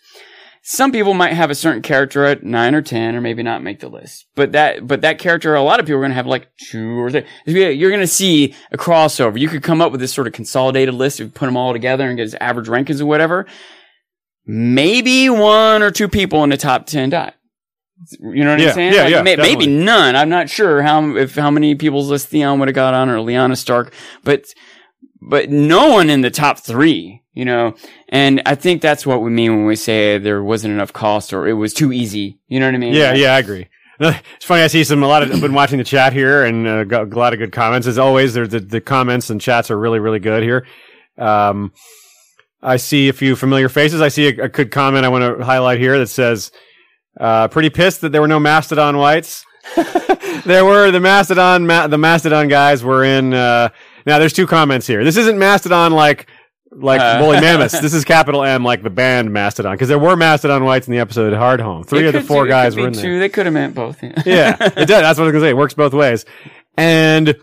some 0.62 0.92
people 0.92 1.12
might 1.12 1.32
have 1.32 1.50
a 1.50 1.54
certain 1.54 1.82
character 1.82 2.24
at 2.24 2.44
nine 2.44 2.74
or 2.76 2.80
10 2.80 3.16
or 3.16 3.20
maybe 3.20 3.42
not 3.42 3.62
make 3.62 3.80
the 3.80 3.88
list. 3.88 4.26
But 4.36 4.52
that, 4.52 4.86
but 4.86 5.00
that 5.02 5.18
character, 5.18 5.54
a 5.56 5.62
lot 5.62 5.80
of 5.80 5.84
people 5.86 5.98
are 5.98 6.02
going 6.02 6.12
to 6.12 6.16
have 6.16 6.26
like 6.28 6.46
two 6.70 6.98
or 7.02 7.10
three. 7.10 7.24
You're 7.44 7.90
going 7.90 8.00
to 8.00 8.06
see 8.06 8.54
a 8.70 8.78
crossover. 8.78 9.38
You 9.38 9.48
could 9.48 9.62
come 9.64 9.80
up 9.82 9.90
with 9.90 10.00
this 10.00 10.12
sort 10.14 10.26
of 10.28 10.32
consolidated 10.32 10.94
list 10.94 11.18
if 11.18 11.24
you 11.24 11.30
put 11.32 11.46
them 11.46 11.56
all 11.56 11.72
together 11.72 12.06
and 12.06 12.16
get 12.16 12.22
his 12.22 12.36
average 12.40 12.68
rankings 12.68 13.00
or 13.00 13.06
whatever. 13.06 13.46
Maybe 14.46 15.28
one 15.28 15.82
or 15.82 15.90
two 15.90 16.08
people 16.08 16.44
in 16.44 16.50
the 16.50 16.56
top 16.56 16.86
10 16.86 17.10
die. 17.10 17.32
You 18.20 18.44
know 18.44 18.50
what 18.52 18.60
Yeah, 18.60 18.68
I'm 18.68 18.74
saying? 18.74 18.92
yeah, 18.92 19.02
Like, 19.02 19.10
yeah, 19.12 19.22
may- 19.22 19.36
maybe 19.36 19.66
none. 19.66 20.16
I'm 20.16 20.28
not 20.28 20.50
sure 20.50 20.82
how 20.82 21.16
if 21.16 21.34
how 21.36 21.50
many 21.50 21.74
people's 21.74 22.10
list 22.10 22.28
Theon 22.28 22.58
would 22.58 22.68
have 22.68 22.74
got 22.74 22.92
on 22.94 23.08
or 23.08 23.18
Lyanna 23.18 23.56
Stark, 23.56 23.92
but 24.24 24.44
but 25.22 25.48
no 25.50 25.90
one 25.92 26.10
in 26.10 26.20
the 26.20 26.30
top 26.30 26.58
three. 26.58 27.22
You 27.32 27.44
know, 27.44 27.74
and 28.10 28.40
I 28.46 28.54
think 28.54 28.80
that's 28.80 29.04
what 29.04 29.20
we 29.20 29.28
mean 29.30 29.56
when 29.56 29.66
we 29.66 29.74
say 29.74 30.18
there 30.18 30.42
wasn't 30.44 30.72
enough 30.74 30.92
cost 30.92 31.32
or 31.32 31.48
it 31.48 31.54
was 31.54 31.74
too 31.74 31.92
easy. 31.92 32.38
You 32.46 32.60
know 32.60 32.66
what 32.66 32.76
I 32.76 32.78
mean? 32.78 32.94
Yeah, 32.94 33.14
yeah, 33.14 33.34
I 33.34 33.38
agree. 33.40 33.68
It's 34.00 34.44
funny. 34.44 34.62
I 34.62 34.66
see 34.66 34.82
some 34.84 35.02
a 35.02 35.06
lot 35.08 35.22
of. 35.22 35.30
I've 35.32 35.40
been 35.40 35.54
watching 35.54 35.78
the 35.78 35.84
chat 35.84 36.12
here, 36.12 36.44
and 36.44 36.66
uh, 36.66 36.82
got 36.84 37.12
a 37.12 37.18
lot 37.18 37.32
of 37.32 37.38
good 37.38 37.52
comments 37.52 37.86
as 37.86 37.96
always. 37.96 38.34
The, 38.34 38.46
the 38.46 38.80
comments 38.80 39.30
and 39.30 39.40
chats 39.40 39.70
are 39.70 39.78
really 39.78 40.00
really 40.00 40.18
good 40.18 40.42
here. 40.42 40.66
Um, 41.16 41.72
I 42.60 42.76
see 42.76 43.08
a 43.08 43.12
few 43.12 43.36
familiar 43.36 43.68
faces. 43.68 44.00
I 44.00 44.08
see 44.08 44.26
a, 44.36 44.44
a 44.44 44.48
good 44.48 44.70
comment 44.72 45.04
I 45.04 45.08
want 45.10 45.38
to 45.38 45.44
highlight 45.44 45.78
here 45.78 45.96
that 45.98 46.08
says, 46.08 46.50
uh, 47.20 47.48
pretty 47.48 47.70
pissed 47.70 48.00
that 48.02 48.10
there 48.12 48.20
were 48.20 48.28
no 48.28 48.40
Mastodon 48.40 48.96
wights. 48.96 49.44
there 50.44 50.64
were 50.64 50.90
the 50.90 51.00
Mastodon, 51.00 51.66
ma- 51.66 51.86
the 51.86 51.98
Mastodon 51.98 52.48
guys 52.48 52.82
were 52.84 53.04
in, 53.04 53.32
uh, 53.32 53.68
now 54.06 54.18
there's 54.18 54.32
two 54.32 54.46
comments 54.46 54.86
here. 54.86 55.04
This 55.04 55.16
isn't 55.16 55.38
Mastodon 55.38 55.92
like, 55.92 56.28
like 56.70 57.00
Uh. 57.00 57.18
Woolly 57.22 57.40
Mammoths. 57.40 57.78
This 57.80 57.94
is 57.94 58.04
capital 58.04 58.42
M 58.44 58.64
like 58.64 58.82
the 58.82 58.90
band 58.90 59.32
Mastodon. 59.32 59.78
Cause 59.78 59.88
there 59.88 59.98
were 59.98 60.16
Mastodon 60.16 60.64
wights 60.64 60.86
in 60.88 60.92
the 60.92 60.98
episode 61.00 61.32
Hardhome. 61.32 61.86
Three 61.86 62.00
It 62.00 62.06
of 62.06 62.12
the 62.14 62.20
four 62.22 62.44
do- 62.44 62.50
guys 62.50 62.76
were 62.76 62.88
in 62.88 62.92
there 62.92 63.02
two. 63.02 63.18
They 63.20 63.28
could 63.28 63.46
have 63.46 63.52
meant 63.54 63.74
both. 63.74 64.02
Yeah. 64.02 64.12
yeah, 64.26 64.56
it 64.60 64.74
does. 64.86 64.88
That's 64.88 65.18
what 65.18 65.24
I 65.24 65.26
was 65.26 65.32
gonna 65.32 65.44
say. 65.44 65.50
It 65.50 65.56
works 65.56 65.74
both 65.74 65.94
ways. 65.94 66.24
And 66.76 67.36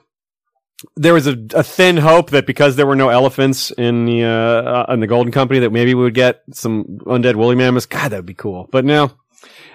there 0.97 1.13
was 1.13 1.27
a, 1.27 1.37
a 1.53 1.63
thin 1.63 1.95
hope 1.97 2.31
that 2.31 2.45
because 2.45 2.75
there 2.75 2.87
were 2.87 2.95
no 2.95 3.09
elephants 3.09 3.71
in 3.71 4.05
the 4.05 4.23
uh, 4.23 4.27
uh, 4.29 4.85
in 4.93 4.99
the 4.99 5.07
Golden 5.07 5.31
Company, 5.31 5.59
that 5.61 5.71
maybe 5.71 5.93
we 5.93 6.03
would 6.03 6.13
get 6.15 6.41
some 6.53 6.83
undead 7.05 7.35
woolly 7.35 7.55
mammoths. 7.55 7.85
God, 7.85 8.09
that 8.09 8.17
would 8.17 8.25
be 8.25 8.33
cool. 8.33 8.67
But 8.71 8.83
no, 8.83 9.11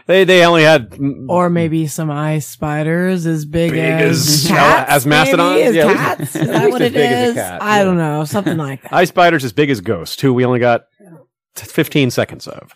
they 0.06 0.24
they 0.24 0.44
only 0.44 0.62
had 0.62 0.90
mm, 0.90 1.26
Or 1.28 1.50
maybe 1.50 1.86
some 1.86 2.10
ice 2.10 2.46
spiders 2.46 3.26
as 3.26 3.44
big, 3.44 3.72
Big 3.72 3.80
as, 3.82 4.26
as- 4.44 4.46
cats, 4.48 4.90
as 4.90 5.06
mastodons? 5.06 5.54
maybe, 5.56 5.66
as 5.68 5.74
Yeah, 5.74 5.92
cats. 5.94 6.36
Is 6.36 6.46
that 6.48 6.70
what 6.70 6.82
as 6.82 6.88
it 6.90 6.94
big 6.94 7.10
as 7.12 7.30
a 7.30 7.34
cat, 7.34 7.62
I 7.62 7.78
yeah. 7.78 7.84
don't 7.84 7.96
know, 7.98 8.24
something 8.24 8.56
like 8.56 8.82
that. 8.82 8.92
ice 8.92 9.08
spiders 9.08 9.44
as 9.44 9.52
big 9.52 9.70
as 9.70 9.80
ghosts, 9.80 10.20
who 10.20 10.32
we 10.32 10.44
only 10.44 10.60
got 10.60 10.84
fifteen 11.54 12.10
seconds 12.10 12.46
of. 12.48 12.72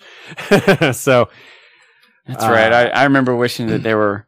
so 0.97 1.29
That's 2.27 2.45
right. 2.45 2.73
I, 2.73 2.87
I 2.89 3.05
remember 3.05 3.37
wishing 3.37 3.67
that 3.69 3.83
there 3.83 3.97
were 3.97 4.27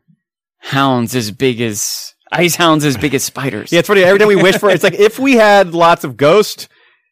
hounds 0.58 1.14
as 1.16 1.30
big 1.30 1.60
as 1.60 2.14
ice 2.30 2.54
hounds 2.56 2.84
as 2.84 2.96
big 2.96 3.14
as 3.14 3.22
spiders. 3.24 3.72
Yeah, 3.72 3.80
it's 3.80 3.88
funny. 3.88 4.02
Every 4.04 4.18
time 4.18 4.28
we 4.28 4.36
wish 4.36 4.56
for, 4.58 4.70
it's 4.70 4.84
like 4.84 4.94
if 4.94 5.18
we 5.18 5.34
had 5.34 5.74
lots 5.74 6.04
of 6.04 6.16
ghosts, 6.16 6.68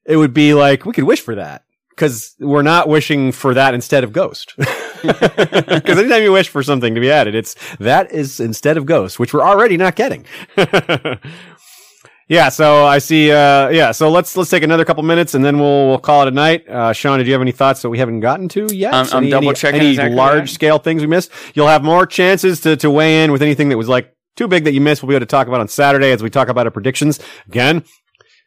it 0.06 0.16
would 0.16 0.32
be 0.34 0.54
like 0.54 0.84
we 0.84 0.92
could 0.92 1.04
wish 1.04 1.20
for 1.20 1.34
that 1.34 1.64
because 1.90 2.34
we're 2.38 2.62
not 2.62 2.88
wishing 2.88 3.32
for 3.32 3.54
that 3.54 3.74
instead 3.74 4.04
of 4.04 4.12
ghost. 4.12 4.54
Because 5.80 5.98
anytime 5.98 6.22
you 6.22 6.32
wish 6.32 6.48
for 6.48 6.62
something 6.62 6.94
to 6.94 7.00
be 7.00 7.10
added, 7.10 7.34
it's 7.34 7.54
that 7.78 8.12
is 8.12 8.40
instead 8.40 8.76
of 8.76 8.86
ghost, 8.86 9.18
which 9.18 9.32
we're 9.34 9.42
already 9.42 9.76
not 9.76 9.94
getting. 9.96 10.24
yeah, 12.28 12.48
so 12.48 12.84
I 12.84 12.98
see. 12.98 13.32
Uh, 13.32 13.68
yeah, 13.70 13.90
so 13.92 14.10
let's 14.10 14.36
let's 14.36 14.50
take 14.50 14.62
another 14.62 14.84
couple 14.84 15.02
minutes 15.02 15.34
and 15.34 15.44
then 15.44 15.58
we'll 15.58 15.88
we'll 15.88 15.98
call 15.98 16.22
it 16.22 16.28
a 16.28 16.30
night. 16.30 16.68
Uh, 16.68 16.92
Sean, 16.92 17.18
did 17.18 17.26
you 17.26 17.32
have 17.32 17.42
any 17.42 17.52
thoughts 17.52 17.82
that 17.82 17.90
we 17.90 17.98
haven't 17.98 18.20
gotten 18.20 18.48
to 18.50 18.68
yet? 18.72 18.94
I'm- 18.94 19.08
I'm 19.12 19.28
double 19.28 19.52
checking 19.52 19.80
any 19.80 19.90
exactly 19.90 20.16
large 20.16 20.50
that. 20.50 20.54
scale 20.54 20.78
things 20.78 21.02
we 21.02 21.08
missed. 21.08 21.30
You'll 21.54 21.68
have 21.68 21.82
more 21.82 22.06
chances 22.06 22.60
to 22.60 22.76
to 22.76 22.90
weigh 22.90 23.24
in 23.24 23.32
with 23.32 23.42
anything 23.42 23.68
that 23.70 23.76
was 23.78 23.88
like 23.88 24.14
too 24.36 24.46
big 24.48 24.64
that 24.64 24.72
you 24.72 24.80
missed. 24.80 25.02
We'll 25.02 25.08
be 25.08 25.14
able 25.16 25.26
to 25.26 25.30
talk 25.30 25.48
about 25.48 25.60
on 25.60 25.68
Saturday 25.68 26.12
as 26.12 26.22
we 26.22 26.30
talk 26.30 26.48
about 26.48 26.66
our 26.66 26.70
predictions 26.70 27.18
again. 27.48 27.84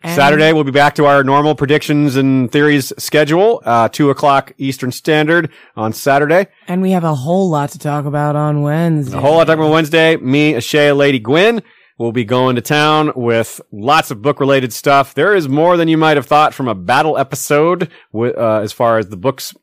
And- 0.04 0.16
Saturday, 0.16 0.52
we'll 0.52 0.66
be 0.66 0.72
back 0.72 0.96
to 0.96 1.06
our 1.06 1.24
normal 1.24 1.56
predictions 1.56 2.18
and 2.18 2.52
theories 2.52 2.92
schedule, 2.98 3.62
uh, 3.66 3.88
two 3.88 4.10
o'clock 4.10 4.52
Eastern 4.58 4.92
Standard 4.92 5.50
on 5.78 5.94
Saturday. 5.94 6.48
And 6.68 6.82
we 6.82 6.92
have 6.92 7.06
a 7.06 7.16
whole 7.16 7.50
lot 7.50 7.70
to 7.70 7.80
talk 7.80 8.06
about 8.06 8.36
on 8.36 8.62
Wednesday. 8.62 9.18
A 9.18 9.22
whole 9.22 9.36
lot 9.38 9.46
to 9.46 9.52
talk 9.52 9.60
about 9.60 9.72
Wednesday. 9.72 10.18
Me, 10.18 10.54
Ashay, 10.54 10.96
Lady 10.96 11.20
Gwyn 11.20 11.62
will 11.98 12.12
be 12.12 12.26
going 12.26 12.56
to 12.58 12.62
town 12.62 13.14
with 13.16 13.62
lots 13.72 14.12
of 14.12 14.22
book 14.22 14.40
related 14.42 14.74
stuff. 14.74 15.14
There 15.14 15.34
is 15.36 15.48
more 15.48 15.78
than 15.78 15.88
you 15.88 15.98
might 15.98 16.18
have 16.18 16.26
thought 16.26 16.54
from 16.54 16.68
a 16.68 16.76
battle 16.76 17.18
episode 17.18 17.90
uh, 18.14 18.60
as 18.60 18.74
far 18.74 18.98
as 18.98 19.08
the 19.08 19.18
books 19.18 19.54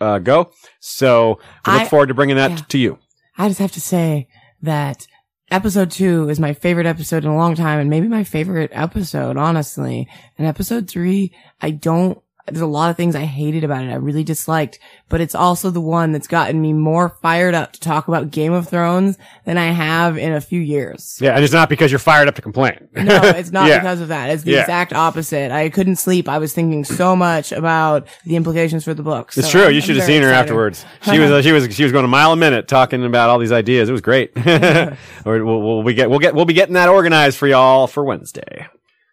uh, 0.00 0.18
go. 0.18 0.52
So 0.80 1.38
we 1.66 1.72
look 1.72 1.82
I- 1.82 1.88
forward 1.88 2.06
to 2.06 2.14
bringing 2.14 2.36
that 2.36 2.50
yeah. 2.52 2.56
to 2.68 2.78
you. 2.78 2.98
I 3.36 3.48
just 3.48 3.60
have 3.60 3.72
to 3.72 3.80
say 3.80 4.28
that 4.62 5.06
episode 5.50 5.90
two 5.90 6.28
is 6.28 6.40
my 6.40 6.52
favorite 6.52 6.86
episode 6.86 7.24
in 7.24 7.30
a 7.30 7.36
long 7.36 7.54
time 7.54 7.80
and 7.80 7.90
maybe 7.90 8.08
my 8.08 8.24
favorite 8.24 8.70
episode, 8.72 9.36
honestly. 9.36 10.08
And 10.36 10.46
episode 10.46 10.88
three, 10.88 11.34
I 11.60 11.70
don't, 11.70 12.20
there's 12.50 12.60
a 12.62 12.66
lot 12.66 12.90
of 12.90 12.96
things 12.96 13.14
I 13.14 13.24
hated 13.24 13.64
about 13.64 13.84
it. 13.84 13.90
I 13.90 13.94
really 13.96 14.24
disliked, 14.24 14.78
but 15.08 15.20
it's 15.20 15.34
also 15.34 15.70
the 15.70 15.80
one 15.80 16.12
that's 16.12 16.26
gotten 16.26 16.60
me 16.60 16.72
more 16.72 17.08
fired 17.22 17.54
up 17.54 17.72
to 17.72 17.80
talk 17.80 18.08
about 18.08 18.30
Game 18.30 18.52
of 18.52 18.68
Thrones 18.68 19.16
than 19.44 19.58
I 19.58 19.66
have 19.66 20.16
in 20.18 20.32
a 20.32 20.40
few 20.40 20.60
years. 20.60 21.18
Yeah, 21.20 21.34
and 21.34 21.42
it's 21.44 21.52
not 21.52 21.68
because 21.68 21.90
you're 21.92 21.98
fired 21.98 22.28
up 22.28 22.34
to 22.36 22.42
complain. 22.42 22.88
No, 22.96 23.20
it's 23.22 23.50
not 23.52 23.68
Yeah. 23.68 23.78
because 23.78 24.00
of 24.00 24.08
that. 24.08 24.30
It's 24.30 24.42
the 24.42 24.52
Yeah. 24.52 24.60
exact 24.60 24.92
opposite. 24.92 25.50
I 25.50 25.68
couldn't 25.70 25.96
sleep. 25.96 26.28
I 26.28 26.38
was 26.38 26.52
thinking 26.52 26.84
so 26.84 27.14
much 27.16 27.52
about 27.52 28.06
the 28.24 28.36
implications 28.36 28.84
for 28.84 28.94
the 28.94 29.02
book. 29.02 29.32
It's 29.36 29.50
true. 29.50 29.62
I'm- 29.62 29.74
You 29.74 29.80
should 29.80 29.96
have 29.96 30.04
seen 30.04 30.22
her 30.22 30.28
excited. 30.28 30.40
afterwards. 30.44 30.84
She 31.02 31.18
was 31.18 31.30
uh, 31.30 31.42
she 31.42 31.52
was 31.52 31.74
she 31.74 31.82
was 31.82 31.92
going 31.92 32.04
a 32.04 32.08
mile 32.08 32.32
a 32.32 32.36
minute 32.36 32.68
talking 32.68 33.04
about 33.04 33.30
all 33.30 33.38
these 33.38 33.52
ideas. 33.52 33.88
It 33.88 33.92
was 33.92 34.00
great. 34.00 34.32
we'll, 34.44 34.94
we'll 35.24 35.82
we 35.82 35.94
get 35.94 36.10
we'll 36.10 36.18
get 36.18 36.34
we'll 36.34 36.44
be 36.44 36.54
getting 36.54 36.74
that 36.74 36.88
organized 36.88 37.36
for 37.38 37.46
y'all 37.46 37.86
for 37.86 38.04
Wednesday. 38.04 38.66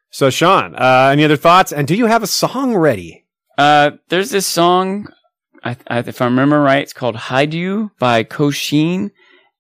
So 0.10 0.30
Sean, 0.30 0.76
uh, 0.76 1.10
any 1.12 1.26
other 1.26 1.36
thoughts? 1.36 1.74
And 1.74 1.88
do 1.88 1.96
you 1.96 2.06
have 2.06 2.24
a 2.24 2.28
song 2.28 2.76
ready? 2.76 3.25
Uh, 3.58 3.92
there's 4.10 4.32
this 4.32 4.46
song, 4.46 5.08
I, 5.64 5.78
I, 5.88 6.00
if 6.00 6.22
I 6.22 6.26
remember 6.26 6.62
right, 6.62 6.84
it's 6.84 6.94
called 6.94 7.16
"Hide 7.16 7.54
You" 7.54 7.92
by 8.00 8.24
Kosheen, 8.24 9.12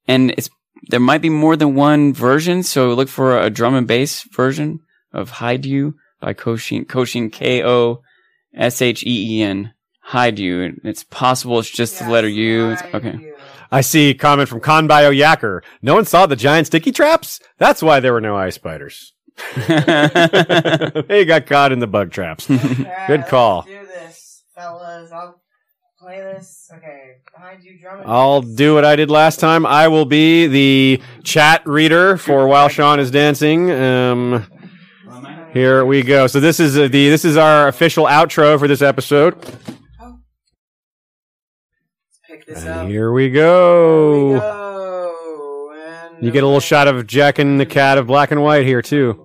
and 0.08 0.32
it's 0.32 0.50
there 0.88 1.00
might 1.00 1.22
be 1.22 1.30
more 1.30 1.56
than 1.56 1.76
one 1.76 2.14
version. 2.14 2.64
So 2.64 2.94
look 2.94 3.10
for 3.10 3.40
a 3.40 3.50
drum 3.50 3.76
and 3.76 3.88
bass 3.88 4.24
version 4.24 4.80
of 5.14 5.30
"Hide 5.30 5.66
You" 5.66 5.96
by 6.20 6.34
Kosheen. 6.34 6.86
Kosheen 6.86 7.32
K 7.32 7.64
O 7.64 8.02
S 8.54 8.82
H 8.82 9.04
E 9.04 9.40
E 9.40 9.44
N. 9.44 9.74
Hide 10.02 10.40
You. 10.40 10.80
It's 10.84 11.04
possible 11.04 11.60
it's 11.60 11.70
just 11.70 12.00
the 12.00 12.10
letter 12.10 12.28
U. 12.28 12.72
It's, 12.72 12.82
okay. 12.94 13.34
I 13.72 13.82
see 13.82 14.14
comment 14.14 14.48
from 14.48 14.62
Conbio 14.62 15.12
Yacker. 15.12 15.62
No 15.82 15.96
one 15.96 16.06
saw 16.06 16.26
the 16.28 16.36
giant 16.36 16.68
sticky 16.68 16.92
traps. 16.92 17.40
That's 17.58 17.82
why 17.82 18.00
there 18.00 18.14
were 18.14 18.22
no 18.22 18.36
ice 18.36 18.56
spiders. 18.56 19.14
they 19.68 21.26
got 21.28 21.46
caught 21.48 21.72
in 21.72 21.80
the 21.80 21.88
bug 21.88 22.12
traps. 22.12 22.48
Good 22.48 23.26
call. 23.28 23.66
Fellas. 24.56 25.12
I'll 25.12 25.42
play 26.00 26.20
this. 26.20 26.70
Okay, 26.74 27.18
behind 27.34 27.64
you, 27.64 27.78
drum 27.80 28.02
I'll 28.06 28.42
do 28.42 28.74
what 28.74 28.86
I 28.86 28.96
did 28.96 29.10
last 29.12 29.40
time. 29.40 29.66
I 29.66 29.88
will 29.88 30.06
be 30.06 30.48
the 30.48 31.02
chat 31.24 31.62
reader 31.68 32.18
for 32.18 32.48
while 32.48 32.70
Sean 32.70 33.00
is 33.00 33.12
dancing. 33.12 33.72
Um, 33.72 34.48
here 35.54 35.86
we 35.86 36.02
go. 36.02 36.28
So 36.28 36.40
this 36.40 36.60
is 36.60 36.76
the 36.76 36.88
this 36.88 37.26
is 37.26 37.38
our 37.38 37.68
official 37.68 38.06
outro 38.06 38.58
for 38.58 38.68
this 38.68 38.82
episode. 38.82 39.40
Pick 42.28 42.46
this 42.48 42.64
And 42.64 42.90
here 42.90 43.12
we 43.12 43.30
go. 43.30 44.54
You 46.22 46.32
get 46.32 46.44
a 46.44 46.48
little 46.48 46.62
shot 46.62 46.88
of 46.88 47.06
Jack 47.08 47.40
and 47.40 47.60
the 47.60 47.66
cat 47.66 47.98
of 47.98 48.08
black 48.08 48.32
and 48.32 48.42
white 48.42 48.66
here 48.66 48.82
too. 48.82 49.25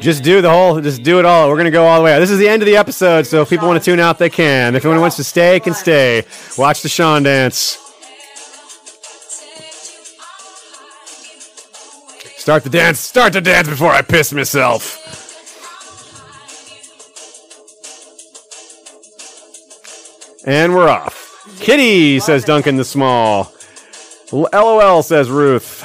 Just 0.00 0.22
do 0.22 0.40
the 0.40 0.50
whole, 0.50 0.80
just 0.80 1.02
do 1.02 1.18
it 1.18 1.24
all. 1.24 1.48
We're 1.48 1.56
gonna 1.56 1.70
go 1.70 1.84
all 1.84 1.98
the 1.98 2.04
way. 2.04 2.18
This 2.20 2.30
is 2.30 2.38
the 2.38 2.48
end 2.48 2.62
of 2.62 2.66
the 2.66 2.76
episode, 2.76 3.26
so 3.26 3.42
if 3.42 3.50
people 3.50 3.66
want 3.66 3.82
to 3.82 3.84
tune 3.84 3.98
out, 3.98 4.18
they 4.18 4.30
can. 4.30 4.74
If 4.76 4.84
anyone 4.84 5.00
wants 5.00 5.16
to 5.16 5.24
stay, 5.24 5.58
can 5.60 5.74
stay. 5.74 6.24
Watch 6.56 6.82
the 6.82 6.88
Sean 6.88 7.24
dance. 7.24 7.78
Start 12.36 12.64
the 12.64 12.70
dance. 12.70 13.00
Start 13.00 13.32
the 13.32 13.40
dance 13.40 13.68
before 13.68 13.90
I 13.90 14.00
piss 14.00 14.32
myself. 14.32 15.04
And 20.46 20.74
we're 20.74 20.88
off. 20.88 21.44
Kitty 21.60 22.20
says 22.20 22.44
Duncan 22.44 22.76
the 22.76 22.84
Small. 22.84 23.52
LOL 24.32 25.02
says 25.02 25.28
Ruth. 25.28 25.84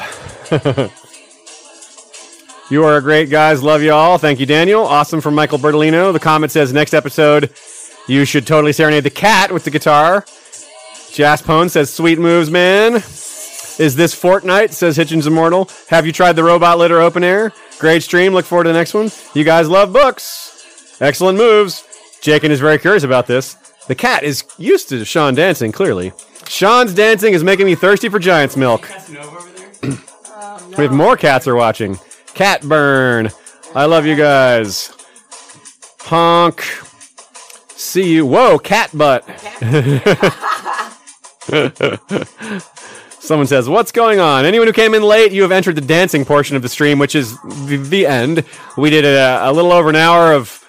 you 2.69 2.83
are 2.83 2.97
a 2.97 3.01
great 3.01 3.29
guys. 3.29 3.61
Love 3.61 3.81
you 3.81 3.91
all. 3.91 4.17
Thank 4.17 4.39
you, 4.39 4.45
Daniel. 4.45 4.83
Awesome 4.83 5.21
from 5.21 5.35
Michael 5.35 5.57
Bertolino. 5.59 6.13
The 6.13 6.19
comment 6.19 6.51
says 6.51 6.73
next 6.73 6.93
episode 6.93 7.51
you 8.07 8.25
should 8.25 8.45
totally 8.45 8.73
serenade 8.73 9.03
the 9.03 9.09
cat 9.09 9.51
with 9.51 9.63
the 9.63 9.71
guitar. 9.71 10.21
Jaspone 11.11 11.69
says 11.69 11.93
sweet 11.93 12.19
moves, 12.19 12.49
man. 12.49 12.95
Is 12.95 13.95
this 13.95 14.13
Fortnite? 14.19 14.71
Says 14.71 14.97
Hitchens 14.97 15.25
Immortal. 15.27 15.69
Have 15.87 16.05
you 16.05 16.11
tried 16.11 16.33
the 16.33 16.43
robot 16.43 16.77
litter 16.77 16.99
open 16.99 17.23
air? 17.23 17.51
Great 17.79 18.03
stream. 18.03 18.33
Look 18.33 18.45
forward 18.45 18.65
to 18.65 18.69
the 18.69 18.77
next 18.77 18.93
one. 18.93 19.09
You 19.33 19.43
guys 19.43 19.69
love 19.69 19.93
books. 19.93 20.97
Excellent 20.99 21.37
moves. 21.37 21.83
Jakin 22.21 22.51
is 22.51 22.59
very 22.59 22.77
curious 22.77 23.03
about 23.03 23.27
this. 23.27 23.55
The 23.87 23.95
cat 23.95 24.23
is 24.23 24.43
used 24.57 24.89
to 24.89 25.03
Sean 25.05 25.35
dancing, 25.35 25.71
clearly. 25.71 26.13
Sean's 26.47 26.93
dancing 26.93 27.33
is 27.33 27.43
making 27.43 27.65
me 27.65 27.75
thirsty 27.75 28.09
for 28.09 28.19
Giant's 28.19 28.57
milk. 28.57 28.89
We 30.77 30.85
have 30.85 30.93
more 30.93 31.15
cats 31.15 31.47
are 31.47 31.55
watching. 31.55 31.99
Cat 32.33 32.63
burn. 32.63 33.29
I 33.75 33.85
love 33.85 34.05
you 34.05 34.15
guys. 34.15 34.93
Honk. 36.01 36.61
See 37.69 38.13
you. 38.13 38.25
Whoa, 38.25 38.59
cat 38.59 38.95
butt. 38.97 39.23
Someone 43.19 43.47
says, 43.47 43.69
What's 43.69 43.91
going 43.91 44.19
on? 44.19 44.45
Anyone 44.45 44.67
who 44.67 44.73
came 44.73 44.93
in 44.93 45.03
late, 45.03 45.31
you 45.31 45.41
have 45.43 45.51
entered 45.51 45.75
the 45.75 45.81
dancing 45.81 46.25
portion 46.25 46.55
of 46.55 46.61
the 46.61 46.69
stream, 46.69 46.99
which 46.99 47.15
is 47.15 47.39
the, 47.67 47.77
the 47.77 48.05
end. 48.05 48.43
We 48.77 48.89
did 48.89 49.05
a, 49.05 49.49
a 49.49 49.51
little 49.51 49.71
over 49.71 49.89
an 49.89 49.95
hour 49.95 50.33
of 50.33 50.59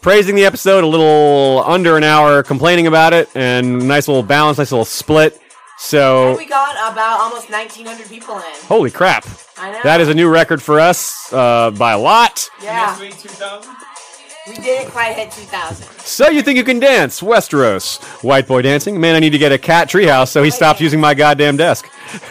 praising 0.00 0.36
the 0.36 0.44
episode, 0.44 0.84
a 0.84 0.86
little 0.86 1.62
under 1.66 1.96
an 1.96 2.04
hour 2.04 2.42
complaining 2.42 2.86
about 2.86 3.12
it, 3.12 3.28
and 3.34 3.86
nice 3.86 4.08
little 4.08 4.22
balance, 4.22 4.58
nice 4.58 4.72
little 4.72 4.84
split. 4.84 5.40
So, 5.80 6.36
We 6.36 6.46
got 6.46 6.74
about 6.92 7.20
almost 7.20 7.50
1,900 7.50 8.08
people 8.08 8.36
in. 8.36 8.42
holy 8.66 8.90
crap. 8.90 9.24
I 9.56 9.70
know. 9.72 9.80
That 9.84 10.00
is 10.00 10.08
a 10.08 10.14
new 10.14 10.28
record 10.28 10.60
for 10.60 10.80
us 10.80 11.32
uh, 11.32 11.70
by 11.70 11.92
a 11.92 11.98
lot. 11.98 12.48
yeah. 12.62 12.98
We 12.98 14.54
didn't 14.54 14.90
quite 14.90 15.14
hit 15.14 15.30
2,000. 15.30 15.86
So 16.00 16.30
you 16.30 16.40
think 16.42 16.56
you 16.56 16.64
can 16.64 16.80
dance, 16.80 17.20
Westeros? 17.20 18.02
White 18.24 18.46
boy 18.48 18.62
dancing? 18.62 18.98
Man, 18.98 19.14
I 19.14 19.18
need 19.20 19.30
to 19.30 19.38
get 19.38 19.52
a 19.52 19.58
cat 19.58 19.88
treehouse 19.90 20.28
so 20.28 20.42
he 20.42 20.50
stops 20.50 20.80
using 20.80 20.98
my 21.00 21.12
goddamn 21.12 21.58
desk. 21.58 21.86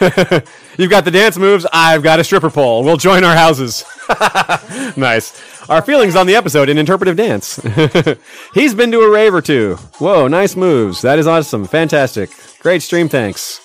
You've 0.78 0.90
got 0.90 1.04
the 1.04 1.12
dance 1.12 1.38
moves. 1.38 1.64
I've 1.72 2.02
got 2.02 2.18
a 2.18 2.24
stripper 2.24 2.50
pole. 2.50 2.82
We'll 2.82 2.96
join 2.96 3.22
our 3.22 3.36
houses. 3.36 3.84
nice. 4.96 5.40
Our 5.68 5.82
feelings 5.82 6.16
on 6.16 6.26
the 6.26 6.34
episode 6.34 6.70
in 6.70 6.78
interpretive 6.78 7.16
dance. 7.16 7.56
He's 8.54 8.74
been 8.74 8.90
to 8.90 9.00
a 9.00 9.10
rave 9.10 9.34
or 9.34 9.42
two. 9.42 9.74
Whoa, 9.98 10.26
nice 10.26 10.56
moves. 10.56 11.02
That 11.02 11.18
is 11.18 11.26
awesome. 11.26 11.66
Fantastic. 11.66 12.30
Great 12.60 12.80
stream. 12.80 13.10
Thanks. 13.10 13.60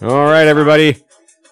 All 0.00 0.24
right, 0.24 0.46
everybody. 0.46 0.96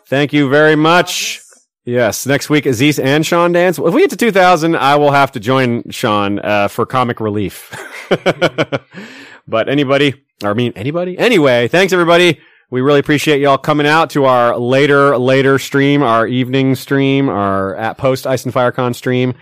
Thank 0.06 0.32
you 0.32 0.48
very 0.48 0.74
much. 0.74 1.42
Yes, 1.84 2.26
next 2.26 2.48
week 2.48 2.64
Aziz 2.64 2.98
and 2.98 3.26
Sean 3.26 3.52
dance. 3.52 3.78
If 3.78 3.92
we 3.92 4.00
get 4.00 4.10
to 4.10 4.16
2000, 4.16 4.74
I 4.74 4.96
will 4.96 5.10
have 5.12 5.32
to 5.32 5.40
join 5.40 5.90
Sean 5.90 6.38
uh, 6.38 6.68
for 6.68 6.86
comic 6.86 7.20
relief. 7.20 7.70
but 9.46 9.68
anybody, 9.68 10.24
I 10.42 10.54
mean 10.54 10.72
anybody? 10.76 11.18
Anyway, 11.18 11.68
thanks 11.68 11.92
everybody. 11.92 12.40
We 12.68 12.80
really 12.80 12.98
appreciate 12.98 13.40
y'all 13.40 13.58
coming 13.58 13.86
out 13.86 14.10
to 14.10 14.24
our 14.24 14.58
later, 14.58 15.16
later 15.16 15.56
stream, 15.58 16.02
our 16.02 16.26
evening 16.26 16.74
stream, 16.74 17.28
our 17.28 17.76
at 17.76 17.96
post 17.96 18.26
Ice 18.26 18.44
and 18.44 18.52
Firecon 18.52 18.92
stream. 18.92 19.34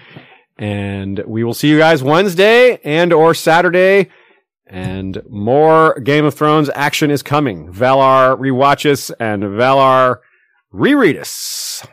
And 0.59 1.23
we 1.27 1.43
will 1.43 1.55
see 1.55 1.69
you 1.69 1.79
guys 1.79 2.03
Wednesday 2.03 2.79
and 2.85 3.15
or 3.15 3.33
Saturday. 3.33 4.11
And 4.67 5.23
more 5.31 5.99
Game 6.01 6.27
of 6.27 6.35
Thrones 6.35 6.69
action 6.75 7.11
is 7.11 7.23
coming. 7.23 7.73
Valar 7.73 8.39
rewatch 8.39 8.91
us 8.91 9.11
and 9.13 9.43
Valar 9.43 10.19
reread 10.71 11.17
us. 11.17 11.87